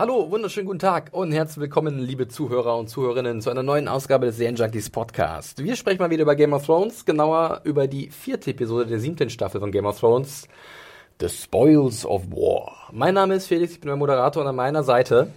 Hallo, 0.00 0.30
wunderschönen 0.30 0.64
guten 0.64 0.78
Tag 0.78 1.10
und 1.12 1.30
herzlich 1.30 1.60
willkommen, 1.60 1.98
liebe 1.98 2.26
Zuhörer 2.26 2.78
und 2.78 2.88
Zuhörerinnen, 2.88 3.42
zu 3.42 3.50
einer 3.50 3.62
neuen 3.62 3.86
Ausgabe 3.86 4.24
des 4.24 4.38
Junkies 4.38 4.88
Podcast. 4.88 5.62
Wir 5.62 5.76
sprechen 5.76 5.98
mal 5.98 6.08
wieder 6.08 6.22
über 6.22 6.36
Game 6.36 6.54
of 6.54 6.64
Thrones, 6.64 7.04
genauer 7.04 7.60
über 7.64 7.86
die 7.86 8.08
vierte 8.08 8.52
Episode 8.52 8.86
der 8.86 8.98
siebten 8.98 9.28
Staffel 9.28 9.60
von 9.60 9.70
Game 9.70 9.84
of 9.84 10.00
Thrones, 10.00 10.48
The 11.20 11.28
Spoils 11.28 12.06
of 12.06 12.30
War. 12.30 12.88
Mein 12.92 13.12
Name 13.12 13.34
ist 13.34 13.46
Felix, 13.46 13.72
ich 13.72 13.80
bin 13.80 13.88
der 13.88 13.96
Moderator 13.96 14.42
und 14.42 14.48
an 14.48 14.56
meiner 14.56 14.84
Seite 14.84 15.34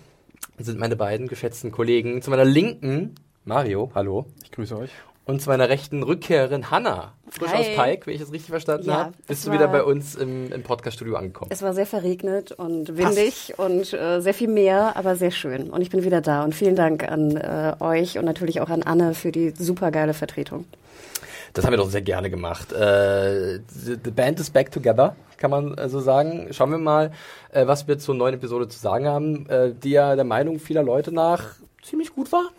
sind 0.58 0.80
meine 0.80 0.96
beiden 0.96 1.28
geschätzten 1.28 1.70
Kollegen. 1.74 2.22
Zu 2.22 2.30
meiner 2.30 2.46
Linken 2.46 3.16
Mario, 3.44 3.92
hallo. 3.94 4.28
Ich 4.46 4.52
grüße 4.52 4.78
euch. 4.78 4.92
Und 5.26 5.42
zu 5.42 5.50
meiner 5.50 5.70
rechten 5.70 6.04
Rückkehrerin 6.04 6.70
Hanna, 6.70 7.14
frisch 7.30 7.52
Hi. 7.52 7.60
aus 7.60 7.66
Pike, 7.78 8.08
wenn 8.08 8.16
ich 8.16 8.20
das 8.20 8.34
richtig 8.34 8.50
verstanden 8.50 8.88
Ja, 8.90 8.96
habe. 8.96 9.14
es 9.22 9.28
Bist 9.28 9.48
du 9.48 9.54
wieder 9.54 9.70
bei 9.70 9.82
uns 9.82 10.16
im, 10.16 10.52
im 10.52 10.64
Podcast-Studio 10.64 11.16
angekommen? 11.16 11.50
Es 11.50 11.62
war 11.62 11.74
sehr 11.74 11.86
verregnet 11.86 12.52
und 12.52 12.98
windig 12.98 13.54
und 13.58 13.94
äh, 13.94 14.20
sehr 14.20 14.34
viel 14.34 14.50
mehr, 14.50 14.98
aber 14.98 15.16
sehr 15.16 15.32
schön. 15.32 15.70
Und 15.70 15.82
ich 15.82 15.90
bin 15.90 16.04
wieder 16.04 16.20
da. 16.20 16.44
Und 16.44 16.54
vielen 16.54 16.76
Dank 16.76 17.10
an 17.10 17.38
äh, 17.38 17.74
euch 17.80 18.18
und 18.18 18.26
natürlich 18.26 18.60
auch 18.60 18.70
an 18.70 18.84
Anne 18.84 19.14
für 19.14 19.32
die 19.32 19.52
supergeile 19.58 20.14
Vertretung. 20.14 20.66
Das 21.54 21.64
haben 21.64 21.72
wir 21.72 21.78
doch 21.78 21.90
sehr 21.90 22.02
gerne 22.02 22.30
gemacht. 22.30 22.74
Äh, 22.74 23.60
the, 23.70 23.96
the 24.04 24.12
Band 24.12 24.42
is 24.42 24.50
back 24.50 24.72
together, 24.72 25.16
kann 25.38 25.52
man 25.52 25.78
äh, 25.78 25.88
so 25.88 26.02
sagen. 26.02 26.48
Schauen 26.52 26.72
wir 26.72 26.80
mal, 26.80 27.12
äh, 27.54 27.66
was 27.66 27.88
wir 27.88 27.98
zur 27.98 28.16
neuen 28.16 28.34
Episode 28.34 28.68
zu 28.68 28.78
sagen 28.78 29.08
haben, 29.08 29.48
äh, 29.48 29.72
die 29.74 29.92
ja 29.92 30.16
der 30.18 30.26
Meinung 30.26 30.60
vieler 30.60 30.84
Leute 30.84 31.14
nach 31.14 31.56
ziemlich 31.84 32.14
gut 32.14 32.32
war. 32.32 32.50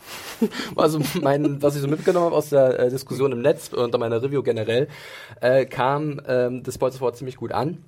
Also 0.77 1.01
mein, 1.21 1.63
was 1.63 1.77
ich 1.77 1.83
so 1.83 1.89
mitgenommen 1.89 2.27
habe 2.27 2.37
aus 2.37 2.51
der 2.51 2.79
äh, 2.79 2.91
Diskussion 2.91 3.33
im 3.33 3.43
Netz 3.43 3.73
und 3.73 3.97
meiner 3.99 4.23
Review 4.23 4.43
generell, 4.43 4.89
äh, 5.41 5.65
kam 5.67 6.21
ähm, 6.27 6.63
das 6.63 6.75
Spoilers 6.75 7.01
Wort 7.01 7.17
ziemlich 7.17 7.37
gut 7.37 7.53
an. 7.53 7.85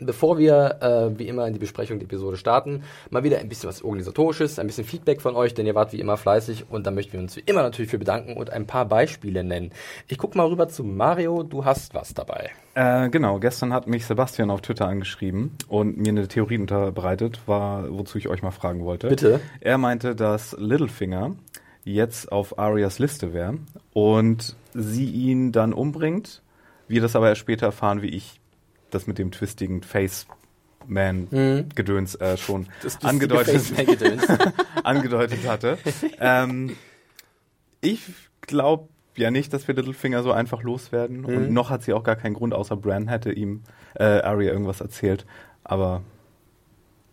Bevor 0.00 0.38
wir 0.38 0.78
äh, 0.80 1.18
wie 1.18 1.28
immer 1.28 1.46
in 1.46 1.52
die 1.52 1.58
Besprechung 1.58 1.98
der 1.98 2.06
Episode 2.06 2.36
starten, 2.36 2.82
mal 3.10 3.22
wieder 3.22 3.38
ein 3.38 3.48
bisschen 3.48 3.68
was 3.68 3.82
organisatorisches, 3.82 4.58
ein 4.58 4.66
bisschen 4.66 4.84
Feedback 4.84 5.20
von 5.20 5.36
euch, 5.36 5.54
denn 5.54 5.66
ihr 5.66 5.74
wart 5.74 5.92
wie 5.92 6.00
immer 6.00 6.16
fleißig 6.16 6.64
und 6.70 6.86
da 6.86 6.90
möchten 6.90 7.12
wir 7.12 7.20
uns 7.20 7.36
wie 7.36 7.42
immer 7.44 7.62
natürlich 7.62 7.90
für 7.90 7.98
bedanken 7.98 8.36
und 8.36 8.50
ein 8.50 8.66
paar 8.66 8.86
Beispiele 8.86 9.44
nennen. 9.44 9.72
Ich 10.08 10.18
guck 10.18 10.34
mal 10.34 10.46
rüber 10.46 10.68
zu 10.68 10.84
Mario, 10.84 11.42
du 11.42 11.64
hast 11.64 11.94
was 11.94 12.14
dabei. 12.14 12.50
Äh, 12.74 13.10
genau, 13.10 13.38
gestern 13.38 13.72
hat 13.72 13.86
mich 13.86 14.06
Sebastian 14.06 14.50
auf 14.50 14.62
Twitter 14.62 14.86
angeschrieben 14.86 15.56
und 15.68 15.98
mir 15.98 16.08
eine 16.08 16.28
Theorie 16.28 16.58
unterbreitet, 16.58 17.40
war, 17.46 17.90
wozu 17.90 18.16
ich 18.16 18.28
euch 18.28 18.42
mal 18.42 18.50
fragen 18.50 18.84
wollte. 18.84 19.08
Bitte? 19.08 19.40
Er 19.60 19.76
meinte, 19.76 20.14
dass 20.14 20.56
Littlefinger 20.58 21.36
jetzt 21.84 22.30
auf 22.30 22.58
Arias 22.58 22.98
Liste 22.98 23.32
wäre 23.32 23.58
und 23.92 24.56
sie 24.74 25.10
ihn 25.10 25.52
dann 25.52 25.72
umbringt. 25.72 26.42
Wir 26.88 27.00
das 27.00 27.16
aber 27.16 27.28
erst 27.28 27.40
später 27.40 27.66
erfahren, 27.66 28.02
wie 28.02 28.08
ich 28.08 28.39
das 28.90 29.06
mit 29.06 29.18
dem 29.18 29.30
twistigen 29.30 29.82
Face-Man-Gedöns 29.82 32.16
äh, 32.16 32.36
schon 32.36 32.66
angedeutet, 33.02 33.62
angedeutet 34.84 35.46
hatte. 35.46 35.78
ähm, 36.20 36.76
ich 37.80 38.02
glaube 38.42 38.88
ja 39.16 39.30
nicht, 39.30 39.52
dass 39.52 39.66
wir 39.68 39.74
Littlefinger 39.74 40.22
so 40.22 40.32
einfach 40.32 40.62
loswerden. 40.62 41.24
Und 41.24 41.48
Mhm. 41.48 41.54
noch 41.54 41.70
hat 41.70 41.82
sie 41.82 41.92
auch 41.92 42.04
gar 42.04 42.16
keinen 42.16 42.34
Grund, 42.34 42.54
außer 42.54 42.76
Bran 42.76 43.08
hätte 43.08 43.32
ihm 43.32 43.62
äh, 43.94 44.04
Arya 44.04 44.52
irgendwas 44.52 44.80
erzählt. 44.80 45.26
Aber 45.64 46.02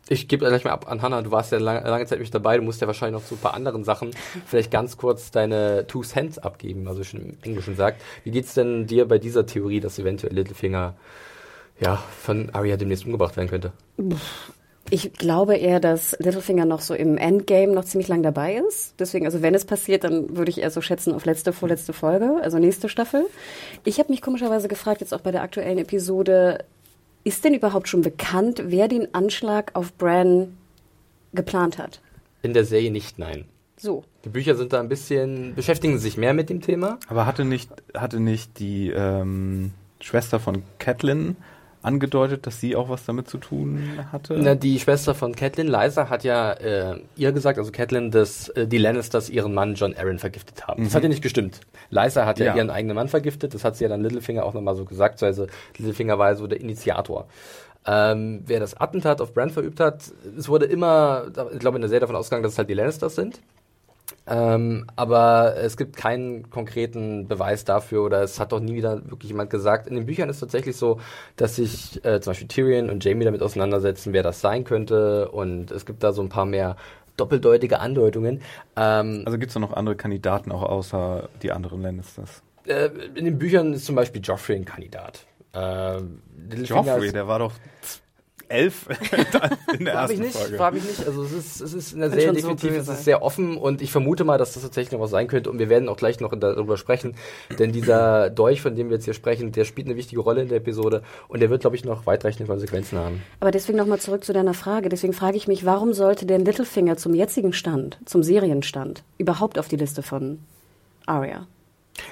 Ich 0.10 0.28
gebe 0.30 0.46
gleich 0.48 0.64
mal 0.64 0.72
ab 0.72 0.90
an 0.90 1.02
Hannah, 1.02 1.22
du 1.22 1.32
warst 1.32 1.52
ja 1.52 1.58
lange, 1.58 1.82
lange 1.82 2.06
Zeit 2.06 2.20
nicht 2.20 2.34
dabei, 2.34 2.56
du 2.58 2.64
musst 2.64 2.80
ja 2.80 2.88
wahrscheinlich 2.88 3.20
noch 3.22 3.28
zu 3.28 3.36
ein 3.36 3.42
paar 3.42 3.56
anderen 3.56 3.84
Sachen 3.84 4.12
vielleicht 4.46 4.72
ganz 4.72 4.96
kurz 4.96 5.32
deine 5.32 5.86
Two 5.88 6.02
Cents 6.02 6.38
abgeben, 6.40 6.88
also 6.88 7.04
schon 7.04 7.20
im 7.22 7.38
Englischen 7.42 7.76
sagt. 7.76 8.02
Wie 8.24 8.32
geht's 8.32 8.54
denn 8.54 8.88
dir 8.88 9.06
bei 9.06 9.18
dieser 9.18 9.46
Theorie, 9.46 9.82
dass 9.82 10.00
eventuell 10.00 10.34
Littlefinger 10.34 10.96
ja, 11.80 12.04
von 12.22 12.50
Arya 12.52 12.78
demnächst 12.78 13.06
umgebracht 13.06 13.38
werden 13.38 13.50
könnte? 13.50 13.72
Ich 14.90 15.14
glaube 15.14 15.58
eher, 15.58 15.80
dass 15.80 16.16
Littlefinger 16.20 16.66
noch 16.66 16.80
so 16.80 16.94
im 16.94 17.18
Endgame 17.18 17.74
noch 17.74 17.84
ziemlich 17.84 18.08
lang 18.08 18.24
dabei 18.24 18.56
ist. 18.56 18.94
Deswegen, 19.00 19.26
also 19.26 19.42
wenn 19.42 19.54
es 19.54 19.66
passiert, 19.66 20.04
dann 20.04 20.38
würde 20.38 20.50
ich 20.50 20.60
eher 20.60 20.72
so 20.72 20.82
schätzen 20.82 21.14
auf 21.14 21.26
letzte, 21.26 21.52
vorletzte 21.52 21.92
Folge, 21.92 22.38
also 22.42 22.58
nächste 22.58 22.88
Staffel. 22.88 23.26
Ich 23.84 24.00
habe 24.00 24.12
mich 24.12 24.22
komischerweise 24.22 24.68
gefragt, 24.68 25.02
jetzt 25.02 25.14
auch 25.14 25.22
bei 25.22 25.32
der 25.32 25.42
aktuellen 25.42 25.78
Episode, 25.78 26.64
ist 27.26 27.44
denn 27.44 27.54
überhaupt 27.54 27.90
schon 27.90 28.02
bekannt, 28.02 28.64
wer 28.68 28.88
den 28.88 29.14
Anschlag 29.14 29.72
auf 29.74 29.94
Bran 29.94 30.56
geplant 31.34 31.78
hat? 31.78 32.00
In 32.42 32.54
der 32.54 32.64
Serie 32.64 32.92
nicht, 32.92 33.20
nein. 33.20 33.44
So. 33.76 34.06
Die 34.24 34.30
Bücher 34.30 34.56
sind 34.56 34.72
da 34.72 34.80
ein 34.80 34.88
bisschen, 34.88 35.54
beschäftigen 35.54 36.00
sich 36.00 36.16
mehr 36.16 36.34
mit 36.34 36.50
dem 36.50 36.62
Thema. 36.62 36.98
Aber 37.10 37.26
hatte 37.26 37.44
nicht, 37.44 37.70
hatte 37.94 38.22
nicht 38.22 38.60
die 38.60 38.90
ähm, 38.90 39.72
Schwester 40.00 40.40
von 40.40 40.64
Catelyn 40.80 41.36
angedeutet, 41.82 42.46
dass 42.48 42.60
sie 42.60 42.76
auch 42.76 42.90
was 42.90 43.06
damit 43.06 43.30
zu 43.30 43.38
tun 43.38 43.82
hatte? 44.12 44.36
Na, 44.38 44.56
die 44.56 44.80
Schwester 44.80 45.16
von 45.16 45.36
Catelyn, 45.36 45.68
Lysa, 45.68 46.10
hat 46.10 46.24
ja 46.24 46.52
äh, 46.54 47.00
ihr 47.16 47.32
gesagt, 47.32 47.58
also 47.58 47.72
Catelyn, 47.72 48.12
dass 48.12 48.50
äh, 48.50 48.68
die 48.68 48.78
Lannisters 48.78 49.30
ihren 49.30 49.54
Mann 49.54 49.76
John 49.76 49.96
Arryn 49.96 50.20
vergiftet 50.20 50.68
haben. 50.68 50.84
Das 50.84 50.96
hat 50.96 51.04
ja 51.04 51.10
nicht 51.10 51.22
gestimmt. 51.22 51.62
Lysa 51.90 52.26
hat 52.26 52.40
ja, 52.40 52.48
Ja. 52.48 52.56
ihren 52.56 52.70
eigenen 52.70 52.96
Mann 52.96 53.08
vergiftet, 53.08 53.54
das 53.54 53.64
hat 53.64 53.78
sie 53.78 53.84
ja 53.86 53.90
dann 53.90 54.02
Littlefinger 54.02 54.44
auch 54.44 54.54
nochmal 54.54 54.76
so 54.76 54.86
gesagt, 54.86 55.22
also 55.24 55.48
Littlefinger 55.78 56.18
war 56.20 56.30
ja 56.30 56.36
so 56.36 56.48
der 56.48 56.60
Initiator. 56.60 57.28
Ähm, 57.86 58.42
wer 58.46 58.60
das 58.60 58.76
Attentat 58.76 59.22
auf 59.22 59.34
Bran 59.34 59.50
verübt 59.50 59.80
hat, 59.80 60.02
es 60.38 60.50
wurde 60.50 60.66
immer, 60.66 61.28
ich 61.54 61.60
glaube 61.60 61.78
in 61.78 61.82
der 61.82 61.90
Serie 61.90 62.02
davon 62.02 62.18
ausgegangen, 62.18 62.44
dass 62.44 62.52
es 62.54 62.58
halt 62.58 62.70
die 62.70 62.74
Lannisters 62.74 63.16
sind. 63.16 63.40
Ähm, 64.26 64.86
aber 64.96 65.56
es 65.58 65.78
gibt 65.78 65.96
keinen 65.96 66.50
konkreten 66.50 67.28
Beweis 67.28 67.64
dafür 67.66 68.04
oder 68.04 68.22
es 68.24 68.40
hat 68.40 68.52
doch 68.52 68.60
nie 68.60 68.76
wieder 68.76 69.10
wirklich 69.10 69.30
jemand 69.32 69.50
gesagt. 69.50 69.88
In 69.88 69.96
den 69.96 70.06
Büchern 70.06 70.30
ist 70.30 70.38
es 70.38 70.40
tatsächlich 70.42 70.76
so, 70.76 71.00
dass 71.38 71.56
sich 71.56 72.04
äh, 72.06 72.20
zum 72.20 72.32
Beispiel 72.32 72.48
Tyrion 72.48 72.90
und 72.90 73.04
Jamie 73.04 73.26
damit 73.26 73.42
auseinandersetzen, 73.42 74.14
wer 74.14 74.24
das 74.24 74.42
sein 74.42 74.64
könnte 74.64 75.30
und 75.32 75.72
es 75.72 75.86
gibt 75.86 76.04
da 76.04 76.12
so 76.14 76.22
ein 76.22 76.30
paar 76.30 76.46
mehr 76.46 76.76
doppeldeutige 77.16 77.80
Andeutungen. 77.80 78.42
Ähm, 78.76 79.24
Also 79.26 79.38
gibt 79.38 79.52
es 79.52 79.58
noch 79.58 79.74
andere 79.74 79.96
Kandidaten 79.96 80.52
auch 80.52 80.64
außer 80.64 81.30
die 81.42 81.52
anderen 81.52 81.82
Lannisters? 81.82 82.44
äh, 82.66 82.90
in 83.16 83.24
den 83.26 83.38
Büchern 83.40 83.74
ist 83.74 83.86
zum 83.86 83.96
Beispiel 83.96 84.22
Joffrey 84.22 84.58
ein 84.58 84.66
Kandidat. 84.66 85.26
Äh, 85.54 86.00
Joffrey, 86.64 87.12
der 87.14 87.28
war 87.28 87.40
doch 87.40 87.54
elf 88.50 88.88
in 89.78 89.86
der 89.86 89.94
ersten 89.94 90.22
nicht, 90.22 90.36
Folge. 90.36 90.58
frag 90.58 90.74
mich 90.74 90.84
nicht. 90.84 91.06
Also 91.06 91.24
es 91.24 91.32
ist, 91.32 91.62
es 91.62 91.74
ist 91.74 91.94
in 91.94 92.00
der 92.00 92.10
Serie 92.10 92.28
so 92.28 92.34
definitiv, 92.34 92.70
böse 92.70 92.82
es 92.82 92.88
ist 92.88 92.96
sein. 92.96 93.04
sehr 93.04 93.22
offen 93.22 93.58
und 93.58 93.82
ich 93.82 93.92
vermute 93.92 94.24
mal, 94.24 94.38
dass 94.38 94.54
das 94.54 94.64
tatsächlich 94.64 94.92
noch 94.92 95.00
was 95.00 95.12
sein 95.12 95.28
könnte 95.28 95.50
und 95.50 95.60
wir 95.60 95.70
werden 95.70 95.90
auch 95.90 95.98
gleich 95.98 96.20
noch 96.20 96.34
darüber 96.38 96.78
sprechen, 96.78 97.16
denn 97.60 97.72
dieser 97.72 98.30
Dolch, 98.30 98.62
von 98.62 98.76
dem 98.76 98.90
wir 98.90 98.96
jetzt 98.96 99.06
hier 99.06 99.14
sprechen, 99.14 99.52
der 99.52 99.66
spielt 99.66 99.88
eine 99.88 99.96
wichtige 99.96 100.22
Rolle 100.22 100.42
in 100.44 100.50
der 100.50 100.58
Episode 100.58 101.04
und 101.28 101.42
der 101.42 101.50
wird, 101.50 101.62
glaube 101.62 101.76
ich, 101.76 101.86
noch 101.86 102.06
weitreichende 102.06 102.50
Konsequenzen 102.50 102.98
haben. 102.98 103.22
Aber 103.40 103.52
deswegen 103.52 103.78
nochmal 103.78 104.00
zurück 104.00 104.24
zu 104.24 104.34
deiner 104.34 104.54
Frage. 104.54 104.90
Deswegen 104.90 105.14
frage 105.14 105.38
ich 105.38 105.48
mich, 105.48 105.66
warum 105.66 105.94
sollte 105.94 106.26
denn 106.26 106.46
Littlefinger 106.46 106.98
zum 106.98 107.14
jetzigen 107.14 107.54
Stand, 107.54 108.00
zum 108.06 108.24
Serienstand, 108.24 109.04
überhaupt 109.18 109.60
auf 109.60 109.68
die 109.68 109.78
Liste 109.78 110.04
von 110.04 110.40
Arya? 111.06 111.48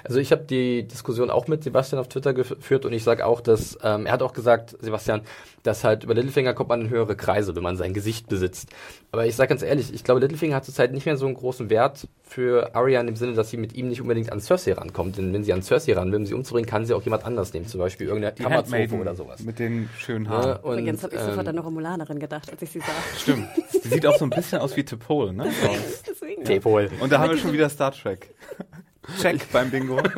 Also 0.03 0.19
ich 0.19 0.31
habe 0.31 0.43
die 0.43 0.87
Diskussion 0.87 1.29
auch 1.29 1.47
mit 1.47 1.63
Sebastian 1.63 1.99
auf 1.99 2.07
Twitter 2.07 2.33
geführt 2.33 2.85
und 2.85 2.93
ich 2.93 3.03
sage 3.03 3.25
auch, 3.25 3.41
dass 3.41 3.77
ähm, 3.83 4.05
er 4.05 4.13
hat 4.13 4.21
auch 4.21 4.33
gesagt, 4.33 4.75
Sebastian, 4.79 5.21
dass 5.63 5.83
halt 5.83 6.03
über 6.03 6.13
Littlefinger 6.13 6.53
kommt 6.53 6.69
man 6.69 6.81
in 6.81 6.89
höhere 6.89 7.15
Kreise, 7.15 7.55
wenn 7.55 7.63
man 7.63 7.75
sein 7.77 7.93
Gesicht 7.93 8.27
besitzt. 8.27 8.69
Aber 9.11 9.25
ich 9.25 9.35
sage 9.35 9.49
ganz 9.49 9.63
ehrlich, 9.63 9.93
ich 9.93 10.03
glaube, 10.03 10.19
Littlefinger 10.19 10.55
hat 10.55 10.65
zurzeit 10.65 10.91
nicht 10.91 11.05
mehr 11.05 11.17
so 11.17 11.25
einen 11.25 11.35
großen 11.35 11.69
Wert 11.69 12.07
für 12.23 12.75
Arya 12.75 12.99
in 13.01 13.07
dem 13.07 13.15
Sinne, 13.15 13.33
dass 13.33 13.49
sie 13.49 13.57
mit 13.57 13.73
ihm 13.73 13.89
nicht 13.89 14.01
unbedingt 14.01 14.31
an 14.31 14.39
Cersei 14.41 14.73
rankommt. 14.73 15.17
Denn 15.17 15.33
wenn 15.33 15.43
sie 15.43 15.53
an 15.53 15.61
Cersei 15.63 15.93
ran 15.93 16.11
will, 16.11 16.19
um 16.19 16.25
sie 16.25 16.33
umzubringen, 16.33 16.69
kann 16.69 16.85
sie 16.85 16.93
auch 16.93 17.03
jemand 17.03 17.25
anders 17.25 17.53
nehmen, 17.53 17.67
zum 17.67 17.79
Beispiel 17.79 18.07
irgendeine 18.07 18.35
Kammerzofe 18.35 18.95
oder 18.95 19.15
sowas. 19.15 19.41
Mit 19.41 19.59
den 19.59 19.89
schönen 19.97 20.25
Ja, 20.25 20.31
Haaren. 20.31 20.63
und, 20.63 20.73
Übrigens 20.73 21.03
habe 21.03 21.15
ich 21.15 21.21
sofort 21.21 21.39
an 21.39 21.45
ähm, 21.47 21.49
eine 21.49 21.61
Romulanerin 21.61 22.19
gedacht, 22.19 22.51
als 22.51 22.61
ich 22.61 22.69
sie 22.69 22.79
sah. 22.79 22.85
Stimmt. 23.17 23.47
Die 23.83 23.87
sieht 23.87 24.05
auch 24.05 24.17
so 24.17 24.25
ein 24.25 24.29
bisschen 24.31 24.59
aus 24.59 24.75
wie 24.75 24.83
Tipole, 24.83 25.33
ne? 25.33 25.49
Deswegen. 26.07 26.43
Tepol. 26.43 26.89
Und 26.99 27.11
da 27.11 27.19
haben 27.19 27.31
wir 27.31 27.37
schon 27.37 27.53
wieder 27.53 27.69
Star 27.69 27.91
Trek. 27.91 28.33
Check 29.21 29.49
beim 29.51 29.69
Bingo. 29.71 29.99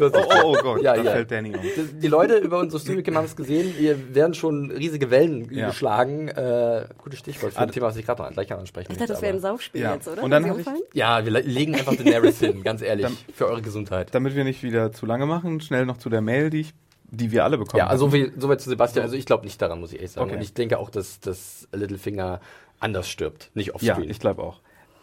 Oh, 0.00 0.10
oh, 0.12 0.20
oh 0.44 0.56
Gott, 0.62 0.82
Ja, 0.82 0.94
da 0.94 1.02
ja. 1.02 1.12
fällt 1.12 1.30
Danny 1.30 1.54
um. 1.54 1.60
Die- 1.62 2.00
Die 2.00 2.08
Leute 2.08 2.36
über 2.38 2.58
unsere 2.58 2.80
Streaming 2.80 3.14
haben 3.14 3.24
es 3.24 3.36
gesehen, 3.36 3.72
hier 3.78 4.14
werden 4.14 4.34
schon 4.34 4.70
riesige 4.70 5.10
Wellen 5.10 5.48
Ja. 5.52 5.68
geschlagen. 5.68 6.28
Äh, 6.28 6.86
gutes 6.98 7.20
Stichwort 7.20 7.52
für 7.54 7.60
ein 7.60 7.70
Thema, 7.70 7.86
was 7.86 7.96
ich 7.96 8.04
gerade 8.04 8.22
noch 8.22 8.30
gleich 8.32 8.52
ansprechen 8.52 8.92
Ich 8.92 8.98
dachte, 8.98 9.12
das 9.12 9.22
wäre 9.22 9.32
ein 9.34 9.40
Saufspiel 9.40 9.82
Ja. 9.82 9.94
jetzt, 9.94 10.08
oder? 10.08 10.22
Und 10.22 10.30
dann 10.32 10.44
ich-? 10.60 10.66
Ja, 10.94 11.24
wir 11.24 11.30
le- 11.32 11.40
legen 11.40 11.74
einfach 11.74 11.94
Daenerys 11.94 12.40
hin, 12.40 12.62
ganz 12.62 12.82
ehrlich, 12.82 13.06
Dann- 13.06 13.16
für 13.34 13.46
eure 13.46 13.62
Gesundheit. 13.62 14.14
Damit 14.14 14.34
wir 14.34 14.44
nicht 14.44 14.62
wieder 14.62 14.92
zu 14.92 15.06
lange 15.06 15.26
machen, 15.26 15.60
schnell 15.60 15.86
noch 15.86 15.96
zu 15.98 16.10
der 16.10 16.20
Mail, 16.20 16.50
die 16.50 16.60
ich 16.62 16.74
die 17.08 17.30
wir 17.30 17.44
alle 17.44 17.56
bekommen. 17.56 17.78
Ja, 17.78 17.86
also 17.86 18.10
soweit 18.36 18.60
zu 18.60 18.68
Sebastian. 18.68 19.04
Also 19.04 19.14
ich 19.16 19.26
glaube 19.26 19.44
nicht 19.44 19.62
daran, 19.62 19.78
muss 19.78 19.90
ich 19.92 19.98
ehrlich 19.98 20.10
sagen. 20.10 20.26
Okay. 20.26 20.36
Und 20.36 20.42
ich 20.42 20.54
denke 20.54 20.78
auch, 20.78 20.90
dass, 20.90 21.20
dass 21.20 21.68
Littlefinger 21.72 22.40
anders 22.80 23.08
stirbt, 23.08 23.50
nicht 23.54 23.68
ja, 23.68 23.74
offscreen. 23.74 24.10
ich 24.10 24.18
glaube 24.18 24.42
auch. 24.42 24.60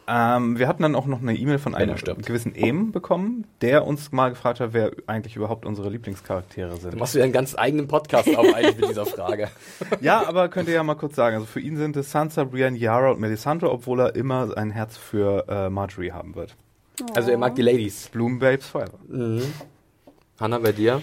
Ähm, 0.07 0.59
wir 0.59 0.67
hatten 0.67 0.83
dann 0.83 0.95
auch 0.95 1.05
noch 1.05 1.21
eine 1.21 1.33
E-Mail 1.35 1.59
von 1.59 1.75
einem 1.75 1.95
gewissen 1.95 2.53
Em 2.55 2.91
bekommen, 2.91 3.45
der 3.61 3.85
uns 3.88 4.11
mal 4.11 4.29
gefragt 4.29 4.59
hat, 4.59 4.73
wer 4.73 4.91
eigentlich 5.07 5.35
überhaupt 5.35 5.65
unsere 5.65 5.89
Lieblingscharaktere 5.89 6.71
Du 6.71 6.75
sind. 6.77 6.97
machst 6.97 7.13
wieder 7.15 7.23
einen 7.23 7.33
ganz 7.33 7.55
eigenen 7.57 7.88
Podcast 7.88 8.35
auf 8.35 8.53
eigentlich 8.53 8.77
mit 8.77 8.89
dieser 8.89 9.05
Frage. 9.05 9.50
Ja, 10.01 10.27
aber 10.27 10.50
könnt 10.50 10.67
ihr 10.67 10.73
ja 10.75 10.83
mal 10.83 10.95
kurz 10.95 11.15
sagen. 11.15 11.35
Also 11.35 11.45
für 11.47 11.59
ihn 11.59 11.77
sind 11.77 11.95
es 11.95 12.11
Sansa, 12.11 12.44
Brienne, 12.44 12.77
Yara 12.77 13.11
und 13.11 13.19
Melisandre, 13.19 13.71
obwohl 13.71 14.01
er 14.01 14.15
immer 14.15 14.57
ein 14.57 14.71
Herz 14.71 14.97
für 14.97 15.45
äh, 15.47 15.69
Marjorie 15.69 16.11
haben 16.11 16.35
wird. 16.35 16.56
Also 17.15 17.31
er 17.31 17.38
mag 17.38 17.56
die 17.56 17.61
Ladies. 17.61 18.09
Bloom 18.09 18.39
Babes 18.39 18.67
Forever. 18.67 18.99
Hanna, 20.39 20.59
bei 20.59 20.71
dir? 20.71 21.01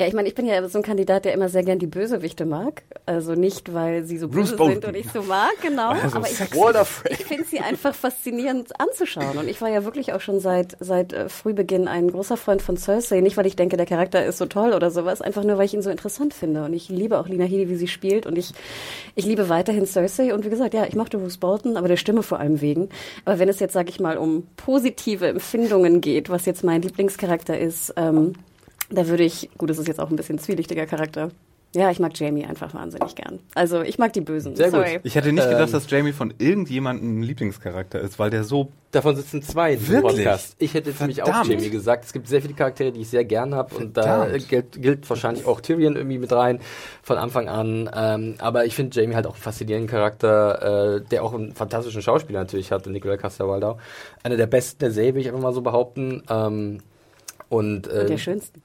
Ja, 0.00 0.08
ich 0.08 0.14
meine, 0.14 0.26
ich 0.26 0.34
bin 0.34 0.46
ja 0.46 0.66
so 0.68 0.78
ein 0.78 0.82
Kandidat, 0.82 1.26
der 1.26 1.34
immer 1.34 1.48
sehr 1.48 1.62
gern 1.62 1.78
die 1.78 1.86
Bösewichte 1.86 2.44
mag. 2.44 2.82
Also 3.06 3.34
nicht, 3.34 3.72
weil 3.74 4.04
sie 4.04 4.18
so 4.18 4.26
Bruce 4.26 4.50
böse 4.50 4.56
Bolton. 4.56 4.74
sind 4.74 4.84
und 4.86 4.96
ich 4.96 5.10
so 5.12 5.22
mag, 5.22 5.52
genau. 5.60 5.90
Also 5.90 6.16
aber 6.16 6.26
ich, 6.26 6.40
ich 6.40 7.24
finde 7.24 7.44
sie 7.44 7.60
einfach 7.60 7.94
faszinierend 7.94 8.80
anzuschauen. 8.80 9.36
Und 9.38 9.48
ich 9.48 9.60
war 9.60 9.68
ja 9.68 9.84
wirklich 9.84 10.12
auch 10.12 10.20
schon 10.20 10.40
seit, 10.40 10.76
seit 10.80 11.12
äh, 11.12 11.28
Frühbeginn 11.28 11.88
ein 11.88 12.10
großer 12.10 12.36
Freund 12.36 12.62
von 12.62 12.76
Cersei. 12.76 13.20
Nicht, 13.20 13.36
weil 13.36 13.46
ich 13.46 13.54
denke, 13.54 13.76
der 13.76 13.86
Charakter 13.86 14.24
ist 14.24 14.38
so 14.38 14.46
toll 14.46 14.72
oder 14.72 14.90
sowas, 14.90 15.20
einfach 15.20 15.44
nur, 15.44 15.58
weil 15.58 15.66
ich 15.66 15.74
ihn 15.74 15.82
so 15.82 15.90
interessant 15.90 16.32
finde. 16.34 16.64
Und 16.64 16.72
ich 16.72 16.88
liebe 16.88 17.18
auch 17.18 17.28
Lina 17.28 17.44
Headey, 17.44 17.68
wie 17.68 17.76
sie 17.76 17.88
spielt. 17.88 18.26
Und 18.26 18.38
ich, 18.38 18.54
ich 19.14 19.26
liebe 19.26 19.48
weiterhin 19.50 19.86
Cersei. 19.86 20.34
Und 20.34 20.44
wie 20.44 20.50
gesagt, 20.50 20.74
ja, 20.74 20.84
ich 20.84 20.96
mochte 20.96 21.18
Bruce 21.18 21.36
Bolton, 21.36 21.76
aber 21.76 21.88
der 21.88 21.96
Stimme 21.96 22.22
vor 22.22 22.40
allem 22.40 22.60
wegen. 22.60 22.88
Aber 23.24 23.38
wenn 23.38 23.48
es 23.48 23.60
jetzt, 23.60 23.74
sag 23.74 23.88
ich 23.90 24.00
mal, 24.00 24.16
um 24.16 24.48
positive 24.56 25.28
Empfindungen 25.28 26.00
geht, 26.00 26.30
was 26.30 26.46
jetzt 26.46 26.64
mein 26.64 26.82
Lieblingscharakter 26.82 27.58
ist, 27.58 27.94
ähm, 27.96 28.34
da 28.92 29.08
würde 29.08 29.24
ich, 29.24 29.50
gut, 29.58 29.70
das 29.70 29.78
ist 29.78 29.88
jetzt 29.88 30.00
auch 30.00 30.10
ein 30.10 30.16
bisschen 30.16 30.38
zwielichtiger 30.38 30.86
Charakter. 30.86 31.30
Ja, 31.74 31.90
ich 31.90 31.98
mag 31.98 32.12
Jamie 32.18 32.44
einfach 32.44 32.74
wahnsinnig 32.74 33.14
gern. 33.14 33.38
Also 33.54 33.80
ich 33.80 33.98
mag 33.98 34.12
die 34.12 34.20
Bösen. 34.20 34.54
Sehr 34.56 34.66
gut. 34.66 34.80
Sorry. 34.80 35.00
Ich 35.04 35.14
hätte 35.14 35.32
nicht 35.32 35.44
Ähm. 35.44 35.52
gedacht, 35.52 35.72
dass 35.72 35.90
Jamie 35.90 36.12
von 36.12 36.34
irgendjemandem 36.36 37.20
ein 37.20 37.22
Lieblingscharakter 37.22 37.98
ist, 37.98 38.18
weil 38.18 38.28
der 38.28 38.44
so. 38.44 38.68
Davon 38.90 39.16
sitzen 39.16 39.40
zwei 39.40 39.80
Wirklich? 39.88 40.16
Podcast. 40.16 40.54
Ich 40.58 40.74
hätte 40.74 40.90
jetzt 40.90 41.00
nämlich 41.00 41.22
auch. 41.22 41.46
Jamie 41.46 41.70
gesagt. 41.70 42.04
Es 42.04 42.12
gibt 42.12 42.28
sehr 42.28 42.42
viele 42.42 42.52
Charaktere, 42.52 42.92
die 42.92 43.00
ich 43.00 43.08
sehr 43.08 43.24
gern 43.24 43.54
habe 43.54 43.74
und 43.74 43.96
da 43.96 44.28
gilt, 44.36 44.82
gilt 44.82 45.08
wahrscheinlich 45.08 45.46
auch 45.46 45.62
Tyrion 45.62 45.96
irgendwie 45.96 46.18
mit 46.18 46.30
rein 46.30 46.60
von 47.02 47.16
Anfang 47.16 47.48
an. 47.48 47.88
Ähm, 47.96 48.34
aber 48.38 48.66
ich 48.66 48.74
finde 48.74 49.00
Jamie 49.00 49.14
halt 49.14 49.26
auch 49.26 49.32
einen 49.32 49.42
faszinierenden 49.42 49.88
Charakter, 49.88 50.96
äh, 50.96 51.00
der 51.10 51.24
auch 51.24 51.32
einen 51.32 51.54
fantastischen 51.54 52.02
Schauspieler 52.02 52.40
natürlich 52.40 52.70
hat, 52.70 52.86
Nicola 52.86 53.16
Castor-Waldau. 53.16 53.78
Einer 54.22 54.36
der 54.36 54.46
besten 54.46 54.80
der 54.80 54.90
Serie, 54.90 55.14
will 55.14 55.22
ich 55.22 55.28
einfach 55.28 55.40
mal 55.40 55.54
so 55.54 55.62
behaupten. 55.62 56.22
Ähm, 56.28 56.80
und, 57.52 57.86
äh, 57.86 58.06
Der 58.06 58.16
schönste. 58.16 58.60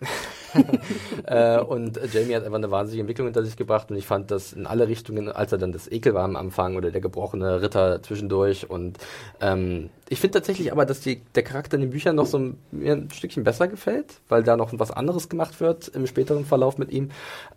äh, 1.26 1.60
und 1.60 2.00
Jamie 2.14 2.34
hat 2.34 2.46
einfach 2.46 2.56
eine 2.56 2.72
wahnsinnige 2.72 3.02
Entwicklung 3.02 3.28
hinter 3.28 3.44
sich 3.44 3.58
gebracht 3.58 3.92
und 3.92 3.98
ich 3.98 4.06
fand 4.06 4.32
das 4.32 4.54
in 4.54 4.66
alle 4.66 4.88
Richtungen, 4.88 5.30
als 5.30 5.52
er 5.52 5.58
dann 5.58 5.74
das 5.74 5.92
Ekel 5.92 6.14
war 6.14 6.24
am 6.24 6.38
Anfang 6.38 6.78
oder 6.78 6.90
der 6.90 7.02
gebrochene 7.02 7.62
Ritter 7.62 8.02
zwischendurch 8.02 8.70
und 8.70 8.98
ähm, 9.42 9.90
ich 10.08 10.22
finde 10.22 10.36
tatsächlich 10.36 10.72
aber, 10.72 10.86
dass 10.86 11.02
die, 11.02 11.20
der 11.36 11.44
Charakter 11.44 11.76
in 11.76 11.82
den 11.82 11.90
Büchern 11.90 12.16
noch 12.16 12.28
so 12.28 12.40
ein, 12.40 12.58
mir 12.72 12.94
ein 12.94 13.10
Stückchen 13.12 13.44
besser 13.44 13.68
gefällt, 13.68 14.22
weil 14.30 14.42
da 14.42 14.56
noch 14.56 14.72
was 14.80 14.92
anderes 14.92 15.28
gemacht 15.28 15.60
wird 15.60 15.90
im 15.90 16.08
späteren 16.08 16.46
Verlauf 16.46 16.78
mit 16.78 16.90
ihm 16.90 17.10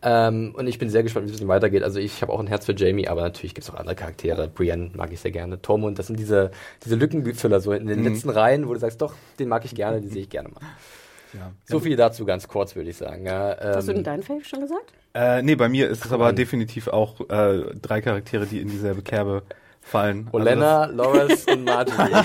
ähm, 0.03 0.53
und 0.57 0.67
ich 0.67 0.81
bin 0.81 0.91
sehr 0.91 1.05
gespannt, 1.05 1.27
wie 1.27 1.31
es 1.31 1.37
mit 1.37 1.43
ihm 1.43 1.49
weitergeht. 1.49 1.85
Also 1.85 2.01
ich 2.01 2.23
habe 2.23 2.33
auch 2.33 2.41
ein 2.41 2.49
Herz 2.49 2.67
für 2.67 2.75
Jamie, 2.75 3.07
aber 3.07 3.21
natürlich 3.21 3.55
gibt 3.55 3.69
es 3.69 3.73
auch 3.73 3.79
andere 3.79 3.95
Charaktere. 3.95 4.49
Brienne 4.49 4.91
mag 4.95 5.13
ich 5.13 5.21
sehr 5.21 5.31
gerne, 5.31 5.63
Tormund, 5.63 5.97
das 6.01 6.09
sind 6.09 6.19
diese, 6.19 6.51
diese 6.85 6.97
Lückenfüller 6.97 7.61
so 7.61 7.71
in 7.71 7.87
den 7.87 8.03
letzten 8.03 8.31
Reihen, 8.31 8.67
wo 8.67 8.75
du 8.75 8.81
sagst, 8.81 9.01
doch, 9.01 9.15
den 9.39 9.49
mag 9.49 9.65
ich 9.65 9.77
gerne, 9.77 10.01
den 10.01 10.11
sehe 10.11 10.23
ich 10.23 10.29
gerne 10.29 10.49
mal. 10.49 10.61
Ja. 11.35 11.53
So 11.65 11.81
viel 11.81 11.97
dazu 11.97 12.25
ganz 12.25 12.49
kurz, 12.49 12.75
würde 12.77 12.91
ich 12.91 12.97
sagen. 12.97 13.27
Ja, 13.27 13.57
Hast 13.61 13.87
du 13.89 13.93
ähm, 13.93 13.97
denn 13.99 14.05
deinen 14.05 14.23
Fave 14.23 14.45
schon 14.45 14.61
gesagt? 14.61 14.93
Äh, 15.15 15.43
nee, 15.43 15.55
bei 15.57 15.69
mir 15.69 15.89
ist 15.89 16.05
es 16.05 16.13
aber 16.13 16.27
Mann. 16.27 16.37
definitiv 16.37 16.89
auch 16.89 17.21
äh, 17.31 17.63
drei 17.81 18.01
Charaktere, 18.01 18.47
die 18.47 18.61
in 18.61 18.69
dieselbe 18.69 19.03
Kerbe 19.03 19.43
fallen. 19.83 20.29
Olenna, 20.33 20.85
Loras 20.93 21.47
und 21.47 21.65
Marjorie. 21.65 22.13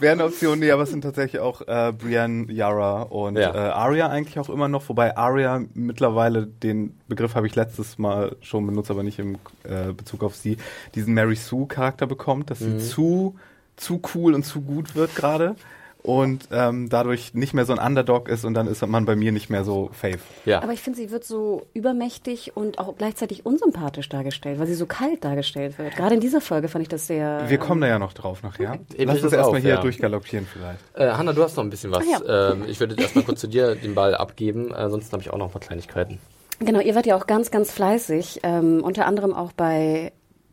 Also 0.00 0.06
eine 0.06 0.24
Option, 0.24 0.58
nee, 0.58 0.70
aber 0.70 0.82
es 0.82 0.90
sind 0.90 1.02
tatsächlich 1.02 1.40
auch 1.40 1.62
äh, 1.66 1.92
Brienne, 1.92 2.50
Yara 2.52 3.02
und 3.02 3.36
Ja. 3.38 3.54
äh, 3.54 3.58
Arya 3.70 4.08
eigentlich 4.08 4.38
auch 4.38 4.48
immer 4.50 4.68
noch, 4.68 4.88
wobei 4.88 5.16
Arya 5.16 5.62
mittlerweile, 5.74 6.46
den 6.46 6.98
Begriff 7.08 7.34
habe 7.34 7.46
ich 7.46 7.54
letztes 7.54 7.98
Mal 7.98 8.36
schon 8.40 8.66
benutzt, 8.66 8.90
aber 8.90 9.02
nicht 9.02 9.18
im 9.18 9.36
äh, 9.64 9.92
Bezug 9.92 10.22
auf 10.24 10.34
sie, 10.36 10.56
diesen 10.94 11.14
Mary 11.14 11.36
Sue 11.36 11.66
Charakter 11.66 12.06
bekommt, 12.06 12.50
dass 12.50 12.60
Mhm. 12.60 12.78
sie 12.80 12.88
zu, 12.88 13.36
zu 13.76 14.00
cool 14.14 14.34
und 14.34 14.44
zu 14.44 14.60
gut 14.60 14.94
wird 14.96 15.14
gerade 15.14 15.54
und 16.02 16.48
ähm, 16.50 16.88
dadurch 16.88 17.34
nicht 17.34 17.54
mehr 17.54 17.64
so 17.64 17.72
ein 17.72 17.78
Underdog 17.78 18.28
ist 18.28 18.44
und 18.44 18.54
dann 18.54 18.66
ist 18.66 18.86
man 18.86 19.04
bei 19.04 19.16
mir 19.16 19.32
nicht 19.32 19.50
mehr 19.50 19.64
so 19.64 19.90
fave. 19.92 20.18
ja. 20.44 20.62
Aber 20.62 20.72
ich 20.72 20.80
finde, 20.80 20.98
sie 20.98 21.10
wird 21.10 21.24
so 21.24 21.66
übermächtig 21.74 22.56
und 22.56 22.78
auch 22.78 22.96
gleichzeitig 22.96 23.44
unsympathisch 23.44 24.08
dargestellt, 24.08 24.58
weil 24.58 24.66
sie 24.66 24.74
so 24.74 24.86
kalt 24.86 25.24
dargestellt 25.24 25.78
wird. 25.78 25.96
Gerade 25.96 26.14
in 26.14 26.20
dieser 26.20 26.40
Folge 26.40 26.68
fand 26.68 26.82
ich 26.82 26.88
das 26.88 27.06
sehr. 27.06 27.48
Wir 27.48 27.58
kommen 27.58 27.80
da 27.80 27.86
ja 27.86 27.98
noch 27.98 28.12
drauf 28.12 28.42
nachher. 28.42 28.78
Eben 28.96 29.10
Lass 29.12 29.22
uns 29.22 29.32
erstmal 29.32 29.60
hier 29.60 29.74
ja. 29.74 29.80
durchgaloppieren 29.80 30.46
vielleicht. 30.46 30.80
Äh, 30.94 31.12
Hanna, 31.16 31.32
du 31.32 31.42
hast 31.42 31.56
noch 31.56 31.64
ein 31.64 31.70
bisschen 31.70 31.90
was. 31.90 32.04
Ach 32.14 32.26
ja. 32.26 32.52
ähm, 32.52 32.64
ich 32.66 32.80
würde 32.80 32.94
jetzt 32.94 33.02
erstmal 33.02 33.24
kurz 33.24 33.40
zu 33.40 33.46
dir 33.46 33.74
den 33.74 33.94
Ball 33.94 34.14
abgeben, 34.14 34.70
äh, 34.70 34.74
ansonsten 34.74 35.12
habe 35.12 35.22
ich 35.22 35.30
auch 35.30 35.38
noch 35.38 35.46
ein 35.46 35.52
paar 35.52 35.60
Kleinigkeiten. 35.60 36.18
Genau, 36.60 36.80
ihr 36.80 36.94
wart 36.94 37.06
ja 37.06 37.16
auch 37.16 37.26
ganz, 37.26 37.50
ganz 37.50 37.70
fleißig. 37.72 38.40
Ähm, 38.42 38.82
unter 38.84 39.06
anderem 39.06 39.32
auch 39.32 39.52
bei. 39.52 40.12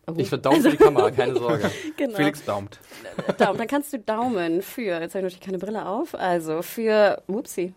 Oh, 0.10 0.14
Ich 0.16 0.30
verdaufe 0.30 0.62
für 0.62 0.70
die 0.72 0.78
Kamera, 0.78 1.12
keine 1.12 1.36
Sorge. 1.36 1.70
genau. 1.98 2.16
Felix 2.16 2.44
daumt. 2.46 2.80
Daumen. 3.38 3.58
Dann 3.58 3.68
kannst 3.68 3.92
du 3.92 4.00
Daumen 4.00 4.62
für, 4.62 5.02
jetzt 5.02 5.16
habe 5.16 5.28
ich 5.28 5.34
natürlich 5.34 5.42
keine 5.42 5.58
Brille 5.58 5.86
auf, 5.86 6.16
also 6.16 6.62
für, 6.62 7.22
upsie, 7.28 7.74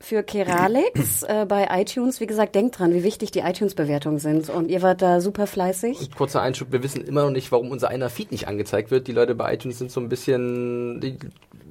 für 0.00 0.22
Keralix 0.24 1.22
äh, 1.22 1.46
bei 1.48 1.68
iTunes. 1.70 2.20
Wie 2.20 2.26
gesagt, 2.26 2.54
denkt 2.56 2.78
dran, 2.78 2.92
wie 2.92 3.04
wichtig 3.04 3.30
die 3.30 3.38
iTunes-Bewertungen 3.40 4.18
sind. 4.18 4.50
Und 4.50 4.70
ihr 4.70 4.82
wart 4.82 5.02
da 5.02 5.20
super 5.20 5.46
fleißig. 5.46 6.10
Kurzer 6.16 6.42
Einschub, 6.42 6.72
wir 6.72 6.82
wissen 6.82 7.04
immer 7.04 7.22
noch 7.22 7.30
nicht, 7.30 7.50
warum 7.52 7.70
unser 7.70 7.88
einer 7.88 8.10
Feed 8.10 8.32
nicht 8.32 8.48
angezeigt 8.48 8.90
wird. 8.90 9.06
Die 9.06 9.12
Leute 9.12 9.34
bei 9.34 9.54
iTunes 9.54 9.78
sind 9.78 9.90
so 9.92 10.00
ein 10.00 10.08
bisschen, 10.08 11.00
die, 11.00 11.16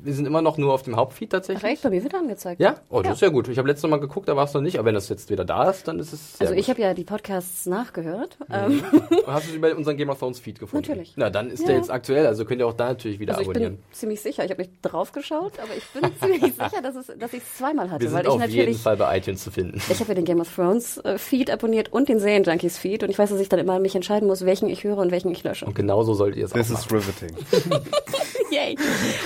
wir 0.04 0.14
sind 0.14 0.26
immer 0.26 0.42
noch 0.42 0.58
nur 0.58 0.74
auf 0.74 0.84
dem 0.84 0.96
Hauptfeed 0.96 1.30
Ach 1.30 1.38
tatsächlich. 1.38 1.72
echt, 1.72 1.84
bei 1.84 1.90
mir 1.90 2.04
wird 2.04 2.16
angezeigt. 2.16 2.60
Ja? 2.62 2.76
Oh, 2.90 2.98
das 3.00 3.06
Ja. 3.08 3.14
ist 3.14 3.22
ja 3.22 3.30
gut. 3.30 3.48
Ich 3.48 3.58
habe 3.58 3.68
letztes 3.68 3.90
Mal 3.90 4.00
geguckt, 4.00 4.28
da 4.30 4.36
war 4.36 4.46
es 4.46 4.54
noch 4.54 4.62
nicht, 4.62 4.78
aber 4.80 4.88
wenn 4.88 4.96
das 4.96 5.10
jetzt 5.10 5.30
wieder 5.30 5.46
da 5.46 5.70
ist, 5.70 5.88
dann 5.88 6.00
ist 6.00 6.14
es 6.14 6.38
sehr 6.38 6.48
Also 6.48 6.54
ich 6.60 6.66
gut. 6.68 6.76
habe 6.76 6.82
ja 6.82 6.94
die 6.94 7.04
Podcasts 7.04 7.66
nachgehört. 7.66 8.38
Ähm, 8.52 8.84
Hast 9.28 9.48
du 9.48 9.50
es 9.52 9.56
über 9.56 9.76
unseren 9.76 9.98
Game 9.98 10.10
of 10.10 10.20
Thrones 10.20 10.40
Feed 10.40 10.60
gefunden? 10.60 10.88
Natürlich. 10.88 11.14
Na, 11.16 11.30
dann 11.30 11.50
ist 11.50 11.62
Ja. 11.62 11.68
der 11.68 11.76
jetzt 11.78 11.92
aktuell, 11.92 12.26
also 12.28 12.46
könnt 12.46 12.60
ihr 12.62 12.68
auch 12.68 12.74
da 12.74 12.88
natürlich 12.90 13.20
wieder 13.20 13.34
also 13.38 13.44
ich 13.44 13.50
abonnieren. 13.50 13.76
bin 13.78 13.84
ziemlich 13.92 14.22
sicher, 14.22 14.44
ich 14.46 14.52
habe 14.52 14.62
nicht 14.62 14.74
drauf 14.82 15.12
geschaut, 15.12 15.54
aber 15.60 15.70
ich 15.78 15.86
bin 15.90 16.12
ziemlich 16.22 16.54
sicher, 16.54 16.82
dass, 16.82 16.96
es, 16.96 17.08
dass 17.20 17.34
ich 17.34 17.44
es 17.44 17.58
zweimal 17.58 17.90
hatte, 17.92 18.04
Wir 18.04 18.12
weil 18.14 18.24
sind 18.24 18.36
ich 18.38 18.44
auf 18.44 18.50
jeden 18.50 18.74
Fall 18.76 18.98
bei 18.98 19.18
iTunes 19.18 19.44
zu 19.44 19.52
finden. 19.52 19.82
Ich 19.90 20.00
habe 20.00 20.10
ja 20.10 20.16
den 20.16 20.26
Game 20.26 20.40
of 20.42 20.54
Thrones 20.54 20.98
äh, 21.00 21.18
Feed 21.18 21.52
abonniert 21.52 21.92
und 21.92 22.10
den 22.10 22.20
Serienjunkies 22.20 22.78
Feed 22.78 23.04
und 23.04 23.10
ich 23.10 23.18
weiß, 23.20 23.30
dass 23.30 23.40
ich 23.40 23.50
dann 23.50 23.60
immer 23.60 23.80
mich 23.80 23.96
entscheiden 23.96 24.28
muss, 24.28 24.46
welchen 24.46 24.70
ich 24.70 24.84
höre 24.84 24.98
und 24.98 25.12
welchen 25.12 25.32
ich 25.32 25.44
lösche. 25.44 25.66
Und 25.66 25.76
genauso 25.76 26.14
solltet 26.14 26.38
ihr 26.40 26.46
es 26.46 26.52
auch 26.54 26.56
This 26.58 26.70
is 26.70 26.92
riveting. 26.92 27.36
Yay. 28.52 28.76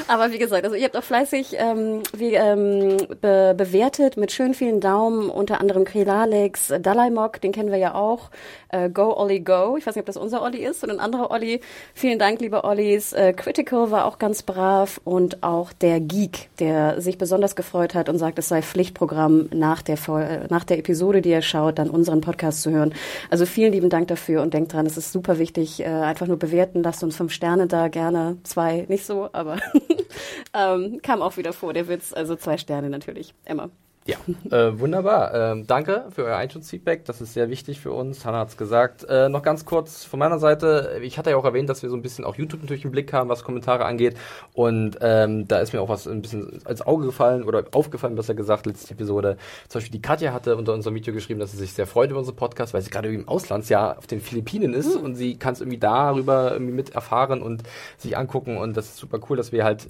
Aber 0.07 0.31
wie 0.31 0.39
gesagt, 0.39 0.60
also 0.63 0.75
ihr 0.75 0.85
habt 0.85 0.97
auch 0.97 1.03
fleißig 1.03 1.55
ähm, 1.57 2.01
wie, 2.15 2.35
ähm, 2.35 2.97
be 3.21 3.53
bewertet 3.55 4.17
mit 4.17 4.31
schön 4.31 4.53
vielen 4.53 4.79
Daumen, 4.79 5.29
unter 5.29 5.59
anderem 5.59 5.83
Krelalex, 5.83 6.73
Dalaimok, 6.81 7.41
den 7.41 7.51
kennen 7.51 7.71
wir 7.71 7.77
ja 7.77 7.95
auch, 7.95 8.29
äh, 8.69 8.89
Go 8.89 9.13
Olli 9.15 9.39
Go, 9.39 9.75
ich 9.77 9.85
weiß 9.85 9.95
nicht, 9.95 10.03
ob 10.03 10.05
das 10.05 10.17
unser 10.17 10.41
Olli 10.41 10.65
ist 10.65 10.83
oder 10.83 10.93
ein 10.93 10.99
anderer 10.99 11.31
Olli. 11.31 11.61
Vielen 11.93 12.19
Dank, 12.19 12.41
liebe 12.41 12.63
Ollis. 12.63 13.13
Äh, 13.13 13.33
Critical 13.33 13.91
war 13.91 14.05
auch 14.05 14.19
ganz 14.19 14.43
brav 14.43 15.01
und 15.03 15.43
auch 15.43 15.73
der 15.73 15.99
Geek, 15.99 16.49
der 16.59 17.01
sich 17.01 17.17
besonders 17.17 17.55
gefreut 17.55 17.95
hat 17.95 18.09
und 18.09 18.17
sagt, 18.17 18.39
es 18.39 18.47
sei 18.47 18.61
Pflichtprogramm 18.61 19.49
nach 19.53 19.81
der, 19.81 19.97
Vol 19.97 20.21
äh, 20.21 20.47
nach 20.49 20.63
der 20.63 20.79
Episode, 20.79 21.21
die 21.21 21.29
ihr 21.29 21.41
schaut, 21.41 21.79
dann 21.79 21.89
unseren 21.89 22.21
Podcast 22.21 22.61
zu 22.61 22.71
hören. 22.71 22.93
Also 23.29 23.45
vielen 23.45 23.71
lieben 23.73 23.89
Dank 23.89 24.07
dafür 24.07 24.41
und 24.41 24.53
denkt 24.53 24.73
dran, 24.73 24.85
es 24.85 24.97
ist 24.97 25.11
super 25.11 25.39
wichtig, 25.39 25.81
äh, 25.81 25.85
einfach 25.85 26.27
nur 26.27 26.37
bewerten, 26.37 26.83
lasst 26.83 27.03
uns 27.03 27.15
fünf 27.15 27.31
Sterne 27.31 27.67
da, 27.67 27.87
gerne 27.87 28.37
zwei, 28.43 28.85
nicht 28.87 29.05
so, 29.05 29.29
aber 29.31 29.57
ähm, 30.53 30.99
kam 31.01 31.21
auch 31.21 31.37
wieder 31.37 31.53
vor, 31.53 31.73
der 31.73 31.87
Witz, 31.87 32.13
also 32.13 32.35
zwei 32.35 32.57
Sterne 32.57 32.89
natürlich, 32.89 33.33
Emma. 33.45 33.69
Ja, 34.07 34.17
äh, 34.49 34.79
wunderbar. 34.79 35.31
Ähm, 35.33 35.67
danke 35.67 36.05
für 36.09 36.23
euer 36.23 36.41
iTunes-Feedback. 36.41 37.05
Das 37.05 37.21
ist 37.21 37.33
sehr 37.33 37.51
wichtig 37.51 37.79
für 37.79 37.91
uns. 37.91 38.25
Hanna 38.25 38.39
hat's 38.39 38.57
gesagt. 38.57 39.03
Äh, 39.07 39.29
noch 39.29 39.43
ganz 39.43 39.63
kurz 39.63 40.03
von 40.05 40.17
meiner 40.17 40.39
Seite. 40.39 40.99
Ich 41.03 41.19
hatte 41.19 41.29
ja 41.29 41.37
auch 41.37 41.45
erwähnt, 41.45 41.69
dass 41.69 41.83
wir 41.83 41.89
so 41.91 41.95
ein 41.95 42.01
bisschen 42.01 42.25
auch 42.25 42.35
YouTube 42.35 42.61
natürlich 42.61 42.83
im 42.83 42.89
Blick 42.89 43.13
haben, 43.13 43.29
was 43.29 43.43
Kommentare 43.43 43.85
angeht. 43.85 44.17
Und 44.53 44.97
ähm, 45.01 45.47
da 45.47 45.59
ist 45.59 45.71
mir 45.71 45.81
auch 45.81 45.89
was 45.89 46.07
ein 46.07 46.23
bisschen 46.23 46.61
als 46.65 46.81
Auge 46.81 47.05
gefallen 47.05 47.43
oder 47.43 47.63
aufgefallen, 47.73 48.15
besser 48.15 48.33
gesagt, 48.33 48.65
letzte 48.65 48.95
Episode. 48.95 49.37
Zum 49.67 49.79
Beispiel 49.79 49.99
die 49.99 50.01
Katja 50.01 50.33
hatte 50.33 50.55
unter 50.55 50.73
unserem 50.73 50.95
Video 50.95 51.13
geschrieben, 51.13 51.39
dass 51.39 51.51
sie 51.51 51.57
sich 51.57 51.73
sehr 51.73 51.85
freut 51.85 52.09
über 52.09 52.19
unseren 52.19 52.37
Podcast, 52.37 52.73
weil 52.73 52.81
sie 52.81 52.89
gerade 52.89 53.13
im 53.13 53.27
Auslandsjahr 53.27 53.99
auf 53.99 54.07
den 54.07 54.19
Philippinen 54.19 54.73
ist 54.73 54.95
und 54.95 55.13
sie 55.13 55.37
kann 55.37 55.53
es 55.53 55.61
irgendwie 55.61 55.77
darüber 55.77 56.53
irgendwie 56.53 56.73
mit 56.73 56.95
erfahren 56.95 57.43
und 57.43 57.61
sich 57.99 58.17
angucken. 58.17 58.57
Und 58.57 58.75
das 58.75 58.87
ist 58.87 58.97
super 58.97 59.19
cool, 59.29 59.37
dass 59.37 59.51
wir 59.51 59.63
halt 59.63 59.85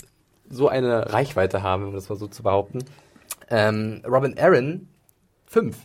so 0.51 0.67
eine 0.67 1.11
Reichweite 1.13 1.63
haben, 1.63 1.85
um 1.87 1.93
das 1.93 2.09
mal 2.09 2.15
so 2.15 2.27
zu 2.27 2.43
behaupten. 2.43 2.79
Ähm, 3.49 4.01
Robin 4.07 4.37
Aaron 4.37 4.87
5 5.45 5.75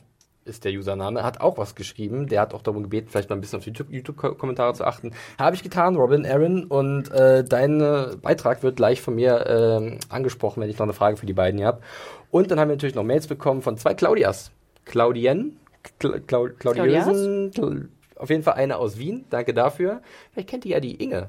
ist 0.44 0.64
der 0.64 0.72
Username, 0.72 1.24
hat 1.24 1.40
auch 1.40 1.58
was 1.58 1.74
geschrieben. 1.74 2.28
Der 2.28 2.40
hat 2.40 2.54
auch 2.54 2.62
darum 2.62 2.84
gebeten, 2.84 3.08
vielleicht 3.10 3.28
mal 3.30 3.36
ein 3.36 3.40
bisschen 3.40 3.58
auf 3.58 3.64
die 3.64 3.70
YouTube- 3.70 3.90
YouTube-Kommentare 3.90 4.74
zu 4.74 4.84
achten. 4.84 5.10
Habe 5.38 5.56
ich 5.56 5.62
getan, 5.64 5.96
Robin 5.96 6.24
Aaron. 6.24 6.64
Und 6.64 7.10
äh, 7.10 7.42
dein 7.42 7.80
äh, 7.80 8.16
Beitrag 8.22 8.62
wird 8.62 8.76
gleich 8.76 9.00
von 9.02 9.16
mir 9.16 9.44
ähm, 9.48 9.98
angesprochen, 10.08 10.60
wenn 10.62 10.70
ich 10.70 10.78
noch 10.78 10.86
eine 10.86 10.92
Frage 10.92 11.16
für 11.16 11.26
die 11.26 11.32
beiden 11.32 11.58
hier 11.58 11.66
habe. 11.66 11.80
Und 12.30 12.50
dann 12.50 12.60
haben 12.60 12.68
wir 12.68 12.76
natürlich 12.76 12.94
noch 12.94 13.02
Mails 13.02 13.26
bekommen 13.26 13.62
von 13.62 13.76
zwei 13.76 13.94
Claudias. 13.94 14.52
Claudien, 14.84 15.56
Cla 15.98 16.20
Clau 16.20 16.46
Claudiösen, 16.58 17.50
Cl- 17.50 17.88
auf 18.14 18.30
jeden 18.30 18.44
Fall 18.44 18.54
eine 18.54 18.76
aus 18.76 18.98
Wien. 18.98 19.24
Danke 19.30 19.52
dafür. 19.52 20.00
Vielleicht 20.32 20.48
kennt 20.48 20.64
ihr 20.64 20.72
ja 20.72 20.80
die 20.80 20.94
Inge. 21.02 21.28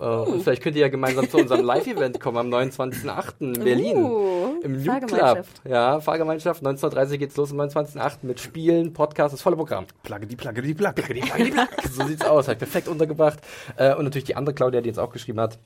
Äh, 0.00 0.04
Und 0.04 0.42
vielleicht 0.42 0.62
könnt 0.62 0.76
ihr 0.76 0.82
ja 0.82 0.88
gemeinsam 0.88 1.28
zu 1.28 1.38
unserem 1.38 1.64
Live-Event 1.64 2.20
kommen 2.20 2.38
am 2.38 2.48
29.08. 2.48 3.34
in 3.40 3.52
Berlin. 3.52 3.96
Uh, 3.96 4.60
Im 4.62 4.74
Loop 4.74 4.84
Club. 4.84 5.10
Fahrgemeinschaft. 5.10 5.62
Ja, 5.68 6.00
Fahrgemeinschaft. 6.00 6.62
19.30 6.62 7.16
geht's 7.18 7.36
los 7.36 7.52
am 7.52 7.60
29.08. 7.60 8.18
mit 8.22 8.40
Spielen, 8.40 8.92
Podcast, 8.92 9.34
das 9.34 9.42
volle 9.42 9.56
Programm. 9.56 9.86
Plagge 10.02 10.26
die 10.26 10.36
Plagge 10.36 10.62
die 10.62 10.74
Plagge. 10.74 11.02
so 11.90 12.06
sieht's 12.06 12.24
aus, 12.24 12.48
halt 12.48 12.58
perfekt 12.58 12.88
untergebracht. 12.88 13.38
Äh, 13.76 13.94
und 13.94 14.04
natürlich 14.04 14.24
die 14.24 14.36
andere 14.36 14.54
Claudia, 14.54 14.80
die 14.80 14.88
jetzt 14.88 15.00
auch 15.00 15.12
geschrieben 15.12 15.40
hat. 15.40 15.58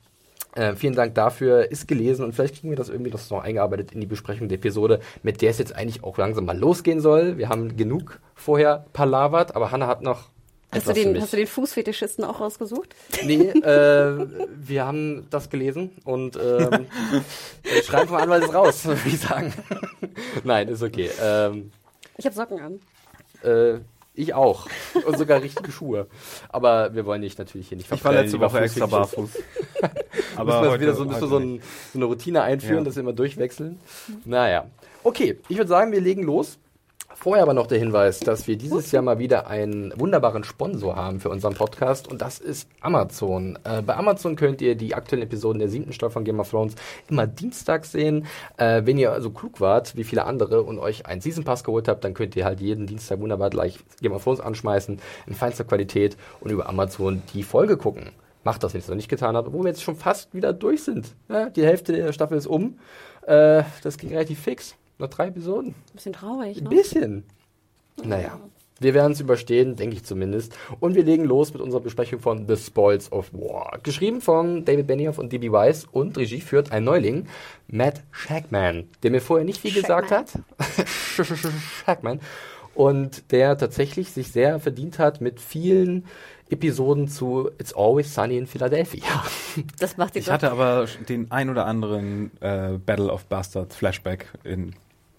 Äh, 0.55 0.75
vielen 0.75 0.93
Dank 0.93 1.15
dafür, 1.15 1.71
ist 1.71 1.87
gelesen 1.87 2.23
und 2.23 2.33
vielleicht 2.33 2.55
kriegen 2.55 2.69
wir 2.69 2.77
das 2.77 2.89
irgendwie 2.89 3.09
noch 3.09 3.19
so 3.19 3.39
eingearbeitet 3.39 3.91
in 3.91 4.01
die 4.01 4.07
Besprechung 4.07 4.49
der 4.49 4.59
Episode, 4.59 4.99
mit 5.23 5.41
der 5.41 5.49
es 5.49 5.57
jetzt 5.57 5.75
eigentlich 5.75 6.03
auch 6.03 6.17
langsam 6.19 6.45
mal 6.45 6.57
losgehen 6.57 6.99
soll. 6.99 7.37
Wir 7.39 7.49
haben 7.49 7.75
genug 7.75 8.19
vorher 8.35 8.85
palavert, 8.93 9.55
aber 9.55 9.71
Hanna 9.71 9.87
hat 9.87 10.03
noch 10.03 10.29
Hast 10.73 10.87
du, 10.87 10.93
den, 10.93 11.21
hast 11.21 11.33
du 11.33 11.37
den 11.37 11.47
Fußfetischisten 11.47 12.23
auch 12.23 12.39
rausgesucht? 12.39 12.95
Nee, 13.23 13.49
äh, 13.49 14.27
wir 14.55 14.85
haben 14.85 15.27
das 15.29 15.49
gelesen 15.49 15.91
und 16.05 16.35
ähm, 16.35 16.85
äh, 17.63 17.81
schreiben 17.83 18.07
vom 18.07 18.17
Anwalt 18.17 18.43
ist 18.43 18.53
raus, 18.53 18.85
würde 18.85 19.01
ich 19.05 19.19
sagen. 19.19 19.53
Nein, 20.43 20.67
ist 20.67 20.83
okay. 20.83 21.09
Ähm, 21.21 21.71
Ich 22.17 22.25
habe 22.25 22.35
Socken 22.35 22.59
an. 22.59 22.79
äh, 23.43 23.79
ich 24.15 24.35
auch. 24.35 24.67
Und 25.07 25.17
sogar 25.17 25.41
richtige 25.41 25.71
Schuhe. 25.71 26.05
Aber 26.49 26.93
wir 26.93 27.03
wollen 27.07 27.23
dich 27.23 27.35
natürlich 27.39 27.69
hier 27.69 27.77
nicht 27.77 27.87
Ich 27.87 27.91
war 27.91 27.97
verprellen, 27.97 28.25
letzte 28.25 28.39
Woche 28.39 28.59
extra 28.59 28.85
barfuß. 28.85 29.29
Aber 30.35 30.59
müssen 30.61 30.71
wir 30.73 30.81
wieder 30.81 30.93
so, 30.93 31.05
müssen 31.05 31.27
so, 31.27 31.37
ein, 31.37 31.61
so 31.93 31.97
eine 31.97 32.05
Routine 32.05 32.43
einführen, 32.43 32.77
Ja. 32.79 32.83
dass 32.83 32.95
wir 32.95 33.01
immer 33.01 33.13
durchwechseln. 33.13 33.79
Naja. 34.23 34.67
Okay, 35.03 35.39
ich 35.49 35.57
würde 35.57 35.67
sagen, 35.67 35.91
wir 35.91 35.99
legen 35.99 36.21
los. 36.23 36.59
Vorher 37.15 37.43
aber 37.43 37.53
noch 37.53 37.67
der 37.67 37.79
Hinweis, 37.79 38.19
dass 38.19 38.47
wir 38.47 38.57
dieses 38.57 38.91
Jahr 38.91 39.03
mal 39.03 39.19
wieder 39.19 39.47
einen 39.47 39.93
wunderbaren 39.97 40.43
Sponsor 40.43 40.95
haben 40.95 41.19
für 41.19 41.29
unseren 41.29 41.53
Podcast 41.53 42.07
und 42.07 42.21
das 42.21 42.39
ist 42.39 42.67
Amazon. 42.81 43.57
Äh, 43.63 43.81
bei 43.81 43.95
Amazon 43.95 44.35
könnt 44.35 44.61
ihr 44.61 44.75
die 44.75 44.93
aktuellen 44.93 45.23
Episoden 45.23 45.59
der 45.59 45.69
siebten 45.69 45.93
Staffel 45.93 46.13
von 46.13 46.23
Game 46.25 46.39
of 46.39 46.49
Thrones 46.49 46.75
immer 47.07 47.27
dienstags 47.27 47.91
sehen. 47.91 48.25
Äh, 48.57 48.81
wenn 48.85 48.97
ihr 48.97 49.11
also 49.11 49.29
klug 49.29 49.61
wart, 49.61 49.95
wie 49.95 50.03
viele 50.03 50.25
andere 50.25 50.63
und 50.63 50.79
euch 50.79 51.05
einen 51.05 51.21
Season 51.21 51.43
Pass 51.43 51.63
geholt 51.63 51.87
habt, 51.87 52.03
dann 52.03 52.13
könnt 52.13 52.35
ihr 52.35 52.45
halt 52.45 52.59
jeden 52.59 52.87
Dienstag 52.87 53.19
wunderbar 53.19 53.49
gleich 53.49 53.79
Game 54.01 54.13
of 54.13 54.23
Thrones 54.23 54.41
anschmeißen 54.41 54.99
in 55.27 55.33
feinster 55.33 55.63
Qualität 55.63 56.17
und 56.41 56.51
über 56.51 56.67
Amazon 56.67 57.21
die 57.33 57.43
Folge 57.43 57.77
gucken. 57.77 58.11
Macht 58.43 58.63
das, 58.63 58.73
wenn 58.73 58.79
ihr 58.79 58.83
es 58.83 58.89
noch 58.89 58.95
nicht 58.95 59.09
getan 59.09 59.37
habt, 59.37 59.53
wo 59.53 59.61
wir 59.61 59.69
jetzt 59.69 59.83
schon 59.83 59.95
fast 59.95 60.33
wieder 60.33 60.51
durch 60.51 60.83
sind. 60.83 61.15
Ja, 61.29 61.49
die 61.49 61.63
Hälfte 61.63 61.93
der 61.93 62.11
Staffel 62.11 62.37
ist 62.37 62.47
um. 62.47 62.79
Äh, 63.25 63.63
das 63.83 63.97
ging 63.97 64.09
relativ 64.09 64.41
fix. 64.41 64.75
Noch 64.97 65.09
drei 65.09 65.27
Episoden. 65.27 65.69
Ein 65.69 65.93
bisschen 65.93 66.13
traurig, 66.13 66.57
Ein 66.57 66.63
ne? 66.63 66.69
bisschen. 66.69 67.23
Naja. 68.03 68.39
Wir 68.79 68.93
werden 68.93 69.13
es 69.13 69.21
überstehen, 69.21 69.75
denke 69.75 69.95
ich 69.95 70.03
zumindest. 70.03 70.57
Und 70.79 70.95
wir 70.95 71.03
legen 71.03 71.23
los 71.23 71.53
mit 71.53 71.61
unserer 71.61 71.81
Besprechung 71.81 72.19
von 72.19 72.47
The 72.47 72.57
Spoils 72.57 73.11
of 73.11 73.31
War. 73.31 73.79
Geschrieben 73.83 74.19
von 74.19 74.65
David 74.65 74.87
Benioff 74.87 75.19
und 75.19 75.31
D.B. 75.31 75.51
Weiss 75.51 75.85
und 75.85 76.17
Regie 76.17 76.41
führt 76.41 76.71
ein 76.71 76.83
Neuling, 76.83 77.27
Matt 77.67 78.01
Shackman, 78.11 78.89
der 79.03 79.11
mir 79.11 79.21
vorher 79.21 79.45
nicht 79.45 79.61
viel 79.61 79.73
gesagt 79.73 80.11
hat. 80.11 80.33
Shackman. 81.85 82.19
Und 82.75 83.31
der 83.31 83.57
tatsächlich 83.57 84.11
sich 84.11 84.31
sehr 84.31 84.59
verdient 84.59 84.97
hat 84.99 85.21
mit 85.21 85.39
vielen 85.39 86.05
Episoden 86.49 87.07
zu 87.07 87.49
It's 87.59 87.73
Always 87.73 88.13
Sunny 88.13 88.37
in 88.37 88.47
Philadelphia. 88.47 89.23
Das 89.79 89.97
macht 89.97 90.15
Ich 90.15 90.29
hatte 90.29 90.51
aber 90.51 90.87
den 91.07 91.31
ein 91.31 91.49
oder 91.49 91.67
anderen 91.67 92.31
äh, 92.41 92.79
Battle 92.83 93.11
of 93.11 93.25
Bastards 93.25 93.75
Flashback 93.75 94.27
in 94.43 94.73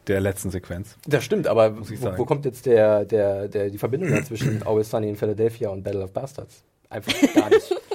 der 0.06 0.20
letzten 0.20 0.50
Sequenz. 0.50 0.96
Das 1.06 1.24
stimmt, 1.24 1.46
aber 1.46 1.78
wo, 1.78 2.18
wo 2.18 2.24
kommt 2.24 2.44
jetzt 2.44 2.66
der, 2.66 3.04
der, 3.04 3.48
der, 3.48 3.70
die 3.70 3.78
Verbindung 3.78 4.10
da 4.10 4.24
zwischen 4.24 4.62
Always 4.66 4.90
Sunny 4.90 5.08
in 5.08 5.16
Philadelphia 5.16 5.70
und 5.70 5.82
Battle 5.82 6.02
of 6.02 6.12
Bastards? 6.12 6.62
Einfach 6.90 7.12
gar 7.34 7.50
nicht. 7.50 7.74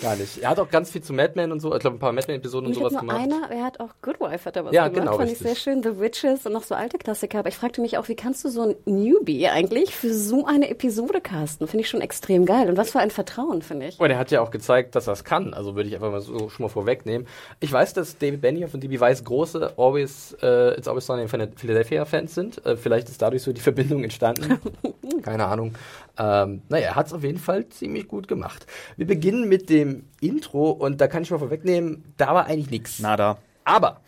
gar 0.00 0.16
nicht. 0.16 0.38
Er 0.38 0.50
hat 0.50 0.58
auch 0.58 0.70
ganz 0.70 0.90
viel 0.90 1.02
zu 1.02 1.12
Madman 1.12 1.52
und 1.52 1.60
so, 1.60 1.72
ich 1.74 1.80
glaube 1.80 1.96
ein 1.96 2.00
paar 2.00 2.12
Madman-Episoden 2.12 2.66
und 2.66 2.72
ich 2.72 2.78
sowas 2.78 2.92
nur 2.92 3.00
gemacht. 3.02 3.18
einer, 3.20 3.50
er 3.50 3.64
hat 3.64 3.80
auch 3.80 3.90
Good 4.02 4.20
Wife 4.20 4.44
hat 4.44 4.56
er 4.56 4.64
was 4.64 4.72
Ja, 4.72 4.88
gemacht, 4.88 5.00
genau, 5.00 5.16
fand 5.16 5.30
ich 5.30 5.40
richtig. 5.40 5.46
sehr 5.46 5.56
schön. 5.56 5.82
The 5.82 5.98
Witches 6.00 6.46
und 6.46 6.52
noch 6.52 6.62
so 6.64 6.74
alte 6.74 6.98
Klassiker. 6.98 7.38
Aber 7.40 7.48
ich 7.48 7.56
fragte 7.56 7.80
mich 7.80 7.98
auch, 7.98 8.08
wie 8.08 8.16
kannst 8.16 8.44
du 8.44 8.48
so 8.48 8.62
ein 8.62 8.74
Newbie 8.84 9.48
eigentlich 9.48 9.94
für 9.94 10.12
so 10.14 10.46
eine 10.46 10.70
Episode 10.70 11.20
casten? 11.20 11.66
Finde 11.68 11.82
ich 11.84 11.88
schon 11.90 12.00
extrem 12.00 12.46
geil. 12.46 12.68
Und 12.68 12.76
was 12.76 12.90
für 12.90 12.98
ein 13.00 13.10
Vertrauen, 13.10 13.62
finde 13.62 13.86
ich. 13.88 14.00
Und 14.00 14.10
er 14.10 14.18
hat 14.18 14.30
ja 14.30 14.40
auch 14.40 14.50
gezeigt, 14.50 14.94
dass 14.94 15.06
er 15.06 15.12
es 15.12 15.24
kann. 15.24 15.54
Also 15.54 15.76
würde 15.76 15.88
ich 15.88 15.94
einfach 15.94 16.10
mal 16.10 16.20
so 16.20 16.48
schon 16.48 16.64
mal 16.64 16.68
vorwegnehmen. 16.70 17.26
Ich 17.60 17.72
weiß, 17.72 17.92
dass 17.94 18.18
David 18.18 18.40
Benioff 18.40 18.74
und 18.74 18.82
D.B. 18.82 19.00
Weiss 19.00 19.24
große 19.24 19.74
Always, 19.76 20.36
äh, 20.42 20.76
It's 20.78 20.88
Always 20.88 21.06
Sunny 21.06 21.22
in 21.22 21.28
Philadelphia 21.28 22.04
Fans 22.04 22.34
sind. 22.34 22.64
Äh, 22.64 22.76
vielleicht 22.76 23.08
ist 23.08 23.20
dadurch 23.22 23.42
so 23.42 23.52
die 23.52 23.60
Verbindung 23.60 24.02
entstanden. 24.04 24.58
Keine 25.22 25.46
Ahnung. 25.46 25.74
Ähm, 26.18 26.62
naja, 26.68 26.88
er 26.88 26.96
hat 26.96 27.06
es 27.06 27.12
auf 27.12 27.22
jeden 27.22 27.38
Fall 27.38 27.68
ziemlich 27.68 28.08
gut 28.08 28.28
gemacht. 28.28 28.66
Wir 28.96 29.06
beginnen 29.06 29.48
mit 29.48 29.70
dem 29.70 30.04
Intro 30.20 30.70
und 30.70 31.00
da 31.00 31.08
kann 31.08 31.22
ich 31.22 31.30
mal 31.30 31.38
vorwegnehmen, 31.38 32.12
da 32.16 32.34
war 32.34 32.46
eigentlich 32.46 32.70
nichts. 32.70 32.98
Nada. 33.00 33.38
Aber 33.64 34.00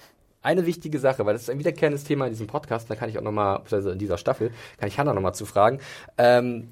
eine 0.43 0.67
wichtige 0.67 0.99
Sache, 0.99 1.25
weil 1.25 1.35
das 1.35 1.43
ist 1.43 1.51
ein 1.51 1.59
wiederkehrendes 1.59 2.05
Thema 2.05 2.27
in 2.27 2.33
diesem 2.33 2.49
Podcast, 2.49 2.91
da 2.91 2.97
kann 2.97 3.09
ich 3.09 3.19
auch 3.19 3.23
nochmal, 3.23 3.61
beziehungsweise 3.61 3.93
in 3.93 3.99
dieser 3.99 4.19
Staffel, 4.19 4.51
kann 4.79 4.89
ich 4.89 4.99
Hannah 4.99 5.15
nochmal 5.15 5.35
zu 5.35 5.47
fragen. 5.47 5.79
Ähm, 6.19 6.69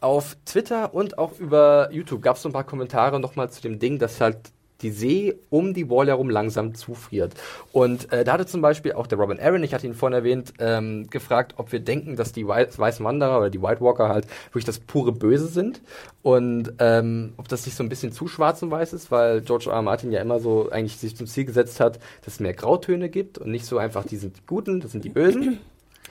auf 0.00 0.36
Twitter 0.44 0.94
und 0.94 1.18
auch 1.18 1.38
über 1.38 1.88
YouTube 1.90 2.22
gab 2.22 2.36
es 2.36 2.42
so 2.42 2.48
ein 2.48 2.52
paar 2.52 2.64
Kommentare 2.64 3.18
nochmal 3.18 3.50
zu 3.50 3.60
dem 3.60 3.78
Ding, 3.78 3.98
dass 3.98 4.20
halt 4.20 4.52
die 4.82 4.90
See 4.90 5.34
um 5.50 5.74
die 5.74 5.90
Wall 5.90 6.06
herum 6.06 6.30
langsam 6.30 6.74
zufriert. 6.74 7.34
Und 7.72 8.12
äh, 8.12 8.24
da 8.24 8.34
hatte 8.34 8.46
zum 8.46 8.60
Beispiel 8.60 8.92
auch 8.92 9.06
der 9.06 9.18
Robin 9.18 9.40
Aaron, 9.40 9.62
ich 9.62 9.74
hatte 9.74 9.86
ihn 9.86 9.94
vorhin 9.94 10.16
erwähnt, 10.16 10.54
ähm, 10.58 11.08
gefragt, 11.10 11.54
ob 11.56 11.72
wir 11.72 11.80
denken, 11.80 12.16
dass 12.16 12.32
die 12.32 12.46
Weiß 12.46 12.78
Weißen 12.78 13.04
Wanderer 13.04 13.38
oder 13.38 13.50
die 13.50 13.62
White 13.62 13.80
Walker 13.80 14.08
halt 14.08 14.26
wirklich 14.48 14.64
das 14.64 14.78
pure 14.78 15.12
Böse 15.12 15.48
sind 15.48 15.80
und 16.22 16.72
ähm, 16.78 17.32
ob 17.36 17.48
das 17.48 17.66
nicht 17.66 17.76
so 17.76 17.82
ein 17.82 17.88
bisschen 17.88 18.12
zu 18.12 18.28
schwarz 18.28 18.62
und 18.62 18.70
weiß 18.70 18.92
ist, 18.92 19.10
weil 19.10 19.40
George 19.40 19.66
R. 19.68 19.76
R. 19.76 19.82
Martin 19.82 20.12
ja 20.12 20.20
immer 20.20 20.40
so 20.40 20.70
eigentlich 20.70 20.96
sich 20.96 21.16
zum 21.16 21.26
Ziel 21.26 21.44
gesetzt 21.44 21.80
hat, 21.80 21.98
dass 22.24 22.34
es 22.34 22.40
mehr 22.40 22.54
Grautöne 22.54 23.08
gibt 23.08 23.38
und 23.38 23.50
nicht 23.50 23.66
so 23.66 23.78
einfach, 23.78 24.04
die 24.04 24.16
sind 24.16 24.36
die 24.36 24.46
Guten, 24.46 24.80
das 24.80 24.92
sind 24.92 25.04
die 25.04 25.10
Bösen. 25.10 25.58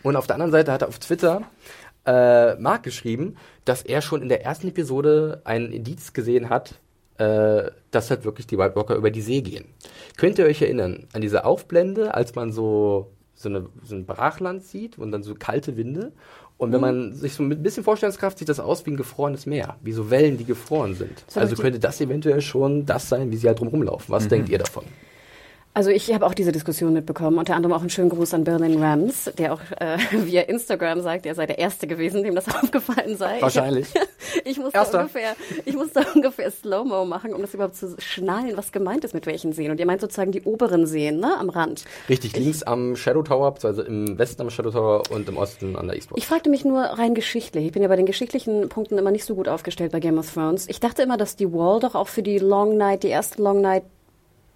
Und 0.03 0.15
auf 0.15 0.27
der 0.27 0.35
anderen 0.35 0.51
Seite 0.51 0.71
hat 0.71 0.81
er 0.83 0.89
auf 0.89 0.99
Twitter 0.99 1.41
äh, 2.05 2.55
Mark 2.55 2.83
geschrieben, 2.83 3.35
dass 3.65 3.81
er 3.81 4.01
schon 4.01 4.21
in 4.21 4.29
der 4.29 4.43
ersten 4.43 4.69
Episode 4.69 5.41
einen 5.43 5.71
Indiz 5.71 6.13
gesehen 6.13 6.49
hat, 6.49 6.75
äh, 7.17 7.71
dass 7.91 8.09
halt 8.09 8.25
wirklich 8.25 8.47
die 8.47 8.57
White 8.57 8.75
Walker 8.75 8.95
über 8.95 9.11
die 9.11 9.21
See 9.21 9.41
gehen. 9.41 9.65
Könnt 10.17 10.39
ihr 10.39 10.45
euch 10.45 10.61
erinnern 10.61 11.07
an 11.13 11.21
diese 11.21 11.45
Aufblende, 11.45 12.13
als 12.13 12.35
man 12.35 12.51
so, 12.51 13.11
so, 13.33 13.49
eine, 13.49 13.67
so 13.83 13.95
ein 13.95 14.05
Brachland 14.05 14.63
sieht 14.63 14.97
und 14.97 15.11
dann 15.11 15.23
so 15.23 15.35
kalte 15.35 15.77
Winde? 15.77 16.11
Und 16.57 16.71
wenn 16.71 16.81
man 16.81 17.13
sich 17.13 17.33
so 17.33 17.43
mit 17.43 17.59
ein 17.59 17.63
bisschen 17.63 17.83
Vorstellungskraft 17.83 18.39
sieht 18.39 18.49
das 18.49 18.59
aus 18.59 18.83
wie 18.85 18.91
ein 18.91 18.97
gefrorenes 18.97 19.45
Meer, 19.45 19.75
wie 19.83 19.91
so 19.91 20.09
Wellen, 20.09 20.37
die 20.37 20.45
gefroren 20.45 20.95
sind. 20.95 21.23
So 21.27 21.39
also 21.39 21.55
könnte 21.55 21.79
das 21.79 22.01
eventuell 22.01 22.41
schon 22.41 22.85
das 22.85 23.09
sein, 23.09 23.31
wie 23.31 23.37
sie 23.37 23.47
halt 23.47 23.59
drumherum 23.59 23.83
laufen. 23.83 24.11
Was 24.11 24.27
denkt 24.27 24.49
ihr 24.49 24.57
davon? 24.57 24.83
Also 25.77 25.91
ich 25.91 26.11
habe 26.11 26.25
auch 26.25 26.33
diese 26.33 26.51
Diskussion 26.51 26.91
mitbekommen, 26.93 27.37
unter 27.37 27.55
anderem 27.55 27.71
auch 27.73 27.81
einen 27.81 27.91
schönen 27.91 28.09
Gruß 28.09 28.33
an 28.33 28.43
Berlin 28.43 28.81
Rams, 28.81 29.29
der 29.37 29.53
auch 29.53 29.61
äh, 29.79 29.99
via 30.25 30.41
Instagram 30.41 31.01
sagt, 31.01 31.27
er 31.27 31.35
sei 31.35 31.45
der 31.45 31.59
Erste 31.59 31.85
gewesen, 31.85 32.23
dem 32.23 32.33
das 32.33 32.47
aufgefallen 32.63 33.15
sei. 33.15 33.39
Wahrscheinlich. 33.41 33.87
Ich 34.43 34.57
musste 34.57 34.77
Erster. 34.77 34.99
ungefähr, 34.99 35.35
ich 35.65 35.75
musste 35.75 36.05
ungefähr 36.13 36.51
Slow-Mo 36.51 37.05
machen, 37.05 37.33
um 37.33 37.41
das 37.41 37.53
überhaupt 37.53 37.75
zu 37.75 37.95
schnallen, 37.97 38.55
was 38.55 38.71
gemeint 38.71 39.03
ist 39.03 39.13
mit 39.13 39.25
welchen 39.25 39.51
Seen. 39.51 39.71
Und 39.71 39.79
ihr 39.79 39.85
meint 39.85 40.01
sozusagen 40.01 40.31
die 40.31 40.41
oberen 40.41 40.85
Seen, 40.85 41.19
ne, 41.19 41.37
am 41.37 41.49
Rand. 41.49 41.85
Richtig, 42.07 42.35
links 42.35 42.63
am 42.63 42.95
Shadow 42.95 43.23
Tower, 43.23 43.55
also 43.63 43.83
im 43.83 44.17
Westen 44.17 44.41
am 44.41 44.49
Shadow 44.49 44.71
Tower 44.71 45.03
und 45.11 45.27
im 45.27 45.37
Osten 45.37 45.75
an 45.75 45.87
der 45.87 45.95
Eastwatch. 45.95 46.17
Ich 46.17 46.27
fragte 46.27 46.49
mich 46.49 46.65
nur 46.65 46.81
rein 46.81 47.13
geschichtlich. 47.13 47.65
Ich 47.65 47.71
bin 47.71 47.81
ja 47.81 47.87
bei 47.87 47.95
den 47.95 48.05
geschichtlichen 48.05 48.69
Punkten 48.69 48.97
immer 48.97 49.11
nicht 49.11 49.25
so 49.25 49.35
gut 49.35 49.47
aufgestellt 49.47 49.91
bei 49.91 49.99
Game 49.99 50.17
of 50.17 50.31
Thrones. 50.31 50.67
Ich 50.69 50.79
dachte 50.79 51.01
immer, 51.01 51.17
dass 51.17 51.35
die 51.35 51.51
Wall 51.51 51.79
doch 51.79 51.95
auch 51.95 52.07
für 52.07 52.23
die 52.23 52.37
Long 52.39 52.77
Night, 52.77 53.03
die 53.03 53.09
erste 53.09 53.41
Long 53.41 53.61
Night, 53.61 53.83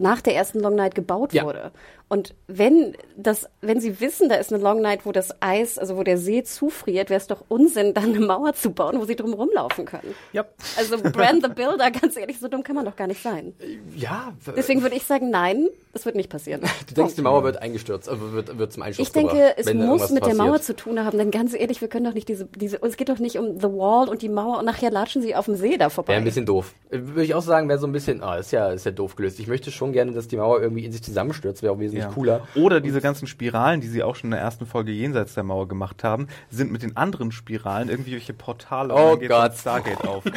nach 0.02 0.22
der 0.22 0.36
ersten 0.36 0.60
Long 0.60 0.76
Night 0.76 0.96
gebaut 0.96 1.34
Ja. 1.34 1.44
wurde. 1.46 1.72
Und 2.12 2.36
wenn 2.48 2.94
das, 3.16 3.48
wenn 3.62 3.80
sie 3.80 4.02
wissen, 4.02 4.28
da 4.28 4.36
ist 4.36 4.52
eine 4.52 4.62
Long 4.62 4.82
Night, 4.82 5.06
wo 5.06 5.14
das 5.14 5.42
Eis, 5.42 5.78
also 5.78 5.96
wo 5.96 6.04
der 6.04 6.18
See 6.18 6.44
zufriert, 6.44 7.10
wäre 7.10 7.22
es 7.22 7.28
doch 7.28 7.46
Unsinn, 7.48 7.94
dann 7.94 8.14
eine 8.14 8.20
Mauer 8.20 8.52
zu 8.52 8.72
bauen, 8.72 9.00
wo 9.00 9.06
sie 9.06 9.16
drum 9.16 9.32
rumlaufen 9.32 9.86
können. 9.86 10.14
Ja. 10.34 10.44
Also 10.76 10.98
Brand 10.98 11.42
the 11.42 11.48
Builder, 11.48 11.90
ganz 12.02 12.18
ehrlich, 12.18 12.38
so 12.38 12.50
dumm 12.50 12.64
kann 12.64 12.76
man 12.76 12.84
doch 12.84 12.98
gar 12.98 13.08
nicht 13.08 13.24
sein. 13.24 13.54
Ja, 13.96 14.34
Deswegen 14.58 14.82
würde 14.82 14.98
ich 14.98 15.06
sagen, 15.06 15.30
nein, 15.30 15.70
das 15.94 16.06
wird 16.06 16.18
nicht 16.18 16.30
passieren. 16.30 16.64
Du 16.88 16.96
denkst, 16.96 17.16
die 17.16 17.22
Mauer 17.22 17.46
wird 17.46 17.62
eingestürzt, 17.62 18.10
also 18.10 18.34
wird, 18.34 18.58
wird 18.58 18.74
zum 18.74 18.84
Einschuss 18.84 19.08
Ich 19.08 19.14
denke, 19.14 19.34
gebracht, 19.34 19.54
es 19.56 19.74
muss 19.74 20.10
mit 20.10 20.26
der 20.26 20.36
Mauer 20.36 20.60
zu 20.60 20.76
tun 20.76 21.00
haben, 21.06 21.18
denn 21.18 21.32
ganz 21.32 21.54
ehrlich, 21.54 21.80
wir 21.80 21.88
können 21.88 22.04
doch 22.04 22.14
nicht 22.14 22.28
diese, 22.28 22.46
diese, 22.46 22.82
es 22.82 22.98
geht 22.98 23.08
doch 23.08 23.20
nicht 23.20 23.38
um 23.38 23.62
The 23.62 23.68
Wall 23.68 24.10
und 24.10 24.22
die 24.22 24.28
Mauer 24.28 24.60
und 24.60 24.66
nachher 24.66 24.92
latschen 24.92 25.22
sie 25.22 25.34
auf 25.34 25.46
dem 25.46 25.56
See 25.56 25.78
da 25.78 25.90
vorbei. 25.90 26.10
Wäre 26.10 26.22
ein 26.22 26.26
bisschen 26.26 26.46
doof. 26.46 26.74
Äh, 26.90 27.00
Würde 27.00 27.24
ich 27.24 27.36
auch 27.36 27.42
sagen, 27.42 27.70
wäre 27.70 27.80
so 27.80 27.88
ein 27.88 27.94
bisschen, 27.94 28.22
ah, 28.22 28.36
ist 28.36 28.52
ja, 28.52 28.72
ist 28.72 28.86
ja 28.86 28.92
doof 28.92 29.16
gelöst. 29.16 29.40
Ich 29.40 29.48
möchte 29.48 29.72
schon 29.72 29.94
gerne, 29.94 30.12
dass 30.12 30.28
die 30.28 30.36
Mauer 30.36 30.62
irgendwie 30.62 30.84
in 30.84 30.92
sich 30.92 31.04
zusammenstürzt, 31.04 31.64
wäre 31.64 31.72
auch 31.72 31.80
wesentlich 31.80 32.01
Ja. 32.02 32.08
cooler. 32.10 32.48
Oder 32.56 32.82
diese 32.82 33.02
ganzen 33.02 33.28
Spiralen, 33.28 33.82
die 33.82 33.88
sie 33.88 34.04
auch 34.04 34.16
schon 34.16 34.28
in 34.28 34.32
der 34.32 34.42
ersten 34.42 34.66
Folge 34.66 34.92
jenseits 34.92 35.34
der 35.34 35.44
Mauer 35.44 35.68
gemacht 35.68 36.04
haben, 36.04 36.28
sind 36.50 36.72
mit 36.72 36.82
den 36.84 36.98
anderen 36.98 37.32
Spiralen 37.32 37.90
irgendwie 37.90 38.14
welche 38.14 38.34
Portale 38.34 38.94
Oh 38.94 39.12
dann 39.12 39.20
geht 39.20 39.30
Gott. 39.30 39.54
Stargate 39.56 40.08
auf. 40.08 40.24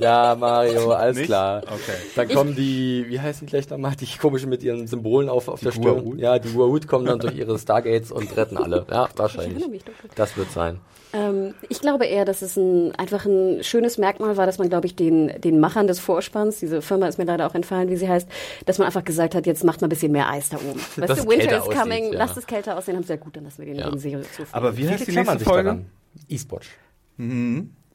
Ja, 0.00 0.36
Mario, 0.38 0.90
alles 0.90 1.16
Nicht? 1.16 1.26
klar. 1.26 1.62
Okay. 1.64 1.96
Dann 2.14 2.28
kommen 2.28 2.54
die, 2.56 3.06
wie 3.08 3.20
heißen 3.20 3.46
die 3.46 3.50
gleich 3.50 3.70
nochmal, 3.70 3.94
die 3.96 4.06
komischen 4.18 4.50
mit 4.50 4.62
ihren 4.62 4.86
Symbolen 4.86 5.28
auf, 5.28 5.48
auf 5.48 5.60
der 5.60 5.72
Stirn. 5.72 6.18
Ja, 6.18 6.38
die 6.38 6.48
Goa'uld 6.50 6.86
kommen 6.86 7.06
dann 7.06 7.18
durch 7.20 7.36
ihre 7.36 7.58
Stargates 7.58 8.10
und 8.12 8.36
retten 8.36 8.56
alle. 8.58 8.84
Ja, 8.90 9.08
Ich 9.10 9.18
wahrscheinlich. 9.18 9.64
Das 10.14 10.36
wird 10.36 10.50
sein. 10.50 10.80
Ähm, 11.12 11.54
ich 11.68 11.80
glaube 11.80 12.04
eher, 12.06 12.24
dass 12.24 12.42
es 12.42 12.56
ein, 12.56 12.94
einfach 12.96 13.24
ein 13.24 13.62
schönes 13.64 13.96
Merkmal 13.98 14.36
war, 14.36 14.44
dass 14.46 14.58
man, 14.58 14.68
glaube 14.68 14.86
ich, 14.86 14.94
den, 14.94 15.40
den 15.40 15.58
Machern 15.60 15.86
des 15.86 16.00
Vorspanns, 16.00 16.58
diese 16.58 16.82
Firma 16.82 17.08
ist 17.08 17.18
mir 17.18 17.24
leider 17.24 17.46
auch 17.46 17.54
entfallen, 17.54 17.88
wie 17.88 17.96
sie 17.96 18.08
heißt, 18.08 18.28
dass 18.66 18.78
man 18.78 18.86
einfach 18.86 19.04
gesagt 19.04 19.34
hat, 19.34 19.46
jetzt 19.46 19.64
macht 19.64 19.80
mal 19.80 19.86
ein 19.86 19.90
bisschen 19.90 20.12
mehr 20.12 20.28
Eis 20.30 20.50
da 20.50 20.58
oben. 20.58 20.78
Weißt 20.96 20.98
Dass 20.98 21.06
du, 21.08 21.24
es 21.24 21.28
Winter 21.28 21.46
kälter 21.46 21.58
is 21.70 21.76
coming, 21.78 21.98
aussieht, 22.02 22.12
ja. 22.12 22.18
lasst 22.18 22.36
es 22.36 22.46
kälter 22.46 22.76
aussehen, 22.76 22.96
haben 22.96 23.04
sie 23.04 23.12
ja 23.14 23.16
gut, 23.18 23.36
dann 23.36 23.44
lassen 23.44 23.58
wir 23.58 23.66
den 23.66 23.76
Ja. 23.76 23.86
in 23.86 23.92
die 23.94 23.98
Serie 24.00 24.22
zu. 24.30 24.42
Aber 24.52 24.76
wie 24.76 24.88
heißt 24.88 25.06
die 25.06 25.12
klammern 25.12 25.34
nächste 25.36 25.38
sich 25.38 25.48
Folge? 25.48 25.64
daran. 25.64 25.86
E-Sport. 26.28 26.66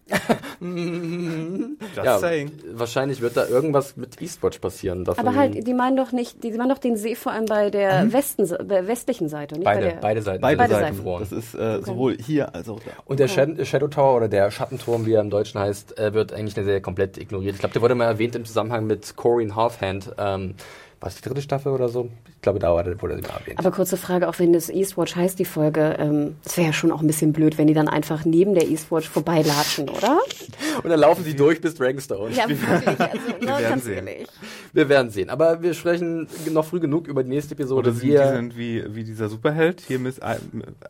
Just 0.60 1.96
Ja, 2.04 2.20
saying. 2.20 2.52
wahrscheinlich 2.74 3.22
wird 3.22 3.38
da 3.38 3.48
irgendwas 3.48 3.96
mit 3.98 4.22
E-Sport 4.22 4.62
passieren. 4.62 5.04
Davon 5.06 5.26
Aber 5.28 5.38
halt, 5.38 5.66
die 5.68 5.74
meinen 5.74 5.98
doch 5.98 6.12
nicht, 6.12 6.44
die 6.44 6.52
meinen 6.52 6.70
doch 6.70 6.78
den 6.78 6.96
See 6.98 7.16
vor 7.16 7.32
allem 7.32 7.46
bei 7.46 7.70
der 7.70 8.12
Westen, 8.12 8.50
bei 8.68 8.88
westlichen 8.88 9.30
Seite, 9.30 9.56
nicht 9.56 9.66
beide, 9.66 9.82
bei 9.82 9.92
der. 9.92 10.00
beide 10.02 10.22
Seiten. 10.22 10.42
Beide, 10.42 10.64
sind 10.68 10.72
Seiten. 10.72 10.96
gefroren. 10.98 11.20
Das 11.30 11.32
ist 11.32 11.54
äh, 11.56 11.82
sowohl 11.82 12.18
hier 12.18 12.54
als 12.56 12.70
auch 12.70 12.80
da. 12.80 12.92
Und 13.06 13.20
der 13.20 13.28
Shan- 13.28 13.64
Shadow 13.66 13.88
Tower 13.88 14.16
oder 14.18 14.28
der 14.28 14.52
Schattenturm, 14.52 15.06
wie 15.06 15.14
er 15.14 15.22
im 15.22 15.30
Deutschen 15.30 15.60
heißt, 15.60 15.98
äh, 15.98 16.14
wird 16.14 16.34
eigentlich 16.34 16.56
eine 16.58 16.66
Serie 16.66 16.82
komplett 16.82 17.18
ignoriert. 17.18 17.54
Ich 17.56 17.60
glaube, 17.60 17.74
der 17.74 17.82
wurde 17.82 17.96
mal 17.96 18.06
erwähnt 18.06 18.36
im 18.36 18.46
Zusammenhang 18.46 18.86
mit 18.88 19.16
Corinne 19.16 19.56
Halfhand. 19.56 20.12
Ähm, 20.18 20.56
war 21.04 21.10
es 21.10 21.16
die 21.16 21.22
dritte 21.22 21.42
Staffel 21.42 21.74
oder 21.74 21.90
so? 21.90 22.10
Ich 22.34 22.42
glaube, 22.42 22.60
da 22.60 22.72
wurde 22.72 22.96
sie 22.96 23.22
mal 23.24 23.38
erwähnt. 23.42 23.60
Aber 23.60 23.72
kurze 23.72 23.98
Frage, 23.98 24.30
auch 24.30 24.40
wenn 24.40 24.54
das 24.54 24.70
Eastwatch 24.70 25.18
heißt, 25.18 25.38
die 25.38 25.44
Folge, 25.44 25.98
ähm, 26.00 26.38
das 26.46 26.56
wäre 26.56 26.68
ja 26.68 26.74
schon 26.74 26.94
auch 26.94 27.02
ein 27.02 27.08
bisschen 27.08 27.34
blöd, 27.34 27.58
wenn 27.58 27.68
die 27.68 27.74
dann 27.74 27.90
einfach 27.90 28.24
neben 28.24 28.54
der 28.54 28.70
Eastwatch 28.70 29.10
vorbeilatschen, 29.10 29.90
oder? 29.90 30.18
Und 30.84 30.90
dann 30.90 31.00
laufen 31.02 31.26
sie 31.26 31.36
durch 31.36 31.60
bis 31.60 31.76
Dragonstone. 31.76 32.34
Ja, 32.34 32.48
wirklich. 32.48 33.00
Also, 33.00 33.20
ne, 33.42 33.48
werden 33.48 33.64
ganz 33.70 33.84
sehen. 33.84 34.08
ehrlich. 34.08 34.28
Wir 34.72 34.88
werden 34.88 35.12
sehen. 35.12 35.30
Aber 35.30 35.62
wir 35.62 35.74
sprechen 35.74 36.28
noch 36.52 36.64
früh 36.64 36.80
genug 36.80 37.08
über 37.08 37.22
die 37.22 37.30
nächste 37.30 37.54
Episode. 37.54 37.90
Oder 37.90 37.92
sie, 37.92 38.08
die 38.08 38.14
wir, 38.14 38.28
sind 38.30 38.58
wie, 38.58 38.84
wie 38.96 39.04
dieser 39.04 39.28
Superheld, 39.28 39.82
hier 39.82 40.00
Miss 40.00 40.20
I, 40.20 40.38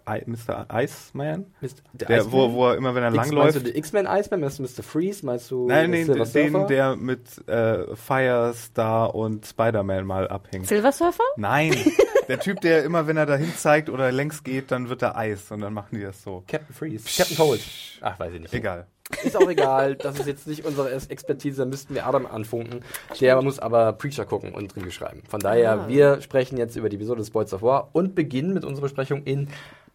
I, 0.08 0.22
Mr. 0.28 0.68
Iceman. 0.72 1.46
Mist- 1.60 1.82
der 1.94 2.08
Der, 2.08 2.18
Iceman? 2.20 2.32
wo, 2.34 2.54
wo 2.54 2.68
er 2.70 2.78
immer, 2.78 2.94
wenn 2.94 3.02
er 3.04 3.10
X, 3.10 3.18
meinst 3.18 3.32
du 3.32 3.36
langläuft. 3.36 3.66
den 3.68 3.76
X-Men 3.76 4.06
Iceman? 4.06 4.42
Meinst 4.42 4.60
du 4.60 4.64
Mr. 4.64 4.84
Freeze? 4.84 5.26
Meinst 5.26 5.50
du 5.50 5.68
Nein, 5.68 5.92
den, 5.92 6.06
Surfer? 6.06 6.68
der 6.68 6.96
mit 6.96 7.48
äh, 7.48 7.96
Firestar 7.96 9.16
und 9.16 9.46
Spider-Man 9.46 10.03
mal 10.06 10.28
abhängt. 10.28 10.68
Silver 10.68 10.92
Surfer? 10.92 11.24
Nein, 11.38 11.76
der 12.28 12.40
Typ, 12.40 12.62
der 12.62 12.84
immer, 12.84 13.08
wenn 13.08 13.18
er 13.18 13.26
dahin 13.26 13.54
zeigt 13.56 13.90
oder 13.90 14.12
längs 14.12 14.44
geht, 14.44 14.72
dann 14.72 14.90
wird 14.90 15.02
er 15.02 15.18
Eis 15.18 15.52
und 15.52 15.62
dann 15.62 15.74
machen 15.74 15.90
die 15.98 16.02
das 16.02 16.22
so. 16.24 16.44
Captain 16.48 16.74
Freeze. 16.76 17.06
Captain 17.18 17.38
Cold. 17.38 17.62
Ach, 18.02 18.20
weiß 18.20 18.34
ich 18.34 18.42
nicht. 18.42 18.54
Egal. 18.54 18.88
Ist 19.24 19.36
auch 19.36 19.50
egal. 19.50 19.96
Das 19.96 20.18
ist 20.18 20.28
jetzt 20.28 20.48
nicht 20.48 20.66
unsere 20.66 20.92
Expertise. 21.10 21.58
Da 21.64 21.66
müssten 21.66 21.94
wir 21.94 22.08
Adam 22.08 22.26
anfunken. 22.26 22.80
Der 23.20 23.40
muss 23.42 23.60
aber 23.60 23.94
Preacher 23.94 24.26
gucken 24.26 24.54
und 24.56 24.76
Review 24.76 24.92
schreiben. 24.92 25.22
Von 25.28 25.40
daher, 25.42 25.74
Ah. 25.82 25.88
wir 25.88 26.22
sprechen 26.22 26.58
jetzt 26.58 26.76
über 26.78 26.88
die 26.90 26.96
Episode 26.96 27.20
des 27.20 27.28
Spoils 27.28 27.54
of 27.54 27.62
War 27.62 27.90
und 27.94 28.16
beginnen 28.16 28.54
mit 28.54 28.64
unserer 28.64 28.84
Besprechung 28.84 29.24
in 29.24 29.50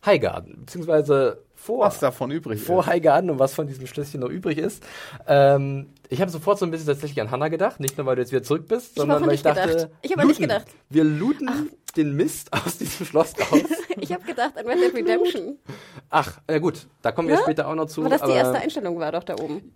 Highgarden. 0.04 0.60
Beziehungsweise 0.60 1.42
vor, 1.68 1.84
Was 1.86 2.00
davon 2.00 2.30
übrig 2.30 2.60
vor 2.62 2.80
ist. 2.80 2.86
Highgarden 2.86 3.28
und 3.30 3.38
was 3.38 3.52
von 3.54 3.66
diesem 3.66 3.86
Schlösschen 3.86 4.20
noch 4.20 4.30
übrig 4.30 4.56
ist. 4.58 4.82
Ähm, 5.26 5.90
ich 6.08 6.20
habe 6.22 6.30
sofort 6.30 6.58
so 6.58 6.64
ein 6.64 6.70
bisschen 6.70 6.86
tatsächlich 6.86 7.20
an 7.20 7.30
Hannah 7.30 7.48
gedacht. 7.48 7.78
Nicht 7.78 7.98
nur, 7.98 8.06
weil 8.06 8.16
du 8.16 8.22
jetzt 8.22 8.32
wieder 8.32 8.42
zurück 8.42 8.66
bist, 8.68 8.92
Ich 8.92 8.94
sondern 8.94 9.22
an 9.22 9.28
weil 9.28 9.34
ich 9.34 9.42
dachte, 9.42 9.68
gedacht. 9.68 9.90
Ich 10.00 10.12
hab 10.12 10.18
an 10.20 10.28
dich 10.28 10.38
looten. 10.38 10.48
gedacht. 10.54 10.66
Wir 10.88 11.04
looten 11.04 11.50
den 11.96 12.16
Mist 12.16 12.50
aus 12.52 12.78
diesem 12.78 13.04
Schloss 13.06 13.34
raus. 13.38 13.60
Ich 14.00 14.12
habe 14.12 14.22
gedacht 14.24 14.56
an 14.56 14.64
Red 14.64 14.78
Dead 14.80 14.94
Redemption. 14.94 15.58
Ach, 16.08 16.38
na 16.46 16.58
gut, 16.60 16.86
da 17.02 17.10
kommen 17.10 17.26
wir 17.28 17.34
Ja? 17.34 17.42
später 17.42 17.66
auch 17.66 17.74
noch 17.74 17.86
zu. 17.86 18.00
Aber 18.02 18.10
das 18.10 18.22
die 18.22 18.30
erste 18.30 18.56
Einstellung 18.58 18.98
war 19.00 19.10
doch 19.10 19.24
da 19.24 19.34
oben. 19.34 19.72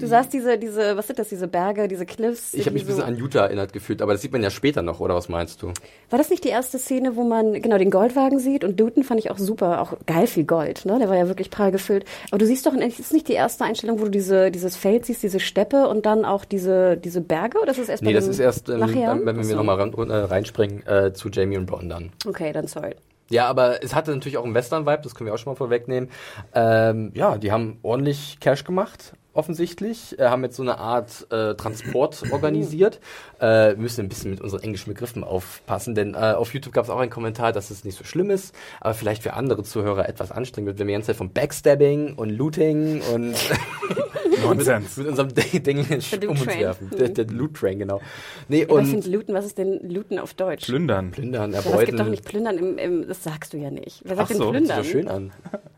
Du 0.00 0.06
sahst 0.06 0.32
diese, 0.32 0.58
diese, 0.58 0.96
was 0.96 1.06
sind 1.06 1.18
das, 1.18 1.28
diese 1.28 1.48
Berge, 1.48 1.88
diese 1.88 2.06
Cliffs. 2.06 2.54
ich 2.54 2.66
habe 2.66 2.74
mich 2.74 2.82
ein 2.82 2.86
bisschen 2.86 3.02
an 3.02 3.16
Utah 3.16 3.44
erinnert 3.46 3.72
gefühlt, 3.72 4.02
aber 4.02 4.12
das 4.12 4.22
sieht 4.22 4.32
man 4.32 4.42
ja 4.42 4.50
später 4.50 4.82
noch, 4.82 5.00
oder 5.00 5.14
was 5.14 5.28
meinst 5.28 5.62
du? 5.62 5.68
War 6.10 6.18
das 6.18 6.30
nicht 6.30 6.44
die 6.44 6.48
erste 6.48 6.78
Szene, 6.78 7.16
wo 7.16 7.24
man 7.24 7.60
genau 7.60 7.78
den 7.78 7.90
Goldwagen 7.90 8.38
sieht? 8.38 8.64
Und 8.64 8.78
Luton 8.78 9.04
fand 9.04 9.20
ich 9.20 9.30
auch 9.30 9.38
super, 9.38 9.80
auch 9.80 9.94
geil 10.06 10.26
viel 10.26 10.44
Gold, 10.44 10.84
ne? 10.84 10.98
Der 10.98 11.08
war 11.08 11.16
ja 11.16 11.28
wirklich 11.28 11.50
prall 11.50 11.72
gefüllt. 11.72 12.04
Aber 12.30 12.38
du 12.38 12.46
siehst 12.46 12.66
doch, 12.66 12.74
ist 12.74 13.12
nicht 13.12 13.28
die 13.28 13.34
erste 13.34 13.64
Einstellung, 13.64 14.00
wo 14.00 14.04
du 14.04 14.10
diese, 14.10 14.50
dieses 14.50 14.76
Feld 14.76 15.06
siehst, 15.06 15.22
diese 15.22 15.40
Steppe 15.40 15.88
und 15.88 16.06
dann 16.06 16.24
auch 16.24 16.44
diese, 16.44 16.96
diese 16.96 17.20
Berge? 17.20 17.60
Oder 17.60 17.72
ist 17.72 17.80
das 17.80 17.88
erst 17.88 18.02
Nee, 18.02 18.12
das 18.12 18.28
ist 18.28 18.38
erst, 18.38 18.68
ähm, 18.68 18.80
nachher? 18.80 19.06
dann, 19.08 19.26
wenn 19.26 19.36
wir 19.36 19.44
so. 19.44 19.56
nochmal 19.56 19.78
äh, 19.78 20.14
reinspringen 20.24 20.86
äh, 20.86 21.12
zu 21.12 21.28
Jamie 21.28 21.56
und 21.56 21.66
Bron 21.66 21.88
dann. 21.88 22.10
Okay, 22.26 22.52
dann 22.52 22.66
sorry. 22.66 22.94
Ja, 23.28 23.48
aber 23.48 23.82
es 23.82 23.94
hatte 23.94 24.12
natürlich 24.12 24.38
auch 24.38 24.44
einen 24.44 24.54
Western-Vibe, 24.54 25.00
das 25.02 25.14
können 25.14 25.26
wir 25.26 25.34
auch 25.34 25.38
schon 25.38 25.52
mal 25.52 25.56
vorwegnehmen. 25.56 26.10
Ähm, 26.54 27.10
ja, 27.14 27.38
die 27.38 27.50
haben 27.50 27.78
ordentlich 27.82 28.38
Cash 28.40 28.64
gemacht, 28.64 29.14
offensichtlich, 29.36 30.18
äh, 30.18 30.24
haben 30.28 30.42
jetzt 30.44 30.56
so 30.56 30.62
eine 30.62 30.78
Art 30.78 31.26
äh, 31.30 31.54
Transport 31.54 32.22
organisiert. 32.32 33.00
Äh, 33.38 33.70
wir 33.70 33.76
müssen 33.76 34.00
ein 34.06 34.08
bisschen 34.08 34.30
mit 34.32 34.40
unseren 34.40 34.62
englischen 34.62 34.92
Begriffen 34.92 35.22
aufpassen, 35.24 35.94
denn 35.94 36.14
äh, 36.14 36.16
auf 36.36 36.52
YouTube 36.54 36.72
gab 36.74 36.84
es 36.84 36.90
auch 36.90 36.98
einen 36.98 37.10
Kommentar, 37.10 37.52
dass 37.52 37.70
es 37.70 37.84
nicht 37.84 37.96
so 37.98 38.04
schlimm 38.04 38.30
ist, 38.30 38.54
aber 38.80 38.94
vielleicht 38.94 39.22
für 39.22 39.34
andere 39.34 39.62
Zuhörer 39.62 40.08
etwas 40.08 40.32
anstrengend 40.32 40.68
wird, 40.68 40.78
wenn 40.78 40.86
wir 40.86 40.92
die 40.92 40.96
ganze 40.96 41.08
Zeit 41.08 41.16
von 41.16 41.30
Backstabbing 41.32 42.14
und 42.14 42.30
Looting 42.30 43.02
und 43.14 43.34
Nonsens. 44.42 44.96
mit 44.96 45.06
unserem 45.06 45.28
Ding 45.34 45.78
um 45.78 45.90
uns 45.94 46.10
Loot 46.12 46.44
Train. 46.44 46.60
werfen. 46.60 46.90
Der, 46.98 47.08
der 47.08 47.26
Loot 47.26 47.54
Train, 47.54 47.78
genau. 47.78 48.00
Nee, 48.48 48.66
und 48.66 48.86
finde 48.86 49.08
Looten, 49.10 49.34
was 49.34 49.46
ist 49.46 49.56
denn 49.58 49.80
Looten 49.88 50.18
auf 50.18 50.34
Deutsch? 50.34 50.66
Plündern. 50.66 51.10
Plündern, 51.10 51.52
Ja, 51.52 51.60
aber 51.60 51.66
es 51.66 51.72
gibt 51.72 51.80
erbeuten. 51.90 51.96
doch 51.98 52.08
nicht 52.10 52.24
Plündern 52.24 52.58
im, 52.58 52.78
im, 52.78 53.08
das 53.08 53.22
sagst 53.24 53.52
du 53.54 53.56
ja 53.58 53.70
nicht. 53.70 54.02
Wer 54.04 54.16
sagt 54.16 54.24
Ach 54.24 54.28
denn 54.28 54.36
so, 54.38 54.52
Hört 54.52 54.66
sich 54.66 54.74
Plündern? 54.74 54.84
so 54.84 54.90
schön 54.90 55.08
an. 55.08 55.32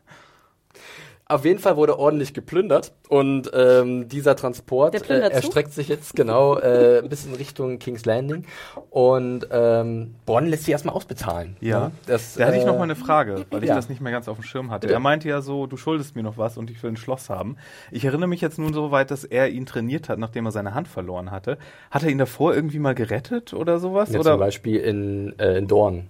Auf 1.31 1.45
jeden 1.45 1.59
Fall 1.59 1.77
wurde 1.77 1.99
ordentlich 1.99 2.33
geplündert 2.33 2.95
und 3.11 3.51
ähm, 3.53 4.09
dieser 4.09 4.35
Transport 4.35 4.95
äh, 5.11 5.19
erstreckt 5.29 5.75
sich 5.75 5.89
jetzt 5.89 6.17
genau 6.17 6.59
äh, 6.59 7.03
bis 7.07 7.27
in 7.27 7.35
Richtung 7.35 7.79
King's 7.79 8.07
Landing 8.07 8.47
und 8.89 9.47
ähm, 9.51 10.15
Bonn 10.25 10.47
lässt 10.47 10.65
sich 10.65 10.73
erstmal 10.73 10.95
ausbezahlen. 10.95 11.59
Ja. 11.61 11.89
Ne? 11.89 11.93
Das, 12.07 12.37
Da 12.37 12.47
hatte 12.47 12.57
ich 12.57 12.63
äh, 12.63 12.67
noch 12.67 12.79
mal 12.79 12.85
eine 12.85 12.97
Frage, 12.97 13.45
weil 13.51 13.63
ich 13.63 13.69
ja. 13.69 13.75
das 13.75 13.91
nicht 13.91 14.01
mehr 14.01 14.11
ganz 14.11 14.27
auf 14.27 14.39
dem 14.39 14.43
Schirm 14.43 14.71
hatte. 14.71 14.87
Bitte. 14.87 14.95
Er 14.95 15.01
meinte 15.01 15.29
ja 15.29 15.43
so, 15.43 15.67
du 15.67 15.77
schuldest 15.77 16.17
mir 16.17 16.23
noch 16.23 16.39
was 16.39 16.57
und 16.57 16.71
ich 16.71 16.83
will 16.83 16.93
ein 16.93 16.97
Schloss 16.97 17.29
haben. 17.29 17.59
Ich 17.91 18.07
erinnere 18.07 18.29
mich 18.29 18.41
jetzt 18.41 18.59
nun 18.59 18.73
so 18.73 18.91
weit, 18.91 19.11
dass 19.11 19.25
er 19.25 19.51
ihn 19.51 19.67
trainiert 19.67 20.09
hat, 20.09 20.19
nachdem 20.19 20.47
er 20.47 20.53
seine 20.53 20.73
Hand 20.73 20.89
verloren 20.89 21.31
hatte. 21.31 21.59
Hat 21.91 22.05
er 22.05 22.09
ihn 22.09 22.17
davor 22.17 22.55
irgendwie 22.55 22.79
mal 22.79 22.95
gerettet 22.95 23.53
oder 23.53 23.81
sowas? 23.81 24.11
Ja, 24.13 24.21
oder? 24.21 24.31
zum 24.31 24.41
Beispiel 24.41 24.77
in, 24.77 25.39
äh, 25.39 25.59
in 25.59 25.67
Dorn. 25.67 26.09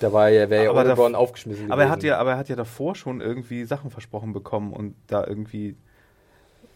Da 0.00 0.12
war 0.12 0.28
ja, 0.28 0.50
wäre 0.50 0.64
ja 0.64 0.70
Aber 0.70 0.80
ohne 0.80 1.12
da- 1.12 1.18
aufgeschmissen 1.18 1.70
aber 1.70 1.84
er 1.84 1.88
hat 1.90 2.02
ja, 2.02 2.18
aber 2.18 2.32
er 2.32 2.36
hat 2.38 2.48
ja 2.48 2.56
davor 2.56 2.94
schon 2.94 3.20
irgendwie 3.20 3.64
Sachen 3.64 3.90
versprochen 3.90 4.32
bekommen 4.32 4.72
und 4.72 4.94
da 5.06 5.24
irgendwie 5.26 5.76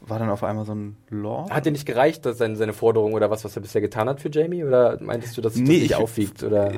war 0.00 0.18
dann 0.20 0.30
auf 0.30 0.44
einmal 0.44 0.64
so 0.64 0.74
ein 0.74 0.96
Law. 1.10 1.48
Hat 1.50 1.66
dir 1.66 1.72
nicht 1.72 1.84
gereicht, 1.86 2.24
dass 2.24 2.38
seine, 2.38 2.54
seine 2.56 2.72
Forderung 2.72 3.14
oder 3.14 3.30
was, 3.30 3.44
was 3.44 3.56
er 3.56 3.62
bisher 3.62 3.80
getan 3.80 4.08
hat 4.08 4.20
für 4.20 4.30
Jamie? 4.30 4.62
Oder 4.64 4.98
meintest 5.02 5.36
du, 5.36 5.40
dass 5.40 5.54
es 5.54 5.58
Nee, 5.58 5.64
das 5.66 5.72
nicht 5.74 5.84
ich- 5.90 5.96
aufwiegt? 5.96 6.42
Oder? 6.44 6.72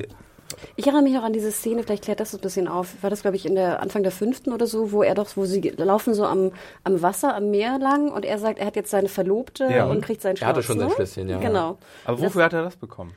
Ich 0.75 0.85
erinnere 0.85 1.03
mich 1.03 1.17
auch 1.17 1.23
an 1.23 1.31
diese 1.31 1.49
Szene, 1.51 1.83
vielleicht 1.83 2.03
klärt 2.03 2.19
das 2.19 2.31
so 2.31 2.37
ein 2.37 2.41
bisschen 2.41 2.67
auf. 2.67 3.01
War 3.01 3.09
das, 3.09 3.21
glaube 3.21 3.37
ich, 3.37 3.45
in 3.45 3.55
der 3.55 3.79
Anfang 3.81 4.03
der 4.03 4.11
fünften 4.11 4.51
oder 4.51 4.67
so, 4.67 4.91
wo 4.91 5.01
er 5.01 5.15
doch, 5.15 5.27
wo 5.37 5.45
sie 5.45 5.61
laufen 5.77 6.13
so 6.13 6.25
am, 6.25 6.51
am 6.83 7.01
Wasser, 7.01 7.35
am 7.35 7.51
Meer 7.51 7.79
lang 7.79 8.11
und 8.11 8.25
er 8.25 8.37
sagt, 8.37 8.59
er 8.59 8.65
hat 8.65 8.75
jetzt 8.75 8.89
seine 8.91 9.07
Verlobte 9.07 9.69
Ja. 9.71 9.85
und 9.85 10.01
kriegt 10.01 10.21
sein 10.21 10.35
Schloss. 10.35 10.45
Er 10.45 10.49
hatte 10.49 10.63
schon 10.63 10.79
sein? 10.79 10.89
Schlösschen, 10.89 11.29
ja. 11.29 11.37
Genau. 11.39 11.77
aber 12.03 12.17
Das- 12.17 12.25
wofür 12.25 12.43
hat 12.43 12.51
er 12.53 12.63
das 12.63 12.75
bekommen? 12.75 13.13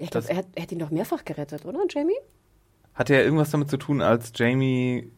Ja, 0.00 0.04
ich 0.04 0.10
glaube, 0.10 0.28
er 0.30 0.36
hat, 0.36 0.46
er 0.54 0.62
hat 0.62 0.72
ihn 0.72 0.78
doch 0.78 0.90
mehrfach 0.90 1.24
gerettet, 1.26 1.66
oder, 1.66 1.78
Jamie? 1.88 2.16
Hatte 2.94 3.14
er 3.14 3.22
irgendwas 3.22 3.50
damit 3.50 3.68
zu 3.68 3.76
tun, 3.76 4.00
als 4.00 4.32
Jamie 4.34 5.10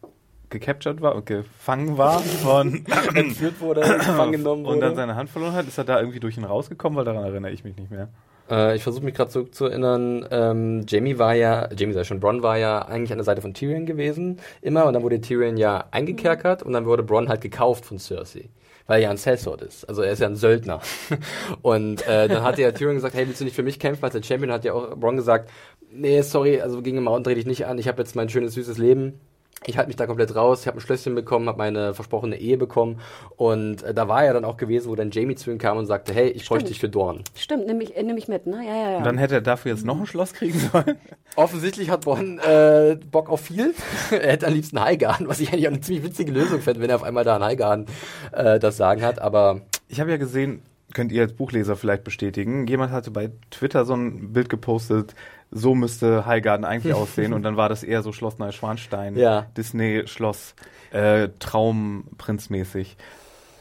gecaptured 0.49 1.01
war 1.01 1.15
und 1.15 1.25
gefangen 1.25 1.97
war 1.97 2.19
von 2.19 2.85
entführt 3.15 3.61
wurde, 3.61 3.81
gefangen 3.81 4.33
genommen 4.33 4.65
wurde. 4.65 4.75
und 4.75 4.81
dann 4.81 4.95
seine 4.95 5.15
Hand 5.15 5.29
verloren 5.29 5.53
hat? 5.53 5.67
Ist 5.67 5.77
er 5.77 5.85
da 5.85 5.99
irgendwie 5.99 6.19
durch 6.19 6.37
ihn 6.37 6.43
rausgekommen? 6.43 6.97
Weil 6.97 7.05
daran 7.05 7.23
erinnere 7.23 7.51
ich 7.51 7.63
mich 7.63 7.77
nicht 7.77 7.91
mehr. 7.91 8.09
Äh, 8.49 8.75
ich 8.75 8.83
versuche 8.83 9.05
mich 9.05 9.15
gerade 9.15 9.31
zurückzuerinnern. 9.31 10.27
Ähm, 10.29 10.85
Jamie 10.85 11.17
war 11.17 11.33
ja, 11.33 11.69
Jamie 11.73 11.93
sei 11.93 12.03
schon, 12.03 12.19
Bronn 12.19 12.43
war 12.43 12.57
ja 12.57 12.79
eigentlich 12.79 13.13
an 13.13 13.19
der 13.19 13.25
Seite 13.25 13.41
von 13.41 13.53
Tyrion 13.53 13.85
gewesen, 13.85 14.41
immer. 14.61 14.85
Und 14.85 14.93
dann 14.93 15.03
wurde 15.03 15.21
Tyrion 15.21 15.55
ja 15.55 15.85
eingekerkert 15.91 16.61
und 16.61 16.73
dann 16.73 16.85
wurde 16.85 17.03
Bronn 17.03 17.29
halt 17.29 17.39
gekauft 17.39 17.85
von 17.85 17.99
Cersei. 17.99 18.49
Weil 18.85 18.99
er 18.99 19.03
ja 19.03 19.09
ein 19.11 19.17
Sellsword 19.17 19.61
ist. 19.61 19.87
Also 19.87 20.01
er 20.01 20.11
ist 20.11 20.19
ja 20.19 20.27
ein 20.27 20.35
Söldner. 20.35 20.81
und 21.61 22.05
äh, 22.07 22.27
dann 22.27 22.43
hat 22.43 22.57
ja 22.57 22.71
Tyrion 22.71 22.95
gesagt, 22.95 23.15
hey, 23.15 23.25
willst 23.27 23.39
du 23.39 23.45
nicht 23.45 23.55
für 23.55 23.63
mich 23.63 23.79
kämpfen? 23.79 24.03
Als 24.03 24.13
der 24.13 24.23
Champion 24.23 24.51
hat 24.51 24.65
ja 24.65 24.73
auch 24.73 24.95
Bronn 24.97 25.15
gesagt, 25.15 25.49
nee, 25.91 26.21
sorry, 26.21 26.59
also 26.59 26.81
gegen 26.81 26.97
den 26.97 27.03
Mountain 27.05 27.23
dreh 27.23 27.35
dich 27.35 27.45
nicht 27.45 27.65
an. 27.65 27.77
Ich 27.77 27.87
habe 27.87 28.01
jetzt 28.01 28.15
mein 28.15 28.29
schönes, 28.29 28.53
süßes 28.55 28.77
Leben. 28.77 29.19
Ich 29.67 29.77
halte 29.77 29.87
mich 29.87 29.95
da 29.95 30.05
komplett 30.05 30.35
raus. 30.35 30.61
Ich 30.61 30.67
habe 30.67 30.77
ein 30.77 30.81
Schlösschen 30.81 31.15
bekommen, 31.15 31.47
habe 31.47 31.57
meine 31.57 31.93
versprochene 31.93 32.37
Ehe 32.37 32.57
bekommen. 32.57 32.99
Und 33.35 33.83
äh, 33.83 33.93
da 33.93 34.07
war 34.07 34.23
er 34.23 34.33
dann 34.33 34.45
auch 34.45 34.57
gewesen, 34.57 34.89
wo 34.89 34.95
dann 34.95 35.11
Jamie 35.11 35.35
zu 35.35 35.51
ihm 35.51 35.57
kam 35.57 35.77
und 35.77 35.85
sagte, 35.85 36.13
hey, 36.13 36.29
ich 36.29 36.47
bräuchte 36.47 36.69
dich 36.69 36.79
für 36.79 36.89
Dorn. 36.89 37.23
Stimmt, 37.35 37.67
nehme 37.67 37.83
ich, 37.83 37.95
äh, 37.95 38.03
nehm 38.03 38.17
ich 38.17 38.27
mit, 38.27 38.45
ne? 38.47 38.63
Ja, 38.65 38.75
ja, 38.75 38.91
ja. 38.91 38.97
Und 38.97 39.05
dann 39.05 39.17
hätte 39.17 39.35
er 39.35 39.41
dafür 39.41 39.71
jetzt 39.71 39.85
noch 39.85 39.99
ein 39.99 40.05
Schloss 40.05 40.33
kriegen 40.33 40.59
sollen. 40.59 40.97
Offensichtlich 41.35 41.89
hat 41.89 42.01
Bonn 42.05 42.39
äh, 42.39 42.97
Bock 43.11 43.29
auf 43.29 43.41
viel. 43.41 43.73
er 44.11 44.31
hätte 44.31 44.47
am 44.47 44.53
liebsten 44.53 44.81
Highgarden, 44.81 45.27
was 45.27 45.39
ich 45.39 45.51
eigentlich 45.51 45.67
auch 45.67 45.71
eine 45.71 45.81
ziemlich 45.81 46.03
witzige 46.03 46.31
Lösung 46.31 46.61
fände, 46.61 46.81
wenn 46.81 46.89
er 46.89 46.95
auf 46.95 47.03
einmal 47.03 47.23
da 47.23 47.37
in 47.37 47.43
Highgarden 47.43 47.85
äh, 48.31 48.59
das 48.59 48.77
Sagen 48.77 49.01
hat. 49.01 49.19
Aber 49.19 49.61
Ich 49.87 49.99
habe 49.99 50.11
ja 50.11 50.17
gesehen, 50.17 50.61
könnt 50.93 51.11
ihr 51.11 51.23
als 51.23 51.33
Buchleser 51.33 51.75
vielleicht 51.75 52.03
bestätigen, 52.03 52.67
jemand 52.67 52.91
hatte 52.91 53.11
bei 53.11 53.31
Twitter 53.51 53.85
so 53.85 53.93
ein 53.95 54.33
Bild 54.33 54.49
gepostet, 54.49 55.15
so 55.55 55.75
müsste 55.75 56.25
Highgarden 56.25 56.65
eigentlich 56.65 56.93
aussehen. 56.93 57.33
Und 57.33 57.43
dann 57.43 57.57
war 57.57 57.69
das 57.69 57.83
eher 57.83 58.01
so 58.01 58.11
Schloss 58.11 58.39
Neuschwanstein, 58.39 59.15
Ja. 59.15 59.45
Disney-Schloss, 59.55 60.55
äh, 60.91 61.29
Traumprinzmäßig. 61.39 62.97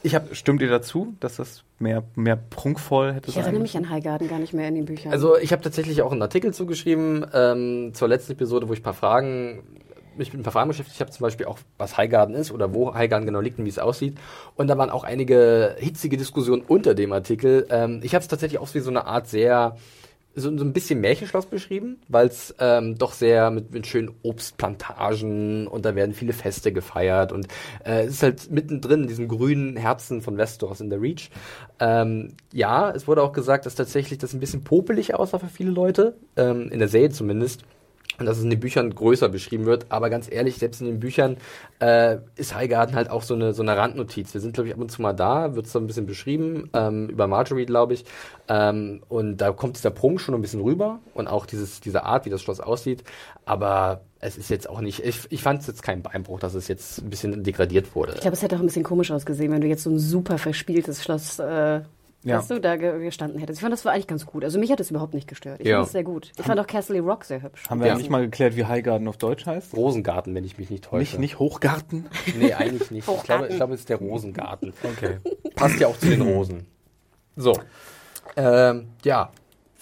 Ich 0.04 0.14
hab, 0.14 0.34
stimmt 0.34 0.62
ihr 0.62 0.70
dazu, 0.70 1.14
dass 1.20 1.36
das 1.36 1.62
mehr, 1.78 2.02
mehr 2.16 2.36
prunkvoll 2.36 3.12
hätte 3.12 3.28
Ich 3.28 3.34
sein 3.34 3.44
erinnere 3.44 3.60
müssen? 3.62 3.78
mich 3.80 3.88
an 3.88 3.90
Highgarden 3.94 4.28
gar 4.28 4.38
nicht 4.40 4.52
mehr 4.52 4.66
in 4.68 4.74
den 4.74 4.84
Büchern. 4.84 5.12
Also 5.12 5.36
ich 5.38 5.52
habe 5.52 5.62
tatsächlich 5.62 6.02
auch 6.02 6.10
einen 6.12 6.22
Artikel 6.22 6.52
zugeschrieben 6.52 7.24
ähm, 7.32 7.90
zur 7.94 8.08
letzten 8.08 8.32
Episode, 8.32 8.68
wo 8.68 8.72
ich 8.72 8.80
ein 8.80 8.84
paar 8.84 8.94
Fragen, 8.94 9.62
mich 10.16 10.32
mit 10.32 10.40
ein 10.40 10.42
paar 10.42 10.52
Fragen 10.52 10.68
beschäftigt 10.68 11.00
habe, 11.00 11.10
zum 11.12 11.22
Beispiel 11.22 11.46
auch, 11.46 11.58
was 11.78 11.96
Highgarden 11.96 12.34
ist 12.34 12.50
oder 12.50 12.74
wo 12.74 12.92
Highgarden 12.94 13.26
genau 13.26 13.40
liegt 13.40 13.58
und 13.60 13.64
wie 13.64 13.68
es 13.70 13.78
aussieht. 13.78 14.18
Und 14.56 14.66
da 14.66 14.76
waren 14.76 14.90
auch 14.90 15.04
einige 15.04 15.76
hitzige 15.78 16.16
Diskussionen 16.16 16.62
unter 16.66 16.94
dem 16.94 17.12
Artikel. 17.12 17.66
Ähm, 17.70 18.00
ich 18.02 18.14
habe 18.14 18.22
es 18.22 18.28
tatsächlich 18.28 18.60
auch 18.60 18.74
wie 18.74 18.80
so 18.80 18.90
eine 18.90 19.06
Art 19.06 19.28
sehr 19.28 19.76
so, 20.34 20.56
so 20.56 20.64
ein 20.64 20.72
bisschen 20.72 21.00
Märchenschloss 21.00 21.46
beschrieben, 21.46 21.98
weil 22.08 22.26
es 22.26 22.54
ähm, 22.58 22.96
doch 22.96 23.12
sehr 23.12 23.50
mit, 23.50 23.72
mit 23.72 23.86
schönen 23.86 24.10
Obstplantagen 24.22 25.66
und 25.66 25.84
da 25.84 25.94
werden 25.94 26.14
viele 26.14 26.32
Feste 26.32 26.72
gefeiert 26.72 27.32
und 27.32 27.48
äh, 27.84 28.04
es 28.04 28.14
ist 28.14 28.22
halt 28.22 28.50
mittendrin 28.50 29.02
in 29.02 29.08
diesem 29.08 29.28
grünen 29.28 29.76
Herzen 29.76 30.22
von 30.22 30.38
Westeros 30.38 30.80
in 30.80 30.90
der 30.90 31.00
Reach. 31.00 31.30
Ähm, 31.80 32.34
ja, 32.52 32.90
es 32.90 33.06
wurde 33.06 33.22
auch 33.22 33.32
gesagt, 33.32 33.66
dass 33.66 33.74
tatsächlich 33.74 34.18
das 34.18 34.32
ein 34.32 34.40
bisschen 34.40 34.64
popelig 34.64 35.14
aussah 35.14 35.38
für 35.38 35.48
viele 35.48 35.70
Leute, 35.70 36.16
ähm, 36.36 36.70
in 36.70 36.78
der 36.78 36.88
Serie 36.88 37.10
zumindest. 37.10 37.64
Dass 38.26 38.38
es 38.38 38.44
in 38.44 38.50
den 38.50 38.60
Büchern 38.60 38.94
größer 38.94 39.28
beschrieben 39.28 39.66
wird. 39.66 39.86
Aber 39.88 40.10
ganz 40.10 40.30
ehrlich, 40.30 40.56
selbst 40.56 40.80
in 40.80 40.86
den 40.86 41.00
Büchern 41.00 41.36
äh, 41.80 42.18
ist 42.36 42.54
Highgarden 42.54 42.94
halt 42.94 43.10
auch 43.10 43.22
so 43.22 43.34
eine, 43.34 43.54
so 43.54 43.62
eine 43.62 43.76
Randnotiz. 43.76 44.34
Wir 44.34 44.40
sind, 44.40 44.54
glaube 44.54 44.68
ich, 44.68 44.74
ab 44.74 44.80
und 44.80 44.90
zu 44.90 45.02
mal 45.02 45.12
da, 45.12 45.54
wird 45.54 45.66
so 45.66 45.78
ein 45.78 45.86
bisschen 45.86 46.06
beschrieben, 46.06 46.70
ähm, 46.74 47.08
über 47.08 47.26
Marjorie, 47.26 47.66
glaube 47.66 47.94
ich. 47.94 48.04
Ähm, 48.48 49.02
und 49.08 49.38
da 49.38 49.52
kommt 49.52 49.76
dieser 49.76 49.90
Prunk 49.90 50.20
schon 50.20 50.34
ein 50.34 50.40
bisschen 50.40 50.60
rüber 50.60 51.00
und 51.14 51.28
auch 51.28 51.46
dieses, 51.46 51.80
diese 51.80 52.04
Art, 52.04 52.24
wie 52.24 52.30
das 52.30 52.42
Schloss 52.42 52.60
aussieht. 52.60 53.04
Aber 53.44 54.02
es 54.20 54.38
ist 54.38 54.50
jetzt 54.50 54.68
auch 54.68 54.80
nicht, 54.80 55.04
ich, 55.04 55.20
ich 55.30 55.42
fand 55.42 55.60
es 55.60 55.66
jetzt 55.66 55.82
kein 55.82 56.02
Beinbruch, 56.02 56.38
dass 56.38 56.54
es 56.54 56.68
jetzt 56.68 57.02
ein 57.02 57.10
bisschen 57.10 57.42
degradiert 57.42 57.94
wurde. 57.94 58.12
ich 58.14 58.20
glaube, 58.20 58.36
es 58.36 58.42
hätte 58.42 58.56
auch 58.56 58.60
ein 58.60 58.66
bisschen 58.66 58.84
komisch 58.84 59.10
ausgesehen, 59.10 59.52
wenn 59.52 59.60
du 59.60 59.66
jetzt 59.66 59.82
so 59.82 59.90
ein 59.90 59.98
super 59.98 60.38
verspieltes 60.38 61.02
Schloss, 61.02 61.40
äh, 61.40 61.80
Ja. 62.24 62.38
weißt 62.38 62.50
du, 62.52 62.60
da 62.60 62.76
ge 62.76 63.00
gestanden 63.02 63.40
hättest. 63.40 63.58
Ich 63.58 63.62
fand, 63.62 63.72
das 63.72 63.84
war 63.84 63.92
eigentlich 63.92 64.06
ganz 64.06 64.26
gut. 64.26 64.44
Also 64.44 64.58
mich 64.58 64.70
hat 64.70 64.78
das 64.78 64.90
überhaupt 64.90 65.12
nicht 65.14 65.26
gestört. 65.26 65.60
Ich 65.60 65.66
Ja. 65.66 65.76
fand 65.78 65.86
es 65.86 65.92
sehr 65.92 66.04
gut. 66.04 66.30
Ich 66.38 66.44
fand 66.44 66.60
auch 66.60 66.66
Castle 66.66 67.00
Rock 67.00 67.24
sehr 67.24 67.42
hübsch. 67.42 67.68
Haben 67.68 67.80
wir 67.80 67.88
Ja. 67.88 67.96
nicht 67.96 68.10
mal 68.10 68.22
geklärt, 68.22 68.56
wie 68.56 68.64
Highgarden 68.64 69.08
auf 69.08 69.16
Deutsch 69.16 69.44
heißt? 69.46 69.76
Rosengarten, 69.76 70.34
wenn 70.34 70.44
ich 70.44 70.56
mich 70.58 70.70
nicht 70.70 70.84
täusche. 70.84 70.98
Nicht, 70.98 71.18
nicht 71.18 71.38
Hochgarten? 71.40 72.06
Nee, 72.38 72.52
eigentlich 72.54 72.90
nicht. 72.92 73.08
Ich 73.08 73.22
glaube, 73.24 73.48
ich 73.48 73.56
glaube, 73.56 73.74
es 73.74 73.80
ist 73.80 73.88
der 73.88 73.96
Rosengarten. 73.96 74.72
Okay. 74.84 75.18
Passt 75.56 75.80
ja 75.80 75.88
auch 75.88 75.98
zu 75.98 76.06
den 76.10 76.22
Rosen. 76.22 76.66
So. 77.36 77.58
Ähm, 78.36 78.88
ja. 79.04 79.30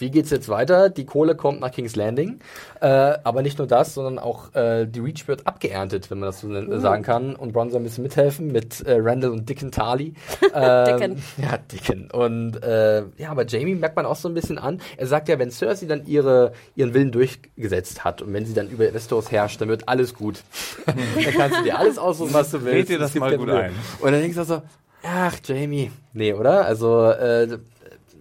Wie 0.01 0.11
geht's 0.11 0.31
jetzt 0.31 0.49
weiter? 0.49 0.89
Die 0.91 1.05
Kohle 1.05 1.35
kommt 1.37 1.61
nach 1.61 1.71
King's 1.71 1.95
Landing. 1.95 2.41
Äh, 2.81 2.87
aber 3.23 3.43
nicht 3.43 3.59
nur 3.59 3.67
das, 3.67 3.95
sondern 3.95 4.19
auch 4.19 4.55
äh, 4.55 4.87
die 4.87 5.01
Reach 5.01 5.29
wird 5.29 5.47
abgeerntet, 5.47 6.11
wenn 6.11 6.19
man 6.21 6.29
das 6.29 6.41
so 6.41 6.49
nen- 6.49 6.81
sagen 6.81 7.03
kann. 7.03 7.37
Und 7.37 7.53
Bron 7.53 7.71
soll 7.71 7.81
ein 7.81 7.85
bisschen 7.85 8.03
mithelfen 8.03 8.51
mit 8.51 8.81
äh, 8.81 8.97
Randall 8.99 9.31
und 9.31 9.49
Dickon 9.49 9.71
Tarly. 9.71 10.15
Ähm, 10.53 10.85
Dickon. 10.99 11.23
Ja, 11.41 11.59
Dickon. 11.59 12.11
Und 12.11 12.63
äh, 12.65 13.03
ja, 13.19 13.31
aber 13.31 13.47
Jamie 13.47 13.75
merkt 13.77 13.95
man 13.95 14.05
auch 14.05 14.17
so 14.17 14.29
ein 14.29 14.35
bisschen 14.35 14.59
an. 14.59 14.81
Er 14.97 15.07
sagt 15.07 15.29
ja, 15.29 15.39
wenn 15.39 15.51
Cersei 15.53 15.87
dann 15.87 16.07
ihre, 16.07 16.53
ihren 16.75 16.93
Willen 16.93 17.13
durchgesetzt 17.13 18.03
hat 18.05 18.21
und 18.23 18.33
wenn 18.33 18.47
sie 18.47 18.55
dann 18.55 18.69
über 18.69 18.93
Westeros 18.93 19.31
herrscht, 19.31 19.61
dann 19.61 19.69
wird 19.69 19.89
alles 19.89 20.15
gut. 20.15 20.43
dann 20.87 20.97
kannst 21.37 21.59
du 21.61 21.63
dir 21.65 21.79
alles 21.79 21.99
aussuchen, 21.99 22.35
was 22.35 22.51
du 22.51 22.65
willst. 22.65 22.75
Red 22.75 22.89
dir 22.89 22.99
das 22.99 23.15
mal 23.15 23.37
gut 23.37 23.49
ein. 23.51 23.73
Und 24.01 24.11
dann 24.13 24.21
denkst 24.21 24.37
du 24.39 24.45
so, 24.45 24.63
ach, 25.05 25.37
Jamie. 25.45 25.93
Nee, 26.15 26.33
oder? 26.33 26.65
Also, 26.65 27.11
äh, 27.11 27.59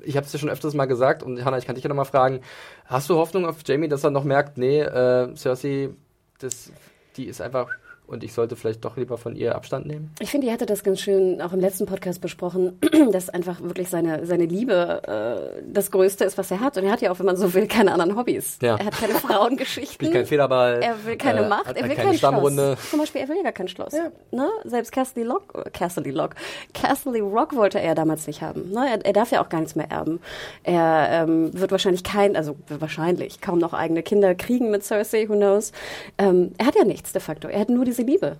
ich 0.09 0.17
habe 0.17 0.25
es 0.25 0.31
dir 0.31 0.39
schon 0.39 0.49
öfters 0.49 0.73
mal 0.73 0.85
gesagt 0.85 1.21
und 1.21 1.45
Hannah, 1.45 1.59
ich 1.59 1.65
kann 1.67 1.75
dich 1.75 1.83
ja 1.83 1.87
noch 1.87 1.95
mal 1.95 2.03
fragen, 2.03 2.41
hast 2.85 3.09
du 3.09 3.15
Hoffnung 3.15 3.45
auf 3.45 3.57
Jamie, 3.63 3.87
dass 3.87 4.03
er 4.03 4.09
noch 4.09 4.23
merkt, 4.23 4.57
nee, 4.57 4.81
äh, 4.81 5.35
Cersei, 5.35 5.91
das, 6.39 6.71
die 7.15 7.25
ist 7.25 7.41
einfach 7.41 7.69
und 8.09 8.23
ich 8.23 8.33
sollte 8.33 8.55
vielleicht 8.55 8.83
doch 8.83 8.97
lieber 8.97 9.17
von 9.17 9.35
ihr 9.35 9.55
Abstand 9.55 9.85
nehmen? 9.85 10.11
Ich 10.19 10.31
finde, 10.31 10.47
ihr 10.47 10.53
hattet 10.53 10.69
das 10.69 10.83
ganz 10.83 10.99
schön 10.99 11.41
auch 11.41 11.53
im 11.53 11.59
letzten 11.59 11.85
Podcast 11.85 12.21
besprochen, 12.21 12.79
dass 13.11 13.29
einfach 13.29 13.61
wirklich 13.61 13.89
seine, 13.89 14.25
seine 14.25 14.45
Liebe 14.45 15.59
äh, 15.59 15.61
das 15.71 15.91
Größte 15.91 16.25
ist, 16.25 16.37
was 16.37 16.49
er 16.51 16.59
hat. 16.59 16.77
Und 16.77 16.85
er 16.85 16.91
hat 16.91 17.01
ja 17.01 17.11
auch, 17.11 17.19
wenn 17.19 17.25
man 17.25 17.37
so 17.37 17.53
will, 17.53 17.67
keine 17.67 17.91
anderen 17.91 18.15
Hobbys. 18.15 18.57
Ja. 18.61 18.77
Er 18.77 18.85
hat 18.85 18.97
keine 18.97 19.13
Frauengeschichten. 19.15 19.93
Spielt 19.93 20.13
kein 20.13 20.25
Federball. 20.25 20.81
Er 20.81 21.05
will 21.05 21.17
keine 21.17 21.41
äh, 21.41 21.49
Macht, 21.49 21.67
hat 21.67 21.77
er 21.77 21.83
will 21.87 21.95
keine 21.95 22.09
kein 22.09 22.17
Stammrunde. 22.17 22.75
Schloss. 22.75 22.89
Zum 22.89 22.99
Beispiel, 22.99 23.21
er 23.21 23.29
will 23.29 23.37
ja 23.37 23.43
gar 23.43 23.51
kein 23.51 23.67
Schloss. 23.67 23.93
Ne? 24.31 24.49
Selbst 24.65 24.91
Castle 24.91 25.23
Lock, 25.23 25.73
Castle 25.73 26.11
Lock, 26.11 26.35
Castle 26.73 27.21
Rock 27.21 27.55
wollte 27.55 27.79
er 27.79 27.95
damals 27.95 28.27
nicht 28.27 28.41
haben. 28.41 28.71
Ne? 28.71 28.87
Er, 28.89 29.05
er 29.05 29.13
darf 29.13 29.31
ja 29.31 29.43
auch 29.43 29.49
gar 29.49 29.59
nichts 29.59 29.75
mehr 29.75 29.89
erben. 29.91 30.19
Er 30.63 31.09
ähm, 31.11 31.51
wird 31.53 31.71
wahrscheinlich 31.71 32.03
kein, 32.03 32.35
also 32.35 32.55
wahrscheinlich 32.67 33.41
kaum 33.41 33.59
noch 33.59 33.73
eigene 33.73 34.03
Kinder 34.03 34.33
kriegen 34.35 34.71
mit 34.71 34.83
Cersei, 34.83 35.27
who 35.29 35.35
knows. 35.35 35.71
Ähm, 36.17 36.53
er 36.57 36.65
hat 36.65 36.75
ja 36.75 36.83
nichts 36.83 37.11
de 37.11 37.21
facto. 37.21 37.47
Er 37.47 37.59
hat 37.59 37.69
nur 37.69 37.85
diese 37.85 37.98
Liebe. 38.03 38.37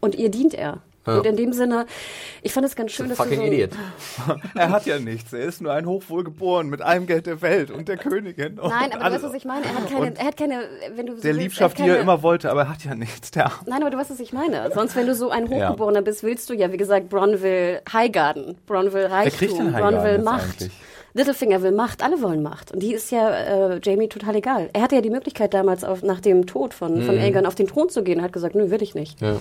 Und 0.00 0.14
ihr 0.14 0.30
dient 0.30 0.54
er. 0.54 0.80
Ja. 1.06 1.18
Und 1.18 1.26
in 1.26 1.36
dem 1.36 1.52
Sinne, 1.52 1.84
ich 2.40 2.50
fand 2.50 2.64
es 2.66 2.74
ganz 2.74 2.92
schön, 2.92 3.10
dass 3.10 3.18
du 3.18 3.24
Fucking 3.24 3.38
so, 3.40 3.44
Idiot. 3.46 3.72
Er 4.54 4.70
hat 4.70 4.86
ja 4.86 4.98
nichts. 4.98 5.34
Er 5.34 5.40
ist 5.44 5.60
nur 5.60 5.70
ein 5.70 5.84
Hochwohlgeboren 5.84 6.68
mit 6.70 6.80
allem 6.80 7.06
Geld 7.06 7.26
der 7.26 7.42
Welt 7.42 7.70
und 7.70 7.88
der 7.88 7.98
Königin. 7.98 8.58
Und 8.58 8.70
Nein, 8.70 8.90
aber 8.90 9.00
du 9.00 9.00
alles. 9.04 9.14
weißt, 9.22 9.24
was 9.24 9.34
ich 9.34 9.44
meine. 9.44 9.66
Er 9.66 9.74
hat 9.74 9.90
keine, 9.90 10.16
er 10.18 10.24
hat 10.26 10.36
keine 10.38 10.60
wenn 10.96 11.04
du 11.06 11.16
so 11.16 11.20
Der 11.20 11.32
willst, 11.32 11.42
Liebschaft, 11.42 11.78
er 11.78 11.84
die 11.84 11.90
er 11.90 11.96
keine- 11.96 12.02
immer 12.04 12.22
wollte, 12.22 12.50
aber 12.50 12.62
er 12.62 12.68
hat 12.70 12.84
ja 12.86 12.94
nichts. 12.94 13.30
Der. 13.32 13.52
Nein, 13.66 13.82
aber 13.82 13.90
du 13.90 13.98
weißt, 13.98 14.12
was 14.12 14.20
ich 14.20 14.32
meine. 14.32 14.70
Sonst, 14.72 14.96
wenn 14.96 15.06
du 15.06 15.14
so 15.14 15.28
ein 15.28 15.46
Ja. 15.50 15.68
Hochgeborener 15.68 16.00
bist, 16.00 16.22
willst 16.22 16.48
du 16.48 16.54
ja, 16.54 16.72
wie 16.72 16.78
gesagt, 16.78 17.10
Bronn 17.10 17.42
will 17.42 17.82
Highgarden, 17.92 18.56
Bronn 18.66 18.90
will 18.94 19.04
Reichtum, 19.04 19.74
jetzt 19.74 20.24
Macht. 20.24 20.42
eigentlich? 20.42 20.72
Littlefinger 21.14 21.62
will 21.62 21.70
Macht, 21.70 22.02
alle 22.02 22.20
wollen 22.20 22.42
Macht. 22.42 22.72
Und 22.72 22.82
die 22.82 22.92
ist 22.92 23.12
ja 23.12 23.30
äh, 23.30 23.80
Jamie 23.82 24.08
total 24.08 24.34
egal. 24.34 24.68
Er 24.72 24.82
hatte 24.82 24.96
ja 24.96 25.00
die 25.00 25.10
Möglichkeit 25.10 25.54
damals, 25.54 25.84
auf, 25.84 26.02
nach 26.02 26.20
dem 26.20 26.46
Tod 26.46 26.74
von, 26.74 27.02
von 27.02 27.16
Aegon 27.16 27.46
auf 27.46 27.54
den 27.54 27.68
Thron 27.68 27.88
zu 27.88 28.02
gehen. 28.02 28.20
Hat 28.20 28.32
gesagt, 28.32 28.56
nö, 28.56 28.70
will 28.70 28.82
ich 28.82 28.96
nicht. 28.96 29.20
Ja, 29.20 29.36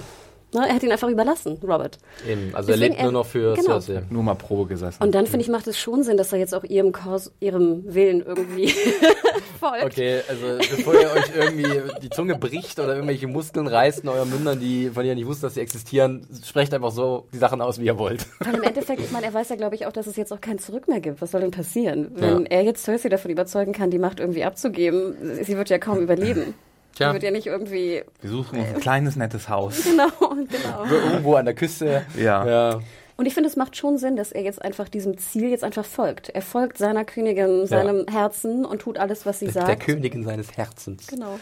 Ne, 0.53 0.67
er 0.67 0.75
hat 0.75 0.83
ihn 0.83 0.91
einfach 0.91 1.09
überlassen, 1.09 1.57
Robert. 1.63 1.97
eben. 2.29 2.51
Also 2.53 2.67
Deswegen 2.71 2.93
er 2.93 2.97
lebt 2.97 3.03
nur 3.03 3.11
noch 3.11 3.25
für 3.25 3.53
genau. 3.55 3.79
Cersei. 3.79 4.03
Nur 4.09 4.23
mal 4.23 4.35
Probe 4.35 4.67
gesessen. 4.67 5.01
Und 5.03 5.13
dann, 5.15 5.25
finde 5.25 5.43
ich, 5.43 5.49
macht 5.49 5.67
es 5.67 5.77
schon 5.79 6.03
Sinn, 6.03 6.17
dass 6.17 6.31
er 6.31 6.39
jetzt 6.39 6.53
auch 6.53 6.63
ihrem 6.63 6.91
Kurs, 6.91 7.31
ihrem 7.39 7.83
Willen 7.93 8.21
irgendwie 8.21 8.69
folgt. 9.59 9.83
Okay, 9.85 10.21
also 10.27 10.57
bevor 10.75 10.93
ihr 10.93 11.11
euch 11.11 11.35
irgendwie 11.35 11.81
die 12.01 12.09
Zunge 12.09 12.37
bricht 12.37 12.79
oder 12.79 12.93
irgendwelche 12.95 13.27
Muskeln 13.27 13.67
reißt 13.67 14.03
in 14.03 14.09
euren 14.09 14.29
Mündern, 14.29 14.59
die 14.59 14.89
von 14.89 15.05
ihr 15.05 15.15
nicht 15.15 15.25
wussten, 15.25 15.43
dass 15.45 15.55
sie 15.55 15.61
existieren, 15.61 16.27
sprecht 16.45 16.73
einfach 16.73 16.91
so 16.91 17.25
die 17.33 17.37
Sachen 17.37 17.61
aus, 17.61 17.79
wie 17.79 17.85
ihr 17.85 17.97
wollt. 17.97 18.25
Weil 18.39 18.55
im 18.55 18.63
Endeffekt, 18.63 19.01
ich 19.01 19.11
meine, 19.11 19.25
er 19.27 19.33
weiß 19.33 19.49
ja, 19.49 19.55
glaube 19.55 19.75
ich, 19.75 19.85
auch, 19.87 19.91
dass 19.91 20.07
es 20.07 20.15
jetzt 20.15 20.31
auch 20.33 20.41
kein 20.41 20.59
Zurück 20.59 20.87
mehr 20.87 20.99
gibt. 20.99 21.21
Was 21.21 21.31
soll 21.31 21.41
denn 21.41 21.51
passieren? 21.51 22.11
Wenn 22.15 22.41
Ja. 22.41 22.47
er 22.49 22.61
jetzt 22.63 22.83
Cersei 22.83 23.09
davon 23.09 23.31
überzeugen 23.31 23.71
kann, 23.73 23.89
die 23.89 23.99
Macht 23.99 24.19
irgendwie 24.19 24.43
abzugeben, 24.43 25.15
sie 25.43 25.57
wird 25.57 25.69
ja 25.69 25.77
kaum 25.79 25.99
überleben. 25.99 26.53
Tja. 26.95 27.13
Wird 27.13 27.23
ja 27.23 27.31
nicht 27.31 27.47
irgendwie, 27.47 28.03
Wir 28.21 28.29
suchen 28.29 28.59
uns 28.59 28.69
ein 28.69 28.79
kleines, 28.79 29.15
nettes 29.15 29.49
Haus. 29.49 29.83
genau, 29.83 30.09
genau. 30.19 30.85
Irgendwo 30.85 31.35
an 31.35 31.45
der 31.45 31.55
Küste. 31.55 32.05
Ja. 32.15 32.45
ja. 32.45 32.79
Und 33.15 33.27
ich 33.27 33.35
finde, 33.35 33.47
es 33.47 33.55
macht 33.55 33.77
schon 33.77 33.97
Sinn, 33.97 34.15
dass 34.15 34.31
er 34.31 34.41
jetzt 34.41 34.61
einfach 34.61 34.89
diesem 34.89 35.17
Ziel 35.17 35.49
jetzt 35.49 35.63
einfach 35.63 35.85
folgt. 35.85 36.29
Er 36.29 36.41
folgt 36.41 36.79
seiner 36.79 37.05
Königin, 37.05 37.67
seinem 37.67 38.07
Herzen 38.07 38.65
und 38.65 38.81
tut 38.81 38.97
alles, 38.97 39.25
was 39.25 39.39
sie 39.39 39.49
sagt. 39.49 39.67
Der 39.67 39.75
Königin 39.75 40.23
seines 40.23 40.57
Herzens. 40.57 41.07
Genau. 41.07 41.39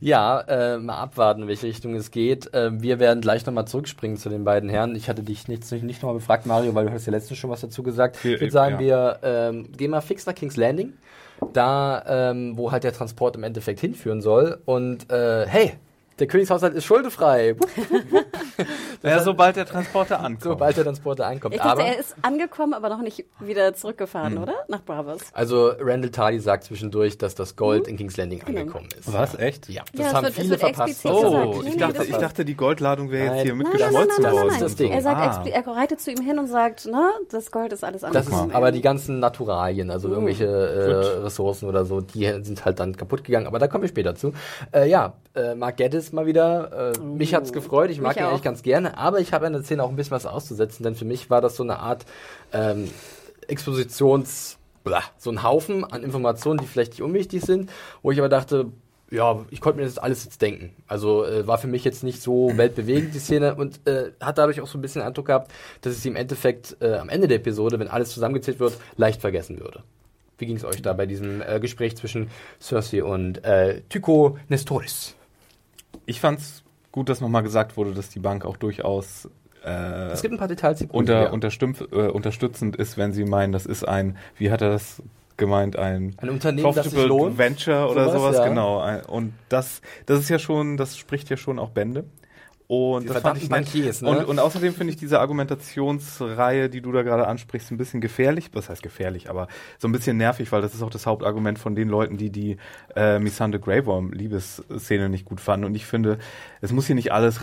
Ja, 0.00 0.40
äh, 0.42 0.78
mal 0.78 0.96
abwarten, 0.96 1.42
in 1.42 1.48
welche 1.48 1.66
Richtung 1.66 1.94
es 1.96 2.12
geht. 2.12 2.54
Äh, 2.54 2.80
wir 2.80 3.00
werden 3.00 3.20
gleich 3.20 3.44
nochmal 3.46 3.66
zurückspringen 3.66 4.16
zu 4.16 4.28
den 4.28 4.44
beiden 4.44 4.68
Herren. 4.68 4.94
Ich 4.94 5.08
hatte 5.08 5.24
dich 5.24 5.48
nicht, 5.48 5.70
nicht 5.72 6.02
nochmal 6.02 6.14
befragt, 6.14 6.46
Mario, 6.46 6.74
weil 6.74 6.86
du 6.86 6.92
hast 6.92 7.06
ja 7.06 7.12
letztens 7.12 7.38
schon 7.38 7.50
was 7.50 7.62
dazu 7.62 7.82
gesagt. 7.82 8.16
Ich 8.24 8.40
würde 8.40 8.50
sagen, 8.50 8.74
ja. 8.74 8.80
wir 8.80 9.18
ähm, 9.22 9.72
gehen 9.72 9.90
mal 9.90 10.00
fix 10.00 10.24
nach 10.24 10.34
King's 10.34 10.56
Landing. 10.56 10.92
Da, 11.52 12.30
ähm, 12.30 12.56
wo 12.56 12.72
halt 12.72 12.84
der 12.84 12.92
Transport 12.92 13.36
im 13.36 13.42
Endeffekt 13.42 13.80
hinführen 13.80 14.20
soll. 14.20 14.60
Und 14.64 15.10
äh, 15.10 15.46
hey, 15.46 15.72
der 16.18 16.26
Königshaushalt 16.26 16.74
ist 16.74 16.84
schuldefrei. 16.84 17.56
Wupp, 17.58 17.68
Ja, 19.02 19.20
sobald 19.20 19.54
der 19.56 19.64
Transporter 19.66 20.18
ankommt. 20.18 20.42
Sobald 20.42 20.76
der 20.76 20.84
Transporter 20.84 21.26
ankommt. 21.26 21.54
Ich 21.54 21.60
dachte, 21.60 21.72
Aber, 21.72 21.84
er 21.84 21.98
ist 21.98 22.16
angekommen, 22.22 22.74
aber 22.74 22.88
noch 22.88 23.00
nicht 23.00 23.24
wieder 23.40 23.72
zurückgefahren, 23.74 24.38
oder? 24.38 24.54
Nach 24.68 24.82
Bravos. 24.82 25.20
also 25.32 25.68
Randall 25.78 26.10
Tardy 26.10 26.40
sagt 26.40 26.64
zwischendurch, 26.64 27.16
dass 27.18 27.34
das 27.36 27.54
Gold 27.54 27.86
in 27.86 27.96
King's 27.96 28.16
Landing 28.16 28.42
angekommen 28.44 28.88
ist. 28.98 29.12
Was? 29.12 29.36
Echt? 29.38 29.68
Ja, 29.68 29.82
das 29.92 30.00
Ja, 30.00 30.06
es 30.08 30.14
haben 30.14 30.24
wird- 30.24 30.34
viele 30.34 30.50
wird 30.50 30.60
verpasst. 30.60 31.06
Oh, 31.06 31.62
ich 31.64 31.76
dachte, 31.76 31.98
das 31.98 32.08
ich 32.08 32.16
dachte, 32.16 32.44
die 32.44 32.56
Goldladung 32.56 33.10
wäre 33.10 33.36
jetzt 33.36 33.42
hier 33.44 33.54
Nein, 33.54 33.58
Nein, 33.62 33.72
nein, 33.72 33.78
mitgeschmolzen 33.92 34.22
nein, 34.22 34.22
nein, 34.22 34.32
worden. 34.32 34.46
Das 34.48 34.54
ist 34.56 34.62
das 34.62 34.76
Ding. 34.76 34.92
Er, 34.92 35.02
sagt, 35.02 35.18
Ah. 35.18 35.44
er 35.48 35.66
reitet 35.66 36.00
zu 36.00 36.10
ihm 36.10 36.20
hin 36.22 36.38
und 36.38 36.48
sagt, 36.48 36.88
na, 36.90 37.10
das 37.30 37.50
Gold 37.52 37.72
ist 37.72 37.84
alles 37.84 38.00
Das 38.02 38.16
angekommen. 38.26 38.50
ist 38.50 38.56
aber 38.56 38.72
die 38.72 38.80
ganzen 38.82 39.20
Naturalien, 39.20 39.90
also 39.90 40.08
irgendwelche 40.08 40.46
äh, 40.46 41.18
Ressourcen 41.22 41.68
oder 41.68 41.84
so, 41.84 42.00
die 42.00 42.26
sind 42.42 42.64
halt 42.64 42.80
dann 42.80 42.96
kaputt 42.96 43.22
gegangen. 43.24 43.46
Aber 43.46 43.58
da 43.60 43.68
kommen 43.68 43.82
wir 43.82 43.88
später 43.88 44.14
zu. 44.16 44.32
Äh, 44.72 44.88
ja, 44.88 45.14
äh, 45.34 45.54
Mark 45.54 45.76
Geddes 45.76 46.07
mal 46.12 46.26
wieder. 46.26 46.92
Äh, 46.94 47.00
mich 47.00 47.34
hat's 47.34 47.52
gefreut. 47.52 47.90
Ich 47.90 48.00
mag 48.00 48.16
ihn 48.16 48.24
eigentlich 48.24 48.42
ganz 48.42 48.62
gerne. 48.62 48.96
Aber 48.98 49.20
ich 49.20 49.32
habe 49.32 49.46
in 49.46 49.52
der 49.52 49.62
Szene 49.62 49.82
auch 49.82 49.90
ein 49.90 49.96
bisschen 49.96 50.12
was 50.12 50.26
auszusetzen, 50.26 50.82
denn 50.82 50.94
für 50.94 51.04
mich 51.04 51.30
war 51.30 51.40
das 51.40 51.56
so 51.56 51.62
eine 51.62 51.78
Art 51.78 52.04
ähm, 52.52 52.90
Expositions... 53.46 54.56
So 55.18 55.30
ein 55.30 55.42
Haufen 55.42 55.84
an 55.84 56.02
Informationen, 56.02 56.58
die 56.60 56.66
vielleicht 56.66 56.92
nicht 56.92 57.02
unwichtig 57.02 57.42
sind, 57.42 57.68
wo 58.00 58.10
ich 58.10 58.18
aber 58.18 58.30
dachte, 58.30 58.68
ja, 59.10 59.44
ich 59.50 59.60
konnte 59.60 59.78
mir 59.78 59.84
das 59.84 59.98
alles 59.98 60.24
jetzt 60.24 60.42
denken. 60.42 60.74
Also 60.86 61.24
äh, 61.24 61.46
war 61.46 61.58
für 61.58 61.66
mich 61.66 61.84
jetzt 61.84 62.04
nicht 62.04 62.22
so 62.22 62.52
weltbewegend 62.56 63.14
die 63.14 63.18
Szene 63.18 63.54
und 63.54 63.86
äh, 63.86 64.12
hat 64.20 64.38
dadurch 64.38 64.60
auch 64.60 64.66
so 64.66 64.78
ein 64.78 64.80
bisschen 64.80 65.00
den 65.00 65.08
Eindruck 65.08 65.26
gehabt, 65.26 65.52
dass 65.82 65.94
es 65.94 66.04
im 66.04 66.16
Endeffekt 66.16 66.76
äh, 66.80 66.94
am 66.94 67.08
Ende 67.08 67.28
der 67.28 67.38
Episode, 67.38 67.78
wenn 67.78 67.88
alles 67.88 68.10
zusammengezählt 68.10 68.60
wird, 68.60 68.74
leicht 68.96 69.20
vergessen 69.20 69.60
würde. 69.60 69.82
Wie 70.38 70.46
ging 70.46 70.56
es 70.56 70.64
euch 70.64 70.82
da 70.82 70.92
bei 70.92 71.06
diesem 71.06 71.42
äh, 71.42 71.58
Gespräch 71.58 71.96
zwischen 71.96 72.30
Cersei 72.60 73.02
und 73.02 73.44
äh, 73.44 73.82
Tycho 73.88 74.38
Nestoris? 74.48 75.16
Ich 76.08 76.20
fand's 76.20 76.64
gut, 76.90 77.10
dass 77.10 77.20
nochmal 77.20 77.42
gesagt 77.42 77.76
wurde, 77.76 77.92
dass 77.92 78.08
die 78.08 78.18
Bank 78.18 78.46
auch 78.46 78.56
durchaus 78.56 79.28
äh, 79.62 79.68
Es 80.10 80.22
gibt 80.22 80.32
ein 80.32 80.38
paar 80.38 80.48
Details, 80.48 80.78
die 80.78 80.86
unter, 80.86 81.30
äh, 81.30 82.08
unterstützend 82.08 82.76
ist, 82.76 82.96
wenn 82.96 83.12
sie 83.12 83.24
meinen, 83.24 83.52
das 83.52 83.66
ist 83.66 83.86
ein, 83.86 84.16
wie 84.38 84.50
hat 84.50 84.62
er 84.62 84.70
das 84.70 85.02
gemeint, 85.36 85.76
ein, 85.76 86.16
Ein 86.16 86.30
Unternehmen, 86.30 86.74
das 86.74 86.86
sich 86.86 86.94
Profitable 86.94 87.08
lohnt. 87.08 87.38
Venture 87.38 87.90
oder 87.90 88.06
Sowas, 88.06 88.14
sowas, 88.14 88.36
ja. 88.38 88.48
genau. 88.48 89.02
Und 89.06 89.34
das, 89.50 89.82
das 90.06 90.20
ist 90.20 90.30
ja 90.30 90.38
schon, 90.38 90.78
das 90.78 90.96
spricht 90.96 91.28
ja 91.28 91.36
schon 91.36 91.58
auch 91.58 91.70
Bände. 91.70 92.04
Und 92.68 93.04
Die 93.04 93.08
das 93.08 93.22
fand 93.22 93.42
ich. 93.42 93.48
Bankiers, 93.48 94.02
ne? 94.02 94.10
und, 94.10 94.26
und 94.26 94.38
außerdem 94.38 94.74
finde 94.74 94.92
ich 94.92 94.98
diese 94.98 95.20
Argumentationsreihe, 95.20 96.68
die 96.68 96.82
du 96.82 96.92
da 96.92 97.02
gerade 97.02 97.26
ansprichst, 97.26 97.70
ein 97.70 97.78
bisschen 97.78 98.02
gefährlich. 98.02 98.50
Was 98.52 98.68
heißt 98.68 98.82
gefährlich, 98.82 99.30
aber 99.30 99.48
so 99.78 99.88
ein 99.88 99.92
bisschen 99.92 100.18
nervig, 100.18 100.52
weil 100.52 100.60
das 100.60 100.74
ist 100.74 100.82
auch 100.82 100.90
das 100.90 101.06
Hauptargument 101.06 101.58
von 101.58 101.74
den 101.74 101.88
Leuten, 101.88 102.18
die 102.18 102.28
die 102.28 102.58
äh, 102.94 103.18
Missandei 103.20 103.56
Grey 103.56 103.86
Worm 103.86 104.12
Liebesszene 104.12 105.08
nicht 105.08 105.24
gut 105.24 105.40
fanden. 105.40 105.64
Und 105.64 105.74
ich 105.76 105.86
finde, 105.86 106.18
es 106.60 106.70
muss 106.70 106.86
hier 106.86 106.94
nicht 106.94 107.10
alles 107.10 107.40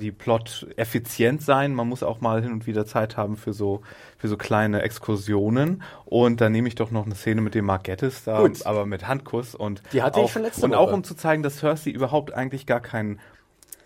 die 0.00 0.12
Plot 0.12 0.66
effizient 0.76 1.42
sein. 1.42 1.74
Man 1.74 1.86
muss 1.86 2.02
auch 2.02 2.22
mal 2.22 2.42
hin 2.42 2.52
und 2.52 2.66
wieder 2.66 2.86
Zeit 2.86 3.18
haben 3.18 3.36
für 3.36 3.52
so 3.52 3.82
für 4.16 4.28
so 4.28 4.38
kleine 4.38 4.80
Exkursionen. 4.80 5.82
Und 6.06 6.40
da 6.40 6.48
nehme 6.48 6.68
ich 6.68 6.74
doch 6.74 6.90
noch 6.90 7.04
eine 7.04 7.14
Szene 7.14 7.42
mit 7.42 7.54
dem 7.54 7.66
Mark 7.66 7.84
Gettis 7.84 8.24
da, 8.24 8.40
Gut. 8.40 8.64
aber 8.64 8.86
mit 8.86 9.06
Handkuss 9.06 9.54
und 9.54 9.82
Die 9.92 10.02
hatte 10.02 10.20
ich 10.20 10.24
auch, 10.24 10.30
schon 10.30 10.42
letzte 10.42 10.64
und 10.64 10.74
auch 10.74 10.90
um 10.90 11.04
zu 11.04 11.14
zeigen, 11.14 11.42
dass 11.42 11.58
Cersei 11.58 11.90
überhaupt 11.90 12.32
eigentlich 12.32 12.64
gar 12.64 12.80
keinen 12.80 13.20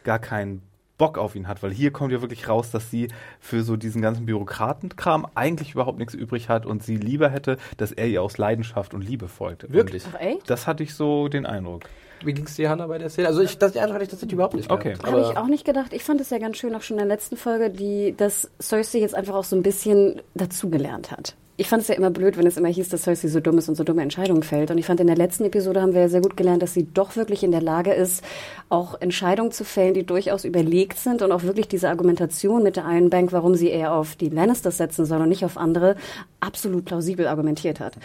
gar 0.05 0.19
keinen 0.19 0.63
Bock 0.99 1.19
auf 1.19 1.35
ihn 1.35 1.49
hat, 1.49 1.65
weil 1.65 1.73
hier 1.73 1.91
kommt 1.91 2.13
ja 2.13 2.21
wirklich 2.21 2.49
raus, 2.49 2.71
dass 2.71 2.91
sie 2.91 3.09
für 3.41 3.65
so 3.65 3.77
diesen 3.77 4.03
ganzen 4.03 4.25
Bürokratenkram 4.25 5.27
eigentlich 5.35 5.73
überhaupt 5.73 5.99
nichts 5.99 6.15
übrig 6.15 6.49
hat 6.49 6.65
und 6.65 6.85
sie 6.85 6.97
lieber 6.97 7.29
hätte, 7.29 7.57
dass 7.77 7.91
er 7.91 8.07
ihr 8.07 8.23
aus 8.23 8.39
Leidenschaft 8.39 8.95
und 8.95 9.03
Liebe 9.03 9.27
folgte. 9.27 9.73
Wirklich? 9.73 10.05
Ach, 10.13 10.21
echt? 10.21 10.49
Das 10.49 10.69
hatte 10.69 10.85
ich 10.85 10.95
so 10.95 11.27
den 11.27 11.45
Eindruck. 11.45 11.89
Wie 12.25 12.33
ging 12.33 12.45
es 12.45 12.55
dir, 12.55 12.71
Hanna, 12.71 12.87
bei 12.87 12.99
der 12.99 13.11
Szene? 13.11 13.27
Also 13.27 13.43
ich, 13.43 13.59
das, 13.59 13.73
die 13.73 13.81
Eindruck 13.81 13.95
hatte 13.95 14.05
ich 14.05 14.11
tatsächlich 14.11 14.35
überhaupt 14.35 14.55
nicht. 14.55 14.71
Okay. 14.71 14.95
Habe 15.05 15.23
ich 15.23 15.37
auch 15.37 15.49
nicht 15.49 15.65
gedacht. 15.65 15.93
Ich 15.93 16.05
fand 16.05 16.21
es 16.21 16.31
ja 16.31 16.39
ganz 16.39 16.57
schön, 16.57 16.73
auch 16.75 16.83
schon 16.83 16.99
in 16.99 17.09
der 17.09 17.09
letzten 17.09 17.37
Folge, 17.37 17.71
die, 17.71 18.15
dass 18.17 18.49
Cersei 18.61 18.99
jetzt 18.99 19.17
einfach 19.17 19.35
auch 19.35 19.45
so 19.45 19.57
ein 19.57 19.65
bisschen 19.65 20.23
dazugelernt 20.35 21.11
hat. 21.11 21.35
Ich 21.59 21.69
fand 21.69 21.83
es 21.83 21.89
ja 21.89 21.95
immer 21.95 22.11
blöd, 22.11 22.39
wenn 22.39 22.47
es 22.47 22.57
immer 22.57 22.69
hieß, 22.69 22.89
dass 22.89 23.03
Cersei 23.03 23.29
so 23.29 23.41
dumm 23.41 23.59
ist 23.59 23.69
und 23.69 23.75
so 23.75 23.85
dumme 23.85 24.03
Entscheidungen 24.03 24.43
fällt. 24.43 24.71
Und 24.71 24.79
ich 24.79 24.87
fand, 24.87 25.01
in 25.01 25.07
der 25.07 25.17
letzten 25.17 25.45
Episode 25.45 25.83
haben 25.83 25.93
wir 25.93 26.01
ja 26.01 26.09
sehr 26.09 26.23
gut 26.23 26.37
gelernt, 26.37 26.63
dass 26.63 26.73
sie 26.73 26.87
doch 26.95 27.15
wirklich 27.15 27.45
in 27.45 27.51
der 27.51 27.61
Lage 27.61 27.93
ist, 27.93 28.25
auch 28.71 28.99
Entscheidungen 29.01 29.53
zu 29.53 29.65
fällen, 29.65 29.93
die 29.93 30.07
durchaus 30.07 30.47
überlegt 30.47 30.99
sind 30.99 31.21
und 31.21 31.31
auch 31.31 31.43
wirklich 31.43 31.69
diese 31.69 31.91
Argumentation 31.91 32.63
mit 32.63 32.77
der 32.77 32.85
Iron 32.85 33.11
Bank, 33.11 33.33
warum 33.33 33.55
sie 33.55 33.69
eher 33.69 33.93
auf 33.93 34.17
die 34.17 34.31
Lannisters 34.31 34.79
setzen 34.79 35.05
soll 35.05 35.21
und 35.21 35.29
nicht 35.29 35.45
auf 35.45 35.59
andere, 35.59 35.97
absolut 36.41 36.87
plausibel 36.87 37.27
argumentiert 37.27 37.81
hat. 37.81 37.97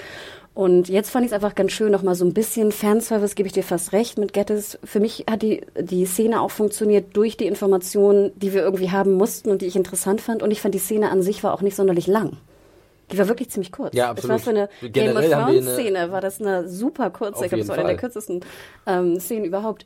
Und 0.54 0.90
jetzt 0.90 1.12
fand 1.12 1.24
ich 1.24 1.32
es 1.32 1.36
einfach 1.36 1.56
ganz 1.56 1.72
schön, 1.72 1.92
nochmal 1.92 2.16
so 2.16 2.26
ein 2.26 2.34
bisschen 2.34 2.72
Fanservice, 2.72 3.36
gebe 3.36 3.48
ich 3.48 3.54
dir 3.54 3.64
fast 3.64 3.94
recht 3.94 4.18
mit 4.18 4.34
Gettys. 4.34 4.78
Für 4.84 5.00
mich 5.00 5.26
hat 5.30 5.42
die, 5.42 5.62
die 5.80 6.06
Szene 6.06 6.42
auch 6.42 6.52
funktioniert 6.52 7.16
durch 7.16 7.38
die 7.38 7.46
Informationen, 7.46 8.32
die 8.36 8.54
wir 8.54 8.64
irgendwie 8.64 8.90
haben 8.90 9.14
mussten 9.14 9.52
und 9.52 9.62
die 9.62 9.68
ich 9.68 9.76
interessant 9.76 10.20
fand. 10.20 10.44
Und 10.44 10.52
ich 10.52 10.60
fand, 10.60 10.74
die 10.74 10.80
Szene 10.80 11.12
an 11.12 11.22
sich 11.22 11.44
war 11.44 11.54
auch 11.54 11.62
nicht 11.62 11.76
sonderlich 11.76 12.08
lang. 12.08 12.38
Die 13.12 13.17
war 13.17 13.28
wirklich 13.28 13.50
ziemlich 13.50 13.72
kurz. 13.72 13.96
Ja, 13.96 14.13
Es 14.15 14.28
war 14.28 14.36
absolut. 14.36 14.41
für 14.43 14.50
eine 14.50 14.91
Game 14.91 15.08
Generell 15.08 15.30
of 15.34 15.36
haben 15.36 15.54
wir 15.54 15.62
Thrones 15.62 15.74
Szene, 15.80 16.12
war 16.12 16.22
das 16.22 16.41
eine 16.41 16.67
super 16.67 17.10
kurze. 17.10 17.46
Ich 17.46 17.50
glaube, 17.50 17.60
das 17.62 17.67
war 17.70 17.78
eine 17.78 17.88
der 17.88 17.98
kürzesten 17.98 18.41
ähm, 18.86 19.20
Szenen 19.20 19.46
überhaupt. 19.46 19.86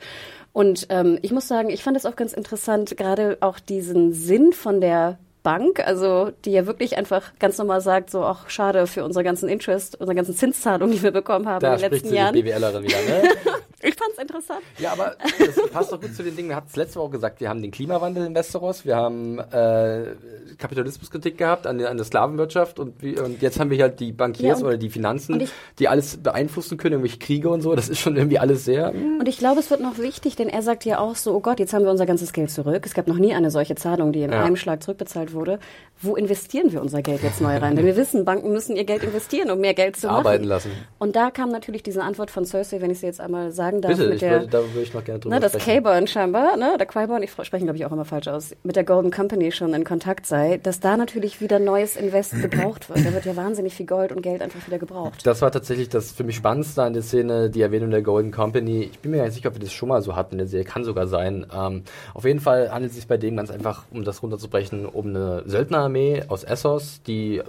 Und 0.54 0.88
ähm, 0.90 1.20
ich 1.22 1.32
muss 1.32 1.48
sagen, 1.48 1.70
ich 1.70 1.84
fand 1.84 1.96
es 1.98 2.06
auch 2.06 2.16
ganz 2.16 2.34
interessant, 2.34 2.98
gerade 2.98 3.38
auch 3.42 3.60
diesen 3.60 4.14
Sinn 4.14 4.54
von 4.54 4.82
der 4.82 5.18
Bank, 5.44 5.80
also 5.86 6.32
die 6.46 6.52
ja 6.52 6.68
wirklich 6.68 6.98
einfach 6.98 7.32
ganz 7.40 7.58
normal 7.58 7.82
sagt, 7.82 8.12
so, 8.12 8.24
ach, 8.24 8.50
schade 8.50 8.86
für 8.86 9.04
unsere 9.04 9.24
ganzen 9.24 9.50
Interest, 9.50 10.00
unsere 10.00 10.16
ganzen 10.16 10.36
Zinszahlungen, 10.36 10.94
die 10.96 11.02
wir 11.02 11.12
bekommen 11.12 11.48
haben 11.48 11.62
da 11.62 11.74
in 11.76 11.80
den 11.80 11.86
spricht 11.86 12.04
letzten 12.04 12.16
Jahren. 12.16 12.36
die 12.36 12.44
BWLerin 12.44 12.84
wieder, 12.84 12.98
ne? 12.98 13.30
Ich 13.84 13.96
fand's 13.96 14.18
interessant. 14.20 14.62
Ja, 14.78 14.92
aber 14.94 15.16
das 15.40 15.70
passt 15.72 15.92
doch 15.92 16.00
gut 16.02 16.14
zu 16.16 16.24
den 16.24 16.36
Dingen. 16.36 16.50
Wir 16.50 16.56
hatten 16.56 16.68
es 16.70 16.76
letzte 16.76 17.00
Woche 17.00 17.12
gesagt, 17.12 17.40
wir 17.42 17.50
haben 17.50 17.62
den 17.62 17.72
Klimawandel 17.72 18.26
in 18.26 18.36
Westeros, 18.36 18.86
wir 18.86 18.96
haben 18.96 19.40
äh, 19.40 20.16
Kapitalismuskritik 20.58 21.38
gehabt 21.38 21.68
an, 21.68 21.78
der- 21.78 21.90
an 21.90 21.98
der 21.98 22.06
Sklavenwirtschaft 22.06 22.80
und, 22.80 23.02
wie, 23.02 23.18
und 23.20 23.42
jetzt 23.42 23.60
haben 23.60 23.70
wir 23.70 23.82
halt 23.82 24.00
die 24.00 24.12
Bankiers 24.12 24.60
Ja, 24.62 24.66
oder 24.68 24.78
die 24.78 24.90
Finanzen, 24.90 25.40
ich- 25.42 25.52
die 25.80 25.88
alles 25.88 26.18
beeinflussen 26.18 26.78
können, 26.78 26.94
irgendwelche 26.94 27.20
Kriege 27.20 27.50
und 27.50 27.62
so. 27.62 27.76
Das 27.76 27.90
ist 27.90 28.00
schon 28.00 28.16
irgendwie 28.16 28.40
alles 28.40 28.66
sehr. 28.66 28.92
Und 28.94 29.28
ich 29.28 29.38
glaube, 29.38 29.60
es 29.60 29.70
wird 29.70 29.82
noch 29.82 29.98
wichtig, 29.98 30.36
denn 30.36 30.50
er 30.50 30.62
sagt 30.62 30.86
ja 30.86 31.00
auch 31.00 31.16
so, 31.16 31.34
oh 31.34 31.40
Gott, 31.40 31.60
jetzt 31.60 31.74
haben 31.74 31.84
wir 31.84 31.92
unser 31.92 32.06
ganzes 32.06 32.34
Geld 32.34 32.52
zurück. 32.52 32.84
Es 32.86 32.94
gab 32.94 33.08
noch 33.08 33.18
nie 33.18 33.34
eine 33.34 33.52
solche 33.52 33.76
Zahlung, 33.76 34.12
die 34.12 34.22
in 34.22 34.32
Ja. 34.32 34.44
einem 34.44 34.56
Schlag 34.56 34.84
zurückbezahlt 34.84 35.34
wurde. 35.34 35.60
Wo 36.04 36.16
investieren 36.16 36.72
wir 36.72 36.82
unser 36.82 37.02
Geld 37.02 37.22
jetzt 37.24 37.42
neu 37.42 37.58
rein? 37.58 37.76
Denn 37.76 37.86
wir 37.86 37.96
wissen, 37.96 38.26
Banken 38.26 38.52
müssen 38.52 38.76
ihr 38.76 38.86
Geld 38.86 39.04
investieren, 39.04 39.52
um 39.52 39.60
mehr 39.60 39.74
Geld 39.74 39.96
zu 39.98 40.08
machen. 40.08 40.18
Arbeiten 40.20 40.46
lassen. 40.46 40.72
Und 41.00 41.16
da 41.16 41.30
kam 41.32 41.50
natürlich 41.50 41.84
diese 41.84 42.02
Antwort 42.04 42.32
von 42.32 42.46
Cersei, 42.46 42.82
wenn 42.82 42.90
ich 42.92 43.00
sie 43.00 43.06
jetzt 43.06 43.22
einmal 43.22 43.52
sagen 43.72 43.82
darf, 43.82 43.92
Bitte, 43.92 44.06
mit 44.06 44.14
ich 44.16 44.20
der, 44.20 44.32
würde, 44.32 44.48
da 44.48 44.60
würde 44.60 44.82
ich 44.82 44.94
noch 44.94 45.04
gerne 45.04 45.20
drüber 45.20 45.36
ne, 45.36 45.42
dass 45.42 45.54
sprechen. 45.54 45.84
K-Burn 45.84 46.08
scheinbar, 46.08 46.58
ne, 46.58 46.76
der 46.78 46.88
Qui-Burn, 46.88 47.24
ich 47.24 47.32
spreche 47.32 47.64
glaube 47.64 47.78
ich 47.78 47.86
auch 47.86 47.92
immer 47.92 48.06
falsch 48.06 48.28
aus, 48.28 48.56
mit 48.64 48.76
der 48.76 48.84
Golden 48.84 49.12
Company 49.12 49.52
schon 49.52 49.74
in 49.74 49.84
Kontakt 49.84 50.26
sei, 50.26 50.58
dass 50.62 50.80
da 50.80 50.98
natürlich 50.98 51.42
wieder 51.42 51.60
neues 51.60 51.96
Invest 51.96 52.40
gebraucht 52.42 52.90
wird. 52.90 53.06
Da 53.06 53.14
wird 53.14 53.26
ja 53.26 53.36
wahnsinnig 53.36 53.74
viel 53.74 53.86
Gold 53.86 54.12
und 54.12 54.22
Geld 54.22 54.42
einfach 54.42 54.66
wieder 54.68 54.80
gebraucht. 54.80 55.26
Das 55.26 55.42
war 55.42 55.52
tatsächlich 55.52 55.90
das 55.90 56.12
für 56.12 56.24
mich 56.24 56.36
Spannendste 56.36 56.84
an 56.84 56.94
der 56.94 57.02
Szene, 57.02 57.50
die 57.50 57.62
Erwähnung 57.62 57.92
der 57.92 58.02
Golden 58.02 58.32
Company. 58.32 58.90
Ich 58.92 59.00
bin 59.00 59.12
mir 59.12 59.18
gar 59.18 59.26
nicht 59.26 59.36
sicher, 59.36 59.50
ob 59.50 59.56
wir 59.56 59.62
das 59.62 59.72
schon 59.72 59.90
mal 59.90 60.02
so 60.02 60.16
hatten 60.16 60.34
in 60.34 60.40
der 60.40 60.48
Serie. 60.48 60.66
Kann 60.66 60.84
sogar 60.84 61.08
sein. 61.08 61.46
Ähm, 61.54 61.84
auf 62.14 62.26
jeden 62.26 62.40
Fall 62.40 62.72
handelt 62.72 62.92
es 62.92 62.98
sich 62.98 63.08
bei 63.08 63.18
dem 63.18 63.38
ganz 63.38 63.52
einfach, 63.52 63.84
um 63.92 64.04
das 64.04 64.22
runterzubrechen, 64.24 64.86
um 64.86 65.08
eine 65.08 65.44
Söldnerarmee 65.46 66.24
aus 66.28 66.44
Essos, 66.44 67.02
die 67.04 67.42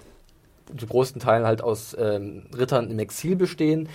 zu 0.79 0.87
großen 0.87 1.21
Teilen 1.21 1.47
halt 1.47 1.63
aus 1.63 1.97
ähm, 1.99 2.45
Rittern 2.57 2.91
im 2.91 2.99
Exil 2.99 3.37
bestehen. 3.37 3.89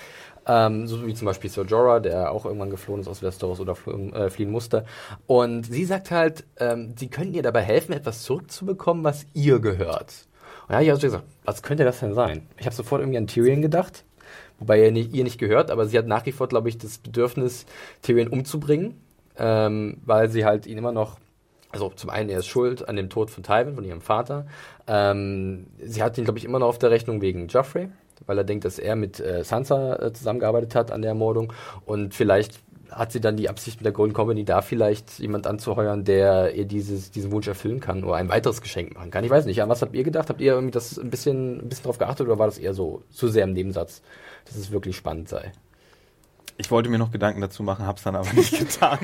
Ähm, 0.48 0.88
so 0.88 1.06
wie 1.06 1.14
zum 1.14 1.26
Beispiel 1.26 1.50
Sir 1.50 1.66
Jorah, 1.66 2.00
der 2.00 2.32
auch 2.32 2.46
irgendwann 2.46 2.70
geflohen 2.70 3.02
ist 3.02 3.08
aus 3.08 3.22
Westeros 3.22 3.60
oder 3.60 3.76
fl 3.76 4.14
äh, 4.14 4.30
fliehen 4.30 4.50
musste. 4.50 4.86
Und 5.26 5.64
sie 5.64 5.84
sagt 5.84 6.10
halt, 6.12 6.46
ähm, 6.58 6.94
sie 6.98 7.10
könnten 7.10 7.34
ihr 7.34 7.44
dabei 7.44 7.62
helfen, 7.62 7.92
etwas 7.94 8.24
zurückzubekommen, 8.24 9.04
was 9.04 9.26
ihr 9.34 9.60
gehört. 9.60 10.28
Und 10.68 10.76
habe 10.76 10.86
ich 10.86 10.90
also 10.90 11.02
gesagt, 11.02 11.26
was 11.44 11.62
könnte 11.62 11.84
das 11.84 12.00
denn 12.00 12.14
sein? 12.14 12.48
Ich 12.58 12.66
habe 12.66 12.76
sofort 12.76 13.02
irgendwie 13.02 13.18
an 13.18 13.28
Tyrion 13.28 13.62
gedacht, 13.62 14.06
wobei 14.60 14.80
er 14.80 14.92
nicht, 14.92 15.14
ihr 15.14 15.24
nicht 15.26 15.38
gehört, 15.38 15.70
aber 15.70 15.86
sie 15.86 15.98
hat 15.98 16.08
nach 16.08 16.26
wie 16.26 16.32
vor, 16.32 16.48
glaube 16.48 16.70
ich, 16.70 16.78
das 16.78 16.98
Bedürfnis, 16.98 17.66
Tyrion 18.02 18.30
umzubringen, 18.30 19.02
ähm, 19.38 19.98
weil 20.06 20.30
sie 20.30 20.46
halt 20.46 20.66
ihn 20.66 20.78
immer 20.78 20.94
noch 20.94 21.18
also 21.70 21.90
zum 21.90 22.10
einen, 22.10 22.30
er 22.30 22.40
ist 22.40 22.48
schuld 22.48 22.88
an 22.88 22.96
dem 22.96 23.10
Tod 23.10 23.30
von 23.30 23.44
Tywin, 23.44 23.76
von 23.76 23.84
ihrem 23.84 24.02
Vater. 24.02 24.48
Ähm, 24.88 25.68
sie 25.84 26.02
hat 26.02 26.18
ihn, 26.18 26.24
glaube 26.24 26.40
ich, 26.40 26.46
immer 26.46 26.60
noch 26.60 26.68
auf 26.68 26.80
der 26.80 26.92
Rechnung 26.92 27.22
wegen 27.22 27.48
Joffrey, 27.48 27.90
weil 28.26 28.38
er 28.38 28.44
denkt, 28.44 28.66
dass 28.66 28.80
er 28.80 28.96
mit 28.96 29.20
äh, 29.20 29.44
Sansa 29.44 29.96
äh, 29.98 30.14
zusammengearbeitet 30.14 30.76
hat 30.76 30.92
an 30.92 31.02
der 31.02 31.10
Ermordung. 31.10 31.54
Und 31.86 32.14
vielleicht 32.14 32.60
hat 32.92 33.12
sie 33.12 33.22
dann 33.22 33.38
die 33.38 33.50
Absicht 33.50 33.80
mit 33.80 33.86
der 33.86 33.92
Golden 33.92 34.14
Company, 34.14 34.46
da 34.46 34.62
vielleicht 34.62 35.20
jemand 35.20 35.48
anzuheuern, 35.48 36.04
der 36.04 36.56
ihr 36.56 36.66
dieses, 36.66 37.12
diesen 37.12 37.32
Wunsch 37.32 37.48
erfüllen 37.48 37.80
kann 37.80 38.04
oder 38.04 38.16
ein 38.16 38.30
weiteres 38.30 38.62
Geschenk 38.62 38.94
machen 38.96 39.12
kann. 39.12 39.24
Ich 39.24 39.30
weiß 39.30 39.46
nicht. 39.46 39.62
An 39.62 39.70
was 39.70 39.82
habt 39.82 39.94
ihr 39.94 40.04
gedacht? 40.04 40.30
Habt 40.30 40.42
ihr 40.42 40.54
irgendwie 40.54 40.72
das 40.72 40.98
ein 40.98 41.10
bisschen, 41.10 41.60
ein 41.60 41.70
bisschen 41.70 41.86
drauf 41.86 41.98
geachtet 41.98 42.28
oder 42.28 42.40
war 42.40 42.48
das 42.48 42.58
eher 42.58 42.74
so 42.74 43.04
zu 43.10 43.28
sehr 43.28 43.44
im 43.44 43.54
Nebensatz, 43.54 44.02
dass 44.46 44.56
es 44.56 44.72
wirklich 44.72 44.96
spannend 44.96 45.30
sei? 45.30 45.52
Ich 46.60 46.72
wollte 46.72 46.90
mir 46.90 46.98
noch 46.98 47.12
Gedanken 47.12 47.40
dazu 47.40 47.62
machen, 47.62 47.86
hab's 47.86 48.02
dann 48.04 48.16
aber 48.16 48.34
nicht 48.34 48.58
getan. 48.60 48.98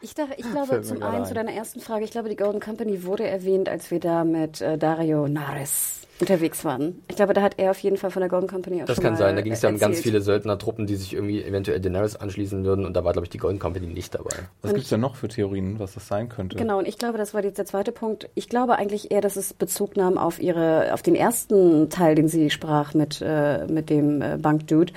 Ich, 0.00 0.14
dachte, 0.14 0.34
ich 0.38 0.50
glaube, 0.50 0.80
zum 0.80 1.02
einen 1.02 1.16
ein. 1.16 1.24
zu 1.26 1.34
deiner 1.34 1.52
ersten 1.52 1.80
Frage, 1.80 2.04
ich 2.04 2.10
glaube, 2.10 2.30
die 2.30 2.36
Golden 2.36 2.60
Company 2.60 3.04
wurde 3.04 3.26
erwähnt, 3.26 3.68
als 3.68 3.90
wir 3.90 4.00
da 4.00 4.24
mit 4.24 4.62
äh, 4.62 4.78
Dario 4.78 5.28
Nares 5.28 6.03
unterwegs 6.20 6.64
waren. 6.64 7.02
Ich 7.08 7.16
glaube, 7.16 7.34
da 7.34 7.42
hat 7.42 7.54
er 7.58 7.70
auf 7.72 7.78
jeden 7.78 7.96
Fall 7.96 8.10
von 8.10 8.20
der 8.20 8.28
Golden 8.28 8.46
Company 8.46 8.82
auch 8.82 8.86
Das 8.86 8.96
schon 8.96 9.04
kann 9.04 9.12
mal 9.14 9.18
sein. 9.18 9.36
Da 9.36 9.42
ging 9.42 9.52
es 9.52 9.62
ja 9.62 9.68
um 9.68 9.78
ganz 9.78 10.00
viele 10.00 10.20
Söldnertruppen, 10.20 10.86
die 10.86 10.96
sich 10.96 11.12
irgendwie 11.14 11.42
eventuell 11.42 11.80
Daenerys 11.80 12.16
anschließen 12.16 12.64
würden. 12.64 12.86
Und 12.86 12.94
da 12.94 13.04
war, 13.04 13.12
glaube 13.12 13.26
ich, 13.26 13.30
die 13.30 13.38
Golden 13.38 13.58
Company 13.58 13.86
nicht 13.86 14.14
dabei. 14.14 14.30
Was 14.62 14.74
gibt's 14.74 14.90
denn 14.90 15.00
noch 15.00 15.16
für 15.16 15.28
Theorien, 15.28 15.78
was 15.78 15.94
das 15.94 16.06
sein 16.06 16.28
könnte? 16.28 16.56
Genau, 16.56 16.78
und 16.78 16.86
ich 16.86 16.98
glaube, 16.98 17.18
das 17.18 17.34
war 17.34 17.42
jetzt 17.42 17.58
der 17.58 17.66
zweite 17.66 17.90
Punkt. 17.92 18.28
Ich 18.34 18.48
glaube 18.48 18.76
eigentlich 18.76 19.10
eher, 19.10 19.20
dass 19.20 19.36
es 19.36 19.52
Bezug 19.52 19.96
nahm 19.96 20.16
auf 20.16 20.40
ihre, 20.40 20.92
auf 20.94 21.02
den 21.02 21.16
ersten 21.16 21.90
Teil, 21.90 22.14
den 22.14 22.28
sie 22.28 22.50
sprach 22.50 22.94
mit, 22.94 23.20
äh, 23.20 23.66
mit 23.66 23.90
dem 23.90 24.22
äh, 24.22 24.38
Bankdude, 24.40 24.92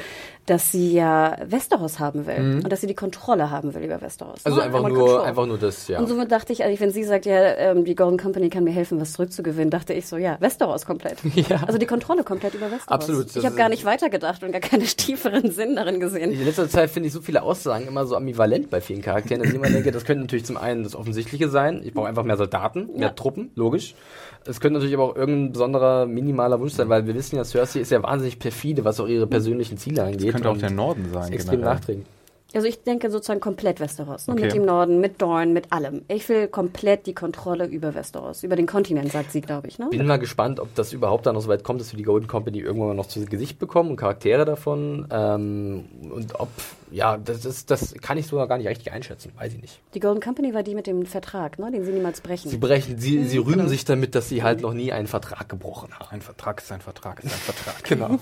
dass 0.47 0.71
sie 0.71 0.93
ja 0.93 1.37
Westeros 1.45 1.99
haben 1.99 2.25
will 2.25 2.61
und 2.63 2.69
dass 2.71 2.81
sie 2.81 2.87
die 2.87 2.95
Kontrolle 2.95 3.51
haben 3.51 3.73
will 3.75 3.83
über 3.83 4.01
Westeros. 4.01 4.39
Mhm. 4.39 4.51
Also 4.51 4.61
einfach 4.61 4.79
nur, 4.87 4.97
Control. 4.97 5.21
einfach 5.21 5.45
nur 5.45 5.57
das, 5.57 5.87
ja. 5.87 5.99
Und 5.99 6.07
somit 6.07 6.31
dachte 6.31 6.53
ich, 6.53 6.63
eigentlich, 6.63 6.79
wenn 6.79 6.91
sie 6.91 7.03
sagt, 7.03 7.25
ja, 7.25 7.35
ähm, 7.57 7.83
die 7.85 7.95
Golden 7.95 8.17
Company 8.17 8.49
kann 8.49 8.63
mir 8.63 8.71
helfen, 8.71 8.99
was 8.99 9.13
zurückzugewinnen, 9.13 9.69
dachte 9.69 9.93
ich 9.93 10.07
so, 10.07 10.17
ja, 10.17 10.37
Westeros 10.39 10.85
komplett. 10.85 11.17
Ja. 11.49 11.63
Also 11.67 11.77
die 11.77 11.85
Kontrolle 11.85 12.23
komplett 12.23 12.55
über 12.55 12.65
Westeros. 12.71 12.87
Absolut, 12.87 13.35
Ich 13.35 13.45
habe 13.45 13.55
gar 13.55 13.69
nicht 13.69 13.85
weitergedacht 13.85 14.41
und 14.43 14.51
gar 14.51 14.61
keinen 14.61 14.81
tieferen 14.97 15.51
Sinn 15.51 15.75
darin 15.75 15.99
gesehen. 15.99 16.31
In 16.31 16.43
letzter 16.43 16.67
Zeit 16.67 16.89
finde 16.89 17.07
ich 17.07 17.13
so 17.13 17.21
viele 17.21 17.43
Aussagen 17.43 17.85
immer 17.87 18.05
so 18.07 18.15
ambivalent 18.15 18.69
bei 18.71 18.81
vielen 18.81 19.01
Charakteren, 19.01 19.41
dass 19.43 19.49
ich 19.51 19.55
immer 19.55 19.69
denke, 19.69 19.91
das 19.91 20.03
könnte 20.03 20.21
natürlich 20.21 20.45
zum 20.45 20.57
einen 20.57 20.83
das 20.83 20.95
Offensichtliche 20.95 21.49
sein. 21.49 21.81
Ich 21.83 21.93
brauche 21.93 22.07
einfach 22.07 22.23
mehr 22.23 22.37
Soldaten, 22.37 22.87
mehr 22.93 23.09
Ja. 23.09 23.09
Truppen, 23.09 23.51
logisch. 23.55 23.93
Es 24.47 24.59
könnte 24.59 24.75
natürlich 24.79 24.95
aber 24.95 25.03
auch 25.03 25.15
irgendein 25.15 25.51
besonderer, 25.51 26.05
minimaler 26.05 26.59
Wunsch 26.59 26.73
sein, 26.73 26.89
weil 26.89 27.05
wir 27.05 27.15
wissen 27.15 27.35
ja, 27.35 27.43
Cersei 27.43 27.81
ist 27.81 27.91
ja 27.91 28.01
wahnsinnig 28.01 28.39
perfide, 28.39 28.85
was 28.85 28.99
auch 28.99 29.07
ihre 29.07 29.27
persönlichen 29.27 29.77
Ziele 29.77 30.03
angeht. 30.03 30.23
Das 30.23 30.31
könnte 30.31 30.49
auch 30.49 30.57
der 30.57 30.69
Norden 30.69 31.09
sein. 31.11 31.33
extrem 31.33 31.57
generell. 31.57 31.73
nachträglich. 31.73 32.07
Also 32.53 32.67
ich 32.67 32.81
denke 32.83 33.11
sozusagen 33.11 33.41
komplett 33.41 33.79
Westeros. 33.79 34.27
Ne? 34.27 34.33
Okay. 34.33 34.43
Mit 34.43 34.55
dem 34.55 34.65
Norden, 34.65 35.01
mit 35.01 35.21
Dorn, 35.21 35.51
mit 35.51 35.73
allem. 35.73 36.03
Ich 36.07 36.27
will 36.29 36.47
komplett 36.47 37.05
die 37.05 37.13
Kontrolle 37.13 37.65
über 37.65 37.93
Westeros, 37.93 38.43
über 38.43 38.55
den 38.55 38.67
Kontinent, 38.67 39.11
sagt 39.11 39.31
sie, 39.31 39.41
glaube 39.41 39.67
ich. 39.67 39.79
Ne? 39.79 39.87
Bin 39.89 40.05
mal 40.07 40.17
gespannt, 40.17 40.59
ob 40.59 40.73
das 40.73 40.93
überhaupt 40.93 41.25
dann 41.25 41.35
noch 41.35 41.41
so 41.41 41.49
weit 41.49 41.63
kommt, 41.63 41.81
dass 41.81 41.91
wir 41.91 41.97
die 41.97 42.03
Golden 42.03 42.27
Company 42.27 42.59
irgendwann 42.59 42.89
mal 42.89 42.93
noch 42.93 43.07
zu 43.07 43.23
Gesicht 43.25 43.59
bekommen 43.59 43.89
und 43.91 43.95
Charaktere 43.97 44.45
davon. 44.45 45.07
Ähm, 45.11 45.85
und 46.09 46.39
ob, 46.39 46.47
ja, 46.89 47.17
das, 47.17 47.43
ist, 47.43 47.69
das 47.69 47.93
kann 47.95 48.17
ich 48.17 48.27
sogar 48.27 48.47
gar 48.47 48.57
nicht 48.57 48.67
richtig 48.67 48.93
einschätzen, 48.93 49.33
weiß 49.37 49.53
ich 49.53 49.61
nicht. 49.61 49.79
Die 49.93 49.99
Golden 49.99 50.21
Company 50.21 50.53
war 50.53 50.63
die 50.63 50.75
mit 50.75 50.87
dem 50.87 51.05
Vertrag, 51.05 51.59
ne? 51.59 51.69
den 51.71 51.83
sie 51.83 51.91
niemals 51.91 52.21
brechen. 52.21 52.49
Sie 52.49 52.57
brechen, 52.57 52.97
sie, 52.97 53.25
sie 53.25 53.37
rühmen 53.39 53.67
sich 53.67 53.83
damit, 53.83 54.15
dass 54.15 54.29
sie 54.29 54.41
halt 54.41 54.61
noch 54.61 54.73
nie 54.73 54.93
einen 54.93 55.07
Vertrag 55.07 55.49
gebrochen 55.49 55.89
haben. 55.99 56.07
Ein 56.11 56.21
Vertrag 56.21 56.61
ist 56.61 56.71
ein 56.71 56.81
Vertrag 56.81 57.23
ist 57.23 57.25
ein 57.25 57.29
Vertrag. 57.39 57.83
Genau. 57.83 58.19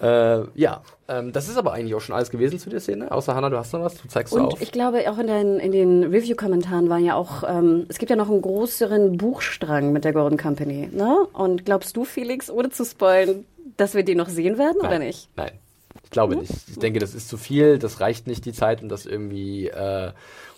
äh, 0.00 0.46
ja, 0.54 0.82
ähm, 1.10 1.32
das 1.32 1.48
ist 1.48 1.56
aber 1.56 1.72
eigentlich 1.72 1.94
auch 1.94 2.00
schon 2.00 2.14
alles 2.14 2.30
gewesen 2.30 2.58
zu 2.58 2.70
der 2.70 2.80
Szene. 2.80 3.10
Außer 3.10 3.34
Hannah, 3.34 3.50
du 3.50 3.58
hast 3.58 3.72
noch 3.72 3.80
was, 3.80 4.00
du 4.00 4.08
zeigst 4.08 4.32
du 4.32 4.38
Und 4.38 4.52
auf. 4.54 4.60
ich 4.62 4.70
glaube, 4.70 5.10
auch 5.10 5.18
in 5.18 5.26
den, 5.26 5.58
in 5.58 5.72
den 5.72 6.04
Review-Kommentaren 6.04 6.88
war 6.88 6.98
ja 6.98 7.14
auch, 7.14 7.42
ähm, 7.46 7.86
es 7.88 7.98
gibt 7.98 8.10
ja 8.10 8.16
noch 8.16 8.30
einen 8.30 8.42
größeren 8.42 9.16
Buchstrang 9.16 9.92
mit 9.92 10.04
der 10.04 10.12
Golden 10.12 10.38
Company. 10.38 10.88
Ne? 10.92 11.26
Und 11.32 11.64
glaubst 11.64 11.96
du, 11.96 12.04
Felix, 12.04 12.48
ohne 12.48 12.70
zu 12.70 12.84
spoilen, 12.84 13.44
dass 13.76 13.94
wir 13.94 14.04
den 14.04 14.18
noch 14.18 14.28
sehen 14.28 14.56
werden 14.56 14.78
oder 14.78 14.90
Nein. 14.98 15.08
nicht? 15.08 15.28
Nein. 15.36 15.52
Ich 16.04 16.10
glaube 16.10 16.36
nicht. 16.36 16.52
Ich 16.68 16.78
denke, 16.78 16.98
das 16.98 17.14
ist 17.14 17.28
zu 17.28 17.36
viel, 17.36 17.78
das 17.78 18.00
reicht 18.00 18.26
nicht 18.26 18.44
die 18.44 18.52
Zeit, 18.52 18.82
um 18.82 18.88
das 18.88 19.06
irgendwie, 19.06 19.68
äh, 19.68 20.12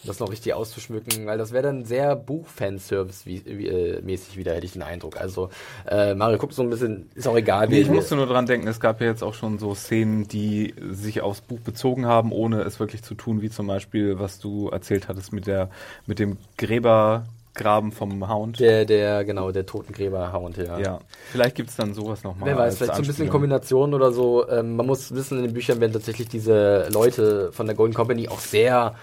das 0.05 0.19
noch 0.19 0.31
richtig 0.31 0.55
auszuschmücken, 0.55 1.27
weil 1.27 1.39
das 1.39 1.53
wäre 1.53 1.63
dann 1.63 1.85
sehr 1.85 2.17
Buchfanservice 2.17 3.27
wie, 3.27 3.43
wie, 3.47 3.69
äh, 3.69 4.03
mäßig 4.03 4.37
wieder, 4.37 4.55
hätte 4.55 4.67
ich 4.67 4.73
den 4.73 4.83
Eindruck. 4.83 5.21
Also, 5.21 5.51
äh, 5.89 6.15
Mario 6.15 6.39
guckt 6.39 6.55
so 6.55 6.63
ein 6.63 6.71
bisschen, 6.71 7.11
ist 7.15 7.27
auch 7.29 7.37
egal, 7.37 7.69
Nee, 7.69 7.81
ich 7.81 7.91
musste 7.91 8.17
nur 8.17 8.27
dran 8.27 8.47
denken, 8.47 8.67
es 8.69 8.81
gab 8.81 9.01
ja 9.01 9.07
jetzt 9.07 9.23
auch 9.23 9.35
schon 9.35 9.59
so 9.59 9.75
Szenen, 9.75 10.29
die 10.29 10.75
sich 10.91 11.21
aufs 11.21 11.41
Buch 11.41 11.61
bezogen 11.61 12.07
haben, 12.07 12.33
ohne 12.33 12.63
es 12.63 12.81
wirklich 12.81 13.03
zu 13.03 13.15
tun, 13.15 13.43
wie 13.43 13.51
zum 13.51 13.67
Beispiel, 13.67 14.19
was 14.19 14.39
du 14.39 14.69
erzählt 14.69 15.09
hattest 15.09 15.33
mit 15.33 15.47
der, 15.47 15.71
mit 16.07 16.19
dem 16.19 16.39
Gräbergraben 16.59 17.93
vom 17.93 18.29
Hound. 18.29 18.61
der, 18.61 18.85
der, 18.85 19.25
genau, 19.25 19.53
der 19.53 19.67
Totengräber-Hound, 19.67 20.57
ja. 20.57 20.79
ja, 20.79 20.99
vielleicht 21.31 21.55
gibt's 21.55 21.77
dann 21.77 21.95
sowas 21.95 22.25
nochmal. 22.25 22.51
Wer 22.51 22.59
weiß, 22.59 22.77
vielleicht 22.79 22.97
so 22.97 23.03
ein 23.03 23.07
bisschen 23.07 23.31
Kombination 23.31 23.95
oder 23.95 24.13
so. 24.13 24.49
Ähm, 24.49 24.77
man 24.77 24.87
muss 24.87 25.15
wissen, 25.15 25.39
in 25.39 25.45
den 25.45 25.55
Büchern 25.55 25.81
werden 25.81 25.93
tatsächlich 25.93 26.29
diese 26.29 26.89
Leute 26.93 27.53
von 27.53 27.67
der 27.67 27.77
Golden 27.77 27.95
Company 27.95 28.29
auch 28.29 28.41
sehr, 28.41 28.95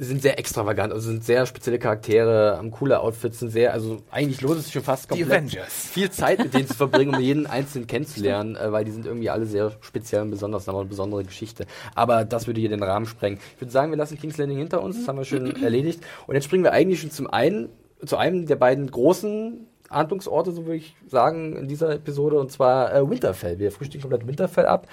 sind 0.00 0.22
sehr 0.22 0.38
extravagant, 0.38 0.92
also 0.92 1.08
sind 1.08 1.24
sehr 1.24 1.46
spezielle 1.46 1.78
Charaktere, 1.78 2.56
haben 2.56 2.70
coole 2.70 3.00
Outfits, 3.00 3.38
sind 3.38 3.50
sehr, 3.50 3.72
also 3.72 3.98
eigentlich 4.10 4.40
lohnt 4.40 4.58
es 4.58 4.64
sich 4.64 4.72
schon 4.72 4.82
fast 4.82 5.04
Die 5.04 5.20
komplett 5.20 5.30
Avengers. 5.30 5.72
viel 5.72 6.10
Zeit 6.10 6.38
mit 6.38 6.54
denen 6.54 6.66
zu 6.66 6.74
verbringen, 6.74 7.14
um 7.14 7.20
jeden 7.20 7.46
einzelnen 7.46 7.86
kennenzulernen, 7.86 8.56
äh, 8.56 8.72
weil 8.72 8.84
die 8.84 8.92
sind 8.92 9.06
irgendwie 9.06 9.30
alle 9.30 9.46
sehr 9.46 9.72
speziell 9.80 10.22
und 10.22 10.30
besonders, 10.30 10.66
haben 10.66 10.74
auch 10.74 10.80
eine 10.80 10.88
besondere 10.88 11.22
Geschichte. 11.24 11.66
Aber 11.94 12.24
das 12.24 12.46
würde 12.46 12.60
hier 12.60 12.70
den 12.70 12.82
Rahmen 12.82 13.06
sprengen. 13.06 13.38
Ich 13.54 13.60
würde 13.60 13.72
sagen, 13.72 13.92
wir 13.92 13.98
lassen 13.98 14.18
King's 14.18 14.38
Landing 14.38 14.58
hinter 14.58 14.82
uns, 14.82 14.98
das 14.98 15.08
haben 15.08 15.18
wir 15.18 15.24
schon 15.24 15.54
erledigt. 15.62 16.02
Und 16.26 16.34
jetzt 16.34 16.44
springen 16.44 16.64
wir 16.64 16.72
eigentlich 16.72 17.00
schon 17.00 17.10
zum 17.10 17.28
einen, 17.28 17.68
zu 18.04 18.16
einem 18.16 18.46
der 18.46 18.56
beiden 18.56 18.90
großen 18.90 19.66
Handlungsorte, 19.90 20.52
so 20.52 20.64
würde 20.66 20.76
ich 20.76 20.94
sagen, 21.08 21.56
in 21.56 21.68
dieser 21.68 21.92
Episode, 21.92 22.38
und 22.38 22.52
zwar 22.52 22.94
äh, 22.94 23.10
Winterfell. 23.10 23.58
Wir 23.58 23.72
frühstücken 23.72 24.02
komplett 24.02 24.26
Winterfell 24.26 24.66
ab. 24.66 24.86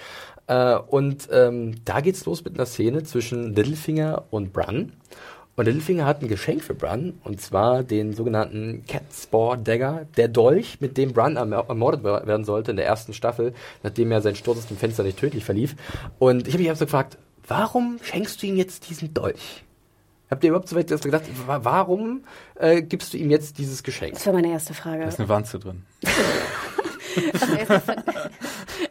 Äh, 0.47 0.75
und 0.77 1.27
ähm, 1.31 1.75
da 1.85 1.99
geht's 2.01 2.25
los 2.25 2.43
mit 2.43 2.55
einer 2.55 2.65
Szene 2.65 3.03
zwischen 3.03 3.53
Littlefinger 3.55 4.23
und 4.31 4.53
Bran. 4.53 4.93
Und 5.55 5.65
Littlefinger 5.65 6.05
hat 6.05 6.21
ein 6.21 6.27
Geschenk 6.27 6.63
für 6.63 6.75
Bran, 6.75 7.15
und 7.23 7.41
zwar 7.41 7.81
den 7.83 8.13
sogenannten 8.13 8.85
Catspore 8.87 9.57
Dagger, 9.57 10.05
der 10.15 10.27
Dolch, 10.27 10.77
mit 10.81 10.97
dem 10.97 11.13
Bran 11.13 11.35
erm- 11.35 11.51
ermordet 11.51 12.01
wer- 12.03 12.27
werden 12.27 12.45
sollte 12.45 12.69
in 12.71 12.77
der 12.77 12.85
ersten 12.85 13.11
Staffel, 13.13 13.53
nachdem 13.81 14.11
er 14.11 14.21
sein 14.21 14.35
Sturz 14.35 14.59
aus 14.59 14.67
dem 14.67 14.77
Fenster 14.77 15.01
nicht 15.03 15.17
tödlich 15.19 15.43
verlief. 15.43 15.75
Und 16.19 16.47
ich 16.47 16.53
habe 16.53 16.61
mich 16.61 16.69
einfach 16.69 16.79
so 16.81 16.85
gefragt, 16.85 17.17
warum 17.47 17.97
schenkst 18.03 18.41
du 18.43 18.47
ihm 18.47 18.55
jetzt 18.55 18.87
diesen 18.89 19.15
Dolch? 19.15 19.63
Habt 20.29 20.43
ihr 20.43 20.49
überhaupt 20.51 20.69
so 20.69 20.75
weit 20.75 20.87
gedacht, 20.89 21.23
wa- 21.47 21.61
warum 21.63 22.23
äh, 22.55 22.83
gibst 22.83 23.13
du 23.13 23.17
ihm 23.17 23.31
jetzt 23.31 23.57
dieses 23.57 23.81
Geschenk? 23.81 24.13
Das 24.13 24.25
war 24.27 24.33
meine 24.33 24.51
erste 24.51 24.75
Frage. 24.75 25.01
Da 25.03 25.07
ist 25.07 25.19
eine 25.19 25.27
Wanze 25.29 25.57
drin. 25.57 25.83
Also 27.33 27.81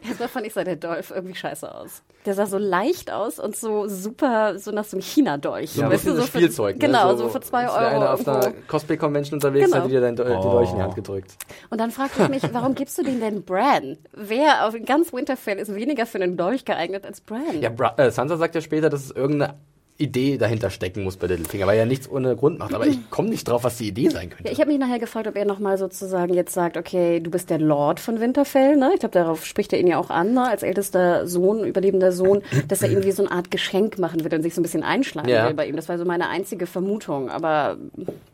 erstmal 0.07 0.29
fand, 0.29 0.45
ich 0.47 0.53
sah 0.53 0.63
der 0.63 0.75
Dolph 0.75 1.11
irgendwie 1.11 1.35
scheiße 1.35 1.73
aus. 1.73 2.01
Der 2.25 2.33
sah 2.33 2.45
so 2.45 2.57
leicht 2.57 3.11
aus 3.11 3.39
und 3.39 3.55
so 3.55 3.87
super, 3.87 4.59
so 4.59 4.71
nach 4.71 4.83
so 4.83 4.97
einem 4.97 5.01
China-Dolch. 5.03 5.71
So 5.71 5.83
ein 5.83 5.91
Weißt 5.91 6.07
du, 6.07 6.15
so 6.15 6.21
für- 6.23 6.27
Spielzeug. 6.27 6.75
ne? 6.75 6.85
Genau, 6.87 7.15
so, 7.15 7.29
für 7.29 7.39
zwei 7.41 7.65
Euro. 7.69 7.75
einer 7.77 8.13
auf 8.13 8.27
einer. 8.27 8.51
Cosplay-Convention 8.67 9.35
unterwegs, 9.37 9.71
Genau. 9.71 9.83
hat 9.83 9.91
dir 9.91 10.01
dann 10.01 10.15
die 10.15 10.21
Oh. 10.23 10.41
Dolch 10.51 10.69
in 10.71 10.75
die 10.77 10.81
Hand 10.81 10.95
gedrückt. 10.95 11.37
Und 11.69 11.79
dann 11.79 11.91
fragte 11.91 12.23
ich 12.23 12.29
mich, 12.29 12.53
warum 12.53 12.75
gibst 12.75 12.97
du 12.97 13.03
den 13.03 13.19
denn 13.21 13.43
Bran? 13.43 13.97
Wer 14.13 14.67
auf 14.67 14.75
ganz 14.85 15.13
Winterfell 15.13 15.57
ist 15.57 15.73
weniger 15.73 16.05
für 16.05 16.17
einen 16.21 16.35
Dolch 16.37 16.65
geeignet 16.65 17.05
als 17.05 17.21
Bran? 17.21 17.61
Ja, 17.61 17.69
Bra 17.69 17.93
äh, 17.97 18.11
Sansa 18.11 18.35
sagt 18.37 18.55
ja 18.55 18.61
später, 18.61 18.89
dass 18.89 19.05
es 19.05 19.11
irgendeine 19.11 19.55
Idee 19.97 20.37
dahinter 20.37 20.69
stecken 20.69 21.03
muss 21.03 21.17
bei 21.17 21.27
Littlefinger, 21.27 21.65
weil 21.67 21.77
er 21.79 21.85
nichts 21.85 22.09
ohne 22.09 22.35
Grund 22.35 22.59
macht. 22.59 22.73
Aber 22.73 22.85
ich 22.85 22.97
komme 23.09 23.29
nicht 23.29 23.47
drauf, 23.47 23.63
was 23.63 23.77
die 23.77 23.87
Idee 23.87 24.09
sein 24.09 24.29
könnte. 24.29 24.45
Ja, 24.45 24.51
ich 24.51 24.59
habe 24.59 24.69
mich 24.71 24.79
nachher 24.79 24.99
gefragt, 24.99 25.27
ob 25.27 25.35
er 25.35 25.45
nochmal 25.45 25.77
sozusagen 25.77 26.33
jetzt 26.33 26.53
sagt, 26.53 26.77
okay, 26.77 27.19
du 27.19 27.31
bist 27.31 27.49
der 27.49 27.59
Lord 27.59 27.99
von 27.99 28.19
Winterfell, 28.19 28.75
ne? 28.75 28.91
Ich 28.93 28.99
glaube, 28.99 29.13
darauf 29.13 29.45
spricht 29.45 29.73
er 29.73 29.79
ihn 29.79 29.87
ja 29.87 29.97
auch 29.97 30.09
an, 30.09 30.33
ne? 30.33 30.47
als 30.47 30.63
ältester 30.63 31.27
Sohn, 31.27 31.63
überlebender 31.63 32.11
Sohn, 32.11 32.41
dass 32.67 32.81
er 32.81 32.89
irgendwie 32.89 33.11
so 33.11 33.23
eine 33.23 33.31
Art 33.31 33.49
Geschenk 33.51 33.97
machen 33.97 34.23
wird 34.23 34.33
und 34.33 34.43
sich 34.43 34.53
so 34.53 34.61
ein 34.61 34.63
bisschen 34.63 34.83
einschlagen 34.83 35.29
Ja. 35.29 35.47
will 35.47 35.53
bei 35.55 35.67
ihm. 35.67 35.75
Das 35.75 35.89
war 35.89 35.97
so 35.97 36.05
meine 36.05 36.29
einzige 36.29 36.67
Vermutung, 36.67 37.29
aber 37.29 37.77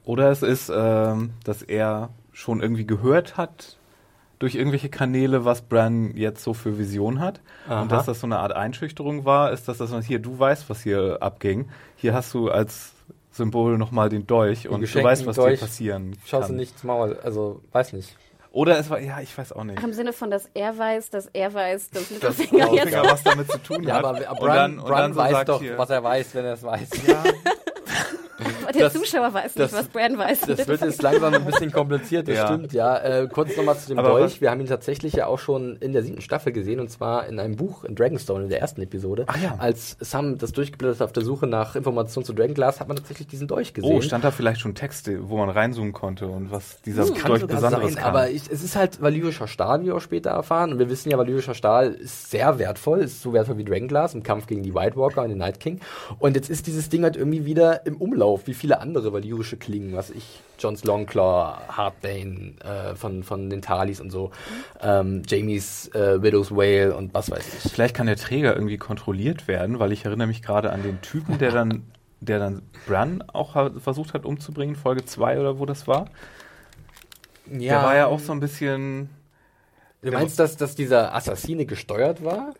Oder 0.06 0.32
es 0.32 0.42
ist, 0.44 0.72
ähm, 0.76 1.32
dass 1.46 1.62
er 1.62 2.10
schon 2.32 2.62
irgendwie 2.62 2.86
gehört 2.86 3.38
hat 3.38 3.78
durch 4.40 4.56
irgendwelche 4.56 4.90
Kanäle, 4.90 5.46
was 5.46 5.62
Bran 5.62 6.16
jetzt 6.18 6.44
so 6.44 6.54
für 6.54 6.78
Vision 6.78 7.20
hat. 7.20 7.42
Aha. 7.68 7.84
Und 7.84 7.92
dass 7.92 8.06
das 8.08 8.20
so 8.20 8.28
eine 8.28 8.40
Art 8.40 8.54
Einschüchterung 8.54 9.26
war, 9.26 9.52
ist, 9.52 9.68
dass 9.68 9.78
das 9.78 9.92
hier, 10.06 10.20
du 10.20 10.38
weißt, 10.38 10.70
was 10.70 10.82
hier 10.84 11.18
abging. 11.22 11.70
Hier 11.96 12.14
hast 12.14 12.34
du 12.34 12.50
als 12.50 12.92
Symbol 13.32 13.78
nochmal 13.78 14.10
den 14.10 14.28
Dolch 14.28 14.68
und 14.68 14.82
du 14.82 15.04
weißt, 15.04 15.26
was 15.26 15.36
Dolch. 15.38 15.60
dir 15.60 15.66
passieren 15.66 16.18
Schaust 16.26 16.50
du 16.50 16.54
kann. 16.54 16.56
nicht 16.58 16.74
ins 16.74 16.84
Maul, 16.84 17.18
also 17.24 17.62
weiß 17.72 17.94
nicht. 17.94 18.16
Oder 18.52 18.78
es 18.78 18.90
war, 18.92 19.00
ja, 19.00 19.20
ich 19.20 19.36
weiß 19.36 19.52
auch 19.54 19.64
nicht. 19.64 19.80
ach, 19.80 19.84
im 19.84 19.94
Sinne 19.94 20.14
von, 20.14 20.30
dass 20.30 20.48
er 20.54 20.78
weiß, 20.78 21.10
dass 21.10 21.26
er 21.34 21.52
weiß, 21.54 21.90
dass 21.90 22.12
Littlefinger 22.12 22.66
jetzt... 22.74 22.86
Littlefinger 22.86 23.12
was 23.12 23.24
damit 23.24 23.52
zu 23.52 23.58
tun 23.58 23.82
Ja, 23.84 23.96
hat. 23.96 24.06
aber 24.06 24.30
Und 24.32 24.40
Bran, 24.40 24.56
dann- 24.56 24.80
und 24.80 24.86
Bran 24.88 25.02
dann 25.02 25.14
so 25.14 25.20
weiß 25.20 25.46
doch, 25.46 25.60
hier- 25.62 25.78
was 25.80 25.90
er 25.90 26.04
weiß, 26.04 26.36
wenn 26.36 26.46
er 26.46 26.54
es 26.54 26.62
weiß. 26.64 26.90
Ja, 27.08 27.24
Der 28.74 28.84
das- 28.86 28.94
Zuschauer 28.94 29.34
weiß 29.34 29.54
das- 29.54 29.72
nicht, 29.72 29.80
was 29.82 29.88
Bran 29.90 30.18
weiß. 30.18 30.42
Das 30.42 30.68
wird 30.68 30.82
jetzt 30.82 31.02
langsam 31.02 31.34
ein 31.34 31.46
bisschen 31.46 31.72
kompliziert, 31.72 32.28
das 32.28 32.36
Ja. 32.36 32.48
stimmt, 32.48 32.74
ja. 32.74 32.98
Äh, 32.98 33.28
kurz 33.32 33.56
nochmal 33.56 33.78
zu 33.78 33.90
dem 33.90 34.00
Aber 34.00 34.10
Dolch. 34.10 34.24
was- 34.24 34.42
Wir 34.42 34.50
haben 34.52 34.60
ihn 34.62 34.68
tatsächlich 34.68 35.14
ja 35.14 35.28
auch 35.28 35.40
schon 35.40 35.78
in 35.78 35.94
der 35.94 36.04
siebten 36.04 36.22
Staffel 36.22 36.52
gesehen, 36.52 36.80
und 36.80 36.90
zwar 36.90 37.28
in 37.28 37.40
einem 37.40 37.56
Buch, 37.56 37.84
in 37.84 37.96
Dragonstone, 37.96 38.46
in 38.46 38.50
der 38.50 38.60
ersten 38.60 38.82
Episode. 38.82 39.26
Ach 39.28 39.38
ja. 39.42 39.56
Als 39.60 39.98
Sam 40.00 40.38
das 40.38 40.52
durchgeblättert 40.52 41.00
hat 41.00 41.06
auf 41.06 41.14
der 41.14 41.24
Suche 41.24 41.46
nach 41.48 41.76
Informationen 41.76 42.26
zu 42.26 42.34
Dragonglass, 42.34 42.80
hat 42.80 42.88
man 42.88 42.98
tatsächlich 42.98 43.28
diesen 43.28 43.48
Dolch 43.48 43.74
gesehen. 43.74 43.96
Oh, 43.96 44.02
stand 44.02 44.24
da 44.24 44.32
vielleicht 44.32 44.62
schon 44.62 44.74
Texte, 44.76 45.30
wo 45.30 45.38
man 45.38 45.50
reinzoomen 45.50 45.94
konnte 45.94 46.28
und 46.28 46.52
was 46.52 46.82
dieser 46.82 47.02
Das 47.06 47.14
Dolch 47.14 47.46
Besonderes 47.46 47.94
sein, 47.94 47.96
kann. 47.96 48.04
aber 48.04 48.30
ich, 48.30 48.50
es 48.50 48.64
ist 48.64 48.76
halt 48.76 49.02
valyrischer 49.02 49.48
Stahl, 49.48 49.82
wie 49.82 49.86
wir 49.88 49.96
auch 49.96 50.02
später 50.02 50.32
erfahren. 50.32 50.72
Und 50.74 50.80
wir 50.80 50.90
wissen 50.90 51.10
ja, 51.12 51.18
valyrischer 51.18 51.54
Stahl 51.54 51.92
ist 51.94 52.32
sehr 52.32 52.58
wertvoll, 52.60 53.00
ist 53.02 53.22
so 53.22 53.32
wertvoll 53.34 53.58
wie 53.58 53.64
Dragonglass 53.66 54.14
im 54.16 54.24
Kampf 54.24 54.48
gegen 54.48 54.64
die 54.64 54.74
White 54.74 54.96
Walker 54.96 55.22
und 55.22 55.30
den 55.30 55.38
Night 55.38 55.60
King. 55.60 55.80
Und 56.20 56.36
jetzt 56.36 56.50
ist 56.50 56.66
dieses 56.68 56.90
Ding 56.90 57.04
halt 57.04 57.16
irgendwie 57.16 57.46
wieder 57.46 57.86
im 57.86 57.98
Umlauf, 57.98 58.33
wie 58.46 58.54
viele 58.54 58.80
andere 58.80 59.14
valyrische 59.14 59.58
Klingen, 59.58 59.96
was 59.96 60.10
ich, 60.10 60.42
John's 60.60 60.84
Longclaw, 60.84 61.76
Heartbane 61.78 62.54
äh, 62.64 62.96
von, 62.96 63.24
von 63.24 63.50
den 63.50 63.62
Talis 63.62 64.00
und 64.00 64.12
so, 64.12 64.32
ähm, 64.82 65.24
Jamies 65.28 65.88
äh, 65.90 66.22
Widow's 66.22 66.52
Whale 66.52 66.96
und 66.96 67.14
was 67.14 67.32
weiß 67.32 67.66
ich. 67.66 67.72
Vielleicht 67.72 67.96
kann 67.96 68.08
der 68.08 68.16
Träger 68.16 68.56
irgendwie 68.56 68.78
kontrolliert 68.78 69.48
werden, 69.48 69.80
weil 69.80 69.92
ich 69.92 70.06
erinnere 70.06 70.28
mich 70.28 70.42
gerade 70.42 70.72
an 70.72 70.84
den 70.84 71.02
Typen, 71.02 71.38
der 71.38 71.52
dann, 71.52 71.84
der 72.20 72.40
dann 72.40 72.62
Bran 72.88 73.24
auch 73.34 73.56
ha 73.56 73.72
versucht 73.80 74.14
hat 74.14 74.26
umzubringen, 74.26 74.76
Folge 74.76 75.06
2 75.06 75.40
oder 75.40 75.60
wo 75.60 75.66
das 75.66 75.88
war. 75.88 76.10
Der 77.46 77.84
war 77.84 77.96
ja 77.96 78.08
auch 78.08 78.20
so 78.20 78.32
ein 78.32 78.40
bisschen. 78.40 79.10
Du 80.02 80.12
meinst, 80.12 80.40
dass, 80.40 80.58
dass 80.58 80.76
dieser 80.76 81.16
Assassine 81.16 81.66
gesteuert 81.66 82.24
war? 82.24 82.54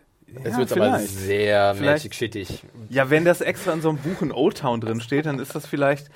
Es 0.44 0.54
Ja, 0.54 0.58
wird 0.58 0.72
aber 0.72 0.86
vielleicht. 0.98 1.08
sehr 1.10 1.76
Vielleicht- 1.76 2.04
magic 2.04 2.16
shittig. 2.16 2.64
Ja, 2.90 3.10
wenn 3.10 3.26
das 3.26 3.42
extra 3.42 3.74
in 3.74 3.82
so 3.82 3.90
einem 3.90 3.98
Buch 4.00 4.22
in 4.22 4.32
Old 4.32 4.58
Town 4.58 4.82
drin 4.82 5.00
steht, 5.02 5.26
dann 5.26 5.40
ist 5.40 5.54
das 5.56 5.66
vielleicht. 5.68 6.10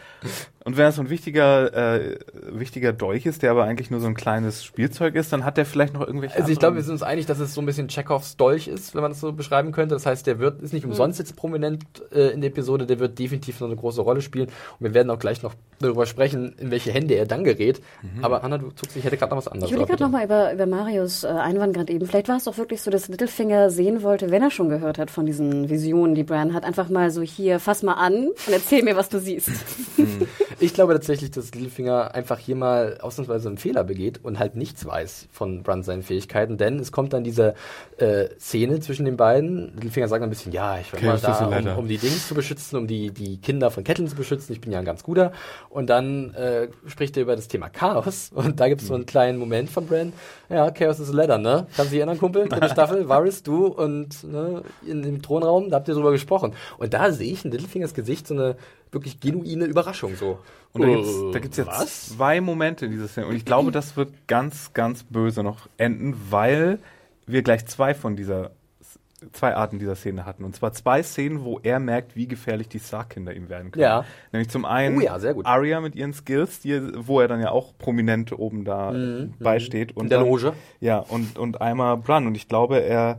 Und 0.68 0.76
wenn 0.76 0.84
das 0.84 0.98
so 0.98 1.02
ein 1.02 1.10
wichtiger, 1.10 1.96
äh, 1.96 2.18
wichtiger 2.52 2.92
Dolch 2.92 3.26
ist, 3.26 3.42
der 3.42 3.52
aber 3.52 3.64
eigentlich 3.64 3.90
nur 3.90 4.02
so 4.02 4.08
ein 4.08 4.16
kleines 4.16 4.66
Spielzeug 4.66 5.16
ist, 5.16 5.32
dann 5.32 5.46
hat 5.46 5.56
der 5.56 5.66
vielleicht 5.66 5.94
noch 5.94 6.06
irgendwelche. 6.06 6.36
Also 6.36 6.52
ich 6.52 6.60
glaube, 6.60 6.76
wir 6.76 6.84
sind 6.84 6.92
uns 6.92 7.04
einig, 7.04 7.26
dass 7.26 7.40
es 7.40 7.54
so 7.54 7.62
ein 7.62 7.66
bisschen 7.66 7.88
Chekhovs 7.88 8.36
Dolch 8.36 8.68
ist, 8.68 8.94
wenn 8.94 9.02
man 9.02 9.12
das 9.12 9.22
so 9.22 9.32
beschreiben 9.32 9.72
könnte. 9.72 9.96
Das 9.96 10.06
heißt, 10.06 10.28
der 10.28 10.40
wird 10.40 10.62
ist 10.62 10.74
nicht 10.74 10.86
umsonst 10.86 11.20
jetzt 11.20 11.38
prominent 11.38 11.86
äh, 12.12 12.34
in 12.34 12.42
der 12.42 12.50
Episode, 12.50 12.86
der 12.86 13.00
wird 13.00 13.18
definitiv 13.18 13.62
noch 13.62 13.70
eine 13.70 13.78
große 13.78 14.02
Rolle 14.02 14.20
spielen. 14.20 14.48
Und 14.48 14.88
wir 14.88 14.94
werden 14.94 15.10
auch 15.10 15.20
gleich 15.20 15.42
noch 15.42 15.54
darüber 15.80 16.06
sprechen, 16.06 16.54
in 16.60 16.70
welche 16.70 16.92
Hände 16.92 17.14
er 17.14 17.26
dann 17.26 17.46
gerät. 17.46 17.82
Aber 18.22 18.44
Anna, 18.44 18.58
du 18.58 18.72
zuckst, 18.72 18.98
ich 18.98 19.06
hätte 19.06 19.16
gerade 19.16 19.30
noch 19.30 19.38
was 19.38 19.48
anderes. 19.48 19.72
Ich 19.72 19.78
aber 19.78 19.86
gerade 19.86 20.04
nochmal 20.04 20.26
über, 20.26 20.52
über 20.52 20.66
Marius 20.66 21.24
äh, 21.24 21.28
Einwand 21.28 21.76
gerade 21.76 21.94
eben. 21.94 22.06
Vielleicht 22.06 22.28
war 22.28 22.36
es 22.36 22.44
doch 22.44 22.58
wirklich 22.58 22.82
so, 22.82 22.92
dass 22.92 23.08
Littlefinger 23.08 23.70
sehen 23.70 24.04
wollte, 24.04 24.32
wenn 24.32 24.44
er 24.44 24.52
schon 24.52 24.68
gehört 24.68 24.98
hat 24.98 25.12
von 25.12 25.26
diesen 25.26 25.70
Visionen, 25.70 26.14
die 26.14 26.24
Bran 26.24 26.54
hat, 26.54 26.66
einfach 26.66 26.90
mal 26.90 27.10
so 27.10 27.22
hier, 27.22 27.62
fass 27.62 27.84
mal 27.84 27.94
an 27.94 28.28
und 28.28 28.52
erzähl 28.52 28.84
mir, 28.84 28.98
was 28.98 29.08
du 29.08 29.20
siehst. 29.20 29.50
Ich 30.60 30.74
glaube 30.74 30.94
tatsächlich, 30.94 31.30
dass 31.30 31.54
Littlefinger 31.54 32.16
einfach 32.16 32.40
hier 32.40 32.56
mal 32.56 32.98
ausnahmsweise 33.02 33.48
einen 33.48 33.60
Fehler 33.60 33.84
begeht 33.84 34.22
und 34.24 34.40
halt 34.40 34.56
nichts 34.56 34.86
weiß 34.86 35.28
von 35.32 35.62
Brand 35.62 35.86
seinen 35.86 36.02
Fähigkeiten, 36.02 36.58
denn 36.58 36.80
es 36.80 36.92
kommt 36.92 37.14
dann 37.14 37.24
diese 37.24 37.54
äh, 37.98 38.30
Szene 38.40 38.80
zwischen 38.80 39.06
den 39.06 39.18
beiden. 39.18 39.74
Littlefinger 39.76 40.08
sagt 40.08 40.24
ein 40.24 40.30
bisschen, 40.30 40.52
ja, 40.52 40.80
ich 40.80 40.92
war 40.92 41.16
is 41.16 41.24
a 41.26 41.48
da, 41.48 41.74
um, 41.74 41.80
um 41.80 41.88
die 41.88 42.00
Dings 42.00 42.28
zu 42.28 42.34
beschützen, 42.34 42.78
um 42.78 42.88
die, 42.88 43.12
die 43.12 43.38
Kinder 43.38 43.70
von 43.70 43.84
Ketteln 43.84 44.08
zu 44.08 44.16
beschützen. 44.16 44.54
Ich 44.54 44.60
bin 44.60 44.72
ja 44.72 44.80
ein 44.80 44.86
ganz 44.86 45.04
guter. 45.04 45.32
Und 45.70 45.92
dann 45.92 46.34
äh, 46.34 46.70
spricht 46.88 47.16
er 47.18 47.24
über 47.24 47.36
das 47.36 47.48
Thema 47.48 47.70
Chaos 47.70 48.32
und 48.36 48.60
da 48.60 48.68
gibt 48.68 48.82
es 48.82 48.88
so 48.88 48.96
einen 48.96 49.06
kleinen 49.06 49.38
Moment 49.38 49.70
von 49.70 49.86
Bran. 49.86 50.12
Ja, 50.50 50.72
Chaos 50.72 51.00
is 51.00 51.10
a 51.10 51.14
ladder, 51.14 51.38
ne? 51.38 51.68
Kannst 51.76 51.92
du 51.92 51.96
dich 51.96 52.00
erinnern, 52.00 52.18
Kumpel? 52.18 52.48
Dritte 52.48 52.70
Staffel, 52.72 53.08
Varys, 53.08 53.44
du 53.44 53.68
und 53.68 54.24
ne, 54.24 54.64
in 54.88 55.04
dem 55.04 55.22
Thronraum, 55.22 55.70
da 55.70 55.78
habt 55.78 55.88
ihr 55.88 55.94
drüber 55.94 56.12
gesprochen. 56.12 56.54
Und 56.80 56.96
da 56.96 57.12
sehe 57.12 57.32
ich 57.32 57.46
in 57.46 57.52
Littlefingers 57.52 57.94
Gesicht 57.94 58.28
so 58.28 58.34
eine 58.34 58.56
wirklich 58.92 59.20
genuine 59.20 59.66
Überraschung 59.66 60.16
so. 60.16 60.40
Und 60.74 60.82
da 60.82 60.88
gibt's, 60.88 61.10
Äh, 61.10 61.32
da 61.34 61.40
gibt's 61.40 61.58
jetzt 61.58 61.68
was? 61.68 62.10
zwei 62.18 62.42
Momente 62.42 62.86
in 62.86 62.92
dieser 62.92 63.08
Szene. 63.08 63.28
Und 63.28 63.36
ich 63.36 63.46
glaube, 63.46 63.72
das 63.72 63.96
wird 63.98 64.12
ganz, 64.28 64.74
ganz 64.74 65.04
böse 65.04 65.44
noch 65.44 65.68
enden, 65.78 66.16
weil 66.30 66.80
wir 67.26 67.42
gleich 67.42 67.66
zwei 67.68 67.94
von 67.94 68.16
dieser, 68.16 68.52
zwei 69.34 69.56
Arten 69.56 69.80
dieser 69.80 69.96
Szene 69.96 70.26
hatten. 70.26 70.44
Und 70.44 70.56
zwar 70.56 70.72
zwei 70.74 71.02
Szenen, 71.04 71.44
wo 71.44 71.60
er 71.64 71.80
merkt, 71.80 72.16
wie 72.16 72.28
gefährlich 72.28 72.70
die 72.70 72.80
Stark-Kinder 72.80 73.34
ihm 73.34 73.50
werden 73.50 73.72
können. 73.72 73.82
Ja. 73.84 74.06
Nämlich 74.32 74.50
zum 74.50 74.64
einen 74.66 74.98
Oh 74.98 75.02
ja, 75.02 75.18
sehr 75.20 75.34
gut. 75.34 75.46
Arya 75.46 75.82
mit 75.82 75.96
ihren 75.96 76.14
Skills, 76.14 76.60
die, 76.60 76.80
wo 76.96 77.20
er 77.20 77.28
dann 77.28 77.42
ja 77.42 77.50
auch 77.52 77.74
prominent 77.78 78.32
oben 78.38 78.64
da 78.64 78.94
beisteht. 79.40 79.92
Und 79.92 79.98
Mhm, 79.98 80.06
In 80.06 80.10
der 80.10 80.20
dann, 80.20 80.28
Loge. 80.28 80.54
Ja, 80.80 81.00
und, 81.00 81.38
und 81.38 81.60
einmal 81.62 81.98
Bran. 81.98 82.28
Und 82.28 82.36
ich 82.36 82.48
glaube, 82.48 82.80
er, 82.82 83.18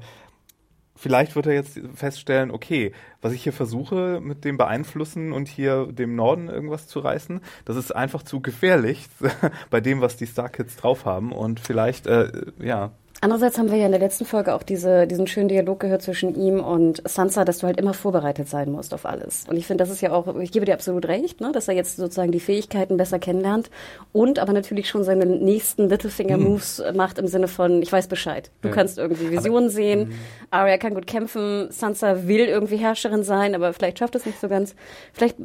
vielleicht 0.99 1.37
wird 1.37 1.47
er 1.47 1.55
jetzt 1.55 1.81
feststellen, 1.95 2.51
okay, 2.51 2.93
was 3.21 3.33
ich 3.33 3.43
hier 3.43 3.53
versuche 3.53 4.21
mit 4.21 4.45
dem 4.45 4.57
Beeinflussen 4.57 5.33
und 5.33 5.49
hier 5.49 5.87
dem 5.87 6.15
Norden 6.15 6.49
irgendwas 6.49 6.89
zu 6.89 7.01
reißen, 7.01 7.41
das 7.65 7.77
ist 7.77 7.95
einfach 7.95 8.23
zu 8.23 8.41
gefährlich 8.41 9.07
bei 9.71 9.81
dem, 9.81 10.01
was 10.01 10.17
die 10.17 10.27
Star 10.27 10.49
Kids 10.49 10.77
drauf 10.77 11.05
haben. 11.05 11.33
Und 11.33 11.61
vielleicht, 11.61 12.07
äh, 12.07 12.31
ja, 12.59 12.91
Andererseits 13.21 13.59
haben 13.59 13.69
wir 13.71 13.79
ja 13.79 13.87
in 13.87 13.91
der 13.91 14.01
letzten 14.01 14.25
Folge 14.25 14.55
auch 14.55 14.63
diese, 14.63 15.09
diesen 15.09 15.27
schönen 15.27 15.49
Dialog 15.49 15.81
gehört 15.81 16.03
zwischen 16.03 16.37
ihm 16.37 16.61
und 16.61 17.03
Sansa, 17.09 17.45
dass 17.45 17.59
du 17.59 17.67
halt 17.67 17.79
immer 17.81 17.93
vorbereitet 17.93 18.49
sein 18.49 18.71
musst 18.71 18.95
auf 18.95 19.05
alles. 19.05 19.45
Und 19.49 19.57
ich 19.57 19.67
finde, 19.67 19.83
das 19.83 19.91
ist 19.91 20.01
ja 20.01 20.13
auch, 20.13 20.37
ich 20.37 20.53
gebe 20.53 20.65
dir 20.67 20.75
absolut 20.75 21.07
recht, 21.09 21.41
ne, 21.41 21.51
dass 21.51 21.67
er 21.67 21.75
jetzt 21.75 21.97
sozusagen 21.97 22.31
die 22.31 22.39
Fähigkeiten 22.39 22.97
besser 22.97 23.19
kennenlernt 23.19 23.71
und 24.13 24.39
aber 24.39 24.53
natürlich 24.53 24.89
schon 24.89 25.03
seine 25.03 25.27
nächsten 25.27 25.89
Littlefinger-Moves 25.89 26.83
macht 26.95 27.19
im 27.19 27.27
Sinne 27.27 27.49
von, 27.49 27.83
ich 27.83 27.91
weiß 27.91 28.07
Bescheid. 28.07 28.53
Du 28.63 28.69
Ja. 28.69 28.75
kannst 28.75 28.99
irgendwie 28.99 29.33
Visionen 29.33 29.69
sehen, 29.69 30.13
Arya 30.51 30.79
kann 30.79 30.95
gut 30.95 31.09
kämpfen, 31.09 31.73
Sansa 31.73 32.29
will 32.29 32.45
irgendwie 32.47 32.77
Herrscherin 32.77 33.25
sein, 33.25 33.57
aber 33.57 33.73
vielleicht 33.73 33.99
schafft 33.99 34.15
es 34.15 34.27
nicht 34.27 34.41
so 34.41 34.49
ganz. 34.49 34.77
Vielleicht 35.13 35.37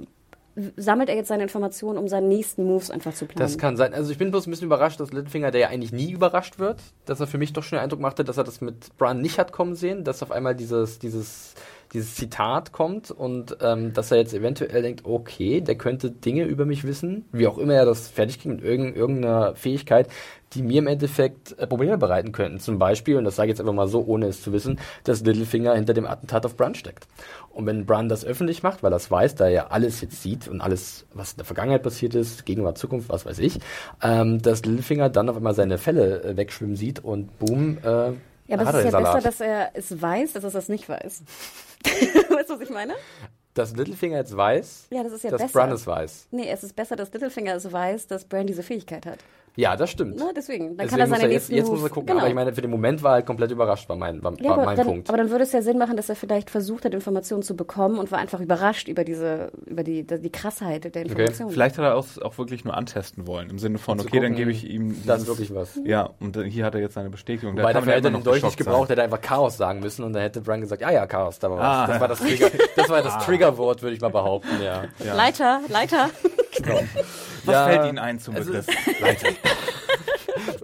sammelt 0.77 1.09
er 1.09 1.15
jetzt 1.15 1.27
seine 1.27 1.43
Informationen, 1.43 1.97
um 1.97 2.07
seine 2.07 2.27
nächsten 2.27 2.63
Moves 2.63 2.91
einfach 2.91 3.13
zu 3.13 3.25
planen. 3.25 3.39
Das 3.39 3.57
kann 3.57 3.75
sein. 3.75 3.93
Also 3.93 4.11
ich 4.11 4.17
bin 4.17 4.29
bloß 4.29 4.47
ein 4.47 4.51
bisschen 4.51 4.67
überrascht, 4.67 4.99
dass 4.99 5.11
Littlefinger, 5.11 5.51
der 5.51 5.61
ja 5.61 5.67
eigentlich 5.69 5.91
nie 5.91 6.11
überrascht 6.11 6.59
wird, 6.59 6.81
dass 7.05 7.19
er 7.19 7.27
für 7.27 7.37
mich 7.37 7.53
doch 7.53 7.63
schon 7.63 7.77
den 7.77 7.83
Eindruck 7.83 7.99
machte, 7.99 8.23
dass 8.23 8.37
er 8.37 8.43
das 8.43 8.61
mit 8.61 8.95
Bran 8.97 9.21
nicht 9.21 9.39
hat 9.39 9.51
kommen 9.51 9.75
sehen, 9.75 10.03
dass 10.03 10.21
auf 10.21 10.31
einmal 10.31 10.55
dieses, 10.55 10.99
dieses, 10.99 11.55
dieses 11.93 12.15
Zitat 12.15 12.71
kommt 12.71 13.11
und 13.11 13.57
ähm, 13.61 13.93
dass 13.93 14.11
er 14.11 14.17
jetzt 14.17 14.33
eventuell 14.33 14.81
denkt, 14.81 15.05
okay, 15.05 15.61
der 15.61 15.75
könnte 15.75 16.11
Dinge 16.11 16.45
über 16.45 16.65
mich 16.65 16.83
wissen, 16.83 17.25
wie 17.31 17.47
auch 17.47 17.57
immer 17.57 17.75
er 17.75 17.85
das 17.85 18.07
fertig 18.07 18.39
kriegt 18.39 18.55
mit 18.55 18.63
irgend, 18.63 18.95
irgendeiner 18.95 19.55
Fähigkeit, 19.55 20.07
die 20.53 20.63
mir 20.63 20.79
im 20.79 20.87
Endeffekt 20.87 21.57
äh, 21.57 21.67
Probleme 21.67 21.97
bereiten 21.97 22.31
könnten. 22.31 22.59
Zum 22.59 22.79
Beispiel, 22.79 23.17
und 23.17 23.23
das 23.23 23.35
sage 23.35 23.47
ich 23.47 23.53
jetzt 23.53 23.59
einfach 23.59 23.73
mal 23.73 23.87
so, 23.87 24.03
ohne 24.05 24.27
es 24.27 24.41
zu 24.41 24.53
wissen, 24.53 24.79
dass 25.03 25.23
Littlefinger 25.23 25.75
hinter 25.75 25.93
dem 25.93 26.05
Attentat 26.05 26.45
auf 26.45 26.55
Bran 26.57 26.75
steckt. 26.75 27.07
Und 27.51 27.65
wenn 27.65 27.85
Bran 27.85 28.09
das 28.09 28.25
öffentlich 28.25 28.63
macht, 28.63 28.81
weil 28.83 28.91
er 28.91 28.97
es 28.97 29.09
weiß, 29.11 29.35
da 29.35 29.45
er 29.45 29.51
ja 29.51 29.67
alles 29.67 30.01
jetzt 30.01 30.21
sieht 30.21 30.47
und 30.47 30.61
alles, 30.61 31.05
was 31.13 31.31
in 31.33 31.37
der 31.37 31.45
Vergangenheit 31.45 31.83
passiert 31.83 32.15
ist, 32.15 32.45
Gegenwart, 32.45 32.77
Zukunft, 32.77 33.09
was 33.09 33.25
weiß 33.25 33.39
ich, 33.39 33.59
ähm, 34.01 34.41
dass 34.41 34.65
Littlefinger 34.65 35.09
dann 35.09 35.29
auf 35.29 35.37
einmal 35.37 35.53
seine 35.53 35.77
Fälle 35.77 36.23
äh, 36.23 36.37
wegschwimmen 36.37 36.75
sieht 36.75 37.03
und 37.03 37.37
boom, 37.39 37.77
äh, 37.83 38.13
Ja, 38.47 38.57
aber 38.59 38.63
es 38.63 38.85
ist 38.85 38.91
ja 38.91 38.99
besser, 38.99 39.01
Salat. 39.03 39.25
dass 39.25 39.41
er 39.41 39.71
es 39.73 40.01
weiß, 40.01 40.35
als 40.35 40.43
dass 40.43 40.53
er 40.53 40.59
es 40.59 40.69
nicht 40.69 40.89
weiß. 40.89 41.23
weißt 42.29 42.49
du, 42.49 42.53
was 42.55 42.61
ich 42.61 42.69
meine? 42.69 42.95
dass 43.53 43.75
Littlefinger 43.75 44.17
jetzt 44.17 44.35
weiß, 44.35 44.87
Ja, 44.89 45.03
das 45.03 45.13
ist 45.13 45.23
ja 45.23 45.31
dass 45.31 45.41
besser. 45.41 45.53
Bran 45.53 45.71
es 45.71 45.85
weiß. 45.85 46.27
Nee, 46.31 46.49
es 46.49 46.63
ist 46.63 46.75
besser, 46.75 46.95
dass 46.95 47.13
Littlefinger 47.13 47.55
es 47.55 47.71
weiß, 47.71 48.07
dass 48.07 48.25
Bran 48.25 48.47
diese 48.47 48.63
Fähigkeit 48.63 49.05
hat. 49.05 49.19
Ja, 49.55 49.75
das 49.75 49.91
stimmt. 49.91 50.17
Ne, 50.17 50.31
deswegen. 50.35 50.77
Dann 50.77 50.87
Deswegen 50.87 50.89
kann 50.89 50.99
er 50.99 51.07
muss 51.07 51.17
seine 51.19 51.29
er 51.29 51.33
jetzt, 51.33 51.49
jetzt 51.51 51.69
muss 51.69 51.83
er 51.83 51.89
gucken. 51.89 52.07
Genau. 52.07 52.19
Aber 52.21 52.27
ich 52.29 52.33
meine, 52.33 52.53
für 52.53 52.61
den 52.61 52.71
Moment 52.71 53.03
war 53.03 53.11
er 53.11 53.13
halt 53.15 53.25
komplett 53.27 53.51
überrascht, 53.51 53.87
war 53.87 53.95
mein, 53.95 54.23
war, 54.23 54.33
ja, 54.39 54.45
war 54.49 54.53
aber, 54.53 54.65
mein 54.65 54.77
dann, 54.77 54.87
Punkt. 54.87 55.09
aber 55.09 55.17
dann 55.17 55.29
würde 55.29 55.43
es 55.43 55.51
ja 55.51 55.61
Sinn 55.61 55.77
machen, 55.77 55.95
dass 55.95 56.09
er 56.09 56.15
vielleicht 56.15 56.49
versucht 56.49 56.85
hat, 56.85 56.93
Informationen 56.95 57.43
zu 57.43 57.55
bekommen 57.55 57.99
und 57.99 58.11
war 58.11 58.17
einfach 58.19 58.39
überrascht 58.39 58.87
über 58.87 59.03
diese, 59.03 59.51
über 59.65 59.83
die, 59.83 60.03
die 60.07 60.31
Krassheit 60.31 60.95
der 60.95 61.03
Informationen. 61.03 61.51
vielleicht 61.51 61.77
hat 61.77 61.85
er 61.85 61.95
auch, 61.95 62.05
auch 62.23 62.37
wirklich 62.39 62.65
nur 62.65 62.75
antesten 62.75 63.27
wollen, 63.27 63.49
im 63.51 63.59
Sinne 63.59 63.77
von, 63.77 63.99
okay, 63.99 64.09
dann 64.19 64.31
gucken, 64.31 64.35
gebe 64.37 64.51
ich 64.51 64.67
ihm 64.67 64.89
das 65.05 65.19
ist 65.19 65.27
dieses- 65.27 65.27
wirklich 65.27 65.53
was. 65.55 65.79
Ja, 65.83 66.09
und 66.19 66.35
dann- 66.35 66.45
hier 66.45 66.65
hat 66.65 66.73
er 66.73 66.81
jetzt 66.81 66.95
seine 66.95 67.09
Bestätigung. 67.11 67.55
Weil 67.55 67.73
dafür 67.73 67.93
hätte 67.93 68.07
er 68.07 68.11
den 68.11 68.13
noch 68.13 68.23
Dolch 68.23 68.43
nicht 68.43 68.57
gebraucht, 68.57 68.89
hätte 68.89 69.01
er 69.01 69.05
einfach 69.05 69.21
Chaos 69.21 69.57
sagen 69.57 69.81
müssen 69.81 70.03
und 70.03 70.13
dann 70.13 70.23
hätte 70.23 70.41
Brian 70.41 70.61
gesagt, 70.61 70.81
ja, 70.81 70.91
ja, 70.91 71.05
Chaos, 71.05 71.37
da 71.39 71.51
war 71.51 71.57
was. 71.59 71.65
Ah. 71.65 71.87
Das 71.87 71.99
war 72.01 72.07
das 72.07 72.19
Trigger, 72.19 72.49
das 72.75 72.89
war 72.89 73.01
das 73.03 73.23
Triggerwort, 73.25 73.83
würde 73.83 73.95
ich 73.95 74.01
mal 74.01 74.09
behaupten, 74.09 74.61
ja. 74.63 74.85
Ja. 75.05 75.13
Leiter, 75.15 75.61
Leiter. 75.69 76.09
Was 77.45 77.53
Ja, 77.53 77.65
fällt 77.67 77.85
Ihnen 77.87 77.99
ein 77.99 78.19
zum 78.19 78.35
es 78.35 78.45
Begriff? 78.45 78.65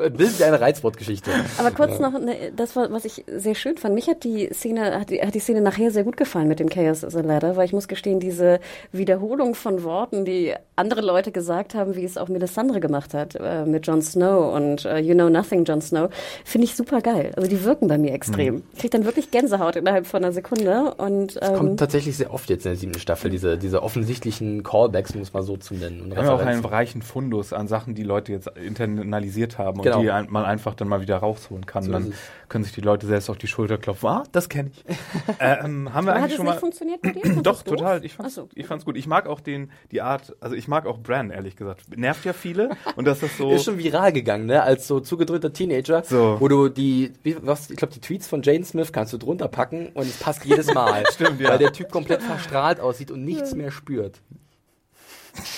Bild 0.10 0.42
eine 0.42 0.62
Reizwortgeschichte. 0.62 1.30
Aber 1.58 1.72
kurz 1.72 2.00
noch, 2.00 2.14
ne, 2.14 2.52
das 2.56 2.76
war, 2.76 2.92
was 2.92 3.06
ich 3.06 3.26
sehr 3.28 3.56
schön 3.56 3.78
fand. 3.78 3.94
Mich 3.94 4.08
hat 4.08 4.24
die 4.24 4.50
Szene, 4.54 5.00
hat 5.00 5.10
die, 5.10 5.22
hat 5.22 5.36
die 5.36 5.40
Szene 5.40 5.62
nachher 5.62 5.92
sehr 5.92 6.04
gut 6.04 6.16
gefallen 6.16 6.48
mit 6.48 6.60
dem 6.60 6.70
Chaos 6.70 7.04
is 7.04 7.16
a 7.16 7.22
Ladder, 7.22 7.58
weil 7.58 7.66
ich 7.66 7.74
muss 7.74 7.88
gestehen, 7.88 8.20
diese 8.20 8.60
Wiederholung 8.92 9.56
von 9.56 9.84
Worten, 9.84 10.24
die 10.24 10.54
andere 10.76 11.02
Leute 11.02 11.32
gesagt 11.32 11.76
haben, 11.76 11.96
wie 11.96 12.06
es 12.06 12.18
auch 12.18 12.30
Melisandre 12.30 12.80
gemacht 12.80 13.14
hat, 13.14 13.36
äh, 13.36 13.66
mit 13.66 13.86
Jon 13.88 14.02
Snow 14.02 14.54
und 14.54 14.86
äh, 14.86 15.00
You 15.00 15.14
Know 15.14 15.30
Nothing, 15.30 15.66
Jon 15.66 15.82
Snow, 15.82 16.10
finde 16.46 16.66
ich 16.66 16.76
super 16.76 17.02
geil. 17.02 17.34
Also 17.36 17.50
die 17.50 17.64
wirken 17.64 17.88
bei 17.88 17.98
mir 17.98 18.14
extrem. 18.14 18.64
Ich 18.74 18.80
krieg 18.80 18.92
dann 18.92 19.04
wirklich 19.04 19.32
Gänsehaut 19.32 19.76
innerhalb 19.76 20.08
von 20.08 20.24
einer 20.24 20.32
Sekunde 20.32 20.94
und, 20.96 21.38
ähm, 21.42 21.56
Kommt 21.56 21.80
tatsächlich 21.80 22.16
sehr 22.16 22.34
oft 22.34 22.50
jetzt 22.50 22.66
in 22.66 22.72
der 22.72 22.78
siebten 22.78 23.00
Staffel, 23.00 23.30
diese, 23.30 23.58
diese 23.58 23.84
offensichtlichen 23.84 24.64
Callbacks, 24.64 25.14
um 25.14 25.22
es 25.22 25.34
mal 25.34 25.44
so 25.44 25.58
zu 25.58 25.74
nennen. 25.74 26.02
Und 26.02 26.12
Wir 26.12 26.18
haben 26.18 26.26
ja 26.26 26.34
auch 26.34 26.46
einen 26.46 26.64
reichen 26.64 27.02
Fundus 27.02 27.52
an 27.52 27.68
Sachen, 27.68 27.96
die 27.96 28.04
Leute 28.04 28.32
jetzt 28.32 28.50
internalisiert 28.58 29.58
haben 29.58 29.82
Genau. 29.92 30.02
die 30.02 30.12
ein, 30.12 30.28
man 30.30 30.46
einfach 30.46 30.74
dann 30.76 30.88
mal 30.88 31.02
wieder 31.02 31.18
rausholen 31.18 31.66
kann. 31.66 31.84
So 31.84 31.92
dann 31.92 32.14
können 32.48 32.64
sich 32.64 32.74
die 32.74 32.82
Leute 32.82 33.06
selbst 33.06 33.30
auf 33.30 33.38
die 33.38 33.48
Schulter 33.48 33.78
klopfen. 33.78 34.10
Ah, 34.10 34.24
das 34.32 34.50
kenne 34.50 34.72
ich. 34.74 34.84
ähm, 35.40 35.94
haben 35.94 36.06
wir 36.06 36.14
aber 36.14 36.22
hat 36.22 36.30
eigentlich 36.30 36.32
es 36.32 36.36
schon 36.38 36.46
nicht 36.46 36.56
mal. 36.56 36.60
funktioniert 36.60 37.04
mit 37.04 37.16
dir? 37.24 37.42
Doch, 37.44 37.62
total. 37.64 38.04
Ich 38.04 38.14
fand's, 38.14 38.36
so. 38.36 38.50
ich 38.56 38.66
fand's 38.66 38.86
gut. 38.86 38.98
Ich 38.98 39.08
mag 39.08 39.28
auch 39.28 39.40
den, 39.40 39.72
die 39.92 40.02
Art, 40.02 40.36
also 40.42 40.56
ich 40.56 40.68
mag 40.68 40.86
auch 40.86 40.98
Bran, 41.00 41.30
ehrlich 41.30 41.56
gesagt. 41.56 41.96
Nervt 41.98 42.26
ja 42.26 42.34
viele. 42.34 42.72
Und 42.96 43.06
das 43.06 43.22
ist 43.24 43.38
so. 43.38 43.52
Ist 43.60 43.66
schon 43.66 43.78
viral 43.78 44.12
gegangen, 44.14 44.46
ne? 44.48 44.64
Als 44.64 44.88
so 44.88 45.00
zugedröhnter 45.00 45.54
Teenager, 45.54 46.04
So. 46.04 46.38
wo 46.40 46.48
du 46.48 46.70
die, 46.70 47.14
wie, 47.24 47.38
was, 47.42 47.70
ich 47.70 47.78
glaube, 47.78 47.94
die 47.94 48.02
Tweets 48.02 48.28
von 48.28 48.42
Jane 48.42 48.64
Smith 48.66 48.92
kannst 48.94 49.14
du 49.14 49.18
drunter 49.18 49.48
packen 49.48 49.88
und 49.94 50.04
es 50.04 50.18
passt 50.18 50.46
jedes 50.46 50.74
Mal. 50.74 51.04
Stimmt, 51.12 51.40
ja. 51.42 51.50
Weil 51.50 51.58
der 51.60 51.74
Typ 51.74 51.92
komplett 51.92 52.22
verstrahlt 52.24 52.80
aussieht 52.80 53.12
und 53.12 53.24
nichts 53.24 53.54
mehr 53.56 53.72
spürt. 53.72 54.22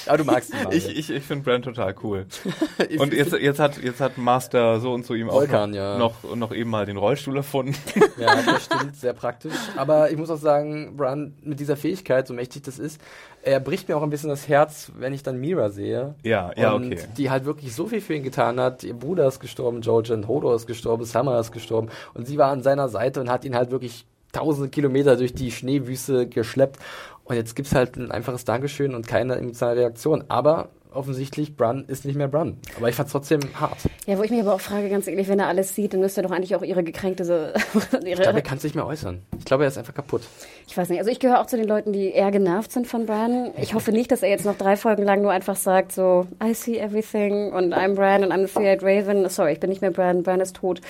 Aber 0.06 0.18
du 0.18 0.24
magst 0.24 0.54
ihn, 0.54 0.64
Mario. 0.64 0.78
ich 0.78 0.98
ich, 0.98 1.10
ich 1.10 1.24
finde 1.24 1.44
Bran 1.44 1.62
total 1.62 1.96
cool. 2.04 2.26
Und 3.00 3.14
jetzt, 3.14 3.34
jetzt, 3.34 3.60
hat, 3.60 3.82
jetzt 3.82 4.02
hat 4.02 4.18
Master 4.18 4.80
so 4.80 4.94
und 4.94 5.06
so 5.06 5.14
ihm 5.14 5.30
auch 5.30 5.34
Volkan, 5.34 5.72
noch, 5.72 5.78
ja. 5.78 5.98
noch, 5.98 6.36
noch 6.36 6.54
eben 6.54 6.70
mal 6.70 6.86
den 6.86 6.98
Rollstuhl 6.98 7.38
erfunden. 7.38 7.76
Ja, 8.18 8.36
das 8.44 8.66
stimmt, 8.66 8.96
sehr 8.96 9.14
praktisch. 9.14 9.54
Aber 9.76 10.12
ich 10.12 10.18
muss 10.18 10.30
auch 10.30 10.38
sagen, 10.38 10.96
Bran, 10.96 11.34
mit 11.42 11.60
dieser 11.60 11.76
Fähigkeit, 11.76 12.28
so 12.28 12.34
mächtig 12.34 12.64
das 12.64 12.78
ist, 12.78 13.02
er 13.42 13.60
bricht 13.60 13.88
mir 13.90 13.98
auch 13.98 14.04
ein 14.04 14.10
bisschen 14.10 14.30
das 14.30 14.48
Herz, 14.48 14.92
wenn 14.98 15.14
ich 15.14 15.24
dann 15.24 15.40
Mira 15.40 15.70
sehe. 15.70 16.16
Ja, 16.24 16.52
ja, 16.56 16.74
und 16.74 16.96
Die 17.18 17.30
halt 17.30 17.46
wirklich 17.46 17.74
so 17.74 17.88
viel 17.88 18.02
für 18.02 18.14
ihn 18.14 18.24
getan 18.24 18.60
hat. 18.60 18.84
Ihr 18.84 18.94
Bruder 18.94 19.28
ist 19.28 19.40
gestorben, 19.40 19.82
Jojen, 19.82 20.28
Hodor 20.28 20.56
ist 20.56 20.68
gestorben, 20.68 21.06
Summer 21.06 21.40
ist 21.40 21.52
gestorben. 21.52 21.90
Und 22.14 22.28
sie 22.28 22.38
war 22.38 22.52
an 22.52 22.62
seiner 22.62 22.90
Seite 22.90 23.22
und 23.22 23.30
hat 23.30 23.46
ihn 23.46 23.56
halt 23.56 23.72
wirklich 23.72 24.06
tausende 24.32 24.70
Kilometer 24.70 25.16
durch 25.16 25.34
die 25.34 25.52
Schneewüste 25.52 26.28
geschleppt. 26.28 26.80
Und 27.24 27.36
jetzt 27.36 27.56
gibt's 27.56 27.76
halt 27.76 27.98
ein 27.98 28.12
einfaches 28.12 28.46
Dankeschön 28.46 28.96
und 28.96 29.08
keine 29.08 29.36
emotionale 29.36 29.82
Reaktion. 29.82 30.24
Aber 30.28 30.70
offensichtlich, 30.92 31.56
Bran 31.56 31.86
ist 31.88 32.06
nicht 32.06 32.16
mehr 32.16 32.28
Bran. 32.28 32.58
Aber 32.78 32.90
ich 32.90 32.96
fand's 32.96 33.12
trotzdem 33.12 33.42
hart. 33.60 33.78
Ja, 34.06 34.18
wo 34.18 34.24
ich 34.24 34.32
mich 34.32 34.42
aber 34.42 34.54
auch 34.54 34.62
frage, 34.62 34.90
ganz 34.90 35.08
ehrlich, 35.08 35.28
wenn 35.28 35.40
er 35.40 35.48
alles 35.48 35.76
sieht, 35.76 35.94
dann 35.94 36.00
müsste 36.00 36.22
er 36.22 36.28
doch 36.28 36.36
eigentlich 36.36 36.56
auch 36.56 36.64
ihre 36.64 36.84
gekränkte, 36.84 37.26
so, 37.26 37.34
Ich 37.74 37.90
glaube, 37.90 38.10
er 38.10 38.34
ihre, 38.34 38.42
kann 38.42 38.58
sich 38.58 38.72
nicht 38.72 38.76
mehr 38.76 38.86
äußern. 38.86 39.22
Ich 39.38 39.46
glaube, 39.46 39.64
er 39.64 39.68
ist 39.68 39.78
einfach 39.78 39.94
kaputt. 39.94 40.22
ich 40.68 40.78
weiß 40.78 40.90
nicht, 40.90 41.00
also 41.00 41.12
ich 41.12 41.20
gehöre 41.20 41.40
auch 41.40 41.46
zu 41.46 41.58
den 41.58 41.68
Leuten, 41.68 41.94
die 41.94 42.12
eher 42.12 42.32
genervt 42.32 42.72
sind 42.72 42.88
von 42.88 43.06
Bran. 43.06 43.52
Ich 43.58 43.74
hoffe 43.74 43.92
nicht, 43.92 44.12
dass 44.12 44.24
er 44.24 44.30
jetzt 44.30 44.46
noch 44.46 44.58
drei 44.58 44.76
Folgen 44.76 45.04
lang 45.04 45.22
nur 45.22 45.32
einfach 45.32 45.56
sagt, 45.56 45.92
so, 45.92 46.28
I 46.44 46.54
see 46.54 46.78
everything 46.78 47.52
und 47.54 47.74
I'm 47.74 47.96
Bran 47.96 48.24
und 48.24 48.32
I'm 48.32 48.48
the 48.48 48.54
Three-Eyed 48.54 48.84
Raven. 48.84 49.30
Sorry, 49.30 49.54
ich 49.54 49.60
bin 49.60 49.70
nicht 49.70 49.82
mehr 49.82 49.92
Bran, 49.92 50.24
Bran 50.24 50.42
ist 50.42 50.56
tot. 50.56 50.82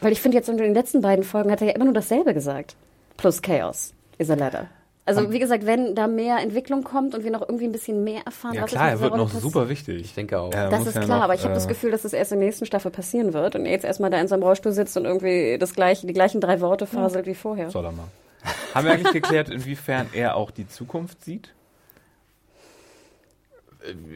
Weil 0.00 0.12
ich 0.12 0.20
finde 0.20 0.36
jetzt 0.36 0.48
in 0.48 0.56
den 0.56 0.74
letzten 0.74 1.00
beiden 1.00 1.24
Folgen 1.24 1.50
hat 1.50 1.60
er 1.60 1.68
ja 1.68 1.74
immer 1.74 1.84
nur 1.84 1.94
dasselbe 1.94 2.34
gesagt. 2.34 2.76
Plus 3.16 3.42
Chaos 3.42 3.92
is 4.18 4.30
a 4.30 4.34
ladder. 4.34 4.68
Also 5.04 5.32
wie 5.32 5.40
gesagt, 5.40 5.66
wenn 5.66 5.96
da 5.96 6.06
mehr 6.06 6.38
Entwicklung 6.38 6.84
kommt 6.84 7.14
und 7.16 7.24
wir 7.24 7.32
noch 7.32 7.40
irgendwie 7.42 7.64
ein 7.64 7.72
bisschen 7.72 8.04
mehr 8.04 8.22
erfahren, 8.24 8.54
Ja 8.54 8.62
was 8.62 8.70
klar, 8.70 8.88
ist 8.92 8.94
er 8.94 9.00
wird 9.00 9.16
noch 9.16 9.24
passiert. 9.24 9.42
super 9.42 9.68
wichtig. 9.68 10.00
Ich 10.02 10.14
denke 10.14 10.38
auch. 10.38 10.52
Er 10.52 10.70
Das 10.70 10.86
ist 10.86 10.94
ja 10.94 11.00
klar, 11.02 11.18
noch, 11.18 11.24
aber 11.24 11.34
ich 11.34 11.42
habe 11.42 11.52
äh, 11.52 11.56
das 11.56 11.66
Gefühl, 11.66 11.90
dass 11.90 12.02
das 12.02 12.12
erst 12.12 12.30
in 12.30 12.38
der 12.38 12.46
nächsten 12.46 12.66
Staffel 12.66 12.92
passieren 12.92 13.32
wird 13.32 13.56
und 13.56 13.66
er 13.66 13.72
jetzt 13.72 13.84
erstmal 13.84 14.10
da 14.10 14.20
in 14.20 14.28
seinem 14.28 14.44
Rollstuhl 14.44 14.70
sitzt 14.72 14.96
und 14.96 15.04
irgendwie 15.04 15.58
das 15.58 15.74
gleiche, 15.74 16.06
die 16.06 16.12
gleichen 16.12 16.40
drei 16.40 16.60
Worte 16.60 16.86
faselt 16.86 17.26
wie 17.26 17.34
vorher. 17.34 17.70
Soll 17.70 17.84
er 17.84 17.92
mal. 17.92 18.04
Haben 18.74 18.86
wir 18.86 18.92
eigentlich 18.92 19.12
geklärt, 19.12 19.48
inwiefern 19.50 20.06
er 20.12 20.36
auch 20.36 20.50
die 20.52 20.68
Zukunft 20.68 21.24
sieht? 21.24 21.52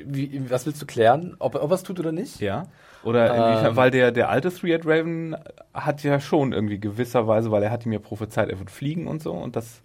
wie, 0.05 0.49
was 0.51 0.67
willst 0.67 0.81
du 0.81 0.87
klären? 0.87 1.35
Ob, 1.39 1.57
ob 1.57 1.71
er 1.71 1.75
es 1.75 1.83
tut 1.83 1.99
oder 1.99 2.13
nicht? 2.13 2.41
Ja. 2.41 2.69
Oder 3.03 3.27
inwiefern, 3.35 3.71
Ähm. 3.73 3.77
weil 3.77 3.91
der, 3.91 4.13
der 4.13 4.29
alte 4.29 4.53
Three-Eyed 4.53 4.87
Raven 4.87 5.37
hat 5.75 6.03
ja 6.03 6.21
schon 6.21 6.53
irgendwie 6.53 6.79
gewisserweise, 6.79 7.51
weil 7.51 7.63
er 7.63 7.71
hat 7.71 7.85
ihm 7.87 7.93
ja 7.93 7.99
prophezeit, 7.99 8.49
er 8.49 8.59
wird 8.59 8.71
fliegen 8.71 9.07
und 9.07 9.23
so 9.23 9.33
und 9.33 9.57
das. 9.57 9.81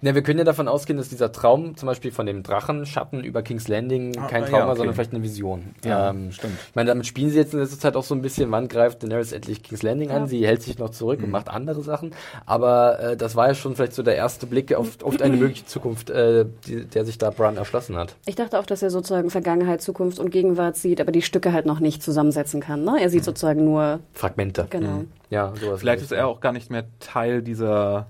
Ne, 0.00 0.14
wir 0.14 0.22
können 0.22 0.38
ja 0.38 0.44
davon 0.44 0.68
ausgehen, 0.68 0.96
dass 0.96 1.08
dieser 1.08 1.32
Traum 1.32 1.76
zum 1.76 1.86
Beispiel 1.86 2.10
von 2.10 2.26
dem 2.26 2.42
Drachenschatten 2.42 3.22
über 3.24 3.42
King's 3.42 3.68
Landing 3.68 4.16
Ah, 4.18 4.26
kein 4.26 4.42
ja, 4.44 4.48
Traum 4.48 4.60
war, 4.60 4.68
okay. 4.68 4.76
sondern 4.78 4.94
vielleicht 4.94 5.12
eine 5.12 5.22
Vision. 5.22 5.74
Ja, 5.84 6.10
ähm, 6.10 6.32
stimmt. 6.32 6.54
Ich 6.68 6.74
meine, 6.74 6.88
damit 6.88 7.06
spielen 7.06 7.30
sie 7.30 7.36
jetzt 7.36 7.52
in 7.54 7.60
letzter 7.60 7.78
Zeit 7.78 7.96
auch 7.96 8.02
so 8.04 8.14
ein 8.14 8.22
bisschen, 8.22 8.50
wann 8.50 8.68
greift 8.68 9.02
Daenerys 9.02 9.32
endlich 9.32 9.62
King's 9.62 9.82
Landing 9.82 10.10
an? 10.10 10.26
Sie 10.26 10.46
hält 10.46 10.62
sich 10.62 10.78
noch 10.78 10.90
zurück 10.90 11.18
Mhm. 11.18 11.26
und 11.26 11.30
macht 11.30 11.48
andere 11.48 11.82
Sachen. 11.82 12.12
Aber 12.46 12.98
äh, 13.00 13.16
das 13.16 13.36
war 13.36 13.48
ja 13.48 13.54
schon 13.54 13.74
vielleicht 13.76 13.92
so 13.94 14.02
der 14.02 14.16
erste 14.16 14.46
Blick 14.46 14.74
auf, 14.74 15.02
auf 15.02 15.20
eine 15.20 15.36
mögliche 15.36 15.66
Zukunft, 15.66 16.10
äh, 16.10 16.46
die, 16.66 16.84
der 16.86 17.04
sich 17.04 17.18
da 17.18 17.30
Bran 17.30 17.56
erschlossen 17.56 17.96
hat. 17.96 18.16
Ich 18.26 18.34
dachte 18.36 18.58
auch, 18.58 18.66
dass 18.66 18.82
er 18.82 18.90
sozusagen 18.90 19.30
Vergangenheit, 19.30 19.82
Zukunft 19.82 20.18
und 20.18 20.30
Gegenwart 20.30 20.76
sieht, 20.76 21.00
aber 21.00 21.12
die 21.12 21.22
Stücke 21.22 21.52
halt 21.52 21.66
noch 21.66 21.80
nicht 21.80 22.02
zusammensetzen 22.02 22.60
kann. 22.60 22.84
Ne? 22.84 22.96
Er 23.00 23.10
sieht 23.10 23.24
sozusagen 23.24 23.64
nur, 23.64 24.00
Fragmente. 24.14 24.66
genau. 24.70 25.04
Ja, 25.30 25.52
sowas. 25.60 25.80
Vielleicht 25.80 26.02
ist 26.02 26.12
er 26.12 26.28
auch 26.28 26.40
gar 26.40 26.52
nicht 26.52 26.70
mehr 26.70 26.84
Teil 27.00 27.42
dieser, 27.42 28.06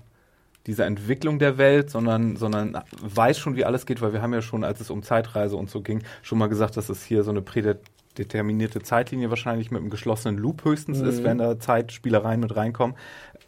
dieser 0.67 0.85
Entwicklung 0.85 1.39
der 1.39 1.57
Welt, 1.57 1.89
sondern, 1.89 2.35
sondern 2.35 2.77
weiß 3.01 3.39
schon, 3.39 3.55
wie 3.55 3.65
alles 3.65 3.85
geht, 3.85 4.01
weil 4.01 4.13
wir 4.13 4.21
haben 4.21 4.33
ja 4.33 4.41
schon, 4.41 4.63
als 4.63 4.79
es 4.79 4.89
um 4.89 5.01
Zeitreise 5.01 5.55
und 5.55 5.69
so 5.69 5.81
ging, 5.81 6.03
schon 6.21 6.37
mal 6.37 6.47
gesagt, 6.47 6.77
dass 6.77 6.89
es 6.89 7.03
hier 7.03 7.23
so 7.23 7.31
eine 7.31 7.41
prädeterminierte 7.41 8.81
Zeitlinie 8.81 9.29
wahrscheinlich 9.29 9.71
mit 9.71 9.81
einem 9.81 9.89
geschlossenen 9.89 10.37
Loop 10.37 10.65
höchstens 10.65 10.99
ist, 10.99 11.23
wenn 11.23 11.37
da 11.37 11.59
Zeitspielereien 11.59 12.39
mit 12.39 12.55
reinkommen. 12.55 12.95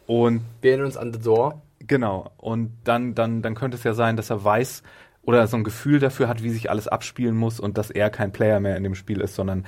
Und 0.06 0.40
Wir 0.62 0.72
erinnern 0.72 0.86
uns 0.86 0.96
an 0.96 1.12
The 1.12 1.20
Door. 1.20 1.62
Genau. 1.86 2.32
Und 2.38 2.72
dann, 2.84 3.14
dann, 3.14 3.42
dann 3.42 3.54
könnte 3.54 3.76
es 3.76 3.84
ja 3.84 3.94
sein, 3.94 4.16
dass 4.16 4.30
er 4.30 4.42
weiß 4.42 4.82
oder 5.22 5.46
so 5.46 5.56
ein 5.56 5.64
Gefühl 5.64 5.98
dafür 5.98 6.28
hat, 6.28 6.42
wie 6.42 6.50
sich 6.50 6.70
alles 6.70 6.88
abspielen 6.88 7.36
muss 7.36 7.60
und 7.60 7.78
dass 7.78 7.90
er 7.90 8.10
kein 8.10 8.32
Player 8.32 8.58
mehr 8.58 8.76
in 8.76 8.82
dem 8.82 8.94
Spiel 8.94 9.20
ist, 9.20 9.34
sondern 9.34 9.64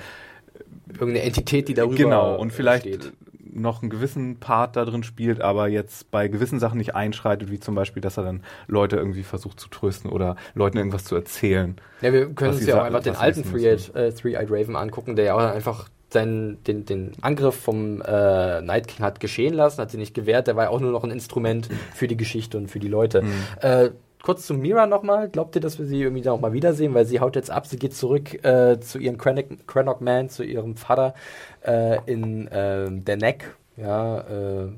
Irgendeine 0.87 1.21
Entität, 1.23 1.67
die 1.67 1.73
darüber 1.73 1.95
genau 1.95 2.35
und 2.35 2.51
vielleicht 2.51 2.83
steht. 2.83 3.13
Noch 3.51 3.81
einen 3.81 3.89
gewissen 3.89 4.37
Part 4.37 4.75
da 4.75 4.85
drin 4.85 5.03
spielt, 5.03 5.41
aber 5.41 5.67
jetzt 5.67 6.11
bei 6.11 6.27
gewissen 6.27 6.59
Sachen 6.59 6.77
nicht 6.77 6.95
einschreitet, 6.95 7.51
wie 7.51 7.59
zum 7.59 7.75
Beispiel, 7.75 8.01
dass 8.01 8.17
er 8.17 8.23
dann 8.23 8.43
Leute 8.67 8.95
irgendwie 8.95 9.23
versucht 9.23 9.59
zu 9.59 9.69
trösten 9.69 10.09
oder 10.09 10.35
Leuten 10.55 10.77
irgendwas 10.77 11.03
zu 11.03 11.15
erzählen. 11.15 11.75
Ja, 12.01 12.13
wir 12.13 12.29
können 12.33 12.53
uns 12.53 12.65
ja 12.65 12.79
auch 12.79 12.85
einfach 12.85 13.03
den 13.03 13.15
alten 13.15 13.43
Three-Eyed 13.43 13.95
äh, 13.95 14.11
Three-Eyed 14.11 14.49
Raven 14.49 14.75
angucken, 14.75 15.15
der 15.15 15.25
ja 15.25 15.35
auch 15.35 15.39
einfach 15.39 15.89
seinen, 16.13 16.63
den, 16.63 16.85
den 16.85 17.11
Angriff 17.21 17.55
vom 17.55 18.01
äh, 18.01 18.61
Night 18.61 18.87
King 18.87 19.03
hat 19.03 19.19
geschehen 19.19 19.53
lassen, 19.53 19.81
hat 19.81 19.91
sie 19.91 19.97
nicht 19.97 20.13
gewehrt, 20.13 20.47
der 20.47 20.55
war 20.55 20.65
ja 20.65 20.69
auch 20.69 20.79
nur 20.79 20.91
noch 20.91 21.03
ein 21.03 21.11
Instrument 21.11 21.69
für 21.93 22.07
die 22.07 22.17
Geschichte 22.17 22.57
und 22.57 22.69
für 22.69 22.79
die 22.79 22.87
Leute. 22.87 23.23
Äh, 23.59 23.89
kurz 24.23 24.47
zu 24.47 24.55
Mira 24.55 24.87
nochmal, 24.87 25.29
glaubt 25.29 25.53
ihr, 25.53 25.61
dass 25.61 25.77
wir 25.77 25.85
sie 25.85 26.01
irgendwie 26.01 26.23
da 26.23 26.31
auch 26.31 26.39
mal 26.39 26.53
wiedersehen, 26.53 26.95
weil 26.95 27.05
sie 27.05 27.19
haut 27.19 27.35
jetzt 27.35 27.51
ab, 27.51 27.67
sie 27.67 27.77
geht 27.77 27.95
zurück 27.95 28.43
äh, 28.43 28.79
zu 28.79 28.97
ihrem 28.97 29.19
Crannock, 29.19 29.67
Crannock 29.67 30.01
Man, 30.01 30.29
zu 30.29 30.43
ihrem 30.43 30.75
Vater 30.75 31.13
äh, 31.61 31.99
in 32.11 32.47
äh, 32.47 32.89
der 32.89 33.17
Neck, 33.17 33.55
ja, 33.77 34.21
äh, 34.21 34.69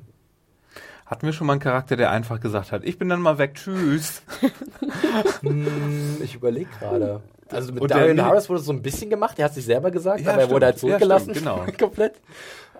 Hatten 1.05 1.27
wir 1.27 1.33
schon 1.33 1.45
mal 1.45 1.53
einen 1.53 1.61
Charakter, 1.61 1.95
der 1.95 2.09
einfach 2.09 2.39
gesagt 2.39 2.71
hat, 2.71 2.83
ich 2.83 2.97
bin 2.97 3.09
dann 3.09 3.21
mal 3.21 3.37
weg, 3.37 3.55
tschüss. 3.55 4.23
Hm, 5.41 6.17
ich 6.23 6.35
überlege 6.35 6.69
gerade. 6.79 7.21
Also 7.49 7.71
mit 7.71 7.81
Und 7.81 7.91
Darian 7.91 8.21
Harris 8.21 8.49
wurde 8.49 8.59
es 8.59 8.65
so 8.65 8.73
ein 8.73 8.81
bisschen 8.81 9.09
gemacht, 9.09 9.37
der 9.37 9.45
hat 9.45 9.53
sich 9.53 9.65
selber 9.65 9.91
gesagt, 9.91 10.21
Ja, 10.21 10.33
aber 10.33 10.41
er 10.41 10.49
wurde 10.49 10.65
halt 10.65 10.77
stimmt. 10.77 10.93
Ja, 10.93 10.97
zurückgelassen. 10.97 11.35
stimmt, 11.35 11.37
genau. 11.37 11.65
komplett. 11.79 12.15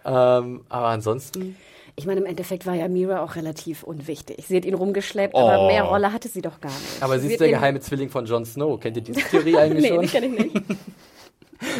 Ähm, 0.04 0.66
aber 0.68 0.88
ansonsten. 0.88 1.56
Ich 1.98 2.06
meine, 2.06 2.20
im 2.20 2.26
Endeffekt 2.26 2.66
war 2.66 2.74
ja 2.76 2.88
Mira 2.90 3.24
auch 3.24 3.36
relativ 3.36 3.84
unwichtig. 3.84 4.46
Sie 4.48 4.58
hat 4.58 4.66
ihn 4.66 4.74
rumgeschleppt, 4.74 5.34
Oh. 5.34 5.40
aber 5.40 5.68
mehr 5.68 5.84
Rolle 5.84 6.12
hatte 6.12 6.28
sie 6.28 6.42
doch 6.42 6.60
gar 6.60 6.72
nicht. 6.72 7.02
Aber 7.02 7.18
sie 7.20 7.28
ist 7.28 7.32
wird 7.32 7.42
der 7.42 7.50
geheime 7.50 7.80
Zwilling 7.80 8.10
von 8.10 8.26
Jon 8.26 8.44
Snow. 8.46 8.80
Kennt 8.80 8.98
ihr 8.98 9.04
diese 9.04 9.22
Theorie 9.22 9.56
eigentlich 9.58 9.84
Nee, 9.84 9.90
schon? 9.90 10.02
die 10.02 10.08
kenne 10.08 10.26
ich 10.28 10.54
nicht. 10.54 10.66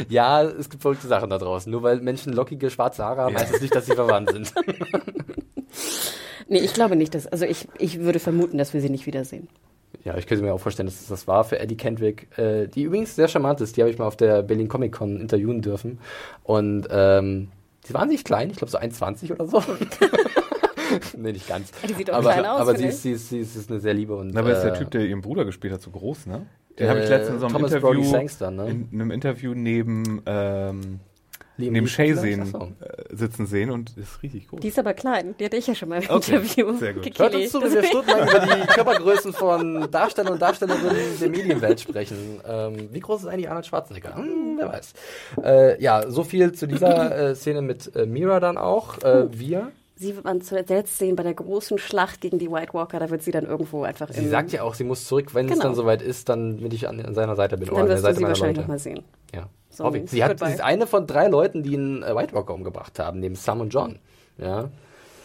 Ja, 0.08 0.42
es 0.42 0.70
gibt 0.70 0.82
verrückte 0.82 1.06
Sachen 1.08 1.30
da 1.30 1.38
draußen. 1.38 1.70
Nur 1.70 1.84
weil 1.84 2.00
Menschen 2.00 2.32
lockige 2.32 2.70
schwarze 2.70 3.04
Haare 3.04 3.24
haben, 3.24 3.36
heißt 3.36 3.56
es 3.56 3.62
nicht, 3.62 3.76
dass 3.76 3.86
sie 3.86 3.94
verwandt 3.94 4.32
sind. 4.32 4.54
Nee, 6.48 6.60
ich 6.60 6.74
glaube 6.74 6.96
nicht, 6.96 7.16
dass, 7.16 7.26
also 7.28 7.44
ich, 7.46 7.68
ich 7.80 8.00
würde 8.02 8.20
vermuten, 8.20 8.58
dass 8.60 8.74
wir 8.74 8.80
sie 8.82 8.90
nicht 8.92 9.08
wiedersehen. 9.08 9.48
Ja, 10.04 10.16
ich 10.16 10.28
könnte 10.28 10.44
mir 10.44 10.54
auch 10.54 10.60
vorstellen, 10.60 10.86
dass 10.86 11.02
es 11.02 11.08
das 11.08 11.28
war 11.28 11.44
für 11.44 11.60
Eddie 11.60 11.76
Kendrick, 11.78 12.28
äh, 12.38 12.68
die 12.68 12.84
übrigens 12.84 13.16
sehr 13.16 13.28
charmant 13.28 13.62
ist. 13.62 13.76
Die 13.76 13.82
habe 13.82 13.90
ich 13.90 13.98
mal 13.98 14.06
auf 14.06 14.16
der 14.16 14.44
Berlin 14.44 14.68
Comic 14.68 14.92
Con 14.94 15.20
interviewen 15.20 15.62
dürfen. 15.64 16.00
Und 16.44 16.88
ähm, 16.92 17.50
die 17.88 17.94
waren 17.94 18.10
nicht 18.10 18.26
klein, 18.26 18.50
ich 18.50 18.58
glaube 18.58 18.72
so 18.72 18.78
1,20 18.78 19.32
oder 19.32 19.48
so. 19.48 19.64
nee, 21.18 21.32
nicht 21.32 21.48
ganz. 21.48 21.72
Die 21.88 21.94
sieht 21.94 22.10
doch 22.10 22.16
aber 22.16 22.34
klein 22.34 22.46
aus, 22.46 22.62
aber 22.62 22.76
sie, 22.76 22.86
ist, 22.86 23.02
sie, 23.02 23.12
ist, 23.12 23.30
sie, 23.30 23.40
ist, 23.40 23.54
sie 23.54 23.70
eine 23.72 23.80
sehr 23.80 23.94
liebe 23.94 24.16
und. 24.16 24.34
Na, 24.34 24.42
aber 24.42 24.54
ist 24.54 24.62
der 24.62 24.74
äh, 24.74 24.78
Typ, 24.78 24.92
der 24.92 25.06
ihren 25.06 25.22
Bruder 25.22 25.46
gespielt 25.46 25.74
hat, 25.74 25.82
so 25.82 25.92
groß, 25.92 26.28
ne? 26.28 26.46
Den 26.78 26.88
äh, 26.88 26.90
habe 26.90 27.00
ich 27.02 27.10
letztens 27.10 27.36
in 27.36 27.40
so 27.40 27.46
einem 27.46 27.56
Thomas 27.56 27.72
Brody 27.72 28.00
Interview, 28.00 28.12
Sangster, 28.12 28.52
ne? 28.52 28.70
in 28.70 28.90
einem 28.94 29.12
Interview 29.12 29.54
neben, 29.54 30.22
ähm, 30.26 31.00
neben 31.58 31.88
Shay 31.88 32.14
sehen, 32.14 32.42
äh, 32.80 33.16
sitzen 33.16 33.46
sehen 33.46 33.72
und 33.72 33.96
ist 33.98 34.22
richtig 34.24 34.48
groß. 34.48 34.60
Die 34.60 34.68
ist 34.68 34.80
aber 34.80 34.94
klein. 34.94 35.36
Die 35.40 35.46
hatte 35.46 35.58
ich 35.58 35.68
ja 35.68 35.76
schon 35.76 35.90
mal 35.90 36.02
im 36.04 36.10
Okay, 36.10 36.36
Interview. 36.36 36.78
sehr 36.78 36.94
gut. 36.94 37.18
Hört 37.20 37.36
uns 37.36 37.52
zu, 37.52 37.62
wenn 37.62 37.74
wir 37.74 37.84
stundenlang 37.84 38.28
über 38.30 38.40
die 38.40 38.68
Körpergrößen 38.74 39.34
von 39.34 39.88
Darstellern 39.92 40.34
und 40.34 40.42
Darstellerinnen 40.42 41.20
der 41.20 41.30
Medienwelt 41.30 41.80
sprechen. 41.80 42.42
Ähm, 42.48 42.90
wie 42.92 43.00
groß 43.00 43.22
ist 43.22 43.28
eigentlich 43.28 43.50
Arnold 43.50 43.66
Schwarzenegger? 43.66 44.16
Hm, 44.16 44.56
wer 44.58 44.68
weiß. 44.70 44.94
Äh, 45.44 45.82
ja, 45.82 46.10
so 46.10 46.24
viel 46.24 46.52
zu 46.54 46.68
dieser 46.68 47.30
äh, 47.32 47.36
Szene 47.36 47.62
mit 47.62 47.96
äh, 47.96 48.06
Mira 48.06 48.40
dann 48.40 48.58
auch. 48.58 49.02
Äh, 49.04 49.28
wir. 49.32 49.72
Sie 49.98 50.14
wird 50.14 50.26
man 50.26 50.42
zuletzt 50.42 50.98
sehen 50.98 51.16
bei 51.16 51.24
der 51.24 51.34
großen 51.36 51.78
Schlacht 51.78 52.20
gegen 52.20 52.38
die 52.38 52.52
White 52.52 52.74
Walker. 52.74 53.00
Da 53.00 53.10
wird 53.10 53.24
sie 53.24 53.32
dann 53.32 53.46
irgendwo 53.46 53.84
einfach 53.84 54.10
Sie 54.12 54.28
sagt 54.28 54.52
ja 54.52 54.62
auch, 54.64 54.74
sie 54.74 54.84
muss 54.84 55.06
zurück, 55.08 55.34
wenn 55.34 55.46
es 55.46 55.54
Genau. 55.54 55.64
dann 55.64 55.76
soweit 55.76 56.02
ist, 56.02 56.28
dann 56.28 56.60
will 56.62 56.74
ich 56.74 56.90
an, 56.90 57.00
an 57.00 57.14
seiner 57.16 57.38
Seite 57.38 57.56
bin. 57.58 57.70
oder 57.70 57.78
Dann 57.78 57.82
an 57.84 57.88
der 57.88 57.96
wirst 57.96 58.04
du 58.04 58.08
Seite 58.08 58.16
sie 58.18 58.22
meiner 58.24 58.30
wahrscheinlich 58.32 58.58
nochmal 58.58 58.80
sehen. 58.80 59.04
Ja. 59.34 59.48
So 59.76 59.84
Hoffe 59.84 59.98
ich. 59.98 60.04
ein 60.04 60.08
Sie, 60.08 60.24
hat, 60.24 60.40
sie 60.40 60.46
ist 60.46 60.62
eine 60.62 60.88
von 60.88 61.06
drei 61.06 61.28
Leuten, 61.28 61.64
die 61.64 61.76
einen 61.76 62.02
äh, 62.04 62.16
White 62.16 62.34
Walker 62.34 62.54
umgebracht 62.54 62.98
haben, 63.00 63.20
neben 63.20 63.36
Sam 63.36 63.62
und 63.62 63.70
John. 63.74 64.00
Ja. 64.38 64.70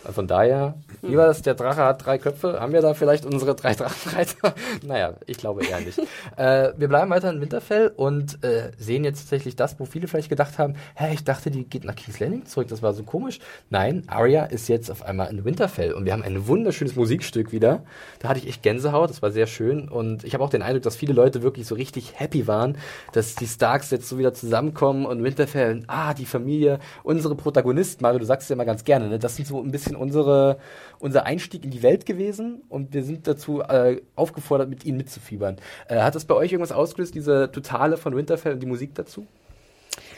Äh, 0.04 0.12
Von 0.12 0.26
daher, 0.26 0.74
wie 1.02 1.16
war 1.16 1.26
das? 1.26 1.42
Der 1.42 1.54
Drache 1.54 1.82
hat 1.82 2.04
drei 2.04 2.18
Köpfe. 2.18 2.60
Haben 2.60 2.72
wir 2.72 2.82
da 2.82 2.94
vielleicht 2.94 3.24
unsere 3.24 3.54
drei 3.54 3.74
Drachenreiter? 3.74 4.54
naja, 4.86 5.14
ich 5.26 5.38
glaube 5.38 5.64
eher 5.64 5.80
nicht. 5.80 5.98
äh, 6.36 6.72
wir 6.76 6.88
bleiben 6.88 7.10
weiter 7.10 7.30
in 7.30 7.40
Winterfell 7.40 7.92
und 7.96 8.42
äh, 8.44 8.72
sehen 8.78 9.04
jetzt 9.04 9.20
tatsächlich 9.20 9.56
das, 9.56 9.78
wo 9.78 9.84
viele 9.84 10.08
vielleicht 10.08 10.28
gedacht 10.28 10.58
haben, 10.58 10.74
hä, 10.94 11.12
ich 11.12 11.24
dachte, 11.24 11.50
die 11.50 11.64
geht 11.64 11.84
nach 11.84 11.94
King's 11.94 12.20
Landing 12.20 12.46
zurück. 12.46 12.68
Das 12.68 12.82
war 12.82 12.92
so 12.92 13.02
komisch. 13.02 13.38
Nein, 13.70 14.02
Arya 14.08 14.44
ist 14.44 14.68
jetzt 14.68 14.90
auf 14.90 15.02
einmal 15.04 15.30
in 15.30 15.44
Winterfell 15.44 15.92
und 15.92 16.04
wir 16.04 16.12
haben 16.12 16.22
ein 16.22 16.46
wunderschönes 16.46 16.96
Musikstück 16.96 17.52
wieder. 17.52 17.82
Da 18.18 18.28
hatte 18.28 18.40
ich 18.40 18.48
echt 18.48 18.62
Gänsehaut. 18.62 19.10
Das 19.10 19.22
war 19.22 19.30
sehr 19.30 19.46
schön 19.46 19.88
und 19.88 20.24
ich 20.24 20.34
habe 20.34 20.44
auch 20.44 20.50
den 20.50 20.62
Eindruck, 20.62 20.82
dass 20.82 20.96
viele 20.96 21.12
Leute 21.12 21.42
wirklich 21.42 21.66
so 21.66 21.74
richtig 21.74 22.18
happy 22.18 22.46
waren, 22.46 22.76
dass 23.12 23.34
die 23.34 23.46
Starks 23.46 23.90
jetzt 23.90 24.08
so 24.08 24.18
wieder 24.18 24.34
zusammenkommen 24.34 25.06
und 25.06 25.22
Winterfell, 25.22 25.82
ah, 25.86 26.14
die 26.14 26.26
Familie, 26.26 26.78
unsere 27.02 27.34
Protagonisten, 27.34 28.02
Mario, 28.02 28.18
du 28.18 28.24
sagst 28.24 28.44
es 28.44 28.48
ja 28.50 28.54
immer 28.54 28.64
ganz 28.64 28.84
gerne, 28.84 29.08
ne? 29.08 29.18
das 29.18 29.36
sind 29.36 29.46
so 29.46 29.60
ein 29.60 29.70
bisschen 29.70 29.89
unsere, 29.96 30.58
unser 30.98 31.24
Einstieg 31.26 31.64
in 31.64 31.70
die 31.70 31.82
Welt 31.82 32.06
gewesen 32.06 32.62
und 32.68 32.92
wir 32.94 33.02
sind 33.04 33.26
dazu 33.26 33.60
äh, 33.62 34.00
aufgefordert, 34.16 34.68
mit 34.68 34.84
ihnen 34.84 34.96
mitzufiebern. 34.98 35.56
Äh, 35.88 36.00
hat 36.00 36.14
das 36.14 36.24
bei 36.24 36.34
euch 36.34 36.52
irgendwas 36.52 36.72
ausgelöst, 36.72 37.14
diese 37.14 37.50
Totale 37.52 37.96
von 37.96 38.14
Winterfell 38.16 38.52
und 38.54 38.60
die 38.60 38.66
Musik 38.66 38.94
dazu? 38.94 39.26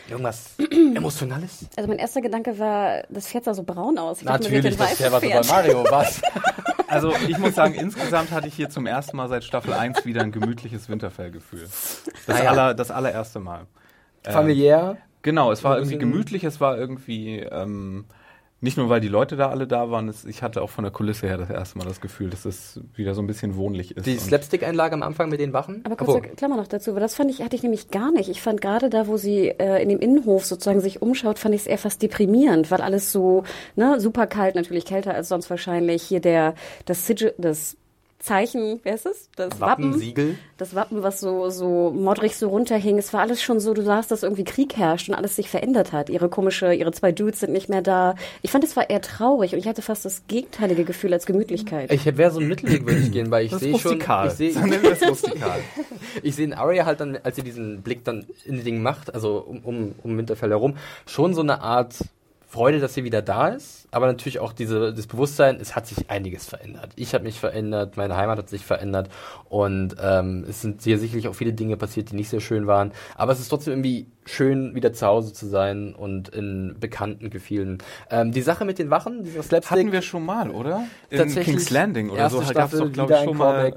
Irgendwas 0.09 0.55
Emotionales? 0.95 1.67
Also 1.77 1.89
mein 1.89 1.99
erster 1.99 2.21
Gedanke 2.21 2.59
war, 2.59 3.03
das 3.09 3.29
Pferd 3.29 3.45
sah 3.45 3.55
so 3.55 3.63
braun 3.63 3.99
aus. 3.99 4.19
Ich 4.21 4.25
Natürlich, 4.27 4.65
das 4.65 4.75
ein 4.75 4.79
was 4.81 4.91
weißes 5.01 5.11
bei 5.13 5.21
Pferd. 5.21 5.49
Mario, 5.49 5.85
was? 5.91 6.21
Also 6.89 7.11
ich 7.27 7.39
muss 7.39 7.55
sagen, 7.55 7.73
insgesamt 7.73 8.33
hatte 8.33 8.49
ich 8.49 8.55
hier 8.55 8.69
zum 8.69 8.85
ersten 8.85 9.17
Mal 9.17 9.27
seit 9.31 9.45
Staffel 9.45 9.73
1 9.73 10.05
wieder 10.05 10.21
ein 10.21 10.31
gemütliches 10.31 10.91
Winterfell-Gefühl. 10.91 11.63
Das, 11.63 12.03
Ah 12.27 12.45
ja. 12.45 12.51
aller, 12.51 12.75
das 12.75 12.91
allererste 12.91 13.41
Mal. 13.41 13.61
Ähm, 14.25 14.33
Familiär? 14.35 14.99
Genau, 15.23 15.51
es 15.53 15.65
war 15.65 15.77
irgendwie 15.79 15.95
bisschen- 15.97 16.11
gemütlich, 16.11 16.45
es 16.45 16.61
war 16.61 16.77
irgendwie, 16.77 17.39
ähm, 17.39 18.05
nicht 18.63 18.77
nur 18.77 18.89
weil 18.89 19.01
die 19.01 19.09
Leute 19.09 19.37
da 19.37 19.51
alle 19.51 19.67
da 19.67 19.91
waren, 19.91 20.09
es, 20.09 20.25
ich 20.25 20.41
hatte 20.41 20.63
auch 20.63 20.71
von 20.71 20.85
der 20.85 20.93
Kulisse 20.93 21.27
her 21.27 21.37
das 21.37 21.51
erste 21.51 21.79
Mal 21.79 21.85
das 21.85 22.01
Gefühl, 22.01 22.31
dass 22.31 22.45
es 22.45 22.81
wieder 22.95 23.13
so 23.13 23.21
ein 23.21 23.27
bisschen 23.27 23.57
wohnlich 23.57 23.97
ist. 23.97 24.07
Die 24.07 24.17
Slapstick-Einlage 24.17 24.95
am 24.95 25.03
Anfang 25.03 25.29
mit 25.31 25.41
den 25.41 25.53
Wachen? 25.53 25.83
Aber 25.85 25.97
kurze 25.97 26.19
Obwohl, 26.19 26.31
Klammer 26.37 26.57
noch 26.57 26.69
dazu, 26.69 26.95
weil 26.95 27.01
das 27.01 27.17
fand 27.17 27.29
ich, 27.33 27.43
hatte 27.43 27.57
ich 27.57 27.65
nämlich 27.65 27.91
gar 27.91 28.13
nicht. 28.13 28.29
Ich 28.29 28.41
fand 28.41 28.61
gerade 28.61 28.89
da, 28.89 29.09
wo 29.09 29.17
sie 29.17 29.49
äh, 29.49 29.83
in 29.83 29.89
dem 29.89 29.99
Innenhof 29.99 30.47
sozusagen 30.47 30.81
sich 30.81 31.03
umschaut, 31.03 31.41
fand 31.41 31.57
ich 31.57 31.63
es 31.63 31.67
eher 31.67 31.79
fast 31.79 32.03
deprimierend, 32.03 32.71
weil 32.71 32.83
alles 32.83 33.11
so, 33.11 33.43
ne, 33.75 33.99
super 33.99 34.29
kalt, 34.29 34.55
natürlich 34.55 34.85
kälter 34.85 35.13
als 35.13 35.29
sonst 35.29 35.51
wahrscheinlich. 35.51 36.05
Hier 36.05 36.21
der, 36.21 36.55
das 36.85 37.05
Sigil, 37.05 37.35
das 37.39 37.77
Zeichen, 38.23 38.79
wer 38.85 38.95
ist 38.95 39.05
es? 39.05 39.29
Das 39.35 39.61
Wappen. 39.61 39.87
Wappensiegel. 39.87 40.37
Das 40.57 40.77
Wappen, 40.77 41.03
was 41.03 41.21
so, 41.21 41.51
so 41.51 41.91
modrig 41.91 42.37
so 42.37 42.49
runterhing. 42.49 42.97
Es 42.97 43.13
war 43.13 43.21
alles 43.21 43.43
schon 43.43 43.59
so, 43.59 43.75
du 43.75 43.83
sahst, 43.83 44.13
dass 44.13 44.23
irgendwie 44.23 44.45
Krieg 44.45 44.77
herrscht 44.77 45.09
und 45.09 45.17
alles 45.17 45.35
sich 45.35 45.51
verändert 45.51 45.93
hat. 45.93 46.09
Ihre 46.09 46.29
komische, 46.29 46.73
ihre 46.73 46.93
zwei 46.93 47.11
Dudes 47.11 47.41
sind 47.41 47.53
nicht 47.53 47.69
mehr 47.69 47.83
da. 47.83 48.15
Ich 48.41 48.53
fand, 48.53 48.63
es 48.63 48.77
war 48.77 48.89
eher 48.89 49.01
traurig 49.01 49.55
und 49.55 49.59
ich 49.59 49.67
hatte 49.67 49.83
fast 49.83 50.05
das 50.05 50.23
gegenteilige 50.29 50.85
Gefühl 50.85 51.13
als 51.13 51.27
Gemütlichkeit. 51.27 51.93
Ich 51.93 52.07
wäre 52.17 52.31
so 52.31 52.39
ein 52.39 52.47
Mittelweg, 52.47 52.87
würde 52.87 53.01
ich 53.01 53.11
gehen, 53.11 53.31
weil 53.33 53.47
ich 53.47 53.53
sehe 53.53 53.77
schon, 53.77 53.99
ich 53.99 54.33
sehe, 54.33 54.51
ich 56.23 56.37
sehe 56.37 56.45
in 56.45 56.55
Arya 56.55 56.87
halt 56.87 57.01
dann, 57.01 57.19
als 57.25 57.35
sie 57.35 57.43
diesen 57.43 57.83
Blick 57.83 58.05
dann 58.05 58.27
in 58.45 58.57
die 58.57 58.63
Dinge 58.63 58.79
macht, 58.79 59.13
also 59.13 59.39
um, 59.39 59.59
um, 59.65 59.95
um 60.05 60.17
Winterfell 60.17 60.51
herum, 60.51 60.77
schon 61.07 61.35
so 61.35 61.41
eine 61.41 61.61
Art 61.61 61.97
Freude, 62.53 62.81
dass 62.81 62.93
sie 62.93 63.03
wieder 63.03 63.23
da 63.23 63.49
ist, 63.49 63.89
aber 63.93 64.07
natürlich 64.07 64.39
auch 64.39 64.53
diese, 64.53 64.93
das 64.93 65.07
Bewusstsein, 65.07 65.57
es 65.59 65.75
hat 65.75 65.87
sich 65.87 66.11
einiges 66.11 66.47
verändert. 66.47 66.93
Ich 66.97 67.15
habe 67.15 67.25
mich 67.25 67.41
verändert, 67.41 67.97
meine 67.97 68.15
Heimat 68.15 68.37
hat 68.37 68.51
sich 68.51 68.67
verändert 68.67 69.09
und 69.49 69.97
ähm, 69.99 70.45
es 70.47 70.61
sind 70.61 70.83
hier 70.83 70.99
sicherlich 70.99 71.29
auch 71.29 71.35
viele 71.35 71.55
Dinge 71.55 71.79
passiert, 71.79 72.11
die 72.11 72.15
nicht 72.15 72.29
sehr 72.29 72.41
schön 72.41 72.67
waren, 72.67 72.93
aber 73.17 73.33
es 73.33 73.41
ist 73.41 73.49
trotzdem 73.49 73.73
irgendwie 73.73 74.07
schön, 74.27 74.75
wieder 74.75 74.93
zu 74.93 75.07
Hause 75.07 75.33
zu 75.33 75.47
sein 75.47 75.95
und 75.95 76.29
in 76.29 76.77
bekannten 76.79 77.31
Gefühlen. 77.31 77.79
Ähm, 78.11 78.33
die 78.33 78.43
Sache 78.43 78.67
mit 78.67 78.79
den 78.79 78.91
Wachen, 78.91 79.25
dieser 79.25 79.43
Slapstick... 79.43 79.79
Hatten 79.79 79.93
wir 79.93 80.03
schon 80.03 80.27
mal, 80.27 80.51
oder? 80.51 80.85
In 81.09 81.35
King's 81.35 81.71
Landing 81.71 82.11
oder 82.11 82.29
so. 82.29 82.43
Staffel, 82.43 82.55
gab's 82.55 82.77
doch, 82.77 82.93
glaube 82.93 83.15
ich, 83.15 83.25
schon 83.25 83.37
mal... 83.39 83.73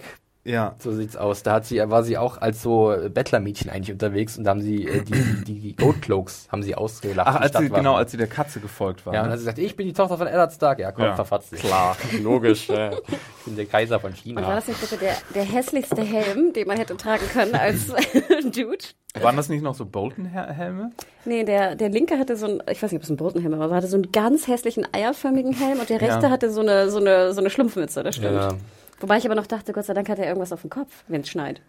Ja. 0.46 0.76
So 0.78 0.92
sieht's 0.92 1.18
aus. 1.18 1.42
Da 1.42 1.54
hat 1.54 1.66
sie, 1.66 1.78
war 1.90 2.04
sie 2.04 2.18
auch 2.18 2.38
als 2.38 2.62
so 2.62 2.96
Bettlermädchen 3.12 3.72
eigentlich 3.72 3.92
unterwegs 3.92 4.38
und 4.38 4.44
da 4.44 4.52
haben 4.52 4.62
sie 4.62 4.88
äh, 4.88 5.04
die, 5.04 5.44
die, 5.44 5.60
die 5.60 5.76
Goat 5.76 6.04
Cloaks 6.04 6.48
haben 6.52 6.62
sie 6.62 6.76
ausgelacht. 6.76 7.28
Ach, 7.28 7.42
als 7.42 7.58
sie, 7.58 7.70
genau, 7.70 7.96
als 7.96 8.12
sie 8.12 8.18
der 8.18 8.28
Katze 8.28 8.60
gefolgt 8.60 9.06
war. 9.06 9.14
Ja, 9.14 9.22
und 9.22 9.26
dann 9.26 9.32
hat 9.34 9.40
sie 9.40 9.46
gesagt, 9.46 9.60
ich 9.60 9.76
bin 9.76 9.88
die 9.88 9.94
Tochter 9.94 10.18
von 10.18 10.28
Eddard 10.28 10.54
Stark. 10.54 10.78
Ja, 10.80 10.92
komm, 10.92 11.06
ja. 11.06 11.16
verfatzt 11.16 11.52
dich. 11.52 11.62
Klar, 11.62 11.98
logisch. 12.22 12.68
ja. 12.68 12.92
Ich 12.92 13.46
bin 13.46 13.56
der 13.56 13.66
Kaiser 13.66 14.00
von 14.00 14.14
China. 14.14 14.42
Und 14.42 14.48
war 14.48 14.56
das 14.56 14.68
nicht 14.68 14.80
bitte 14.80 14.98
der, 14.98 15.16
der 15.34 15.44
hässlichste 15.44 16.04
Helm, 16.04 16.54
den 16.54 16.68
man 16.68 16.78
hätte 16.78 16.96
tragen 16.96 17.26
können 17.34 17.56
als 17.56 17.88
Dude? 18.44 18.86
Waren 19.20 19.38
das 19.38 19.50
nicht 19.50 19.64
noch 19.64 19.76
so 19.76 19.86
Bolton-Helme? 19.86 20.92
Nee, 21.24 21.44
der, 21.44 21.76
der 21.76 21.90
linke 21.90 22.20
hatte 22.20 22.36
so 22.36 22.48
ein, 22.48 22.64
ich 22.70 22.84
weiß 22.84 22.92
nicht, 22.92 23.00
ob 23.00 23.04
es 23.04 23.10
ein 23.10 23.18
Bolton-Helm 23.18 23.58
war, 23.58 23.66
aber 23.66 23.76
hatte 23.76 23.88
so 23.88 23.96
einen 23.96 24.12
ganz 24.12 24.48
hässlichen 24.48 24.86
eierförmigen 24.94 25.54
Helm 25.54 25.80
und 25.80 25.90
der 25.90 26.02
rechte 26.02 26.26
ja. 26.26 26.30
hatte 26.30 26.52
so 26.52 26.62
eine, 26.62 26.90
so 26.90 27.00
eine, 27.00 27.34
so 27.34 27.40
eine 27.40 27.50
Schlumpfmütze, 27.50 28.04
das 28.04 28.16
stimmt. 28.16 28.36
Ja. 28.36 28.50
Wobei 29.00 29.18
ich 29.18 29.26
aber 29.26 29.36
noch 29.36 29.48
dachte, 29.48 29.74
Gott 29.74 29.86
sei 29.86 29.94
Dank 29.94 30.10
hat 30.10 30.20
er 30.20 30.28
irgendwas 30.28 30.54
auf 30.54 30.62
dem 30.62 30.70
Kopf, 30.70 31.04
wenn 31.08 31.22
es 31.22 31.30
schneit. 31.30 31.62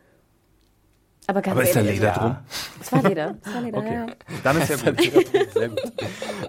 Aber, 1.28 1.42
ganz 1.42 1.56
aber 1.56 1.62
ist 1.64 1.74
da 1.74 1.80
Leder 1.80 2.06
ja. 2.06 2.18
drum? 2.18 2.36
Es 2.80 2.92
war 2.92 3.02
Leder. 3.02 3.34
Es 3.44 3.54
war 3.54 3.60
Leder, 3.60 3.78
okay. 3.78 3.94
ja. 3.94 4.06
Dann 4.44 4.60
ist 4.60 4.70
ja 4.70 4.90
gut. 4.90 5.00
Sehr 5.54 5.68
gut. 5.68 5.80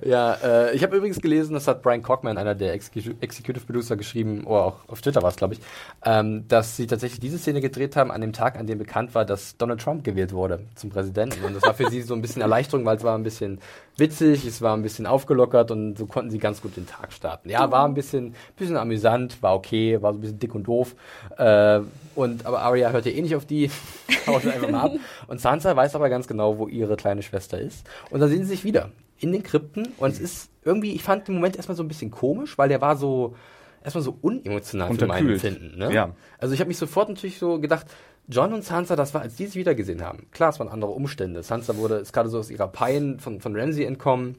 Ja, 0.05 0.33
äh, 0.43 0.75
ich 0.75 0.83
habe 0.83 0.95
übrigens 0.95 1.19
gelesen, 1.19 1.55
das 1.55 1.67
hat 1.67 1.81
Brian 1.81 2.03
Cockman, 2.03 2.37
einer 2.37 2.53
der 2.53 2.73
Executive 2.73 3.65
Producer, 3.65 3.95
geschrieben, 3.95 4.43
oder 4.45 4.65
auch 4.65 4.87
auf 4.87 5.01
Twitter 5.01 5.23
war 5.23 5.29
es, 5.29 5.35
glaube 5.35 5.55
ich, 5.55 5.61
ähm, 6.05 6.47
dass 6.47 6.77
sie 6.77 6.85
tatsächlich 6.85 7.19
diese 7.19 7.39
Szene 7.39 7.61
gedreht 7.61 7.95
haben 7.95 8.11
an 8.11 8.21
dem 8.21 8.33
Tag, 8.33 8.57
an 8.57 8.67
dem 8.67 8.77
bekannt 8.77 9.15
war, 9.15 9.25
dass 9.25 9.57
Donald 9.57 9.81
Trump 9.81 10.03
gewählt 10.03 10.31
wurde 10.33 10.59
zum 10.75 10.91
Präsidenten. 10.91 11.43
Und 11.43 11.55
das 11.55 11.63
war 11.63 11.73
für 11.73 11.89
sie 11.89 12.03
so 12.03 12.13
ein 12.13 12.21
bisschen 12.21 12.41
Erleichterung, 12.41 12.85
weil 12.85 12.97
es 12.97 13.03
war 13.03 13.17
ein 13.17 13.23
bisschen 13.23 13.59
witzig, 13.97 14.45
es 14.45 14.61
war 14.61 14.75
ein 14.75 14.83
bisschen 14.83 15.07
aufgelockert 15.07 15.71
und 15.71 15.97
so 15.97 16.05
konnten 16.05 16.29
sie 16.29 16.37
ganz 16.37 16.61
gut 16.61 16.77
den 16.77 16.87
Tag 16.87 17.11
starten. 17.11 17.49
Ja, 17.49 17.71
war 17.71 17.85
ein 17.85 17.95
bisschen, 17.95 18.35
bisschen 18.55 18.77
amüsant, 18.77 19.41
war 19.41 19.55
okay, 19.55 20.01
war 20.01 20.13
so 20.13 20.19
ein 20.19 20.21
bisschen 20.21 20.39
dick 20.39 20.53
und 20.53 20.67
doof. 20.67 20.95
Äh, 21.37 21.79
und, 22.15 22.45
aber 22.45 22.61
Arya 22.61 22.91
hört 22.91 23.05
ja 23.05 23.11
eh 23.11 23.21
nicht 23.21 23.35
auf 23.35 23.45
die, 23.45 23.69
mal 24.71 24.81
ab. 24.81 24.91
Und 25.27 25.41
Sansa 25.41 25.75
weiß 25.75 25.95
aber 25.95 26.09
ganz 26.09 26.27
genau, 26.27 26.57
wo 26.57 26.67
ihre 26.67 26.95
kleine 26.95 27.23
Schwester 27.23 27.59
ist. 27.59 27.87
Und 28.09 28.19
dann 28.19 28.29
sehen 28.29 28.39
sie 28.39 28.49
sich 28.49 28.63
wieder 28.63 28.91
in 29.19 29.31
den 29.31 29.43
Krypten. 29.43 29.89
Und 29.97 30.11
es 30.11 30.19
ist 30.19 30.51
irgendwie, 30.63 30.93
ich 30.93 31.03
fand 31.03 31.27
den 31.27 31.35
Moment 31.35 31.55
erstmal 31.55 31.75
so 31.75 31.83
ein 31.83 31.87
bisschen 31.87 32.11
komisch, 32.11 32.57
weil 32.57 32.69
der 32.69 32.81
war 32.81 32.97
so, 32.97 33.35
erstmal 33.83 34.03
so 34.03 34.17
unemotional 34.21 34.93
für 34.93 35.07
mein 35.07 35.27
Empfinden. 35.27 35.77
Ne? 35.77 35.93
Ja. 35.93 36.11
Also 36.39 36.53
ich 36.53 36.59
habe 36.59 36.67
mich 36.67 36.77
sofort 36.77 37.09
natürlich 37.09 37.39
so 37.39 37.59
gedacht, 37.59 37.87
John 38.27 38.53
und 38.53 38.63
Sansa, 38.63 38.95
das 38.97 39.13
war, 39.13 39.21
als 39.21 39.37
die 39.37 39.45
sich 39.45 39.55
wiedergesehen 39.55 40.01
haben. 40.03 40.27
Klar, 40.31 40.49
es 40.49 40.59
waren 40.59 40.67
andere 40.67 40.91
Umstände. 40.91 41.43
Sansa 41.43 41.77
wurde, 41.77 41.95
ist 41.95 42.11
gerade 42.11 42.29
so 42.29 42.39
aus 42.39 42.49
ihrer 42.49 42.67
Pein 42.67 43.19
von, 43.19 43.39
von 43.39 43.55
Ramsey 43.55 43.85
entkommen. 43.85 44.35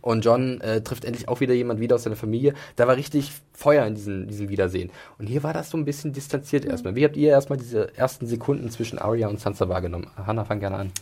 Und 0.00 0.24
John 0.24 0.60
äh, 0.60 0.80
trifft 0.80 1.04
endlich 1.04 1.28
auch 1.28 1.40
wieder 1.40 1.54
jemand 1.54 1.80
wieder 1.80 1.96
aus 1.96 2.04
seiner 2.04 2.16
Familie. 2.16 2.54
Da 2.76 2.86
war 2.86 2.96
richtig 2.96 3.32
Feuer 3.52 3.84
in 3.86 3.94
diesem, 3.94 4.28
diesem 4.28 4.48
Wiedersehen. 4.48 4.90
Und 5.18 5.26
hier 5.26 5.42
war 5.42 5.52
das 5.52 5.70
so 5.70 5.76
ein 5.76 5.84
bisschen 5.84 6.12
distanziert 6.12 6.64
mhm. 6.64 6.70
erstmal. 6.70 6.94
Wie 6.94 7.04
habt 7.04 7.16
ihr 7.16 7.30
erstmal 7.30 7.58
diese 7.58 7.96
ersten 7.96 8.26
Sekunden 8.26 8.70
zwischen 8.70 8.98
Arya 8.98 9.28
und 9.28 9.40
Sansa 9.40 9.68
wahrgenommen? 9.68 10.08
Hanna, 10.16 10.44
fang 10.44 10.60
gerne 10.60 10.76
an. 10.76 10.92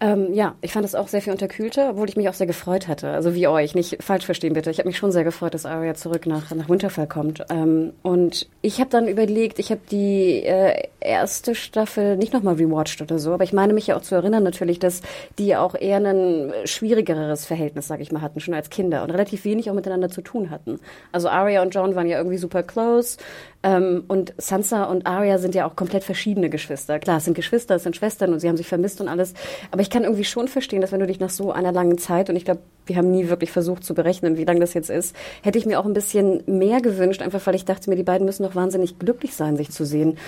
Ähm, 0.00 0.34
ja, 0.34 0.54
ich 0.60 0.72
fand 0.72 0.84
es 0.84 0.94
auch 0.94 1.08
sehr 1.08 1.22
viel 1.22 1.32
unterkühlter, 1.32 1.90
obwohl 1.90 2.08
ich 2.08 2.16
mich 2.16 2.28
auch 2.28 2.34
sehr 2.34 2.46
gefreut 2.46 2.88
hatte. 2.88 3.10
Also 3.10 3.34
wie 3.34 3.46
euch, 3.46 3.74
nicht 3.74 4.02
falsch 4.02 4.26
verstehen 4.26 4.52
bitte. 4.52 4.70
Ich 4.70 4.78
habe 4.78 4.88
mich 4.88 4.98
schon 4.98 5.12
sehr 5.12 5.24
gefreut, 5.24 5.54
dass 5.54 5.66
Arya 5.66 5.94
zurück 5.94 6.26
nach, 6.26 6.50
nach 6.54 6.68
Winterfell 6.68 7.06
kommt. 7.06 7.44
Ähm, 7.48 7.92
und 8.02 8.48
ich 8.60 8.80
habe 8.80 8.90
dann 8.90 9.06
überlegt, 9.06 9.58
ich 9.58 9.70
habe 9.70 9.80
die 9.90 10.42
äh, 10.42 10.88
erste 11.00 11.54
Staffel 11.54 12.16
nicht 12.16 12.32
nochmal 12.32 12.54
rewatcht 12.54 13.00
oder 13.02 13.18
so, 13.18 13.32
aber 13.32 13.44
ich 13.44 13.52
meine 13.52 13.72
mich 13.72 13.86
ja 13.86 13.96
auch 13.96 14.02
zu 14.02 14.14
erinnern 14.14 14.42
natürlich, 14.42 14.78
dass 14.78 15.02
die 15.38 15.54
auch 15.56 15.74
eher 15.74 15.98
ein 15.98 16.52
schwierigeres 16.64 17.46
Verhältnis, 17.46 17.86
sage 17.86 18.02
ich 18.02 18.10
mal, 18.10 18.20
hatten, 18.20 18.40
schon 18.40 18.54
als 18.54 18.70
Kinder 18.70 19.04
und 19.04 19.10
relativ 19.10 19.44
wenig 19.44 19.70
auch 19.70 19.74
miteinander 19.74 20.10
zu 20.10 20.22
tun 20.22 20.50
hatten. 20.50 20.80
Also 21.12 21.28
Arya 21.28 21.62
und 21.62 21.74
John 21.74 21.94
waren 21.94 22.08
ja 22.08 22.18
irgendwie 22.18 22.38
super 22.38 22.62
close. 22.62 23.16
Ähm, 23.64 24.04
und 24.08 24.34
Sansa 24.36 24.84
und 24.84 25.06
Arya 25.06 25.38
sind 25.38 25.54
ja 25.54 25.66
auch 25.66 25.74
komplett 25.74 26.04
verschiedene 26.04 26.50
Geschwister. 26.50 26.98
Klar, 26.98 27.16
es 27.16 27.24
sind 27.24 27.32
Geschwister, 27.32 27.76
es 27.76 27.82
sind 27.82 27.96
Schwestern 27.96 28.34
und 28.34 28.40
sie 28.40 28.48
haben 28.48 28.58
sich 28.58 28.68
vermisst 28.68 29.00
und 29.00 29.08
alles. 29.08 29.32
Aber 29.70 29.80
ich 29.80 29.88
kann 29.88 30.04
irgendwie 30.04 30.24
schon 30.24 30.48
verstehen, 30.48 30.82
dass 30.82 30.92
wenn 30.92 31.00
du 31.00 31.06
dich 31.06 31.18
nach 31.18 31.30
so 31.30 31.50
einer 31.50 31.72
langen 31.72 31.96
Zeit, 31.96 32.28
und 32.28 32.36
ich 32.36 32.44
glaube, 32.44 32.60
wir 32.84 32.96
haben 32.96 33.10
nie 33.10 33.30
wirklich 33.30 33.50
versucht 33.50 33.82
zu 33.82 33.94
berechnen, 33.94 34.36
wie 34.36 34.44
lange 34.44 34.60
das 34.60 34.74
jetzt 34.74 34.90
ist, 34.90 35.16
hätte 35.42 35.56
ich 35.56 35.64
mir 35.64 35.80
auch 35.80 35.86
ein 35.86 35.94
bisschen 35.94 36.42
mehr 36.46 36.82
gewünscht, 36.82 37.22
einfach 37.22 37.44
weil 37.46 37.54
ich 37.54 37.64
dachte 37.64 37.88
mir, 37.88 37.96
die 37.96 38.02
beiden 38.02 38.26
müssen 38.26 38.42
doch 38.42 38.54
wahnsinnig 38.54 38.98
glücklich 38.98 39.34
sein, 39.34 39.56
sich 39.56 39.70
zu 39.70 39.86
sehen. 39.86 40.18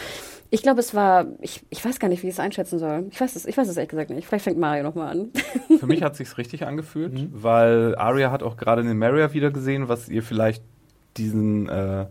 Ich 0.48 0.62
glaube, 0.62 0.80
es 0.80 0.94
war, 0.94 1.26
ich, 1.42 1.62
ich 1.68 1.84
weiß 1.84 1.98
gar 1.98 2.08
nicht, 2.08 2.22
wie 2.22 2.28
ich 2.28 2.34
es 2.34 2.40
einschätzen 2.40 2.78
soll. 2.78 3.04
Ich 3.10 3.20
weiß 3.20 3.36
es, 3.36 3.44
ich 3.44 3.58
weiß 3.58 3.68
es 3.68 3.76
ehrlich 3.76 3.90
gesagt 3.90 4.08
nicht. 4.08 4.26
Vielleicht 4.26 4.44
fängt 4.44 4.58
Mario 4.58 4.82
nochmal 4.82 5.10
an. 5.10 5.30
Für 5.78 5.86
mich 5.86 6.02
hat 6.02 6.18
es 6.18 6.38
richtig 6.38 6.64
angefühlt, 6.66 7.12
mhm. 7.12 7.30
weil 7.32 7.96
Arya 7.96 8.30
hat 8.30 8.42
auch 8.42 8.56
gerade 8.56 8.80
in 8.80 8.96
Maria 8.96 9.34
wieder 9.34 9.50
gesehen, 9.50 9.88
was 9.88 10.08
ihr 10.08 10.22
vielleicht 10.22 10.62
diesen 11.18 11.68
äh, 11.68 12.06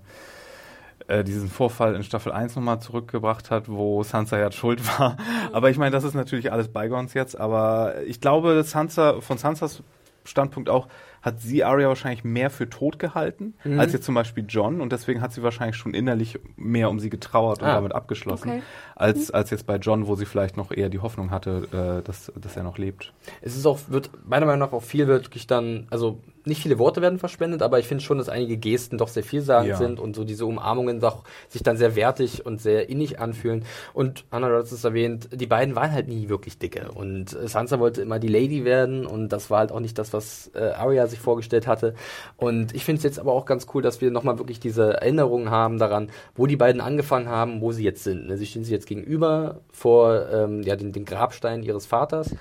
äh, 1.07 1.23
diesen 1.23 1.49
Vorfall 1.49 1.95
in 1.95 2.03
Staffel 2.03 2.31
1 2.31 2.55
nochmal 2.55 2.79
zurückgebracht 2.79 3.51
hat, 3.51 3.69
wo 3.69 4.03
Sansa 4.03 4.37
ja 4.37 4.51
schuld 4.51 4.81
war. 4.99 5.17
Aber 5.51 5.69
ich 5.69 5.77
meine, 5.77 5.91
das 5.91 6.03
ist 6.03 6.13
natürlich 6.13 6.51
alles 6.51 6.69
Bygons 6.69 7.13
jetzt, 7.13 7.39
aber 7.39 7.95
ich 8.05 8.21
glaube, 8.21 8.63
Sansa, 8.63 9.21
von 9.21 9.37
Sansas 9.37 9.83
Standpunkt 10.27 10.69
auch, 10.69 10.87
hat 11.21 11.41
sie 11.41 11.63
Arya 11.63 11.87
wahrscheinlich 11.87 12.23
mehr 12.23 12.49
für 12.49 12.69
tot 12.69 12.99
gehalten, 12.99 13.55
mhm. 13.63 13.79
als 13.79 13.93
jetzt 13.93 14.05
zum 14.05 14.15
Beispiel 14.15 14.45
John. 14.47 14.81
Und 14.81 14.91
deswegen 14.91 15.21
hat 15.21 15.33
sie 15.33 15.41
wahrscheinlich 15.41 15.75
schon 15.75 15.93
innerlich 15.93 16.39
mehr 16.55 16.89
um 16.89 16.99
sie 16.99 17.09
getrauert 17.09 17.61
und 17.61 17.67
ah. 17.67 17.75
damit 17.75 17.93
abgeschlossen, 17.93 18.49
okay. 18.49 18.61
Als, 18.95 19.29
als 19.29 19.49
jetzt 19.49 19.67
bei 19.67 19.75
John, 19.75 20.07
wo 20.07 20.15
sie 20.15 20.25
vielleicht 20.25 20.57
noch 20.57 20.71
eher 20.71 20.89
die 20.89 20.99
Hoffnung 20.99 21.29
hatte, 21.29 21.99
äh, 22.01 22.03
dass, 22.03 22.31
dass 22.39 22.55
er 22.55 22.63
noch 22.63 22.77
lebt. 22.77 23.13
Es 23.41 23.55
ist 23.55 23.65
auch, 23.65 23.79
wird 23.89 24.09
meiner 24.25 24.45
Meinung 24.45 24.59
nach 24.59 24.73
auch 24.73 24.83
viel 24.83 25.07
wirklich 25.07 25.47
dann, 25.47 25.87
also 25.89 26.19
nicht 26.45 26.61
viele 26.61 26.79
Worte 26.79 27.01
werden 27.01 27.19
verschwendet, 27.19 27.61
aber 27.61 27.79
ich 27.79 27.87
finde 27.87 28.03
schon, 28.03 28.17
dass 28.17 28.29
einige 28.29 28.57
Gesten 28.57 28.97
doch 28.97 29.07
sehr 29.07 29.23
vielsagend 29.23 29.69
ja. 29.69 29.77
sind 29.77 29.99
und 29.99 30.15
so 30.15 30.23
diese 30.23 30.45
Umarmungen 30.45 30.99
doch 30.99 31.23
sich 31.49 31.63
dann 31.63 31.77
sehr 31.77 31.95
wertig 31.95 32.45
und 32.45 32.61
sehr 32.61 32.87
innig 32.87 33.19
anfühlen. 33.19 33.65
Und 33.93 34.25
Anna, 34.29 34.49
du 34.49 34.57
hast 34.57 34.71
es 34.71 34.83
erwähnt, 34.83 35.29
die 35.33 35.47
beiden 35.47 35.75
waren 35.75 35.91
halt 35.91 36.07
nie 36.07 36.29
wirklich 36.29 36.59
dicke. 36.59 36.91
Und 36.93 37.29
Sansa 37.29 37.79
wollte 37.79 38.01
immer 38.01 38.19
die 38.19 38.27
Lady 38.27 38.63
werden 38.63 39.05
und 39.05 39.29
das 39.29 39.49
war 39.49 39.59
halt 39.59 39.71
auch 39.71 39.79
nicht 39.79 39.97
das, 39.97 40.13
was 40.13 40.51
äh, 40.53 40.59
Arya 40.59 41.07
sich 41.07 41.19
vorgestellt 41.19 41.67
hatte. 41.67 41.95
Und 42.37 42.75
ich 42.75 42.85
finde 42.85 42.99
es 42.99 43.03
jetzt 43.03 43.19
aber 43.19 43.33
auch 43.33 43.45
ganz 43.45 43.65
cool, 43.73 43.81
dass 43.81 44.01
wir 44.01 44.11
nochmal 44.11 44.37
wirklich 44.37 44.59
diese 44.59 44.93
Erinnerungen 44.93 45.49
haben 45.49 45.79
daran, 45.79 46.09
wo 46.35 46.45
die 46.45 46.55
beiden 46.55 46.79
angefangen 46.79 47.27
haben, 47.27 47.61
wo 47.61 47.71
sie 47.71 47.83
jetzt 47.83 48.03
sind. 48.03 48.27
Ne, 48.27 48.37
sie 48.37 48.45
stehen 48.45 48.63
sich 48.63 48.71
jetzt 48.71 48.84
gegenüber 48.85 49.61
vor 49.71 50.29
ähm, 50.31 50.61
ja, 50.63 50.75
den, 50.75 50.91
den 50.91 51.05
Grabstein 51.05 51.63
ihres 51.63 51.85
Vaters 51.85 52.35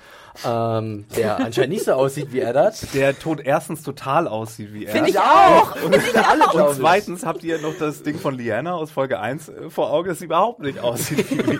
ähm, 0.45 1.05
der 1.15 1.37
anscheinend 1.37 1.73
nicht 1.73 1.85
so 1.85 1.93
aussieht 1.93 2.31
wie 2.31 2.39
er 2.39 2.53
das. 2.53 2.81
Der 2.93 3.17
Tod 3.17 3.41
erstens 3.43 3.83
total 3.83 4.27
aussieht 4.27 4.73
wie 4.73 4.85
er. 4.85 4.91
Finde 4.91 5.09
ich 5.09 5.19
auch! 5.19 5.75
Und, 5.83 5.95
alle, 6.15 6.67
und 6.67 6.75
zweitens 6.75 7.25
habt 7.25 7.43
ihr 7.43 7.59
noch 7.59 7.77
das 7.77 8.03
Ding 8.03 8.17
von 8.17 8.35
Liana 8.35 8.73
aus 8.73 8.91
Folge 8.91 9.19
1 9.19 9.49
äh, 9.49 9.69
vor 9.69 9.91
Augen, 9.91 10.09
das 10.09 10.21
überhaupt 10.21 10.61
nicht 10.61 10.79
aussieht 10.79 11.25
wie 11.31 11.59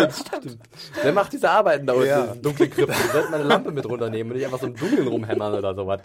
er. 0.00 0.10
Stimmt. 0.10 0.58
Wer 1.02 1.12
macht 1.12 1.32
diese 1.32 1.50
Arbeiten 1.50 1.86
da 1.86 1.94
unten 1.94 2.06
ja. 2.06 2.24
in 2.24 2.42
dunklen 2.42 2.70
Krypten? 2.70 2.94
Wir 2.94 3.12
sollten 3.12 3.30
mal 3.30 3.40
eine 3.40 3.48
Lampe 3.48 3.70
mit 3.72 3.86
runternehmen 3.86 4.32
und 4.32 4.38
nicht 4.38 4.46
einfach 4.46 4.60
so 4.60 4.66
im 4.66 4.76
Dunkeln 4.76 5.08
rumhämmern 5.08 5.54
oder 5.54 5.74
sowas. 5.74 6.00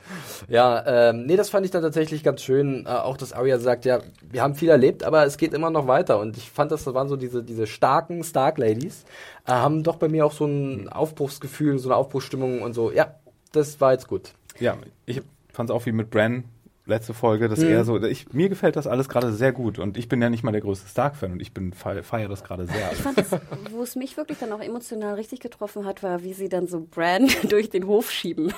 Ja, 0.47 1.09
ähm, 1.09 1.25
nee, 1.25 1.35
das 1.35 1.49
fand 1.49 1.65
ich 1.65 1.71
dann 1.71 1.81
tatsächlich 1.81 2.23
ganz 2.23 2.41
schön. 2.41 2.85
Äh, 2.85 2.89
auch, 2.89 3.17
dass 3.17 3.33
Arya 3.33 3.59
sagt, 3.59 3.85
ja, 3.85 3.99
wir 4.29 4.41
haben 4.41 4.55
viel 4.55 4.69
erlebt, 4.69 5.03
aber 5.03 5.25
es 5.25 5.37
geht 5.37 5.53
immer 5.53 5.69
noch 5.69 5.87
weiter. 5.87 6.19
Und 6.19 6.37
ich 6.37 6.49
fand, 6.49 6.71
das 6.71 6.85
waren 6.85 7.09
so 7.09 7.15
diese, 7.15 7.43
diese 7.43 7.67
starken 7.67 8.23
Stark-Ladies, 8.23 9.05
äh, 9.45 9.51
haben 9.51 9.83
doch 9.83 9.97
bei 9.97 10.09
mir 10.09 10.25
auch 10.25 10.31
so 10.31 10.45
ein 10.45 10.89
Aufbruchsgefühl, 10.89 11.79
so 11.79 11.89
eine 11.89 11.95
Aufbruchsstimmung 11.95 12.61
und 12.61 12.73
so, 12.73 12.91
ja, 12.91 13.15
das 13.51 13.81
war 13.81 13.93
jetzt 13.93 14.07
gut. 14.07 14.33
Ja, 14.59 14.77
ich 15.05 15.21
fand 15.51 15.69
es 15.69 15.75
auch 15.75 15.85
wie 15.85 15.91
mit 15.91 16.09
Bran 16.09 16.45
letzte 16.85 17.13
Folge, 17.13 17.47
dass 17.47 17.59
mhm. 17.59 17.69
er 17.69 17.85
so, 17.85 18.01
ich, 18.03 18.33
mir 18.33 18.49
gefällt 18.49 18.75
das 18.75 18.87
alles 18.87 19.07
gerade 19.07 19.31
sehr 19.31 19.51
gut 19.51 19.79
und 19.79 19.97
ich 19.97 20.07
bin 20.07 20.21
ja 20.21 20.29
nicht 20.29 20.43
mal 20.43 20.51
der 20.51 20.61
größte 20.61 20.87
Stark-Fan 20.87 21.31
und 21.31 21.41
ich 21.41 21.53
bin 21.53 21.73
feiere 21.73 22.27
das 22.27 22.43
gerade 22.43 22.65
sehr. 22.65 22.91
Ich 22.91 22.99
fand 22.99 23.17
das, 23.17 23.31
wo 23.71 23.83
es 23.83 23.95
mich 23.95 24.17
wirklich 24.17 24.39
dann 24.39 24.51
auch 24.51 24.61
emotional 24.61 25.15
richtig 25.15 25.39
getroffen 25.39 25.85
hat, 25.85 26.03
war, 26.03 26.23
wie 26.23 26.33
sie 26.33 26.49
dann 26.49 26.67
so 26.67 26.81
Bran 26.81 27.29
durch 27.49 27.69
den 27.69 27.87
Hof 27.87 28.11
schieben. 28.11 28.53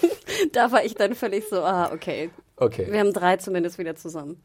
da 0.52 0.72
war 0.72 0.84
ich 0.84 0.94
dann 0.94 1.14
völlig 1.14 1.48
so, 1.48 1.62
ah, 1.62 1.92
okay. 1.92 2.30
Okay. 2.56 2.86
Wir 2.90 3.00
haben 3.00 3.12
drei 3.12 3.36
zumindest 3.36 3.78
wieder 3.78 3.96
zusammen. 3.96 4.40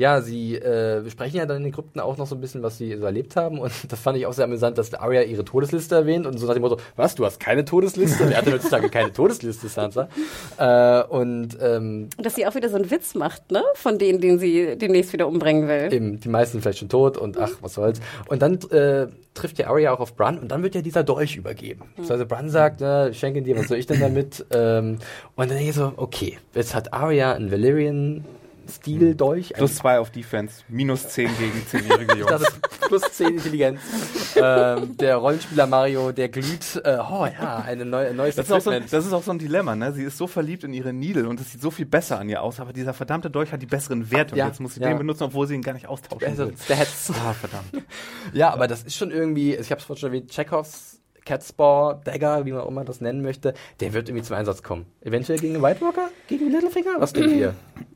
Ja, 0.00 0.22
sie 0.22 0.54
äh, 0.54 1.02
besprechen 1.04 1.36
ja 1.36 1.44
dann 1.44 1.58
in 1.58 1.64
den 1.64 1.72
Krypten 1.72 2.00
auch 2.00 2.16
noch 2.16 2.26
so 2.26 2.34
ein 2.34 2.40
bisschen, 2.40 2.62
was 2.62 2.78
sie 2.78 2.96
so 2.96 3.04
erlebt 3.04 3.36
haben. 3.36 3.58
Und 3.58 3.70
das 3.88 4.00
fand 4.00 4.16
ich 4.16 4.24
auch 4.24 4.32
sehr 4.32 4.46
amüsant, 4.46 4.78
dass 4.78 4.94
Arya 4.94 5.22
ihre 5.22 5.44
Todesliste 5.44 5.94
erwähnt 5.94 6.26
und 6.26 6.38
so 6.38 6.46
nach 6.46 6.54
dem 6.54 6.62
Motto, 6.62 6.78
was, 6.96 7.14
du 7.16 7.26
hast 7.26 7.38
keine 7.38 7.66
Todesliste? 7.66 8.26
Wer 8.30 8.38
hat 8.38 8.46
denn 8.46 8.54
heutzutage 8.54 8.88
keine 8.88 9.12
Todesliste, 9.12 9.68
Sansa? 9.68 10.08
Äh, 10.56 11.02
und 11.04 11.58
ähm, 11.60 12.08
dass 12.16 12.34
sie 12.34 12.46
auch 12.46 12.54
wieder 12.54 12.70
so 12.70 12.76
einen 12.76 12.90
Witz 12.90 13.14
macht, 13.14 13.52
ne? 13.52 13.62
Von 13.74 13.98
denen, 13.98 14.22
den 14.22 14.38
sie 14.38 14.78
demnächst 14.78 15.12
wieder 15.12 15.28
umbringen 15.28 15.68
will. 15.68 15.92
eben, 15.92 16.18
die 16.18 16.28
meisten 16.30 16.52
sind 16.52 16.62
vielleicht 16.62 16.78
schon 16.78 16.88
tot 16.88 17.18
und 17.18 17.36
ach, 17.38 17.50
was 17.60 17.74
soll's. 17.74 18.00
Und 18.26 18.40
dann 18.40 18.54
äh, 18.70 19.06
trifft 19.34 19.58
ja 19.58 19.68
Arya 19.68 19.92
auch 19.92 20.00
auf 20.00 20.16
Bran 20.16 20.38
und 20.38 20.50
dann 20.50 20.62
wird 20.62 20.74
ja 20.74 20.80
dieser 20.80 21.04
Dolch 21.04 21.36
übergeben. 21.36 21.82
Das 21.98 22.08
heißt, 22.08 22.26
Bran 22.26 22.48
sagt, 22.48 22.80
ne, 22.80 23.08
ich 23.10 23.18
schenke 23.18 23.40
ihn 23.40 23.44
dir, 23.44 23.58
was 23.58 23.68
soll 23.68 23.76
ich 23.76 23.86
denn 23.86 24.00
damit? 24.00 24.46
ähm, 24.50 24.98
und 25.36 25.50
dann 25.50 25.58
denke 25.58 25.68
ich 25.68 25.76
so, 25.76 25.92
okay, 25.96 26.38
jetzt 26.54 26.74
hat 26.74 26.94
Arya 26.94 27.34
einen 27.34 27.50
Valyrian 27.50 28.24
Stil 28.70 29.14
Dolch. 29.14 29.52
Plus 29.54 29.76
zwei 29.76 29.98
auf 29.98 30.10
Defense, 30.10 30.62
minus 30.68 31.08
zehn 31.08 31.30
gegen 31.38 31.66
zehnjährige 31.66 32.14
Jungs. 32.16 32.30
Das 32.30 32.42
ist 32.42 32.60
plus 32.90 33.02
10 33.12 33.28
Intelligenz. 33.36 33.80
ähm, 34.36 34.96
der 34.96 35.16
Rollenspieler 35.16 35.66
Mario, 35.66 36.12
der 36.12 36.28
glüht. 36.28 36.80
Äh, 36.84 36.98
oh 36.98 37.26
ja, 37.26 37.62
eine 37.66 37.84
neue, 37.84 38.08
ein 38.08 38.16
neues 38.16 38.34
Das 38.34 38.46
ist, 38.46 38.52
auch 38.52 38.60
so, 38.60 38.70
Equipment. 38.70 38.92
das 38.92 39.06
ist 39.06 39.12
auch 39.12 39.22
so 39.22 39.30
ein 39.30 39.38
Dilemma, 39.38 39.76
ne? 39.76 39.92
Sie 39.92 40.02
ist 40.02 40.18
so 40.18 40.26
verliebt 40.26 40.64
in 40.64 40.72
ihre 40.72 40.92
Needle 40.92 41.28
und 41.28 41.40
es 41.40 41.52
sieht 41.52 41.62
so 41.62 41.70
viel 41.70 41.86
besser 41.86 42.18
an 42.18 42.28
ihr 42.28 42.42
aus, 42.42 42.58
aber 42.60 42.72
dieser 42.72 42.92
verdammte 42.92 43.30
Dolch 43.30 43.52
hat 43.52 43.62
die 43.62 43.66
besseren 43.66 44.10
Werte 44.10 44.36
Ja, 44.36 44.44
und 44.44 44.50
jetzt 44.50 44.60
muss 44.60 44.74
sie 44.74 44.80
ja. 44.80 44.88
den 44.88 44.98
benutzen, 44.98 45.24
obwohl 45.24 45.46
sie 45.46 45.54
ihn 45.54 45.62
gar 45.62 45.72
nicht 45.74 45.86
austauschen 45.86 46.26
Also, 46.26 46.46
will. 46.48 46.54
Stats. 46.62 47.12
Ah, 47.24 47.32
verdammt. 47.32 47.70
Ja, 48.32 48.52
aber 48.52 48.68
das 48.68 48.82
ist 48.82 48.96
schon 48.96 49.10
irgendwie, 49.10 49.54
ich 49.54 49.70
habe 49.70 49.80
es 49.80 49.84
vorhin 49.84 50.00
schon 50.00 50.10
erwähnt, 50.10 50.30
Chekhovs 50.30 51.00
Catspaw, 51.24 52.00
Dagger, 52.04 52.44
wie 52.46 52.52
man 52.52 52.62
auch 52.62 52.68
immer 52.68 52.84
das 52.84 53.00
nennen 53.00 53.22
möchte, 53.22 53.54
der 53.80 53.92
wird 53.92 54.08
irgendwie 54.08 54.24
zum 54.24 54.36
Einsatz 54.36 54.62
kommen. 54.62 54.86
Eventuell 55.00 55.38
gegen 55.38 55.54
den 55.54 55.62
White 55.62 55.80
Walker? 55.80 56.08
Gegen 56.28 56.50
Littlefinger? 56.50 56.96
Was 56.98 57.12
denkt 57.12 57.32
ihr? 57.32 57.54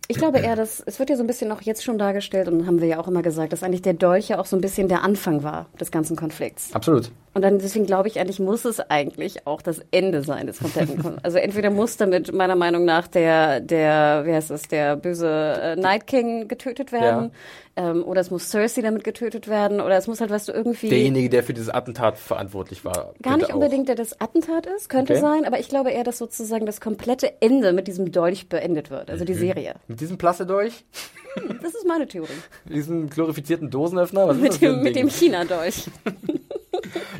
Ich 0.08 0.18
glaube 0.18 0.38
eher, 0.38 0.56
dass 0.56 0.82
es 0.84 0.98
wird 0.98 1.10
ja 1.10 1.16
so 1.16 1.22
ein 1.22 1.26
bisschen 1.26 1.48
noch 1.48 1.62
jetzt 1.62 1.82
schon 1.82 1.98
dargestellt 1.98 2.48
und 2.48 2.66
haben 2.66 2.80
wir 2.80 2.88
ja 2.88 2.98
auch 3.00 3.08
immer 3.08 3.22
gesagt, 3.22 3.52
dass 3.52 3.62
eigentlich 3.62 3.82
der 3.82 3.94
Dolch 3.94 4.28
ja 4.28 4.38
auch 4.38 4.46
so 4.46 4.56
ein 4.56 4.60
bisschen 4.60 4.88
der 4.88 5.02
Anfang 5.02 5.42
war 5.42 5.66
des 5.80 5.90
ganzen 5.90 6.16
Konflikts. 6.16 6.74
Absolut. 6.74 7.10
Und 7.34 7.42
dann 7.42 7.58
deswegen 7.58 7.84
glaube 7.84 8.06
ich 8.08 8.20
eigentlich 8.20 8.38
muss 8.38 8.64
es 8.64 8.78
eigentlich 8.78 9.46
auch 9.46 9.60
das 9.60 9.80
Ende 9.90 10.22
sein 10.22 10.46
des 10.46 10.60
kompletten 10.60 10.94
Konflikts. 11.02 11.24
Also 11.24 11.38
entweder 11.38 11.70
muss 11.70 11.96
damit 11.96 12.32
meiner 12.32 12.54
Meinung 12.56 12.84
nach 12.84 13.08
der 13.08 13.60
der 13.60 14.22
wie 14.24 14.32
heißt 14.32 14.50
es 14.52 14.62
der 14.62 14.94
böse 14.96 15.28
äh, 15.28 15.76
Night 15.76 16.06
King 16.06 16.46
getötet 16.46 16.92
werden 16.92 17.32
ähm, 17.76 18.04
oder 18.04 18.20
es 18.20 18.30
muss 18.30 18.48
Cersei 18.50 18.82
damit 18.82 19.02
getötet 19.02 19.48
werden 19.48 19.80
oder 19.80 19.96
es 19.96 20.06
muss 20.06 20.20
halt 20.20 20.30
was 20.30 20.46
du 20.46 20.52
irgendwie 20.52 20.88
Derjenige, 20.88 21.28
der 21.28 21.42
für 21.42 21.54
dieses 21.54 21.70
Attentat 21.70 22.18
verantwortlich 22.18 22.84
war. 22.84 23.14
Gar 23.20 23.38
nicht 23.38 23.50
auch. 23.50 23.54
unbedingt, 23.56 23.88
der 23.88 23.96
das 23.96 24.20
Attentat 24.20 24.66
ist, 24.66 24.88
könnte 24.88 25.14
Okay. 25.14 25.20
sein, 25.20 25.44
aber 25.44 25.58
ich 25.58 25.68
glaube 25.68 25.90
eher, 25.90 26.04
dass 26.04 26.18
sozusagen 26.18 26.66
das 26.66 26.80
komplette 26.80 27.42
Ende 27.42 27.72
mit 27.72 27.88
diesem 27.88 28.12
Dolch 28.12 28.48
beendet 28.48 28.90
wird, 28.90 29.10
also 29.10 29.24
Mhm. 29.24 29.26
die 29.26 29.34
Serie. 29.34 29.74
Mit 29.88 30.00
diesem 30.00 30.18
Plasse 30.18 30.46
durch, 30.46 30.84
Das 31.62 31.74
ist 31.74 31.84
meine 31.84 32.06
Theorie. 32.06 32.28
diesem 32.72 33.10
glorifizierten 33.10 33.68
Dosenöffner, 33.70 34.28
was 34.28 34.36
ist 34.36 34.44
das 34.46 34.52
Mit 34.52 34.60
für 34.60 34.68
ein 34.68 34.74
dem, 34.76 34.82
mit 34.84 34.94
dem 34.96 35.08
China-Dolch. 35.10 35.86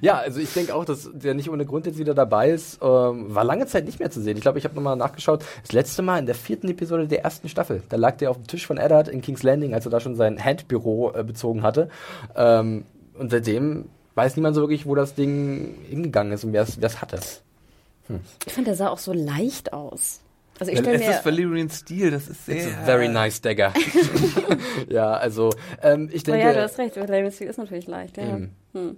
Ja, 0.01 0.19
also 0.19 0.41
ich 0.41 0.53
denke 0.53 0.75
auch, 0.75 0.85
dass 0.85 1.11
der 1.13 1.35
nicht 1.35 1.51
ohne 1.51 1.65
Grund 1.67 1.87
jetzt 1.87 1.99
wieder 1.99 2.15
dabei 2.15 2.51
ist. 2.51 2.79
Ähm, 2.83 3.35
war 3.35 3.45
lange 3.45 3.67
Zeit 3.67 3.85
nicht 3.87 3.99
mehr 4.01 4.11
zu 4.11 4.21
sehen. 4.21 4.37
Ich 4.37 4.43
glaube, 4.43 4.59
ich 4.59 4.65
habe 4.65 4.75
nochmal 4.75 4.97
nachgeschaut. 4.97 5.45
Das 5.63 5.73
letzte 5.73 6.03
Mal 6.03 6.19
in 6.19 6.27
der 6.27 6.35
vierten 6.35 6.69
Episode 6.69 7.07
der 7.09 7.23
ersten 7.25 7.49
Staffel. 7.49 7.83
Da 7.89 7.97
lag 7.97 8.17
der 8.17 8.31
auf 8.31 8.37
dem 8.37 8.47
Tisch 8.47 8.67
von 8.67 8.77
Eddard 8.79 9.09
in 9.09 9.23
King's 9.23 9.43
Landing, 9.43 9.75
als 9.75 9.87
er 9.87 9.91
da 9.91 10.01
schon 10.01 10.17
sein 10.17 10.43
Handbüro 10.43 11.13
äh, 11.15 11.23
bezogen 11.25 11.63
hatte. 11.63 11.89
Ähm, 12.37 12.85
und 13.19 13.31
seitdem 13.31 13.87
weiß 14.15 14.37
niemand 14.37 14.55
so 14.55 14.63
wirklich, 14.63 14.87
wo 14.87 14.95
das 14.95 15.15
Ding 15.15 15.75
hingegangen 15.89 16.33
ist 16.33 16.45
und 16.45 16.53
wer 16.53 16.63
es 16.63 17.01
hatte. 17.01 17.19
Ich 18.47 18.53
fand, 18.53 18.67
der 18.67 18.75
sah 18.75 18.89
auch 18.89 18.99
so 18.99 19.13
leicht 19.13 19.73
aus. 19.73 20.21
Also 20.61 20.71
ich 20.71 20.79
Es 20.79 20.85
stelle 20.85 20.99
mir... 20.99 21.11
ist 21.11 21.25
Valyrian 21.25 21.69
Steel, 21.71 22.11
das 22.13 22.29
ist 22.29 22.49
It's 22.49 22.65
sehr... 22.65 22.79
a 22.79 22.85
very 22.85 23.09
nice 23.09 23.41
dagger. 23.41 23.73
ja, 24.89 25.15
also 25.15 25.51
ähm, 25.83 26.09
ich 26.13 26.23
Oh 26.23 26.27
denke. 26.31 26.47
ja, 26.47 26.53
du 26.53 26.63
hast 26.63 26.79
recht, 26.79 26.97
Valerian 26.97 27.33
Steel 27.33 27.49
ist 27.49 27.57
natürlich 27.59 27.87
leicht, 27.89 28.17
ja. 28.17 28.25
Eben. 28.25 28.55
Hm. 28.73 28.97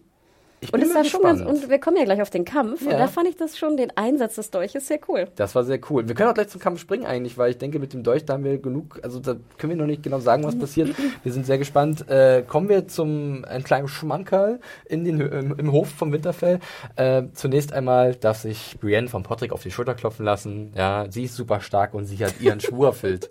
Ich 0.67 0.73
Und 0.75 0.81
bin 0.81 0.89
es 0.89 0.95
mal 0.95 1.01
war 1.03 1.05
schon 1.11 1.23
ganz, 1.23 1.39
gespannt. 1.41 1.63
und 1.65 1.71
wir 1.71 1.79
kommen 1.79 1.97
ja 1.97 2.05
gleich 2.05 2.23
auf 2.23 2.31
den 2.31 2.45
Kampf, 2.45 2.83
Ja. 2.83 2.93
und 2.93 2.99
da 2.99 3.07
fand 3.09 3.29
ich 3.29 3.37
das 3.37 3.57
schon, 3.57 3.77
den 3.77 3.91
Einsatz 3.97 4.35
des 4.37 4.51
Dolches 4.51 4.87
sehr 4.87 4.99
cool. 5.09 5.29
Das 5.37 5.55
war 5.55 5.65
sehr 5.65 5.79
cool. 5.91 6.07
Wir 6.09 6.15
können 6.15 6.29
auch 6.31 6.35
gleich 6.35 6.49
zum 6.49 6.61
Kampf 6.61 6.81
springen 6.81 7.07
eigentlich, 7.07 7.39
weil 7.39 7.51
ich 7.51 7.59
denke, 7.59 7.79
mit 7.79 7.93
dem 7.93 8.03
Dolch, 8.03 8.25
da 8.25 8.35
haben 8.35 8.45
wir 8.45 8.59
genug, 8.59 9.01
also 9.03 9.19
da 9.21 9.37
können 9.59 9.71
wir 9.71 9.77
noch 9.77 9.87
nicht 9.87 10.03
genau 10.03 10.19
sagen, 10.21 10.45
was 10.45 10.59
passiert. 10.59 10.91
Wir 11.23 11.33
sind 11.33 11.47
sehr 11.47 11.59
gespannt. 11.59 12.09
Äh, 12.09 12.43
kommen 12.47 12.69
wir 12.69 12.87
zum 12.89 13.45
einen 13.47 13.65
kleinen 13.65 13.89
Schmankerl 13.89 14.61
in 14.87 15.05
den, 15.05 15.21
im, 15.21 15.59
im 15.59 15.73
Hof 15.73 15.89
vom 15.89 16.13
Winterfell. 16.13 16.61
Äh, 16.97 17.25
zunächst 17.35 17.73
einmal 17.73 18.15
darf 18.15 18.39
sich 18.39 18.77
Brienne 18.81 19.09
von 19.09 19.23
Patrick 19.23 19.53
auf 19.53 19.63
die 19.63 19.71
Schulter 19.71 19.95
klopfen 19.95 20.25
lassen. 20.25 20.73
Ja, 20.77 21.07
sie 21.11 21.25
ist 21.25 21.37
super 21.37 21.61
stark 21.61 21.95
und 21.95 22.05
sie 22.07 22.17
hat 22.25 22.41
ihren 22.41 22.61
Schwur 22.61 22.87
erfüllt 22.89 23.29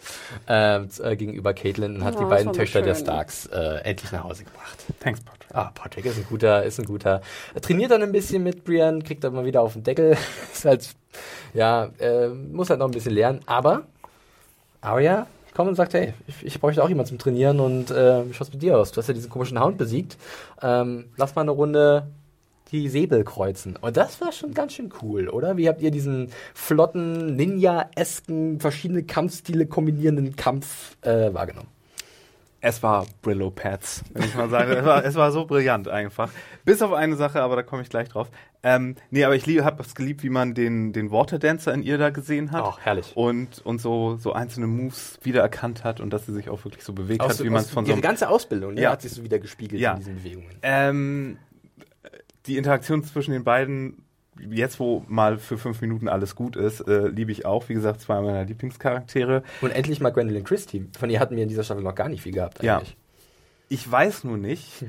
äh, 0.48 0.78
äh, 0.78 1.16
gegenüber 1.16 1.54
Caitlin 1.54 1.96
und 1.98 2.04
hat 2.04 2.16
Oh, 2.16 2.20
die 2.20 2.24
das 2.24 2.30
beiden 2.30 2.54
Töchter 2.54 2.82
der 2.82 2.96
schön. 2.96 3.04
Starks 3.04 3.46
äh, 3.48 3.82
endlich 3.84 4.12
nach 4.12 4.24
Hause 4.24 4.44
gebracht. 4.46 4.78
Thanks, 5.02 5.22
Patrick. 5.22 5.35
Ah, 5.54 5.72
Patrick 5.74 6.06
ist 6.06 6.18
ein 6.18 6.26
guter, 6.28 6.64
ist 6.64 6.80
ein 6.80 6.86
guter. 6.86 7.22
Er 7.54 7.62
trainiert 7.62 7.91
dann 7.91 8.04
ein 8.04 8.12
bisschen 8.12 8.43
mit 8.43 8.64
Brian, 8.64 9.04
kriegt 9.04 9.24
dann 9.24 9.34
mal 9.34 9.46
wieder 9.46 9.62
auf 9.62 9.74
den 9.74 9.84
Deckel. 9.84 10.18
ist 10.54 10.66
halt, 10.66 10.89
ja, 11.54 11.89
äh, 12.00 12.30
muss 12.30 12.70
halt 12.70 12.80
noch 12.80 12.88
ein 12.88 12.93
bisschen 12.93 13.14
lernen. 13.14 13.41
Aber 13.46 13.84
Arya 14.82 15.28
kommt 15.54 15.70
und 15.70 15.76
sagt, 15.76 15.93
hey, 15.93 16.14
ich, 16.28 16.46
ich 16.46 16.60
bräuchte 16.60 16.84
auch 16.84 16.89
jemanden 16.89 17.10
zum 17.10 17.18
Trainieren 17.18 17.60
und 17.60 17.91
äh, 17.91 18.28
wie 18.28 18.34
schaut's 18.34 18.52
mit 18.52 18.62
dir 18.62 18.78
aus? 18.78 18.91
Du 18.91 18.98
hast 18.98 19.08
ja 19.08 19.14
diesen 19.14 19.30
komischen 19.30 19.60
Hound 19.60 19.78
besiegt. 19.78 20.18
Ähm, 20.62 21.06
lass 21.16 21.36
mal 21.36 21.43
eine 21.43 21.52
Runde 21.52 22.08
die 22.72 22.89
Säbel 22.89 23.24
kreuzen. 23.24 23.76
Und 23.80 23.96
das 23.96 24.20
war 24.22 24.32
schon 24.32 24.54
ganz 24.54 24.74
schön 24.74 24.91
cool, 25.02 25.30
oder? 25.30 25.56
Wie 25.58 25.70
habt 25.70 25.82
ihr 25.82 25.91
diesen 25.91 26.32
flotten, 26.54 27.36
Ninja-esken, 27.36 28.60
verschiedene 28.60 29.04
Kampfstile 29.04 29.68
kombinierenden 29.68 30.36
Kampf 30.36 30.98
äh, 31.02 31.34
wahrgenommen? 31.34 31.70
Es 32.68 32.82
war 32.82 33.05
Brillo 33.22 33.51
Pads, 33.51 34.03
wenn 34.11 34.24
ich 34.24 34.34
mal 34.34 34.49
sagen. 34.49 34.72
es, 34.72 34.84
war, 34.84 35.05
es 35.05 35.13
war 35.13 35.32
so 35.32 35.45
brillant 35.45 35.88
einfach. 35.88 36.32
Bis 36.63 36.82
auf 36.82 36.93
eine 36.93 37.16
Sache, 37.16 37.39
aber 37.43 37.55
da 37.55 37.61
komme 37.61 37.84
ich 37.84 37.89
gleich 37.89 38.09
drauf. 38.09 38.32
Ähm, 38.63 38.95
nee, 39.11 39.24
aber 39.24 39.36
ich 39.36 39.45
habe 39.63 39.84
es 39.84 39.93
geliebt, 39.93 40.24
wie 40.24 40.32
man 40.32 40.55
den, 40.55 40.91
den 40.91 41.11
Waterdancer 41.11 41.72
in 41.76 41.84
ihr 41.84 41.99
da 41.99 42.09
gesehen 42.09 42.51
hat. 42.51 42.63
Ach, 42.66 42.80
herrlich. 42.80 43.11
Und, 43.16 43.63
und 43.63 43.80
so, 43.82 44.16
so 44.16 44.34
einzelne 44.34 44.66
Moves 44.66 45.20
wiedererkannt 45.22 45.84
hat 45.84 45.99
und 45.99 46.11
dass 46.11 46.26
sie 46.26 46.34
sich 46.34 46.49
auch 46.49 46.66
wirklich 46.66 46.84
so 46.84 46.93
bewegt 46.93 47.22
Aus, 47.22 47.38
hat, 47.38 47.45
wie 47.45 47.51
man 47.51 47.61
es 47.61 47.70
von 47.70 47.86
so 47.86 47.91
ihre 47.91 48.01
ganze 48.01 48.30
Ausbildung 48.30 48.74
ne, 48.74 48.82
Ja. 48.82 48.91
hat 48.93 49.03
sich 49.03 49.11
so 49.11 49.24
wieder 49.24 49.38
gespiegelt 49.38 49.80
Ja. 49.80 49.91
in 49.91 49.99
diesen 49.99 50.16
Bewegungen. 50.16 50.49
Ähm, 50.63 51.38
die 52.47 52.57
Interaktion 52.57 53.03
zwischen 53.03 53.32
den 53.32 53.43
beiden, 53.43 54.05
jetzt 54.50 54.80
wo 54.80 55.04
mal 55.08 55.38
für 55.38 55.58
fünf 55.58 55.82
Minuten 55.82 56.08
alles 56.08 56.36
gut 56.36 56.56
ist, 56.56 56.82
äh, 56.82 57.08
liebe 57.08 57.32
ich 57.32 57.46
auch. 57.46 57.70
Wie 57.70 57.74
gesagt, 57.74 58.02
zwei 58.02 58.22
meiner 58.22 58.44
Lieblingscharaktere. 58.46 59.44
Und 59.62 59.72
endlich 59.72 60.00
mal 60.02 60.12
Gwendolyn 60.12 60.44
Christie. 60.44 60.88
Von 60.98 61.10
ihr 61.10 61.20
hatten 61.20 61.36
wir 61.36 61.44
in 61.44 61.50
dieser 61.50 61.64
Staffel 61.64 61.84
noch 61.84 61.96
gar 61.96 62.10
nicht 62.10 62.22
viel 62.22 62.34
gehabt 62.34 62.62
Ja. 62.64 62.78
eigentlich. 62.78 62.98
Ich 63.70 63.90
weiß 63.92 64.24
nur 64.26 64.38
nicht, 64.38 64.86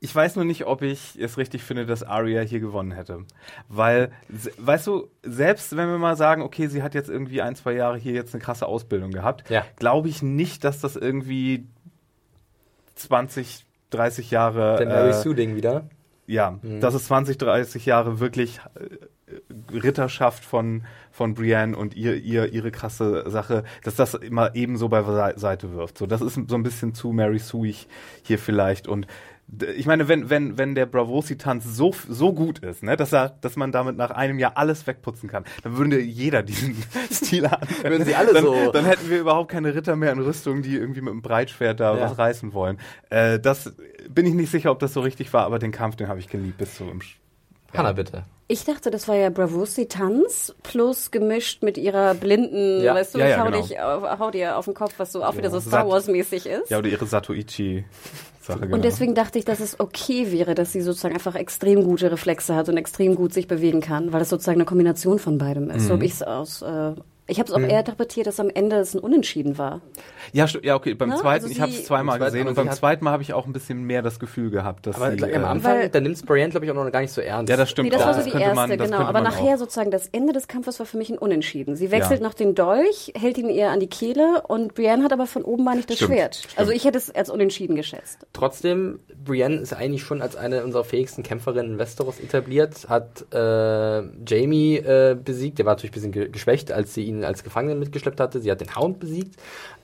ich 0.00 0.14
weiß 0.14 0.36
nur 0.36 0.44
nicht, 0.44 0.66
ob 0.66 0.82
ich 0.82 1.18
es 1.18 1.38
richtig 1.38 1.62
finde, 1.62 1.86
dass 1.86 2.02
Arya 2.02 2.42
hier 2.42 2.60
gewonnen 2.60 2.92
hätte. 2.92 3.24
Weil, 3.68 4.12
weißt 4.58 4.86
du, 4.86 5.08
selbst 5.22 5.76
wenn 5.76 5.88
wir 5.88 5.98
mal 5.98 6.16
sagen, 6.16 6.42
okay, 6.42 6.66
sie 6.68 6.82
hat 6.82 6.94
jetzt 6.94 7.08
irgendwie 7.08 7.40
ein, 7.42 7.56
zwei 7.56 7.72
Jahre 7.72 7.96
hier 7.98 8.12
jetzt 8.12 8.34
eine 8.34 8.42
krasse 8.42 8.66
Ausbildung 8.66 9.10
gehabt, 9.12 9.48
Ja. 9.50 9.64
glaube 9.76 10.08
ich 10.08 10.22
nicht, 10.22 10.62
dass 10.64 10.80
das 10.80 10.94
irgendwie 10.96 11.66
20, 12.96 13.64
30 13.90 14.30
Jahre. 14.30 14.76
Der 14.76 14.86
Mary 14.86 15.10
äh, 15.10 15.12
Sue 15.14 15.34
Ding 15.34 15.56
wieder. 15.56 15.88
Ja, 16.28 16.58
Mhm. 16.62 16.80
dass 16.80 16.92
es 16.94 17.06
20, 17.06 17.38
30 17.38 17.86
Jahre 17.86 18.20
wirklich 18.20 18.60
äh, 18.76 19.74
Ritterschaft 19.76 20.44
von, 20.44 20.84
von 21.10 21.34
Brienne 21.34 21.76
und 21.76 21.94
ihr, 21.96 22.16
ihr, 22.16 22.52
ihre 22.52 22.70
krasse 22.70 23.28
Sache, 23.30 23.64
dass 23.82 23.94
das 23.96 24.14
immer 24.14 24.54
ebenso 24.54 24.88
bei 24.88 25.02
Sei- 25.02 25.36
Seite 25.36 25.72
wirft. 25.72 25.98
So, 25.98 26.06
das 26.06 26.20
ist 26.20 26.34
so 26.48 26.54
ein 26.54 26.62
bisschen 26.62 26.94
zu 26.94 27.12
Mary 27.12 27.38
Sueig 27.38 27.86
hier 28.22 28.38
vielleicht 28.38 28.88
und 28.88 29.06
ich 29.76 29.86
meine, 29.86 30.08
wenn, 30.08 30.28
wenn, 30.28 30.58
wenn 30.58 30.74
der 30.74 30.84
Bravosi-Tanz 30.86 31.64
so, 31.64 31.94
so 32.08 32.32
gut 32.34 32.58
ist, 32.58 32.82
ne, 32.82 32.96
dass 32.96 33.12
er, 33.14 33.30
dass 33.40 33.56
man 33.56 33.72
damit 33.72 33.96
nach 33.96 34.10
einem 34.10 34.38
Jahr 34.38 34.52
alles 34.56 34.86
wegputzen 34.86 35.28
kann, 35.28 35.44
dann 35.62 35.78
würde 35.78 35.98
jeder 36.00 36.42
diesen 36.42 36.76
Stil 37.10 37.46
anwenden. 37.46 37.82
Würden 37.82 38.04
sie 38.04 38.14
alle 38.14 38.34
dann, 38.34 38.44
so- 38.44 38.72
Dann 38.72 38.84
hätten 38.84 39.08
wir 39.08 39.18
überhaupt 39.18 39.50
keine 39.50 39.74
Ritter 39.74 39.96
mehr 39.96 40.12
in 40.12 40.18
Rüstung, 40.20 40.60
die 40.62 40.76
irgendwie 40.76 41.00
mit 41.00 41.12
einem 41.12 41.22
Breitschwert 41.22 41.80
da 41.80 41.96
Ja. 41.96 42.02
was 42.02 42.18
reißen 42.18 42.52
wollen. 42.52 42.78
Äh, 43.08 43.40
das 43.40 43.72
bin 44.08 44.26
ich 44.26 44.34
nicht 44.34 44.50
sicher, 44.50 44.70
ob 44.70 44.80
das 44.80 44.92
so 44.92 45.00
richtig 45.00 45.32
war, 45.32 45.44
aber 45.46 45.58
den 45.58 45.72
Kampf, 45.72 45.96
den 45.96 46.08
habe 46.08 46.20
ich 46.20 46.28
geliebt 46.28 46.58
bis 46.58 46.76
so 46.76 46.84
im. 46.90 47.00
Sch 47.00 47.16
Hanna, 47.74 47.92
bitte. 47.92 48.24
Ich 48.48 48.64
dachte, 48.64 48.90
das 48.90 49.08
war 49.08 49.14
ja 49.16 49.28
Bravursi-Tanz 49.30 50.54
plus 50.62 51.10
gemischt 51.10 51.62
mit 51.62 51.76
ihrer 51.76 52.14
blinden, 52.14 52.82
Ja. 52.82 52.94
weißt 52.94 53.14
du, 53.14 53.18
Ja, 53.18 53.24
ich 53.26 53.30
ja, 53.32 53.40
hau, 53.40 53.44
genau. 53.46 53.60
dich 53.62 53.80
auf, 53.80 54.18
hau 54.18 54.30
dir 54.30 54.56
auf 54.56 54.64
den 54.64 54.74
Kopf, 54.74 54.94
was 54.98 55.12
so 55.12 55.22
auch 55.22 55.36
wieder 55.36 55.50
so 55.50 55.58
Sat- 55.58 55.68
Star 55.68 55.88
Wars-mäßig 55.88 56.46
ist. 56.46 56.70
Ja, 56.70 56.78
oder 56.78 56.88
ihre 56.88 57.06
Satoichi-Sache. 58.48 58.60
genau. 58.60 58.76
Und 58.76 58.84
deswegen 58.84 59.14
dachte 59.14 59.38
ich, 59.38 59.44
dass 59.44 59.60
es 59.60 59.78
okay 59.78 60.32
wäre, 60.32 60.54
dass 60.54 60.72
sie 60.72 60.80
sozusagen 60.80 61.14
einfach 61.14 61.34
extrem 61.34 61.84
gute 61.84 62.10
Reflexe 62.10 62.54
hat 62.54 62.68
und 62.68 62.76
extrem 62.76 63.14
gut 63.14 63.32
sich 63.32 63.46
bewegen 63.46 63.80
kann, 63.80 64.12
weil 64.12 64.20
das 64.20 64.30
sozusagen 64.30 64.58
eine 64.58 64.64
Kombination 64.64 65.18
von 65.18 65.38
beidem 65.38 65.70
ist. 65.70 65.86
So 65.86 65.94
habe 65.94 66.04
ich 66.04 66.12
es 66.12 66.22
aus, 66.22 66.62
äh, 66.62 66.92
Ich 67.30 67.38
habe 67.38 67.48
es 67.48 67.54
auch 67.54 67.60
eher 67.60 67.80
interpretiert, 67.80 68.26
dass 68.26 68.40
am 68.40 68.48
Ende 68.48 68.76
es 68.76 68.94
ein 68.94 69.00
Unentschieden 69.00 69.58
war. 69.58 69.82
Ja, 70.32 70.46
ja, 70.62 70.74
okay. 70.74 70.94
Beim 70.94 71.10
Ne? 71.10 71.16
zweiten, 71.16 71.44
Also 71.44 71.48
ich 71.48 71.60
habe 71.60 71.70
es 71.72 71.84
zweimal 71.84 72.18
gesehen 72.18 72.48
und 72.48 72.54
beim 72.54 72.68
hat- 72.70 72.76
zweiten 72.76 73.04
Mal 73.04 73.12
habe 73.12 73.22
ich 73.22 73.34
auch 73.34 73.46
ein 73.46 73.52
bisschen 73.52 73.82
mehr 73.84 74.00
das 74.02 74.18
Gefühl 74.18 74.50
gehabt, 74.50 74.86
dass 74.86 74.96
Aber 74.96 75.10
sie, 75.10 75.16
gleich 75.18 75.36
am 75.36 75.42
äh, 75.42 75.46
Anfang, 75.46 75.90
da 75.92 76.00
nimmt 76.00 76.24
Brienne, 76.24 76.50
glaube 76.50 76.64
ich, 76.64 76.72
auch 76.72 76.74
noch 76.74 76.90
gar 76.90 77.00
nicht 77.02 77.12
so 77.12 77.20
ernst. 77.20 77.50
Ja, 77.50 77.56
das 77.58 77.68
stimmt. 77.70 77.84
Nee, 77.90 77.90
das 77.94 78.02
auch. 78.02 78.06
war 78.06 78.14
so 78.14 78.20
Das 78.22 78.32
die 78.32 78.38
erste, 78.42 78.54
man- 78.54 78.70
genau. 78.78 78.98
Aber 79.00 79.20
nachher 79.20 79.54
auch. 79.54 79.58
sozusagen 79.58 79.90
das 79.90 80.06
Ende 80.08 80.32
des 80.32 80.48
Kampfes 80.48 80.78
war 80.78 80.86
für 80.86 80.96
mich 80.96 81.10
ein 81.10 81.18
Unentschieden. 81.18 81.76
Sie 81.76 81.90
wechselt 81.90 82.20
Ja. 82.20 82.26
noch 82.26 82.34
den 82.34 82.54
Dolch, 82.54 83.12
hält 83.14 83.36
ihn 83.36 83.50
ihr 83.50 83.68
an 83.70 83.80
die 83.80 83.88
Kehle 83.88 84.42
und 84.48 84.74
Brienne 84.74 85.04
hat 85.04 85.12
aber 85.12 85.26
von 85.26 85.42
oben 85.44 85.64
mal 85.64 85.76
nicht 85.76 85.90
das 85.90 85.96
Stimmt, 85.98 86.12
Schwert. 86.14 86.36
stimmt. 86.36 86.58
Also 86.58 86.72
ich 86.72 86.84
hätte 86.86 86.96
es 86.96 87.14
als 87.14 87.28
Unentschieden 87.28 87.76
geschätzt. 87.76 88.26
Trotzdem, 88.32 89.00
Brienne 89.22 89.56
ist 89.56 89.74
eigentlich 89.74 90.02
schon 90.02 90.22
als 90.22 90.34
eine 90.36 90.64
unserer 90.64 90.84
fähigsten 90.84 91.22
Kämpferinnen 91.22 91.72
in 91.74 91.78
Westeros 91.78 92.20
etabliert, 92.20 92.88
hat 92.88 93.26
äh, 93.34 94.02
Jamie 94.26 94.76
äh, 94.78 95.14
besiegt, 95.22 95.58
der 95.58 95.66
war 95.66 95.74
natürlich 95.74 95.90
ein 95.92 95.94
bisschen 95.94 96.12
ge 96.12 96.28
geschwächt, 96.30 96.72
als 96.72 96.94
sie 96.94 97.04
ihn 97.04 97.17
als 97.24 97.42
Gefangenen 97.42 97.78
mitgeschleppt 97.78 98.20
hatte. 98.20 98.40
Sie 98.40 98.50
hat 98.50 98.60
den 98.60 98.74
Hound 98.76 98.98
besiegt. 98.98 99.36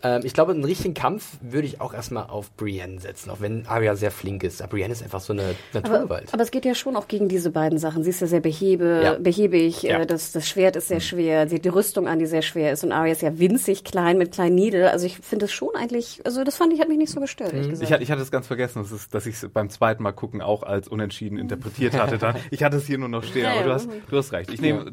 Ähm, 0.04 0.20
ich 0.24 0.34
glaube, 0.34 0.52
einen 0.52 0.64
richtigen 0.64 0.94
Kampf 0.94 1.38
würde 1.40 1.66
ich 1.66 1.80
auch 1.80 1.94
erstmal 1.94 2.24
auf 2.28 2.52
Brienne 2.56 3.00
setzen, 3.00 3.30
auch 3.30 3.40
wenn 3.40 3.66
Arya 3.66 3.96
sehr 3.96 4.10
flink 4.10 4.44
ist. 4.44 4.60
Aber 4.62 4.72
Brienne 4.76 4.92
ist 4.92 5.02
einfach 5.02 5.20
so 5.20 5.32
eine 5.32 5.42
Aber, 5.72 5.80
Naturgewalt. 5.80 6.28
aber 6.32 6.42
es 6.42 6.50
geht 6.50 6.64
ja 6.64 6.74
schon 6.74 6.94
auch 6.96 7.08
gegen 7.08 7.28
diese 7.28 7.50
beiden 7.50 7.78
Sachen. 7.78 8.04
Sie 8.04 8.10
ist 8.10 8.20
ja 8.20 8.26
sehr 8.26 8.40
behebe, 8.40 9.00
Ja. 9.02 9.14
behäbig, 9.18 9.82
Ja. 9.82 10.00
äh, 10.00 10.06
das, 10.06 10.32
das 10.32 10.46
Schwert 10.48 10.76
ist 10.76 10.88
sehr 10.88 11.00
schwer, 11.00 11.48
sie 11.48 11.56
hat 11.56 11.64
die 11.64 11.68
Rüstung 11.70 12.06
an, 12.06 12.18
die 12.18 12.26
sehr 12.26 12.42
schwer 12.42 12.72
ist 12.72 12.84
und 12.84 12.92
Arya 12.92 13.12
ist 13.12 13.22
ja 13.22 13.38
winzig 13.38 13.82
klein 13.84 14.18
mit 14.18 14.32
kleinen 14.32 14.54
Niedel. 14.54 14.88
Also 14.88 15.06
ich 15.06 15.16
finde 15.18 15.46
es 15.46 15.52
schon 15.52 15.70
eigentlich, 15.74 16.20
also 16.24 16.44
das 16.44 16.56
fand 16.56 16.72
ich, 16.74 16.80
hat 16.80 16.88
mich 16.88 16.98
nicht 16.98 17.10
so 17.10 17.20
gestört, 17.20 17.52
gesagt. 17.52 17.82
Ich 17.82 17.92
hatte, 17.92 18.02
ich 18.02 18.10
hatte 18.10 18.22
es 18.22 18.30
ganz 18.30 18.46
vergessen, 18.46 18.82
dass, 18.82 18.92
es, 18.92 19.08
dass 19.08 19.24
ich 19.26 19.36
es 19.42 19.48
beim 19.50 19.70
zweiten 19.70 20.02
Mal 20.02 20.12
gucken 20.12 20.42
auch 20.42 20.62
als 20.62 20.86
unentschieden 20.86 21.38
interpretiert 21.38 21.94
hatte. 21.94 22.18
Dann. 22.18 22.34
Ich 22.50 22.62
hatte 22.62 22.76
es 22.76 22.86
hier 22.86 22.98
nur 22.98 23.08
noch 23.08 23.24
stehen, 23.24 23.44
Ja, 23.44 23.52
aber 23.52 23.60
ja. 23.60 23.66
du 23.66 23.72
hast, 23.72 23.88
du 24.10 24.16
hast 24.16 24.32
recht. 24.32 24.52
Ich 24.52 24.60
nehme 24.60 24.92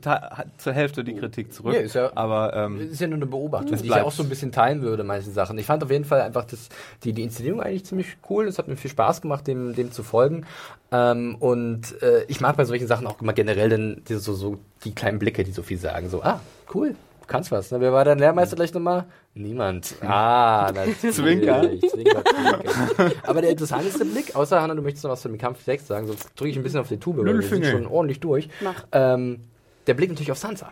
zur 0.58 0.74
Hälfte 0.74 1.04
die 1.04 1.14
Kritik 1.16 1.52
zurück. 1.54 1.74
Ja, 1.74 1.82
ist 1.82 1.96
ja- 1.96 2.12
aber 2.16 2.54
ähm, 2.56 2.80
Das 2.80 2.90
ist 2.92 3.02
ja 3.02 3.08
nur 3.08 3.18
eine 3.18 3.26
Beobachtung, 3.26 3.76
die 3.78 3.84
ich 3.86 3.90
ja 3.90 4.04
auch 4.04 4.12
so 4.12 4.24
ein 4.24 4.30
bisschen 4.30 4.52
teilen 4.52 4.82
würde, 4.82 5.01
manche 5.04 5.32
Sachen. 5.32 5.58
Ich 5.58 5.66
fand 5.66 5.84
auf 5.84 5.92
jeden 5.92 6.06
Fall 6.06 6.22
einfach 6.22 6.46
das, 6.46 6.70
die, 7.04 7.14
die 7.14 7.24
Inszenierung 7.24 7.62
eigentlich 7.62 7.86
ziemlich 7.86 8.18
cool. 8.30 8.48
Es 8.48 8.58
hat 8.58 8.68
mir 8.68 8.76
viel 8.76 8.92
Spaß 8.92 9.22
gemacht, 9.22 9.48
dem, 9.48 9.76
dem 9.76 9.92
zu 9.92 10.04
folgen. 10.04 10.46
Ähm, 10.92 11.36
und 11.40 12.02
äh, 12.02 12.24
ich 12.28 12.42
mag 12.42 12.58
bei 12.58 12.66
solchen 12.66 12.88
Sachen 12.88 13.08
auch 13.08 13.22
immer 13.22 13.34
generell 13.34 13.70
dann 13.70 14.02
diese, 14.08 14.20
so, 14.20 14.34
so 14.34 14.58
die 14.84 14.94
kleinen 14.94 15.20
Blicke, 15.20 15.44
die 15.44 15.52
so 15.52 15.64
viel 15.64 15.78
sagen. 15.78 16.10
So, 16.10 16.22
ah, 16.24 16.42
cool, 16.74 16.90
du 16.90 17.28
kannst 17.28 17.52
was. 17.52 17.72
Ne? 17.72 17.80
Wer 17.80 17.94
war 17.94 18.04
dein 18.04 18.20
Lehrmeister 18.20 18.56
gleich 18.56 18.74
nochmal? 18.74 19.06
Niemand. 19.34 19.96
Ah, 20.02 20.72
natürlich. 20.76 21.16
Zwinker. 21.16 21.62
Zwinker, 21.62 22.24
Zwinker. 22.26 23.12
Aber 23.24 23.42
der 23.42 23.52
interessanteste 23.52 24.04
Blick, 24.06 24.36
außer 24.36 24.62
Hanna, 24.62 24.76
du 24.76 24.82
möchtest 24.82 25.06
noch 25.06 25.12
was 25.12 25.22
zu 25.22 25.30
dem 25.30 25.38
Kampf 25.38 25.64
6 25.64 25.88
sagen, 25.88 26.08
sonst 26.08 26.30
drücke 26.36 26.52
ich 26.52 26.58
ein 26.58 26.64
bisschen 26.64 26.80
auf 26.82 26.90
die 26.90 26.98
Tube, 26.98 27.18
weil 27.20 27.40
wir 27.40 27.48
sind 27.48 27.66
schon 27.66 27.88
ordentlich 27.88 28.20
durch. 28.20 28.50
Mach. 28.62 28.86
Ähm, 28.92 29.42
der 29.88 29.94
Blick 29.94 30.10
natürlich 30.10 30.32
auf 30.32 30.38
Sansa. 30.38 30.72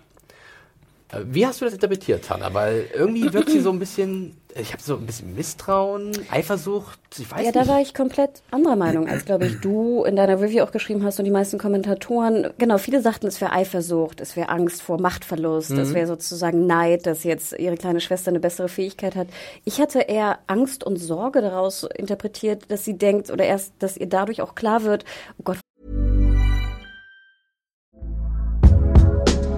Äh, 1.12 1.20
Wie 1.26 1.46
hast 1.46 1.62
du 1.62 1.66
das 1.66 1.74
interpretiert, 1.74 2.30
Hanna? 2.30 2.54
Weil 2.54 2.86
irgendwie 2.94 3.32
wirkt 3.34 3.50
sie 3.50 3.60
so 3.62 3.72
ein 3.72 3.80
bisschen, 3.80 4.38
ich 4.56 4.72
habe 4.74 4.82
so 4.82 4.96
ein 4.96 5.06
bisschen 5.06 5.36
Misstrauen, 5.36 6.12
Eifersucht, 6.32 7.00
ich 7.18 7.30
weiß 7.32 7.40
Ja, 7.40 7.46
nicht. 7.46 7.56
da 7.56 7.68
war 7.68 7.82
ich 7.82 7.94
komplett 7.94 8.42
anderer 8.52 8.76
Meinung, 8.76 9.08
als, 9.08 9.26
glaube 9.26 9.48
ich, 9.48 9.60
du 9.60 10.04
in 10.04 10.16
deiner 10.16 10.40
Review 10.40 10.64
auch 10.64 10.72
geschrieben 10.72 11.04
hast 11.04 11.20
und 11.20 11.26
die 11.26 11.32
meisten 11.32 11.58
Kommentatoren. 11.58 12.52
Genau, 12.58 12.78
viele 12.78 13.02
sagten, 13.02 13.28
es 13.28 13.42
wäre 13.42 13.52
Eifersucht, 13.54 14.22
es 14.22 14.36
wäre 14.36 14.50
Angst 14.50 14.82
vor 14.82 15.00
Machtverlust, 15.02 15.72
es 15.72 15.94
wäre 15.94 16.08
sozusagen 16.08 16.68
Neid, 16.68 17.06
dass 17.06 17.24
jetzt 17.24 17.54
ihre 17.58 17.76
kleine 17.78 18.02
Schwester 18.02 18.30
eine 18.30 18.40
bessere 18.40 18.70
Fähigkeit 18.70 19.16
hat. 19.16 19.28
Ich 19.66 19.80
hatte 19.82 20.00
eher 20.02 20.40
Angst 20.48 20.84
und 20.84 20.98
Sorge 20.98 21.42
daraus 21.42 21.84
interpretiert, 21.96 22.66
dass 22.70 22.86
sie 22.86 22.98
denkt 22.98 23.32
oder 23.32 23.46
erst, 23.46 23.74
dass 23.80 23.98
ihr 23.98 24.08
dadurch 24.08 24.42
auch 24.42 24.56
klar 24.56 24.84
wird, 24.84 25.06
oh 25.40 25.44
Gott, 25.44 25.58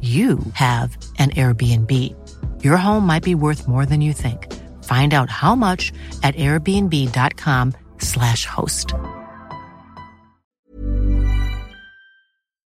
you 0.00 0.38
have 0.52 0.98
an 1.18 1.30
Airbnb. 1.30 1.90
Your 2.62 2.76
home 2.76 3.06
might 3.06 3.22
be 3.22 3.34
worth 3.34 3.66
more 3.66 3.86
than 3.86 4.02
you 4.02 4.12
think. 4.12 4.52
Find 4.84 5.14
out 5.14 5.30
how 5.30 5.54
much 5.54 5.94
at 6.22 6.36
airbnb.com/slash 6.36 8.44
host. 8.44 8.92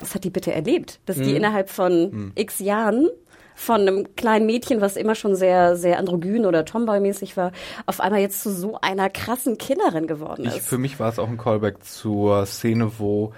was 0.07 0.15
hat 0.15 0.23
die 0.23 0.29
bitte 0.29 0.53
erlebt? 0.53 0.99
Dass 1.05 1.17
die 1.17 1.35
innerhalb 1.35 1.69
von 1.69 2.31
x 2.35 2.59
Jahren 2.59 3.09
von 3.55 3.81
einem 3.81 4.15
kleinen 4.15 4.45
Mädchen, 4.45 4.81
was 4.81 4.95
immer 4.95 5.15
schon 5.15 5.35
sehr, 5.35 5.75
sehr 5.75 5.97
androgyn 5.97 6.45
oder 6.45 6.63
Tomboy-mäßig 6.63 7.35
war, 7.37 7.51
auf 7.87 7.99
einmal 7.99 8.21
jetzt 8.21 8.43
zu 8.43 8.51
so 8.51 8.77
einer 8.81 9.09
krassen 9.09 9.57
Killerin 9.57 10.05
geworden 10.05 10.45
ich, 10.45 10.57
ist. 10.57 10.67
für 10.67 10.77
mich 10.77 10.99
war 10.99 11.09
es 11.09 11.17
auch 11.17 11.27
ein 11.27 11.37
Callback 11.37 11.83
zur 11.83 12.45
Szene, 12.45 12.91
wo, 12.99 13.33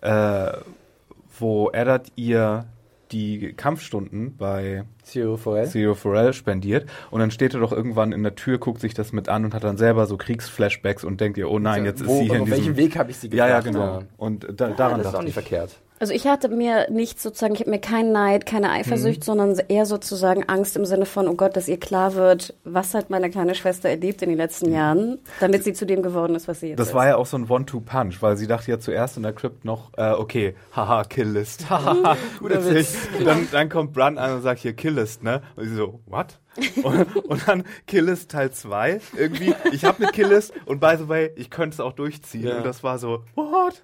äh, 0.00 0.52
wo 1.40 1.70
Eddard 1.70 2.06
ihr 2.14 2.66
die 3.14 3.52
Kampfstunden 3.54 4.36
bei 4.36 4.84
Zero 5.02 5.36
Forel. 5.36 5.94
Pharrell 5.94 6.32
spendiert 6.32 6.86
und 7.10 7.20
dann 7.20 7.30
steht 7.30 7.54
er 7.54 7.60
doch 7.60 7.72
irgendwann 7.72 8.12
in 8.12 8.22
der 8.22 8.34
Tür, 8.34 8.58
guckt 8.58 8.80
sich 8.80 8.92
das 8.94 9.12
mit 9.12 9.28
an 9.28 9.44
und 9.44 9.54
hat 9.54 9.64
dann 9.64 9.76
selber 9.76 10.06
so 10.06 10.16
Kriegsflashbacks 10.16 11.04
und 11.04 11.20
denkt 11.20 11.38
ihr, 11.38 11.50
oh 11.50 11.58
nein, 11.58 11.84
jetzt 11.84 12.00
ist 12.00 12.08
Wo, 12.08 12.18
sie 12.18 12.24
hier 12.24 12.34
in 12.34 12.40
auf 12.42 12.46
diesem... 12.48 12.58
welchem 12.58 12.76
Weg 12.76 12.96
habe 12.98 13.10
ich 13.10 13.16
sie 13.18 13.28
Ja, 13.28 13.48
ja, 13.48 13.60
gebracht? 13.60 14.00
genau. 14.00 14.02
Und 14.16 14.46
da, 14.60 14.68
daran 14.70 14.98
das 14.98 15.08
ist 15.08 15.14
auch 15.14 15.20
nicht 15.20 15.28
ich. 15.28 15.34
verkehrt. 15.34 15.78
Also 16.00 16.12
ich 16.12 16.26
hatte 16.26 16.48
mir 16.48 16.90
nicht 16.90 17.20
sozusagen, 17.20 17.54
ich 17.54 17.60
habe 17.60 17.70
mir 17.70 17.78
keinen 17.78 18.10
Neid, 18.12 18.46
keine 18.46 18.70
Eifersucht, 18.70 19.22
sondern 19.22 19.56
eher 19.68 19.86
sozusagen 19.86 20.42
Angst 20.48 20.76
im 20.76 20.84
Sinne 20.84 21.06
von, 21.06 21.28
oh 21.28 21.34
Gott, 21.34 21.56
dass 21.56 21.68
ihr 21.68 21.78
klar 21.78 22.14
wird, 22.14 22.52
was 22.64 22.94
hat 22.94 23.10
meine 23.10 23.30
kleine 23.30 23.54
Schwester 23.54 23.88
erlebt 23.88 24.20
in 24.22 24.28
den 24.28 24.36
letzten 24.38 24.72
Jahren, 24.72 25.18
damit 25.40 25.62
sie 25.62 25.72
zu 25.72 25.86
dem 25.86 26.02
geworden 26.02 26.34
ist, 26.34 26.48
was 26.48 26.60
sie 26.60 26.70
jetzt 26.70 26.78
Das 26.80 26.88
ist. 26.88 26.94
war 26.94 27.06
ja 27.06 27.16
auch 27.16 27.26
so 27.26 27.36
ein 27.38 27.48
One-Two-Punch, 27.48 28.20
weil 28.22 28.36
sie 28.36 28.46
dachte 28.48 28.72
ja 28.72 28.80
zuerst 28.80 29.16
in 29.16 29.22
der 29.22 29.32
Crypt 29.32 29.64
noch, 29.64 29.92
äh, 29.96 30.10
okay, 30.10 30.54
haha, 30.74 31.04
Killlist, 31.04 31.70
haha, 31.70 32.16
Guter 32.40 32.64
witzig. 32.64 32.74
Witz. 33.14 33.24
Dann, 33.24 33.48
dann 33.52 33.68
kommt 33.68 33.92
Bran 33.92 34.18
an 34.18 34.34
und 34.34 34.42
sagt 34.42 34.60
hier 34.60 34.72
Killlist, 34.74 35.22
ne? 35.22 35.42
Und 35.54 35.68
sie 35.68 35.74
so, 35.76 36.00
what? 36.06 36.38
Und, 36.82 37.16
und 37.16 37.48
dann 37.48 37.64
Killlist 37.86 38.30
Teil 38.30 38.50
2, 38.50 39.00
irgendwie, 39.16 39.54
ich 39.72 39.84
habe 39.84 40.02
eine 40.02 40.12
Killlist 40.12 40.52
und 40.66 40.80
by 40.80 40.94
the 40.98 41.08
way, 41.08 41.30
ich 41.36 41.50
könnte 41.50 41.74
es 41.74 41.80
auch 41.80 41.92
durchziehen. 41.92 42.46
Ja. 42.46 42.58
Und 42.58 42.66
das 42.66 42.82
war 42.82 42.98
so, 42.98 43.24
what? 43.34 43.82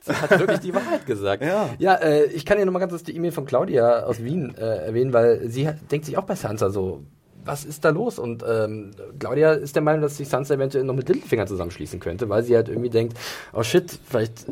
Sie 0.00 0.12
hat 0.12 0.30
wirklich 0.38 0.60
die 0.60 0.74
Wahrheit 0.74 1.06
gesagt. 1.06 1.42
Ja. 1.42 1.70
Ja, 1.78 1.94
äh, 1.96 2.24
ich 2.26 2.46
kann 2.46 2.58
ja 2.58 2.64
nochmal 2.64 2.80
ganz 2.80 2.92
kurz 2.92 3.04
die 3.04 3.14
E-Mail 3.16 3.32
von 3.32 3.44
Claudia 3.44 4.04
aus 4.04 4.22
Wien 4.22 4.54
äh, 4.56 4.86
erwähnen, 4.86 5.12
weil 5.12 5.48
sie 5.48 5.68
hat, 5.68 5.76
denkt 5.90 6.06
sich 6.06 6.16
auch 6.16 6.24
bei 6.24 6.34
Sansa 6.34 6.70
so, 6.70 7.04
was 7.44 7.64
ist 7.64 7.84
da 7.84 7.90
los? 7.90 8.18
Und 8.18 8.44
ähm, 8.46 8.92
Claudia 9.18 9.52
ist 9.52 9.74
der 9.74 9.82
Meinung, 9.82 10.02
dass 10.02 10.16
sich 10.16 10.28
Sansa 10.28 10.54
eventuell 10.54 10.84
noch 10.84 10.94
mit 10.94 11.08
Littlefinger 11.08 11.46
zusammenschließen 11.46 12.00
könnte, 12.00 12.28
weil 12.28 12.42
sie 12.42 12.54
halt 12.54 12.68
irgendwie 12.68 12.90
denkt, 12.90 13.16
oh 13.52 13.62
shit, 13.62 13.98
vielleicht 14.08 14.46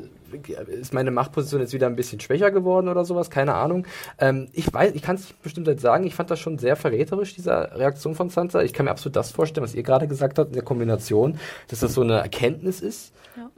ist 0.67 0.95
meine 0.95 1.11
Machtposition 1.11 1.61
jetzt 1.61 1.73
wieder 1.73 1.87
ein 1.87 1.97
bisschen 1.97 2.21
schwächer 2.21 2.51
geworden 2.51 2.89
oder 2.89 3.05
sowas, 3.05 3.31
keine 3.31 3.55
Ahnung. 3.55 3.87
Ähm, 4.19 4.49
ich 4.53 4.73
weiß, 4.73 4.95
ich 4.95 5.03
kann 5.03 5.17
es 5.17 5.23
nicht 5.23 5.43
bestimmt 5.43 5.67
jetzt 5.67 5.83
sagen, 5.83 6.05
ich 6.07 6.15
fand 6.15 6.31
das 6.31 6.41
schon 6.41 6.59
sehr 6.59 6.77
verräterisch, 6.77 7.35
diese 7.35 7.53
Reaktion 7.53 8.15
von 8.15 8.31
Sansa. 8.31 8.63
Ich 8.63 8.73
kann 8.73 8.85
mir 8.85 8.91
absolut 8.91 9.17
das 9.17 9.31
vorstellen, 9.31 9.65
was 9.65 9.75
ihr 9.75 9.83
gerade 9.83 10.09
gesagt 10.09 10.39
habt, 10.39 10.49
in 10.49 10.55
der 10.55 10.65
Kombination, 10.65 11.39
dass 11.69 11.81
das 11.81 11.95
so 11.95 12.03
eine 12.03 12.19
Erkenntnis 12.19 12.81
ist. 12.81 13.13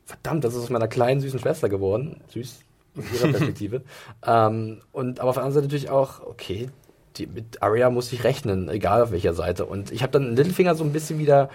Verdammt, 0.05 0.45
das 0.45 0.55
ist 0.55 0.63
aus 0.63 0.71
meiner 0.71 0.89
kleinen, 0.89 1.21
süßen 1.21 1.39
Schwester 1.39 1.69
geworden. 1.69 2.21
Süß, 2.29 2.61
aus 2.99 3.05
ihrer 3.21 3.29
Perspektive. 3.33 3.83
ähm, 4.27 4.81
und 4.93 5.21
aber 5.21 5.31
auf 5.31 5.37
der 5.37 5.45
anderen 5.45 5.55
Seite 5.55 5.67
natürlich 5.67 5.91
auch, 5.91 6.21
okay, 6.27 6.69
die, 7.17 7.27
mit 7.27 7.63
Arya 7.63 7.91
muss 7.91 8.13
ich 8.13 8.25
rechnen, 8.25 8.69
egal 8.69 9.03
auf 9.03 9.11
welcher 9.11 9.35
Seite. 9.35 9.67
Und 9.67 9.91
ich 9.91 10.03
habe 10.03 10.13
dann 10.13 10.37
Littlefinger 10.37 10.75
so 10.75 10.85
ein 10.85 10.93
bisschen 10.93 11.19
wieder 11.19 11.51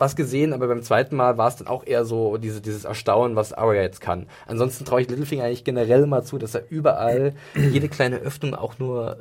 was 0.00 0.16
gesehen, 0.16 0.52
aber 0.52 0.66
beim 0.66 0.82
zweiten 0.82 1.14
Mal 1.14 1.38
war 1.38 1.48
es 1.48 1.56
dann 1.56 1.68
auch 1.68 1.86
eher 1.86 2.04
so 2.04 2.36
diese, 2.38 2.60
dieses 2.60 2.84
Erstaunen, 2.84 3.36
was 3.36 3.52
Arya 3.52 3.82
jetzt 3.82 4.00
kann. 4.00 4.26
Ansonsten 4.46 4.84
traue 4.84 5.02
ich 5.02 5.08
Littlefinger 5.08 5.44
eigentlich 5.44 5.62
generell 5.64 6.06
mal 6.06 6.24
zu, 6.24 6.38
dass 6.38 6.54
er 6.54 6.62
überall 6.70 7.34
jede 7.54 7.88
kleine 7.88 8.16
Öffnung 8.18 8.54
auch 8.54 8.78
nur, 8.78 9.18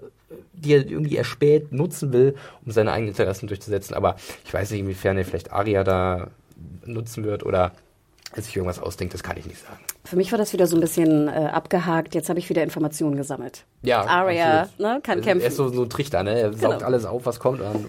die 0.53 0.73
er 0.73 0.87
irgendwie 0.89 1.17
erspäht, 1.17 1.71
nutzen 1.71 2.13
will, 2.13 2.35
um 2.65 2.71
seine 2.71 2.91
eigenen 2.91 3.09
Interessen 3.09 3.47
durchzusetzen. 3.47 3.93
Aber 3.95 4.15
ich 4.45 4.53
weiß 4.53 4.71
nicht, 4.71 4.79
inwiefern 4.79 5.17
er 5.17 5.25
vielleicht 5.25 5.51
Arya 5.51 5.83
da 5.83 6.27
nutzen 6.85 7.23
wird 7.23 7.45
oder 7.45 7.71
er 8.35 8.41
sich 8.43 8.55
irgendwas 8.55 8.79
ausdenkt, 8.79 9.13
das 9.15 9.23
kann 9.23 9.37
ich 9.37 9.45
nicht 9.47 9.59
sagen. 9.59 9.79
Für 10.05 10.15
mich 10.15 10.31
war 10.31 10.37
das 10.37 10.53
wieder 10.53 10.67
so 10.67 10.77
ein 10.77 10.81
bisschen 10.81 11.27
äh, 11.27 11.31
abgehakt. 11.31 12.13
Jetzt 12.13 12.29
habe 12.29 12.37
ich 12.37 12.47
wieder 12.49 12.61
Informationen 12.63 13.15
gesammelt. 13.15 13.65
Ja, 13.81 14.01
absolut. 14.01 14.79
ne, 14.79 14.99
kann 15.01 15.17
Er 15.19 15.23
kämpfen. 15.23 15.47
ist 15.47 15.55
so, 15.55 15.69
so 15.69 15.81
ein 15.83 15.89
Trichter, 15.89 16.21
ne? 16.23 16.39
Er 16.39 16.53
saugt 16.53 16.75
Genau. 16.77 16.85
alles 16.85 17.05
auf, 17.05 17.25
was 17.25 17.39
kommt. 17.39 17.59
Und 17.61 17.87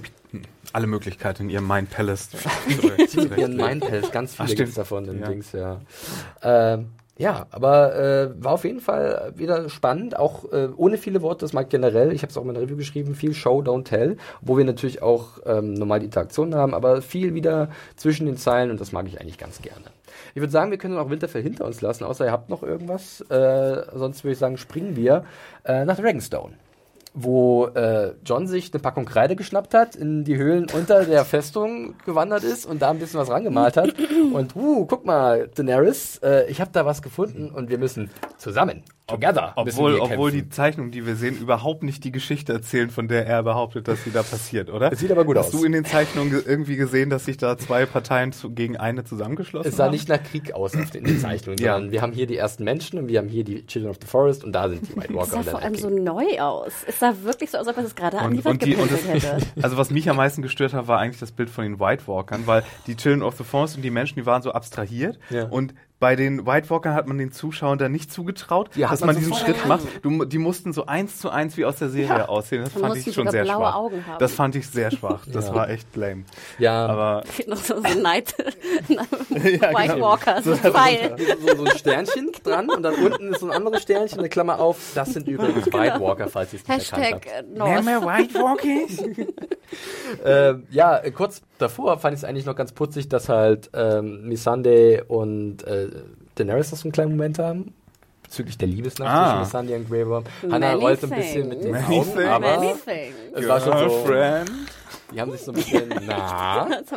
Alle 0.72 0.86
Möglichkeiten 0.86 1.44
in 1.44 1.50
ihrem 1.50 1.66
Mind 1.66 1.90
Palace. 1.90 2.30
dann 2.30 3.32
ihren 3.38 3.56
Mindpalace, 3.56 4.12
ganz 4.12 4.34
Ach, 4.38 4.44
viele 4.44 4.56
gibt's 4.56 4.74
davon 4.74 5.06
in 5.06 5.20
Ja. 5.20 5.28
Dings, 5.28 5.52
ja. 5.52 5.80
Ähm, 6.42 6.90
Ja, 7.18 7.46
aber 7.50 7.94
äh, 7.96 8.42
war 8.42 8.52
auf 8.52 8.64
jeden 8.64 8.80
Fall 8.80 9.34
wieder 9.36 9.68
spannend, 9.68 10.16
auch 10.16 10.50
äh, 10.52 10.68
ohne 10.74 10.96
viele 10.96 11.20
Worte, 11.20 11.40
das 11.40 11.52
mag 11.52 11.68
generell, 11.68 12.12
ich 12.12 12.22
habe 12.22 12.30
es 12.30 12.38
auch 12.38 12.42
in 12.42 12.46
meiner 12.46 12.62
Review 12.62 12.76
geschrieben, 12.78 13.14
viel 13.14 13.34
Show, 13.34 13.60
don't 13.60 13.84
tell, 13.84 14.16
wo 14.40 14.56
wir 14.56 14.64
natürlich 14.64 15.02
auch 15.02 15.38
ähm, 15.44 15.74
normal 15.74 16.00
die 16.00 16.06
Interaktion 16.06 16.54
haben, 16.54 16.72
aber 16.72 17.02
viel 17.02 17.34
wieder 17.34 17.68
zwischen 17.96 18.24
den 18.24 18.38
Zeilen 18.38 18.70
und 18.70 18.80
das 18.80 18.92
mag 18.92 19.06
ich 19.06 19.20
eigentlich 19.20 19.36
ganz 19.36 19.60
gerne. 19.60 19.84
Ich 20.34 20.40
würde 20.40 20.50
sagen, 20.50 20.70
wir 20.70 20.78
können 20.78 20.96
auch 20.96 21.10
Winterfell 21.10 21.42
hinter 21.42 21.66
uns 21.66 21.82
lassen, 21.82 22.04
außer 22.04 22.24
ihr 22.24 22.32
habt 22.32 22.48
noch 22.48 22.62
irgendwas, 22.62 23.20
äh, 23.28 23.82
sonst 23.94 24.24
würde 24.24 24.32
ich 24.32 24.38
sagen, 24.38 24.56
springen 24.56 24.96
wir 24.96 25.24
äh, 25.64 25.84
nach 25.84 25.98
Dragonstone 25.98 26.54
wo 27.14 27.66
äh, 27.66 28.12
John 28.24 28.46
sich 28.46 28.72
eine 28.72 28.80
Packung 28.80 29.04
Kreide 29.04 29.36
geschnappt 29.36 29.74
hat, 29.74 29.96
in 29.96 30.24
die 30.24 30.36
Höhlen 30.36 30.66
unter 30.72 31.04
der 31.04 31.24
Festung 31.24 31.94
gewandert 32.04 32.44
ist 32.44 32.66
und 32.66 32.82
da 32.82 32.90
ein 32.90 32.98
bisschen 32.98 33.20
was 33.20 33.30
rangemalt 33.30 33.76
hat. 33.76 33.94
Und, 34.32 34.54
uh, 34.54 34.86
guck 34.86 35.04
mal, 35.04 35.48
Daenerys, 35.48 36.18
äh, 36.22 36.48
ich 36.50 36.60
habe 36.60 36.70
da 36.72 36.86
was 36.86 37.02
gefunden 37.02 37.50
und 37.50 37.68
wir 37.68 37.78
müssen 37.78 38.10
zusammen 38.38 38.84
Together. 39.10 39.52
Obwohl, 39.56 40.00
obwohl 40.00 40.30
die 40.30 40.48
Zeichnungen, 40.48 40.90
die 40.90 41.06
wir 41.06 41.16
sehen, 41.16 41.38
überhaupt 41.38 41.82
nicht 41.82 42.04
die 42.04 42.12
Geschichte 42.12 42.52
erzählen, 42.52 42.90
von 42.90 43.08
der 43.08 43.26
er 43.26 43.42
behauptet, 43.42 43.88
dass 43.88 44.04
sie 44.04 44.10
da 44.10 44.22
passiert, 44.22 44.70
oder? 44.70 44.92
Es 44.92 45.00
sieht 45.00 45.10
aber 45.10 45.24
gut 45.24 45.36
Hast 45.36 45.48
aus. 45.48 45.54
Hast 45.54 45.62
du 45.62 45.66
in 45.66 45.72
den 45.72 45.84
Zeichnungen 45.84 46.32
irgendwie 46.46 46.76
gesehen, 46.76 47.10
dass 47.10 47.24
sich 47.24 47.36
da 47.36 47.58
zwei 47.58 47.86
Parteien 47.86 48.32
zu, 48.32 48.50
gegen 48.50 48.76
eine 48.76 49.04
zusammengeschlossen 49.04 49.64
haben? 49.64 49.70
Es 49.70 49.76
sah 49.76 49.84
haben? 49.84 49.92
nicht 49.92 50.08
nach 50.08 50.22
Krieg 50.22 50.52
aus 50.52 50.74
in 50.74 51.04
den 51.04 51.18
Zeichnungen, 51.18 51.58
ja. 51.58 51.74
sondern 51.74 51.92
wir 51.92 52.02
haben 52.02 52.12
hier 52.12 52.26
die 52.26 52.36
ersten 52.36 52.64
Menschen 52.64 52.98
und 52.98 53.08
wir 53.08 53.18
haben 53.18 53.28
hier 53.28 53.44
die 53.44 53.66
Children 53.66 53.90
of 53.90 53.98
the 54.00 54.06
Forest 54.06 54.44
und 54.44 54.52
da 54.52 54.68
sind 54.68 54.88
die 54.88 54.96
White 54.96 55.14
Walker. 55.14 55.40
Es 55.40 55.46
sah 55.46 55.50
vor 55.50 55.62
allem 55.62 55.74
so 55.74 55.90
neu 55.90 56.40
aus. 56.40 56.72
Es 56.86 56.98
sah 56.98 57.14
wirklich 57.22 57.50
so 57.50 57.58
aus, 57.58 57.66
als 57.66 57.76
ob 57.76 57.84
es 57.84 57.94
gerade 57.94 58.18
an 58.18 58.32
die 58.32 58.44
Wand 58.44 58.64
hätte. 58.64 59.38
Also 59.62 59.76
was 59.76 59.90
mich 59.90 60.08
am 60.08 60.16
meisten 60.16 60.42
gestört 60.42 60.74
hat, 60.74 60.86
war 60.88 60.98
eigentlich 60.98 61.20
das 61.20 61.32
Bild 61.32 61.50
von 61.50 61.64
den 61.64 61.80
White 61.80 62.06
Walkern, 62.06 62.46
weil 62.46 62.62
die 62.86 62.96
Children 62.96 63.22
of 63.22 63.36
the 63.36 63.44
Forest 63.44 63.76
und 63.76 63.82
die 63.82 63.90
Menschen, 63.90 64.16
die 64.16 64.26
waren 64.26 64.42
so 64.42 64.52
abstrahiert 64.52 65.18
ja. 65.30 65.44
und 65.44 65.74
bei 66.00 66.16
den 66.16 66.46
White 66.46 66.70
Walkern 66.70 66.94
hat 66.94 67.06
man 67.06 67.18
den 67.18 67.30
Zuschauern 67.30 67.78
da 67.78 67.90
nicht 67.90 68.10
zugetraut, 68.10 68.70
ja, 68.74 68.88
dass 68.88 69.00
man, 69.00 69.08
man 69.08 69.16
diesen 69.16 69.34
Schritt 69.34 69.66
macht. 69.68 69.86
Du, 70.02 70.24
die 70.24 70.38
mussten 70.38 70.72
so 70.72 70.86
eins 70.86 71.18
zu 71.18 71.28
eins 71.28 71.58
wie 71.58 71.66
aus 71.66 71.76
der 71.76 71.90
Serie 71.90 72.20
ja. 72.20 72.28
aussehen. 72.28 72.64
Das 72.64 72.72
fand 72.72 72.96
ich 72.96 73.14
schon 73.14 73.28
sehr 73.28 73.44
schwach. 73.44 73.90
Das 74.18 74.32
fand 74.32 74.56
ich 74.56 74.66
sehr 74.66 74.90
schwach. 74.90 75.26
Das 75.30 75.48
ja. 75.48 75.54
war 75.54 75.68
echt 75.68 75.94
lame. 75.94 76.24
Ja. 76.58 76.86
Aber 76.86 77.22
noch 77.46 77.58
so, 77.58 77.76
so 77.76 78.00
Night 78.00 78.34
White 78.88 79.94
genau. 79.94 80.00
Walker, 80.00 80.42
so, 80.42 80.54
so, 80.54 80.62
so, 80.62 81.56
so, 81.56 81.64
ein 81.64 81.76
Sternchen 81.76 82.32
dran 82.42 82.70
und 82.70 82.82
dann 82.82 82.94
unten 82.94 83.34
ist 83.34 83.40
so 83.40 83.50
ein 83.50 83.52
anderes 83.52 83.82
Sternchen, 83.82 84.20
eine 84.20 84.30
Klammer 84.30 84.58
auf. 84.58 84.78
Das 84.94 85.12
sind 85.12 85.28
übrigens 85.28 85.66
genau. 85.66 85.78
White 85.78 86.00
Walker, 86.00 86.28
falls 86.28 86.54
ihr 86.54 86.60
es 86.60 86.66
nicht 86.66 86.78
Hashtag 86.78 87.26
erkannt 87.26 87.60
habt. 87.60 87.84
Mehr 87.84 88.02
White 88.02 88.34
Walkies? 88.34 89.02
äh, 90.24 90.54
ja, 90.70 90.98
kurz 91.10 91.42
davor 91.60 91.98
fand 91.98 92.14
ich 92.14 92.20
es 92.22 92.24
eigentlich 92.24 92.46
noch 92.46 92.56
ganz 92.56 92.72
putzig, 92.72 93.08
dass 93.08 93.28
halt 93.28 93.70
ähm, 93.74 94.26
Missandei 94.28 95.02
und 95.04 95.62
äh, 95.64 95.88
Daenerys 96.36 96.70
noch 96.72 96.78
so 96.78 96.84
einen 96.84 96.92
kleinen 96.92 97.10
Moment 97.12 97.38
haben. 97.38 97.74
Bezüglich 98.22 98.56
der 98.58 98.68
Liebesnacht 98.68 99.10
Ah. 99.10 99.26
zwischen 99.30 99.40
Missandei 99.40 99.76
und 99.76 99.88
Grey 99.88 100.06
Worm. 100.06 100.24
Hannah 100.50 100.74
rollt 100.74 101.02
ein 101.02 101.10
bisschen 101.10 101.48
mit 101.48 101.64
den 101.64 101.72
Many 101.72 101.84
Augen, 101.98 102.12
things. 102.14 102.26
aber 102.28 102.60
Many 102.60 102.74
es 103.34 103.48
war 103.48 103.60
schon 103.60 103.72
so, 103.72 104.04
Girlfriend. 104.04 104.50
die 105.12 105.20
haben 105.20 105.32
sich 105.32 105.40
so 105.40 105.50
ein 105.50 105.54
bisschen, 105.56 105.88
na, 106.06 106.68
was 106.70 106.80
ist, 106.82 106.90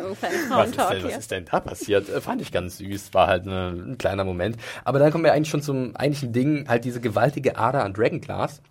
denn, 0.79 1.03
was 1.03 1.17
ist 1.17 1.31
denn 1.31 1.45
da 1.45 1.59
passiert? 1.59 2.07
Äh, 2.09 2.21
Fand 2.21 2.41
ich 2.41 2.51
ganz 2.51 2.77
süß, 2.77 3.13
war 3.15 3.25
halt 3.27 3.45
ne, 3.47 3.73
ein 3.75 3.97
kleiner 3.97 4.23
Moment. 4.25 4.57
Aber 4.85 4.99
dann 4.99 5.11
kommen 5.11 5.23
wir 5.23 5.33
eigentlich 5.33 5.49
schon 5.49 5.63
zum 5.63 5.95
eigentlichen 5.95 6.33
Ding, 6.33 6.65
halt 6.67 6.85
diese 6.85 7.01
gewaltige 7.01 7.57
Ader 7.57 7.83
an 7.83 7.93
Dragonglass. 7.93 8.61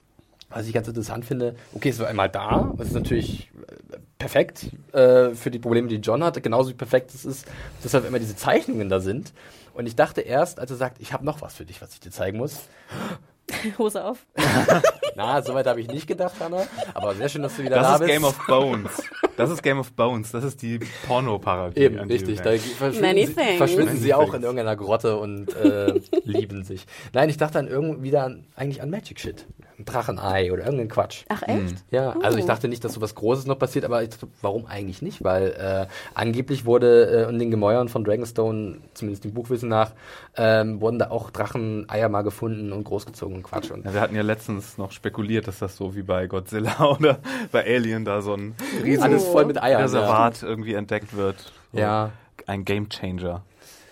Was 0.50 0.66
ich 0.66 0.72
ganz 0.74 0.86
interessant 0.86 1.24
finde, 1.24 1.56
okay, 1.74 1.88
es 1.88 1.98
war 1.98 2.06
einmal 2.08 2.28
da, 2.28 2.72
das 2.76 2.88
ist 2.88 2.92
natürlich 2.94 3.50
äh, 3.90 3.96
perfekt 4.22 4.66
äh, 4.92 5.34
für 5.34 5.50
die 5.50 5.58
Probleme, 5.58 5.88
die 5.88 5.96
John 5.96 6.22
hatte, 6.22 6.40
genauso 6.40 6.70
wie 6.70 6.74
perfekt 6.74 7.12
es 7.12 7.24
ist, 7.24 7.44
dass 7.82 7.92
halt 7.92 8.04
immer 8.06 8.20
diese 8.20 8.36
Zeichnungen 8.36 8.88
da 8.88 9.00
sind. 9.00 9.32
Und 9.74 9.86
ich 9.86 9.96
dachte 9.96 10.20
erst, 10.20 10.60
als 10.60 10.70
er 10.70 10.76
sagt, 10.76 11.00
ich 11.00 11.12
habe 11.12 11.24
noch 11.24 11.42
was 11.42 11.54
für 11.56 11.64
dich, 11.64 11.82
was 11.82 11.92
ich 11.94 11.98
dir 11.98 12.12
zeigen 12.12 12.38
muss. 12.38 12.60
Hose 13.78 14.04
auf. 14.04 14.24
Na, 15.16 15.42
soweit 15.42 15.66
habe 15.66 15.80
ich 15.80 15.88
nicht 15.88 16.06
gedacht, 16.06 16.34
Hannah. 16.38 16.66
Aber 16.94 17.16
sehr 17.16 17.28
schön, 17.28 17.42
dass 17.42 17.56
du 17.56 17.64
wieder 17.64 17.74
Das 17.76 17.86
da 17.88 17.94
ist 17.94 17.98
bist. 18.00 18.12
Game 18.12 18.24
of 18.24 18.46
Bones. 18.46 19.02
Das 19.36 19.50
ist 19.50 19.62
Game 19.62 19.78
of 19.80 19.92
Bones. 19.92 20.30
Das 20.30 20.44
ist 20.44 20.62
die 20.62 20.78
Porno-Parodie. 21.08 21.80
Eben, 21.80 21.98
richtig. 21.98 22.40
Da 22.42 22.50
verschwinden, 22.52 23.00
Many 23.00 23.26
sie, 23.26 23.34
things. 23.34 23.56
verschwinden 23.56 23.86
Many 23.94 23.98
sie 23.98 24.14
auch 24.14 24.20
things. 24.22 24.36
in 24.36 24.42
irgendeiner 24.44 24.76
Grotte 24.76 25.16
und 25.16 25.52
äh, 25.56 26.00
lieben 26.24 26.62
sich. 26.62 26.86
Nein, 27.12 27.28
ich 27.28 27.38
dachte 27.38 27.54
dann 27.54 27.66
irgendwie 27.66 28.02
wieder 28.04 28.22
an, 28.24 28.46
eigentlich 28.54 28.82
an 28.82 28.90
Magic 28.90 29.18
Shit. 29.18 29.46
Ein 29.82 29.84
Drachenei 29.84 30.52
oder 30.52 30.62
irgendeinen 30.62 30.88
Quatsch. 30.88 31.24
Ach 31.28 31.42
echt? 31.42 31.84
Ja, 31.90 32.14
also 32.22 32.38
ich 32.38 32.44
dachte 32.44 32.68
nicht, 32.68 32.84
dass 32.84 32.94
so 32.94 33.00
was 33.00 33.14
Großes 33.14 33.46
noch 33.46 33.58
passiert, 33.58 33.84
aber 33.84 34.02
ich 34.02 34.10
dachte, 34.10 34.28
warum 34.40 34.66
eigentlich 34.66 35.02
nicht? 35.02 35.24
Weil 35.24 35.48
äh, 35.52 35.86
angeblich 36.14 36.64
wurde 36.64 37.26
äh, 37.26 37.28
in 37.28 37.38
den 37.38 37.50
Gemäuern 37.50 37.88
von 37.88 38.04
Dragonstone, 38.04 38.78
zumindest 38.94 39.24
dem 39.24 39.34
Buchwissen 39.34 39.68
nach, 39.68 39.90
ähm, 40.36 40.80
wurden 40.80 40.98
da 40.98 41.10
auch 41.10 41.30
Dracheneier 41.30 42.08
mal 42.08 42.22
gefunden 42.22 42.72
und 42.72 42.84
großgezogen 42.84 43.36
und 43.36 43.42
Quatsch. 43.42 43.70
Und 43.70 43.84
Ja, 43.84 43.92
wir 43.92 44.00
hatten 44.00 44.14
ja 44.14 44.22
letztens 44.22 44.78
noch 44.78 44.92
spekuliert, 44.92 45.48
dass 45.48 45.58
das 45.58 45.76
so 45.76 45.96
wie 45.96 46.02
bei 46.02 46.26
Godzilla 46.26 46.80
oder 46.98 47.18
bei 47.50 47.64
Alien 47.64 48.04
da 48.04 48.22
so 48.22 48.34
ein 48.34 48.54
riesiges 48.82 49.02
alles 49.02 49.26
voll 49.26 49.46
mit 49.46 49.62
Eiern. 49.62 49.80
Ja. 49.80 49.84
Reservat 49.84 50.42
irgendwie 50.42 50.74
entdeckt 50.74 51.16
wird. 51.16 51.52
So 51.72 51.78
Ja. 51.78 52.10
Ein 52.46 52.64
Game 52.64 52.88
Changer. 52.88 53.42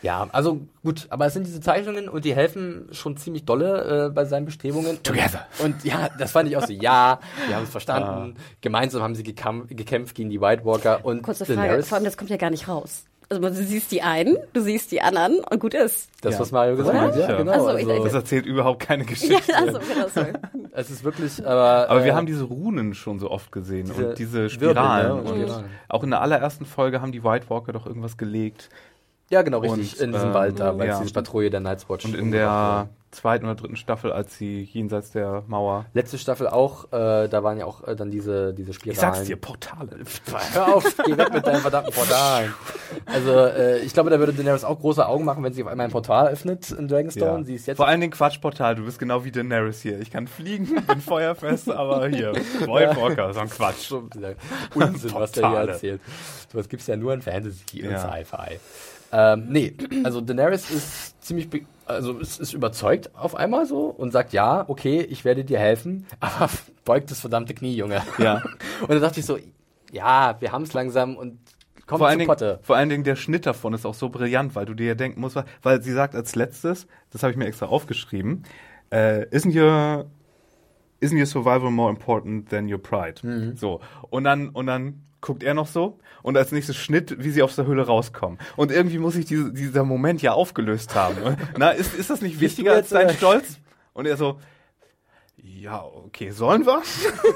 Ja, 0.03 0.27
also 0.33 0.61
gut, 0.83 1.07
aber 1.11 1.27
es 1.27 1.35
sind 1.35 1.47
diese 1.47 1.61
Zeichnungen 1.61 2.09
und 2.09 2.25
die 2.25 2.35
helfen 2.35 2.89
schon 2.93 3.17
ziemlich 3.17 3.45
dolle 3.45 4.07
äh, 4.07 4.11
bei 4.11 4.25
seinen 4.25 4.47
Bestrebungen. 4.47 5.03
Together. 5.03 5.47
Und 5.63 5.85
ja, 5.85 6.09
das 6.19 6.33
fand 6.33 6.49
ich 6.49 6.57
auch 6.57 6.67
so, 6.67 6.73
ja, 6.73 7.21
wir 7.47 7.57
haben 7.57 7.65
es 7.65 7.71
verstanden. 7.79 8.37
Gemeinsam 8.61 9.03
haben 9.03 9.15
sie 9.15 9.23
gekämpft 9.23 10.15
gegen 10.15 10.31
die 10.31 10.41
White 10.41 10.65
Walker 10.65 11.05
und 11.05 11.23
Kurze 11.23 11.45
Frage, 11.45 11.61
Daenerys. 11.61 11.89
vor 11.89 11.97
allem 11.97 12.05
das 12.05 12.17
kommt 12.17 12.31
ja 12.31 12.37
gar 12.37 12.51
nicht 12.51 12.67
raus. 12.69 13.05
Also 13.33 13.41
du 13.43 13.53
siehst 13.55 13.93
die 13.93 14.03
einen, 14.03 14.39
du 14.55 14.61
siehst 14.61 14.91
die 14.91 15.03
anderen 15.03 15.39
und 15.49 15.61
gut 15.61 15.73
ist. 15.73 16.09
Das, 16.21 16.35
Ja. 16.35 16.41
was 16.41 16.51
Mario 16.51 16.75
gesagt 16.75 16.99
hat, 16.99 17.15
ja, 17.17 17.31
Ja. 17.31 17.37
genau. 17.37 17.53
Ach 17.53 17.61
so, 17.61 17.77
ich 17.77 17.87
also, 17.89 18.03
Das 18.03 18.15
erzählt 18.15 18.45
überhaupt 18.45 18.81
keine 18.85 19.05
Ja, 19.05 19.09
Geschichte. 19.11 19.57
also 19.57 19.79
genau 19.79 20.09
so. 20.13 20.21
es 20.73 20.91
ist 20.91 21.05
wirklich, 21.05 21.47
aber. 21.47 21.89
Aber 21.89 22.03
wir 22.05 22.11
äh, 22.11 22.15
haben 22.17 22.27
diese 22.27 22.43
Runen 22.43 22.93
schon 22.93 23.21
so 23.21 23.31
oft 23.31 23.53
gesehen 23.53 23.87
Diese 23.87 24.09
und 24.09 24.19
diese 24.19 24.35
Wirbel, 24.35 24.51
Spiralen. 24.51 25.07
ne, 25.07 25.15
und 25.15 25.27
und 25.29 25.41
Spiralen. 25.43 25.65
auch 25.89 26.03
in 26.03 26.11
der 26.11 26.23
allerersten 26.23 26.67
Folge 26.67 27.01
haben 27.03 27.13
die 27.13 27.23
White 27.23 27.49
Walker 27.51 27.73
doch 27.73 27.87
irgendwas 27.87 28.17
gelegt. 28.17 28.69
Ja, 29.31 29.43
genau, 29.43 29.59
richtig. 29.59 29.95
Und, 29.95 30.01
in 30.01 30.13
diesem 30.13 30.29
ähm, 30.29 30.35
Wald 30.35 30.59
da, 30.59 30.77
weil 30.77 30.89
ja. 30.89 31.01
diese 31.01 31.13
Patrouille 31.13 31.51
der 31.51 31.61
Night's 31.61 31.89
Watch 31.89 32.05
Und 32.05 32.17
in 32.17 32.33
der 32.33 32.49
wurde. 32.49 32.89
zweiten 33.13 33.45
oder 33.45 33.55
dritten 33.55 33.77
Staffel, 33.77 34.11
als 34.11 34.37
sie 34.37 34.63
jenseits 34.65 35.13
der 35.13 35.45
Mauer. 35.47 35.87
Letzte 35.95 36.19
Staffel 36.19 36.49
auch, 36.49 36.87
äh, 36.93 37.29
da 37.29 37.45
waren 37.45 37.57
ja 37.57 37.65
auch 37.65 37.87
äh, 37.87 37.95
dann 37.95 38.11
diese, 38.11 38.53
diese 38.53 38.73
Spiralen. 38.73 39.41
Portale. 39.41 39.99
Hör 40.53 40.75
auf, 40.75 40.97
geh 41.07 41.17
weg 41.17 41.33
mit 41.33 41.47
deinen 41.47 41.61
verdammten 41.61 41.95
Portalen. 41.95 42.53
Also, 43.07 43.31
äh, 43.33 43.79
ich 43.79 43.93
glaube, 43.93 44.11
da 44.11 44.19
würde 44.19 44.33
Daenerys 44.33 44.65
auch 44.65 44.81
große 44.81 45.07
Augen 45.07 45.25
machen, 45.25 45.45
wenn 45.45 45.53
sie 45.53 45.63
auf 45.63 45.69
einmal 45.69 45.87
ein 45.87 45.93
Portal 45.93 46.27
öffnet 46.27 46.73
in 46.73 46.89
Dragonstone. 46.89 47.39
Ja. 47.39 47.45
Sie 47.45 47.55
ist 47.55 47.67
jetzt 47.67 47.77
Vor 47.77 47.87
allen 47.87 48.01
Dingen 48.01 48.13
Quatschportal, 48.13 48.75
du 48.75 48.85
bist 48.85 48.99
genau 48.99 49.25
wie 49.25 49.31
Daenerys 49.31 49.81
hier. 49.81 50.01
Ich 50.01 50.11
kann 50.11 50.27
fliegen, 50.27 50.83
bin 50.89 51.01
feuerfest, 51.01 51.71
aber 51.71 52.09
hier, 52.09 52.33
White 52.33 52.97
Walker, 52.97 53.33
so 53.33 53.39
ein 53.39 53.49
Quatsch. 53.49 53.93
Unsinn, 54.75 55.15
was 55.15 55.31
der 55.31 55.51
hier 55.51 55.59
erzählt. 55.59 56.01
Sowas 56.51 56.69
gibt's 56.69 56.89
ja 56.89 56.97
nur 56.97 57.15
in 57.15 57.23
Fantasy 57.23 57.85
und 57.85 57.93
Ja. 57.93 58.01
Sci-Fi. 58.01 58.59
Ähm, 59.13 59.47
nee, 59.49 59.75
also 60.05 60.21
Daenerys 60.21 60.71
ist 60.71 61.23
ziemlich, 61.23 61.49
also 61.87 62.19
ist, 62.19 62.41
ist 62.41 62.53
überzeugt 62.53 63.11
auf 63.17 63.35
einmal 63.35 63.67
so 63.67 63.87
und 63.87 64.13
sagt, 64.13 64.33
ja, 64.33 64.65
okay, 64.69 65.01
ich 65.01 65.25
werde 65.25 65.45
dir 65.45 65.59
helfen, 65.59 66.07
aber 66.21 66.49
beugt 66.85 67.11
das 67.11 67.21
verdammte 67.21 67.55
Knie, 67.55 67.75
Junge. 67.75 68.03
Ja. 68.19 68.43
Und 68.83 68.91
dann 68.91 69.01
dachte 69.01 69.21
ich 69.21 69.27
so, 69.27 69.39
ja, 69.93 70.37
wir 70.41 70.53
haben's 70.53 70.73
langsam 70.73 71.17
und 71.17 71.39
kommt 71.87 71.99
Vor 71.99 72.09
allen, 72.09 72.19
Dingen, 72.21 72.29
Potte. 72.29 72.61
vor 72.63 72.77
allen 72.77 72.89
Dingen 72.89 73.03
der 73.03 73.17
Schnitt 73.17 73.45
davon 73.45 73.75
ist 73.75 73.85
auch 73.85 73.95
so 73.95 74.09
brillant, 74.09 74.55
weil 74.55 74.65
du 74.65 74.75
dir 74.75 74.87
ja 74.87 74.95
denken 74.95 75.21
musst, 75.21 75.37
weil 75.63 75.83
sie 75.83 75.93
sagt 75.93 76.15
als 76.15 76.37
letztes, 76.37 76.87
das 77.11 77.23
habe 77.25 77.33
ich 77.33 77.37
mir 77.37 77.47
extra 77.47 77.67
aufgeschrieben, 77.67 78.45
äh, 78.91 79.27
isn't 79.31 79.55
your 79.55 80.07
isn't 81.01 81.19
your 81.19 81.27
survival 81.27 81.71
more 81.71 81.91
important 81.91 82.49
than 82.51 82.73
your 82.73 82.79
pride? 82.81 83.21
So. 83.57 83.81
Und 84.11 84.25
dann, 84.25 84.51
und 84.51 84.67
dann 84.67 85.03
guckt 85.21 85.43
er 85.43 85.55
noch 85.55 85.67
so 85.67 85.99
und 86.23 86.37
als 86.37 86.53
nächstes 86.53 86.77
Schnitt, 86.77 87.23
wie 87.23 87.31
sie 87.31 87.43
aus 87.43 87.57
der 87.57 87.67
Höhle 87.67 87.87
rauskommen. 87.87 88.39
Und 88.57 88.71
irgendwie 88.73 88.99
muss 88.99 89.15
sich 89.15 89.25
diese, 89.25 89.53
dieser 89.53 89.85
Moment 89.85 90.23
ja 90.23 90.33
aufgelöst 90.33 90.95
haben. 90.95 91.17
Na, 91.57 91.71
ist, 91.71 91.95
ist 91.95 92.11
das 92.11 92.21
nicht 92.21 92.41
wichtiger 92.41 92.75
als 92.75 92.91
dein 92.91 93.11
Stolz? 93.11 93.59
Und 93.93 94.07
er 94.07 94.17
so, 94.17 94.39
ja, 95.61 95.85
okay, 95.85 96.31
sollen 96.31 96.65
wir? 96.65 96.81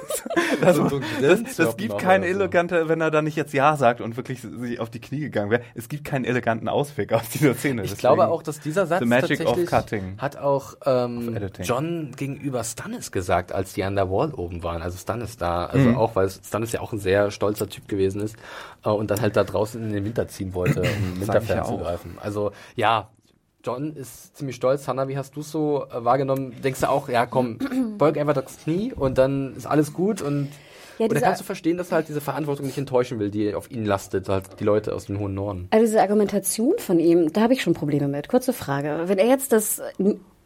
das, 0.61 0.77
So- 0.77 1.01
das, 1.21 1.57
das 1.57 1.77
gibt 1.77 1.93
noch 1.93 1.99
keine 1.99 2.25
oder 2.27 2.35
so. 2.35 2.41
elegante, 2.41 2.89
wenn 2.89 3.01
er 3.01 3.11
da 3.11 3.21
nicht 3.23 3.37
jetzt 3.37 3.53
Ja 3.53 3.77
sagt 3.77 4.01
und 4.01 4.17
wirklich 4.17 4.41
sich 4.41 4.81
auf 4.81 4.89
die 4.91 5.01
Knie 5.01 5.21
gegangen 5.21 5.51
wäre. 5.51 5.63
Es 5.75 5.89
gibt 5.89 6.05
keinen 6.05 6.25
eleganten 6.25 6.69
Ausweg 6.69 7.13
aus 7.13 7.29
dieser 7.29 7.55
Szene. 7.55 7.83
Ich 7.83 7.91
Deswegen- 7.91 8.01
glaube 8.01 8.29
auch, 8.29 8.43
dass 8.43 8.61
dieser 8.61 8.87
Satz 8.87 9.01
The 9.01 9.07
magic 9.07 9.41
of 9.47 9.57
tatsächlich 9.69 10.03
hat 10.19 10.37
auch 10.37 10.75
ähm. 10.87 11.39
John 11.63 12.13
gegenüber 12.17 12.65
Stannis 12.65 13.13
gesagt, 13.13 13.53
als 13.53 13.75
die 13.75 13.85
an 13.85 13.95
der 13.95 14.11
Wall 14.11 14.33
oben 14.33 14.63
waren. 14.63 14.81
Also 14.83 14.97
Stannis 14.99 15.37
da, 15.37 15.67
also 15.67 15.91
Mhm. 15.91 15.97
auch, 15.97 16.17
weil 16.17 16.31
Stannis 16.31 16.73
ja 16.73 16.81
auch 16.81 16.93
ein 16.93 16.99
sehr 16.99 17.31
stolzer 17.31 17.69
Typ 17.69 17.89
gewesen 17.89 18.21
ist 18.23 18.37
äh, 18.85 18.89
und 18.89 19.11
dann 19.11 19.21
halt 19.21 19.37
da 19.37 19.45
draußen 19.45 19.83
in 19.83 19.93
den 19.93 20.05
Winter 20.05 20.29
ziehen 20.29 20.55
wollte, 20.55 20.81
um 20.81 21.23
Sag 21.25 21.43
ich 21.43 21.49
ja. 21.51 21.65
Also 22.21 22.53
ja, 22.75 23.11
John 23.65 23.95
ist 23.97 24.37
ziemlich 24.37 24.57
stolz. 24.57 24.87
Hannah, 24.87 25.09
wie 25.09 25.17
hast 25.17 25.35
du 25.37 25.43
so 25.43 25.85
äh, 25.91 26.05
wahrgenommen? 26.05 26.55
Denkst 26.63 26.81
du 26.81 26.89
auch, 26.91 27.09
ja 27.09 27.27
komm, 27.27 27.59
beug 27.99 28.17
einfach 28.19 28.35
das 28.35 28.59
Knie 28.59 28.93
und 28.95 29.19
dann 29.19 29.55
ist 29.57 29.67
alles 29.67 29.93
gut 29.93 30.21
und 30.23 30.49
Ja, 30.99 31.09
diese- 31.09 31.21
kannst 31.23 31.41
du 31.41 31.45
verstehen, 31.45 31.77
dass 31.77 31.91
er 31.91 31.97
halt 31.97 32.09
diese 32.09 32.21
Verantwortung 32.21 32.67
nicht 32.67 32.79
enttäuschen 32.79 33.19
will, 33.19 33.31
die 33.31 33.55
auf 33.55 33.71
ihn 33.71 33.85
lastet, 33.85 34.29
halt 34.29 34.61
die 34.61 34.65
Leute 34.65 34.95
aus 34.95 35.07
dem 35.07 35.19
hohen 35.19 35.35
Norden. 35.35 35.69
Also 35.71 35.87
diese 35.87 36.01
Argumentation 36.03 36.75
von 36.79 36.99
ihm, 37.01 37.33
da 37.33 37.41
habe 37.43 37.53
ich 37.55 37.63
schon 37.63 37.75
Probleme 37.75 38.07
mit. 38.09 38.29
Kurze 38.29 38.53
Frage. 38.53 39.03
Wenn 39.07 39.19
er 39.19 39.27
jetzt 39.27 39.53
das 39.53 39.81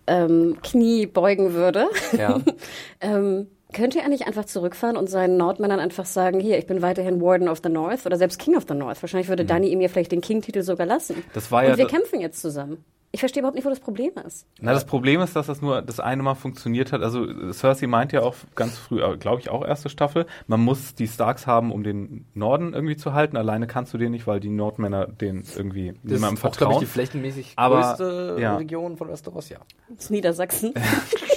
ähm, 0.06 0.56
Knie 0.62 1.06
beugen 1.06 1.52
würde, 1.54 1.86
Ja. 2.16 2.40
ähm, 3.00 3.48
könnte 3.72 4.00
er 4.00 4.08
nicht 4.08 4.26
einfach 4.26 4.44
zurückfahren 4.46 4.96
und 4.96 5.08
seinen 5.10 5.36
Nordmännern 5.36 5.80
einfach 5.80 6.06
sagen, 6.06 6.40
hier, 6.40 6.58
ich 6.58 6.66
bin 6.66 6.80
weiterhin 6.82 7.20
Warden 7.20 7.48
of 7.48 7.60
the 7.62 7.68
North 7.68 8.06
oder 8.06 8.16
selbst 8.16 8.38
King 8.38 8.56
of 8.56 8.64
the 8.68 8.74
North. 8.74 9.02
Wahrscheinlich 9.02 9.28
würde 9.28 9.44
Danny 9.44 9.68
ihm 9.68 9.80
ja 9.80 9.88
vielleicht 9.88 10.12
den 10.12 10.20
King-Titel 10.22 10.62
sogar 10.62 10.86
lassen. 10.86 11.16
Mhm. 11.16 11.22
Das 11.34 11.50
war 11.52 11.62
und 11.62 11.68
ja 11.70 11.76
wir 11.76 11.84
da- 11.84 11.90
kämpfen 11.90 12.20
jetzt 12.20 12.40
zusammen. 12.40 12.84
Ich 13.10 13.20
verstehe 13.20 13.40
überhaupt 13.40 13.54
nicht, 13.56 13.64
wo 13.64 13.70
das 13.70 13.80
Problem 13.80 14.10
ist. 14.26 14.44
Na, 14.60 14.74
das 14.74 14.84
Problem 14.84 15.22
ist, 15.22 15.34
dass 15.34 15.46
das 15.46 15.62
nur 15.62 15.80
das 15.80 15.98
eine 15.98 16.22
Mal 16.22 16.34
funktioniert 16.34 16.92
hat. 16.92 17.02
Also 17.02 17.26
Cersei 17.54 17.86
meint 17.86 18.12
ja 18.12 18.20
auch 18.20 18.34
ganz 18.54 18.76
früh, 18.76 19.00
glaube 19.18 19.40
ich, 19.40 19.48
auch 19.48 19.64
erste 19.66 19.88
Staffel, 19.88 20.26
man 20.46 20.60
muss 20.60 20.94
die 20.94 21.08
Starks 21.08 21.46
haben, 21.46 21.72
um 21.72 21.82
den 21.82 22.26
Norden 22.34 22.74
irgendwie 22.74 22.98
zu 22.98 23.14
halten. 23.14 23.38
Alleine 23.38 23.66
kannst 23.66 23.94
du 23.94 23.98
den 23.98 24.10
nicht, 24.12 24.26
weil 24.26 24.40
die 24.40 24.50
Nordmänner 24.50 25.06
den 25.06 25.42
irgendwie 25.56 25.94
Das 26.02 26.12
niemandem 26.12 26.34
ist 26.36 26.44
auch, 26.44 26.50
glaube 26.50 26.52
ich, 26.52 26.58
vertrauen. 26.58 26.80
die 26.80 26.86
flächenmäßig 26.86 27.52
Aber, 27.56 27.80
größte 27.80 28.36
ja. 28.40 28.56
Region 28.56 28.98
von 28.98 29.08
Westeros, 29.08 29.48
ja. 29.48 29.56
Das 29.88 30.04
ist 30.04 30.10
Niedersachsen. 30.10 30.74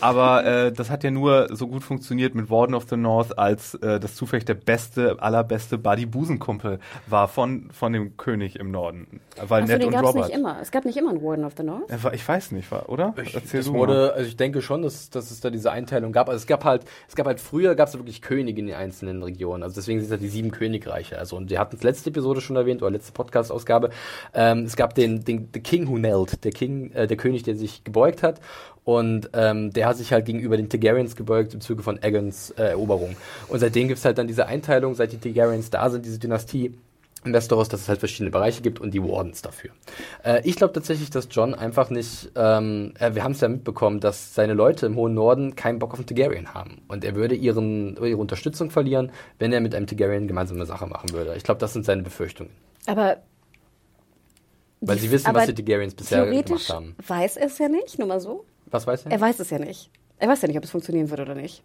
Aber 0.00 0.44
äh, 0.44 0.72
das 0.72 0.90
hat 0.90 1.04
ja 1.04 1.10
nur 1.10 1.48
so 1.54 1.66
gut 1.68 1.82
funktioniert 1.82 2.34
mit 2.34 2.50
Warden 2.50 2.74
of 2.74 2.86
the 2.88 2.96
North, 2.96 3.38
als 3.38 3.74
äh, 3.76 3.98
das 4.00 4.14
zufällig 4.14 4.44
der 4.44 4.54
beste, 4.54 5.16
allerbeste 5.20 5.78
Buddy-Busenkumpel 5.78 6.78
war 7.06 7.28
von, 7.28 7.68
von 7.72 7.92
dem 7.92 8.16
König 8.16 8.56
im 8.56 8.70
Norden. 8.70 9.20
Weil 9.46 9.62
Achso, 9.62 9.72
Ned 9.72 9.82
den 9.82 9.86
und 9.88 9.92
gab 9.92 10.02
es 10.04 10.08
Robert. 10.10 10.26
nicht 10.28 10.36
immer. 10.36 10.58
Es 10.60 10.70
gab 10.70 10.84
nicht 10.84 10.96
immer 10.96 11.10
einen 11.10 11.22
Warden 11.22 11.44
of 11.44 11.54
the 11.56 11.62
North. 11.62 12.02
War- 12.02 12.14
Ich 12.14 12.26
weiß 12.26 12.52
nicht, 12.52 12.70
war, 12.70 12.88
oder? 12.88 13.14
Erzähl 13.16 13.60
Es 13.60 13.66
du 13.66 13.74
wurde, 13.74 14.12
also 14.14 14.26
ich 14.28 14.36
denke 14.36 14.62
schon, 14.62 14.82
dass, 14.82 15.10
dass 15.10 15.30
es 15.30 15.40
da 15.40 15.50
diese 15.50 15.70
Einteilung 15.72 16.12
gab. 16.12 16.28
Also 16.28 16.38
es 16.38 16.46
gab 16.46 16.64
halt, 16.64 16.84
es 17.08 17.14
gab 17.16 17.26
halt 17.26 17.40
früher 17.40 17.74
gab 17.74 17.88
es 17.88 17.94
wirklich 17.94 18.22
Könige 18.22 18.60
in 18.60 18.66
den 18.66 18.76
einzelnen 18.76 19.22
Regionen. 19.22 19.62
Also 19.62 19.74
deswegen 19.76 20.00
sind 20.00 20.06
es 20.06 20.12
halt 20.12 20.22
die 20.22 20.28
sieben 20.28 20.50
Königreiche. 20.50 21.18
Also 21.18 21.36
und 21.36 21.50
wir 21.50 21.58
hatten 21.58 21.76
es 21.76 21.82
letzte 21.82 22.10
Episode 22.10 22.40
schon 22.40 22.56
erwähnt 22.56 22.82
oder 22.82 22.90
letzte 22.90 23.12
Podcast-Ausgabe. 23.12 23.90
Ähm, 24.34 24.64
es 24.64 24.76
gab 24.76 24.94
den, 24.94 25.24
den 25.24 25.48
the 25.52 25.60
King 25.60 25.88
who 25.88 25.94
knelt, 25.94 26.44
der 26.44 26.52
King, 26.52 26.90
äh, 26.92 27.06
der 27.06 27.16
König, 27.16 27.42
der 27.42 27.56
sich 27.56 27.84
gebeugt 27.84 28.22
hat. 28.22 28.40
Und 28.88 29.28
ähm, 29.34 29.70
der 29.70 29.86
hat 29.86 29.98
sich 29.98 30.14
halt 30.14 30.24
gegenüber 30.24 30.56
den 30.56 30.70
Targaryens 30.70 31.14
gebeugt 31.14 31.52
im 31.52 31.60
Zuge 31.60 31.82
von 31.82 32.02
Aegons 32.02 32.52
äh, 32.52 32.70
Eroberung. 32.70 33.16
Und 33.48 33.58
seitdem 33.58 33.86
gibt 33.86 33.98
es 33.98 34.04
halt 34.06 34.16
dann 34.16 34.26
diese 34.26 34.46
Einteilung, 34.46 34.94
seit 34.94 35.12
die 35.12 35.18
Targaryens 35.18 35.68
da 35.68 35.90
sind, 35.90 36.06
diese 36.06 36.18
Dynastie 36.18 36.72
in 37.22 37.34
Westeros, 37.34 37.68
dass 37.68 37.82
es 37.82 37.88
halt 37.90 37.98
verschiedene 37.98 38.30
Bereiche 38.30 38.62
gibt 38.62 38.80
und 38.80 38.94
die 38.94 39.02
Wardens 39.02 39.42
dafür. 39.42 39.72
Äh, 40.24 40.40
ich 40.48 40.56
glaube 40.56 40.72
tatsächlich, 40.72 41.10
dass 41.10 41.28
John 41.30 41.52
einfach 41.52 41.90
nicht, 41.90 42.30
ähm, 42.34 42.94
äh, 42.98 43.14
wir 43.14 43.24
haben 43.24 43.32
es 43.32 43.42
ja 43.42 43.48
mitbekommen, 43.48 44.00
dass 44.00 44.34
seine 44.34 44.54
Leute 44.54 44.86
im 44.86 44.96
hohen 44.96 45.12
Norden 45.12 45.54
keinen 45.54 45.78
Bock 45.78 45.92
auf 45.92 45.98
einen 45.98 46.06
Targaryen 46.06 46.54
haben. 46.54 46.80
Und 46.88 47.04
er 47.04 47.14
würde 47.14 47.34
ihren, 47.34 47.94
ihre 48.02 48.16
Unterstützung 48.16 48.70
verlieren, 48.70 49.12
wenn 49.38 49.52
er 49.52 49.60
mit 49.60 49.74
einem 49.74 49.86
Targaryen 49.86 50.26
gemeinsame 50.26 50.64
Sache 50.64 50.86
machen 50.86 51.12
würde. 51.12 51.34
Ich 51.36 51.42
glaube, 51.42 51.60
das 51.60 51.74
sind 51.74 51.84
seine 51.84 52.02
Befürchtungen. 52.02 52.52
Aber 52.86 53.18
Weil 54.80 54.96
sie 54.96 55.10
wissen, 55.10 55.34
was 55.34 55.44
die 55.44 55.54
Targaryens 55.54 55.94
bisher 55.94 56.24
gemacht 56.24 56.70
haben. 56.70 56.96
weiß 57.06 57.36
er 57.36 57.48
es 57.48 57.58
ja 57.58 57.68
nicht, 57.68 57.98
nur 57.98 58.08
mal 58.08 58.20
so. 58.20 58.46
Was 58.70 58.86
weiß 58.86 59.06
er? 59.06 59.12
Er 59.12 59.20
weiß 59.20 59.38
es 59.40 59.50
ja 59.50 59.58
nicht. 59.58 59.90
Er 60.18 60.28
weiß 60.28 60.42
ja 60.42 60.48
nicht, 60.48 60.56
ob 60.58 60.64
es 60.64 60.70
funktionieren 60.70 61.10
wird 61.10 61.20
oder 61.20 61.34
nicht. 61.34 61.62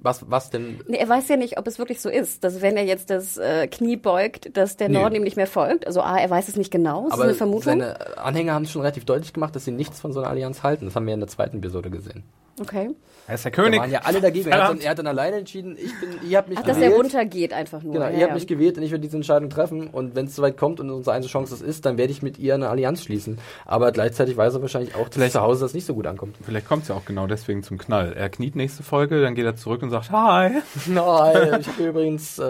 was, 0.00 0.30
was 0.30 0.50
denn? 0.50 0.80
Nee, 0.86 0.98
er 0.98 1.08
weiß 1.08 1.26
ja 1.28 1.36
nicht, 1.36 1.58
ob 1.58 1.66
es 1.66 1.78
wirklich 1.78 2.00
so 2.00 2.08
ist, 2.08 2.44
dass 2.44 2.60
wenn 2.62 2.76
er 2.76 2.84
jetzt 2.84 3.10
das 3.10 3.36
äh, 3.38 3.66
Knie 3.66 3.96
beugt, 3.96 4.56
dass 4.56 4.76
der 4.76 4.88
Nee. 4.88 4.98
Norden 4.98 5.16
ihm 5.16 5.22
nicht 5.24 5.36
mehr 5.36 5.46
folgt. 5.48 5.86
Also 5.86 6.00
A, 6.02 6.18
er 6.18 6.30
weiß 6.30 6.48
es 6.48 6.56
nicht 6.56 6.70
genau, 6.70 7.04
das 7.04 7.12
Aber 7.14 7.22
ist 7.24 7.28
eine 7.30 7.36
Vermutung. 7.38 7.62
seine 7.62 8.16
Anhänger 8.18 8.52
haben 8.54 8.64
es 8.64 8.70
schon 8.70 8.82
relativ 8.82 9.04
deutlich 9.06 9.32
gemacht, 9.32 9.56
dass 9.56 9.64
sie 9.64 9.72
nichts 9.72 10.00
von 10.00 10.12
so 10.12 10.20
einer 10.20 10.30
Allianz 10.30 10.62
halten. 10.62 10.84
Das 10.84 10.94
haben 10.94 11.06
wir 11.06 11.14
in 11.14 11.20
der 11.20 11.28
zweiten 11.28 11.58
Episode 11.58 11.90
gesehen. 11.90 12.22
Okay. 12.60 12.90
Er 13.26 13.34
ist 13.34 13.44
der 13.44 13.52
Da 13.52 13.62
König. 13.62 13.80
waren 13.80 13.90
ja 13.90 14.00
alle 14.04 14.22
dagegen. 14.22 14.50
Er 14.50 14.62
hat, 14.62 14.70
dann, 14.70 14.80
er 14.80 14.90
hat 14.90 14.98
dann 14.98 15.06
alleine 15.06 15.36
entschieden, 15.36 15.76
ich 15.78 15.92
bin, 16.00 16.18
ihr 16.30 16.38
habt 16.38 16.48
mich 16.48 16.56
Ach, 16.58 16.62
dass 16.64 16.76
gewählt. 16.76 16.92
er 16.94 16.96
runtergeht 16.98 17.52
einfach 17.52 17.82
nur. 17.82 17.92
Genau, 17.92 18.06
ja, 18.06 18.10
ihr 18.12 18.20
habt 18.22 18.28
ja. 18.30 18.34
mich 18.34 18.46
gewählt 18.46 18.78
und 18.78 18.84
ich 18.84 18.90
werde 18.90 19.02
diese 19.02 19.16
Entscheidung 19.18 19.50
treffen. 19.50 19.88
Und 19.88 20.16
wenn 20.16 20.26
es 20.26 20.34
soweit 20.34 20.56
kommt 20.56 20.80
und 20.80 20.88
unsere 20.90 21.14
einzige 21.14 21.30
Chance 21.32 21.50
das 21.50 21.60
ist, 21.60 21.84
dann 21.84 21.98
werde 21.98 22.10
ich 22.10 22.22
mit 22.22 22.38
ihr 22.38 22.54
eine 22.54 22.70
Allianz 22.70 23.02
schließen. 23.02 23.38
Aber 23.66 23.92
gleichzeitig 23.92 24.38
weiß 24.38 24.54
er 24.54 24.62
wahrscheinlich 24.62 24.94
auch, 24.94 25.04
dass 25.08 25.16
Vielleicht- 25.16 25.32
zu 25.34 25.42
Hause 25.42 25.60
das 25.66 25.74
nicht 25.74 25.84
so 25.84 25.92
gut 25.94 26.06
ankommt. 26.06 26.36
Vielleicht 26.42 26.66
kommt 26.66 26.84
es 26.84 26.88
ja 26.88 26.94
auch 26.94 27.04
genau 27.04 27.26
deswegen 27.26 27.62
zum 27.62 27.76
Knall. 27.76 28.14
Er 28.14 28.30
kniet 28.30 28.56
nächste 28.56 28.82
Folge, 28.82 29.20
dann 29.20 29.34
geht 29.34 29.44
er 29.44 29.56
zurück 29.56 29.82
und 29.82 29.90
sagt, 29.90 30.10
hi. 30.10 30.48
Nein, 30.86 31.60
ich 31.60 31.68
habe 31.68 31.84
übrigens. 31.86 32.38
Äh, 32.38 32.44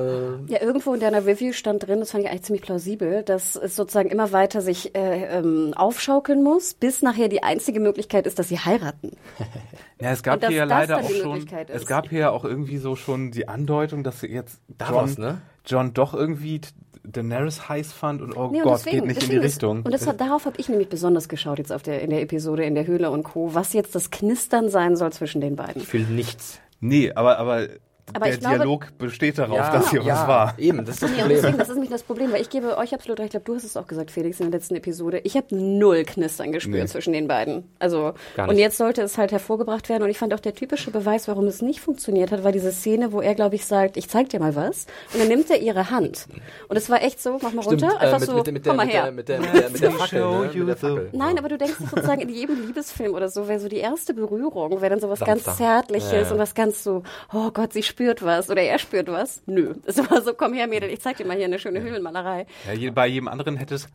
Ja, 0.47 0.63
irgendwo 0.63 0.95
in 0.95 1.01
deiner 1.01 1.27
Review 1.27 1.53
stand 1.55 1.89
drin, 1.89 1.99
das 1.99 2.13
fand 2.13 2.23
ich 2.23 2.31
eigentlich 2.31 2.43
ziemlich 2.45 2.63
plausibel, 2.63 3.25
dass 3.25 3.57
es 3.57 3.75
sozusagen 3.75 4.11
immer 4.11 4.31
weiter 4.31 4.61
sich 4.61 4.95
äh, 4.95 5.25
ähm, 5.39 5.73
aufschaukeln 5.75 6.45
muss, 6.45 6.75
bis 6.75 7.03
nachher 7.03 7.27
die 7.29 7.43
einzige 7.43 7.81
Möglichkeit 7.81 8.29
ist, 8.29 8.39
dass 8.39 8.49
sie 8.49 8.61
heiraten. 8.61 9.11
Ja, 10.01 10.11
es 10.13 10.23
gab 10.23 10.41
dass 10.41 10.49
hier 10.51 10.59
ja 10.59 10.65
leider 10.65 10.99
auch 10.99 11.11
schon, 11.11 11.33
Möglichkeit 11.33 11.71
es 11.71 11.83
ist. 11.83 11.89
gab 11.89 12.09
hier 12.09 12.19
ja 12.21 12.31
auch 12.31 12.45
irgendwie 12.45 12.79
so 12.79 12.95
schon 12.97 13.31
die 13.33 13.49
Andeutung, 13.49 14.05
dass 14.05 14.23
jetzt 14.23 14.61
Da 14.79 14.91
John, 14.91 15.15
ne? 15.19 15.41
John 15.67 15.93
doch 15.95 16.15
irgendwie 16.15 16.61
Daenerys 17.05 17.69
heiß 17.69 17.93
fand 17.93 18.21
und 18.23 18.37
oh 18.37 18.49
Nee, 18.51 18.59
und 18.59 18.65
Gott, 18.65 18.79
deswegen- 18.81 18.97
geht 18.99 19.07
nicht 19.07 19.15
in 19.17 19.21
die 19.21 19.27
deswegen 19.37 19.43
ist- 19.47 19.55
Richtung. 19.57 19.77
Und 19.83 19.93
das, 19.93 20.07
hat- 20.07 20.21
darauf 20.21 20.45
habe 20.45 20.57
ich 20.59 20.69
nämlich 20.69 20.89
besonders 20.89 21.29
geschaut 21.29 21.59
jetzt 21.59 21.73
auf 21.73 21.83
der, 21.83 22.03
in 22.03 22.11
der 22.11 22.21
Episode 22.23 22.65
in 22.65 22.75
der 22.75 22.87
Höhle 22.87 23.11
und 23.11 23.23
Co., 23.25 23.55
was 23.55 23.73
jetzt 23.73 23.95
das 23.95 24.11
Knistern 24.11 24.69
sein 24.69 24.95
soll 24.97 25.13
zwischen 25.13 25.41
den 25.41 25.57
beiden. 25.57 25.83
ich 25.83 25.89
fühle 25.89 26.05
nichts. 26.05 26.61
nee, 26.81 27.11
aber, 27.13 27.39
aber, 27.39 27.67
Aber 28.15 28.27
der 28.27 28.35
ich 28.35 28.41
glaube- 28.41 28.57
Dialog 28.57 28.99
besteht 28.99 29.39
darauf, 29.39 29.57
Ja, 29.57 29.71
dass 29.73 29.91
hier 29.91 30.03
ja, 30.03 30.15
was 30.15 30.29
war. 30.29 30.55
Eben, 30.59 30.85
das 30.85 30.97
ist 30.97 31.03
das 31.03 31.11
Problem. 31.11 31.29
deswegen, 31.29 31.59
das 31.59 31.69
ist 31.69 31.75
nämlich 31.75 31.91
das 31.91 32.03
Problem, 32.03 32.33
weil 32.33 32.41
ich 32.41 32.51
gebe 32.51 32.77
euch 32.77 32.95
absolut 32.95 33.19
recht, 33.21 33.27
ich 33.29 33.31
glaube, 33.33 33.45
du 33.45 33.55
hast 33.55 33.65
es 33.65 33.77
auch 33.77 33.87
gesagt, 33.87 34.11
Felix, 34.11 34.41
in 34.41 34.51
der 34.51 34.59
letzten 34.59 34.75
Episode. 34.77 35.21
Ich 35.25 35.37
habe 35.37 35.47
null 35.55 36.05
Knistern 36.05 36.53
gespürt 36.53 36.83
Nee. 36.83 36.87
zwischen 36.87 37.13
den 37.13 37.29
beiden. 37.29 37.65
Also, 37.79 38.15
und 38.37 38.59
jetzt 38.59 38.77
sollte 38.79 39.03
es 39.03 39.19
halt 39.19 39.33
hervorgebracht 39.33 39.89
werden. 39.89 40.03
Und 40.03 40.11
ich 40.11 40.19
fand 40.19 40.33
auch 40.35 40.41
der 40.41 40.55
typische 40.55 40.91
Beweis, 40.91 41.29
warum 41.29 41.47
es 41.47 41.63
nicht 41.63 41.81
funktioniert 41.81 42.31
hat, 42.33 42.45
war 42.45 42.53
diese 42.53 42.73
Szene, 42.73 43.13
wo 43.13 43.21
er, 43.21 43.35
glaube 43.35 43.55
ich, 43.57 43.65
sagt, 43.67 43.97
ich 43.97 44.09
zeig 44.09 44.29
dir 44.31 44.41
mal 44.41 44.55
was. 44.57 44.87
Und 45.13 45.21
dann 45.21 45.29
nimmt 45.29 45.51
er 45.51 45.61
ihre 45.61 45.91
Hand. 45.91 46.27
Und 46.69 46.77
es 46.77 46.89
war 46.91 47.03
echt 47.03 47.23
so, 47.23 47.39
mach 47.43 47.53
mal 47.53 47.63
Stimmt, 47.63 47.83
runter, 47.83 47.97
äh, 47.97 48.05
einfach 48.07 48.21
mit, 48.21 48.29
so, 48.29 48.35
mit, 48.37 48.53
mit, 48.53 48.67
der, 48.67 48.71
komm 48.71 48.77
mal 48.77 48.87
her. 48.87 49.13
mit, 49.13 49.29
der, 49.29 49.41
mit, 49.41 49.55
der, 49.55 49.71
mit 49.71 49.83
der 49.83 49.91
Fackel. 49.93 50.21
Ne? 50.21 50.41
Mit 50.55 50.55
der 50.55 50.77
the- 50.77 50.81
Fackel. 50.87 51.09
Nein, 51.13 51.39
aber 51.39 51.49
du 51.49 51.59
denkst 51.59 51.75
sozusagen 51.91 52.21
in 52.21 52.29
jedem 52.29 52.67
Liebesfilm 52.67 53.15
oder 53.15 53.29
so 53.29 53.49
wäre 53.49 53.61
so 53.61 53.69
die 53.69 53.77
erste 53.79 54.15
Berührung, 54.15 54.81
wäre 54.81 54.91
dann 54.91 55.01
so 55.01 55.09
was 55.09 55.21
ganz 55.21 55.45
Sanfter. 55.45 55.65
Zärtliches 55.65 56.13
Ja, 56.13 56.21
ja. 56.23 56.31
und 56.33 56.39
was 56.39 56.55
ganz 56.55 56.83
so, 56.85 57.03
oh 57.33 57.51
Gott, 57.53 57.73
sie 57.73 57.83
spürt 57.99 58.23
was 58.25 58.49
oder 58.49 58.63
er 58.63 58.79
spürt 58.79 59.09
was. 59.09 59.43
Nö. 59.47 59.75
Es 59.85 59.99
war 59.99 60.23
so, 60.23 60.33
komm 60.33 60.53
her, 60.53 60.69
Mädel, 60.69 60.89
ich 60.89 61.01
zeig 61.01 61.17
dir 61.17 61.27
mal 61.27 61.37
hier 61.37 61.47
eine 61.47 61.59
schöne 61.59 61.81
Höhlenmalerei. 61.81 62.47
Ja, 62.77 62.91
bei 62.93 63.09
jedem 63.09 63.27
anderen 63.27 63.57
hätte 63.57 63.75
es 63.75 63.89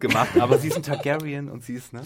gemacht, 0.00 0.38
aber 0.38 0.58
sie 0.58 0.68
ist 0.68 0.76
ein 0.76 0.82
Targaryen 0.82 1.48
und 1.48 1.64
sie 1.64 1.74
ist, 1.74 1.92
ne? 1.92 2.02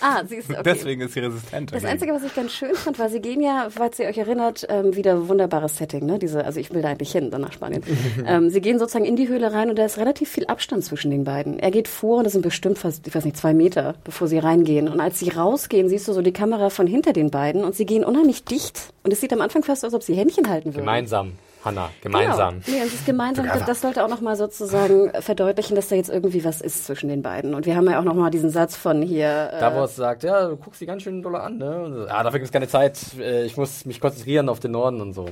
Ah, 0.00 0.24
sie 0.26 0.36
ist 0.36 0.50
okay. 0.50 0.62
Deswegen 0.64 1.02
ist 1.02 1.14
sie 1.14 1.20
resistent. 1.20 1.72
Das. 1.72 1.84
Einzige, 1.84 2.12
was 2.12 2.22
ich 2.22 2.34
ganz 2.34 2.52
schön 2.52 2.74
fand, 2.74 2.98
war, 2.98 3.08
sie 3.08 3.20
gehen 3.20 3.40
ja, 3.40 3.68
falls 3.70 3.98
ihr 3.98 4.06
euch 4.06 4.18
erinnert, 4.18 4.66
ähm, 4.68 4.96
wieder 4.96 5.28
wunderbares 5.28 5.76
Setting, 5.76 6.06
ne? 6.06 6.18
Diese, 6.18 6.44
also 6.44 6.60
ich 6.60 6.72
will 6.72 6.82
da 6.82 6.88
eigentlich 6.88 7.12
hin, 7.12 7.30
dann 7.30 7.40
nach 7.40 7.52
Spanien. 7.52 7.82
ähm, 8.26 8.50
sie 8.50 8.60
gehen 8.60 8.78
sozusagen 8.78 9.04
in 9.04 9.16
die 9.16 9.28
Höhle 9.28 9.52
rein 9.52 9.70
und 9.70 9.78
da 9.78 9.84
ist 9.84 9.98
relativ 9.98 10.30
viel 10.30 10.46
Abstand 10.46 10.84
zwischen 10.84 11.10
den 11.10 11.24
beiden. 11.24 11.58
Er 11.58 11.70
geht 11.70 11.88
vor 11.88 12.18
und 12.18 12.24
das 12.24 12.32
sind 12.32 12.42
bestimmt 12.42 12.78
fast, 12.78 13.06
ich 13.06 13.14
weiß 13.14 13.24
nicht, 13.24 13.36
zwei 13.36 13.54
Meter, 13.54 13.94
bevor 14.04 14.28
sie 14.28 14.38
reingehen. 14.38 14.88
Und 14.88 15.00
als 15.00 15.18
sie 15.18 15.30
rausgehen, 15.30 15.88
siehst 15.88 16.08
du 16.08 16.12
so 16.12 16.22
die 16.22 16.32
Kamera 16.32 16.70
von 16.70 16.86
hinter 16.86 17.12
den 17.12 17.30
beiden 17.30 17.64
und 17.64 17.74
sie 17.74 17.86
gehen 17.86 18.04
unheimlich 18.04 18.44
dicht. 18.44 18.92
Und 19.02 19.12
es 19.12 19.20
sieht 19.20 19.32
am 19.32 19.40
Anfang 19.40 19.62
fast 19.62 19.84
aus, 19.84 19.92
als 19.92 19.94
ob 19.94 20.02
sie 20.02 20.14
Händchen 20.14 20.48
halten 20.48 20.70
würden. 20.70 20.80
Gemeinsam, 20.80 21.32
Hanna, 21.64 21.90
gemeinsam. 22.02 22.60
Genau. 22.64 22.76
Nee, 22.76 22.82
und 22.82 22.88
es 22.88 22.94
ist 22.94 23.06
gemeinsam. 23.06 23.46
Das, 23.46 23.64
das 23.64 23.80
sollte 23.80 24.04
auch 24.04 24.08
nochmal 24.08 24.36
sozusagen 24.36 25.10
verdeutlichen, 25.20 25.74
dass 25.76 25.88
da 25.88 25.96
jetzt 25.96 26.10
irgendwie 26.10 26.44
was 26.44 26.60
ist 26.60 26.84
zwischen 26.86 27.08
den 27.08 27.22
beiden. 27.22 27.54
Und 27.54 27.66
wir 27.66 27.74
haben 27.76 27.88
ja 27.88 27.98
auch 27.98 28.04
nochmal 28.04 28.30
diesen 28.30 28.50
Satz 28.50 28.76
von 28.76 29.00
hier. 29.02 29.50
Äh, 29.52 29.60
Davos 29.60 29.96
sagt, 29.96 30.24
ja, 30.24 30.48
du 30.48 30.56
guckst 30.56 30.80
sie 30.80 30.86
ganz 30.86 31.02
schön 31.02 31.22
doll 31.22 31.36
an, 31.36 31.56
ne? 31.58 31.90
So, 31.94 32.06
Ah, 32.08 32.22
dafür 32.22 32.38
gibt 32.40 32.46
es 32.46 32.52
keine 32.52 32.68
Zeit. 32.68 32.98
Äh, 33.18 33.44
Ich 33.44 33.56
muss 33.56 33.84
mich 33.86 34.00
konzentrieren 34.00 34.48
auf 34.48 34.60
den 34.60 34.72
Norden 34.72 35.00
und 35.00 35.12
so. 35.14 35.26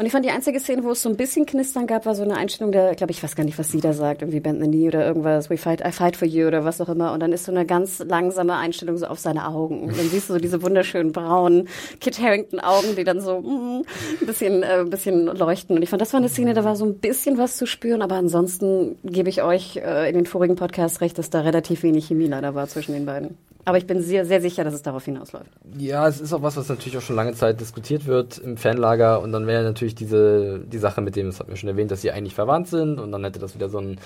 Und 0.00 0.06
ich 0.06 0.12
fand 0.12 0.24
die 0.24 0.30
einzige 0.30 0.58
Szene, 0.60 0.82
wo 0.82 0.92
es 0.92 1.02
so 1.02 1.10
ein 1.10 1.16
bisschen 1.16 1.44
Knistern 1.44 1.86
gab, 1.86 2.06
war 2.06 2.14
so 2.14 2.22
eine 2.22 2.34
Einstellung 2.34 2.72
der, 2.72 2.94
glaube 2.94 3.10
ich, 3.10 3.22
weiß 3.22 3.36
gar 3.36 3.44
nicht, 3.44 3.58
was 3.58 3.70
sie 3.70 3.82
da 3.82 3.92
sagt, 3.92 4.22
irgendwie 4.22 4.40
Bend 4.40 4.58
the 4.58 4.66
Knee 4.66 4.88
oder 4.88 5.04
irgendwas, 5.04 5.50
We 5.50 5.58
fight, 5.58 5.82
I 5.86 5.92
fight 5.92 6.16
for 6.16 6.26
you 6.26 6.46
oder 6.46 6.64
was 6.64 6.80
auch 6.80 6.88
immer. 6.88 7.12
Und 7.12 7.20
dann 7.20 7.34
ist 7.34 7.44
so 7.44 7.52
eine 7.52 7.66
ganz 7.66 7.98
langsame 7.98 8.56
Einstellung 8.56 8.96
so 8.96 9.04
auf 9.04 9.18
seine 9.18 9.46
Augen. 9.46 9.82
Und 9.82 9.98
dann 9.98 10.08
siehst 10.08 10.30
du 10.30 10.32
so 10.32 10.38
diese 10.38 10.62
wunderschönen 10.62 11.12
braunen 11.12 11.68
Kit 12.00 12.18
Harington 12.18 12.60
Augen, 12.60 12.96
die 12.96 13.04
dann 13.04 13.20
so 13.20 13.42
mm, 13.42 13.82
ein 14.22 14.26
bisschen, 14.26 14.62
äh, 14.62 14.78
ein 14.78 14.88
bisschen 14.88 15.26
leuchten. 15.26 15.76
Und 15.76 15.82
ich 15.82 15.90
fand, 15.90 16.00
das 16.00 16.14
war 16.14 16.20
eine 16.20 16.30
Szene, 16.30 16.54
da 16.54 16.64
war 16.64 16.76
so 16.76 16.86
ein 16.86 16.94
bisschen 16.94 17.36
was 17.36 17.58
zu 17.58 17.66
spüren, 17.66 18.00
aber 18.00 18.14
ansonsten 18.14 18.96
gebe 19.04 19.28
ich 19.28 19.42
euch 19.42 19.76
äh, 19.76 20.08
in 20.08 20.14
den 20.14 20.24
vorigen 20.24 20.56
Podcasts 20.56 21.02
recht, 21.02 21.18
dass 21.18 21.28
da 21.28 21.42
relativ 21.42 21.82
wenig 21.82 22.06
Chemie 22.06 22.26
leider 22.26 22.54
war 22.54 22.66
zwischen 22.68 22.94
den 22.94 23.04
beiden. 23.04 23.36
Aber 23.64 23.78
ich 23.78 23.86
bin 23.86 24.02
sehr, 24.02 24.24
sehr 24.24 24.40
sicher, 24.40 24.64
dass 24.64 24.74
es 24.74 24.82
darauf 24.82 25.04
hinausläuft. 25.04 25.50
Ja, 25.76 26.08
es 26.08 26.20
ist 26.20 26.32
auch 26.32 26.42
was, 26.42 26.56
was 26.56 26.68
natürlich 26.68 26.96
auch 26.96 27.02
schon 27.02 27.16
lange 27.16 27.34
Zeit 27.34 27.60
diskutiert 27.60 28.06
wird 28.06 28.38
im 28.38 28.56
Fanlager. 28.56 29.20
Und 29.20 29.32
dann 29.32 29.46
wäre 29.46 29.62
natürlich 29.62 29.89
diese 29.94 30.60
die 30.60 30.78
Sache 30.78 31.00
mit 31.00 31.16
dem, 31.16 31.26
das 31.26 31.40
hat 31.40 31.48
mir 31.48 31.56
schon 31.56 31.68
erwähnt, 31.68 31.90
dass 31.90 32.02
sie 32.02 32.10
eigentlich 32.10 32.34
verwandt 32.34 32.68
sind. 32.68 32.98
Und 33.00 33.12
dann 33.12 33.22
hätte 33.24 33.38
das 33.38 33.54
wieder 33.54 33.68
so 33.68 33.78
ein. 33.78 33.98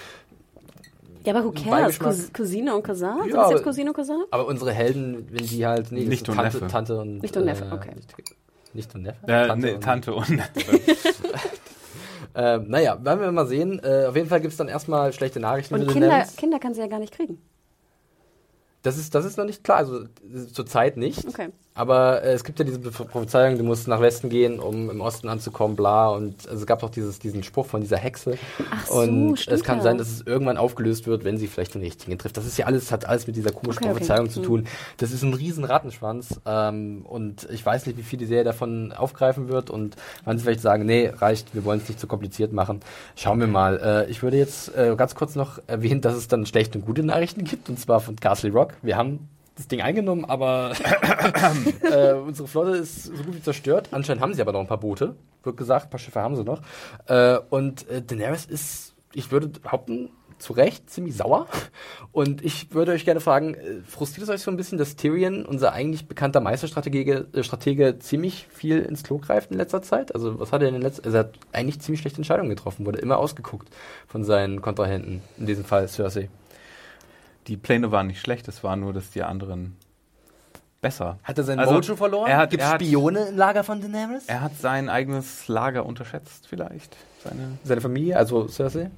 Ja, 1.25 1.35
aber 1.35 1.45
who 1.47 1.53
cares? 1.53 1.99
Cous 1.99 2.33
Cousine 2.33 2.75
und 2.75 2.83
Cousin? 2.85 3.09
Sind 3.23 3.31
Ja, 3.31 3.37
das 3.43 3.51
jetzt 3.51 3.61
aber- 3.61 3.63
Cousine 3.63 3.91
und 3.91 3.97
Cousin? 3.97 4.25
Aber 4.31 4.47
unsere 4.47 4.73
Helden, 4.73 5.27
wenn 5.31 5.47
die 5.47 5.67
halt. 5.67 5.91
Nee, 5.93 6.05
Nicht 6.05 6.29
und 6.29 6.35
Tante, 6.37 6.57
Neffe. 6.59 6.67
Tante 6.71 6.97
und. 6.99 7.23
Nicht 7.23 7.37
und 7.37 7.45
Neffe, 7.47 7.67
okay. 7.73 7.91
Nicht, 7.95 8.15
nicht 8.75 8.95
und 8.95 9.03
Neffe? 9.03 9.19
Äh, 9.27 9.47
Tante 9.47 9.67
nee, 9.67 9.73
und- 9.75 9.81
Tante 9.85 10.15
und 10.15 10.27
Äh, 12.37 12.59
naja, 12.59 12.99
werden 13.05 13.21
wir 13.21 13.31
mal 13.31 13.47
sehen. 13.47 13.81
Äh, 13.85 14.07
auf 14.09 14.17
jeden 14.17 14.29
Fall 14.29 14.41
gibt 14.41 14.51
es 14.53 14.57
dann 14.59 14.67
erstmal 14.67 15.13
schlechte 15.13 15.39
Nachrichten. 15.39 15.75
Und 15.75 15.87
Kinder, 15.87 16.09
Nans. 16.09 16.35
Kinder 16.37 16.59
kann 16.59 16.75
sie 16.75 16.81
ja 16.81 16.89
gar 16.89 16.99
nicht 16.99 17.15
kriegen. 17.15 17.39
Das 18.83 18.99
ist, 18.99 19.15
das 19.15 19.25
ist 19.25 19.39
noch 19.39 19.45
nicht 19.45 19.63
klar. 19.63 19.79
Also 19.79 20.05
zur 20.53 20.67
Zeit 20.67 20.97
nicht. 20.97 21.27
Okay. 21.29 21.51
Aber 21.77 22.23
äh, 22.23 22.33
es 22.35 22.45
gibt 22.45 22.61
ja 22.61 22.65
diese 22.65 22.79
Prophezeiung, 22.79 23.59
du 23.59 23.65
musst 23.65 23.89
nach 23.89 24.01
Westen 24.01 24.29
gehen, 24.29 24.61
um 24.61 24.91
im 24.91 25.01
Osten 25.01 25.29
anzukommen, 25.29 25.75
bla. 25.75 26.09
Und 26.09 26.47
also 26.49 26.61
es 26.61 26.67
gab 26.67 26.85
auch 26.85 26.91
dieses, 26.91 27.19
diesen 27.19 27.43
Spruch 27.43 27.67
von 27.67 27.81
dieser 27.81 27.97
Hexe. 27.97 28.39
Ach 28.71 28.87
so, 28.87 29.01
und 29.01 29.41
stimmt 29.41 29.57
es 29.57 29.65
kann 29.65 29.79
ja. 29.79 29.83
sein, 29.83 29.99
dass 29.99 30.09
es 30.09 30.21
irgendwann 30.25 30.57
aufgelöst 30.57 31.09
wird, 31.09 31.25
wenn 31.25 31.37
sie 31.37 31.49
vielleicht 31.49 31.75
den 31.75 31.83
richtigen 31.83 32.17
trifft. 32.17 32.37
Das 32.37 32.47
ist 32.47 32.57
ja 32.59 32.67
alles, 32.67 32.93
hat 32.93 33.07
alles 33.07 33.27
mit 33.27 33.35
dieser 33.35 33.51
komischen 33.51 33.83
Okay, 33.83 33.89
okay. 33.89 33.99
Prophezeiung 33.99 34.31
zu 34.31 34.41
Hm. 34.41 34.47
tun. 34.47 34.67
Das 34.99 35.11
ist 35.11 35.25
ein 35.25 35.35
riesen 35.35 35.65
Rattenschwanz. 35.65 36.41
Ähm, 36.47 37.05
und 37.07 37.49
ich 37.51 37.67
weiß 37.67 37.87
nicht, 37.87 37.99
wie 37.99 38.03
viel 38.03 38.21
die 38.21 38.27
Serie 38.27 38.45
davon 38.45 38.93
aufgreifen 38.93 39.49
wird 39.49 39.69
und 39.69 39.97
wann 40.25 40.39
sie 40.39 40.45
vielleicht 40.45 40.61
sagen, 40.61 40.87
nee, 40.87 41.09
reicht, 41.09 41.57
wir 41.57 41.65
wollen 41.65 41.81
es 41.81 41.89
nicht 41.89 41.99
zu 41.99 42.07
kompliziert 42.07 42.53
machen. 42.53 42.81
Schauen 43.17 43.41
wir 43.41 43.49
mal. 43.49 44.05
Äh, 44.07 44.11
ich 44.13 44.23
würde 44.23 44.37
jetzt 44.37 44.77
äh, 44.77 44.95
ganz 44.97 45.17
kurz 45.17 45.35
noch 45.35 45.59
erwähnen, 45.67 46.03
dass 46.03 46.15
es 46.15 46.29
dann 46.29 46.47
schlechte 46.47 46.79
und 46.79 46.85
gute 46.87 47.03
Nachrichten 47.03 47.43
gibt, 47.43 47.69
und 47.69 47.81
zwar 47.81 47.99
von 47.99 48.15
Castle 48.15 48.53
Rock. 48.53 48.75
Wir 48.83 48.97
haben 48.97 49.29
das 49.57 49.69
Ding 49.69 49.81
eingenommen, 49.81 50.25
aber 50.25 50.73
äh, 51.83 52.13
unsere 52.15 52.49
Flotte 52.49 52.77
ist 52.77 53.05
so 53.05 53.23
gut 53.23 53.37
wie 53.37 53.43
zerstört. 53.43 53.89
Anscheinend 53.93 54.23
haben 54.23 54.35
sie 54.35 54.43
aber 54.43 54.53
noch 54.53 54.61
ein 54.61 54.67
paar 54.67 54.81
Boote, 54.81 55.17
wird 55.43 55.57
gesagt, 55.57 55.87
ein 55.87 55.91
paar 55.91 56.01
Schiffe 56.01 56.21
haben 56.21 56.37
sie 56.37 56.45
noch. 56.45 56.61
Äh, 57.07 57.39
und 57.51 57.89
äh, 57.89 58.03
Daenerys 58.03 58.47
ist, 58.47 58.95
ich 59.13 59.31
würde 59.31 59.49
behaupten, 59.49 60.11
zu 60.39 60.53
Recht 60.53 60.91
ziemlich 60.91 61.17
sauer. 61.17 61.47
Und 62.13 62.45
ich 62.45 62.73
würde 62.75 62.93
euch 62.93 63.05
gerne 63.05 63.21
fragen, 63.21 63.55
äh, 63.55 63.81
frustriert 63.87 64.29
es 64.29 64.35
euch 64.35 64.43
so 64.43 64.51
ein 64.51 64.57
bisschen, 64.57 64.79
dass 64.79 64.97
Tyrion, 64.97 65.45
unser 65.45 65.73
eigentlich 65.73 66.07
bekannter 66.07 66.41
Meisterstratege, 66.41 67.27
äh, 67.33 67.43
Stratege, 67.43 67.99
ziemlich 67.99 68.47
viel 68.51 68.81
ins 68.81 69.03
Klo 69.03 69.19
greift 69.19 69.51
in 69.51 69.57
letzter 69.57 69.83
Zeit? 69.83 70.15
Also 70.15 70.39
was 70.39 70.53
hat 70.53 70.63
er 70.63 70.69
in 70.69 70.75
den 70.75 70.83
letzten, 70.83 71.05
also 71.07 71.17
er 71.17 71.25
hat 71.25 71.39
eigentlich 71.53 71.81
ziemlich 71.81 72.01
schlechte 72.01 72.19
Entscheidungen 72.19 72.51
getroffen, 72.51 72.87
wurde 72.87 72.99
immer 72.99 73.19
ausgeguckt 73.19 73.69
von 74.07 74.25
seinen 74.25 74.61
Kontrahenten, 74.63 75.23
in 75.39 75.47
diesem 75.47 75.65
Fall 75.65 75.89
Cersei. 75.89 76.29
Die 77.47 77.57
Pläne 77.57 77.91
waren 77.93 78.07
nicht 78.07 78.21
schlecht, 78.21 78.49
es 78.49 78.65
war 78.65 78.77
nur, 78.77 78.93
dass 78.93 79.11
die 79.11 79.23
anderen 79.23 79.77
besser. 80.81 81.19
Hat 81.23 81.39
er 81.39 81.45
sein 81.45 81.59
Also, 81.59 81.75
Mojo 81.75 81.97
verloren? 81.97 82.31
er 82.31 82.37
hat- 82.39 82.51
Gibt 82.51 82.63
er 82.63 82.71
hat- 82.71 82.81
Spione 82.83 83.29
im 83.29 83.37
Lager 83.37 83.65
von 83.65 83.81
Daenerys? 83.81 84.25
Er 84.27 84.41
hat 84.43 84.57
sein 84.59 84.89
eigenes 84.89 85.49
Lager 85.49 85.87
unterschätzt, 85.87 86.47
vielleicht. 86.49 86.97
Seine 87.23 87.59
Seine 87.65 87.81
Familie, 87.81 88.17
also 88.17 88.49
Cersei? 88.49 88.91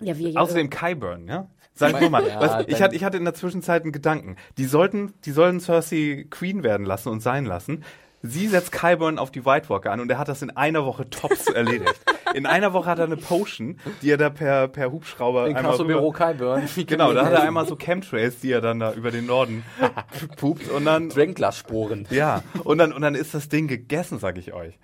Ja, 0.00 0.16
wir 0.18 0.30
ja. 0.30 0.40
Außerdem 0.40 0.68
Kyburn, 0.70 1.26
ja? 1.28 1.46
Sag 1.74 1.98
nur 2.00 2.10
mal, 2.10 2.26
Ja, 2.26 2.40
was, 2.40 2.66
ich, 2.68 2.82
hatte, 2.82 2.94
ich 2.96 3.04
hatte 3.04 3.16
in 3.16 3.24
der 3.24 3.34
Zwischenzeit 3.34 3.82
einen 3.82 3.92
Gedanken. 3.92 4.36
Die 4.58 4.64
sollten, 4.64 5.14
die 5.24 5.30
sollen 5.32 5.60
Cersei 5.60 6.26
Queen 6.30 6.62
werden 6.62 6.84
lassen 6.86 7.08
und 7.10 7.20
sein 7.20 7.44
lassen. 7.46 7.84
Sie 8.22 8.48
setzt 8.48 8.72
Kyburn 8.72 9.18
auf 9.18 9.30
die 9.30 9.44
White 9.44 9.68
Walker 9.68 9.92
an 9.92 10.00
und 10.00 10.10
er 10.10 10.18
hat 10.18 10.28
das 10.28 10.42
in 10.42 10.50
einer 10.50 10.84
Woche 10.84 11.08
tops 11.10 11.46
erledigt. 11.46 11.94
In 12.34 12.46
einer 12.46 12.72
Woche 12.72 12.88
hat 12.90 12.98
er 12.98 13.04
eine 13.04 13.16
Potion, 13.16 13.78
die 14.02 14.10
er 14.10 14.16
da 14.16 14.30
per, 14.30 14.68
per 14.68 14.90
Hubschrauber 14.90 15.46
In 15.48 15.56
einmal 15.56 15.76
Büro 15.78 16.08
rüber, 16.08 16.12
Kyburn. 16.32 16.68
Genau, 16.86 17.12
da 17.12 17.24
hat 17.26 17.32
er 17.32 17.42
einmal 17.44 17.66
so 17.66 17.76
Chemtrails, 17.76 18.40
die 18.40 18.50
er 18.50 18.60
dann 18.60 18.80
da 18.80 18.92
über 18.92 19.10
den 19.10 19.26
Norden 19.26 19.64
pupt 20.36 20.68
und 20.70 20.84
dann 20.86 21.08
Dragonglass-Sporen. 21.10 22.08
ja, 22.10 22.42
und 22.64 22.78
dann 22.78 22.92
und 22.92 23.02
dann 23.02 23.14
ist 23.14 23.34
das 23.34 23.48
Ding 23.48 23.68
gegessen, 23.68 24.18
sag 24.18 24.38
ich 24.38 24.52
euch. 24.52 24.78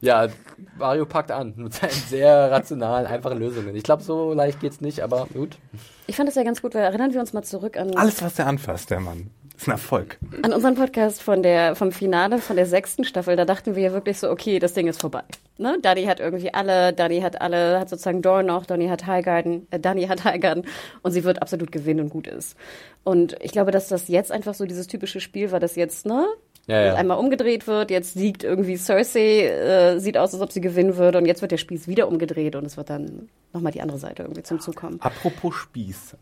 Ja, 0.00 0.28
Mario 0.76 1.06
packt 1.06 1.30
an 1.30 1.54
mit 1.56 1.74
seinen 1.74 1.90
sehr 1.90 2.50
rationalen, 2.50 3.06
einfachen 3.06 3.38
Lösungen. 3.38 3.76
Ich 3.76 3.82
glaube, 3.84 4.02
so 4.02 4.32
leicht 4.32 4.60
geht's 4.60 4.80
nicht, 4.80 5.00
aber 5.00 5.26
gut. 5.32 5.58
Ich 6.06 6.16
fand 6.16 6.28
das 6.28 6.34
ja 6.36 6.42
ganz 6.42 6.62
gut, 6.62 6.74
weil 6.74 6.82
erinnern 6.82 7.12
wir 7.12 7.20
uns 7.20 7.32
mal 7.32 7.42
zurück 7.42 7.76
an, 7.76 7.94
Alles 7.96 8.22
was 8.22 8.38
er 8.38 8.46
anfasst, 8.46 8.90
der 8.90 9.00
Mann, 9.00 9.30
ist 9.56 9.66
ein 9.68 9.72
Erfolg. 9.72 10.18
an 10.42 10.52
unseren 10.52 10.74
Podcast 10.74 11.22
von 11.22 11.42
der, 11.42 11.74
vom 11.74 11.92
Finale 11.92 12.38
von 12.38 12.56
der 12.56 12.66
sechsten 12.66 13.04
Staffel. 13.04 13.36
Da 13.36 13.44
dachten 13.44 13.74
wir 13.74 13.82
ja 13.82 13.92
wirklich 13.92 14.18
so, 14.18 14.30
okay, 14.30 14.58
das 14.58 14.74
Ding 14.74 14.86
ist 14.86 15.00
vorbei. 15.00 15.22
Ne? 15.58 15.78
Dani 15.80 16.04
hat 16.04 16.20
irgendwie 16.20 16.52
alle, 16.52 16.92
Dani 16.92 17.20
hat 17.20 17.40
alle, 17.40 17.80
hat 17.80 17.88
sozusagen 17.88 18.22
Dorn 18.22 18.46
noch, 18.46 18.66
Donny 18.66 18.88
hat 18.88 19.06
Highgarden, 19.06 19.66
äh, 19.70 19.80
Dani 19.80 20.06
hat 20.06 20.24
Highgarden 20.24 20.66
und 21.02 21.12
sie 21.12 21.24
wird 21.24 21.40
absolut 21.40 21.72
gewinnen 21.72 22.00
und 22.00 22.10
gut 22.10 22.26
ist. 22.26 22.56
Und 23.04 23.36
ich 23.40 23.52
glaube, 23.52 23.70
dass 23.70 23.88
das 23.88 24.08
jetzt 24.08 24.32
einfach 24.32 24.54
so 24.54 24.66
dieses 24.66 24.86
typische 24.86 25.20
Spiel 25.20 25.52
war, 25.52 25.60
das 25.60 25.76
jetzt, 25.76 26.06
ne? 26.06 26.26
Ja, 26.66 26.84
ja. 26.84 26.94
einmal 26.94 27.18
umgedreht 27.18 27.68
wird, 27.68 27.92
jetzt 27.92 28.14
siegt 28.14 28.42
irgendwie 28.42 28.76
Cersei, 28.76 29.46
äh, 29.46 30.00
sieht 30.00 30.18
aus, 30.18 30.34
als 30.34 30.42
ob 30.42 30.50
sie 30.50 30.60
gewinnen 30.60 30.96
würde 30.96 31.18
und 31.18 31.26
jetzt 31.26 31.40
wird 31.40 31.52
der 31.52 31.58
Spieß 31.58 31.86
wieder 31.86 32.08
umgedreht 32.08 32.56
und 32.56 32.64
es 32.64 32.76
wird 32.76 32.90
dann 32.90 33.28
nochmal 33.52 33.70
die 33.70 33.80
andere 33.80 33.98
Seite 33.98 34.24
irgendwie 34.24 34.42
zum 34.42 34.58
Zug 34.58 34.74
kommen. 34.74 35.00
Apropos 35.00 35.54
Spieß. 35.54 36.16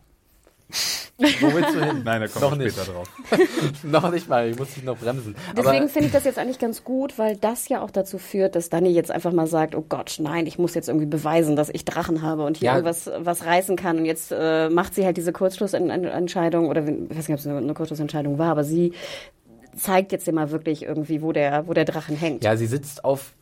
Wo 1.17 1.53
willst 1.53 1.73
du 1.75 1.85
hin? 1.85 2.01
Nein, 2.03 2.21
da 2.21 2.27
kommen 2.27 2.51
Noch 2.51 2.59
wir 2.59 2.69
später 2.69 2.91
drauf. 2.91 3.09
noch 3.83 4.11
nicht 4.11 4.27
mal, 4.27 4.49
ich 4.49 4.57
muss 4.57 4.73
dich 4.73 4.83
noch 4.83 4.97
bremsen. 4.97 5.35
Deswegen 5.55 5.87
finde 5.87 6.07
ich 6.07 6.11
das 6.11 6.25
jetzt 6.25 6.37
eigentlich 6.37 6.59
ganz 6.59 6.83
gut, 6.83 7.17
weil 7.17 7.37
das 7.37 7.69
ja 7.69 7.81
auch 7.81 7.91
dazu 7.91 8.17
führt, 8.17 8.55
dass 8.55 8.69
Dani 8.69 8.89
jetzt 8.89 9.11
einfach 9.11 9.31
mal 9.31 9.47
sagt, 9.47 9.75
oh 9.75 9.85
Gott, 9.87 10.17
nein, 10.19 10.45
ich 10.45 10.59
muss 10.59 10.73
jetzt 10.73 10.89
irgendwie 10.89 11.05
beweisen, 11.05 11.55
dass 11.55 11.69
ich 11.69 11.85
Drachen 11.85 12.21
habe 12.21 12.43
und 12.43 12.57
hier 12.57 12.65
Ja. 12.67 12.73
irgendwas 12.73 13.09
was 13.19 13.45
reißen 13.45 13.75
kann. 13.77 13.97
Und 13.99 14.05
jetzt 14.05 14.33
äh, 14.37 14.69
macht 14.69 14.93
sie 14.95 15.05
halt 15.05 15.15
diese 15.17 15.31
Kurzschlussentscheidung, 15.31 16.67
oder 16.67 16.81
ich 16.85 16.87
weiß 17.17 17.29
nicht, 17.29 17.35
ob 17.35 17.39
es 17.39 17.47
eine, 17.47 17.57
eine 17.59 17.73
Kurzschlussentscheidung 17.73 18.37
war, 18.37 18.49
aber 18.51 18.63
sie 18.65 18.91
zeigt 19.77 20.11
jetzt 20.11 20.27
immer 20.27 20.51
wirklich 20.51 20.83
irgendwie, 20.83 21.21
wo 21.21 21.31
der, 21.31 21.67
wo 21.67 21.73
der 21.73 21.85
Drachen 21.85 22.15
hängt. 22.17 22.43
ja, 22.43 22.57
sie 22.57 22.65
sitzt 22.65 23.05
auf, 23.05 23.33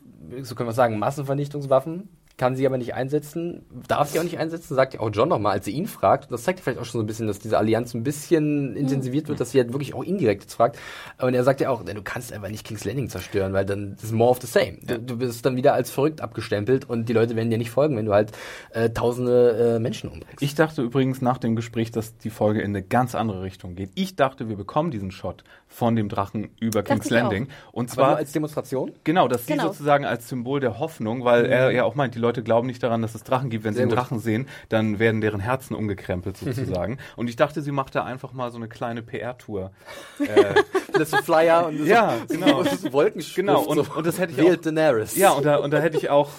so 0.42 0.54
können 0.54 0.68
wir 0.68 0.72
sagen, 0.74 0.98
Massenvernichtungswaffen, 0.98 2.08
kann 2.36 2.56
sie 2.56 2.66
aber 2.66 2.78
nicht 2.78 2.94
einsetzen, 2.94 3.64
darf 3.86 4.10
sie 4.10 4.18
auch 4.18 4.24
nicht 4.24 4.38
einsetzen, 4.38 4.74
sagt 4.74 4.94
ja 4.94 5.00
auch 5.00 5.10
John 5.12 5.28
nochmal, 5.28 5.52
als 5.52 5.66
sie 5.66 5.70
ihn 5.70 5.86
fragt. 5.86 6.24
Und 6.24 6.32
das 6.32 6.42
zeigt 6.42 6.60
vielleicht 6.60 6.80
auch 6.80 6.84
schon 6.84 7.00
so 7.00 7.04
ein 7.04 7.06
bisschen, 7.06 7.28
dass 7.28 7.38
diese 7.38 7.58
Allianz 7.58 7.94
ein 7.94 8.02
bisschen 8.02 8.76
intensiviert 8.76 9.28
wird, 9.28 9.38
dass 9.38 9.52
sie 9.52 9.58
halt 9.58 9.72
wirklich 9.72 9.94
auch 9.94 10.02
indirekt 10.02 10.42
jetzt 10.42 10.54
fragt. 10.54 10.78
Und 11.20 11.34
er 11.34 11.44
sagt 11.44 11.60
ja 11.60 11.70
auch, 11.70 11.84
du 11.84 12.02
kannst 12.02 12.32
einfach 12.32 12.48
nicht 12.48 12.66
King's 12.66 12.84
Landing 12.84 13.08
zerstören, 13.08 13.52
weil 13.52 13.64
dann 13.64 13.96
ist 14.02 14.12
more 14.12 14.30
of 14.30 14.40
the 14.40 14.48
same. 14.48 14.78
Du, 14.82 14.98
du 14.98 15.18
bist 15.18 15.46
dann 15.46 15.54
wieder 15.56 15.74
als 15.74 15.90
verrückt 15.90 16.20
abgestempelt 16.20 16.88
und 16.88 17.08
die 17.08 17.12
Leute 17.12 17.36
werden 17.36 17.50
dir 17.50 17.58
nicht 17.58 17.70
folgen, 17.70 17.96
wenn 17.96 18.06
du 18.06 18.12
halt 18.12 18.32
äh, 18.70 18.90
tausende 18.90 19.76
äh, 19.76 19.78
Menschen 19.78 20.10
umbringst. 20.10 20.42
Ich 20.42 20.56
dachte 20.56 20.82
übrigens 20.82 21.22
nach 21.22 21.38
dem 21.38 21.54
Gespräch, 21.54 21.92
dass 21.92 22.18
die 22.18 22.30
Folge 22.30 22.62
in 22.62 22.70
eine 22.70 22.82
ganz 22.82 23.14
andere 23.14 23.42
Richtung 23.42 23.76
geht. 23.76 23.90
Ich 23.94 24.16
dachte, 24.16 24.48
wir 24.48 24.56
bekommen 24.56 24.90
diesen 24.90 25.12
Shot 25.12 25.44
von 25.74 25.96
dem 25.96 26.08
Drachen 26.08 26.50
über 26.60 26.84
King's 26.84 27.06
ich 27.06 27.10
Landing. 27.10 27.48
Und 27.72 27.90
Aber 27.90 27.96
nur 28.02 28.06
zwar 28.08 28.16
als 28.18 28.30
Demonstration? 28.30 28.92
Genau, 29.02 29.26
dass 29.26 29.46
sie 29.46 29.54
Genau. 29.54 29.64
sozusagen 29.68 30.04
als 30.04 30.28
Symbol 30.28 30.60
der 30.60 30.78
Hoffnung, 30.78 31.24
weil 31.24 31.46
er 31.46 31.72
ja 31.72 31.82
auch 31.82 31.96
meint, 31.96 32.14
die 32.14 32.20
Leute 32.20 32.44
glauben 32.44 32.68
nicht 32.68 32.80
daran, 32.82 33.02
dass 33.02 33.16
es 33.16 33.24
Drachen 33.24 33.50
gibt. 33.50 33.64
Wenn 33.64 33.72
sie 33.72 33.78
Sehr 33.78 33.82
einen 33.84 33.90
gut. 33.90 33.98
Drachen 33.98 34.18
sehen, 34.20 34.46
dann 34.68 35.00
werden 35.00 35.20
deren 35.20 35.40
Herzen 35.40 35.74
umgekrempelt 35.74 36.36
sozusagen. 36.38 36.98
Und 37.16 37.28
ich 37.28 37.34
dachte, 37.34 37.60
sie 37.60 37.72
macht 37.72 37.94
da 37.96 38.04
einfach 38.04 38.32
mal 38.32 38.52
so 38.52 38.56
eine 38.58 38.68
kleine 38.68 39.02
PR-Tour. 39.02 39.72
Äh, 40.20 40.54
Das 40.96 41.10
so 41.10 41.16
Flyer 41.18 41.66
und 41.66 41.84
Ja, 41.86 42.14
so, 42.28 42.34
genau. 42.38 42.60
und 42.60 42.70
so 42.70 42.92
Wolkenschrift. 42.92 43.34
Genau, 43.36 43.60
und- 43.62 43.84
so, 43.84 43.92
und 43.96 44.06
das 44.06 44.18
hätte 44.20 44.32
ich 44.32 44.38
wählt 44.38 44.60
auch- 44.60 44.62
Daenerys. 44.62 45.16
ja, 45.16 45.30
und 45.32 45.44
da, 45.44 45.56
und 45.56 45.72
da 45.72 45.78
hätte 45.80 45.96
ich 45.98 46.08
auch, 46.08 46.30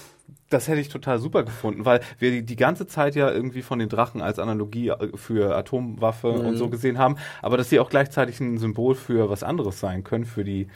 das 0.49 0.67
hätte 0.67 0.79
ich 0.79 0.89
total 0.89 1.19
super 1.19 1.43
gefunden, 1.43 1.85
weil 1.85 2.01
wir 2.19 2.31
die, 2.31 2.43
die 2.45 2.55
ganze 2.55 2.85
Zeit 2.87 3.15
ja 3.15 3.31
irgendwie 3.31 3.61
von 3.63 3.79
den 3.79 3.89
Drachen 3.89 4.21
als 4.21 4.37
Analogie 4.39 4.89
äh, 4.89 5.09
für 5.15 5.55
Atomwaffe 5.55 6.31
Mhm. 6.33 6.45
und 6.45 6.57
so 6.57 6.69
gesehen 6.69 6.97
haben, 6.99 7.15
aber 7.41 7.57
dass 7.57 7.69
sie 7.69 7.79
auch 7.79 7.89
gleichzeitig 7.89 8.39
ein 8.39 8.57
Symbol 8.57 8.95
für 8.95 9.29
was 9.29 9.41
anderes 9.43 9.79
sein 9.79 10.03
können, 10.03 10.25
für 10.25 10.43
die 10.43 10.67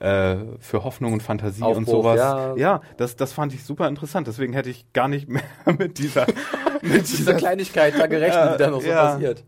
äh, 0.00 0.36
für 0.58 0.82
Hoffnung 0.82 1.12
und 1.12 1.22
Fantasie 1.22 1.62
und 1.62 1.68
Aufbruch, 1.70 2.02
sowas. 2.02 2.16
ja. 2.18 2.56
ja, 2.56 2.80
das, 2.96 3.14
das 3.14 3.32
fand 3.32 3.54
ich 3.54 3.62
super 3.62 3.86
interessant. 3.86 4.26
Deswegen 4.26 4.52
hätte 4.52 4.68
ich 4.70 4.92
gar 4.92 5.06
nicht 5.06 5.28
mehr 5.28 5.42
mit 5.78 5.98
dieser, 5.98 6.26
mit 6.82 7.02
dieser 7.08 7.34
Kleinigkeit 7.34 7.94
da 7.96 8.06
gerechnet, 8.08 8.54
die 8.54 8.58
da 8.58 8.70
noch 8.70 8.80
so 8.80 8.88
Ja. 8.88 9.12
passiert. 9.12 9.44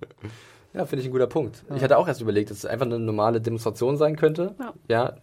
Ja, 0.73 0.87
finde 0.87 1.03
ich 1.03 1.09
ein 1.09 1.13
guter 1.13 1.27
Punkt. 1.27 1.65
Ich 1.75 1.83
hatte 1.83 1.99
auch 1.99 2.07
erst 2.07 2.21
überlegt, 2.21 2.51
dass 2.51 2.59
es 2.59 2.67
einfach 2.67 2.87
eine 2.87 2.99
normale 3.01 3.41
Demonstration 3.41 3.97
sein 3.97 4.15
könnte. 4.17 4.55
Ja. 4.89 5.15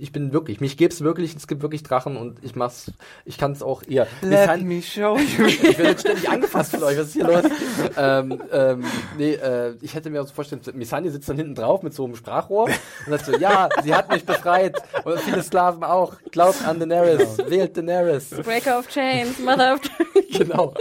Ich 0.00 0.12
bin 0.12 0.32
wirklich, 0.32 0.60
mich 0.60 0.76
gibt's 0.76 1.00
wirklich, 1.00 1.34
es 1.34 1.48
gibt 1.48 1.60
wirklich 1.60 1.82
Drachen 1.82 2.16
und 2.16 2.38
ich 2.42 2.54
mach's, 2.54 2.92
ich 3.24 3.36
kann 3.36 3.50
es 3.50 3.64
auch 3.64 3.82
eher. 3.82 4.06
Let 4.22 4.62
me 4.62 4.80
show 4.80 5.18
you. 5.38 5.46
ich 5.46 5.62
werde 5.62 5.90
jetzt 5.90 6.02
ständig 6.02 6.28
angefasst 6.28 6.70
von 6.70 6.84
euch, 6.84 6.96
was 6.96 7.08
ist 7.08 7.12
hier 7.14 7.24
los? 7.24 7.42
ähm, 7.96 8.40
ähm, 8.52 8.84
nee, 9.16 9.34
äh, 9.34 9.74
ich 9.80 9.94
hätte 9.94 10.10
mir 10.10 10.22
auch 10.22 10.26
so 10.26 10.34
vorstellen, 10.34 10.62
Misani 10.74 11.10
sitzt 11.10 11.28
dann 11.28 11.36
hinten 11.36 11.56
drauf 11.56 11.82
mit 11.82 11.94
so 11.94 12.04
einem 12.04 12.14
Sprachrohr 12.14 12.66
und 12.66 13.10
sagt 13.10 13.26
so, 13.26 13.36
ja, 13.36 13.68
sie 13.82 13.92
hat 13.92 14.08
mich 14.10 14.24
befreit 14.24 14.80
und 15.04 15.18
viele 15.20 15.42
Sklaven 15.42 15.82
auch, 15.82 16.14
glaubt 16.30 16.64
an 16.64 16.78
Daenerys, 16.78 17.38
wählt 17.48 17.76
Daenerys. 17.76 18.30
Breaker 18.30 18.78
of 18.78 18.86
Chains, 18.86 19.40
Mother 19.40 19.74
of 19.74 19.80
Chains. 19.80 19.98
genau, 20.38 20.74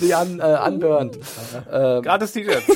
die 0.00 0.14
an, 0.14 0.38
äh, 0.38 0.42
anburnt. 0.42 1.18
Ähm, 1.70 2.02
Gratis 2.02 2.32
T-Shirts. 2.32 2.66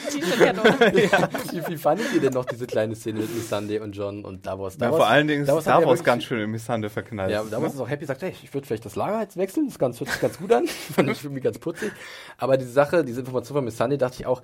T-Shirt-Kanone. 0.00 0.92
wie, 1.52 1.68
wie 1.68 1.76
fandet 1.76 2.06
ihr 2.14 2.20
denn 2.20 2.32
noch 2.32 2.44
diese 2.44 2.66
kleine 2.66 2.94
Szene 2.94 3.20
mit 3.20 3.34
Missandei 3.34 3.80
und 3.80 3.92
John 3.96 4.24
und 4.24 4.46
Davos? 4.46 4.74
Ja, 4.74 4.80
Davos 4.86 4.98
vor 4.98 5.06
allen 5.08 5.28
Dingen 5.28 5.42
ist 5.42 5.48
Davos 5.48 5.64
Star 5.64 5.82
hat 5.82 5.96
ja 5.98 6.02
ganz 6.02 6.24
schön 6.24 6.40
im 6.40 6.50
Missande 6.50 6.90
verknallt. 6.90 7.30
Ja, 7.30 7.42
Davos 7.44 7.74
ist 7.74 7.80
auch 7.80 7.88
happy, 7.88 8.04
sagt, 8.04 8.22
hey, 8.22 8.32
ich 8.42 8.52
würde 8.52 8.66
vielleicht 8.66 8.84
das 8.84 8.96
Lager 8.96 9.20
jetzt 9.20 9.36
wechseln, 9.36 9.66
das 9.68 9.78
ganz, 9.78 10.00
hört 10.00 10.10
sich 10.10 10.20
ganz 10.20 10.38
gut 10.38 10.52
an. 10.52 10.66
Fand 10.94 11.10
ich 11.10 11.22
irgendwie 11.22 11.40
ganz 11.40 11.58
putzig. 11.58 11.92
Aber 12.38 12.56
diese 12.56 12.72
Sache, 12.72 13.04
diese 13.04 13.20
Information 13.20 13.56
von 13.56 13.64
Missandei, 13.64 13.96
dachte 13.96 14.16
ich 14.20 14.26
auch, 14.26 14.42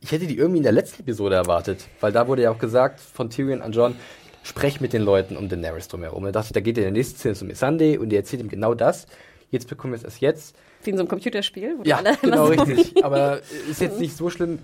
ich 0.00 0.12
hätte 0.12 0.26
die 0.26 0.36
irgendwie 0.36 0.58
in 0.58 0.64
der 0.64 0.72
letzten 0.72 1.02
Episode 1.02 1.34
erwartet. 1.34 1.86
Weil 2.00 2.12
da 2.12 2.28
wurde 2.28 2.42
ja 2.42 2.50
auch 2.50 2.58
gesagt 2.58 3.00
von 3.00 3.30
Tyrion 3.30 3.62
an 3.62 3.72
John, 3.72 3.96
sprech 4.42 4.80
mit 4.80 4.92
den 4.92 5.02
Leuten 5.02 5.36
um 5.36 5.48
Daenerys 5.48 5.88
drumherum. 5.88 6.22
Und 6.22 6.28
er 6.28 6.32
dachte, 6.32 6.52
da 6.52 6.60
geht 6.60 6.76
er 6.76 6.86
in 6.86 6.94
der 6.94 7.00
nächsten 7.00 7.18
Szene 7.18 7.34
zu 7.34 7.44
Missandei 7.44 7.98
und 7.98 8.10
die 8.10 8.16
erzählt 8.16 8.42
ihm 8.42 8.48
genau 8.48 8.74
das. 8.74 9.06
Jetzt 9.50 9.68
bekommen 9.68 9.92
wir 9.92 9.98
es 9.98 10.04
erst 10.04 10.20
jetzt. 10.20 10.56
Wie 10.82 10.90
in 10.90 10.96
so 10.96 11.02
einem 11.02 11.08
Computerspiel. 11.08 11.78
Wo 11.78 11.82
Ja, 11.84 11.98
alle 11.98 12.16
genau 12.20 12.46
richtig. 12.46 13.02
Aber 13.04 13.40
ist 13.70 13.80
jetzt 13.80 13.98
nicht 14.00 14.16
so 14.16 14.28
schlimm. 14.28 14.58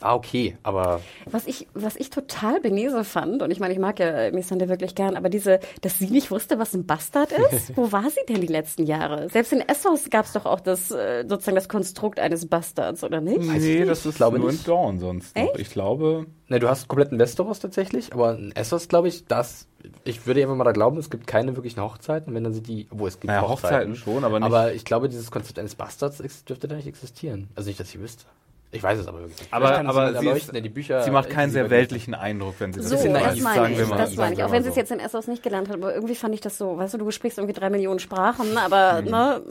War 0.00 0.16
okay, 0.16 0.56
aber 0.62 1.00
Was 1.30 1.46
ich, 1.46 1.66
was 1.74 1.96
ich 1.96 2.10
total 2.10 2.60
benese 2.60 3.04
fand, 3.04 3.42
und 3.42 3.50
ich 3.50 3.60
meine, 3.60 3.72
ich 3.72 3.80
mag 3.80 3.98
ja 4.00 4.30
Missandei 4.32 4.68
wirklich 4.68 4.94
gern, 4.94 5.16
aber 5.16 5.28
diese, 5.28 5.60
dass 5.80 5.98
sie 5.98 6.08
nicht 6.10 6.30
wusste, 6.30 6.58
was 6.58 6.74
ein 6.74 6.84
Bastard 6.86 7.32
ist, 7.32 7.72
wo 7.76 7.90
war 7.92 8.08
sie 8.10 8.20
denn 8.28 8.40
die 8.40 8.46
letzten 8.46 8.84
Jahre? 8.86 9.28
Selbst 9.30 9.52
in 9.52 9.60
Essos 9.60 10.10
gab 10.10 10.26
es 10.26 10.32
doch 10.32 10.44
auch 10.46 10.60
das, 10.60 10.90
äh, 10.90 11.24
sozusagen 11.28 11.54
das 11.56 11.68
Konstrukt 11.68 12.20
eines 12.20 12.46
Bastards, 12.46 13.02
oder 13.04 13.20
nicht? 13.20 13.40
Nee, 13.40 13.84
das 13.84 14.04
ist 14.06 14.16
glaube 14.16 14.38
nur 14.38 14.50
nicht. 14.50 14.60
in 14.66 14.72
Dawn 14.72 14.98
sonst. 14.98 15.36
Noch. 15.36 15.42
Echt? 15.44 15.58
Ich 15.58 15.70
glaube, 15.70 16.26
Ne, 16.46 16.58
du 16.60 16.68
hast 16.68 16.88
kompletten 16.88 17.18
Westeros 17.18 17.58
tatsächlich, 17.58 18.12
aber 18.12 18.36
in 18.36 18.52
Essos, 18.54 18.88
glaube 18.88 19.08
ich, 19.08 19.24
das, 19.26 19.66
ich 20.04 20.26
würde 20.26 20.42
einfach 20.42 20.54
mal 20.56 20.64
da 20.64 20.72
glauben, 20.72 20.98
es 20.98 21.08
gibt 21.08 21.26
keine 21.26 21.56
wirklichen 21.56 21.80
Hochzeiten, 21.80 22.34
wenn 22.34 22.44
dann 22.44 22.52
sind 22.52 22.68
die, 22.68 22.86
obwohl 22.90 23.08
es 23.08 23.14
gibt 23.18 23.28
Naja, 23.32 23.48
Hochzeiten 23.48 23.96
schon, 23.96 24.24
aber 24.24 24.40
nicht- 24.40 24.46
Aber 24.46 24.74
ich 24.74 24.84
glaube, 24.84 25.08
dieses 25.08 25.30
Konzept 25.30 25.58
eines 25.58 25.74
Bastards 25.74 26.18
dürfte 26.44 26.68
da 26.68 26.76
nicht 26.76 26.86
existieren. 26.86 27.48
Also 27.54 27.68
nicht, 27.70 27.80
dass 27.80 27.88
ich 27.94 27.98
wüsste. 27.98 28.26
Ich 28.74 28.82
weiß 28.82 28.98
es 28.98 29.06
aber 29.06 29.20
wirklich 29.20 29.38
nicht. 29.40 29.52
aber, 29.52 29.66
Vielleicht 29.66 29.76
kann 29.78 29.86
es 29.90 29.96
aber 29.96 30.20
sie, 30.20 30.28
ist, 30.40 30.52
die 30.64 30.68
Bücher, 30.68 31.02
sie 31.02 31.10
macht 31.10 31.30
keinen 31.30 31.48
die 31.48 31.52
sehr 31.54 31.70
weltlichen 31.70 32.14
Eindruck, 32.14 32.54
wenn 32.58 32.72
sie 32.72 32.80
das 32.80 32.88
So, 32.90 32.96
bisschen 32.96 33.14
das 33.14 33.22
naiv, 33.22 33.42
meine 33.44 33.56
sagen 33.56 33.72
ich, 33.72 33.78
wir 33.78 33.86
mal. 33.86 33.96
das 33.98 34.16
meine 34.16 34.34
ich. 34.34 34.42
Auch 34.44 34.50
wenn 34.52 34.62
sie 34.62 34.68
es 34.70 34.74
so. 34.74 34.80
jetzt 34.80 34.90
in 34.92 35.00
Essos 35.00 35.26
nicht 35.28 35.42
gelernt 35.42 35.68
hat, 35.68 35.76
aber 35.76 35.94
irgendwie 35.94 36.14
fand 36.14 36.34
ich 36.34 36.40
das 36.40 36.58
so, 36.58 36.76
weißt 36.76 36.94
du, 36.94 36.98
du 36.98 37.10
sprichst 37.10 37.38
irgendwie 37.38 37.54
drei 37.58 37.70
Millionen 37.70 38.00
Sprachen, 38.00 38.58
aber, 38.58 39.00
Mhm. 39.02 39.10
ne, 39.10 39.42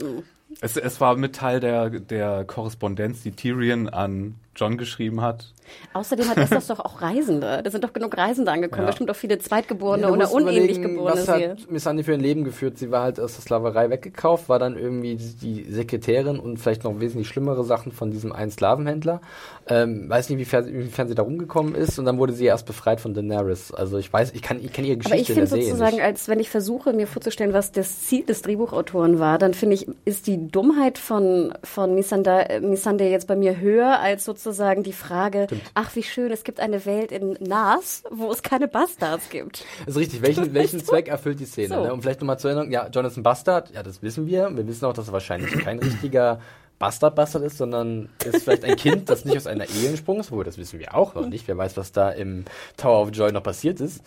Es, 0.60 0.76
es 0.76 1.00
war 1.00 1.16
mit 1.16 1.34
Teil 1.34 1.58
der, 1.60 1.90
der 1.90 2.44
Korrespondenz, 2.44 3.22
die 3.22 3.32
Tyrion 3.32 3.88
an 3.88 4.34
John 4.56 4.76
geschrieben 4.78 5.20
hat. 5.20 5.52
außerdem 5.94 6.28
hat 6.28 6.36
Essos 6.36 6.66
doch 6.66 6.78
auch 6.80 7.00
Reisende. 7.00 7.60
Da 7.64 7.70
sind 7.70 7.82
doch 7.82 7.92
genug 7.94 8.16
Reisende 8.16 8.52
angekommen, 8.52 8.82
Ja. 8.82 8.86
bestimmt 8.88 9.10
auch 9.10 9.16
viele 9.16 9.38
Zweitgeborene 9.38 10.02
Ja, 10.04 10.10
oder 10.10 10.30
unähnlich 10.32 10.80
Geborene. 10.80 11.14
Was 11.20 11.26
hat 11.28 11.70
Missandei 11.70 12.04
für 12.04 12.12
ein 12.12 12.20
Leben 12.20 12.44
geführt? 12.44 12.78
Sie 12.78 12.90
war 12.90 13.02
halt 13.02 13.18
aus 13.18 13.34
der 13.34 13.42
Sklaverei 13.42 13.88
weggekauft, 13.90 14.48
war 14.48 14.58
dann 14.58 14.76
irgendwie 14.76 15.16
die 15.16 15.64
Sekretärin 15.70 16.38
und 16.38 16.58
vielleicht 16.58 16.84
noch 16.84 17.00
wesentlich 17.00 17.28
schlimmere 17.28 17.64
Sachen 17.64 17.92
von 17.92 18.10
diesem 18.10 18.32
einen 18.32 18.50
Sklavenhändler. 18.50 19.20
Ähm, 19.66 20.08
weiß 20.10 20.28
nicht, 20.28 20.34
inwiefern, 20.36 20.66
inwiefern 20.68 21.08
sie 21.08 21.14
da 21.14 21.22
rumgekommen 21.22 21.74
ist 21.74 21.98
und 21.98 22.04
dann 22.04 22.18
wurde 22.18 22.34
sie 22.34 22.44
erst 22.44 22.66
befreit 22.66 23.00
von 23.00 23.14
Daenerys. 23.14 23.72
Also 23.72 23.96
ich 23.98 24.12
weiß, 24.12 24.32
ich 24.34 24.42
kann, 24.42 24.62
ich 24.62 24.72
kenne 24.72 24.88
ihre 24.88 24.98
Geschichte 24.98 25.14
Aber 25.14 25.22
ich 25.22 25.28
in 25.30 25.34
finde 25.34 25.48
sozusagen, 25.50 25.96
nicht. 25.96 26.04
als 26.04 26.28
wenn 26.28 26.38
ich 26.40 26.50
versuche, 26.50 26.92
mir 26.92 27.06
vorzustellen, 27.06 27.54
was 27.54 27.72
das 27.72 28.02
Ziel 28.02 28.24
des 28.26 28.42
Drehbuchautoren 28.42 29.18
war, 29.18 29.38
dann 29.38 29.54
finde 29.54 29.74
ich, 29.76 29.88
ist 30.04 30.26
die 30.26 30.46
Dummheit 30.48 30.98
von, 30.98 31.54
von 31.64 31.94
Missandei, 31.94 32.42
äh, 32.42 32.60
Missandei 32.60 33.10
jetzt 33.10 33.26
bei 33.26 33.34
mir 33.36 33.58
höher 33.58 33.98
als 33.98 34.24
sozusagen 34.26 34.43
die 34.82 34.92
Frage, 34.92 35.46
ach 35.74 35.94
wie 35.94 36.02
schön, 36.02 36.30
es 36.30 36.44
gibt 36.44 36.60
eine 36.60 36.84
Welt 36.86 37.12
in 37.12 37.36
Nas, 37.40 38.04
wo 38.10 38.30
es 38.30 38.42
keine 38.42 38.68
Bastards 38.68 39.30
gibt. 39.30 39.64
Das 39.86 39.94
ist 39.94 40.00
richtig. 40.00 40.22
Welchen, 40.22 40.54
welchen 40.54 40.84
Zweck 40.84 41.08
erfüllt 41.08 41.40
die 41.40 41.46
Szene? 41.46 41.74
So. 41.74 41.82
Ne? 41.82 41.92
Und 41.92 42.02
vielleicht 42.02 42.20
nochmal 42.20 42.38
zur 42.38 42.50
Erinnerung, 42.50 42.72
ja, 42.72 42.88
John 42.88 43.04
ist 43.04 43.16
ein 43.16 43.22
Bastard, 43.22 43.70
ja, 43.70 43.82
das 43.82 44.02
wissen 44.02 44.26
wir. 44.26 44.54
Wir 44.54 44.66
wissen 44.66 44.84
auch, 44.84 44.92
dass 44.92 45.08
er 45.08 45.12
wahrscheinlich 45.12 45.52
kein 45.58 45.78
richtiger 45.78 46.40
Bastard-Bastard 46.78 47.44
ist, 47.44 47.56
sondern 47.56 48.08
ist 48.24 48.44
vielleicht 48.44 48.64
ein 48.64 48.76
Kind, 48.76 49.08
das 49.08 49.24
nicht 49.24 49.36
aus 49.36 49.46
einer 49.46 49.68
Ehe 49.68 49.88
entsprungen 49.88 50.20
ist, 50.20 50.30
obwohl 50.30 50.44
das 50.44 50.58
wissen 50.58 50.80
wir 50.80 50.94
auch 50.94 51.14
noch 51.14 51.26
nicht. 51.26 51.46
Wer 51.46 51.56
weiß, 51.56 51.76
was 51.76 51.92
da 51.92 52.10
im 52.10 52.44
Tower 52.76 53.02
of 53.02 53.10
Joy 53.12 53.32
noch 53.32 53.42
passiert 53.42 53.80
ist. 53.80 54.02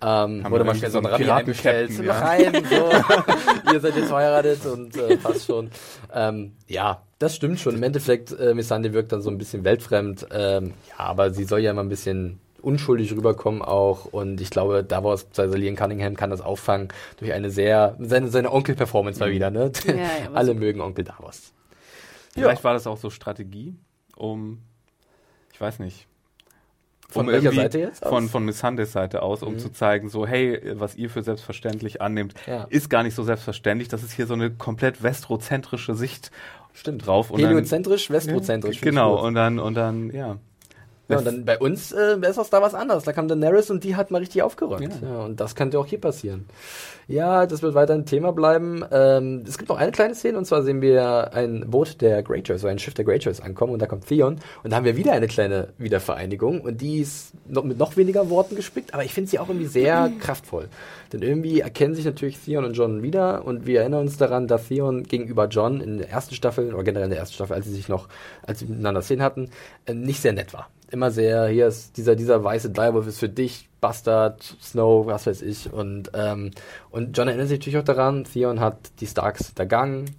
Ähm, 0.00 0.44
wurde 0.48 0.64
mal 0.64 0.74
schnell 0.74 0.90
so 0.90 0.98
ein 0.98 1.06
Rabbi 1.06 1.24
noch 1.24 1.40
ja. 2.04 2.18
rein, 2.18 2.64
so. 2.70 3.72
ihr 3.72 3.80
seid 3.80 3.96
jetzt 3.96 4.08
verheiratet 4.08 4.64
und 4.66 4.96
äh, 4.96 5.16
passt 5.16 5.46
schon. 5.46 5.70
Ähm, 6.14 6.52
ja, 6.68 7.02
das 7.22 7.36
stimmt 7.36 7.60
schon. 7.60 7.74
Im 7.76 7.82
Endeffekt, 7.82 8.32
äh, 8.38 8.54
Missandei 8.54 8.92
wirkt 8.92 9.12
dann 9.12 9.22
so 9.22 9.30
ein 9.30 9.38
bisschen 9.38 9.64
weltfremd. 9.64 10.26
Ähm, 10.32 10.74
ja, 10.88 11.04
aber 11.04 11.32
sie 11.32 11.44
soll 11.44 11.60
ja 11.60 11.70
immer 11.70 11.82
ein 11.82 11.88
bisschen 11.88 12.40
unschuldig 12.60 13.12
rüberkommen 13.12 13.60
auch 13.62 14.04
und 14.06 14.40
ich 14.40 14.50
glaube, 14.50 14.84
Davos, 14.84 15.26
also 15.36 15.56
Liam 15.56 15.74
Cunningham 15.74 16.16
kann 16.16 16.30
das 16.30 16.40
auffangen 16.40 16.88
durch 17.16 17.32
eine 17.32 17.50
sehr, 17.50 17.96
seine, 17.98 18.28
seine 18.28 18.52
Onkel-Performance 18.52 19.18
mal 19.18 19.32
wieder, 19.32 19.50
ne? 19.50 19.72
Ja, 19.84 19.94
ja, 19.94 20.04
Alle 20.34 20.48
so- 20.48 20.54
mögen 20.54 20.80
Onkel 20.80 21.04
Davos. 21.04 21.52
Vielleicht 22.34 22.62
war 22.64 22.72
das 22.72 22.86
auch 22.86 22.96
so 22.98 23.10
Strategie, 23.10 23.74
um, 24.16 24.62
ich 25.52 25.60
weiß 25.60 25.80
nicht, 25.80 26.06
Von 27.10 27.26
um 27.26 27.32
welcher 27.32 27.52
Seite 27.52 27.78
jetzt 27.80 28.04
aus? 28.04 28.08
Von, 28.08 28.28
von 28.28 28.44
Missandes 28.44 28.92
Seite 28.92 29.22
aus, 29.22 29.42
um 29.42 29.58
zu 29.58 29.70
zeigen, 29.70 30.08
so, 30.08 30.24
hey, 30.26 30.60
was 30.80 30.94
ihr 30.94 31.10
für 31.10 31.22
selbstverständlich 31.22 32.00
annehmt, 32.00 32.32
Ja. 32.46 32.64
ist 32.70 32.88
gar 32.88 33.02
nicht 33.02 33.14
so 33.16 33.22
selbstverständlich. 33.24 33.88
Das 33.88 34.02
ist 34.04 34.12
hier 34.12 34.26
so 34.28 34.34
eine 34.34 34.50
komplett 34.52 35.02
westrozentrische 35.02 35.94
Sicht 35.94 36.30
Stimmt. 36.74 37.06
drauf. 37.06 37.30
Und 37.30 37.40
dann, 37.40 37.50
Heliozentrisch, 37.50 38.10
westrozentrisch. 38.10 38.78
find 38.78 38.86
ich 38.86 38.94
genau, 38.94 39.24
und 39.24 39.34
dann, 39.34 39.58
und 39.58 39.74
dann, 39.74 40.10
ja. 40.10 40.38
Ja, 41.12 41.18
und 41.18 41.26
dann 41.26 41.44
bei 41.44 41.58
uns 41.58 41.92
äh, 41.92 42.16
ist 42.28 42.38
das 42.38 42.50
da 42.50 42.62
was 42.62 42.74
anderes. 42.74 43.04
Da 43.04 43.12
kam 43.12 43.28
Daenerys 43.28 43.70
und 43.70 43.84
die 43.84 43.96
hat 43.96 44.10
mal 44.10 44.18
richtig 44.18 44.42
aufgeräumt. 44.42 45.00
Ja. 45.02 45.08
Ja. 45.08 45.24
und 45.24 45.40
das 45.40 45.54
könnte 45.54 45.78
auch 45.78 45.86
hier 45.86 46.00
passieren. 46.00 46.46
Ja, 47.08 47.46
das 47.46 47.62
wird 47.62 47.74
weiter 47.74 47.94
ein 47.94 48.06
Thema 48.06 48.32
bleiben. 48.32 48.84
Ähm, 48.90 49.44
es 49.46 49.58
gibt 49.58 49.68
noch 49.68 49.76
eine 49.76 49.92
kleine 49.92 50.14
Szene 50.14 50.38
und 50.38 50.44
zwar 50.44 50.62
sehen 50.62 50.80
wir 50.80 51.34
ein 51.34 51.68
Boot 51.68 52.00
der 52.00 52.22
Greyjoys, 52.22 52.60
so 52.60 52.68
ein 52.68 52.78
Schiff 52.78 52.94
der 52.94 53.04
Greyjoys 53.04 53.40
ankommen 53.40 53.72
und 53.72 53.82
da 53.82 53.86
kommt 53.86 54.06
Theon 54.06 54.38
und 54.62 54.70
da 54.70 54.76
haben 54.76 54.84
wir 54.84 54.96
wieder 54.96 55.12
eine 55.12 55.26
kleine 55.26 55.68
Wiedervereinigung 55.78 56.60
und 56.60 56.80
die 56.80 57.00
ist 57.00 57.32
noch, 57.48 57.64
mit 57.64 57.78
noch 57.78 57.96
weniger 57.96 58.30
Worten 58.30 58.56
gespickt, 58.56 58.94
aber 58.94 59.04
ich 59.04 59.12
finde 59.12 59.30
sie 59.30 59.38
auch 59.38 59.48
irgendwie 59.48 59.66
sehr 59.66 60.10
kraftvoll. 60.20 60.68
Denn 61.12 61.22
irgendwie 61.22 61.60
erkennen 61.60 61.94
sich 61.94 62.04
natürlich 62.04 62.38
Theon 62.38 62.64
und 62.64 62.74
John 62.74 63.02
wieder 63.02 63.44
und 63.44 63.66
wir 63.66 63.80
erinnern 63.80 64.02
uns 64.02 64.16
daran, 64.16 64.46
dass 64.46 64.68
Theon 64.68 65.02
gegenüber 65.02 65.48
John 65.48 65.80
in 65.80 65.98
der 65.98 66.08
ersten 66.08 66.34
Staffel 66.34 66.72
oder 66.72 66.84
generell 66.84 67.04
in 67.04 67.10
der 67.10 67.18
ersten 67.18 67.34
Staffel, 67.34 67.54
als 67.54 67.66
sie 67.66 67.74
sich 67.74 67.88
noch, 67.88 68.08
als 68.42 68.60
sie 68.60 68.66
miteinander 68.66 69.02
Szenen 69.02 69.22
hatten, 69.22 69.50
äh, 69.86 69.94
nicht 69.94 70.22
sehr 70.22 70.32
nett 70.32 70.54
war. 70.54 70.68
Immer 70.92 71.10
sehr, 71.10 71.46
hier 71.46 71.68
ist 71.68 71.96
dieser, 71.96 72.14
dieser 72.16 72.44
weiße 72.44 72.68
Direwolf 72.70 73.06
ist 73.06 73.18
für 73.18 73.28
dich, 73.30 73.68
Bastard, 73.80 74.42
Snow, 74.60 75.06
was 75.06 75.26
weiß 75.26 75.40
ich. 75.40 75.72
Und, 75.72 76.10
ähm, 76.14 76.50
und 76.90 77.16
John 77.16 77.28
erinnert 77.28 77.48
sich 77.48 77.58
natürlich 77.58 77.78
auch 77.78 77.84
daran, 77.84 78.24
Theon 78.24 78.60
hat 78.60 78.76
die 79.00 79.06
Starks 79.06 79.46
hintergangen, 79.46 80.10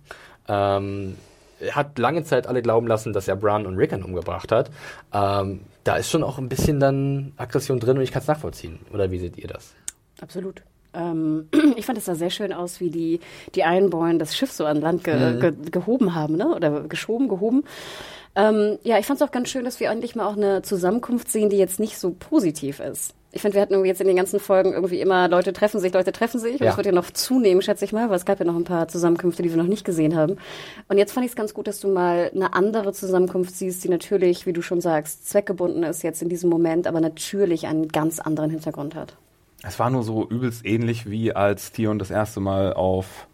ähm, 0.47 1.15
er 1.59 1.75
hat 1.75 1.97
lange 1.99 2.23
Zeit 2.23 2.47
alle 2.47 2.61
glauben 2.63 2.87
lassen, 2.87 3.13
dass 3.13 3.27
er 3.27 3.35
Bran 3.35 3.65
und 3.67 3.77
Rickon 3.77 4.03
umgebracht 4.03 4.51
hat. 4.51 4.71
Ähm, 5.13 5.61
da 5.83 5.95
ist 5.95 6.09
schon 6.09 6.23
auch 6.23 6.39
ein 6.39 6.49
bisschen 6.49 6.79
dann 6.79 7.33
Aggression 7.37 7.79
drin 7.79 7.97
und 7.97 8.03
ich 8.03 8.11
kann 8.11 8.21
es 8.23 8.27
nachvollziehen. 8.27 8.79
Oder 8.91 9.11
wie 9.11 9.19
seht 9.19 9.37
ihr 9.37 9.47
das? 9.47 9.73
Absolut. 10.21 10.63
Ähm, 10.93 11.47
ich 11.77 11.85
fand 11.85 11.97
es 11.99 12.05
sah 12.05 12.15
sehr 12.15 12.31
schön 12.31 12.51
aus, 12.51 12.79
wie 12.81 12.89
die, 12.89 13.19
die 13.55 13.61
Ironborn 13.61 14.19
das 14.19 14.35
Schiff 14.35 14.51
so 14.51 14.65
an 14.65 14.81
Land 14.81 15.03
ge, 15.03 15.15
Mhm. 15.15 15.39
ge, 15.39 15.53
gehoben 15.71 16.15
haben, 16.15 16.35
ne? 16.35 16.47
Oder 16.53 16.81
geschoben, 16.81 17.29
gehoben. 17.29 17.63
Ähm, 18.35 18.79
ja, 18.83 18.97
ich 18.97 19.05
fand 19.05 19.21
es 19.21 19.27
auch 19.27 19.31
ganz 19.31 19.49
schön, 19.49 19.63
dass 19.65 19.79
wir 19.79 19.89
endlich 19.89 20.15
mal 20.15 20.27
auch 20.27 20.35
eine 20.37 20.61
Zusammenkunft 20.63 21.31
sehen, 21.31 21.49
die 21.49 21.57
jetzt 21.57 21.79
nicht 21.79 21.99
so 21.99 22.11
positiv 22.17 22.79
ist. 22.79 23.13
Ich 23.35 23.41
finde, 23.41 23.55
wir 23.55 23.61
hatten 23.63 23.73
irgendwie 23.73 23.89
jetzt 23.89 24.01
in 24.01 24.05
den 24.07 24.15
ganzen 24.15 24.39
Folgen 24.39 24.73
irgendwie 24.73 25.01
immer 25.01 25.27
Leute 25.27 25.53
treffen 25.53 25.79
sich, 25.79 25.91
Leute 25.91 26.11
treffen 26.11 26.39
sich. 26.39 26.53
Und 26.53 26.59
Ja. 26.61 26.67
das 26.67 26.77
wird 26.77 26.85
ja 26.85 26.91
noch 26.91 27.09
zunehmen, 27.09 27.63
schätze 27.63 27.83
ich 27.83 27.91
mal, 27.91 28.09
weil 28.09 28.15
es 28.15 28.25
gab 28.25 28.39
ja 28.39 28.45
noch 28.45 28.55
ein 28.55 28.63
paar 28.63 28.87
Zusammenkünfte, 28.87 29.41
die 29.41 29.49
wir 29.49 29.57
noch 29.57 29.67
nicht 29.67 29.83
gesehen 29.85 30.15
haben. 30.15 30.37
Und 30.87 30.99
jetzt 30.99 31.13
fand 31.13 31.25
ich 31.25 31.31
es 31.31 31.35
ganz 31.35 31.53
gut, 31.55 31.65
dass 31.67 31.79
du 31.79 31.87
mal 31.87 32.29
eine 32.33 32.53
andere 32.53 32.93
Zusammenkunft 32.93 33.55
siehst, 33.55 33.83
die 33.83 33.89
natürlich, 33.89 34.45
wie 34.45 34.53
du 34.53 34.61
schon 34.61 34.81
sagst, 34.81 35.27
zweckgebunden 35.29 35.83
ist 35.83 36.03
jetzt 36.03 36.21
in 36.21 36.29
diesem 36.29 36.49
Moment, 36.51 36.85
aber 36.85 37.01
natürlich 37.01 37.65
einen 37.65 37.87
ganz 37.87 38.19
anderen 38.19 38.51
Hintergrund 38.51 38.93
hat. 38.93 39.15
Es 39.63 39.79
war 39.79 39.89
nur 39.89 40.03
so 40.03 40.27
übelst 40.27 40.63
ähnlich 40.65 41.09
wie 41.09 41.33
als 41.33 41.71
Theon 41.71 41.97
das 41.97 42.11
erste 42.11 42.39
Mal 42.39 42.73
auf, 42.73 43.27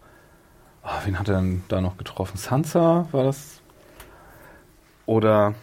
ah, 0.82 1.00
wen 1.04 1.20
hat 1.20 1.28
er 1.28 1.36
denn 1.42 1.64
da 1.68 1.82
noch 1.82 1.98
getroffen? 1.98 2.38
Sansa 2.38 3.08
war 3.12 3.24
das? 3.26 3.59
Oder, 5.10 5.56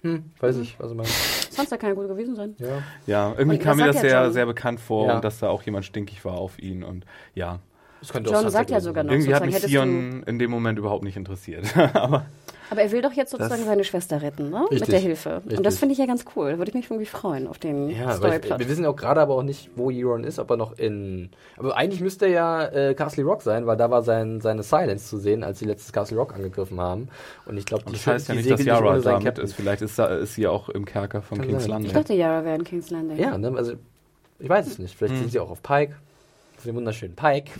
Hm, 0.00 0.24
weiß 0.40 0.56
ich, 0.56 0.80
was 0.80 0.88
du 0.88 0.94
meinst. 0.96 1.52
Sansa 1.52 1.76
kann 1.76 1.90
ja 1.90 1.94
gut 1.94 2.08
gewesen 2.08 2.34
sein. 2.34 2.56
Ja. 2.58 2.82
ja, 3.06 3.28
irgendwie 3.36 3.58
Und 3.58 3.62
kam 3.62 3.76
mir 3.76 3.86
das 3.86 4.00
sehr, 4.00 4.22
John? 4.24 4.32
sehr 4.32 4.46
bekannt 4.46 4.80
vor 4.80 5.06
Ja. 5.06 5.16
und 5.16 5.22
dass 5.24 5.38
da 5.38 5.48
auch 5.50 5.62
jemand 5.62 5.84
stinkig 5.84 6.24
war 6.24 6.34
auf 6.38 6.58
ihn 6.58 6.82
und 6.82 7.04
ja. 7.34 7.60
Das 8.00 8.10
könnte 8.12 8.30
auch 8.30 8.42
John 8.42 8.50
sagt 8.50 8.70
ja 8.70 8.80
sogar 8.80 9.04
noch, 9.04 9.12
Irgendwie 9.12 9.32
hat 9.34 9.44
mich 9.46 9.60
Theon 9.60 10.22
in 10.24 10.38
dem 10.40 10.50
Moment 10.50 10.76
überhaupt 10.78 11.04
nicht 11.04 11.16
interessiert. 11.16 11.76
Aber 11.94 12.24
Aber 12.72 12.82
er 12.82 12.90
will 12.90 13.02
doch 13.02 13.12
jetzt 13.12 13.30
sozusagen 13.30 13.60
Das- 13.60 13.66
seine 13.68 13.84
Schwester 13.84 14.20
retten, 14.22 14.50
ne? 14.50 14.62
Richtig. 14.62 14.80
Mit 14.80 14.92
der 14.92 14.98
Hilfe. 14.98 15.34
Und 15.36 15.46
Richtig. 15.46 15.62
das 15.62 15.78
finde 15.78 15.92
ich 15.92 15.98
ja 15.98 16.06
ganz 16.06 16.24
cool. 16.34 16.58
Würde 16.58 16.70
ich 16.70 16.74
mich 16.74 16.86
irgendwie 16.90 17.06
freuen 17.06 17.46
auf 17.46 17.58
den 17.58 17.90
Ja, 17.90 18.12
Storyplot. 18.16 18.58
wir 18.58 18.68
wissen 18.68 18.84
auch 18.86 18.96
gerade 18.96 19.20
aber 19.20 19.34
auch 19.36 19.42
nicht, 19.42 19.70
wo 19.76 19.90
Euron 19.92 20.24
ist, 20.24 20.38
ob 20.38 20.50
er 20.50 20.56
noch 20.56 20.78
in. 20.78 21.30
Aber 21.56 21.76
eigentlich 21.76 22.00
müsste 22.00 22.26
er 22.26 22.32
ja 22.32 22.64
äh, 22.66 22.94
Castle 22.94 23.24
Rock 23.24 23.42
sein, 23.42 23.66
weil 23.66 23.76
da 23.76 23.90
war 23.90 24.02
sein, 24.02 24.40
seine 24.40 24.62
Silence 24.62 25.06
zu 25.08 25.18
sehen, 25.18 25.44
als 25.44 25.58
sie 25.60 25.66
letztes 25.66 25.92
Castle 25.92 26.16
Rock 26.18 26.34
angegriffen 26.34 26.80
haben. 26.80 27.08
Und 27.46 27.56
ich 27.58 27.66
glaube, 27.66 27.84
die 27.86 27.92
das 27.92 28.06
heißt 28.06 28.28
ja 28.28 28.34
nicht, 28.34 28.50
dass 28.50 28.64
Yara 28.64 28.98
seinen 29.00 29.04
damit 29.12 29.24
Captain. 29.26 29.44
ist. 29.44 29.52
Vielleicht 29.54 29.82
ist, 29.82 29.98
da, 29.98 30.06
ist 30.06 30.34
sie 30.34 30.46
auch 30.48 30.68
im 30.70 30.84
Kerker 30.84 31.22
von 31.22 31.38
Kann 31.38 31.46
King's 31.46 31.62
sein. 31.64 31.70
Landing. 31.72 31.86
ich 31.88 31.92
dachte, 31.94 32.14
Yara 32.14 32.44
wäre 32.44 32.56
in 32.56 32.64
King's 32.64 32.90
Landing. 32.90 33.18
Ja, 33.18 33.36
ne, 33.38 33.52
also 33.56 33.74
ich 34.38 34.48
weiß 34.48 34.66
es 34.66 34.78
nicht. 34.78 34.92
Hm. 34.92 34.98
Vielleicht 34.98 35.16
sind 35.20 35.30
sie 35.32 35.38
auch 35.40 35.50
auf 35.50 35.62
Pike. 35.62 35.94
Auf 36.56 36.64
dem 36.64 36.74
wunderschönen 36.76 37.14
Pike. 37.14 37.50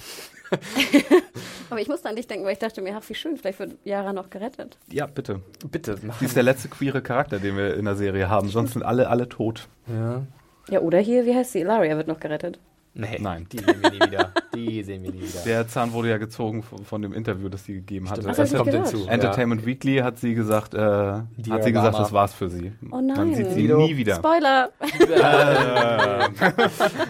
Aber 1.71 1.81
ich 1.81 1.89
musste 1.89 2.09
an 2.09 2.17
dich 2.17 2.27
denken, 2.27 2.45
weil 2.45 2.53
ich 2.53 2.59
dachte 2.59 2.83
mir, 2.83 2.95
ach, 2.97 3.09
wie 3.09 3.15
schön, 3.15 3.37
vielleicht 3.37 3.59
wird 3.59 3.77
Yara 3.85 4.13
noch 4.13 4.31
gerettet. 4.31 4.77
Ja, 4.91 5.07
bitte. 5.07 5.41
Bitte. 5.71 5.99
Sie 6.19 6.25
ist 6.27 6.37
der 6.37 6.43
letzte 6.43 6.69
queere 6.69 7.03
Charakter, 7.03 7.39
den 7.39 7.57
wir 7.57 7.75
in 7.75 7.85
der 7.85 7.97
Serie 7.97 8.29
haben. 8.29 8.49
Sonst 8.49 8.75
sind 8.75 8.83
alle, 8.83 9.09
alle 9.09 9.29
tot. 9.29 9.69
Ja. 9.87 10.23
Ja, 10.69 10.81
oder 10.81 10.99
hier, 10.99 11.27
wie 11.27 11.35
heißt 11.35 11.53
sie? 11.53 11.61
Ilaria 11.61 11.97
wird 11.97 12.09
noch 12.09 12.21
gerettet. 12.21 12.59
Nee, 12.95 13.19
Nein. 13.21 13.47
die 13.51 13.59
sehen 13.59 13.77
wir 13.81 13.91
nie 13.91 14.01
wieder. 14.01 14.33
Die 14.55 14.83
sehen 14.83 15.03
wir 15.03 15.13
nie 15.13 15.23
wieder. 15.23 15.41
Der 15.47 15.67
Zahn 15.67 15.95
wurde 15.95 16.11
ja 16.11 16.19
gezogen 16.19 16.63
von, 16.63 16.85
von 16.85 17.01
dem 17.01 17.15
Interview, 17.15 17.49
das 17.49 17.65
sie 17.65 17.73
gegeben 17.75 18.11
hat. 18.11 18.19
Stimmt, 18.19 18.29
Was 18.29 18.37
das 18.37 18.53
ich 18.53 18.59
kommt 18.59 18.71
hinzu. 18.71 19.07
Entertainment 19.09 19.65
Weekly 19.65 19.97
hat 19.99 20.19
sie 20.19 20.35
gesagt, 20.35 20.75
äh, 20.75 20.79
hat 20.79 21.25
sie 21.65 21.73
gesagt, 21.73 21.99
das 21.99 22.13
war's 22.13 22.35
für 22.35 22.51
sie. 22.51 22.73
Oh 22.91 22.97
nein. 23.01 23.17
Man 23.17 23.35
sieht 23.35 23.51
sie 23.53 23.63
Lido. 23.63 23.79
nie 23.79 23.97
wieder. 23.97 24.17
Spoiler! 24.17 24.71
Ja. 25.23 26.29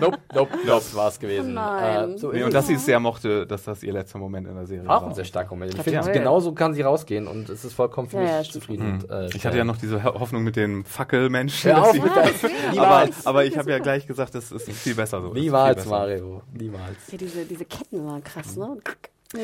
nope, 0.01 0.19
nope, 0.35 0.53
das 0.67 0.95
war's 0.95 1.19
gewesen. 1.19 1.55
Nein. 1.55 2.13
Äh, 2.15 2.19
so 2.19 2.33
Nee, 2.33 2.43
und 2.45 2.55
dass 2.55 2.67
sie 2.67 2.75
es 2.75 2.85
sehr 2.85 3.01
mochte, 3.01 3.47
dass 3.47 3.65
das 3.65 3.83
ihr 3.83 3.93
letzter 3.93 4.19
Moment 4.19 4.47
in 4.49 4.55
der 4.55 4.67
Serie 4.67 4.89
auch 4.89 5.03
war. 5.03 5.09
ein 5.09 5.15
sehr 5.15 5.25
starker 5.25 5.51
Moment. 5.51 5.73
Ich 5.73 5.79
Ja, 5.79 5.83
finde, 5.83 6.01
toll. 6.03 6.13
genauso 6.13 6.53
kann 6.53 6.75
sie 6.75 6.83
rausgehen 6.83 7.27
und 7.27 7.49
es 7.49 7.65
ist 7.65 7.73
vollkommen 7.75 8.09
für 8.09 8.17
Ja, 8.19 8.39
mich 8.39 8.47
ja, 8.47 8.53
zufrieden. 8.53 9.01
Und, 9.03 9.11
äh, 9.11 9.27
Ich 9.35 9.45
hatte 9.47 9.57
ja 9.59 9.65
noch 9.65 9.77
diese 9.77 10.03
Ho- 10.05 10.19
Hoffnung 10.21 10.43
mit 10.45 10.57
dem 10.57 10.85
Fackelmenschen. 10.85 11.73
Mit 11.73 12.05
der, 12.05 12.23
aber, 12.25 12.71
niemals, 12.73 13.27
aber 13.27 13.45
ich 13.45 13.57
habe 13.59 13.71
ja 13.71 13.79
gleich 13.79 14.07
gesagt, 14.07 14.35
das 14.35 14.53
ist 14.53 14.71
viel 14.71 14.95
besser 14.95 15.21
so. 15.23 15.29
Das 15.29 15.37
ist 15.39 15.43
niemals. 15.81 15.89
Mario, 16.01 16.43
niemals. 16.53 17.11
Ja, 17.11 17.19
diese, 17.19 17.45
diese 17.45 17.65
Ketten 17.65 18.05
waren 18.07 18.23
krass, 18.23 18.57
ne? 18.57 18.79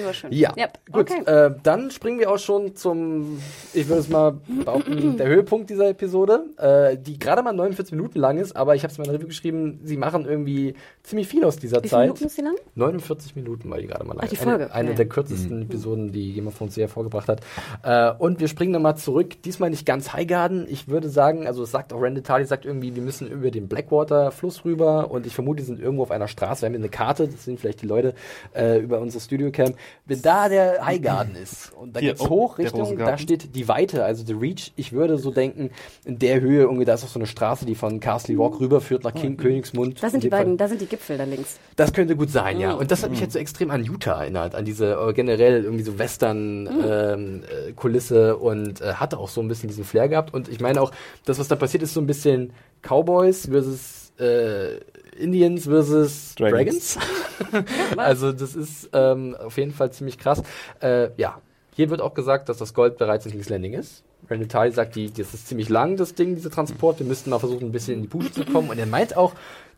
War 0.04 0.12
schön. 0.12 0.32
Ja, 0.32 0.52
Yep. 0.56 0.78
gut. 0.92 1.10
Okay. 1.10 1.22
Äh, 1.24 1.54
dann 1.62 1.90
springen 1.90 2.18
wir 2.18 2.30
auch 2.30 2.38
schon 2.38 2.76
zum, 2.76 3.38
ich 3.72 3.88
würde 3.88 4.00
es 4.00 4.08
mal 4.08 4.34
behaupten, 4.64 5.16
der 5.18 5.26
Höhepunkt 5.28 5.70
dieser 5.70 5.88
Episode, 5.88 6.44
äh, 6.58 6.96
die 6.98 7.18
gerade 7.18 7.42
mal 7.42 7.52
49 7.52 7.92
Minuten 7.94 8.18
lang 8.18 8.38
ist, 8.38 8.54
aber 8.56 8.74
ich 8.74 8.82
habe 8.82 8.92
es 8.92 8.98
in 8.98 9.02
meiner 9.04 9.14
Review 9.14 9.28
geschrieben, 9.28 9.80
sie 9.84 9.96
machen 9.96 10.26
irgendwie 10.26 10.74
ziemlich 11.02 11.28
viel 11.28 11.44
aus 11.44 11.56
dieser 11.56 11.78
Wie 11.78 11.88
viele 11.88 11.90
Zeit. 11.90 12.06
Minuten 12.08 12.24
ist 12.26 12.36
die 12.38 12.42
lang? 12.42 12.56
49 12.74 13.36
Minuten 13.36 13.70
war 13.70 13.78
die 13.78 13.86
gerade 13.86 14.04
mal 14.04 14.14
lang. 14.14 14.24
Ach, 14.26 14.28
die 14.28 14.36
Folge. 14.36 14.64
Eine, 14.66 14.74
eine 14.74 14.90
Ja. 14.90 14.96
der 14.96 15.08
kürzesten 15.08 15.62
Episoden, 15.62 16.12
die 16.12 16.34
Game 16.34 16.46
of 16.48 16.58
Thrones 16.58 16.74
sehr 16.74 16.88
vorgebracht 16.88 17.28
hat. 17.28 17.40
Äh, 17.82 18.12
und 18.18 18.40
wir 18.40 18.48
springen 18.48 18.72
nochmal 18.72 18.96
zurück. 18.96 19.42
Diesmal 19.42 19.70
nicht 19.70 19.86
ganz 19.86 20.12
Highgarden. 20.12 20.66
Ich 20.68 20.88
würde 20.88 21.08
sagen, 21.08 21.46
also 21.46 21.62
es 21.62 21.70
sagt 21.70 21.92
auch 21.92 22.02
Randall 22.02 22.22
Tarly, 22.22 22.44
sagt 22.44 22.64
irgendwie, 22.66 22.94
wir 22.94 23.02
müssen 23.02 23.28
über 23.30 23.50
den 23.50 23.68
Blackwater-Fluss 23.68 24.64
rüber 24.64 25.10
und 25.10 25.26
ich 25.26 25.34
vermute, 25.34 25.60
die 25.62 25.66
sind 25.66 25.80
irgendwo 25.80 26.02
auf 26.02 26.10
einer 26.10 26.28
Straße. 26.28 26.62
Wir 26.62 26.66
haben 26.66 26.72
hier 26.74 26.80
eine 26.80 26.88
Karte, 26.90 27.26
das 27.28 27.44
sind 27.44 27.58
vielleicht 27.60 27.82
die 27.82 27.86
Leute 27.86 28.14
äh, 28.54 28.78
über 28.78 29.00
unser 29.00 29.20
Studio-Cam. 29.20 29.74
Wenn 30.06 30.22
da 30.22 30.48
der 30.48 30.84
Highgarden 30.84 31.36
ist 31.42 31.72
und 31.72 31.94
da 31.96 32.00
Hier, 32.00 32.10
geht's 32.10 32.22
oh, 32.22 32.28
hoch 32.30 32.58
Richtung, 32.58 32.96
da 32.98 33.16
steht 33.18 33.54
die 33.54 33.68
Weite, 33.68 34.04
also 34.04 34.24
The 34.24 34.32
Reach. 34.34 34.72
Ich 34.76 34.92
würde 34.92 35.18
so 35.18 35.30
denken, 35.30 35.70
in 36.04 36.18
der 36.18 36.40
Höhe, 36.40 36.62
irgendwie, 36.62 36.84
da 36.84 36.94
ist 36.94 37.04
auch 37.04 37.08
so 37.08 37.18
eine 37.18 37.26
Straße, 37.26 37.66
die 37.66 37.74
von 37.74 38.00
Castle 38.00 38.38
Walk 38.38 38.60
rüberführt 38.60 39.04
nach 39.04 39.14
King 39.14 39.36
Königsmund. 39.36 40.02
Da 40.02 40.10
sind 40.10 40.18
In 40.18 40.20
die 40.22 40.26
dem 40.28 40.30
Fall- 40.30 40.40
beiden, 40.40 40.56
da 40.56 40.68
sind 40.68 40.80
die 40.80 40.86
Gipfel 40.86 41.18
da 41.18 41.24
links. 41.24 41.58
das 41.76 41.92
könnte 41.92 42.16
gut 42.16 42.30
sein, 42.30 42.58
ja. 42.60 42.72
Mhm. 42.74 42.78
Und 42.80 42.90
das 42.90 43.02
hat 43.02 43.10
mich 43.10 43.20
jetzt 43.20 43.32
so 43.34 43.38
extrem 43.38 43.70
an 43.70 43.84
Utah 43.84 44.22
erinnert, 44.22 44.54
an 44.54 44.64
diese 44.64 44.92
äh, 44.94 45.12
generell 45.12 45.64
irgendwie 45.64 45.84
so 45.84 45.98
Western-Kulisse 45.98 48.36
und 48.36 48.80
äh, 48.80 48.94
hatte 48.94 49.18
auch 49.18 49.28
so 49.28 49.40
ein 49.40 49.48
bisschen 49.48 49.68
diesen 49.68 49.84
Flair 49.84 50.08
gehabt. 50.08 50.34
Und 50.34 50.48
ich 50.48 50.60
meine 50.60 50.80
auch, 50.80 50.92
das, 51.24 51.38
was 51.38 51.48
da 51.48 51.56
passiert, 51.56 51.82
ist 51.82 51.94
so 51.94 52.00
ein 52.00 52.06
bisschen 52.06 52.52
Cowboys 52.82 53.46
versus 53.46 54.07
äh, 54.18 54.78
Indians 55.18 55.64
versus 55.64 56.34
Dragons. 56.36 56.98
Dragons. 57.50 57.68
also 57.96 58.32
das 58.32 58.54
ist 58.54 58.90
ähm, 58.92 59.36
auf 59.36 59.56
jeden 59.56 59.72
Fall 59.72 59.92
ziemlich 59.92 60.18
krass. 60.18 60.42
Äh, 60.80 61.10
ja, 61.16 61.40
hier 61.74 61.90
wird 61.90 62.00
auch 62.00 62.14
gesagt, 62.14 62.48
dass 62.48 62.58
das 62.58 62.74
Gold 62.74 62.98
bereits 62.98 63.26
in 63.26 63.32
King's 63.32 63.48
Landing 63.48 63.74
ist. 63.74 64.02
Randall 64.28 64.48
Tarly 64.48 64.72
sagt, 64.72 64.96
die, 64.96 65.12
das 65.12 65.32
ist 65.32 65.48
ziemlich 65.48 65.68
lang, 65.68 65.96
das 65.96 66.14
Ding, 66.14 66.34
dieser 66.34 66.50
Transport. 66.50 66.98
Wir 66.98 67.06
müssten 67.06 67.30
mal 67.30 67.38
versuchen, 67.38 67.66
ein 67.66 67.72
bisschen 67.72 67.94
in 67.94 68.02
die 68.02 68.08
Push 68.08 68.32
zu 68.32 68.44
kommen. 68.44 68.68
Und 68.68 68.78
er 68.78 68.86
meint 68.86 69.16
auch, 69.16 69.32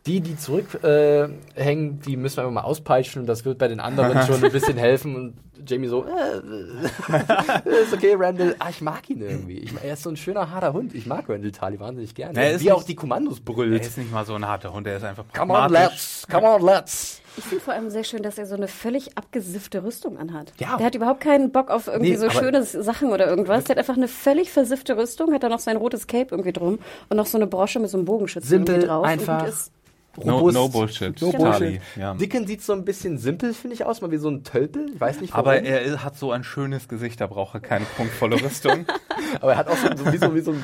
die, 0.07 0.19
die 0.21 0.35
zurückhängen, 0.35 1.99
äh, 1.99 2.05
die 2.05 2.17
müssen 2.17 2.37
wir 2.37 2.43
einfach 2.43 2.53
mal 2.53 2.61
auspeitschen 2.61 3.21
und 3.21 3.27
das 3.27 3.45
wird 3.45 3.57
bei 3.59 3.67
den 3.67 3.79
anderen 3.79 4.25
schon 4.25 4.43
ein 4.43 4.51
bisschen 4.51 4.77
helfen. 4.77 5.15
Und 5.15 5.69
Jamie 5.69 5.87
so, 5.87 6.05
äh, 6.05 7.69
ist 7.83 7.93
okay, 7.93 8.15
Randall. 8.17 8.55
Ah, 8.59 8.69
ich 8.69 8.81
mag 8.81 9.07
ihn 9.09 9.21
irgendwie. 9.21 9.59
Ich, 9.59 9.73
er 9.83 9.93
ist 9.93 10.03
so 10.03 10.09
ein 10.09 10.17
schöner, 10.17 10.49
harter 10.49 10.73
Hund. 10.73 10.95
Ich 10.95 11.05
mag 11.05 11.29
Randall 11.29 11.51
Tarly 11.51 11.79
wahnsinnig 11.79 12.15
gerne. 12.15 12.39
Er 12.39 12.53
ist 12.53 12.63
Wie 12.63 12.71
auch 12.71 12.83
die 12.83 12.95
Kommandos 12.95 13.39
Er 13.39 13.53
brüllt. 13.53 13.85
ist 13.85 13.97
nicht 13.97 14.11
mal 14.11 14.25
so 14.25 14.33
ein 14.33 14.47
harter 14.47 14.73
Hund, 14.73 14.87
er 14.87 14.97
ist 14.97 15.03
einfach 15.03 15.25
Come 15.37 15.53
on, 15.53 15.71
let's. 15.71 16.25
Come 16.31 16.47
on, 16.47 16.65
let's. 16.65 17.21
Ich 17.37 17.45
finde 17.45 17.63
vor 17.63 17.73
allem 17.73 17.89
sehr 17.89 18.03
schön, 18.03 18.23
dass 18.23 18.37
er 18.37 18.45
so 18.45 18.55
eine 18.55 18.67
völlig 18.67 19.17
abgesiffte 19.17 19.83
Rüstung 19.83 20.17
anhat. 20.17 20.51
Ja. 20.59 20.75
Der 20.77 20.87
hat 20.87 20.95
überhaupt 20.95 21.21
keinen 21.21 21.51
Bock 21.51 21.69
auf 21.69 21.87
irgendwie 21.87 22.11
Nee, 22.11 22.17
so 22.17 22.29
schöne 22.29 22.63
Sachen 22.63 23.09
oder 23.09 23.25
irgendwas. 23.27 23.63
Der 23.65 23.75
hat 23.75 23.79
einfach 23.79 23.95
eine 23.95 24.09
völlig 24.09 24.51
versiffte 24.51 24.97
Rüstung, 24.97 25.31
hat 25.33 25.43
da 25.43 25.47
noch 25.47 25.59
sein 25.59 25.77
rotes 25.77 26.07
Cape 26.07 26.27
irgendwie 26.31 26.51
drum 26.51 26.79
und 27.07 27.17
noch 27.17 27.27
so 27.27 27.37
eine 27.37 27.47
Brosche 27.47 27.79
mit 27.79 27.89
so 27.89 27.97
einem 27.97 28.05
Bogenschützen 28.05 28.49
Simpel, 28.49 28.75
irgendwie 28.75 28.87
drauf. 28.87 29.05
einfach. 29.05 29.47
Ist. 30.17 30.25
No, 30.25 30.39
Robust. 30.39 30.55
no 30.55 30.69
Bullshit. 30.69 31.21
No 31.21 31.31
Bullshit. 31.31 31.81
ja. 31.95 32.13
Dickon 32.15 32.45
sieht 32.45 32.61
so 32.61 32.73
ein 32.73 32.83
bisschen 32.83 33.17
simpel, 33.17 33.53
finde 33.53 33.75
ich, 33.75 33.85
aus, 33.85 34.01
mal 34.01 34.11
wie 34.11 34.17
so 34.17 34.29
ein 34.29 34.43
Tölpel. 34.43 34.87
Ich 34.93 34.99
weiß 34.99 35.21
nicht, 35.21 35.33
warum. 35.33 35.47
Aber 35.47 35.61
er 35.61 36.03
hat 36.03 36.17
so 36.17 36.31
ein 36.31 36.43
schönes 36.43 36.87
Gesicht, 36.89 37.21
da 37.21 37.27
braucht 37.27 37.55
er 37.55 37.61
keine 37.61 37.85
prunkvolle 37.85 38.41
Rüstung. 38.41 38.85
aber 39.41 39.53
er 39.53 39.57
hat 39.57 39.67
auch 39.67 39.77
so, 39.77 39.87
so, 39.95 40.11
wie, 40.11 40.17
so, 40.17 40.35
wie 40.35 40.41
so 40.41 40.51
ein 40.51 40.63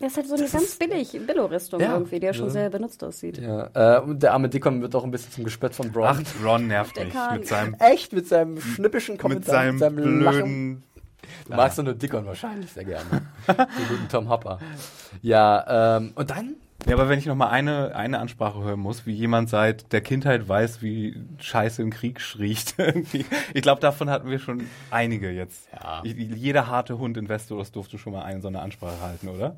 Der 0.00 0.08
ist 0.08 0.16
halt 0.16 0.28
so 0.28 0.34
eine 0.34 0.48
ganz 0.48 0.76
billig 0.76 1.18
Billo-Rüstung 1.26 1.80
Ja. 1.80 1.94
irgendwie, 1.94 2.20
die 2.20 2.26
ja 2.26 2.34
schon 2.34 2.50
sehr 2.50 2.70
benutzt 2.70 3.02
aussieht. 3.02 3.38
Ja, 3.38 3.70
äh, 3.74 4.00
und 4.00 4.22
der 4.22 4.32
arme 4.32 4.48
Dickon 4.48 4.80
wird 4.82 4.94
auch 4.94 5.04
ein 5.04 5.10
bisschen 5.10 5.32
zum 5.32 5.44
Gespött 5.44 5.74
von 5.74 5.90
Braun. 5.90 6.24
Ach, 6.24 6.44
Ron 6.44 6.66
nervt 6.68 6.96
Der 6.96 7.06
mich 7.06 7.14
mit 7.32 7.46
seinem, 7.46 7.74
Echt? 7.78 8.12
Mit 8.12 8.28
seinem 8.28 8.60
schnippischen 8.60 9.14
mit 9.14 9.20
Kommentar, 9.20 9.76
seinem 9.76 10.22
Lachen. 10.22 10.42
blöden... 10.42 10.82
Du 11.48 11.54
magst 11.56 11.78
doch 11.78 11.84
nur 11.84 11.94
Dickon 11.94 12.24
wahrscheinlich 12.26 12.72
sehr 12.72 12.84
gerne. 12.84 13.04
Den 13.48 13.88
guten 13.88 14.08
Tom 14.08 14.28
Hopper. 14.28 14.60
Ja, 15.22 15.96
ähm, 15.96 16.12
und 16.14 16.30
dann? 16.30 16.54
Ja, 16.86 16.94
aber 16.94 17.08
wenn 17.08 17.18
ich 17.18 17.26
noch 17.26 17.34
mal 17.34 17.48
eine, 17.48 17.96
eine 17.96 18.20
Ansprache 18.20 18.62
hören 18.62 18.78
muss, 18.78 19.06
wie 19.06 19.12
jemand 19.12 19.50
seit 19.50 19.92
der 19.92 20.00
Kindheit 20.00 20.48
weiß, 20.48 20.82
wie 20.82 21.16
Scheiße 21.38 21.82
im 21.82 21.90
Krieg 21.90 22.20
riecht. 22.38 22.74
irgendwie. 22.78 23.24
ich 23.54 23.62
glaube, 23.62 23.80
davon 23.80 24.08
hatten 24.08 24.30
wir 24.30 24.38
schon 24.38 24.62
einige 24.92 25.30
jetzt. 25.30 25.68
Ja. 25.72 26.02
Jeder 26.04 26.68
harte 26.68 26.98
Hund 26.98 27.16
in 27.16 27.28
Westeros 27.28 27.72
durfte 27.72 27.98
schon 27.98 28.12
mal 28.12 28.22
eine 28.22 28.40
so 28.40 28.46
eine 28.46 28.60
Ansprache 28.60 29.00
halten, 29.00 29.28
oder? 29.28 29.56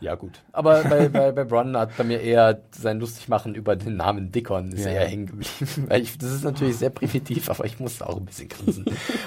Ja, 0.00 0.14
gut. 0.14 0.42
Aber 0.52 0.82
bei, 0.84 1.08
bei, 1.08 1.32
bei 1.32 1.44
Bronn 1.44 1.74
hat 1.74 1.96
bei 1.96 2.04
mir 2.04 2.20
eher 2.20 2.60
sein 2.70 3.00
Lustigmachen 3.00 3.54
über 3.54 3.74
den 3.74 3.96
Namen 3.96 4.30
Dickon 4.30 4.72
ist 4.72 4.84
Ja. 4.84 4.90
eher 4.92 5.06
hängen 5.08 5.26
geblieben. 5.26 5.86
Weil 5.88 6.02
ich, 6.02 6.18
das 6.18 6.32
ist 6.32 6.44
natürlich 6.44 6.76
sehr 6.76 6.90
primitiv, 6.90 7.48
aber 7.48 7.64
ich 7.64 7.80
musste 7.80 8.06
auch 8.06 8.18
ein 8.18 8.26
bisschen 8.26 8.50
grinsen. 8.50 8.84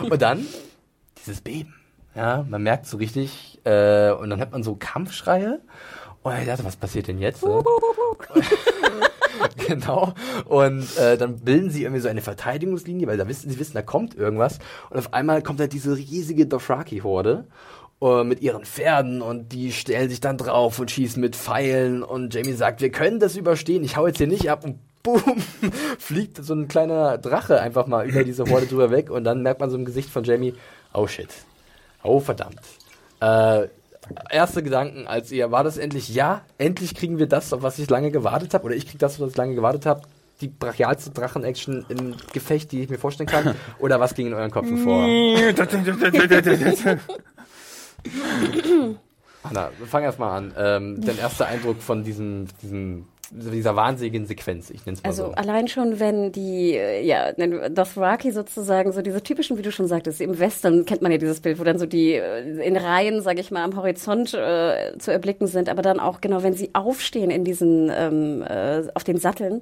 und 0.07 0.21
dann 0.21 0.45
dieses 1.17 1.41
Beben. 1.41 1.73
Ja, 2.13 2.45
man 2.47 2.63
merkt 2.63 2.85
so 2.85 2.97
richtig, 2.97 3.59
äh, 3.65 4.11
und 4.11 4.29
dann 4.29 4.39
hat 4.39 4.51
man 4.51 4.63
so 4.63 4.75
Kampfschreie. 4.75 5.59
Und 6.25 6.39
ich 6.39 6.47
dachte, 6.47 6.65
was 6.65 6.75
passiert 6.75 7.07
denn 7.07 7.19
jetzt? 7.19 7.45
Ne? 7.45 7.63
genau. 9.67 10.11
Und 10.45 10.97
äh, 10.97 11.17
dann 11.19 11.37
bilden 11.37 11.69
sie 11.69 11.83
irgendwie 11.83 12.01
so 12.01 12.09
eine 12.09 12.23
Verteidigungslinie, 12.23 13.05
weil 13.05 13.17
da 13.17 13.27
wissen 13.27 13.51
sie 13.51 13.59
wissen, 13.59 13.75
da 13.75 13.83
kommt 13.83 14.15
irgendwas. 14.15 14.57
Und 14.89 14.97
auf 14.97 15.13
einmal 15.13 15.43
kommt 15.43 15.59
halt 15.59 15.71
diese 15.71 15.95
riesige 15.95 16.47
Dothraki-Horde 16.47 17.45
äh, 18.01 18.23
mit 18.23 18.41
ihren 18.41 18.65
Pferden 18.65 19.21
und 19.21 19.53
die 19.53 19.71
stellen 19.71 20.09
sich 20.09 20.19
dann 20.19 20.39
drauf 20.39 20.79
und 20.79 20.89
schießen 20.89 21.21
mit 21.21 21.35
Pfeilen. 21.35 22.01
Und 22.01 22.33
Jamie 22.33 22.53
sagt, 22.53 22.81
wir 22.81 22.89
können 22.89 23.19
das 23.19 23.35
überstehen. 23.35 23.83
Ich 23.83 23.95
hau 23.95 24.07
jetzt 24.07 24.17
hier 24.17 24.25
nicht 24.25 24.49
ab 24.49 24.65
und 24.65 24.79
boom, 25.03 25.37
fliegt 25.99 26.43
so 26.43 26.55
ein 26.55 26.67
kleiner 26.67 27.19
Drache 27.19 27.61
einfach 27.61 27.85
mal 27.85 28.09
über 28.09 28.23
diese 28.23 28.45
Horde 28.45 28.65
drüber 28.65 28.89
weg. 28.89 29.11
Und 29.11 29.25
dann 29.25 29.43
merkt 29.43 29.59
man 29.59 29.69
so 29.69 29.77
im 29.77 29.85
Gesicht 29.85 30.09
von 30.09 30.23
Jamie, 30.23 30.55
oh 30.91 31.05
shit. 31.05 31.29
Oh 32.01 32.19
verdammt. 32.19 32.61
Äh, 33.19 33.67
erste 34.29 34.63
Gedanken, 34.63 35.07
als 35.07 35.31
ihr, 35.31 35.51
war 35.51 35.63
das 35.63 35.77
endlich, 35.77 36.09
ja, 36.09 36.41
endlich 36.57 36.95
kriegen 36.95 37.17
wir 37.17 37.27
das, 37.27 37.53
auf 37.53 37.61
was 37.61 37.79
ich 37.79 37.89
lange 37.89 38.11
gewartet 38.11 38.53
habe, 38.53 38.65
oder 38.65 38.75
ich 38.75 38.87
krieg 38.87 38.99
das, 38.99 39.15
auf 39.15 39.21
was 39.21 39.31
ich 39.31 39.37
lange 39.37 39.55
gewartet 39.55 39.85
habe, 39.85 40.01
die 40.41 40.47
brachialste 40.47 41.11
Drachen-Action 41.11 41.85
im 41.89 42.15
Gefecht, 42.33 42.71
die 42.71 42.81
ich 42.81 42.89
mir 42.89 42.97
vorstellen 42.97 43.27
kann, 43.27 43.55
oder 43.79 43.99
was 43.99 44.13
ging 44.13 44.27
in 44.27 44.33
euren 44.33 44.51
Köpfen 44.51 44.77
vor? 44.79 45.05
Anna, 49.43 49.69
fang 49.85 50.03
erst 50.03 50.19
mal 50.19 50.35
an. 50.35 50.53
Ähm, 50.57 51.01
dein 51.01 51.19
erster 51.19 51.45
Eindruck 51.47 51.81
von 51.81 52.03
diesem, 52.03 52.47
diesem, 52.61 53.07
dieser 53.31 53.75
wahnsinnigen 53.75 54.25
Sequenz, 54.25 54.69
ich 54.69 54.85
nenn's 54.85 55.01
mal 55.03 55.09
Also 55.09 55.27
so. 55.27 55.31
allein 55.33 55.67
schon, 55.67 55.99
wenn 55.99 56.31
die, 56.31 56.73
äh, 56.75 57.03
ja, 57.05 57.31
Dothraki 57.69 58.31
sozusagen, 58.31 58.91
so 58.91 59.01
diese 59.01 59.21
typischen, 59.23 59.57
wie 59.57 59.61
du 59.61 59.71
schon 59.71 59.87
sagtest, 59.87 60.21
im 60.21 60.37
Western 60.39 60.85
kennt 60.85 61.01
man 61.01 61.11
ja 61.11 61.17
dieses 61.17 61.39
Bild, 61.41 61.59
wo 61.59 61.63
dann 61.63 61.79
so 61.79 61.85
die 61.85 62.13
äh, 62.13 62.41
in 62.65 62.77
Reihen, 62.77 63.21
sage 63.21 63.39
ich 63.41 63.51
mal, 63.51 63.63
am 63.63 63.75
Horizont 63.75 64.33
äh, 64.33 64.97
zu 64.97 65.11
erblicken 65.11 65.47
sind, 65.47 65.69
aber 65.69 65.81
dann 65.81 65.99
auch 65.99 66.21
genau, 66.21 66.43
wenn 66.43 66.53
sie 66.53 66.69
aufstehen 66.73 67.29
in 67.31 67.43
diesen, 67.43 67.91
ähm, 67.93 68.43
äh, 68.43 68.83
auf 68.93 69.03
den 69.03 69.17
Satteln 69.17 69.61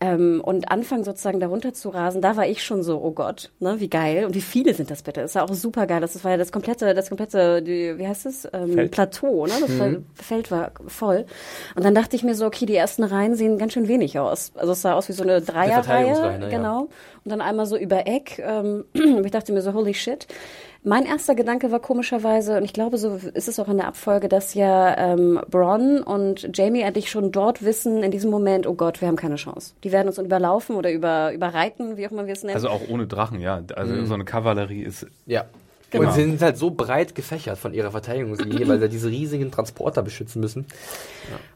ähm, 0.00 0.40
und 0.44 0.70
anfangen 0.70 1.04
sozusagen 1.04 1.40
darunter 1.40 1.72
zu 1.74 1.88
rasen, 1.90 2.22
da 2.22 2.36
war 2.36 2.46
ich 2.46 2.64
schon 2.64 2.82
so, 2.82 3.00
oh 3.02 3.12
Gott, 3.12 3.50
ne, 3.60 3.80
wie 3.80 3.88
geil 3.88 4.24
und 4.24 4.34
wie 4.34 4.40
viele 4.40 4.74
sind 4.74 4.90
das 4.90 5.02
bitte? 5.02 5.20
Das 5.22 5.30
ist 5.32 5.34
ja 5.34 5.44
auch 5.44 5.52
super 5.54 5.86
geil, 5.86 6.00
das 6.00 6.22
war 6.24 6.32
ja 6.32 6.36
das 6.36 6.52
komplette, 6.52 6.94
das 6.94 7.08
komplette, 7.08 7.62
die, 7.62 7.98
wie 7.98 8.06
heißt 8.06 8.26
es, 8.26 8.48
ähm. 8.52 8.90
Plateau, 8.90 9.46
ne, 9.46 9.52
das 9.60 9.70
Mhm. 9.72 10.04
Feld 10.14 10.50
war 10.50 10.72
voll 10.86 11.24
und 11.74 11.84
dann 11.84 11.94
dachte 11.94 12.14
ich 12.14 12.22
mir 12.22 12.34
so, 12.34 12.46
okay, 12.46 12.66
die 12.66 12.76
ersten 12.76 13.01
Reihen 13.04 13.34
sehen 13.34 13.58
ganz 13.58 13.72
schön 13.72 13.88
wenig 13.88 14.18
aus. 14.18 14.52
Also 14.56 14.72
es 14.72 14.82
sah 14.82 14.94
aus 14.94 15.08
wie 15.08 15.12
so 15.12 15.22
eine 15.22 15.40
Dreierreihe, 15.40 16.38
ne, 16.38 16.44
ja. 16.44 16.48
genau. 16.48 16.88
Und 17.24 17.30
dann 17.30 17.40
einmal 17.40 17.66
so 17.66 17.76
über 17.76 18.06
Eck. 18.06 18.38
Ähm, 18.38 18.84
und 18.94 19.24
ich 19.24 19.30
dachte 19.30 19.52
mir 19.52 19.62
so, 19.62 19.72
holy 19.72 19.94
shit. 19.94 20.26
Mein 20.84 21.06
erster 21.06 21.36
Gedanke 21.36 21.70
war 21.70 21.78
komischerweise, 21.78 22.56
und 22.56 22.64
ich 22.64 22.72
glaube, 22.72 22.98
so 22.98 23.20
ist 23.34 23.46
es 23.46 23.60
auch 23.60 23.68
in 23.68 23.76
der 23.76 23.86
Abfolge, 23.86 24.28
dass 24.28 24.54
ja 24.54 24.96
ähm, 24.98 25.40
Bronn 25.48 26.02
und 26.02 26.50
Jamie 26.56 26.80
endlich 26.80 27.08
schon 27.08 27.30
dort 27.30 27.64
wissen, 27.64 28.02
in 28.02 28.10
diesem 28.10 28.32
Moment, 28.32 28.66
oh 28.66 28.74
Gott, 28.74 29.00
wir 29.00 29.06
haben 29.06 29.14
keine 29.14 29.36
Chance. 29.36 29.74
Die 29.84 29.92
werden 29.92 30.08
uns 30.08 30.18
überlaufen 30.18 30.74
oder 30.74 30.90
über, 30.90 31.32
überreiten, 31.32 31.96
wie 31.96 32.06
auch 32.06 32.10
immer 32.10 32.26
wir 32.26 32.32
es 32.32 32.42
nennen. 32.42 32.56
Also 32.56 32.68
auch 32.68 32.80
ohne 32.88 33.06
Drachen, 33.06 33.40
ja. 33.40 33.62
Also 33.76 34.04
so 34.04 34.14
eine 34.14 34.24
Kavallerie 34.24 34.82
ist 34.82 35.06
Ja. 35.26 35.44
Und 35.94 36.12
sie 36.12 36.22
sind 36.22 36.42
halt 36.42 36.56
so 36.56 36.70
breit 36.70 37.14
gefächert 37.14 37.58
von 37.58 37.74
ihrer 37.74 37.90
Verteidigungslinie, 37.90 38.66
weil 38.68 38.80
sie 38.80 38.88
diese 38.88 39.08
riesigen 39.08 39.50
Transporter 39.50 40.02
beschützen 40.02 40.40
müssen. 40.40 40.66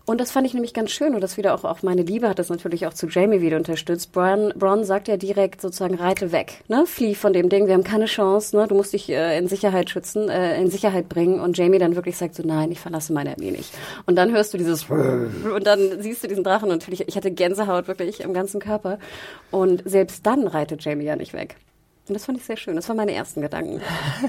Und 0.04 0.20
das 0.20 0.30
fand 0.30 0.46
ich 0.46 0.54
nämlich 0.54 0.72
ganz 0.72 0.92
schön 0.92 1.14
und 1.14 1.20
das 1.20 1.36
wieder 1.36 1.54
auch, 1.54 1.64
auch 1.64 1.82
meine 1.82 2.02
Liebe 2.02 2.28
hat 2.28 2.38
das 2.38 2.48
natürlich 2.48 2.86
auch 2.86 2.94
zu 2.94 3.08
Jamie 3.08 3.40
wieder 3.40 3.56
unterstützt. 3.56 4.12
Bron, 4.12 4.52
Bron 4.56 4.84
sagt 4.84 5.08
ja 5.08 5.16
direkt 5.16 5.60
sozusagen, 5.60 5.96
reite 5.96 6.30
weg, 6.30 6.62
ne? 6.68 6.84
Flieh 6.86 7.16
von 7.16 7.32
dem 7.32 7.48
Ding, 7.48 7.66
wir 7.66 7.74
haben 7.74 7.82
keine 7.82 8.04
Chance, 8.04 8.56
ne? 8.56 8.68
Du 8.68 8.76
musst 8.76 8.92
dich 8.92 9.08
äh, 9.10 9.36
in 9.36 9.48
Sicherheit 9.48 9.90
schützen, 9.90 10.28
äh, 10.28 10.60
in 10.60 10.70
Sicherheit 10.70 11.08
bringen. 11.08 11.40
Und 11.40 11.58
Jamie 11.58 11.78
dann 11.78 11.96
wirklich 11.96 12.16
sagt 12.16 12.36
so, 12.36 12.44
nein, 12.44 12.70
ich 12.70 12.78
verlasse 12.78 13.12
meine 13.12 13.34
Armee 13.34 13.50
nicht. 13.50 13.72
Und 14.06 14.16
dann 14.16 14.30
hörst 14.32 14.54
du 14.54 14.58
dieses 14.58 14.84
und 14.88 15.66
dann 15.66 16.00
siehst 16.00 16.22
du 16.22 16.28
diesen 16.28 16.44
Drachen 16.44 16.70
und 16.70 16.76
natürlich, 16.76 17.08
ich 17.08 17.16
hatte 17.16 17.32
Gänsehaut 17.32 17.88
wirklich 17.88 18.20
im 18.20 18.32
ganzen 18.32 18.60
Körper. 18.60 18.98
Und 19.50 19.82
selbst 19.84 20.24
dann 20.24 20.46
reitet 20.46 20.84
Jamie 20.84 21.04
ja 21.04 21.16
nicht 21.16 21.32
weg. 21.32 21.56
Und 22.08 22.14
das 22.14 22.24
fand 22.24 22.38
ich 22.38 22.44
sehr 22.44 22.56
schön. 22.56 22.76
Das 22.76 22.88
waren 22.88 22.96
meine 22.96 23.12
ersten 23.12 23.40
Gedanken. 23.40 23.80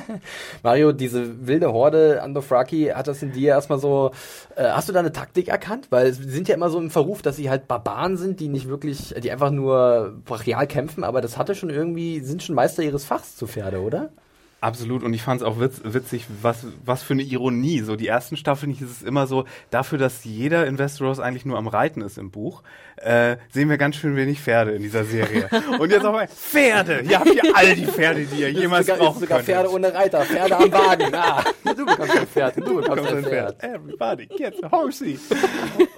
Mario, 0.63 0.91
diese 0.91 1.45
wilde 1.45 1.71
Horde 1.71 2.23
an 2.23 2.33
Dothraki, 2.33 2.87
hat 2.87 3.07
das 3.07 3.21
in 3.21 3.31
dir 3.31 3.49
erstmal 3.49 3.77
so, 3.77 4.11
äh, 4.55 4.63
hast 4.63 4.89
du 4.89 4.93
da 4.93 4.99
eine 4.99 5.11
Taktik 5.11 5.49
erkannt? 5.49 5.87
Weil 5.91 6.11
sie 6.13 6.29
sind 6.29 6.47
ja 6.47 6.55
immer 6.55 6.69
so 6.69 6.79
im 6.79 6.89
Verruf, 6.89 7.21
dass 7.21 7.35
sie 7.35 7.49
halt 7.49 7.67
Barbaren 7.67 8.17
sind, 8.17 8.39
die 8.39 8.47
nicht 8.47 8.67
wirklich, 8.67 9.13
die 9.21 9.31
einfach 9.31 9.51
nur 9.51 10.15
brachial 10.25 10.65
kämpfen, 10.65 11.03
aber 11.03 11.21
das 11.21 11.37
hatte 11.37 11.53
schon 11.53 11.69
irgendwie, 11.69 12.19
sind 12.21 12.41
schon 12.41 12.55
Meister 12.55 12.81
ihres 12.81 13.05
Fachs 13.05 13.35
zu 13.35 13.45
Pferde, 13.45 13.81
oder? 13.81 14.09
Absolut, 14.59 15.03
und 15.03 15.13
ich 15.13 15.21
fand 15.21 15.41
es 15.41 15.45
auch 15.45 15.59
witz, 15.59 15.81
witzig, 15.83 16.25
was, 16.41 16.65
was 16.83 17.03
für 17.03 17.13
eine 17.13 17.21
Ironie. 17.21 17.81
So 17.81 17.95
die 17.95 18.07
ersten 18.07 18.37
Staffeln 18.37 18.71
hieß 18.71 18.89
es 18.89 19.03
immer 19.03 19.27
so, 19.27 19.45
dafür, 19.69 19.99
dass 19.99 20.23
jeder 20.23 20.65
in 20.65 20.79
Westeros 20.79 21.19
eigentlich 21.19 21.45
nur 21.45 21.59
am 21.59 21.67
Reiten 21.67 22.01
ist 22.01 22.17
im 22.17 22.31
Buch, 22.31 22.63
äh, 22.95 23.37
sehen 23.51 23.69
wir 23.69 23.77
ganz 23.77 23.97
schön 23.97 24.15
wenig 24.15 24.41
Pferde 24.41 24.71
in 24.71 24.81
dieser 24.81 25.03
Serie. 25.03 25.47
und 25.79 25.91
jetzt 25.91 26.03
auch 26.03 26.11
mal 26.11 26.27
Pferde! 26.27 27.01
Ihr 27.07 27.19
habt 27.19 27.35
ja 27.35 27.43
all 27.53 27.75
die 27.75 27.85
Pferde, 27.85 28.25
die 28.25 28.41
ihr 28.41 28.51
jemals 28.51 28.87
sogar, 28.87 28.99
brauchen 28.99 29.19
sogar. 29.19 29.43
Pferde 29.43 29.71
ohne 29.71 29.93
Reiter, 29.93 30.21
Pferde 30.21 30.57
am 30.57 30.71
Wagen. 30.71 31.11
Ah, 31.17 31.43
du 31.63 31.85
bekommst 31.85 32.17
ein 32.17 32.27
Pferd, 32.27 32.57
du 32.57 32.75
bekommst 32.75 33.11
ein 33.11 33.23
Pferd. 33.23 33.63
Everybody 33.63 34.27
gets 34.27 34.61
a 34.63 34.71
horsey. 34.71 35.19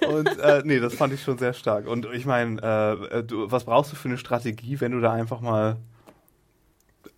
und 0.08 0.38
äh, 0.38 0.62
nee, 0.64 0.80
das 0.80 0.94
fand 0.94 1.12
ich 1.12 1.22
schon 1.22 1.36
sehr 1.36 1.52
stark. 1.52 1.86
Und 1.86 2.08
ich 2.12 2.24
meine, 2.24 2.58
äh, 3.12 3.22
du, 3.22 3.50
was 3.50 3.64
brauchst 3.64 3.92
du 3.92 3.96
für 3.96 4.08
eine 4.08 4.18
Strategie, 4.18 4.80
wenn 4.80 4.92
du 4.92 5.00
da 5.00 5.12
einfach 5.12 5.40
mal 5.40 5.76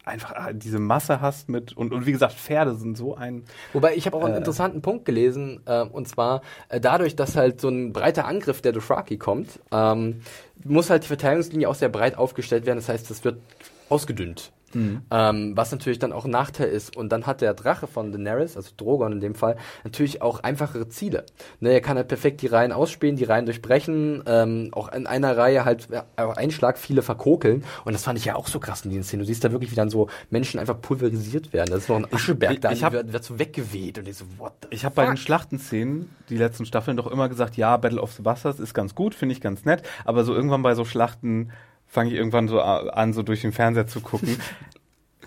einfach 0.04 0.48
äh, 0.48 0.54
diese 0.54 0.78
Masse 0.78 1.20
hast 1.20 1.48
mit 1.48 1.76
und, 1.76 1.92
und 1.92 2.06
wie 2.06 2.12
gesagt, 2.12 2.34
Pferde 2.34 2.74
sind 2.74 2.96
so 2.96 3.14
ein 3.14 3.44
Wobei 3.72 3.94
ich 3.94 4.06
habe 4.06 4.16
auch 4.16 4.24
einen 4.24 4.34
Äh. 4.34 4.38
interessanten 4.38 4.82
Punkt 4.82 5.04
gelesen, 5.04 5.60
äh, 5.66 5.82
und 5.82 6.08
zwar 6.08 6.42
äh, 6.68 6.80
dadurch, 6.80 7.16
dass 7.16 7.36
halt 7.36 7.60
so 7.60 7.68
ein 7.68 7.92
breiter 7.92 8.26
Angriff 8.26 8.60
der 8.60 8.72
Dothraki 8.72 9.16
kommt, 9.18 9.60
ähm, 9.70 10.20
muss 10.64 10.90
halt 10.90 11.04
die 11.04 11.08
Verteidigungslinie 11.08 11.68
auch 11.68 11.74
sehr 11.74 11.88
breit 11.88 12.16
aufgestellt 12.18 12.66
werden. 12.66 12.78
Das 12.78 12.88
heißt, 12.88 13.10
das 13.10 13.24
wird 13.24 13.40
ausgedünnt. 13.88 14.52
Ähm, 14.74 15.52
was 15.56 15.70
natürlich 15.72 15.98
dann 15.98 16.12
auch 16.12 16.24
ein 16.24 16.30
Nachteil 16.30 16.68
ist. 16.68 16.96
Und 16.96 17.10
dann 17.12 17.26
hat 17.26 17.40
der 17.40 17.54
Drache 17.54 17.86
von 17.86 18.12
Daenerys, 18.12 18.56
also 18.56 18.70
Drogon 18.76 19.12
in 19.12 19.20
dem 19.20 19.34
Fall, 19.34 19.56
natürlich 19.84 20.22
auch 20.22 20.40
einfachere 20.40 20.88
Ziele. 20.88 21.24
Ne, 21.60 21.70
er 21.70 21.80
kann 21.80 21.96
halt 21.96 22.08
perfekt 22.08 22.42
die 22.42 22.46
Reihen 22.46 22.72
ausspähen, 22.72 23.16
die 23.16 23.24
Reihen 23.24 23.44
durchbrechen, 23.46 24.22
ähm, 24.26 24.68
auch 24.72 24.92
in 24.92 25.06
einer 25.06 25.36
Reihe 25.36 25.64
halt 25.64 25.88
ja, 25.90 26.04
auf 26.16 26.36
einen 26.36 26.52
Schlag 26.52 26.78
viele 26.78 27.02
verkokeln. 27.02 27.64
Und 27.84 27.92
das 27.92 28.04
fand 28.04 28.18
ich 28.18 28.24
ja 28.24 28.34
auch 28.36 28.48
so 28.48 28.60
krass 28.60 28.84
in 28.84 28.90
den 28.90 29.02
Szenen. 29.02 29.20
Du 29.20 29.26
siehst 29.26 29.44
da 29.44 29.52
wirklich, 29.52 29.70
wie 29.70 29.76
dann 29.76 29.90
so 29.90 30.08
Menschen 30.30 30.58
einfach 30.60 30.80
pulverisiert 30.80 31.52
werden. 31.52 31.70
Das 31.70 31.84
ist 31.84 31.88
noch 31.88 31.96
ein 31.96 32.06
Ascheberg 32.12 32.52
ich- 32.54 32.60
da, 32.60 32.72
ich 32.72 32.82
hab- 32.84 32.92
wird, 32.92 33.12
wird 33.12 33.24
so 33.24 33.38
weggeweht. 33.38 33.98
Und 33.98 34.08
ich 34.08 34.16
so, 34.16 34.24
what 34.38 34.52
the 34.62 34.68
Ich 34.70 34.84
habe 34.84 34.94
bei 34.94 35.06
den? 35.06 35.16
Schlachtenszenen, 35.16 36.10
die 36.28 36.36
letzten 36.36 36.64
Staffeln, 36.66 36.96
doch 36.96 37.06
immer 37.06 37.28
gesagt, 37.28 37.56
ja, 37.56 37.76
Battle 37.76 38.00
of 38.00 38.12
the 38.12 38.22
Bastards 38.22 38.60
ist 38.60 38.74
ganz 38.74 38.94
gut, 38.94 39.14
finde 39.14 39.34
ich 39.34 39.40
ganz 39.40 39.64
nett, 39.64 39.82
aber 40.04 40.24
so 40.24 40.34
irgendwann 40.34 40.62
bei 40.62 40.74
so 40.74 40.84
Schlachten 40.84 41.50
fange 41.92 42.10
ich 42.10 42.16
irgendwann 42.16 42.48
so 42.48 42.60
an, 42.60 43.12
so 43.12 43.22
durch 43.22 43.42
den 43.42 43.52
Fernseher 43.52 43.86
zu 43.86 44.00
gucken. 44.00 44.40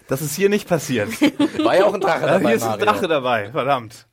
Das 0.08 0.22
ist 0.22 0.36
hier 0.36 0.50
nicht 0.50 0.68
passiert. 0.70 1.10
War 1.64 1.76
ja 1.76 1.86
auch 1.86 1.94
ein 1.96 2.00
Drache 2.00 2.26
Also 2.28 2.38
dabei, 2.38 2.48
hier 2.50 2.56
ist 2.58 2.62
ein 2.64 2.70
Mario. 2.70 2.86
Drache 2.86 3.08
dabei, 3.08 3.50
verdammt. 3.50 4.06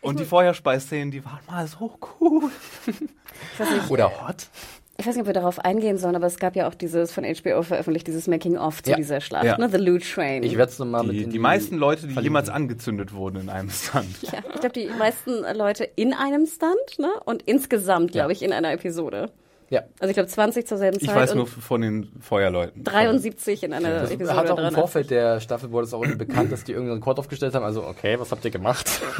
Und 0.00 0.18
die 0.18 0.24
Feuerspeisszenen, 0.24 1.12
die 1.12 1.24
waren 1.24 1.38
mal 1.48 1.64
so 1.68 1.96
cool. 2.20 2.50
Nicht, 2.86 3.90
Oder 3.90 4.06
hot? 4.26 4.48
Ich 4.96 5.06
weiß 5.06 5.14
nicht, 5.14 5.20
ob 5.22 5.26
wir 5.28 5.34
darauf 5.34 5.60
eingehen 5.60 5.98
sollen, 5.98 6.16
aber 6.16 6.26
es 6.26 6.36
gab 6.36 6.56
ja 6.56 6.66
auch 6.66 6.74
dieses 6.74 7.12
von 7.12 7.22
HBO 7.24 7.62
veröffentlicht, 7.62 8.08
dieses 8.08 8.26
Making-of 8.26 8.82
zu 8.82 8.90
Ja. 8.90 8.96
dieser 8.96 9.20
Schlacht, 9.20 9.44
Ja. 9.44 9.56
ne? 9.56 9.68
The 9.70 9.76
Loot 9.78 10.02
Train. 10.12 10.42
Ich 10.42 10.56
werde 10.56 10.72
es 10.72 10.80
nochmal 10.80 11.04
mit 11.04 11.14
Die, 11.14 11.26
die 11.28 11.38
meisten 11.38 11.76
Leute, 11.76 12.08
die 12.08 12.18
jemals 12.20 12.48
angezündet 12.48 13.12
wurden 13.12 13.40
in 13.42 13.50
einem 13.50 13.70
Stand. 13.70 14.20
ja, 14.22 14.40
ich 14.52 14.60
glaube, 14.60 14.70
die 14.72 14.88
meisten 14.98 15.44
Leute 15.56 15.84
in 15.94 16.12
einem 16.12 16.44
Stunt, 16.46 16.98
ne? 16.98 17.12
Und 17.24 17.42
insgesamt, 17.42 18.10
glaube 18.10 18.32
ich, 18.32 18.42
in 18.42 18.52
einer 18.52 18.72
Episode. 18.72 19.30
Ja. 19.72 19.84
Also 20.00 20.10
ich 20.10 20.14
glaube 20.16 20.28
20 20.28 20.66
zur 20.66 20.76
selben 20.76 20.98
Ich 21.00 21.06
Zeit 21.06 21.16
weiß 21.16 21.30
und 21.30 21.38
nur 21.38 21.46
von 21.46 21.80
den 21.80 22.12
Feuerleuten. 22.20 22.84
73 22.84 23.62
in 23.62 23.72
einer 23.72 24.00
Das 24.00 24.10
Episode. 24.10 24.36
hat 24.36 24.44
auch 24.50 24.58
im 24.58 24.64
83. 24.64 24.78
Vorfeld 24.78 25.10
der 25.10 25.40
Staffel 25.40 25.70
wurde 25.70 25.86
es 25.86 25.94
auch 25.94 26.02
irgendwie 26.02 26.26
bekannt, 26.26 26.52
dass 26.52 26.64
die 26.64 26.72
irgendeinen 26.72 26.98
Rekord 26.98 27.18
aufgestellt 27.18 27.54
haben. 27.54 27.64
Also, 27.64 27.82
okay, 27.82 28.20
was 28.20 28.30
habt 28.30 28.44
ihr 28.44 28.50
gemacht? 28.50 29.00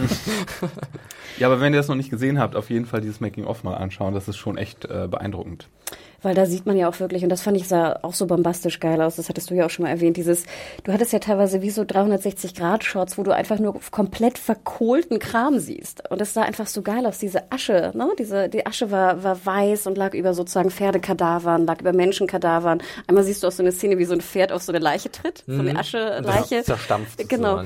Ja, 1.38 1.48
aber 1.48 1.60
wenn 1.60 1.72
ihr 1.72 1.78
das 1.78 1.88
noch 1.88 1.94
nicht 1.96 2.10
gesehen 2.10 2.38
habt, 2.38 2.54
auf 2.54 2.68
jeden 2.68 2.84
Fall 2.84 3.00
dieses 3.00 3.20
Making-of 3.20 3.64
mal 3.64 3.74
anschauen. 3.74 4.12
Das 4.14 4.28
ist 4.28 4.36
schon 4.36 4.58
echt 4.58 4.84
äh, 4.84 5.08
beeindruckend. 5.10 5.68
Weil 6.22 6.34
da 6.34 6.46
sieht 6.46 6.66
man 6.66 6.76
ja 6.76 6.88
auch 6.88 7.00
wirklich, 7.00 7.22
und 7.22 7.28
das 7.28 7.42
fand 7.42 7.56
ich 7.56 7.68
sah 7.68 7.98
auch 8.02 8.14
so 8.14 8.26
bombastisch 8.26 8.80
geil 8.80 9.02
aus, 9.02 9.16
das 9.16 9.28
hattest 9.28 9.50
du 9.50 9.54
ja 9.54 9.66
auch 9.66 9.70
schon 9.70 9.84
mal 9.84 9.90
erwähnt, 9.90 10.16
dieses, 10.16 10.44
du 10.84 10.92
hattest 10.92 11.12
ja 11.12 11.18
teilweise 11.18 11.62
wie 11.62 11.70
so 11.70 11.82
360-Grad-Shots, 11.82 13.18
wo 13.18 13.22
du 13.22 13.32
einfach 13.32 13.58
nur 13.58 13.78
komplett 13.90 14.38
verkohlten 14.38 15.18
Kram 15.18 15.58
siehst. 15.58 16.08
Und 16.10 16.20
es 16.20 16.34
sah 16.34 16.42
einfach 16.42 16.66
so 16.66 16.82
geil 16.82 17.06
aus, 17.06 17.18
diese 17.18 17.50
Asche, 17.50 17.92
ne? 17.94 18.10
Diese, 18.18 18.48
die 18.48 18.66
Asche 18.66 18.90
war, 18.90 19.24
war 19.24 19.44
weiß 19.44 19.86
und 19.86 19.96
lag 19.96 20.14
über 20.14 20.34
sozusagen 20.34 20.70
Pferdekadavern, 20.70 21.66
lag 21.66 21.80
über 21.80 21.92
Menschenkadavern. 21.92 22.82
Einmal 23.06 23.24
siehst 23.24 23.42
du 23.42 23.48
auch 23.48 23.52
so 23.52 23.62
eine 23.62 23.72
Szene, 23.72 23.98
wie 23.98 24.04
so 24.04 24.14
ein 24.14 24.20
Pferd 24.20 24.52
auf 24.52 24.62
so 24.62 24.72
eine 24.72 24.78
Leiche 24.78 25.10
tritt, 25.10 25.44
so 25.46 25.60
eine 25.60 25.78
Ascheleiche. 25.78 26.56
Das 26.56 26.66
zerstampft 26.66 27.28
Genau. 27.28 27.62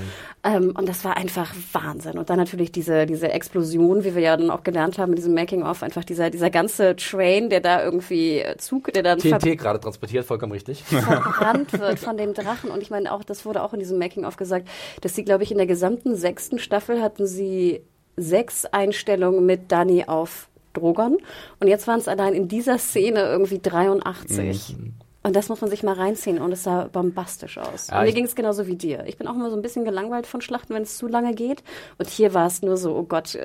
Ähm, 0.47 0.73
und 0.77 0.89
das 0.89 1.05
war 1.05 1.17
einfach 1.17 1.53
Wahnsinn. 1.73 2.19
Und 2.19 2.31
dann 2.31 2.37
natürlich 2.37 2.71
diese, 2.71 3.05
diese 3.07 3.31
Explosion, 3.31 4.05
wie 4.05 4.15
wir 4.15 4.23
ja 4.23 4.37
dann 4.37 4.51
auch 4.51 4.63
gelernt 4.63 4.97
haben 4.97 5.11
in 5.11 5.17
diesem 5.17 5.35
Making-of, 5.35 5.83
einfach 5.83 6.05
dieser, 6.05 6.31
dieser 6.31 6.51
ganze 6.51 6.95
Train, 6.95 7.51
der 7.51 7.61
da 7.61 7.83
irgendwie 7.83 8.39
äh, 8.39 8.57
Zug, 8.57 8.93
der 8.93 9.03
dann 9.03 9.19
TNT 9.19 9.59
gerade 9.59 9.81
transportiert, 9.81 10.25
vollkommen 10.25 10.53
richtig. 10.53 10.85
verbrannt 10.85 11.73
wird 11.79 11.99
von 11.99 12.17
dem 12.17 12.33
Drachen. 12.33 12.71
Und 12.71 12.81
ich 12.81 12.91
meine 12.91 13.13
auch, 13.13 13.25
das 13.25 13.45
wurde 13.45 13.63
auch 13.63 13.73
in 13.73 13.81
diesem 13.81 13.99
Making-of 13.99 14.37
gesagt, 14.37 14.69
dass 15.01 15.17
sie, 15.17 15.25
glaube 15.25 15.43
ich, 15.43 15.51
in 15.51 15.57
der 15.57 15.67
gesamten 15.67 16.15
sechsten 16.15 16.61
Staffel 16.61 17.03
hatten 17.03 17.27
sie 17.27 17.83
sechs 18.17 18.67
Einstellungen 18.67 19.45
mit 19.45 19.73
Dani 19.73 20.05
auf 20.07 20.49
Drogon. 20.75 21.19
Und 21.59 21.67
jetzt 21.67 21.89
waren 21.89 21.99
es 21.99 22.07
allein 22.07 22.35
in 22.35 22.47
dieser 22.47 22.79
Szene 22.79 23.21
irgendwie 23.21 23.59
83. 23.59 24.77
Und 25.27 25.35
das 25.35 25.49
muss 25.49 25.61
man 25.61 25.69
sich 25.71 25.83
mal 25.83 25.95
reinziehen 25.95 26.39
und 26.41 26.53
es 26.53 26.63
sah 26.63 26.85
bombastisch 26.85 27.59
aus. 27.59 27.89
Ja, 27.89 27.99
und 27.99 28.05
mir 28.05 28.13
ging 28.13 28.27
es 28.27 28.37
genauso 28.37 28.69
wie 28.69 28.77
dir. 28.77 29.03
Ich 29.07 29.19
bin 29.19 29.27
auch 29.27 29.35
immer 29.35 29.51
so 29.51 29.57
ein 29.57 29.63
bisschen 29.63 29.85
gelangweilt 29.85 30.25
von 30.29 30.41
Schlachten, 30.41 30.73
wenn 30.73 30.83
es 30.85 30.97
zu 30.99 31.09
lange 31.09 31.35
geht. 31.35 31.65
Und 31.99 32.09
hier 32.09 32.33
war 32.33 32.47
es 32.47 32.63
nur 32.63 32.77
so, 32.77 32.95
oh 32.95 33.03
Gott, 33.03 33.35
äh, 33.35 33.41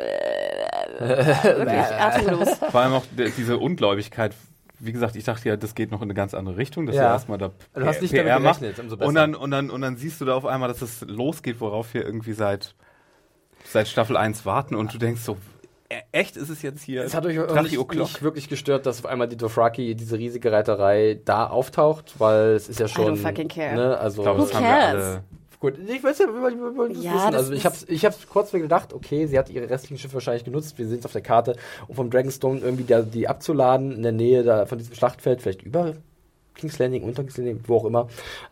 wirklich 0.99 1.73
atemlos. 1.99 2.49
Vor 2.69 2.81
allem 2.81 2.93
auch 2.93 3.03
diese 3.17 3.57
Ungläubigkeit. 3.57 4.35
Wie 4.77 4.91
gesagt, 4.91 5.15
ich 5.15 5.23
dachte 5.23 5.49
ja, 5.49 5.57
das 5.57 5.73
geht 5.73 5.89
noch 5.89 6.01
in 6.01 6.05
eine 6.05 6.13
ganz 6.13 6.35
andere 6.35 6.57
Richtung, 6.57 6.85
dass 6.85 6.95
Ja. 6.95 7.03
er 7.03 7.09
erstmal 7.13 7.39
da 7.39 7.49
Du 7.73 7.83
hast 7.85 7.99
nicht 8.01 8.11
PR 8.11 8.25
damit 8.25 8.43
macht. 8.43 8.59
gerechnet, 8.59 8.83
umso 8.83 8.97
besser. 8.97 9.09
Und 9.09 9.15
dann, 9.15 9.33
und, 9.33 9.49
dann, 9.49 9.69
und 9.71 9.81
dann 9.81 9.97
siehst 9.97 10.21
du 10.21 10.25
da 10.25 10.35
auf 10.35 10.45
einmal, 10.45 10.69
dass 10.69 10.83
es 10.83 11.01
losgeht, 11.01 11.61
worauf 11.61 11.95
wir 11.95 12.05
irgendwie 12.05 12.33
seit, 12.33 12.75
seit 13.65 13.87
Staffel 13.87 14.17
1 14.17 14.45
warten 14.45 14.75
und 14.75 14.93
du 14.93 14.99
denkst 14.99 15.21
so, 15.21 15.37
echt 16.11 16.37
ist 16.37 16.49
es 16.49 16.61
jetzt 16.61 16.83
hier 16.83 17.03
Es 17.03 17.13
hat 17.15 17.25
euch 17.25 17.37
nicht, 17.37 17.93
nicht 17.93 18.21
wirklich 18.23 18.49
gestört, 18.49 18.85
dass 18.85 18.99
auf 18.99 19.05
einmal 19.05 19.27
die 19.27 19.37
Dothraki, 19.37 19.95
diese 19.95 20.17
riesige 20.17 20.51
Reiterei, 20.51 21.19
da 21.25 21.47
auftaucht, 21.47 22.19
weil 22.19 22.51
es 22.51 22.69
ist 22.69 22.79
ja 22.79 22.87
schon. 22.87 23.15
don't 23.15 23.17
fucking 23.17 23.47
care. 23.47 23.75
Ne, 23.75 23.97
also, 23.97 24.21
Ich 24.21 24.25
glaube, 24.25 24.39
das 24.41 24.49
Who 24.51 24.55
haben 24.55 24.63
wir 24.63 24.69
cares? 24.69 25.03
alle. 25.05 25.23
Gut, 25.59 25.73
ich 25.77 26.03
weiß 26.03 26.17
ja, 26.17 26.25
wir 26.25 26.75
wollen, 26.75 26.93
das 26.95 27.03
Ja, 27.03 27.13
wissen. 27.13 27.25
das 27.33 27.35
Also 27.35 27.53
ich 27.53 27.65
hab's, 27.67 27.85
ich 27.87 28.03
hab's 28.03 28.27
kurz 28.27 28.51
mir 28.51 28.61
gedacht, 28.61 28.93
okay, 28.93 29.27
sie 29.27 29.37
hat 29.37 29.47
ihre 29.51 29.69
restlichen 29.69 29.99
Schiffe 29.99 30.15
wahrscheinlich 30.15 30.43
genutzt, 30.43 30.75
wir 30.79 30.87
sehen 30.87 30.97
es 30.99 31.05
auf 31.05 31.11
der 31.11 31.21
Karte, 31.21 31.55
um 31.87 31.95
vom 31.95 32.09
Dragonstone 32.09 32.61
irgendwie 32.61 32.83
da, 32.83 33.03
die 33.03 33.27
abzuladen 33.27 33.91
in 33.91 34.01
der 34.01 34.11
Nähe 34.11 34.43
da 34.43 34.65
von 34.65 34.79
diesem 34.79 34.95
Schlachtfeld, 34.95 35.39
vielleicht 35.43 35.61
über 35.61 35.93
King's 36.55 36.79
Landing, 36.79 37.03
unter 37.03 37.21
King's 37.21 37.37
Landing, 37.37 37.59
wo 37.67 37.77
auch 37.77 37.85
immer. 37.85 38.07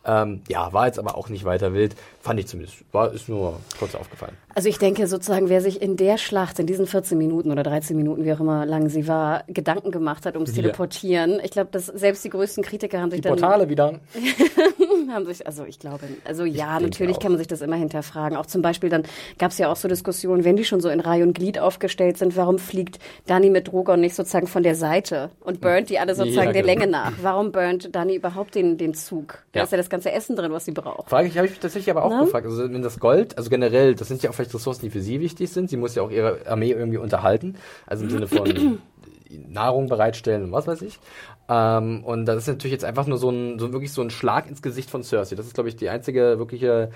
Ähm, 0.06 0.42
ja, 0.50 0.72
war 0.72 0.86
jetzt 0.86 1.00
aber 1.00 1.18
auch 1.18 1.30
nicht 1.30 1.46
weiter 1.46 1.74
wild, 1.74 1.96
fand 2.22 2.40
ich 2.40 2.48
zumindest. 2.48 2.78
War, 2.92 3.14
ist 3.14 3.30
nur 3.30 3.60
kurz 3.80 3.96
aufgefallen. 3.96 4.36
Also 4.56 4.68
ich 4.68 4.78
denke 4.78 5.08
sozusagen, 5.08 5.48
wer 5.50 5.62
sich 5.62 5.82
in 5.82 5.96
der 5.96 6.18
Schlacht, 6.18 6.60
in 6.60 6.68
diesen 6.68 6.86
14 6.88 7.18
Minuten 7.18 7.52
oder 7.52 7.64
13 7.64 7.96
Minuten, 7.96 8.26
wie 8.26 8.34
auch 8.34 8.40
immer 8.40 8.66
lang 8.66 8.90
sie 8.90 9.08
war, 9.08 9.44
Gedanken 9.48 9.92
gemacht 9.92 10.26
hat 10.26 10.36
ums 10.36 10.50
Ja. 10.50 10.62
Teleportieren. 10.64 11.40
Ich 11.44 11.52
glaube, 11.52 11.70
dass 11.72 11.86
selbst 11.86 12.24
die 12.26 12.30
größten 12.30 12.64
Kritiker 12.64 13.00
haben 13.00 13.12
sich 13.12 13.22
Die 13.22 13.28
dann 13.28 13.38
Portale 13.40 13.70
wieder. 13.70 14.00
haben 15.14 15.26
sich, 15.26 15.46
also 15.48 15.64
ich 15.66 15.80
glaube, 15.80 16.08
also 16.26 16.44
ja, 16.46 16.74
denke 16.78 16.84
natürlich 16.92 17.20
kann 17.20 17.32
man 17.32 17.38
sich 17.40 17.48
das 17.48 17.62
immer 17.62 17.76
hinterfragen. 17.78 18.38
Auch 18.38 18.46
zum 18.46 18.62
Beispiel 18.62 18.90
dann 18.90 19.04
gab 19.38 19.52
es 19.52 19.58
ja 19.58 19.72
auch 19.72 19.76
so 19.76 19.88
Diskussionen, 19.88 20.44
wenn 20.44 20.56
die 20.56 20.66
schon 20.66 20.82
so 20.82 20.90
in 20.90 21.00
Reihe 21.00 21.24
und 21.24 21.34
Glied 21.34 21.58
aufgestellt 21.60 22.18
sind, 22.18 22.36
warum 22.36 22.60
fliegt 22.60 23.00
Dani 23.28 23.50
mit 23.50 23.70
Drogon 23.70 24.00
nicht 24.02 24.16
sozusagen 24.16 24.48
von 24.48 24.64
der 24.64 24.76
Seite 24.76 25.30
und 25.42 25.62
burnt 25.62 25.90
die 25.90 26.00
alle 26.00 26.16
sozusagen 26.16 26.48
Ja, 26.48 26.54
der 26.54 26.62
genau. 26.64 26.74
Länge 26.80 26.92
nach? 26.92 27.14
Warum 27.22 27.52
burnt 27.52 27.96
Dani 27.96 28.16
überhaupt 28.16 28.56
den, 28.56 28.78
den 28.78 28.94
Zug? 28.94 29.40
Da 29.54 29.60
Ja. 29.60 29.64
ist 29.64 29.72
ja 29.72 29.78
das 29.78 29.90
ganze 29.90 30.12
Essen 30.12 30.36
drin, 30.36 30.52
was 30.52 30.66
sie 30.66 30.72
braucht. 30.72 31.10
Frage 31.10 31.28
ich, 31.28 31.38
habe 31.38 31.48
ich 31.48 31.58
tatsächlich 31.60 31.90
aber 31.90 32.04
auch 32.04 32.09
Na? 32.10 32.24
gefragt. 32.24 32.46
Also 32.46 32.64
wenn 32.72 32.82
das 32.82 33.00
Gold, 33.00 33.38
also 33.38 33.50
generell, 33.50 33.96
das 33.96 34.08
sind 34.08 34.22
ja 34.24 34.30
auch 34.30 34.34
vielleicht 34.34 34.54
Ressourcen, 34.54 34.86
die 34.86 34.90
für 34.90 35.02
sie 35.02 35.20
wichtig 35.20 35.50
sind. 35.50 35.70
Sie 35.70 35.78
muss 35.78 35.96
ja 35.96 36.04
auch 36.04 36.12
ihre 36.12 36.46
Armee 36.48 36.72
irgendwie 36.72 36.98
unterhalten. 36.98 37.56
Also 37.86 38.04
im 38.04 38.10
Sinne 38.10 38.28
von 38.28 38.80
Nahrung 39.30 39.88
bereitstellen 39.88 40.44
und 40.44 40.52
was 40.52 40.68
weiß 40.68 40.82
ich. 40.82 41.00
Ähm, 41.48 42.04
und 42.04 42.26
das 42.26 42.38
ist 42.38 42.48
natürlich 42.48 42.74
jetzt 42.74 42.86
einfach 42.86 43.08
nur 43.08 43.18
so 43.18 43.30
ein, 43.30 43.60
so 43.60 43.72
wirklich 43.72 43.92
so 43.92 44.02
ein 44.02 44.10
Schlag 44.10 44.48
ins 44.48 44.62
Gesicht 44.62 44.90
von 44.90 45.04
Cersei. 45.04 45.36
Das 45.36 45.46
ist, 45.46 45.54
glaube 45.54 45.70
ich, 45.70 45.76
die 45.76 45.90
einzige 45.90 46.40
wirkliche 46.40 46.92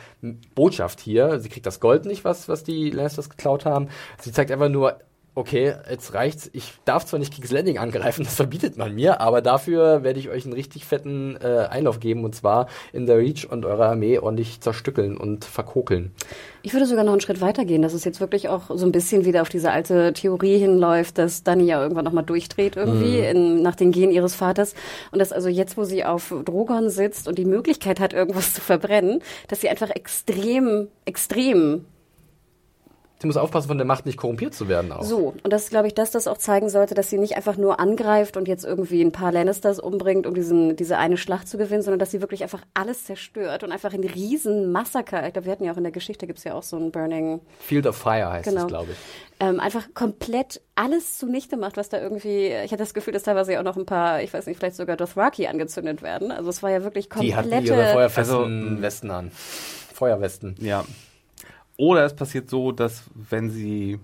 Botschaft 0.56 1.00
hier. 1.00 1.40
Sie 1.40 1.50
kriegt 1.50 1.66
das 1.66 1.80
Gold 1.80 2.06
nicht, 2.06 2.24
was, 2.24 2.50
was 2.50 2.64
die 2.64 2.90
Lannisters 2.90 3.30
geklaut 3.30 3.66
haben. 3.66 3.90
Sie 4.20 4.32
zeigt 4.32 4.52
einfach 4.52 4.70
nur, 4.70 5.00
okay, 5.36 5.76
jetzt 5.90 6.14
reicht's. 6.14 6.50
Ich 6.54 6.74
darf 6.86 7.06
zwar 7.06 7.20
nicht 7.20 7.34
King's 7.34 7.52
Landing 7.52 7.78
angreifen, 7.78 8.24
das 8.26 8.36
verbietet 8.36 8.78
man 8.78 8.94
mir, 8.94 9.22
aber 9.22 9.42
dafür 9.42 10.04
werde 10.04 10.20
ich 10.20 10.30
euch 10.30 10.46
einen 10.46 10.54
richtig 10.54 10.86
fetten 10.86 11.38
äh, 11.42 11.68
Einlauf 11.70 12.00
geben 12.00 12.24
und 12.24 12.36
zwar 12.36 12.68
in 12.92 13.06
der 13.06 13.18
Reach 13.18 13.48
und 13.50 13.66
eure 13.66 13.88
Armee 13.88 14.20
ordentlich 14.20 14.62
zerstückeln 14.62 15.18
und 15.18 15.46
verkokeln. 15.46 16.12
Ich 16.62 16.74
würde 16.74 16.86
sogar 16.86 17.04
noch 17.04 17.12
einen 17.12 17.22
Schritt 17.22 17.42
weiter 17.42 17.66
gehen, 17.66 17.82
dass 17.82 17.94
es 17.94 18.06
jetzt 18.06 18.20
wirklich 18.22 18.48
auch 18.50 18.70
so 18.74 18.86
ein 18.86 18.92
bisschen 18.92 19.26
wieder 19.26 19.42
auf 19.42 19.50
diese 19.50 19.72
alte 19.72 20.14
Theorie 20.14 20.58
hinläuft, 20.58 21.18
dass 21.18 21.44
Dani 21.44 21.66
ja 21.66 21.82
irgendwann 21.82 22.06
nochmal 22.06 22.24
durchdreht 22.24 22.76
irgendwie 22.78 23.18
Mhm. 23.18 23.24
in, 23.24 23.62
nach 23.62 23.76
den 23.76 23.92
Genen 23.92 24.12
ihres 24.12 24.36
Vaters 24.36 24.76
und 25.12 25.20
dass 25.20 25.32
also 25.34 25.50
jetzt, 25.50 25.78
wo 25.78 25.84
sie 25.84 26.06
auf 26.06 26.34
Drogon 26.46 26.90
sitzt 26.90 27.28
und 27.28 27.38
die 27.38 27.46
Möglichkeit 27.46 28.00
hat, 28.00 28.14
irgendwas 28.14 28.54
zu 28.54 28.62
verbrennen, 28.62 29.22
dass 29.48 29.62
sie 29.62 29.70
einfach 29.70 29.90
extrem, 29.90 30.88
extrem 31.06 31.86
Sie 33.24 33.28
muss 33.28 33.38
aufpassen, 33.38 33.70
von 33.70 33.78
der 33.78 33.88
Macht 33.88 34.06
nicht 34.06 34.18
korrumpiert 34.18 34.54
zu 34.54 34.68
werden 34.68 34.92
auch. 34.92 35.04
So, 35.04 35.34
und 35.44 35.54
das 35.54 35.64
ist, 35.64 35.70
glaube 35.70 35.88
ich, 35.88 35.94
dass 35.94 36.12
das 36.12 36.28
auch 36.28 36.38
zeigen 36.38 36.68
sollte, 36.68 36.94
dass 36.94 37.10
sie 37.10 37.18
nicht 37.18 37.38
einfach 37.38 37.56
nur 37.56 37.80
angreift 37.80 38.36
und 38.36 38.50
jetzt 38.50 38.66
irgendwie 38.66 39.02
ein 39.02 39.14
paar 39.14 39.32
Lannisters 39.32 39.80
umbringt, 39.80 40.28
um 40.28 40.34
diesen, 40.34 40.76
diese 40.76 40.98
eine 40.98 41.16
Schlacht 41.16 41.48
zu 41.48 41.58
gewinnen, 41.58 41.82
sondern 41.84 42.00
dass 42.00 42.12
sie 42.12 42.20
wirklich 42.20 42.44
einfach 42.44 42.60
alles 42.74 43.06
zerstört 43.06 43.64
und 43.64 43.72
einfach 43.72 43.94
ein 43.94 44.04
riesen 44.04 44.74
Massaker, 44.74 45.26
ich 45.26 45.32
glaube, 45.32 45.46
wir 45.46 45.54
hatten 45.54 45.64
ja 45.64 45.72
auch 45.72 45.78
in 45.78 45.84
der 45.84 45.94
Geschichte, 45.94 46.28
gibt's 46.28 46.44
ja 46.44 46.54
auch 46.54 46.64
so 46.64 46.76
ein 46.76 46.92
Burning, 46.92 47.40
Field 47.62 47.88
of 47.88 47.96
Fire 47.96 48.30
heißt 48.30 48.50
Genau. 48.50 48.64
es, 48.64 48.68
glaube 48.68 48.92
ich. 48.92 48.98
ähm, 49.40 49.62
einfach 49.62 49.86
komplett 49.94 50.60
alles 50.76 51.18
zunichte 51.18 51.56
macht, 51.56 51.78
was 51.78 51.88
da 51.88 52.02
irgendwie, 52.02 52.48
ich 52.48 52.72
hatte 52.74 52.84
das 52.84 52.94
Gefühl, 52.94 53.14
dass 53.14 53.24
teilweise 53.24 53.54
ja 53.54 53.60
auch 53.62 53.64
noch 53.64 53.78
ein 53.78 53.86
paar, 53.86 54.22
ich 54.22 54.34
weiß 54.34 54.48
nicht, 54.48 54.58
vielleicht 54.58 54.76
sogar 54.76 54.98
Dothraki 54.98 55.48
angezündet 55.48 56.02
werden. 56.02 56.30
Also 56.30 56.50
es 56.50 56.62
war 56.62 56.72
ja 56.72 56.84
wirklich 56.84 57.08
Die 57.22 57.34
hatten 57.38 57.54
ihre 57.54 57.86
feuerfesten 57.94 58.36
Also, 58.74 58.82
Westen 58.82 59.12
an. 59.12 59.32
Feuerwesten. 59.94 60.56
Ja. 60.60 60.84
Oder 61.78 62.06
es 62.06 62.16
passiert 62.16 62.50
so, 62.50 62.72
dass 62.72 63.04
wenn 63.14 63.50
sie 63.50 64.00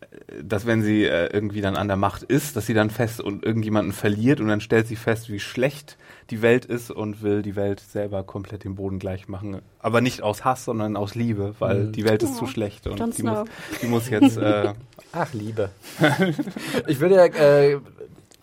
äh, 0.00 0.42
dass 0.42 0.66
wenn 0.66 0.82
sie 0.82 1.04
äh, 1.04 1.32
irgendwie 1.32 1.60
dann 1.60 1.76
an 1.76 1.88
der 1.88 1.96
Macht 1.96 2.22
ist, 2.22 2.56
dass 2.56 2.66
sie 2.66 2.74
dann 2.74 2.90
fest 2.90 3.20
und 3.20 3.44
irgendjemanden 3.44 3.92
verliert 3.92 4.40
und 4.40 4.48
dann 4.48 4.60
stellt 4.60 4.86
sie 4.86 4.96
fest, 4.96 5.30
wie 5.30 5.40
schlecht 5.40 5.96
die 6.30 6.42
Welt 6.42 6.64
ist 6.64 6.90
und 6.90 7.22
will 7.22 7.42
die 7.42 7.56
Welt 7.56 7.80
selber 7.80 8.22
komplett 8.24 8.64
den 8.64 8.74
Boden 8.74 8.98
gleich 8.98 9.28
machen. 9.28 9.62
Aber 9.78 10.00
nicht 10.00 10.22
aus 10.22 10.44
Hass, 10.44 10.64
sondern 10.64 10.96
aus 10.96 11.14
Liebe, 11.14 11.54
weil 11.58 11.92
die 11.92 12.04
Welt 12.04 12.22
ist 12.22 12.36
zu 12.36 12.46
schlecht 12.46 12.86
und 12.86 13.18
die 13.18 13.22
muss, 13.22 13.44
die 13.82 13.86
muss 13.86 14.08
jetzt 14.10 14.36
äh, 14.36 14.72
Ach, 15.12 15.32
Liebe. 15.32 15.70
ich 16.86 17.00
würde 17.00 17.14
ja, 17.16 17.24
äh, 17.26 17.78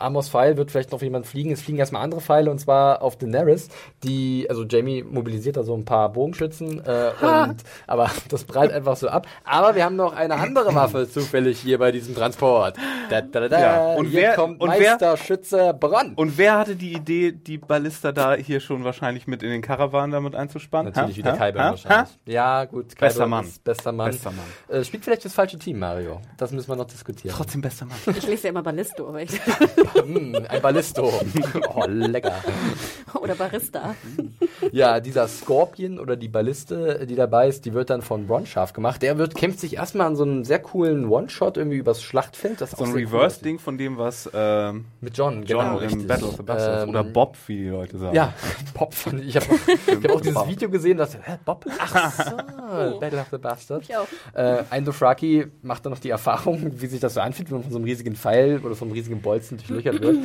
Amos 0.04 0.30
Pfeil 0.30 0.58
wird 0.58 0.70
vielleicht 0.72 0.92
noch 0.92 1.02
jemand 1.02 1.26
fliegen. 1.26 1.52
Es 1.52 1.62
fliegen 1.62 1.80
erstmal 1.80 2.04
andere 2.04 2.22
Pfeile 2.22 2.52
und 2.52 2.60
zwar 2.60 3.02
auf 3.02 3.18
Daenerys, 3.18 3.70
die, 4.04 4.46
also 4.50 4.64
Jamie 4.66 5.04
mobilisiert 5.04 5.58
da 5.58 5.64
so 5.64 5.74
ein 5.76 5.86
paar 5.86 6.12
Bogenschützen, 6.12 6.84
äh, 6.86 7.12
und, 7.22 7.56
aber 7.88 8.10
das 8.30 8.44
prallt 8.44 8.72
einfach 8.72 8.96
so 8.98 9.08
ab. 9.08 9.28
Aber 9.44 9.76
wir 9.76 9.86
haben 9.86 9.96
noch 9.96 10.14
eine 10.14 10.36
andere 10.36 10.74
Waffe 10.76 11.10
zufällig 11.10 11.60
hier 11.60 11.78
bei 11.80 11.92
diesem 11.92 12.16
Transport. 12.16 12.78
Da, 13.10 13.22
da, 13.22 13.40
da, 13.42 13.50
da. 13.50 13.60
Ja, 13.60 13.94
und 13.96 14.08
hier 14.08 14.22
wer- 14.22 14.36
kommt 14.36 14.62
und 14.62 14.70
wer- 14.72 14.92
Meisterschütze 14.92 15.74
Bronn. 15.80 16.14
Und 16.16 16.38
wer 16.38 16.58
hatte 16.58 16.76
die 16.76 16.94
Idee, 16.94 17.32
die 17.32 17.58
Ballista 17.58 18.12
da 18.12 18.34
hier 18.36 18.60
schon 18.60 18.84
wahrscheinlich 18.84 19.28
mit 19.28 19.44
in 19.44 19.50
den 19.50 19.62
Karawan 19.62 20.12
damit 20.12 20.36
einzuspannen? 20.36 20.92
Natürlich 20.94 21.18
Ha? 21.18 21.20
wieder 21.20 21.40
Ha? 21.40 21.46
Ha? 21.46 21.70
wahrscheinlich. 21.72 22.10
Ja, 22.26 22.66
gut. 22.66 22.90
Kyburn 22.90 23.00
Bester 23.00 23.28
Mann. 23.28 23.46
ist 23.46 23.64
Bester 23.64 23.92
Mann. 23.92 24.12
Bester 24.12 24.32
Mann. 24.32 24.46
Äh, 24.80 24.84
spielt 24.84 25.04
vielleicht 25.06 25.26
das 25.26 25.34
falsche 25.34 25.58
Team, 25.58 25.80
Mario. 25.80 26.20
Das 26.38 26.52
müssen 26.52 26.68
wir 26.70 26.76
noch 26.76 26.86
diskutieren. 26.86 27.34
Trotzdem 27.36 27.62
bester 27.62 27.86
Mann. 27.86 27.98
Ich 28.18 28.28
lese 28.28 28.44
ja 28.44 28.50
immer 28.50 28.64
Ballisto, 28.64 29.08
aber 29.08 29.22
ich, 29.22 29.32
Mm, 30.06 30.36
ein 30.48 30.62
Ballisto. 30.62 31.12
oh, 31.76 31.86
lecker. 31.88 32.34
oder 33.22 33.36
Barista. 33.36 33.96
Ja, 34.72 35.00
dieser 35.00 35.28
Scorpion 35.28 36.00
oder 36.00 36.16
die 36.16 36.28
Balliste, 36.28 37.06
die 37.06 37.16
dabei 37.16 37.48
ist, 37.48 37.66
die 37.66 37.74
wird 37.74 37.90
dann 37.90 38.02
von 38.02 38.28
Bron 38.28 38.46
scharf 38.46 38.74
gemacht. 38.74 39.02
Der 39.02 39.18
wird, 39.18 39.36
kämpft 39.36 39.60
sich 39.60 39.76
erstmal 39.76 40.08
an 40.08 40.16
so 40.16 40.24
einem 40.24 40.44
sehr 40.44 40.60
coolen 40.60 41.08
One-Shot 41.08 41.58
irgendwie 41.58 41.78
übers 41.78 42.02
Schlachtfeld. 42.02 42.62
Das 42.62 42.72
ist 42.72 42.78
So 42.78 42.86
ein 42.86 42.92
sehr 42.92 43.02
cool 43.02 43.06
Reverse-Ding 43.06 43.60
von 43.60 43.78
dem, 43.78 43.98
was 43.98 44.30
ähm, 44.34 44.86
Mit 45.02 45.18
John, 45.18 45.44
John 45.44 45.78
genau. 45.78 45.80
im. 45.80 46.08
Battle 46.08 46.28
of 46.28 46.38
the 46.38 46.44
Bastards 46.44 46.84
Ähm, 46.84 46.90
oder 46.90 47.04
Bob, 47.04 47.38
wie 47.48 47.58
die 47.58 47.68
Leute 47.70 47.98
sagen. 47.98 48.16
Ja, 48.16 48.34
Bob 48.74 48.94
ich. 49.22 49.36
Habe 49.36 49.46
hab 49.48 50.12
auch 50.12 50.22
dieses 50.22 50.48
Video 50.48 50.70
gesehen, 50.70 50.98
dass, 50.98 51.16
hä, 51.16 51.38
Bob? 51.46 51.66
Ach 51.80 52.12
so, 52.92 53.00
Battle 53.00 53.20
of 53.20 53.28
the 53.32 53.38
Bastards. 53.38 53.90
Ich 53.90 53.96
auch. 53.96 54.08
Äh, 54.34 54.64
ein 54.70 54.86
Dothraki 54.86 55.48
macht 55.62 55.86
dann 55.86 55.94
noch 55.94 56.00
die 56.00 56.10
Erfahrung, 56.10 56.82
wie 56.82 56.88
sich 56.88 57.00
das 57.00 57.14
so 57.14 57.22
anfühlt, 57.22 57.50
wenn 57.50 57.58
man 57.58 57.64
von 57.64 57.72
so 57.72 57.78
einem 57.78 57.86
riesigen 57.86 58.16
Pfeil 58.16 58.60
oder 58.64 58.76
von 58.76 58.88
einem 58.88 58.96
riesigen 58.96 59.22
Bolzen 59.22 59.58
durchlöchert 59.58 59.83
wird. 59.86 60.18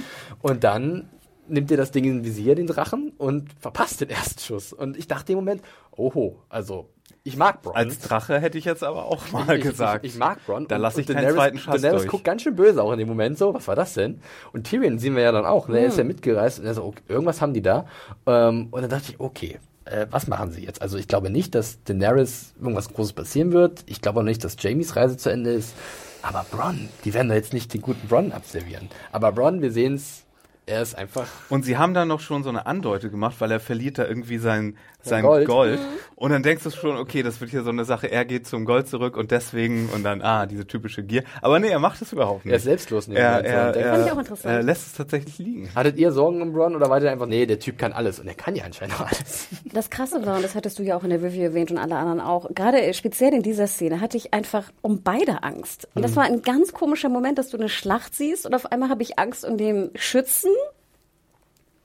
Und 0.42 0.64
dann 0.64 1.08
nimmt 1.48 1.70
er 1.70 1.76
das 1.76 1.90
Ding 1.90 2.04
in 2.04 2.24
Visier, 2.24 2.54
den 2.54 2.66
Drachen, 2.66 3.12
und 3.16 3.48
verpasst 3.58 4.00
den 4.00 4.10
ersten 4.10 4.40
Schuss. 4.40 4.72
Und 4.72 4.96
ich 4.98 5.08
dachte 5.08 5.32
im 5.32 5.38
Moment, 5.38 5.62
oho, 5.96 6.36
also 6.48 6.90
ich 7.24 7.36
mag 7.36 7.62
Bronn. 7.62 7.74
Als 7.74 7.98
Drache 8.00 8.38
hätte 8.40 8.56
ich 8.58 8.64
jetzt 8.64 8.84
aber 8.84 9.06
auch 9.06 9.30
mal 9.32 9.56
ich, 9.56 9.62
gesagt. 9.62 10.04
Ich, 10.04 10.12
ich 10.12 10.18
mag 10.18 10.44
Bronn. 10.46 10.66
Da 10.68 10.76
Und- 10.76 10.82
lasse 10.82 11.00
ich 11.00 11.06
Daenerys- 11.06 11.34
zweiten 11.34 11.58
Schuss 11.58 11.74
Daenerys 11.80 12.02
durch. 12.02 12.10
guckt 12.10 12.24
ganz 12.24 12.42
schön 12.42 12.54
böse 12.54 12.82
auch 12.82 12.92
in 12.92 12.98
dem 12.98 13.08
Moment 13.08 13.36
so, 13.38 13.52
was 13.54 13.66
war 13.68 13.76
das 13.76 13.94
denn? 13.94 14.20
Und 14.52 14.64
Tyrion 14.66 14.98
sehen 14.98 15.14
wir 15.16 15.22
ja 15.22 15.32
dann 15.32 15.44
auch, 15.46 15.68
ne? 15.68 15.80
er 15.80 15.86
ist 15.86 15.98
ja 15.98 16.04
mitgereist 16.04 16.60
und 16.60 16.66
er 16.66 16.74
so, 16.74 16.84
okay, 16.84 17.02
irgendwas 17.08 17.40
haben 17.40 17.54
die 17.54 17.62
da. 17.62 17.86
Ähm, 18.26 18.68
und 18.70 18.80
dann 18.82 18.90
dachte 18.90 19.12
ich, 19.12 19.20
okay, 19.20 19.58
äh, 19.84 20.06
was 20.10 20.26
machen 20.26 20.52
sie 20.52 20.64
jetzt? 20.64 20.80
Also 20.80 20.96
ich 20.98 21.08
glaube 21.08 21.28
nicht, 21.30 21.54
dass 21.54 21.82
Daenerys 21.84 22.54
irgendwas 22.60 22.88
Großes 22.92 23.14
passieren 23.14 23.52
wird. 23.52 23.84
Ich 23.86 24.00
glaube 24.00 24.20
auch 24.20 24.24
nicht, 24.24 24.42
dass 24.44 24.56
Jamies 24.58 24.96
Reise 24.96 25.16
zu 25.16 25.30
Ende 25.30 25.50
ist. 25.52 25.74
Aber 26.22 26.44
Bronn, 26.50 26.88
die 27.04 27.14
werden 27.14 27.28
da 27.28 27.34
jetzt 27.34 27.52
nicht 27.52 27.72
den 27.74 27.82
guten 27.82 28.08
Bronn 28.08 28.32
abservieren. 28.32 28.88
Aber 29.12 29.32
Bronn, 29.32 29.62
wir 29.62 29.70
sehen 29.70 29.94
es, 29.94 30.24
er 30.66 30.82
ist 30.82 30.94
einfach 30.94 31.26
Und 31.48 31.64
sie 31.64 31.78
haben 31.78 31.94
da 31.94 32.04
noch 32.04 32.20
schon 32.20 32.42
so 32.42 32.50
eine 32.50 32.66
Andeute 32.66 33.10
gemacht, 33.10 33.36
weil 33.38 33.50
er 33.50 33.60
verliert 33.60 33.98
da 33.98 34.06
irgendwie 34.06 34.38
sein, 34.38 34.76
sein 35.00 35.22
Gold. 35.24 35.46
Gold. 35.46 35.80
Und 36.16 36.32
dann 36.32 36.42
denkst 36.42 36.64
du 36.64 36.70
schon, 36.70 36.96
okay, 36.96 37.22
das 37.22 37.40
wird 37.40 37.52
hier 37.52 37.62
so 37.62 37.70
eine 37.70 37.84
Sache, 37.84 38.10
er 38.10 38.24
geht 38.24 38.46
zum 38.46 38.64
Gold 38.64 38.88
zurück 38.88 39.16
und 39.16 39.30
deswegen 39.30 39.88
und 39.94 40.02
dann, 40.02 40.20
ah, 40.22 40.46
diese 40.46 40.66
typische 40.66 41.04
Gier. 41.04 41.22
Aber 41.40 41.60
nee, 41.60 41.68
er 41.68 41.78
macht 41.78 42.02
es 42.02 42.12
überhaupt 42.12 42.44
nicht. 42.44 42.52
er 42.52 42.56
ist 42.56 42.64
selbstlos. 42.64 43.06
er, 43.08 43.44
er, 43.44 43.66
und 43.68 43.76
denkt, 43.76 43.88
Fand 43.88 44.02
ich 44.02 44.08
er, 44.08 44.14
auch 44.14 44.18
interessant. 44.18 44.54
er 44.54 44.62
lässt 44.62 44.86
es 44.88 44.92
tatsächlich 44.94 45.38
liegen. 45.38 45.70
Hattet 45.74 45.96
ihr 45.96 46.10
Sorgen 46.10 46.42
um 46.42 46.52
Bronn 46.52 46.74
oder 46.74 46.90
war 46.90 46.98
der 46.98 47.12
einfach, 47.12 47.26
nee, 47.26 47.46
der 47.46 47.60
Typ 47.60 47.78
kann 47.78 47.92
alles 47.92 48.18
und 48.18 48.26
er 48.26 48.34
kann 48.34 48.56
ja 48.56 48.64
anscheinend 48.64 48.96
auch 48.96 49.06
alles. 49.06 49.48
Das 49.72 49.90
Krasse 49.90 50.26
war, 50.26 50.36
und 50.36 50.44
das 50.44 50.54
hattest 50.56 50.78
du 50.78 50.82
ja 50.82 50.96
auch 50.96 51.04
in 51.04 51.10
der 51.10 51.22
Review 51.22 51.42
erwähnt 51.42 51.70
und 51.70 51.78
alle 51.78 51.94
anderen 51.94 52.20
auch, 52.20 52.52
gerade 52.54 52.92
speziell 52.94 53.32
in 53.32 53.42
dieser 53.42 53.68
Szene 53.68 54.00
hatte 54.00 54.16
ich 54.16 54.34
einfach 54.34 54.72
um 54.82 55.02
beide 55.02 55.44
Angst. 55.44 55.88
Und 55.94 56.02
das 56.02 56.16
war 56.16 56.24
ein 56.24 56.42
ganz 56.42 56.72
komischer 56.72 57.08
Moment, 57.08 57.38
dass 57.38 57.50
du 57.50 57.56
eine 57.56 57.68
Schlacht 57.68 58.14
siehst 58.14 58.46
und 58.46 58.54
auf 58.54 58.72
einmal 58.72 58.88
habe 58.88 59.02
ich 59.02 59.18
Angst 59.18 59.44
um 59.44 59.56
den 59.56 59.90
Schützen 59.94 60.50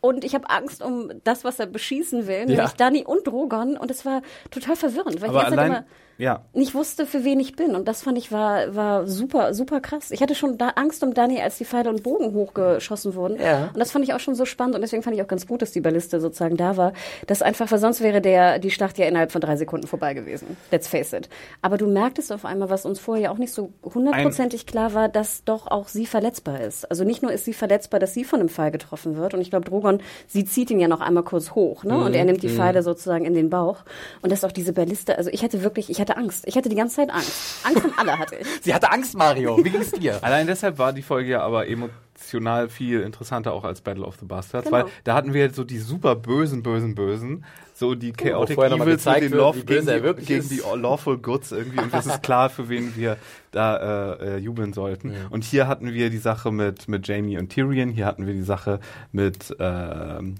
und 0.04 0.26
ich 0.26 0.36
habe 0.36 0.50
Angst 0.50 0.84
um 0.84 1.12
das, 1.24 1.46
was 1.46 1.60
er 1.60 1.66
beschießen 1.66 2.28
will, 2.28 2.46
nämlich 2.46 2.74
Dani 2.74 3.06
und 3.06 3.26
Drogon 3.26 3.78
und 3.78 3.90
es 3.90 4.06
war 4.06 4.22
total 4.52 4.76
verwirrend, 4.76 5.22
weil 5.22 5.30
Aber 5.30 5.40
ich 5.40 5.46
allein, 5.46 5.68
immer 5.68 5.86
ja, 6.18 6.44
nicht 6.54 6.76
wusste, 6.76 7.06
für 7.06 7.24
wen 7.24 7.40
ich 7.40 7.56
bin. 7.56 7.76
Und 7.76 7.88
das 7.88 8.04
fand 8.04 8.18
ich 8.18 8.32
war, 8.32 8.76
war 8.76 9.08
super, 9.08 9.54
super 9.54 9.82
krass. 9.82 10.12
Ich 10.12 10.22
hatte 10.22 10.36
schon 10.36 10.60
Angst 10.76 11.04
um 11.04 11.14
Dani, 11.14 11.42
als 11.42 11.58
die 11.58 11.66
Pfeile 11.66 11.90
und 11.90 12.04
Bogen 12.04 12.34
hochgeschossen 12.34 13.16
wurden. 13.16 13.40
Ja. 13.42 13.70
Und 13.74 13.80
das 13.80 13.92
fand 13.92 14.06
ich 14.06 14.14
auch 14.14 14.20
schon 14.20 14.36
so 14.36 14.46
spannend. 14.46 14.76
Und 14.76 14.82
deswegen 14.82 15.02
fand 15.02 15.16
ich 15.16 15.24
auch 15.24 15.28
ganz 15.28 15.48
gut, 15.48 15.62
dass 15.62 15.72
die 15.72 15.82
Balliste 15.82 16.20
sozusagen 16.20 16.56
da 16.56 16.78
war. 16.78 16.94
Das 17.28 17.42
einfach, 17.42 17.72
weil 17.72 17.80
sonst 17.80 18.02
wäre 18.02 18.22
der, 18.22 18.60
die 18.60 18.70
Schlacht 18.70 18.98
ja 19.00 19.06
innerhalb 19.08 19.32
von 19.32 19.42
drei 19.42 19.56
Sekunden 19.56 19.88
vorbei 19.88 20.14
gewesen. 20.14 20.56
Let's 20.72 20.88
face 20.88 21.14
it. 21.14 21.30
Aber 21.62 21.78
du 21.78 21.88
merktest 21.88 22.32
auf 22.32 22.46
einmal, 22.46 22.70
was 22.70 22.86
uns 22.86 23.00
vorher 23.00 23.32
auch 23.32 23.38
nicht 23.38 23.54
so 23.54 23.74
hundertprozentig 23.84 24.66
klar 24.68 24.94
war, 24.94 25.10
dass 25.10 25.44
doch 25.44 25.68
auch 25.68 25.88
sie 25.88 26.06
verletzbar 26.06 26.62
ist. 26.62 26.90
Also 26.90 27.04
nicht 27.04 27.24
nur 27.24 27.32
ist 27.32 27.46
sie 27.46 27.54
verletzbar, 27.54 28.00
dass 28.00 28.14
sie 28.14 28.24
von 28.24 28.40
einem 28.40 28.50
Pfeil 28.50 28.72
getroffen 28.72 29.18
wird. 29.18 29.34
Und 29.34 29.42
ich 29.42 29.50
glaube, 29.50 29.66
Drogon, 29.66 29.93
sie 30.28 30.46
zieht 30.46 30.72
ihn 30.72 30.80
ja 30.80 30.88
noch 30.88 31.02
einmal 31.02 31.24
kurz 31.24 31.52
hoch, 31.52 31.84
ne? 31.84 31.98
Und 31.98 32.14
er 32.14 32.26
nimmt 32.26 32.44
die 32.44 32.50
Pfeile 32.50 32.84
sozusagen 32.84 33.26
in 33.26 33.34
den 33.34 33.50
Bauch. 33.50 33.84
Und 34.22 34.32
das 34.32 34.40
ist 34.40 34.46
auch 34.46 34.52
diese 34.52 34.74
Balliste. 34.74 35.18
Also 35.18 35.30
ich 35.32 35.44
hatte 35.44 35.64
wirklich, 35.64 35.90
ich 35.90 36.00
hatte 36.02 36.18
Angst. 36.18 36.48
Ich 36.48 36.56
hatte 36.58 36.70
die 36.70 36.76
ganze 36.76 36.98
Zeit 36.98 37.10
Angst. 37.10 37.66
Angst 37.66 37.84
um 37.86 37.92
alle 37.98 38.18
hatte 38.18 38.36
ich. 38.38 38.48
Sie 38.62 38.74
hatte 38.74 38.92
Angst, 38.92 39.16
Mario. 39.16 39.58
Wie 39.64 39.70
ging's 39.70 39.92
dir? 39.92 40.20
Allein 40.24 40.48
deshalb 40.48 40.78
war 40.78 40.94
die 40.94 41.02
Folge 41.02 41.32
ja 41.32 41.42
aber 41.42 41.68
emotional 41.68 42.70
viel 42.70 43.02
interessanter 43.02 43.54
auch 43.54 43.64
als 43.64 43.82
Battle 43.82 44.06
of 44.06 44.16
the 44.20 44.26
Bastards, 44.26 44.66
Genau. 44.70 44.86
weil 44.86 44.92
da 45.04 45.14
hatten 45.16 45.34
wir 45.34 45.52
so 45.52 45.64
die 45.64 45.80
super 45.80 46.16
bösen, 46.16 46.64
bösen, 46.64 46.96
bösen, 46.96 47.44
so 47.84 47.96
die 47.96 48.14
Chaotic 48.14 48.56
mal 48.56 48.72
Evils 48.72 49.06
mit 49.06 49.16
den 49.16 49.32
wird, 49.32 49.42
Law 49.42 49.56
wie 49.56 49.66
gegen, 49.66 49.86
die, 49.86 50.26
gegen 50.26 50.48
die 50.48 50.62
Lawful 50.78 51.18
Goods 51.18 51.52
irgendwie 51.52 51.80
und 51.80 51.94
es 51.94 52.06
ist 52.06 52.24
klar, 52.24 52.50
für 52.50 52.70
wen 52.70 52.96
wir 52.96 53.18
da 53.52 54.14
äh, 54.14 54.36
äh, 54.36 54.38
jubeln 54.38 54.72
sollten. 54.72 55.14
Und 55.30 55.44
hier 55.44 55.68
hatten 55.68 55.92
wir 55.94 56.10
die 56.10 56.18
Sache 56.18 56.52
mit, 56.52 56.88
mit 56.88 57.06
Jamie 57.06 57.38
und 57.38 57.50
Tyrion, 57.50 57.90
hier 57.90 58.06
hatten 58.06 58.26
wir 58.26 58.34
die 58.34 58.44
Sache 58.44 58.80
mit 59.12 59.54
ähm, 59.60 60.36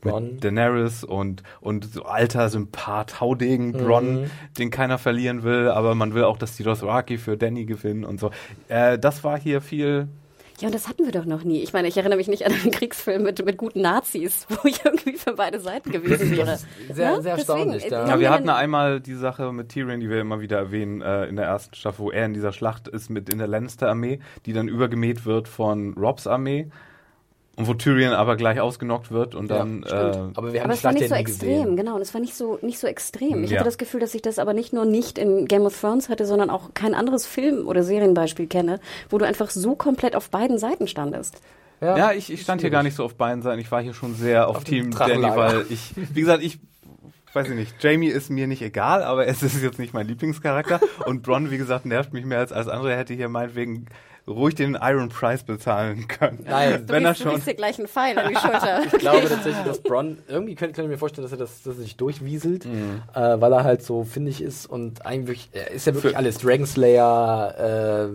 Bronn. 0.00 0.38
Daenerys 0.38 1.02
und, 1.02 1.42
und 1.60 1.92
so 1.92 2.04
alter 2.04 2.48
Sympath, 2.48 3.20
Haudegen, 3.20 3.72
Bronn, 3.72 4.30
den 4.56 4.70
keiner 4.70 4.98
verlieren 4.98 5.42
will, 5.42 5.68
aber 5.68 5.96
man 5.96 6.14
will 6.14 6.24
auch, 6.24 6.36
dass 6.36 6.56
die 6.56 6.62
Dothraki 6.62 7.18
für 7.18 7.36
Danny 7.36 7.64
gewinnen 7.64 8.04
und 8.04 8.20
so. 8.20 8.30
Äh, 8.68 9.00
das 9.00 9.24
war 9.24 9.38
hier 9.38 9.60
viel 9.60 10.06
Ja, 10.62 10.68
und 10.68 10.74
das 10.76 10.86
hatten 10.88 11.04
wir 11.04 11.10
doch 11.10 11.24
noch 11.24 11.42
nie. 11.42 11.60
Ich 11.60 11.72
meine, 11.72 11.88
ich 11.88 11.96
erinnere 11.96 12.16
mich 12.18 12.28
nicht 12.28 12.46
an 12.46 12.52
einen 12.52 12.70
Kriegsfilm 12.70 13.24
mit, 13.24 13.44
mit 13.44 13.56
guten 13.56 13.80
Nazis, 13.80 14.46
wo 14.48 14.68
ich 14.68 14.84
irgendwie 14.84 15.14
für 15.16 15.32
beide 15.32 15.58
Seiten 15.58 15.90
gewesen 15.90 16.30
wäre. 16.36 16.56
Sehr, 16.92 17.20
sehr 17.20 17.32
erstaunlich. 17.32 17.82
Deswegen, 17.82 17.90
da. 17.90 18.04
äh, 18.04 18.08
Ja, 18.10 18.18
wir 18.20 18.24
Ja, 18.26 18.30
hatten 18.32 18.46
ja. 18.46 18.54
einmal 18.54 19.00
die 19.00 19.14
Sache 19.16 19.52
mit 19.52 19.70
Tyrion, 19.70 19.98
die 19.98 20.08
wir 20.08 20.20
immer 20.20 20.40
wieder 20.40 20.58
erwähnen, 20.58 21.02
äh, 21.02 21.26
in 21.26 21.34
der 21.34 21.46
ersten 21.46 21.74
Staffel, 21.74 21.98
wo 22.04 22.10
er 22.12 22.26
in 22.26 22.32
dieser 22.34 22.52
Schlacht 22.52 22.86
ist 22.86 23.10
mit 23.10 23.28
in 23.28 23.38
der 23.38 23.48
Lannister-Armee, 23.48 24.20
die 24.46 24.52
dann 24.52 24.68
übergemäht 24.68 25.26
wird 25.26 25.48
von 25.48 25.94
Robs 25.94 26.28
Armee. 26.28 26.70
Und 27.54 27.66
wo 27.66 27.74
Tyrion 27.74 28.14
aber 28.14 28.36
gleich 28.36 28.60
ausgenockt 28.60 29.10
wird 29.10 29.34
und 29.34 29.50
Ja, 29.50 29.58
dann. 29.58 29.84
stimmt. 29.86 29.92
äh, 30.16 30.18
aber 30.38 30.52
wir 30.54 30.60
haben 30.60 30.66
Aber 30.70 30.74
es 30.74 30.84
war 30.84 30.92
nicht 30.92 31.02
ja 31.02 31.08
so 31.08 31.14
extrem, 31.14 31.48
gesehen. 31.62 31.76
genau. 31.76 31.96
Und 31.96 32.00
es 32.00 32.14
war 32.14 32.20
nicht 32.22 32.34
so, 32.34 32.58
nicht 32.62 32.78
so 32.78 32.86
extrem. 32.86 33.44
Ich 33.44 33.50
Ja. 33.50 33.58
hatte 33.58 33.66
das 33.68 33.76
Gefühl, 33.76 34.00
dass 34.00 34.14
ich 34.14 34.22
das 34.22 34.38
aber 34.38 34.54
nicht 34.54 34.72
nur 34.72 34.86
nicht 34.86 35.18
in 35.18 35.46
Game 35.46 35.62
of 35.66 35.78
Thrones 35.78 36.08
hatte, 36.08 36.24
sondern 36.24 36.48
auch 36.48 36.70
kein 36.72 36.94
anderes 36.94 37.26
Film- 37.26 37.66
oder 37.68 37.82
Serienbeispiel 37.82 38.46
kenne, 38.46 38.80
wo 39.10 39.18
du 39.18 39.26
einfach 39.26 39.50
so 39.50 39.74
komplett 39.76 40.16
auf 40.16 40.30
beiden 40.30 40.56
Seiten 40.58 40.86
standest. 40.88 41.42
Ja, 41.82 42.12
ich, 42.12 42.32
ich 42.32 42.40
stand 42.42 42.60
hier 42.60 42.70
gar 42.70 42.84
nicht 42.84 42.94
so 42.96 43.04
auf 43.04 43.16
beiden 43.16 43.42
Seiten. 43.42 43.58
Ich 43.60 43.70
war 43.72 43.82
hier 43.82 43.92
schon 43.92 44.14
sehr 44.14 44.48
auf, 44.48 44.58
Auf 44.58 44.64
Team 44.64 44.92
Danny, 44.92 45.20
weil 45.22 45.66
ich, 45.68 45.92
wie 45.96 46.20
gesagt, 46.20 46.42
ich 46.42 46.58
weiß 47.34 47.48
ich 47.48 47.54
nicht, 47.54 47.74
Jamie 47.82 48.08
ist 48.08 48.30
mir 48.30 48.46
nicht 48.46 48.62
egal, 48.62 49.02
aber 49.02 49.26
es 49.26 49.42
ist 49.42 49.60
jetzt 49.62 49.78
nicht 49.78 49.92
mein 49.92 50.06
Lieblingscharakter. 50.06 50.80
Und 51.06 51.22
Bronn, 51.22 51.50
wie 51.50 51.58
gesagt, 51.58 51.84
nervt 51.84 52.12
mich 52.12 52.24
mehr 52.24 52.38
als 52.38 52.52
alles 52.52 52.68
andere. 52.68 52.92
Er 52.92 52.98
hätte 52.98 53.14
hier 53.14 53.28
meinetwegen 53.28 53.86
ruhig 54.26 54.54
den 54.54 54.78
Iron 54.80 55.08
Price 55.08 55.42
bezahlen 55.42 56.06
können. 56.08 56.44
Nein, 56.48 56.86
Du 56.86 56.92
Wenn 56.92 57.04
er 57.04 57.12
du 57.14 57.18
schon. 57.22 57.32
riechst 57.32 57.46
dir 57.48 57.54
gleich 57.54 57.78
einen 57.78 57.88
Pfeil 57.88 58.18
an 58.18 58.28
die 58.32 58.36
Schulter. 58.40 58.82
Ich 58.86 58.92
glaube 58.98 59.28
tatsächlich, 59.28 59.64
dass 59.64 59.80
Bronn, 59.80 60.18
irgendwie 60.28 60.54
könnte 60.54 60.74
kann 60.76 60.84
ich 60.84 60.90
mir 60.90 60.98
vorstellen, 60.98 61.24
dass 61.24 61.32
er 61.32 61.38
das, 61.38 61.62
dass 61.62 61.76
er 61.76 61.82
sich 61.82 61.96
durchwieselt, 61.96 62.64
Mhm. 62.64 63.02
äh, 63.14 63.40
weil 63.40 63.52
er 63.52 63.64
halt 63.64 63.82
so 63.82 64.04
findig 64.04 64.40
ist 64.42 64.66
und 64.66 65.04
eigentlich, 65.04 65.48
er 65.52 65.70
ist 65.72 65.86
ja 65.86 65.94
wirklich 65.94 66.16
alles. 66.16 66.38
Dragon 66.38 66.66
Slayer, 66.66 67.54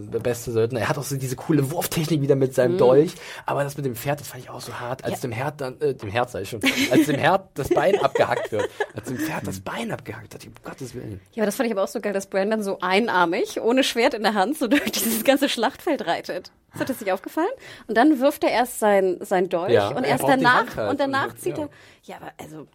äh, 0.03 0.11
der 0.11 0.19
beste 0.19 0.51
Söldner. 0.51 0.79
Er 0.81 0.89
hat 0.89 0.97
auch 0.97 1.03
so 1.03 1.17
diese 1.17 1.35
coole 1.35 1.69
Wurftechnik 1.71 2.21
wieder 2.21 2.35
mit 2.35 2.51
Mhm. 2.51 2.55
seinem 2.55 2.77
Dolch, 2.77 3.11
aber 3.45 3.63
das 3.63 3.75
mit 3.77 3.85
dem 3.85 3.95
Pferd, 3.95 4.19
das 4.19 4.27
fand 4.29 4.43
ich 4.43 4.49
auch 4.49 4.61
so 4.61 4.73
hart, 4.79 5.03
als 5.03 5.15
Ja. 5.15 5.19
dem 5.21 5.31
Herd 5.31 5.61
dann, 5.61 5.79
äh, 5.81 5.93
dem 5.93 6.09
Herd 6.09 6.29
sag 6.29 6.41
ich 6.43 6.49
schon, 6.49 6.61
als 6.91 7.05
dem 7.05 7.17
Herd 7.17 7.49
das 7.55 7.69
Bein 7.69 7.95
abgehackt 8.01 8.51
wird, 8.51 8.69
als 8.95 9.07
dem 9.07 9.17
Pferd 9.17 9.45
das 9.47 9.59
Bein 9.59 9.91
abgehackt 9.91 10.34
hat, 10.34 10.45
um 10.45 10.53
Gottes 10.63 10.93
Willen. 10.95 11.19
Ja, 11.34 11.45
das 11.45 11.55
fand 11.55 11.67
ich 11.67 11.73
aber 11.73 11.84
auch 11.84 11.88
so 11.88 11.99
geil, 11.99 12.13
dass 12.13 12.27
Brandon 12.27 12.63
so 12.63 12.79
einarmig, 12.81 13.59
ohne 13.61 13.84
Schwert 13.84 14.13
in 14.13 14.23
der 14.23 14.34
Hand, 14.34 14.57
so 14.57 14.67
durch 14.67 14.91
dieses 14.91 15.23
ganze 15.23 15.49
Schlachtfeld 15.49 15.97
reitet. 16.06 16.52
Das 16.72 16.82
hat 16.82 16.90
das 16.90 17.02
nicht 17.02 17.11
aufgefallen? 17.11 17.49
Und 17.88 17.98
dann 17.98 18.19
wirft 18.19 18.44
er 18.44 18.52
erst 18.52 18.80
sein, 18.80 19.18
sein 19.22 19.49
Dolch 19.49 19.72
Ja, 19.72 19.90
und 19.90 20.03
er 20.03 20.11
erst 20.11 20.28
danach, 20.28 20.76
halt. 20.76 20.91
und 20.91 20.99
danach 20.99 21.30
Und, 21.30 21.40
zieht 21.40 21.57
ja. 21.57 21.64
er, 21.64 21.69
ja, 22.03 22.15
aber 22.18 22.32
also, 22.38 22.68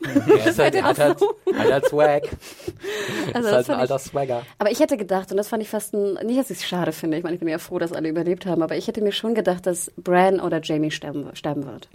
ist 0.46 0.58
halt, 0.58 0.74
er 0.74 0.84
hat, 0.84 0.98
halt, 0.98 1.20
hat 1.54 1.72
halt 1.72 1.86
Swag. 1.86 2.22
also 3.34 3.48
ist 3.48 3.52
das 3.52 3.52
halt 3.52 3.70
ein 3.70 3.80
alter 3.80 3.98
Swagger. 3.98 4.42
aber 4.58 4.70
ich 4.70 4.80
hätte 4.80 4.96
gedacht, 4.96 5.30
und 5.32 5.36
das 5.36 5.48
fand 5.48 5.62
ich 5.62 5.68
fast 5.68 5.92
ein, 5.92 6.14
nicht, 6.24 6.38
dass 6.38 6.50
ich 6.50 6.58
es 6.58 6.66
schade 6.66 6.92
finde, 6.92 7.16
ich 7.18 7.24
meine, 7.24 7.34
ich 7.34 7.40
bin 7.40 7.48
ja 7.48 7.58
froh, 7.58 7.78
dass 7.78 7.92
alle 7.92 8.08
überlebt 8.08 8.46
haben, 8.46 8.62
aber 8.62 8.76
ich 8.76 8.86
hätte 8.86 9.02
mir 9.02 9.12
schon 9.12 9.34
gedacht, 9.34 9.66
dass 9.66 9.90
Bran 9.96 10.40
oder 10.40 10.60
Jamie 10.62 10.90
sterben, 10.92 11.28
sterben 11.34 11.66
wird. 11.66 11.88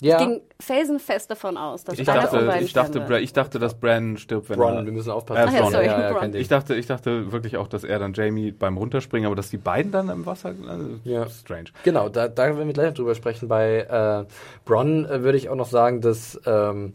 Ja, 0.00 0.18
Ich 0.20 0.26
ging 0.26 0.40
felsenfest 0.58 1.30
davon 1.30 1.56
aus, 1.56 1.84
dass 1.84 1.98
Ich 1.98 2.08
einer 2.08 2.22
von 2.22 2.30
dachte, 2.38 2.46
beiden 2.46 2.64
ich 2.66 2.72
dachte, 2.72 3.00
Bra- 3.00 3.18
ich 3.18 3.32
dachte, 3.32 3.58
dass 3.58 3.74
Bran 3.74 4.16
stirbt, 4.16 4.48
wenn 4.48 4.58
Bronn, 4.58 4.76
er. 4.76 4.84
wir 4.86 4.92
müssen 4.92 5.10
Äh, 5.10 5.12
aufpassen. 5.12 5.44
Ach 5.46 5.52
ja, 5.52 5.60
Bronn. 5.60 5.72
sorry, 5.72 5.86
ja, 5.86 6.10
ja. 6.24 6.34
Ich 6.34 6.48
dachte, 6.48 6.74
ich 6.74 6.86
dachte 6.86 7.32
wirklich 7.32 7.56
auch, 7.58 7.68
dass 7.68 7.84
er 7.84 7.98
dann 7.98 8.14
Jamie 8.14 8.50
beim 8.52 8.76
Runterspringen, 8.78 9.26
aber 9.26 9.36
dass 9.36 9.50
die 9.50 9.58
beiden 9.58 9.92
dann 9.92 10.08
im 10.08 10.24
Wasser. 10.26 10.54
Also, 10.68 10.86
Ja. 11.04 11.28
Strange. 11.28 11.64
Genau, 11.84 12.08
da, 12.08 12.28
da 12.28 12.44
werden 12.44 12.66
wir 12.66 12.72
gleich 12.72 12.86
noch 12.88 12.94
drüber 12.94 13.14
sprechen. 13.14 13.48
Bei 13.48 13.80
äh, 13.80 14.32
Bronn 14.64 15.04
äh, 15.04 15.22
würde 15.22 15.36
ich 15.38 15.48
auch 15.50 15.54
noch 15.56 15.68
sagen, 15.68 16.00
dass 16.00 16.40
ähm, 16.46 16.94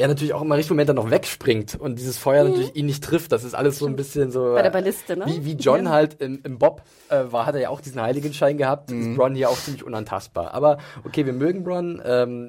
er 0.00 0.08
natürlich 0.08 0.34
auch 0.34 0.42
immer 0.42 0.56
Richtung 0.56 0.74
Moment 0.76 0.88
dann 0.88 0.96
noch 0.96 1.10
wegspringt 1.10 1.76
und 1.78 1.98
dieses 1.98 2.18
Feuer 2.18 2.44
natürlich 2.44 2.74
ihn 2.74 2.86
nicht 2.86 3.04
trifft. 3.04 3.30
Das 3.32 3.44
ist 3.44 3.54
alles 3.54 3.78
so 3.78 3.86
ein 3.86 3.94
bisschen 3.96 4.30
so. 4.32 4.40
Mhm. 4.46 4.54
Bei 4.54 4.62
der 4.62 4.70
äh, 4.70 4.74
Balliste, 4.74 5.16
ne? 5.16 5.24
Wie, 5.26 5.44
wie 5.44 5.52
John 5.52 5.84
Ja. 5.84 5.90
halt 5.90 6.20
im, 6.20 6.40
im 6.42 6.58
Bob 6.58 6.82
äh, 7.08 7.24
war, 7.30 7.46
hat 7.46 7.54
er 7.54 7.60
ja 7.60 7.68
auch 7.70 7.80
diesen 7.80 8.00
Heiligenschein 8.00 8.58
gehabt. 8.58 8.90
Mhm. 8.90 9.12
Ist 9.12 9.16
Bronn 9.16 9.34
hier 9.34 9.48
auch 9.50 9.56
ziemlich 9.58 9.84
unantastbar. 9.84 10.52
Aber 10.54 10.78
okay, 11.04 11.24
wir 11.26 11.32
mögen 11.32 11.62
Bronn. 11.64 12.02
Ähm, 12.04 12.48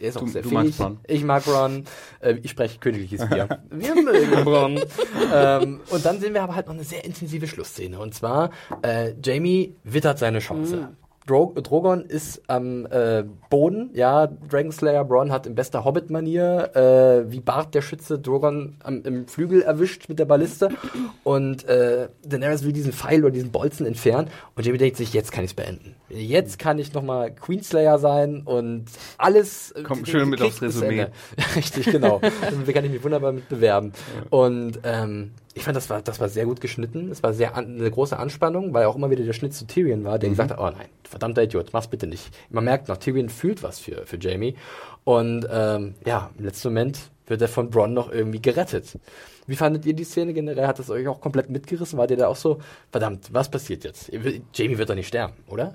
er 0.00 0.08
ist 0.08 0.16
auch 0.16 0.22
Du- 0.22 0.28
sehr 0.28 0.42
du 0.42 0.48
fähig. 0.50 0.58
magst 0.64 0.78
Bronn. 0.78 0.98
Ich 1.06 1.24
mag 1.24 1.44
Bronn. 1.44 1.84
Äh, 2.20 2.34
ich 2.42 2.50
spreche 2.50 2.78
königliches 2.78 3.26
Bier. 3.28 3.48
wir 3.70 3.94
mögen 3.94 4.44
Bronn. 4.44 4.80
ähm, 5.34 5.80
und 5.90 6.04
dann 6.04 6.20
sehen 6.20 6.34
wir 6.34 6.42
aber 6.42 6.54
halt 6.54 6.66
noch 6.66 6.74
eine 6.74 6.84
sehr 6.84 7.04
intensive 7.04 7.46
Schlussszene. 7.46 7.98
Und 7.98 8.14
zwar, 8.14 8.50
äh, 8.82 9.12
Jamie 9.22 9.76
wittert 9.84 10.18
seine 10.18 10.40
Chance. 10.40 10.76
Mhm. 10.76 10.96
Dro 11.28 11.52
Drogon 11.54 12.06
ist 12.06 12.42
am 12.48 12.86
äh, 12.86 13.22
Boden, 13.50 13.90
ja, 13.92 14.26
Dragonslayer 14.26 15.04
Bronn 15.04 15.30
hat 15.30 15.46
in 15.46 15.54
bester 15.54 15.84
Hobbit-Manier 15.84 16.74
äh, 16.74 17.30
wie 17.30 17.40
Bart 17.40 17.74
der 17.74 17.82
Schütze 17.82 18.18
Drogon 18.18 18.76
am, 18.82 19.02
im 19.02 19.28
Flügel 19.28 19.62
erwischt 19.62 20.08
mit 20.08 20.18
der 20.18 20.24
Balliste 20.24 20.70
und 21.24 21.64
äh, 21.68 22.08
Daenerys 22.24 22.64
will 22.64 22.72
diesen 22.72 22.92
Pfeil 22.92 23.24
oder 23.24 23.32
diesen 23.32 23.50
Bolzen 23.50 23.84
entfernen 23.84 24.28
und 24.56 24.64
Jamie 24.64 24.78
denkt 24.78 24.96
sich, 24.96 25.12
jetzt 25.12 25.30
kann 25.30 25.44
ich 25.44 25.50
es 25.50 25.54
beenden. 25.54 25.94
Jetzt 26.08 26.58
kann 26.58 26.78
ich 26.78 26.94
nochmal 26.94 27.30
Queenslayer 27.34 27.98
sein 27.98 28.42
und 28.44 28.86
alles 29.18 29.72
äh, 29.72 29.82
Kommt 29.82 30.08
schön 30.08 30.30
mit 30.30 30.40
aufs 30.40 30.62
Resümee. 30.62 31.08
Richtig, 31.56 31.86
genau. 31.86 32.20
da 32.20 32.72
kann 32.72 32.84
ich 32.86 32.90
mich 32.90 33.04
wunderbar 33.04 33.32
mit 33.32 33.48
bewerben. 33.50 33.92
Und 34.30 34.80
ähm, 34.84 35.32
ich 35.58 35.64
fand, 35.64 35.76
das 35.76 35.90
war, 35.90 36.00
das 36.00 36.20
war 36.20 36.28
sehr 36.28 36.46
gut 36.46 36.60
geschnitten. 36.60 37.10
Es 37.10 37.22
war 37.24 37.34
sehr 37.34 37.56
an, 37.56 37.80
eine 37.80 37.90
große 37.90 38.16
Anspannung, 38.16 38.72
weil 38.72 38.86
auch 38.86 38.94
immer 38.94 39.10
wieder 39.10 39.24
der 39.24 39.32
Schnitt 39.32 39.54
zu 39.54 39.66
Tyrion 39.66 40.04
war, 40.04 40.18
der 40.18 40.30
gesagt 40.30 40.52
hat, 40.52 40.58
oh 40.58 40.70
nein, 40.70 40.88
verdammter 41.02 41.42
Idiot, 41.42 41.70
mach's 41.72 41.88
bitte 41.88 42.06
nicht. 42.06 42.30
Man 42.48 42.64
merkt 42.64 42.86
noch, 42.88 42.96
Tyrion 42.96 43.28
fühlt 43.28 43.64
was 43.64 43.80
für, 43.80 44.06
für 44.06 44.18
Jamie. 44.18 44.54
Und 45.02 45.48
ähm, 45.50 45.94
ja, 46.06 46.30
im 46.38 46.44
letzten 46.44 46.68
Moment 46.68 46.98
wird 47.26 47.42
er 47.42 47.48
von 47.48 47.70
Bronn 47.70 47.92
noch 47.92 48.10
irgendwie 48.12 48.40
gerettet. 48.40 48.98
Wie 49.48 49.56
fandet 49.56 49.84
ihr 49.84 49.94
die 49.94 50.04
Szene 50.04 50.32
generell? 50.32 50.66
Hat 50.66 50.78
das 50.78 50.90
euch 50.90 51.08
auch 51.08 51.20
komplett 51.20 51.50
mitgerissen? 51.50 51.98
Wart 51.98 52.12
ihr 52.12 52.16
da 52.16 52.28
auch 52.28 52.36
so, 52.36 52.60
verdammt, 52.92 53.28
was 53.32 53.50
passiert 53.50 53.82
jetzt? 53.82 54.12
Jamie 54.54 54.78
wird 54.78 54.88
doch 54.88 54.94
nicht 54.94 55.08
sterben, 55.08 55.34
oder? 55.48 55.74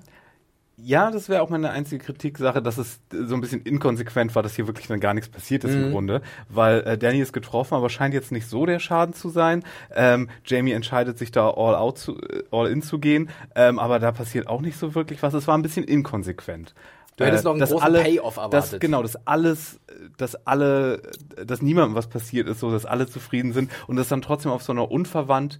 Ja, 0.75 1.11
das 1.11 1.29
wäre 1.29 1.43
auch 1.43 1.49
meine 1.49 1.69
einzige 1.69 2.03
Kritiksache, 2.03 2.59
dass 2.61 2.79
es 2.79 2.99
so 3.11 3.35
ein 3.35 3.41
bisschen 3.41 3.61
inkonsequent 3.61 4.33
war, 4.33 4.41
dass 4.41 4.55
hier 4.55 4.65
wirklich 4.65 4.87
dann 4.87 4.99
gar 4.99 5.13
nichts 5.13 5.29
passiert 5.29 5.63
ist 5.63 5.75
im 5.75 5.91
Grunde, 5.91 6.23
weil 6.49 6.79
äh, 6.81 6.97
Danny 6.97 7.19
ist 7.19 7.31
getroffen, 7.31 7.75
aber 7.75 7.91
scheint 7.91 8.15
jetzt 8.15 8.31
nicht 8.31 8.47
so 8.47 8.65
der 8.65 8.79
Schaden 8.79 9.13
zu 9.13 9.29
sein. 9.29 9.63
Ähm, 9.93 10.29
Jamie 10.45 10.71
entscheidet 10.71 11.19
sich 11.19 11.31
da 11.31 11.47
all 11.51 11.75
out 11.75 11.99
zu, 11.99 12.17
äh, 12.19 12.43
all 12.49 12.67
in 12.71 12.81
zu 12.81 12.97
gehen, 12.97 13.29
ähm, 13.55 13.77
aber 13.77 13.99
da 13.99 14.11
passiert 14.11 14.47
auch 14.47 14.61
nicht 14.61 14.77
so 14.77 14.95
wirklich 14.95 15.21
was. 15.21 15.35
Es 15.35 15.47
war 15.47 15.55
ein 15.55 15.61
bisschen 15.61 15.83
inkonsequent. 15.83 16.73
Du 17.17 17.25
hättest 17.25 17.43
Äh, 17.43 17.45
noch 17.45 17.51
einen 17.51 17.59
dass 17.59 17.69
großen 17.69 17.85
alle, 17.85 18.01
Payoff 18.01 18.35
Dass, 18.35 18.43
erwartet. 18.43 18.81
genau, 18.81 19.03
dass 19.03 19.27
alles, 19.27 19.79
dass 20.17 20.33
alle, 20.47 21.03
dass 21.45 21.61
niemandem 21.61 21.93
was 21.93 22.07
passiert 22.07 22.47
ist, 22.47 22.59
so 22.59 22.71
dass 22.71 22.87
alle 22.87 23.05
zufrieden 23.05 23.53
sind 23.53 23.69
und 23.85 23.97
das 23.97 24.07
dann 24.07 24.23
trotzdem 24.23 24.51
auf 24.51 24.63
so 24.63 24.71
einer 24.71 24.89
unverwandt 24.89 25.59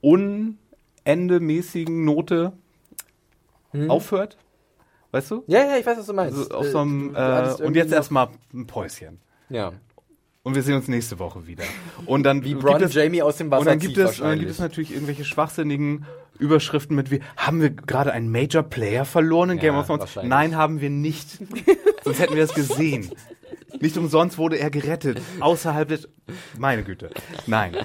unendemäßigen 0.00 2.02
Note 2.04 2.52
aufhört. 3.88 4.36
Weißt 5.12 5.30
du? 5.30 5.42
Ja, 5.46 5.60
ja, 5.66 5.76
ich 5.76 5.84
weiß, 5.86 5.98
was 5.98 6.06
du 6.06 6.12
meinst. 6.12 6.38
Also 6.38 6.54
auf 6.54 6.66
Äh, 6.66 6.70
so 6.70 6.78
einem, 6.78 7.14
äh, 7.16 7.62
und 7.62 7.74
jetzt 7.74 7.92
erstmal 7.92 8.28
ein 8.54 8.66
Päuschen. 8.66 9.20
Ja. 9.48 9.72
Und 10.42 10.54
wir 10.54 10.62
sehen 10.62 10.76
uns 10.76 10.88
nächste 10.88 11.18
Woche 11.18 11.46
wieder. 11.46 11.64
Und 12.06 12.22
dann 12.22 12.44
Wie 12.44 12.50
gibt 12.50 12.62
Bronn 12.62 12.82
es, 12.82 12.94
Jamie 12.94 13.20
aus 13.22 13.36
dem 13.36 13.50
Wasser 13.50 13.60
und 13.60 13.66
dann 13.66 13.78
gibt 13.78 13.98
es, 13.98 14.20
und 14.20 14.28
dann 14.28 14.38
gibt 14.38 14.50
es 14.50 14.58
natürlich 14.58 14.92
irgendwelche 14.92 15.24
schwachsinnigen 15.24 16.06
Überschriften 16.38 16.96
mit 16.96 17.10
wie, 17.10 17.20
haben 17.36 17.60
wir 17.60 17.70
gerade 17.70 18.12
einen 18.12 18.30
Major 18.30 18.62
Player 18.62 19.04
verloren 19.04 19.50
in 19.50 19.56
Ja, 19.58 19.62
Game 19.62 19.74
of 19.74 19.86
Thrones? 19.86 20.18
Nein, 20.22 20.56
haben 20.56 20.80
wir 20.80 20.88
nicht. 20.90 21.38
Sonst 22.04 22.20
hätten 22.20 22.34
wir 22.34 22.42
das 22.42 22.54
gesehen. 22.54 23.10
Nicht 23.80 23.96
umsonst 23.98 24.38
wurde 24.38 24.58
er 24.58 24.70
gerettet. 24.70 25.20
Außerhalb 25.40 25.88
des, 25.88 26.08
meine 26.58 26.82
Güte. 26.84 27.10
Nein. 27.46 27.76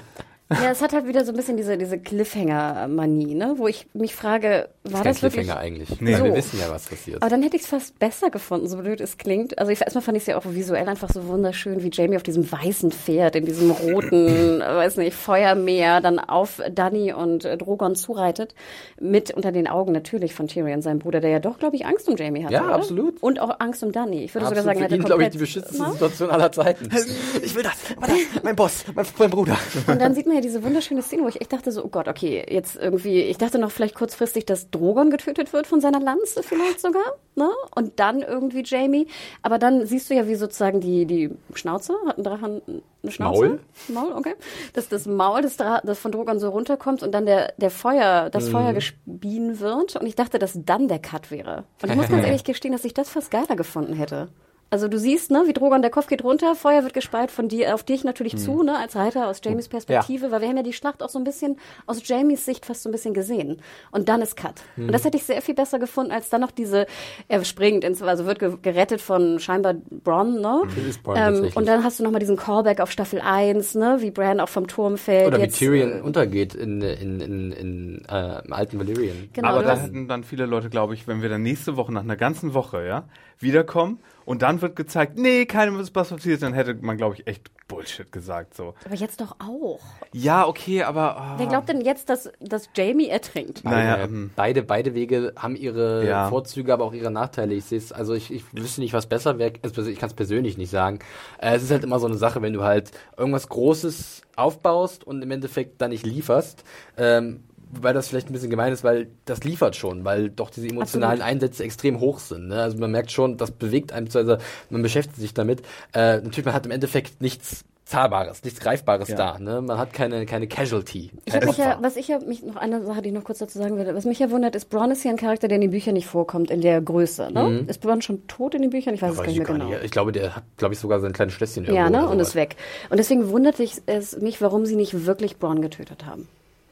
Ja, 0.48 0.70
es 0.70 0.80
hat 0.80 0.92
halt 0.92 1.06
wieder 1.06 1.24
so 1.24 1.32
ein 1.32 1.36
bisschen 1.36 1.56
diese, 1.56 1.76
diese 1.76 1.98
Cliffhanger-Manie, 1.98 3.34
ne? 3.34 3.54
wo 3.56 3.66
ich 3.66 3.88
mich 3.94 4.14
frage, 4.14 4.68
war 4.92 5.02
Kein 5.02 5.12
das 5.12 5.22
wirklich... 5.22 5.52
Eigentlich. 5.52 6.00
Nee. 6.00 6.14
Weil 6.14 6.24
wir 6.24 6.30
So. 6.30 6.36
wissen 6.36 6.60
ja, 6.60 6.70
was 6.70 6.86
passiert. 6.86 7.22
Aber 7.22 7.30
dann 7.30 7.42
hätte 7.42 7.56
ich 7.56 7.62
es 7.62 7.68
fast 7.68 7.98
besser 7.98 8.30
gefunden, 8.30 8.68
so 8.68 8.78
blöd 8.78 9.00
es 9.00 9.18
klingt. 9.18 9.58
Also 9.58 9.72
ich, 9.72 9.80
erstmal 9.80 10.02
fand 10.02 10.16
ich 10.16 10.24
es 10.24 10.26
ja 10.26 10.38
auch 10.38 10.44
visuell 10.46 10.88
einfach 10.88 11.08
so 11.10 11.26
wunderschön, 11.26 11.82
wie 11.82 11.90
Jamie 11.92 12.16
auf 12.16 12.22
diesem 12.22 12.50
weißen 12.50 12.92
Pferd, 12.92 13.36
in 13.36 13.46
diesem 13.46 13.70
roten, 13.70 14.60
äh, 14.60 14.64
weiß 14.64 14.96
nicht, 14.96 15.14
Feuermeer, 15.14 16.00
dann 16.00 16.18
auf 16.18 16.60
Dany 16.70 17.12
und 17.12 17.44
äh, 17.44 17.56
Drogon 17.56 17.96
zureitet. 17.96 18.54
Mit 19.00 19.30
unter 19.32 19.52
den 19.52 19.68
Augen 19.68 19.92
natürlich 19.92 20.34
von 20.34 20.48
Tyrion, 20.48 20.82
seinem 20.82 20.98
Bruder, 20.98 21.20
der 21.20 21.30
ja 21.30 21.38
doch, 21.38 21.58
glaube 21.58 21.76
ich, 21.76 21.86
Angst 21.86 22.08
um 22.08 22.16
Jamie 22.16 22.44
hatte. 22.44 22.54
Ja, 22.54 22.64
oder? 22.64 22.74
absolut. 22.74 23.22
Und 23.22 23.40
auch 23.40 23.60
Angst 23.60 23.82
um 23.82 23.92
Dany. 23.92 24.24
Ich 24.24 24.34
würde 24.34 24.46
sogar 24.46 24.58
Absolut 24.58 24.64
sagen, 24.64 24.78
er 24.78 24.84
hatte 24.84 24.98
glaube 25.06 25.22
ich, 25.24 25.30
die 25.30 25.38
beschissenste 25.38 25.82
Na? 25.82 25.92
Situation 25.92 26.30
aller 26.30 26.52
Zeiten. 26.52 26.88
Ich 27.42 27.54
will 27.54 27.62
das, 27.62 27.74
mein, 28.00 28.10
mein 28.42 28.56
Boss, 28.56 28.84
mein, 28.94 29.06
mein 29.18 29.30
Bruder. 29.30 29.56
Und 29.86 30.00
dann 30.00 30.14
sieht 30.14 30.26
man 30.26 30.36
ja 30.36 30.40
diese 30.40 30.62
wunderschöne 30.64 31.02
Szene, 31.02 31.22
wo 31.22 31.28
ich 31.28 31.40
echt 31.40 31.52
dachte 31.52 31.70
so, 31.70 31.84
oh 31.84 31.88
Gott, 31.88 32.08
okay, 32.08 32.44
jetzt 32.48 32.76
irgendwie, 32.76 33.20
ich 33.22 33.38
dachte 33.38 33.58
noch 33.58 33.70
vielleicht 33.70 33.94
kurzfristig, 33.94 34.46
dass 34.46 34.70
Drogon 34.76 35.10
getötet 35.10 35.52
wird 35.52 35.66
von 35.66 35.80
seiner 35.80 36.00
Lanze 36.00 36.42
vielleicht 36.42 36.80
sogar, 36.80 37.16
ne? 37.34 37.50
Und 37.74 37.98
dann 37.98 38.22
irgendwie 38.22 38.62
Jamie. 38.64 39.06
Aber 39.42 39.58
dann 39.58 39.86
siehst 39.86 40.10
du 40.10 40.14
ja, 40.14 40.28
wie 40.28 40.34
sozusagen 40.34 40.80
die, 40.80 41.06
die 41.06 41.30
Schnauze, 41.54 41.94
hat 42.06 42.18
ein 42.18 42.24
Drachen 42.24 42.62
eine 43.02 43.12
Schnauze? 43.12 43.48
Maul? 43.48 43.60
Maul, 43.88 44.12
okay. 44.12 44.34
Dass 44.72 44.88
das 44.88 45.06
Maul 45.06 45.42
des, 45.42 45.56
Dra 45.56 45.80
das 45.84 45.98
von 45.98 46.12
Drogon 46.12 46.38
so 46.38 46.50
runterkommt 46.50 47.02
und 47.02 47.12
dann 47.12 47.26
der, 47.26 47.54
der 47.56 47.70
Feuer, 47.70 48.30
das 48.30 48.48
Feuer 48.48 48.72
gespien 48.72 49.60
wird. 49.60 49.96
Und 49.96 50.06
ich 50.06 50.14
dachte, 50.16 50.38
dass 50.38 50.58
dann 50.64 50.88
der 50.88 50.98
Cut 50.98 51.30
wäre. 51.30 51.64
Und 51.82 51.90
ich 51.90 51.96
muss 51.96 52.08
ganz 52.08 52.24
ehrlich 52.26 52.44
gestehen, 52.44 52.72
dass 52.72 52.84
ich 52.84 52.94
das 52.94 53.08
fast 53.08 53.30
geiler 53.30 53.56
gefunden 53.56 53.94
hätte. 53.94 54.28
Also 54.68 54.88
du 54.88 54.98
siehst, 54.98 55.30
ne, 55.30 55.44
wie 55.46 55.52
Drogon, 55.52 55.80
der 55.80 55.92
Kopf 55.92 56.08
geht 56.08 56.24
runter, 56.24 56.56
Feuer 56.56 56.82
wird 56.82 56.92
gespeit 56.92 57.30
von 57.30 57.48
dir, 57.48 57.72
auf 57.74 57.84
dich 57.84 58.02
natürlich 58.02 58.32
Hm. 58.32 58.38
zu, 58.40 58.62
ne, 58.64 58.76
als 58.76 58.96
Reiter 58.96 59.28
aus 59.28 59.40
Jamies 59.44 59.68
Perspektive, 59.68 60.32
weil 60.32 60.40
wir 60.40 60.48
haben 60.48 60.56
ja 60.56 60.64
die 60.64 60.72
Schlacht 60.72 61.04
auch 61.04 61.08
so 61.08 61.20
ein 61.20 61.24
bisschen 61.24 61.56
aus 61.86 62.06
Jamies 62.06 62.44
Sicht 62.44 62.66
fast 62.66 62.82
so 62.82 62.88
ein 62.88 62.92
bisschen 62.92 63.14
gesehen. 63.14 63.62
Und 63.92 64.08
dann 64.08 64.22
ist 64.22 64.36
Cut. 64.36 64.54
Hm. 64.74 64.86
Und 64.86 64.92
das 64.92 65.04
hätte 65.04 65.16
ich 65.16 65.24
sehr 65.24 65.40
viel 65.40 65.54
besser 65.54 65.78
gefunden, 65.78 66.10
als 66.10 66.30
dann 66.30 66.40
noch 66.40 66.50
diese, 66.50 66.86
er 67.28 67.44
springt 67.44 67.84
ins, 67.84 68.02
also 68.02 68.26
wird 68.26 68.40
ge 68.40 68.56
gerettet 68.60 69.00
von 69.00 69.38
scheinbar 69.38 69.74
Bronn, 69.74 70.40
ne? 70.40 70.62
Hm. 70.62 70.88
Ist 70.88 71.02
Bronn 71.04 71.16
ähm, 71.16 71.50
und 71.54 71.68
dann 71.68 71.84
hast 71.84 72.00
du 72.00 72.04
nochmal 72.04 72.20
diesen 72.20 72.36
Callback 72.36 72.80
auf 72.80 72.90
Staffel 72.90 73.20
1, 73.20 73.76
ne, 73.76 73.98
wie 74.00 74.10
Bran 74.10 74.40
auch 74.40 74.48
vom 74.48 74.66
Turm 74.66 74.98
fällt. 74.98 75.28
Oder 75.28 75.38
wie 75.38 75.42
Jetzt, 75.42 75.58
Tyrion 75.58 75.98
äh, 75.98 76.00
untergeht 76.00 76.54
in, 76.56 76.80
in, 76.82 77.20
in, 77.20 77.52
in 77.52 78.02
äh, 78.08 78.44
im 78.44 78.52
alten 78.52 78.80
Valyrian. 78.80 79.28
Genau, 79.32 79.48
Aber 79.48 79.62
da 79.62 79.76
hätten 79.76 80.08
dann 80.08 80.24
viele 80.24 80.46
Leute, 80.46 80.70
glaube 80.70 80.94
ich, 80.94 81.06
wenn 81.06 81.22
wir 81.22 81.28
dann 81.28 81.42
nächste 81.42 81.76
Woche 81.76 81.92
nach 81.92 82.02
einer 82.02 82.16
ganzen 82.16 82.52
Woche, 82.52 82.84
ja, 82.84 83.04
wiederkommen 83.38 84.00
und 84.26 84.42
dann 84.42 84.60
wird 84.60 84.76
gezeigt, 84.76 85.16
nee, 85.16 85.46
keinem 85.46 85.80
ist 85.80 85.94
was 85.94 86.10
passiert, 86.10 86.42
dann 86.42 86.52
hätte 86.52 86.74
man, 86.74 86.98
glaube 86.98 87.14
ich, 87.14 87.26
echt 87.26 87.50
Bullshit 87.68 88.12
gesagt, 88.12 88.54
so. 88.54 88.74
aber 88.84 88.94
jetzt 88.94 89.20
doch 89.20 89.36
auch. 89.40 89.80
Ja, 90.12 90.46
okay, 90.46 90.82
aber. 90.82 91.16
ah. 91.16 91.34
Wer 91.38 91.46
glaubt 91.46 91.68
denn 91.68 91.80
jetzt, 91.80 92.08
dass, 92.10 92.30
dass 92.40 92.68
Jamie 92.76 93.08
ertrinkt? 93.08 93.64
Naja, 93.64 93.96
Beide, 93.96 94.02
ähm, 94.12 94.30
beide, 94.36 94.62
beide 94.62 94.94
Wege 94.94 95.32
haben 95.36 95.56
ihre 95.56 96.06
Ja. 96.06 96.28
Vorzüge, 96.28 96.72
aber 96.72 96.84
auch 96.84 96.92
ihre 96.92 97.10
Nachteile. 97.10 97.54
Ich 97.54 97.64
sehe 97.64 97.78
es, 97.78 97.90
also 97.92 98.14
ich, 98.14 98.32
ich 98.32 98.44
wüsste 98.52 98.82
nicht, 98.82 98.92
was 98.92 99.06
besser 99.06 99.38
wäre. 99.38 99.54
Also 99.62 99.84
ich 99.86 99.98
kann 99.98 100.08
es 100.08 100.14
persönlich 100.14 100.56
nicht 100.58 100.70
sagen. 100.70 101.00
Äh, 101.38 101.56
es 101.56 101.62
ist 101.64 101.70
halt 101.70 101.82
immer 101.82 101.98
so 101.98 102.06
eine 102.06 102.16
Sache, 102.16 102.40
wenn 102.42 102.52
du 102.52 102.62
halt 102.62 102.90
irgendwas 103.16 103.48
Großes 103.48 104.22
aufbaust 104.36 105.04
und 105.04 105.22
im 105.22 105.30
Endeffekt 105.30 105.80
dann 105.80 105.90
nicht 105.90 106.06
lieferst. 106.06 106.62
Ähm, 106.96 107.42
weil 107.70 107.94
das 107.94 108.08
vielleicht 108.08 108.30
ein 108.30 108.32
bisschen 108.32 108.50
gemein 108.50 108.72
ist, 108.72 108.84
weil 108.84 109.08
das 109.24 109.44
liefert 109.44 109.76
schon, 109.76 110.04
weil 110.04 110.30
doch 110.30 110.50
diese 110.50 110.68
emotionalen 110.68 111.20
Absolut. 111.20 111.32
Einsätze 111.32 111.64
extrem 111.64 112.00
hoch 112.00 112.18
sind. 112.18 112.48
Ne? 112.48 112.60
Also 112.62 112.78
man 112.78 112.90
merkt 112.90 113.10
schon, 113.10 113.36
das 113.36 113.50
bewegt 113.50 113.92
einen, 113.92 114.06
beziehungsweise 114.06 114.40
man 114.70 114.82
beschäftigt 114.82 115.18
sich 115.18 115.34
damit. 115.34 115.62
Äh, 115.92 116.18
natürlich, 116.18 116.44
man 116.44 116.54
hat 116.54 116.66
im 116.66 116.72
Endeffekt 116.72 117.20
nichts 117.20 117.64
Zahlbares, 117.86 118.42
nichts 118.42 118.58
Greifbares 118.58 119.08
Ja. 119.08 119.16
da. 119.16 119.38
Ne? 119.38 119.60
Man 119.62 119.78
hat 119.78 119.92
keine, 119.92 120.26
keine 120.26 120.48
Casualty. 120.48 121.12
Ich 121.24 121.34
mich 121.34 121.56
ja, 121.56 121.78
was 121.80 121.96
ich 121.96 122.08
ja, 122.08 122.18
mich 122.18 122.42
noch 122.42 122.56
eine 122.56 122.84
Sache, 122.84 123.00
die 123.00 123.10
ich 123.10 123.14
noch 123.14 123.22
kurz 123.22 123.38
dazu 123.38 123.58
sagen 123.58 123.78
will, 123.78 123.94
was 123.94 124.04
mich 124.04 124.18
ja 124.18 124.28
wundert, 124.30 124.56
ist, 124.56 124.70
Braun 124.70 124.90
ist 124.90 125.04
ja 125.04 125.12
ein 125.12 125.16
Charakter, 125.16 125.46
der 125.46 125.54
in 125.54 125.62
den 125.62 125.70
Büchern 125.70 125.94
nicht 125.94 126.08
vorkommt, 126.08 126.50
in 126.50 126.62
der 126.62 126.80
Größe, 126.80 127.30
ne? 127.30 127.64
Ist 127.68 127.80
Braun 127.80 128.02
schon 128.02 128.26
tot 128.26 128.56
in 128.56 128.62
den 128.62 128.70
Büchern? 128.70 128.92
Ich 128.94 129.02
weiß 129.02 129.12
es 129.12 129.16
gar 129.18 129.26
nicht 129.26 129.34
ich 129.34 129.38
mehr 129.38 129.46
genau. 129.46 129.68
nicht. 129.70 129.84
Ich 129.84 129.92
glaube, 129.92 130.10
der 130.10 130.34
hat, 130.34 130.42
glaube 130.56 130.74
ich, 130.74 130.80
sogar 130.80 130.98
sein 130.98 131.12
kleines 131.12 131.34
Schlösschen 131.34 131.64
Ja, 131.64 131.84
irgendwo 131.84 131.90
ne? 131.92 132.02
oder 132.06 132.10
Und 132.10 132.20
ist 132.20 132.34
weg. 132.34 132.56
Und 132.90 132.96
deswegen 132.96 133.28
wundert 133.30 133.60
es 133.60 134.18
mich, 134.18 134.42
warum 134.42 134.66
sie 134.66 134.74
nicht 134.74 135.06
wirklich 135.06 135.38
Braun 135.38 135.62
getötet 135.62 136.06
haben. 136.06 136.26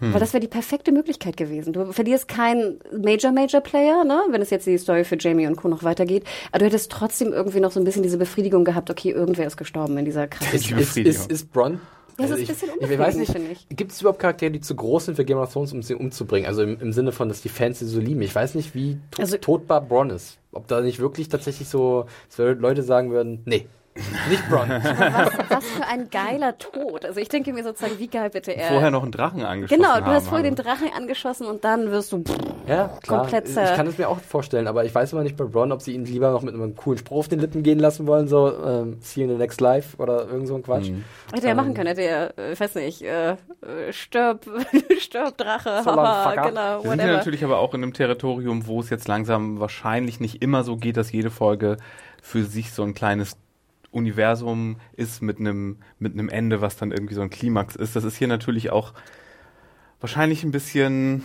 Hm. 0.05 0.13
Weil 0.15 0.21
das 0.21 0.33
wäre 0.33 0.41
die 0.41 0.49
perfekte 0.49 0.93
Möglichkeit 0.93 1.37
gewesen. 1.37 1.73
Du 1.73 1.93
verlierst 1.93 2.29
keinen 2.29 2.79
Major, 2.97 3.33
Major 3.33 3.61
Player, 3.61 4.05
ne? 4.05 4.21
wenn 4.31 4.43
es 4.43 4.51
jetzt 4.51 4.67
die 4.67 4.79
Story 4.79 5.05
für 5.05 5.17
Jamie 5.19 5.47
und 5.47 5.57
Co. 5.57 5.69
noch 5.69 5.83
weitergeht. 5.83 6.25
Aber 6.51 6.61
du 6.61 6.67
hättest 6.67 6.91
trotzdem 6.93 7.33
irgendwie 7.33 7.61
noch 7.61 7.73
so 7.73 7.81
ein 7.81 7.85
bisschen 7.85 8.03
diese 8.03 8.19
Befriedigung 8.19 8.65
gehabt, 8.65 8.91
okay, 8.91 9.11
irgendwer 9.11 9.47
ist 9.47 9.57
gestorben 9.57 9.97
in 9.99 10.05
dieser 10.05 10.27
krassen 10.29 10.55
Ist, 10.79 10.97
Die 10.97 11.03
ist, 11.03 11.21
ist, 11.21 11.31
ist 11.31 11.53
Bronn. 11.53 11.81
Ja, 12.19 12.27
es 12.27 12.31
also 12.31 12.35
ist 12.35 12.39
ein 12.39 12.43
ich, 12.43 12.49
bisschen 12.61 12.69
ich, 12.81 12.91
ich 12.91 12.99
weiß 12.99 13.15
unbefriedigend, 13.15 13.19
nicht, 13.19 13.33
finde 13.33 13.53
ich. 13.71 13.77
gibt 13.77 13.91
es 13.93 14.01
überhaupt 14.01 14.21
Charaktere, 14.21 14.51
die 14.53 14.61
zu 14.61 14.77
groß 14.77 15.07
sind 15.07 15.17
für 15.17 15.25
Game 15.25 15.39
of 15.39 15.53
Thrones, 15.53 15.73
um 15.73 15.83
sie 15.83 15.95
umzubringen? 15.95 16.47
Also 16.47 16.63
im, 16.63 16.81
im 16.81 16.93
Sinne 16.93 17.11
von, 17.11 17.29
dass 17.29 17.43
die 17.43 17.49
Fans 17.49 17.81
sie 17.81 17.87
so 17.87 17.99
lieben. 17.99 18.23
Ich 18.23 18.35
weiß 18.35 18.55
nicht, 18.55 18.75
wie 18.75 18.99
to 19.11 19.23
Also- 19.23 19.37
totbar 19.39 19.81
Bronn 19.81 20.11
ist. 20.11 20.39
Ob 20.53 20.69
da 20.69 20.81
nicht 20.81 21.01
wirklich 21.01 21.29
tatsächlich 21.29 21.69
so, 21.69 22.07
Leute 22.39 22.85
sagen 22.85 23.11
würden, 23.11 23.41
nee, 23.47 23.67
nicht 24.29 24.49
Bronn. 24.49 24.69
was, 24.69 25.51
was 25.51 25.65
für 25.65 25.87
ein 25.87 26.11
geiler 26.11 26.59
Tod. 26.59 27.05
Also 27.05 27.21
ich 27.21 27.29
denke 27.29 27.53
mir 27.53 27.63
sozusagen, 27.63 27.99
wie 27.99 28.09
geil 28.09 28.29
bitte 28.31 28.51
er. 28.53 28.69
vorher 28.69 28.91
noch 28.91 29.03
einen 29.03 29.13
Drachen 29.13 29.45
angeschossen 29.45 29.81
Genau, 29.83 29.97
du 29.99 30.05
haben, 30.07 30.13
hast 30.15 30.29
vorher 30.29 30.43
den. 30.43 30.57
Drachen 30.57 30.89
angeschossen 30.97 31.47
und 31.47 31.65
dann 31.65 31.91
wirst 31.91 32.13
du. 32.13 32.25
ja, 32.67 32.89
klar. 33.03 33.21
Komplett, 33.21 33.49
ich 33.49 33.55
kann 33.55 33.87
es 33.87 33.97
mir 33.99 34.09
auch 34.09 34.19
vorstellen, 34.19 34.67
aber 34.67 34.85
ich 34.85 34.95
weiß 34.95 35.13
immer 35.13 35.23
nicht 35.23 35.37
bei 35.37 35.45
Bronn, 35.45 35.71
ob 35.73 35.81
sie 35.83 35.95
ihn 35.95 36.05
lieber 36.05 36.31
noch 36.31 36.43
mit 36.43 36.55
einem 36.55 36.75
coolen 36.75 36.99
Spruch 36.99 37.19
auf 37.19 37.29
den 37.29 37.39
Lippen 37.41 37.63
gehen 37.63 37.79
lassen 37.79 38.07
wollen, 38.07 38.27
so 38.29 38.53
ähm, 38.65 38.99
See 39.01 39.21
you 39.21 39.27
in 39.29 39.33
the 39.33 39.39
next 39.39 39.61
life 39.61 39.97
oder 39.99 40.27
irgend 40.29 40.49
so 40.49 40.57
ein 40.57 40.63
Quatsch. 40.63 40.91
Hätte 41.33 41.47
er 41.47 41.55
machen 41.55 41.75
können, 41.75 41.89
hätte 41.89 42.03
er, 42.03 42.37
äh, 42.39 42.53
ich 42.53 42.61
weiß 42.61 42.75
nicht, 42.77 43.03
äh, 43.03 43.33
äh, 43.33 43.37
stirb, 43.93 44.47
stirb 44.99 45.37
Drache, 45.39 45.83
So 45.85 45.93
haha, 45.93 46.49
genau, 46.49 46.83
Wir 46.85 46.91
sind 46.91 46.99
ja 47.01 47.05
whatever. 47.05 47.13
natürlich 47.19 47.45
aber 47.45 47.59
auch 47.59 47.75
in 47.75 47.83
einem 47.83 47.93
Territorium, 47.93 48.67
wo 48.67 48.81
es 48.81 48.91
jetzt 48.91 49.07
langsam 49.09 49.61
wahrscheinlich 49.61 50.19
nicht 50.21 50.43
immer 50.43 50.65
so 50.65 50.77
geht, 50.77 50.97
dass 50.97 51.13
jede 51.13 51.31
Folge 51.31 51.77
für 52.23 52.45
sich 52.45 52.73
so 52.73 52.83
ein 52.83 52.95
kleines 52.95 53.37
Universum 53.95 54.77
ist 54.93 55.23
mit 55.23 55.39
einem 55.39 55.79
mit 55.99 56.13
einem 56.13 56.29
Ende, 56.29 56.61
was 56.61 56.77
dann 56.77 56.93
irgendwie 56.93 57.15
so 57.15 57.23
ein 57.23 57.31
Klimax 57.31 57.77
ist. 57.77 57.97
Das 57.97 58.05
ist 58.05 58.17
hier 58.17 58.29
natürlich 58.29 58.71
auch 58.71 58.93
wahrscheinlich 60.01 60.45
ein 60.45 60.51
bisschen 60.51 61.23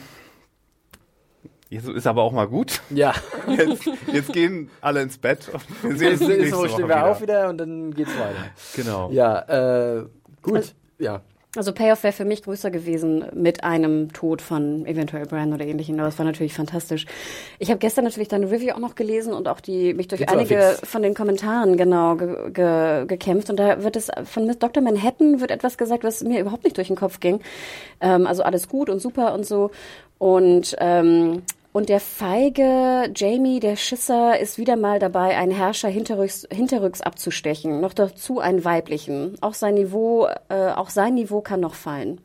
Jetzt 1.69 1.87
ist 1.87 2.07
aber 2.07 2.23
auch 2.23 2.31
mal 2.31 2.47
gut. 2.47 2.81
Ja. 2.89 3.13
Jetzt, 3.47 3.85
jetzt 4.11 4.33
gehen 4.33 4.71
alle 4.81 5.03
ins 5.03 5.19
Bett. 5.19 5.49
Und 5.83 5.91
wir 5.91 5.97
sehen 5.97 6.11
Jetzt 6.11 6.21
uns 6.21 6.29
ist 6.31 6.37
nächste 6.37 6.49
so, 6.49 6.57
Woche 6.57 6.69
stehen 6.69 6.79
wir 6.87 6.95
wieder. 6.95 7.05
auf 7.07 7.21
wieder 7.21 7.49
und 7.49 7.57
dann 7.59 7.93
geht's 7.93 8.11
weiter. 8.17 8.49
Genau. 8.75 9.11
Ja, 9.11 9.99
äh, 9.99 10.05
gut. 10.41 10.73
ja. 10.97 11.21
Also 11.55 11.73
Payoff 11.73 12.03
wäre 12.03 12.13
für 12.13 12.25
mich 12.25 12.43
größer 12.43 12.69
gewesen 12.69 13.25
mit 13.33 13.63
einem 13.63 14.13
Tod 14.13 14.39
von 14.39 14.85
eventuell 14.85 15.25
Bran 15.25 15.51
oder 15.51 15.65
ähnlichem, 15.65 15.99
aber 15.99 16.09
es 16.09 16.19
war 16.19 16.25
natürlich 16.25 16.53
fantastisch. 16.53 17.07
Ich 17.57 17.71
habe 17.71 17.79
gestern 17.79 18.03
natürlich 18.03 18.27
deine 18.27 18.51
Review 18.51 18.71
auch 18.73 18.79
noch 18.79 18.93
gelesen 18.93 19.33
und 19.33 19.47
auch 19.47 19.59
die 19.59 19.95
mich 19.95 20.07
durch 20.07 20.19
Geht's 20.19 20.31
einige 20.31 20.77
von 20.83 21.01
den 21.01 21.15
Kommentaren 21.15 21.75
genau 21.75 22.17
ge, 22.17 22.51
ge, 22.51 23.05
gekämpft 23.07 23.49
und 23.49 23.57
da 23.57 23.83
wird 23.83 23.95
es 23.95 24.11
von 24.25 24.45
Miss 24.45 24.59
Dr. 24.59 24.83
Manhattan 24.83 25.41
wird 25.41 25.49
etwas 25.49 25.79
gesagt, 25.79 26.03
was 26.03 26.23
mir 26.23 26.39
überhaupt 26.39 26.65
nicht 26.65 26.77
durch 26.77 26.87
den 26.87 26.95
Kopf 26.95 27.19
ging. 27.19 27.39
Ähm, 27.99 28.27
also 28.27 28.43
alles 28.43 28.69
gut 28.69 28.87
und 28.87 28.99
super 28.99 29.33
und 29.33 29.43
so 29.43 29.71
und 30.19 30.75
ähm, 30.77 31.41
und 31.71 31.89
der 31.89 31.99
feige 31.99 33.11
Jamie, 33.15 33.59
der 33.59 33.75
Schisser, 33.75 34.39
ist 34.39 34.57
wieder 34.57 34.75
mal 34.75 34.97
dabei, 34.99 35.37
einen 35.37 35.51
Herrscher 35.51 35.89
hinterrücks, 35.89 36.47
hinterrücks 36.51 37.01
abzustechen. 37.01 37.79
Noch 37.79 37.93
dazu 37.93 38.39
einen 38.39 38.65
weiblichen. 38.65 39.37
Auch 39.41 39.53
sein 39.53 39.75
Niveau, 39.75 40.27
äh, 40.49 40.71
auch 40.71 40.89
sein 40.89 41.13
Niveau 41.13 41.41
kann 41.41 41.59
noch 41.59 41.75
fallen. 41.75 42.21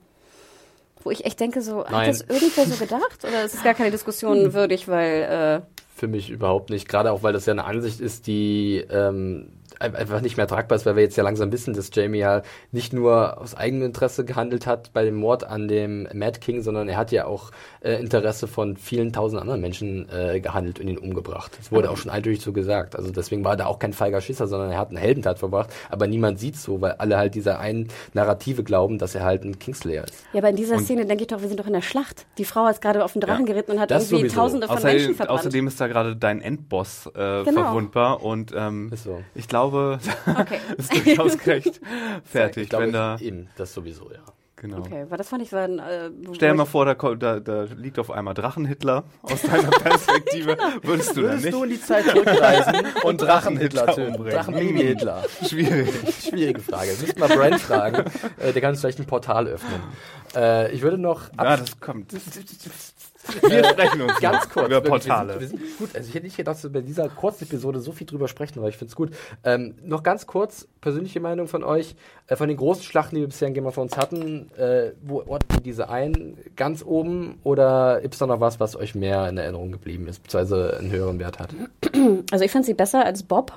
Wo 1.02 1.10
ich 1.10 1.26
echt 1.26 1.38
denke, 1.40 1.60
so, 1.60 1.80
hat 1.80 1.90
Nein. 1.90 2.08
das 2.08 2.22
irgendwer 2.22 2.64
so 2.64 2.76
gedacht? 2.76 3.22
Oder 3.22 3.44
ist 3.44 3.54
es 3.54 3.62
gar 3.62 3.74
keine 3.74 3.90
Diskussion 3.90 4.54
würdig, 4.54 4.88
weil, 4.88 5.62
äh, 5.62 5.82
Für 5.94 6.08
mich 6.08 6.30
überhaupt 6.30 6.70
nicht. 6.70 6.88
Gerade 6.88 7.12
auch, 7.12 7.22
weil 7.22 7.34
das 7.34 7.44
ja 7.44 7.52
eine 7.52 7.64
Ansicht 7.64 8.00
ist, 8.00 8.26
die 8.26 8.82
ähm, 8.90 9.50
einfach 9.80 10.20
nicht 10.20 10.36
mehr 10.36 10.46
tragbar 10.46 10.76
ist, 10.76 10.86
weil 10.86 10.96
wir 10.96 11.02
jetzt 11.02 11.16
ja 11.16 11.24
langsam 11.24 11.52
wissen, 11.52 11.74
dass 11.74 11.90
Jamie 11.92 12.18
ja 12.18 12.42
nicht 12.72 12.92
nur 12.92 13.40
aus 13.40 13.54
eigenem 13.54 13.86
Interesse 13.86 14.24
gehandelt 14.24 14.66
hat 14.66 14.92
bei 14.92 15.04
dem 15.04 15.16
Mord 15.16 15.44
an 15.44 15.68
dem 15.68 16.08
Mad 16.14 16.40
King, 16.40 16.62
sondern 16.62 16.88
er 16.88 16.96
hat 16.96 17.12
ja 17.12 17.26
auch 17.26 17.50
äh, 17.80 17.94
Interesse 18.00 18.46
von 18.46 18.76
vielen 18.76 19.12
tausend 19.12 19.40
anderen 19.40 19.60
Menschen 19.60 20.08
äh, 20.10 20.40
gehandelt 20.40 20.80
und 20.80 20.88
ihn 20.88 20.98
umgebracht. 20.98 21.52
Das 21.58 21.70
wurde 21.72 21.90
auch 21.90 21.96
schon 21.96 22.10
eindeutig 22.10 22.40
so 22.40 22.52
gesagt. 22.52 22.96
Also 22.96 23.10
deswegen 23.10 23.44
war 23.44 23.58
er 23.58 23.66
auch 23.68 23.78
kein 23.78 23.92
feiger 23.92 24.20
Schisser, 24.20 24.46
sondern 24.46 24.70
er 24.70 24.78
hat 24.78 24.90
eine 24.90 25.00
Heldentat 25.00 25.38
verbracht, 25.38 25.70
aber 25.90 26.06
niemand 26.06 26.38
sieht 26.38 26.56
so, 26.56 26.80
weil 26.80 26.92
alle 26.92 27.16
halt 27.16 27.34
dieser 27.34 27.58
einen 27.58 27.88
Narrative 28.12 28.62
glauben, 28.64 28.98
dass 28.98 29.14
er 29.14 29.24
halt 29.24 29.44
ein 29.44 29.58
Kingslayer 29.58 30.04
ist. 30.04 30.14
ja, 30.32 30.38
aber 30.40 30.50
in 30.50 30.56
dieser 30.56 30.78
Szene 30.78 31.06
denke 31.06 31.22
ich 31.22 31.28
doch, 31.28 31.40
wir 31.40 31.48
sind 31.48 31.58
doch 31.60 31.66
in 31.66 31.72
der 31.72 31.82
Schlacht. 31.82 32.26
Die 32.38 32.44
Frau 32.44 32.68
ist 32.68 32.80
gerade 32.80 33.04
auf 33.04 33.12
den 33.12 33.20
Drachen 33.20 33.46
geritten 33.46 33.72
und 33.72 33.80
hat 33.80 33.90
irgendwie 33.90 34.16
sowieso. 34.16 34.34
tausende 34.36 34.66
von 34.66 34.76
Menschen 34.76 34.88
Außerdem, 34.98 35.14
verbrannt. 35.16 35.40
außerdem 35.40 35.66
ist 35.66 35.80
da 35.80 35.86
gerade 35.86 36.16
dein 36.16 36.40
Endboss 36.40 37.06
äh, 37.14 37.44
Genau. 37.44 37.62
verwundbar 37.64 38.22
und 38.22 38.52
ähm, 38.56 38.90
Ist 38.92 39.04
so. 39.04 39.20
ich 39.34 39.48
glaube, 39.48 39.63
Okay. 39.66 40.58
ist 40.76 40.92
durchaus 41.06 41.46
recht 41.46 41.80
fertig, 42.24 42.64
Ich 42.64 42.68
glaube, 42.70 42.84
wenn 42.86 42.92
da 42.92 43.16
eben, 43.20 43.48
das 43.56 43.72
sowieso, 43.74 44.10
ja. 44.12 44.20
genau. 44.56 44.78
Okay, 44.78 45.06
weil 45.08 45.18
das 45.18 45.28
fand 45.28 45.42
ich 45.42 45.52
war 45.52 45.62
ein, 45.64 45.78
äh, 45.78 46.10
Stell 46.34 46.50
dir 46.50 46.54
mal 46.54 46.64
vor, 46.64 46.84
da, 46.86 46.94
da, 46.94 47.40
da 47.40 47.62
liegt 47.76 47.98
auf 47.98 48.10
einmal 48.10 48.34
Drachen-Hitler 48.34 49.04
aus 49.22 49.42
deiner 49.42 49.70
Perspektive. 49.70 50.56
Würdest 50.82 51.16
du 51.16 51.22
dann 51.22 51.30
Würdest 51.30 51.44
nicht? 51.44 51.54
du 51.54 51.64
in 51.64 51.70
die 51.70 51.80
Zeit 51.80 52.04
zurückreisen 52.06 52.74
und 53.04 53.20
Drachen-Hitler 53.20 53.86
Drachen-Hitler 53.86 53.86
töten? 53.94 54.14
umbringen? 54.16 54.36
Drachen-Baby-Hitler. 54.36 55.24
Schwierig. 55.46 55.90
Schwierige 56.28 56.60
Frage. 56.60 56.90
Das 56.90 57.00
müssten 57.02 57.20
wir 57.20 57.28
Brand 57.28 57.60
fragen. 57.60 58.04
Äh, 58.38 58.52
der 58.52 58.62
kann 58.62 58.70
uns 58.70 58.80
vielleicht 58.80 58.98
ein 58.98 59.06
Portal 59.06 59.46
öffnen. 59.46 59.80
Äh, 60.34 60.72
ich 60.72 60.82
würde 60.82 60.98
noch 60.98 61.28
Ja, 61.36 61.56
das 61.56 61.78
kommt. 61.80 62.12
Wir 63.42 63.64
sprechen 63.64 64.02
uns 64.02 64.20
ganz 64.20 64.48
kurz 64.48 64.66
über 64.66 64.80
Portale. 64.80 65.40
Wir 65.40 65.48
sind, 65.48 65.60
wir 65.60 65.66
sind 65.66 65.78
gut. 65.78 65.90
Also 65.94 66.08
ich 66.08 66.14
hätte 66.14 66.24
nicht 66.24 66.36
gedacht, 66.36 66.56
dass 66.56 66.64
wir 66.64 66.72
bei 66.72 66.80
dieser 66.80 67.08
kurzen 67.08 67.44
Episode 67.44 67.80
so 67.80 67.92
viel 67.92 68.06
drüber 68.06 68.28
sprechen, 68.28 68.58
aber 68.58 68.68
ich 68.68 68.76
finde 68.76 68.90
es 68.90 68.96
gut. 68.96 69.10
Ähm, 69.44 69.74
noch 69.82 70.02
ganz 70.02 70.26
kurz 70.26 70.68
persönliche 70.80 71.20
Meinung 71.20 71.48
von 71.48 71.64
euch 71.64 71.94
äh, 72.26 72.36
von 72.36 72.48
den 72.48 72.56
großen 72.56 72.82
Schlachten, 72.82 73.16
die 73.16 73.22
wir 73.22 73.28
bisher 73.28 73.48
in 73.48 73.54
Game 73.54 73.66
of 73.66 73.74
Thrones 73.74 73.96
hatten. 73.96 74.50
Äh, 74.56 74.92
wo 75.02 75.20
ordnet 75.20 75.44
ihr 75.54 75.60
diese 75.60 75.88
ein? 75.88 76.36
Ganz 76.56 76.84
oben 76.84 77.38
oder 77.42 78.00
gibt 78.00 78.14
es 78.14 78.20
da 78.20 78.26
noch 78.26 78.40
was, 78.40 78.60
was 78.60 78.76
euch 78.76 78.94
mehr 78.94 79.28
in 79.28 79.38
Erinnerung 79.38 79.72
geblieben 79.72 80.06
ist, 80.06 80.22
beziehungsweise 80.22 80.78
einen 80.78 80.90
höheren 80.90 81.18
Wert 81.18 81.38
hat? 81.38 81.50
Also 82.30 82.44
ich 82.44 82.50
fand 82.50 82.66
sie 82.66 82.74
besser 82.74 83.04
als 83.04 83.22
Bob, 83.22 83.52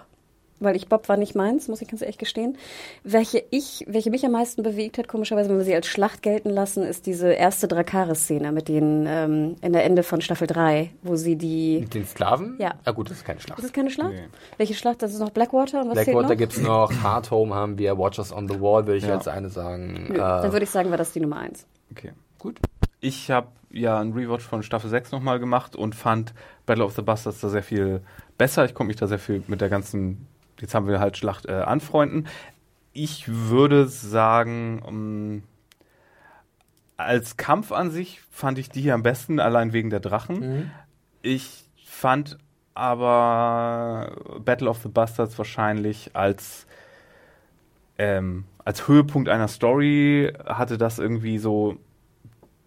weil 0.60 0.76
ich 0.76 0.88
Bob 0.88 1.08
war 1.10 1.18
nicht 1.18 1.36
meins, 1.36 1.68
muss 1.68 1.82
ich 1.82 1.88
ganz 1.88 2.02
ehrlich 2.02 2.18
gestehen. 2.18 2.58
Welche 3.04 3.44
ich, 3.52 3.86
welche 3.88 4.10
mich 4.10 4.26
am 4.26 4.32
meisten 4.32 4.64
bewegt 4.64 4.98
hat, 4.98 5.08
komischerweise, 5.08 5.50
wenn 5.50 5.58
wir 5.58 5.66
sie 5.66 5.76
als 5.76 5.88
Schlacht 5.88 6.22
gelten 6.22 6.50
lassen, 6.50 6.84
ist 6.84 7.06
diese 7.06 7.32
erste 7.32 7.68
Drakaris-Szene 7.68 8.52
mit 8.52 8.68
den 8.68 9.06
ähm, 9.08 9.56
in 9.62 9.74
der 9.74 9.84
Ende 9.86 10.04
von 10.04 10.22
Staffel 10.22 10.48
3, 10.48 10.92
wo 11.04 11.16
sie 11.16 11.36
die. 11.36 11.80
Mit 11.82 11.94
den 11.94 12.06
Sklaven? 12.06 12.56
Ja. 12.60 12.76
Ah 12.86 12.92
gut, 12.92 13.10
das 13.10 13.18
ist 13.18 13.26
keine 13.26 13.40
Schlacht. 13.40 13.60
Ist 13.60 13.66
das 13.66 13.74
keine 13.74 13.90
Schlacht? 13.90 14.12
Nee. 14.14 14.28
Welche 14.58 14.74
Schlacht? 14.74 15.02
Das 15.02 15.14
ist 15.14 15.20
noch 15.20 15.30
Blackwater 15.32 15.82
und 15.82 15.90
was 15.90 15.96
Blackwater 16.04 16.30
noch? 16.30 16.38
gibt's 16.38 16.62
noch, 16.62 16.92
Hard 17.04 17.30
Home 17.32 17.54
haben 17.54 17.78
wir, 17.78 17.98
Watchers 17.98 18.32
on 18.32 18.48
the 18.48 18.60
Wall 18.60 18.86
würde 18.88 18.98
ich 18.98 19.06
Ja. 19.06 19.16
als 19.16 19.28
eine 19.28 19.50
sagen. 19.50 20.08
Nö, 20.10 20.16
Äh, 20.16 20.18
Dann 20.18 20.52
würde 20.52 20.64
ich 20.64 20.70
sagen, 20.70 20.90
war 20.90 20.98
das 20.98 21.12
die 21.12 21.20
Nummer 21.20 21.38
eins. 21.38 21.66
Okay. 21.92 22.12
gut. 22.40 22.60
Ich 23.00 23.30
habe 23.30 23.48
ja 23.70 24.00
einen 24.00 24.14
Rewatch 24.14 24.44
von 24.44 24.64
Staffel 24.64 24.90
6 24.90 25.12
nochmal 25.12 25.40
gemacht 25.40 25.76
und 25.76 25.94
fand 25.94 26.34
Battle 26.66 26.84
of 26.84 26.96
the 26.96 27.02
Bastards 27.04 27.42
da 27.42 27.50
sehr 27.50 27.62
viel 27.62 28.02
besser. 28.38 28.66
Ich 28.66 28.74
konnte 28.74 28.88
mich 28.88 28.96
da 28.96 29.06
sehr 29.08 29.20
viel 29.20 29.44
mit 29.48 29.62
der 29.62 29.70
ganzen 29.70 30.26
jetzt 30.60 30.74
haben 30.76 30.88
wir 30.88 31.00
halt 31.00 31.18
Schlacht 31.18 31.46
äh, 31.46 31.54
anfreunden. 31.54 32.28
Ich 32.94 33.28
würde 33.28 33.88
sagen, 33.88 34.82
um, 34.86 35.44
als 36.98 37.38
Kampf 37.38 37.72
an 37.72 37.92
sich 37.92 38.22
fand 38.32 38.58
ich 38.58 38.70
die 38.70 38.82
hier 38.82 38.94
am 38.96 39.04
besten, 39.04 39.40
allein 39.40 39.74
wegen 39.74 39.90
der 39.90 40.00
Drachen. 40.00 40.40
Mhm. 40.40 40.72
Ich 41.22 41.66
fand 41.86 42.38
aber 42.74 44.16
Battle 44.44 44.70
of 44.70 44.82
the 44.84 44.90
Bastards 44.90 45.38
wahrscheinlich 45.38 46.12
als 46.14 46.68
ähm, 47.98 48.46
als 48.64 48.88
Höhepunkt 48.88 49.30
einer 49.30 49.48
Story 49.48 50.32
hatte 50.46 50.78
das 50.78 51.00
irgendwie 51.00 51.38
so 51.40 51.78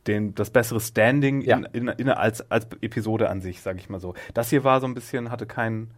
den, 0.07 0.35
das 0.35 0.51
bessere 0.51 0.81
Standing 0.81 1.43
Ja. 1.43 1.59
in, 1.59 1.65
in, 1.73 1.89
in, 1.89 2.09
als, 2.09 2.51
als 2.51 2.67
Episode 2.81 3.29
an 3.29 3.41
sich, 3.41 3.61
sage 3.61 3.79
ich 3.79 3.89
mal 3.89 4.01
so. 4.01 4.15
Das 4.35 4.51
hier 4.51 4.65
war 4.65 4.81
so 4.81 4.87
ein 4.87 4.95
bisschen, 4.95 5.31
hatte 5.31 5.47
keinen 5.47 5.91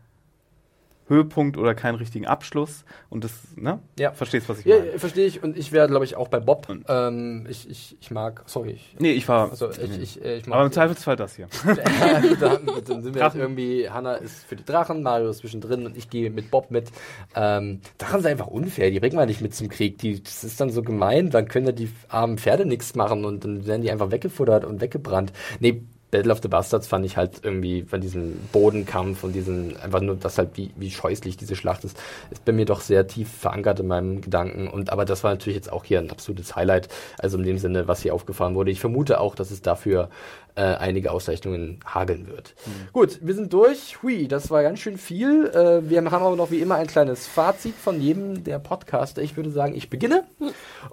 Höhepunkt 1.08 1.56
oder 1.58 1.74
keinen 1.74 1.96
richtigen 1.96 2.26
Abschluss 2.26 2.84
und 3.10 3.24
das, 3.24 3.32
ne? 3.56 3.80
Ja. 3.98 4.12
Verstehst, 4.12 4.48
was 4.48 4.60
ich 4.60 4.66
Ja, 4.66 4.78
meine? 4.78 4.98
verstehe 4.98 5.26
ich. 5.26 5.42
Und 5.42 5.58
ich 5.58 5.72
wäre, 5.72 5.88
glaube 5.88 6.04
ich, 6.04 6.16
auch 6.16 6.28
bei 6.28 6.40
Bob. 6.40 6.68
Ähm, 6.88 7.46
ich, 7.50 7.68
ich, 7.68 7.96
ich 8.00 8.10
mag, 8.10 8.42
sorry. 8.46 8.72
Ich, 8.72 8.96
Nee, 8.98 9.12
ich 9.12 9.28
war. 9.28 9.50
also 9.50 9.70
ich, 9.70 10.00
ich, 10.00 10.24
äh, 10.24 10.36
ich 10.38 10.46
mag 10.46 10.56
aber 10.56 10.66
im 10.66 10.72
Zweifelsfall 10.72 11.16
das 11.16 11.36
hier. 11.36 11.48
Ja, 11.66 12.20
dann, 12.40 12.66
dann 12.86 13.02
sind 13.02 13.14
wir 13.14 13.22
jetzt 13.22 13.36
irgendwie, 13.36 13.90
Hanna 13.90 14.14
ist 14.14 14.44
für 14.44 14.56
die 14.56 14.64
Drachen, 14.64 15.02
Mario 15.02 15.28
ist 15.30 15.38
zwischendrin 15.38 15.86
und 15.86 15.96
ich 15.96 16.08
gehe 16.08 16.30
mit 16.30 16.50
Bob 16.50 16.70
mit. 16.70 16.90
Ähm, 17.34 17.80
Drachen 17.98 18.22
sind 18.22 18.30
einfach 18.30 18.46
unfair, 18.46 18.90
die 18.90 19.00
bringen 19.00 19.16
wir 19.16 19.26
nicht 19.26 19.40
mit 19.40 19.54
zum 19.54 19.68
Krieg. 19.68 19.98
Die, 19.98 20.22
das 20.22 20.44
ist 20.44 20.60
dann 20.60 20.70
so 20.70 20.82
gemein, 20.82 21.30
dann 21.30 21.48
können 21.48 21.66
ja 21.66 21.72
die 21.72 21.90
armen 22.08 22.38
Pferde 22.38 22.64
nichts 22.64 22.94
machen 22.94 23.24
und 23.24 23.44
dann 23.44 23.66
werden 23.66 23.82
die 23.82 23.90
einfach 23.90 24.10
weggefuttert 24.10 24.64
und 24.64 24.80
weggebrannt. 24.80 25.32
Nee, 25.60 25.82
Battle 26.12 26.30
of 26.30 26.40
the 26.42 26.48
Bastards 26.48 26.86
fand 26.86 27.06
ich 27.06 27.16
halt 27.16 27.40
irgendwie 27.42 27.84
von 27.84 28.02
diesem 28.02 28.36
Bodenkampf 28.52 29.24
und 29.24 29.32
diesen, 29.32 29.78
einfach 29.78 30.02
nur 30.02 30.14
das 30.14 30.36
halt, 30.36 30.50
wie, 30.54 30.70
wie 30.76 30.90
scheußlich 30.90 31.38
diese 31.38 31.56
Schlacht 31.56 31.84
ist, 31.84 31.98
ist 32.30 32.44
bei 32.44 32.52
mir 32.52 32.66
doch 32.66 32.82
sehr 32.82 33.06
tief 33.06 33.30
verankert 33.32 33.80
in 33.80 33.86
meinem 33.86 34.20
Gedanken. 34.20 34.68
Und 34.68 34.90
aber 34.90 35.06
das 35.06 35.24
war 35.24 35.30
natürlich 35.30 35.56
jetzt 35.56 35.72
auch 35.72 35.84
hier 35.84 36.00
ein 36.00 36.10
absolutes 36.10 36.54
Highlight, 36.54 36.90
also 37.18 37.38
in 37.38 37.44
dem 37.44 37.56
Sinne, 37.56 37.88
was 37.88 38.02
hier 38.02 38.14
aufgefahren 38.14 38.54
wurde. 38.54 38.70
Ich 38.70 38.78
vermute 38.78 39.20
auch, 39.20 39.34
dass 39.34 39.50
es 39.50 39.62
dafür 39.62 40.10
äh, 40.54 40.60
einige 40.60 41.12
Auszeichnungen 41.12 41.80
hageln 41.86 42.28
wird. 42.28 42.54
Gut, 42.92 43.18
wir 43.22 43.34
sind 43.34 43.50
durch. 43.50 44.02
Hui, 44.02 44.28
das 44.28 44.50
war 44.50 44.62
ganz 44.62 44.80
schön 44.80 44.98
viel. 44.98 45.46
Äh, 45.46 45.88
wir 45.88 45.96
haben 45.96 46.08
aber 46.08 46.36
noch 46.36 46.50
wie 46.50 46.60
immer 46.60 46.74
ein 46.74 46.88
kleines 46.88 47.26
Fazit 47.26 47.74
von 47.74 48.02
jedem 48.02 48.44
der 48.44 48.58
Podcaster. 48.58 49.22
Ich 49.22 49.38
würde 49.38 49.50
sagen, 49.50 49.74
ich 49.74 49.88
beginne 49.88 50.24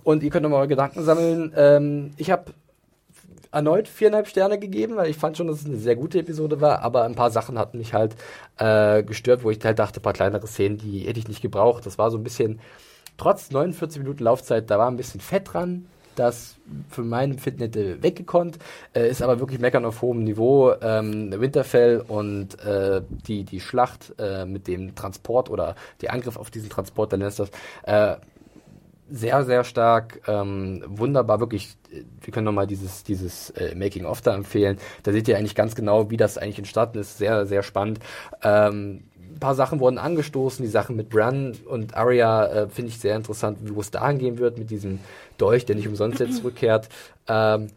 und 0.03 0.23
ihr 0.23 0.29
könnt 0.29 0.43
nochmal 0.43 0.59
eure 0.59 0.69
Gedanken 0.69 1.03
sammeln. 1.03 1.51
Ähm, 1.57 2.11
ich 2.15 2.31
habe 2.31 2.53
erneut 3.51 3.87
viereinhalb 3.87 4.27
Sterne 4.27 4.59
gegeben, 4.59 4.95
weil 4.95 5.09
ich 5.09 5.17
fand 5.17 5.37
schon, 5.37 5.47
dass 5.47 5.61
es 5.61 5.65
eine 5.65 5.77
sehr 5.77 5.95
gute 5.95 6.19
Episode 6.19 6.61
war, 6.61 6.81
aber 6.81 7.03
ein 7.03 7.15
paar 7.15 7.31
Sachen 7.31 7.57
hatten 7.57 7.77
mich 7.77 7.93
halt 7.93 8.15
äh, 8.57 9.03
gestört, 9.03 9.43
wo 9.43 9.49
ich 9.49 9.59
halt 9.63 9.79
dachte, 9.79 9.99
ein 9.99 10.03
paar 10.03 10.13
kleinere 10.13 10.47
Szenen, 10.47 10.77
die 10.77 11.01
hätte 11.01 11.19
ich 11.19 11.27
nicht 11.27 11.41
gebraucht. 11.41 11.85
Das 11.85 11.97
war 11.97 12.11
so 12.11 12.17
ein 12.17 12.23
bisschen, 12.23 12.59
trotz 13.17 13.51
49 13.51 14.01
Minuten 14.01 14.23
Laufzeit, 14.23 14.69
da 14.69 14.77
war 14.77 14.89
ein 14.89 14.97
bisschen 14.97 15.21
Fett 15.21 15.53
dran. 15.53 15.87
Das 16.15 16.57
für 16.89 17.03
mein 17.03 17.31
Empfinden 17.31 17.61
hätte 17.61 18.03
weggekonnt, 18.03 18.59
äh, 18.93 19.09
ist 19.09 19.21
aber 19.21 19.39
wirklich 19.39 19.59
meckern 19.59 19.85
auf 19.85 20.01
hohem 20.01 20.25
Niveau. 20.25 20.73
Ähm, 20.81 21.31
Winterfell 21.39 22.03
und 22.05 22.59
äh, 22.59 23.01
die, 23.25 23.45
die 23.45 23.61
Schlacht 23.61 24.13
äh, 24.19 24.45
mit 24.45 24.67
dem 24.67 24.95
Transport 24.95 25.49
oder 25.49 25.75
der 26.01 26.11
Angriff 26.11 26.35
auf 26.35 26.51
diesen 26.51 26.69
Transport 26.69 27.13
der 27.13 27.19
Lannisters, 27.19 27.51
sehr, 29.11 29.43
sehr 29.43 29.63
stark, 29.63 30.21
ähm, 30.27 30.83
wunderbar, 30.87 31.39
wirklich, 31.39 31.75
wir 32.21 32.33
können 32.33 32.45
nochmal 32.45 32.67
dieses, 32.67 33.03
dieses 33.03 33.49
äh, 33.51 33.75
Making-of 33.75 34.21
da 34.21 34.35
empfehlen. 34.35 34.77
Da 35.03 35.11
seht 35.11 35.27
ihr 35.27 35.37
eigentlich 35.37 35.55
ganz 35.55 35.75
genau, 35.75 36.09
wie 36.09 36.17
das 36.17 36.37
eigentlich 36.37 36.59
entstanden 36.59 36.99
ist. 36.99 37.17
Sehr, 37.17 37.45
sehr 37.45 37.63
spannend. 37.63 37.99
Ähm, 38.43 39.03
ein 39.31 39.39
paar 39.39 39.55
Sachen 39.55 39.79
wurden 39.79 39.97
angestoßen, 39.97 40.63
die 40.63 40.71
Sachen 40.71 40.95
mit 40.95 41.09
Bran 41.09 41.55
und 41.65 41.95
Arya 41.95 42.45
äh, 42.47 42.69
finde 42.69 42.89
ich 42.89 42.99
sehr 42.99 43.15
interessant, 43.15 43.59
wo 43.73 43.79
es 43.79 43.91
dahin 43.91 44.17
gehen 44.17 44.37
wird 44.37 44.57
mit 44.57 44.69
diesem 44.69 44.99
Dolch, 45.37 45.65
der 45.65 45.75
nicht 45.75 45.87
umsonst 45.87 46.19
jetzt 46.19 46.37
zurückkehrt. 46.37 46.89
Ähm, 47.27 47.67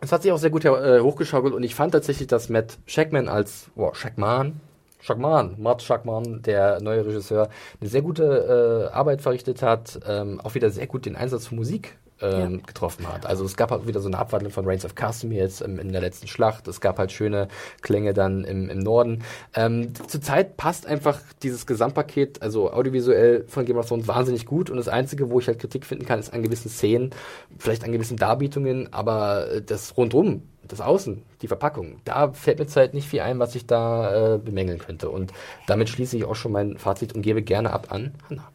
es 0.00 0.12
hat 0.12 0.22
sich 0.22 0.32
auch 0.32 0.38
sehr 0.38 0.50
gut 0.50 0.64
äh, 0.64 1.00
hochgeschaukelt 1.00 1.54
und 1.54 1.62
ich 1.62 1.74
fand 1.74 1.92
tatsächlich, 1.92 2.28
dass 2.28 2.48
Matt 2.48 2.78
Shackman 2.86 3.28
als, 3.28 3.68
boah, 3.74 3.94
Shackman, 3.94 4.60
Shackman, 5.00 5.56
Matt 5.58 5.82
Shackman, 5.82 6.42
der 6.42 6.80
neue 6.80 7.06
Regisseur, 7.06 7.48
eine 7.80 7.88
sehr 7.90 8.02
gute 8.02 8.88
äh, 8.90 8.94
Arbeit 8.94 9.22
verrichtet 9.22 9.62
hat, 9.62 10.00
ähm, 10.06 10.40
auch 10.40 10.54
wieder 10.54 10.70
sehr 10.70 10.86
gut 10.86 11.06
den 11.06 11.16
Einsatz 11.16 11.46
von 11.46 11.56
Musik 11.58 11.96
ähm, 12.20 12.54
Ja. 12.54 12.66
getroffen 12.66 13.06
hat. 13.06 13.26
Also 13.26 13.44
es 13.44 13.56
gab 13.56 13.70
halt 13.70 13.86
wieder 13.86 14.00
so 14.00 14.08
eine 14.08 14.18
Abwandlung 14.18 14.52
von 14.52 14.66
Reigns 14.66 14.84
of 14.84 14.96
Castamere 14.96 15.38
jetzt 15.38 15.60
ähm, 15.62 15.78
in 15.78 15.92
der 15.92 16.00
letzten 16.00 16.26
Schlacht. 16.26 16.66
Es 16.66 16.80
gab 16.80 16.98
halt 16.98 17.12
schöne 17.12 17.46
Klänge 17.80 18.12
dann 18.12 18.42
im, 18.42 18.68
im 18.68 18.80
Norden. 18.80 19.22
Ähm, 19.54 19.92
Zurzeit 20.08 20.56
passt 20.56 20.84
einfach 20.86 21.20
dieses 21.44 21.64
Gesamtpaket, 21.66 22.42
also 22.42 22.72
audiovisuell 22.72 23.44
von 23.46 23.64
Game 23.66 23.76
of 23.76 23.86
Thrones 23.86 24.08
wahnsinnig 24.08 24.46
gut 24.46 24.68
und 24.68 24.78
das 24.78 24.88
Einzige, 24.88 25.30
wo 25.30 25.38
ich 25.38 25.46
halt 25.46 25.60
Kritik 25.60 25.86
finden 25.86 26.06
kann, 26.06 26.18
ist 26.18 26.32
an 26.34 26.42
gewissen 26.42 26.70
Szenen, 26.70 27.10
vielleicht 27.56 27.84
an 27.84 27.92
gewissen 27.92 28.16
Darbietungen, 28.16 28.92
aber 28.92 29.48
äh, 29.52 29.62
das 29.62 29.96
rundrum, 29.96 30.42
das 30.68 30.80
Außen, 30.80 31.22
die 31.42 31.48
Verpackung, 31.48 32.00
da 32.04 32.32
fällt 32.32 32.58
mir 32.58 32.66
zurzeit 32.66 32.94
nicht 32.94 33.08
viel 33.08 33.20
ein, 33.20 33.38
was 33.38 33.54
ich 33.54 33.66
da 33.66 34.34
äh, 34.34 34.38
bemängeln 34.38 34.78
könnte. 34.78 35.10
Und 35.10 35.32
damit 35.66 35.88
schließe 35.88 36.16
ich 36.16 36.24
auch 36.24 36.36
schon 36.36 36.52
mein 36.52 36.78
Fazit 36.78 37.14
und 37.14 37.22
gebe 37.22 37.42
gerne 37.42 37.72
ab 37.72 37.88
an 37.90 38.14
Hanna. 38.28 38.48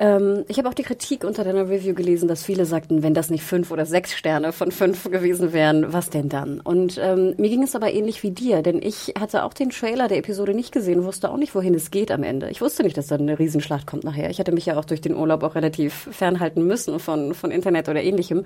Ähm, 0.00 0.44
ich 0.46 0.58
habe 0.58 0.68
auch 0.68 0.74
die 0.74 0.84
Kritik 0.84 1.24
unter 1.24 1.42
deiner 1.42 1.68
Review 1.68 1.92
gelesen, 1.92 2.28
dass 2.28 2.44
viele 2.44 2.64
sagten, 2.64 3.02
wenn 3.02 3.14
das 3.14 3.30
nicht 3.30 3.42
fünf 3.42 3.72
oder 3.72 3.84
sechs 3.84 4.14
Sterne 4.14 4.52
von 4.52 4.70
fünf 4.70 5.10
gewesen 5.10 5.52
wären, 5.52 5.92
was 5.92 6.08
denn 6.08 6.28
dann? 6.28 6.60
Und 6.60 6.98
ähm, 7.02 7.34
mir 7.36 7.48
ging 7.48 7.64
es 7.64 7.74
aber 7.74 7.92
ähnlich 7.92 8.22
wie 8.22 8.30
dir, 8.30 8.62
denn 8.62 8.80
ich 8.80 9.14
hatte 9.18 9.42
auch 9.42 9.52
den 9.52 9.70
Trailer 9.70 10.06
der 10.06 10.18
Episode 10.18 10.54
nicht 10.54 10.70
gesehen, 10.72 11.04
wusste 11.04 11.30
auch 11.30 11.36
nicht, 11.36 11.54
wohin 11.54 11.74
es 11.74 11.90
geht 11.90 12.12
am 12.12 12.22
Ende. 12.22 12.48
Ich 12.48 12.60
wusste 12.60 12.84
nicht, 12.84 12.96
dass 12.96 13.08
da 13.08 13.16
eine 13.16 13.38
Riesenschlacht 13.38 13.88
kommt 13.88 14.04
nachher. 14.04 14.30
Ich 14.30 14.38
hatte 14.38 14.52
mich 14.52 14.66
ja 14.66 14.78
auch 14.78 14.84
durch 14.84 15.00
den 15.00 15.16
Urlaub 15.16 15.42
auch 15.42 15.56
relativ 15.56 16.08
fernhalten 16.12 16.64
müssen 16.64 17.00
von, 17.00 17.34
von 17.34 17.50
Internet 17.50 17.88
oder 17.88 18.02
ähnlichem. 18.02 18.44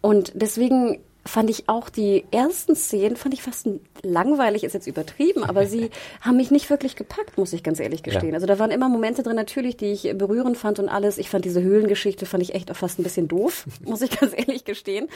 Und 0.00 0.32
deswegen 0.34 1.00
fand 1.28 1.50
ich 1.50 1.68
auch 1.68 1.90
die 1.90 2.24
ersten 2.30 2.74
Szenen, 2.74 3.16
fand 3.16 3.34
ich 3.34 3.42
fast 3.42 3.68
langweilig, 4.02 4.64
ist 4.64 4.72
jetzt 4.72 4.86
übertrieben, 4.86 5.44
aber 5.44 5.66
sie 5.66 5.90
haben 6.22 6.38
mich 6.38 6.50
nicht 6.50 6.70
wirklich 6.70 6.96
gepackt, 6.96 7.36
muss 7.36 7.52
ich 7.52 7.62
ganz 7.62 7.80
ehrlich 7.80 8.02
gestehen. 8.02 8.30
Ja. 8.30 8.34
Also 8.34 8.46
da 8.46 8.58
waren 8.58 8.70
immer 8.70 8.88
Momente 8.88 9.22
drin 9.22 9.36
natürlich, 9.36 9.76
die 9.76 9.92
ich 9.92 10.10
berührend 10.16 10.56
fand 10.56 10.78
und 10.78 10.88
alles. 10.88 11.18
Ich 11.18 11.28
fand 11.28 11.44
diese 11.44 11.62
Höhlengeschichte, 11.62 12.24
fand 12.24 12.42
ich 12.42 12.54
echt 12.54 12.70
auch 12.70 12.76
fast 12.76 12.98
ein 12.98 13.02
bisschen 13.02 13.28
doof, 13.28 13.66
muss 13.84 14.00
ich 14.00 14.18
ganz 14.18 14.32
ehrlich 14.34 14.64
gestehen. 14.64 15.08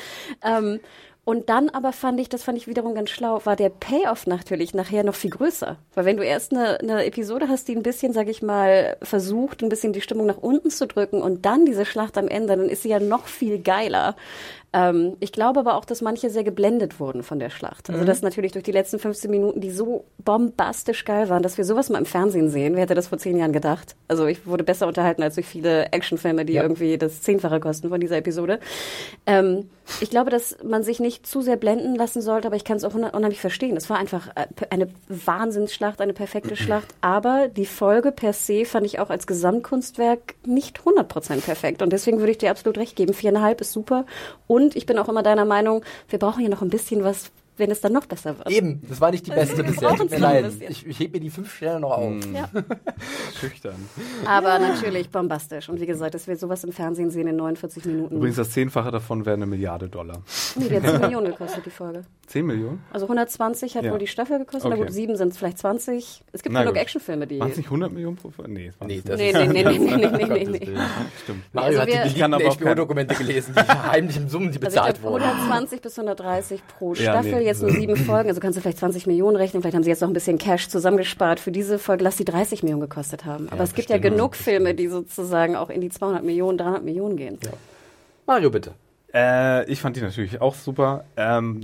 Ähm, 0.44 0.80
und 1.24 1.48
dann 1.48 1.68
aber 1.68 1.92
fand 1.92 2.18
ich, 2.18 2.28
das 2.28 2.42
fand 2.42 2.58
ich 2.58 2.66
wiederum 2.66 2.96
ganz 2.96 3.10
schlau, 3.10 3.40
war 3.44 3.54
der 3.54 3.68
Payoff 3.68 4.26
natürlich 4.26 4.74
nachher 4.74 5.04
noch 5.04 5.14
viel 5.14 5.30
größer. 5.30 5.78
Weil 5.94 6.04
wenn 6.04 6.16
du 6.16 6.24
erst 6.24 6.52
eine, 6.52 6.80
eine 6.80 7.04
Episode 7.04 7.46
hast, 7.48 7.68
die 7.68 7.76
ein 7.76 7.84
bisschen, 7.84 8.12
sag 8.12 8.28
ich 8.28 8.42
mal, 8.42 8.96
versucht, 9.02 9.62
ein 9.62 9.68
bisschen 9.68 9.92
die 9.92 10.00
Stimmung 10.00 10.26
nach 10.26 10.38
unten 10.38 10.70
zu 10.70 10.88
drücken 10.88 11.22
und 11.22 11.46
dann 11.46 11.64
diese 11.64 11.84
Schlacht 11.84 12.18
am 12.18 12.26
Ende, 12.26 12.56
dann 12.56 12.68
ist 12.68 12.82
sie 12.82 12.88
ja 12.88 12.98
noch 12.98 13.28
viel 13.28 13.60
geiler. 13.60 14.16
Ähm, 14.74 15.16
ich 15.20 15.32
glaube 15.32 15.60
aber 15.60 15.74
auch, 15.74 15.84
dass 15.84 16.00
manche 16.00 16.30
sehr 16.30 16.44
geblendet 16.44 16.98
wurden 16.98 17.22
von 17.22 17.38
der 17.38 17.50
Schlacht. 17.50 17.90
Also 17.90 18.04
dass 18.04 18.22
natürlich 18.22 18.52
durch 18.52 18.64
die 18.64 18.72
letzten 18.72 18.98
15 18.98 19.30
Minuten, 19.30 19.60
die 19.60 19.70
so 19.70 20.04
bombastisch 20.24 21.04
geil 21.04 21.28
waren, 21.28 21.42
dass 21.42 21.58
wir 21.58 21.64
sowas 21.64 21.90
mal 21.90 21.98
im 21.98 22.06
Fernsehen 22.06 22.48
sehen. 22.48 22.74
Wer 22.74 22.82
hätte 22.82 22.94
das 22.94 23.08
vor 23.08 23.18
zehn 23.18 23.36
Jahren 23.36 23.52
gedacht? 23.52 23.96
Also 24.08 24.26
ich 24.26 24.46
wurde 24.46 24.64
besser 24.64 24.86
unterhalten 24.86 25.22
als 25.22 25.34
durch 25.34 25.46
viele 25.46 25.92
Actionfilme, 25.92 26.44
die 26.46 26.54
Ja. 26.54 26.62
irgendwie 26.62 26.96
das 26.96 27.20
Zehnfache 27.20 27.60
kosten 27.60 27.90
von 27.90 28.00
dieser 28.00 28.16
Episode. 28.16 28.60
Ähm, 29.26 29.68
ich 30.00 30.08
glaube, 30.10 30.30
dass 30.30 30.56
man 30.64 30.82
sich 30.84 31.00
nicht 31.00 31.26
zu 31.26 31.42
sehr 31.42 31.56
blenden 31.56 31.94
lassen 31.96 32.22
sollte, 32.22 32.46
aber 32.46 32.56
ich 32.56 32.64
kann 32.64 32.76
es 32.78 32.84
auch 32.84 32.94
unheim- 32.94 33.14
unheimlich 33.14 33.40
verstehen. 33.40 33.76
Es 33.76 33.90
war 33.90 33.98
einfach 33.98 34.28
äh, 34.36 34.46
eine 34.70 34.88
Wahnsinnsschlacht, 35.08 36.00
eine 36.00 36.12
perfekte 36.14 36.56
Schlacht, 36.56 36.88
aber 37.02 37.48
die 37.48 37.66
Folge 37.66 38.10
per 38.12 38.32
se 38.32 38.64
fand 38.64 38.86
ich 38.86 39.00
auch 39.00 39.10
als 39.10 39.26
Gesamtkunstwerk 39.26 40.34
nicht 40.46 40.80
100% 40.80 41.40
perfekt 41.42 41.82
und 41.82 41.92
deswegen 41.92 42.18
würde 42.20 42.32
ich 42.32 42.38
dir 42.38 42.50
absolut 42.50 42.78
recht 42.78 42.96
geben. 42.96 43.12
Viereinhalb 43.12 43.60
ist 43.60 43.72
super 43.72 44.06
und 44.46 44.61
ich 44.74 44.86
bin 44.86 44.98
auch 44.98 45.08
immer 45.08 45.22
deiner 45.22 45.44
Meinung, 45.44 45.84
wir 46.08 46.18
brauchen 46.18 46.40
hier 46.40 46.50
noch 46.50 46.62
ein 46.62 46.70
bisschen 46.70 47.04
was, 47.04 47.30
wenn 47.62 47.70
es 47.70 47.80
dann 47.80 47.92
noch 47.92 48.06
besser 48.06 48.36
wird. 48.36 48.50
Eben, 48.50 48.82
das 48.88 49.00
war 49.00 49.10
nicht 49.12 49.24
die 49.26 49.30
beste 49.30 49.62
bisher. 49.62 49.94
Tut 49.94 50.10
mir 50.10 50.18
leid. 50.18 50.46
Ich, 50.68 50.84
ich 50.84 50.98
hebe 50.98 51.12
mir 51.18 51.20
die 51.20 51.30
fünf 51.30 51.54
Sterne 51.54 51.80
noch 51.80 51.92
auf. 51.92 52.12
Ja. 52.34 52.48
Schüchtern. 53.40 53.76
Aber 54.26 54.58
natürlich 54.58 55.08
bombastisch. 55.10 55.68
Und 55.68 55.80
wie 55.80 55.86
gesagt, 55.86 56.14
dass 56.14 56.26
wir 56.26 56.36
sowas 56.36 56.64
im 56.64 56.72
Fernsehen 56.72 57.10
sehen 57.10 57.28
in 57.28 57.36
49 57.36 57.84
Minuten. 57.84 58.16
Übrigens, 58.16 58.36
das 58.36 58.50
Zehnfache 58.50 58.90
davon 58.90 59.24
wäre 59.24 59.36
eine 59.36 59.46
Milliarde 59.46 59.88
Dollar. 59.88 60.22
nee, 60.56 60.68
die 60.68 60.76
hat 60.76 60.84
10 60.86 61.00
Millionen 61.00 61.26
gekostet, 61.26 61.64
die 61.64 61.70
Folge. 61.70 62.02
10 62.26 62.46
Millionen? 62.46 62.82
Also 62.92 63.06
120 63.06 63.76
hat 63.76 63.84
Ja. 63.84 63.92
wohl 63.92 63.98
die 63.98 64.06
Staffel 64.06 64.38
gekostet. 64.40 64.64
Na 64.70 64.72
Okay. 64.76 64.84
gut, 64.84 64.92
sieben 64.92 65.16
sind 65.16 65.28
es 65.32 65.38
vielleicht 65.38 65.58
20. 65.58 66.24
Es 66.32 66.42
gibt 66.42 66.52
Na 66.52 66.62
genug. 66.62 66.76
Actionfilme, 66.76 67.26
die. 67.26 67.38
Waren 67.40 67.50
es 67.50 67.56
nicht 67.56 67.66
100 67.66 67.92
Millionen 67.92 68.16
pro 68.16 68.30
Folge? 68.30 68.50
Nee, 68.52 68.72
Nee, 68.84 69.02
das 69.04 69.18
Nee, 69.18 69.30
ist 69.30 69.34
nee, 69.36 69.46
nee, 69.46 69.62
nee, 69.64 69.78
nee, 69.78 70.06
nee, 70.06 70.26
nee, 70.26 70.44
nee. 70.44 70.68
Stimmt. 71.22 71.44
Mario 71.52 71.68
Also 71.68 71.80
hat 71.82 71.88
die 71.88 71.92
wir- 71.92 72.06
Ich 72.06 72.18
kann 72.18 72.32
aber 72.34 72.42
geleakten 72.42 72.48
auch 72.48 72.58
kein- 72.66 72.68
HBO-Dokumente 72.74 73.14
gelesen, 73.14 73.54
die 73.56 73.60
heimlichen 73.90 74.28
Summen, 74.28 74.50
die 74.50 74.58
Also 74.58 74.66
ich 74.68 74.74
bezahlt 74.74 75.02
wurden. 75.02 75.24
120 75.24 75.80
bis 75.82 75.98
130 75.98 76.60
pro 76.78 76.94
Ja, 76.94 77.02
Staffel, 77.12 77.34
nee. 77.40 77.44
Jetzt 77.52 77.62
nur 77.62 77.70
sieben 77.70 77.96
Folgen, 77.96 78.28
also 78.28 78.40
kannst 78.40 78.56
du 78.56 78.62
vielleicht 78.62 78.78
20 78.78 79.06
Millionen 79.06 79.36
rechnen, 79.36 79.62
vielleicht 79.62 79.76
haben 79.76 79.82
sie 79.82 79.90
jetzt 79.90 80.00
noch 80.00 80.08
ein 80.08 80.14
bisschen 80.14 80.38
Cash 80.38 80.68
zusammengespart 80.68 81.40
für 81.40 81.52
diese 81.52 81.78
Folge, 81.78 82.04
lass 82.04 82.16
die 82.16 82.24
30 82.24 82.62
Millionen 82.62 82.82
gekostet 82.82 83.24
haben. 83.24 83.48
Aber 83.50 83.62
es 83.62 83.74
gibt 83.74 83.90
ja 83.90 83.98
genug 83.98 84.36
Filme, 84.36 84.74
die 84.74 84.88
sozusagen 84.88 85.56
auch 85.56 85.70
in 85.70 85.80
die 85.80 85.88
200 85.90 86.24
Millionen, 86.24 86.58
300 86.58 86.84
Millionen 86.84 87.16
gehen. 87.16 87.38
Mario, 88.26 88.50
bitte. 88.50 88.72
Äh, 89.14 89.70
ich 89.70 89.80
fand 89.80 89.96
die 89.96 90.00
natürlich 90.00 90.40
auch 90.40 90.54
super. 90.54 91.04
Ähm, 91.16 91.60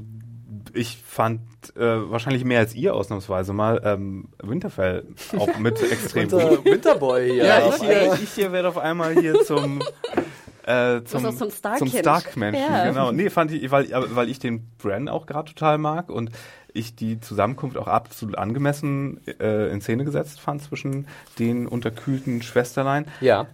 ich 0.74 0.98
fand 1.06 1.40
äh, 1.76 1.80
wahrscheinlich 2.10 2.44
mehr 2.44 2.60
als 2.60 2.74
ihr 2.74 2.94
ausnahmsweise 2.94 3.52
mal 3.52 3.80
ähm, 3.84 4.28
Winterfell 4.42 5.04
auch 5.38 5.58
mit 5.58 5.80
extrem 5.90 6.30
Winter, 6.30 6.56
gut. 6.56 6.64
Winterboy. 6.64 7.36
Ja, 7.38 7.64
auf 7.64 7.76
ich 7.76 7.88
hier, 7.88 8.18
ich 8.22 8.30
hier 8.32 8.52
werde 8.52 8.68
auf 8.68 8.78
einmal 8.78 9.14
hier 9.14 9.42
zum 9.44 9.82
äh, 10.68 11.02
zum, 11.04 11.24
auch 11.24 11.32
so 11.32 11.44
ein 11.46 11.50
Stark-Kind. 11.50 11.90
zum 11.90 11.98
Stark-Menschen, 12.00 12.62
Ja. 12.62 12.88
genau. 12.88 13.12
Nee, 13.12 13.30
fand 13.30 13.52
ich, 13.52 13.70
weil, 13.70 13.88
weil 13.92 14.28
ich 14.28 14.38
den 14.38 14.68
Bran 14.78 15.08
auch 15.08 15.26
gerade 15.26 15.52
total 15.52 15.78
mag 15.78 16.10
und 16.10 16.30
ich 16.74 16.94
die 16.94 17.18
Zusammenkunft 17.20 17.76
auch 17.78 17.88
absolut 17.88 18.36
angemessen 18.36 19.20
äh, 19.40 19.72
in 19.72 19.80
Szene 19.80 20.04
gesetzt 20.04 20.40
fand 20.40 20.62
zwischen 20.62 21.06
den 21.38 21.66
unterkühlten 21.66 22.42
Schwesterlein. 22.42 23.06
Ja. 23.20 23.46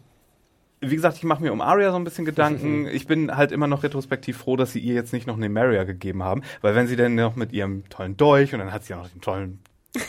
Wie 0.81 0.97
gesagt, 0.97 1.16
ich 1.16 1.24
mache 1.24 1.43
mir 1.43 1.53
um 1.53 1.61
Arya 1.62 1.93
so 1.93 1.97
ein 1.97 2.05
bisschen 2.05 2.24
Gedanken. 2.24 2.86
Ich 2.93 3.07
bin 3.07 3.35
halt 3.35 3.53
immer 3.53 3.66
noch 3.69 3.85
retrospektiv 3.85 4.36
froh, 4.39 4.57
dass 4.57 4.73
sie 4.73 4.81
ihr 4.81 4.95
jetzt 4.95 5.12
nicht 5.12 5.27
noch 5.27 5.36
eine 5.36 5.49
Maria 5.49 5.85
gegeben 5.85 6.23
haben, 6.23 6.43
weil 6.61 6.74
wenn 6.74 6.86
sie 6.89 6.97
dann 6.97 7.15
noch 7.15 7.36
mit 7.36 7.53
ihrem 7.53 7.89
tollen 7.89 8.16
Dolch 8.16 8.53
und 8.53 8.59
dann 8.59 8.73
hat 8.73 8.85
sie 8.85 8.91
ja 8.93 8.99
noch 8.99 9.09
den 9.09 9.20
tollen 9.20 9.61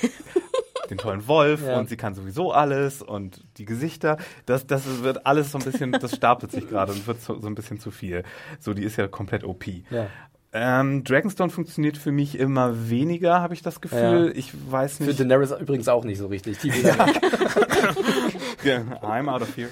den 0.89 0.97
tollen 0.97 1.27
Wolf 1.27 1.65
Ja. 1.65 1.77
und 1.79 1.89
sie 1.89 1.97
kann 1.97 2.13
sowieso 2.15 2.51
alles 2.51 3.01
und 3.01 3.43
die 3.57 3.65
Gesichter, 3.65 4.17
das, 4.45 4.67
das 4.67 5.03
wird 5.03 5.25
alles 5.25 5.51
so 5.51 5.57
ein 5.57 5.63
bisschen, 5.63 5.91
das 5.91 6.15
stapelt 6.15 6.51
sich 6.51 6.67
gerade 6.69 6.91
und 6.93 7.05
wird 7.07 7.21
so, 7.21 7.39
so 7.39 7.47
ein 7.47 7.55
bisschen 7.55 7.79
zu 7.79 7.91
viel. 7.91 8.23
So, 8.59 8.73
die 8.73 8.83
ist 8.83 8.97
ja 8.97 9.07
komplett 9.07 9.43
OP. 9.43 9.65
Ja. 9.89 10.07
Ähm, 10.57 11.03
Dragonstone 11.03 11.49
funktioniert 11.51 11.97
für 11.97 12.13
mich 12.13 12.39
immer 12.39 12.89
weniger, 12.89 13.41
habe 13.41 13.53
ich 13.53 13.61
das 13.61 13.81
Gefühl. 13.81 14.27
Ja. 14.27 14.31
Ich 14.39 14.53
weiß 14.71 14.97
Für 14.99 15.03
nicht. 15.03 15.19
Daenerys 15.19 15.51
übrigens 15.51 15.89
auch 15.89 16.05
nicht 16.05 16.17
so 16.17 16.27
richtig. 16.27 16.59
Die 16.59 16.69
ja. 18.63 18.79
I'm 19.01 19.29
out 19.29 19.41
of 19.41 19.55
here. 19.57 19.67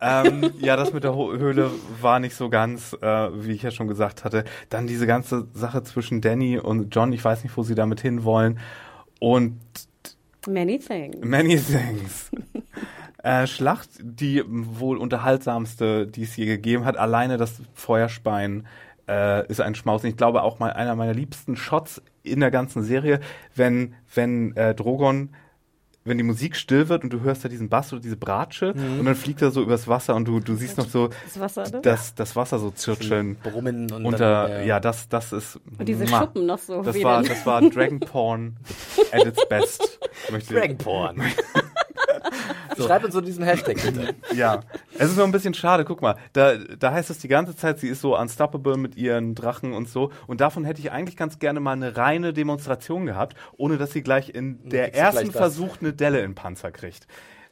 ähm, 0.00 0.52
ja, 0.60 0.76
das 0.76 0.92
mit 0.92 1.02
der 1.02 1.14
Höhle 1.16 1.70
war 2.00 2.20
nicht 2.20 2.36
so 2.36 2.48
ganz, 2.50 2.92
äh, 3.00 3.06
wie 3.34 3.52
ich 3.52 3.62
ja 3.62 3.70
schon 3.72 3.88
gesagt 3.88 4.24
hatte. 4.24 4.44
Dann 4.70 4.86
diese 4.86 5.08
ganze 5.08 5.48
Sache 5.54 5.82
zwischen 5.82 6.20
Danny 6.20 6.56
und 6.58 6.94
John, 6.94 7.12
ich 7.12 7.24
weiß 7.24 7.42
nicht, 7.42 7.56
wo 7.56 7.64
sie 7.64 7.74
damit 7.74 8.00
hinwollen. 8.00 8.60
Und 9.20 9.58
Many 10.46 10.78
things. 10.78 11.16
Many 11.24 11.58
Things. 11.58 12.30
äh, 13.22 13.46
Schlacht, 13.46 13.90
die 14.00 14.42
wohl 14.46 14.98
unterhaltsamste, 14.98 16.06
die 16.06 16.22
es 16.22 16.36
je 16.36 16.46
gegeben 16.46 16.84
hat. 16.84 16.96
Alleine 16.96 17.36
das 17.36 17.60
Feuerspein 17.74 18.66
äh, 19.08 19.46
ist 19.48 19.60
ein 19.60 19.74
Schmaus. 19.74 20.04
Ich 20.04 20.16
glaube 20.16 20.42
auch 20.42 20.58
mal 20.58 20.72
einer 20.72 20.94
meiner 20.94 21.14
liebsten 21.14 21.56
Shots 21.56 22.02
in 22.22 22.40
der 22.40 22.50
ganzen 22.50 22.82
Serie, 22.82 23.20
wenn, 23.54 23.94
wenn 24.14 24.56
äh, 24.56 24.74
Drogon 24.74 25.30
wenn 26.08 26.18
die 26.18 26.24
Musik 26.24 26.56
still 26.56 26.88
wird 26.88 27.04
und 27.04 27.12
du 27.12 27.20
hörst 27.20 27.44
da 27.44 27.48
diesen 27.48 27.68
Bass 27.68 27.92
oder 27.92 28.02
diese 28.02 28.16
Bratsche 28.16 28.72
und 28.72 29.04
dann 29.04 29.14
fliegt 29.14 29.42
er 29.42 29.50
so 29.50 29.62
übers 29.62 29.86
Wasser 29.88 30.14
und 30.14 30.26
du, 30.26 30.40
du 30.40 30.54
siehst 30.56 30.78
noch 30.78 30.88
so 30.88 31.08
Das 31.24 31.38
Wasser, 31.40 31.70
ne? 31.70 31.80
das, 31.82 32.14
das 32.14 32.34
Wasser 32.36 32.58
so 32.58 32.70
zirkeln 32.70 33.36
Brummen 33.42 33.90
und 33.92 34.04
unter, 34.06 34.48
dann, 34.48 34.50
äh, 34.50 34.66
ja, 34.66 34.80
das, 34.80 35.08
das 35.08 35.32
ist. 35.32 35.60
Und 35.78 35.88
diese 35.88 36.04
Mua. 36.06 36.20
Schuppen 36.20 36.46
noch 36.46 36.58
so. 36.58 36.82
Das 36.82 36.94
wie 36.94 37.04
war, 37.04 37.20
denn? 37.22 37.28
das 37.30 37.44
war 37.46 37.60
Dragon 37.62 38.00
Porn 38.00 38.56
at 39.12 39.24
its 39.26 39.46
best. 39.48 39.98
Möchte- 40.30 40.54
Dragon 40.54 40.78
Porn. 40.78 41.22
Schreib 42.84 43.04
uns 43.04 43.14
so 43.14 43.20
diesen 43.20 43.44
Hashtag 43.44 43.82
bitte. 43.82 44.14
Ja, 44.34 44.60
es 44.98 45.10
ist 45.10 45.16
nur 45.16 45.24
ein 45.24 45.32
bisschen 45.32 45.54
schade. 45.54 45.84
Guck 45.84 46.02
mal, 46.02 46.16
da, 46.32 46.56
da 46.56 46.92
heißt 46.92 47.10
es 47.10 47.18
die 47.18 47.28
ganze 47.28 47.56
Zeit, 47.56 47.78
sie 47.78 47.88
ist 47.88 48.00
so 48.00 48.18
unstoppable 48.18 48.76
mit 48.76 48.96
ihren 48.96 49.34
Drachen 49.34 49.72
und 49.72 49.88
so. 49.88 50.10
Und 50.26 50.40
davon 50.40 50.64
hätte 50.64 50.80
ich 50.80 50.92
eigentlich 50.92 51.16
ganz 51.16 51.38
gerne 51.38 51.60
mal 51.60 51.72
eine 51.72 51.96
reine 51.96 52.32
Demonstration 52.32 53.06
gehabt, 53.06 53.36
ohne 53.56 53.78
dass 53.78 53.92
sie 53.92 54.02
gleich 54.02 54.30
in 54.30 54.68
der 54.68 54.94
ersten. 54.94 55.32
Versuch 55.32 55.76
eine 55.80 55.92
Delle 55.92 56.20
in 56.20 56.34
Panzer 56.34 56.70
kriegt. 56.70 57.06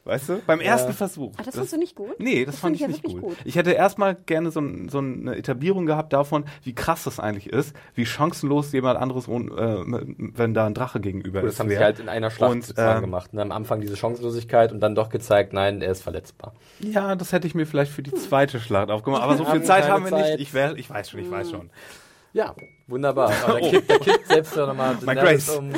Weißt 0.07 0.29
du? 0.29 0.41
Beim 0.47 0.61
ersten 0.61 0.93
Versuch. 0.93 1.33
Ah, 1.37 1.43
das 1.43 1.55
fandst 1.55 1.73
du 1.73 1.77
nicht 1.77 1.95
gut? 1.95 2.17
Nee, 2.19 2.45
das, 2.45 2.55
Das 2.55 2.61
fand 2.61 2.61
fand 2.61 2.75
ich 2.75 2.81
ja 2.81 2.87
nicht 2.87 3.03
wirklich 3.03 3.21
gut. 3.21 3.37
gut. 3.37 3.45
Ich 3.45 3.55
hätte 3.57 3.71
erstmal 3.71 4.15
gerne 4.15 4.51
so, 4.51 4.61
so 4.89 4.99
eine 4.99 5.35
Etablierung 5.35 5.85
gehabt 5.85 6.13
davon, 6.13 6.45
wie 6.63 6.73
krass 6.73 7.03
das 7.03 7.19
eigentlich 7.19 7.47
ist, 7.51 7.75
wie 7.93 8.05
chancenlos 8.05 8.71
jemand 8.71 8.97
anderes, 8.99 9.27
äh, 9.27 9.31
wenn 9.31 10.53
da 10.53 10.65
ein 10.65 10.73
Drache 10.73 11.01
gegenüber 11.01 11.41
Das 11.41 11.53
ist. 11.53 11.59
haben 11.59 11.69
sie 11.69 11.77
halt 11.77 11.99
in 11.99 12.07
einer 12.07 12.31
Schlacht 12.31 12.51
Und, 12.53 12.63
sozusagen 12.65 12.99
ähm, 12.99 13.03
gemacht. 13.05 13.31
Und 13.33 13.39
am 13.39 13.51
Anfang 13.51 13.81
diese 13.81 13.97
Chancenlosigkeit 13.97 14.71
und 14.71 14.79
dann 14.79 14.95
doch 14.95 15.09
gezeigt, 15.09 15.51
nein, 15.51 15.81
er 15.81 15.91
ist 15.91 16.01
verletzbar. 16.03 16.53
Ja, 16.79 17.15
das 17.15 17.33
hätte 17.33 17.45
ich 17.47 17.53
mir 17.53 17.65
vielleicht 17.67 17.91
für 17.91 18.01
die 18.03 18.13
zweite 18.13 18.59
Schlacht 18.61 18.89
aufgemacht. 18.89 19.21
Aber 19.23 19.35
so 19.35 19.43
viel 19.51 19.63
Zeit 19.63 19.89
haben 19.89 20.05
wir 20.05 20.11
Zeit. 20.11 20.39
nicht. 20.39 20.47
Ich, 20.47 20.53
wär, 20.53 20.75
ich 20.77 20.89
weiß 20.89 21.09
schon, 21.09 21.19
ich 21.19 21.29
weiß 21.29 21.51
schon. 21.51 21.69
Ja, 22.31 22.55
wunderbar. 22.87 23.31
Aber 23.47 23.59
da 23.59 23.69
kippt, 23.69 23.89
da 23.89 23.97
kippt 23.97 24.27
selbst 24.27 24.55
ja 24.55 24.65
nochmal 24.65 24.95
Daenerys 25.03 25.49
um. 25.49 25.71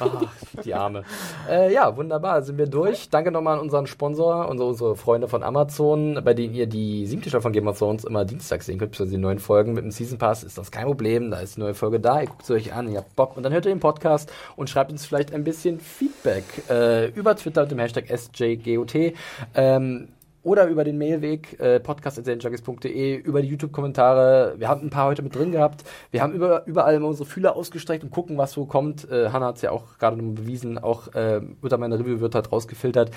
Ach, 0.00 0.26
die 0.64 0.74
Arme. 0.74 1.02
Äh, 1.48 1.72
ja, 1.72 1.96
wunderbar. 1.96 2.42
Sind 2.42 2.58
wir 2.58 2.66
durch. 2.66 3.08
Danke 3.10 3.30
nochmal 3.30 3.54
an 3.54 3.60
unseren 3.60 3.86
Sponsor, 3.86 4.48
unsere, 4.48 4.68
unsere 4.68 4.96
Freunde 4.96 5.28
von 5.28 5.42
Amazon, 5.42 6.20
bei 6.24 6.34
denen 6.34 6.54
ihr 6.54 6.66
die 6.66 7.06
siebte 7.06 7.28
Staffel 7.28 7.42
von 7.42 7.52
Game 7.52 7.68
of 7.68 7.78
Thrones 7.78 8.04
immer 8.04 8.24
dienstags 8.24 8.66
sehen 8.66 8.78
könnt, 8.78 8.92
beziehungsweise 8.92 9.16
die 9.16 9.22
neuen 9.22 9.38
Folgen. 9.38 9.74
Mit 9.74 9.84
dem 9.84 9.90
Season 9.90 10.18
Pass 10.18 10.44
ist 10.44 10.58
das 10.58 10.70
kein 10.70 10.86
Problem. 10.86 11.30
Da 11.30 11.40
ist 11.40 11.56
die 11.56 11.60
neue 11.60 11.74
Folge 11.74 12.00
da. 12.00 12.20
Ihr 12.20 12.26
guckt 12.26 12.46
sie 12.46 12.54
euch 12.54 12.72
an, 12.72 12.90
ihr 12.90 12.98
habt 12.98 13.14
Bock. 13.16 13.36
Und 13.36 13.42
dann 13.42 13.52
hört 13.52 13.66
ihr 13.66 13.72
den 13.72 13.80
Podcast 13.80 14.32
und 14.56 14.70
schreibt 14.70 14.90
uns 14.90 15.04
vielleicht 15.04 15.32
ein 15.34 15.44
bisschen 15.44 15.80
Feedback 15.80 16.44
äh, 16.70 17.08
über 17.10 17.36
Twitter 17.36 17.62
mit 17.62 17.72
dem 17.72 17.78
Hashtag 17.78 18.06
SJGOT. 18.08 19.14
Ähm, 19.54 20.08
oder 20.44 20.68
über 20.68 20.84
den 20.84 20.98
Mailweg 20.98 21.58
äh, 21.58 21.80
podcast.serienjunkies.de, 21.80 23.16
über 23.16 23.42
die 23.42 23.48
YouTube-Kommentare. 23.48 24.54
Wir 24.58 24.68
haben 24.68 24.82
ein 24.82 24.90
paar 24.90 25.06
heute 25.06 25.22
mit 25.22 25.34
drin 25.34 25.50
gehabt. 25.50 25.82
Wir 26.10 26.22
haben 26.22 26.32
über, 26.32 26.66
überall 26.66 26.94
immer 26.94 27.08
unsere 27.08 27.28
Fühler 27.28 27.56
ausgestreckt 27.56 28.04
und 28.04 28.10
gucken, 28.10 28.38
was 28.38 28.52
so 28.52 28.66
kommt. 28.66 29.10
Äh, 29.10 29.30
Hanna 29.30 29.46
hat 29.46 29.56
es 29.56 29.62
ja 29.62 29.70
auch 29.70 29.98
gerade 29.98 30.16
bewiesen, 30.16 30.78
auch 30.78 31.12
äh, 31.14 31.40
unter 31.60 31.78
meiner 31.78 31.98
Review 31.98 32.20
wird 32.20 32.34
halt 32.34 32.52
rausgefiltert. 32.52 33.10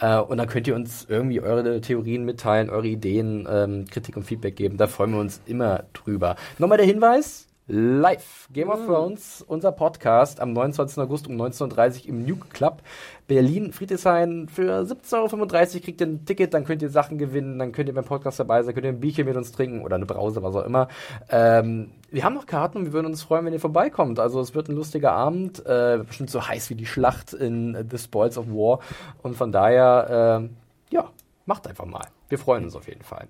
Äh, 0.00 0.18
und 0.18 0.36
dann 0.36 0.48
könnt 0.48 0.66
ihr 0.66 0.74
uns 0.74 1.06
irgendwie 1.08 1.40
eure 1.40 1.80
Theorien 1.80 2.24
mitteilen, 2.24 2.68
eure 2.68 2.88
Ideen, 2.88 3.48
ähm, 3.48 3.86
Kritik 3.90 4.16
und 4.16 4.24
Feedback 4.24 4.56
geben. 4.56 4.76
Da 4.76 4.88
freuen 4.88 5.12
wir 5.12 5.20
uns 5.20 5.40
immer 5.46 5.84
drüber. 5.92 6.36
Nochmal 6.58 6.78
der 6.78 6.86
Hinweis. 6.86 7.51
Live 7.68 8.48
Game 8.52 8.70
of 8.70 8.86
Thrones, 8.86 9.40
unser 9.46 9.70
Podcast 9.70 10.40
am 10.40 10.52
29. 10.52 10.98
August 10.98 11.28
um 11.28 11.40
19.30 11.40 12.02
Uhr 12.02 12.08
im 12.08 12.26
Nuke 12.26 12.48
Club 12.48 12.82
Berlin, 13.28 13.72
Friedrichshain. 13.72 14.48
Für 14.48 14.80
17,35 14.80 15.74
Euro 15.74 15.84
kriegt 15.84 16.00
ihr 16.00 16.08
ein 16.08 16.24
Ticket, 16.24 16.54
dann 16.54 16.64
könnt 16.64 16.82
ihr 16.82 16.90
Sachen 16.90 17.18
gewinnen, 17.18 17.60
dann 17.60 17.70
könnt 17.70 17.88
ihr 17.88 17.94
beim 17.94 18.04
Podcast 18.04 18.40
dabei 18.40 18.64
sein, 18.64 18.74
könnt 18.74 18.84
ihr 18.84 18.92
ein 18.92 18.98
Bierchen 18.98 19.26
mit 19.26 19.36
uns 19.36 19.52
trinken 19.52 19.82
oder 19.82 19.94
eine 19.94 20.06
Brause, 20.06 20.42
was 20.42 20.56
auch 20.56 20.64
immer. 20.64 20.88
Ähm, 21.30 21.92
wir 22.10 22.24
haben 22.24 22.34
noch 22.34 22.46
Karten 22.46 22.78
und 22.78 22.84
wir 22.86 22.92
würden 22.92 23.06
uns 23.06 23.22
freuen, 23.22 23.46
wenn 23.46 23.52
ihr 23.52 23.60
vorbeikommt. 23.60 24.18
Also 24.18 24.40
es 24.40 24.56
wird 24.56 24.68
ein 24.68 24.74
lustiger 24.74 25.12
Abend, 25.12 25.64
äh, 25.64 26.00
bestimmt 26.04 26.30
so 26.30 26.46
heiß 26.46 26.68
wie 26.68 26.74
die 26.74 26.86
Schlacht 26.86 27.32
in 27.32 27.76
äh, 27.76 27.84
The 27.88 27.98
Spoils 27.98 28.38
of 28.38 28.48
War. 28.48 28.80
Und 29.22 29.36
von 29.36 29.52
daher, 29.52 30.42
äh, 30.42 30.94
ja, 30.94 31.10
macht 31.46 31.68
einfach 31.68 31.86
mal. 31.86 32.08
Wir 32.28 32.38
freuen 32.38 32.64
uns 32.64 32.74
auf 32.74 32.88
jeden 32.88 33.04
Fall. 33.04 33.28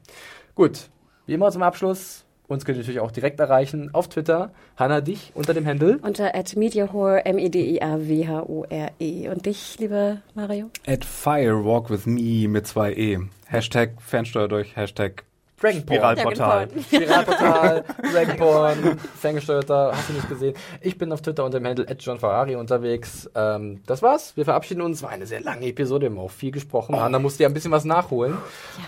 Gut, 0.54 0.88
wie 1.26 1.34
immer 1.34 1.50
zum 1.50 1.62
Abschluss. 1.62 2.24
Uns 2.52 2.64
könnt 2.64 2.76
ihr 2.76 2.82
natürlich 2.82 3.00
auch 3.00 3.10
direkt 3.10 3.40
erreichen 3.40 3.90
auf 3.94 4.08
Twitter. 4.08 4.50
Hanna, 4.76 5.00
dich 5.00 5.32
unter 5.34 5.54
dem 5.54 5.66
Handle. 5.66 5.98
Unter 6.02 6.34
at 6.34 6.54
mediahore, 6.54 7.24
M-E-D-I-A-W-H-O-R-E. 7.24 9.28
Und 9.28 9.46
dich, 9.46 9.78
lieber 9.78 10.18
Mario? 10.34 10.70
At 10.86 11.04
Firewalk 11.04 11.88
with 11.88 12.06
me 12.06 12.46
mit 12.48 12.66
zwei 12.66 12.92
E. 12.92 13.18
Hashtag 13.46 14.00
Fernsteuer 14.00 14.48
durch, 14.48 14.76
Hashtag 14.76 15.24
Dragonporn. 15.62 16.16
Spiralportal. 16.16 16.66
Piratportal, 16.90 17.84
Dragonporn, 18.12 18.98
ferngesteuerter, 19.20 19.92
hast 19.94 20.08
du 20.08 20.14
nicht 20.14 20.28
gesehen. 20.28 20.54
Ich 20.80 20.98
bin 20.98 21.12
auf 21.12 21.22
Twitter 21.22 21.44
unter 21.44 21.60
dem 21.60 21.66
Handle 21.66 21.86
John 21.98 22.18
Ferrari 22.18 22.56
unterwegs. 22.56 23.30
Ähm, 23.34 23.80
das 23.86 24.02
war's. 24.02 24.36
Wir 24.36 24.44
verabschieden 24.44 24.82
uns. 24.82 25.02
War 25.02 25.10
eine 25.10 25.26
sehr 25.26 25.40
lange 25.40 25.66
Episode, 25.66 26.06
wir 26.06 26.10
haben 26.10 26.18
auch 26.18 26.30
viel 26.30 26.50
gesprochen. 26.50 26.94
Anna 26.96 27.18
musste 27.18 27.44
ja 27.44 27.48
ein 27.48 27.54
bisschen 27.54 27.70
was 27.70 27.84
nachholen. 27.84 28.36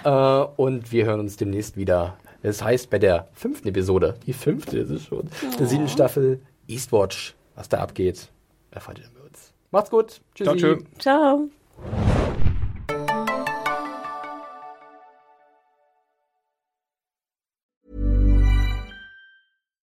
Äh, 0.05 0.11
und 0.11 0.91
wir 0.91 1.07
hören 1.07 1.21
uns 1.21 1.37
demnächst 1.37 1.77
wieder. 1.77 2.17
Das 2.45 2.63
heißt, 2.63 2.91
bei 2.91 2.99
der 2.99 3.29
fünften 3.33 3.69
Episode, 3.69 4.17
die 4.27 4.35
fünfte 4.35 4.79
ist 4.79 4.91
es 4.91 5.05
schon, 5.05 5.31
der 5.59 5.67
siebten 5.67 5.89
Staffel 5.89 6.43
Eastwatch, 6.69 7.35
was 7.55 7.71
da 7.71 7.79
abgeht, 7.79 8.29
erfahrt 8.71 8.99
ihr 8.99 9.05
dann 9.05 9.15
bei 9.15 9.21
uns. 9.23 9.55
Macht's 9.71 9.89
gut. 9.89 10.21
Tschüssi. 10.35 10.45
Ciao, 10.45 10.55
tschö. 10.55 10.79
Ciao. 10.99 11.49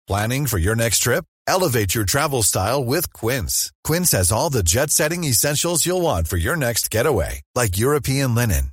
Planning 0.06 0.46
for 0.46 0.60
your 0.60 0.76
next 0.76 1.00
trip? 1.00 1.26
Elevate 1.48 1.96
your 1.96 2.06
travel 2.06 2.44
style 2.44 2.86
with 2.86 3.12
Quince. 3.14 3.72
Quince 3.84 4.12
has 4.12 4.32
all 4.32 4.52
the 4.52 4.62
jet 4.62 4.92
setting 4.92 5.24
essentials 5.24 5.88
you'll 5.88 6.02
want 6.02 6.28
for 6.28 6.38
your 6.38 6.56
next 6.56 6.92
getaway, 6.92 7.42
like 7.56 7.80
European 7.80 8.36
linen, 8.36 8.73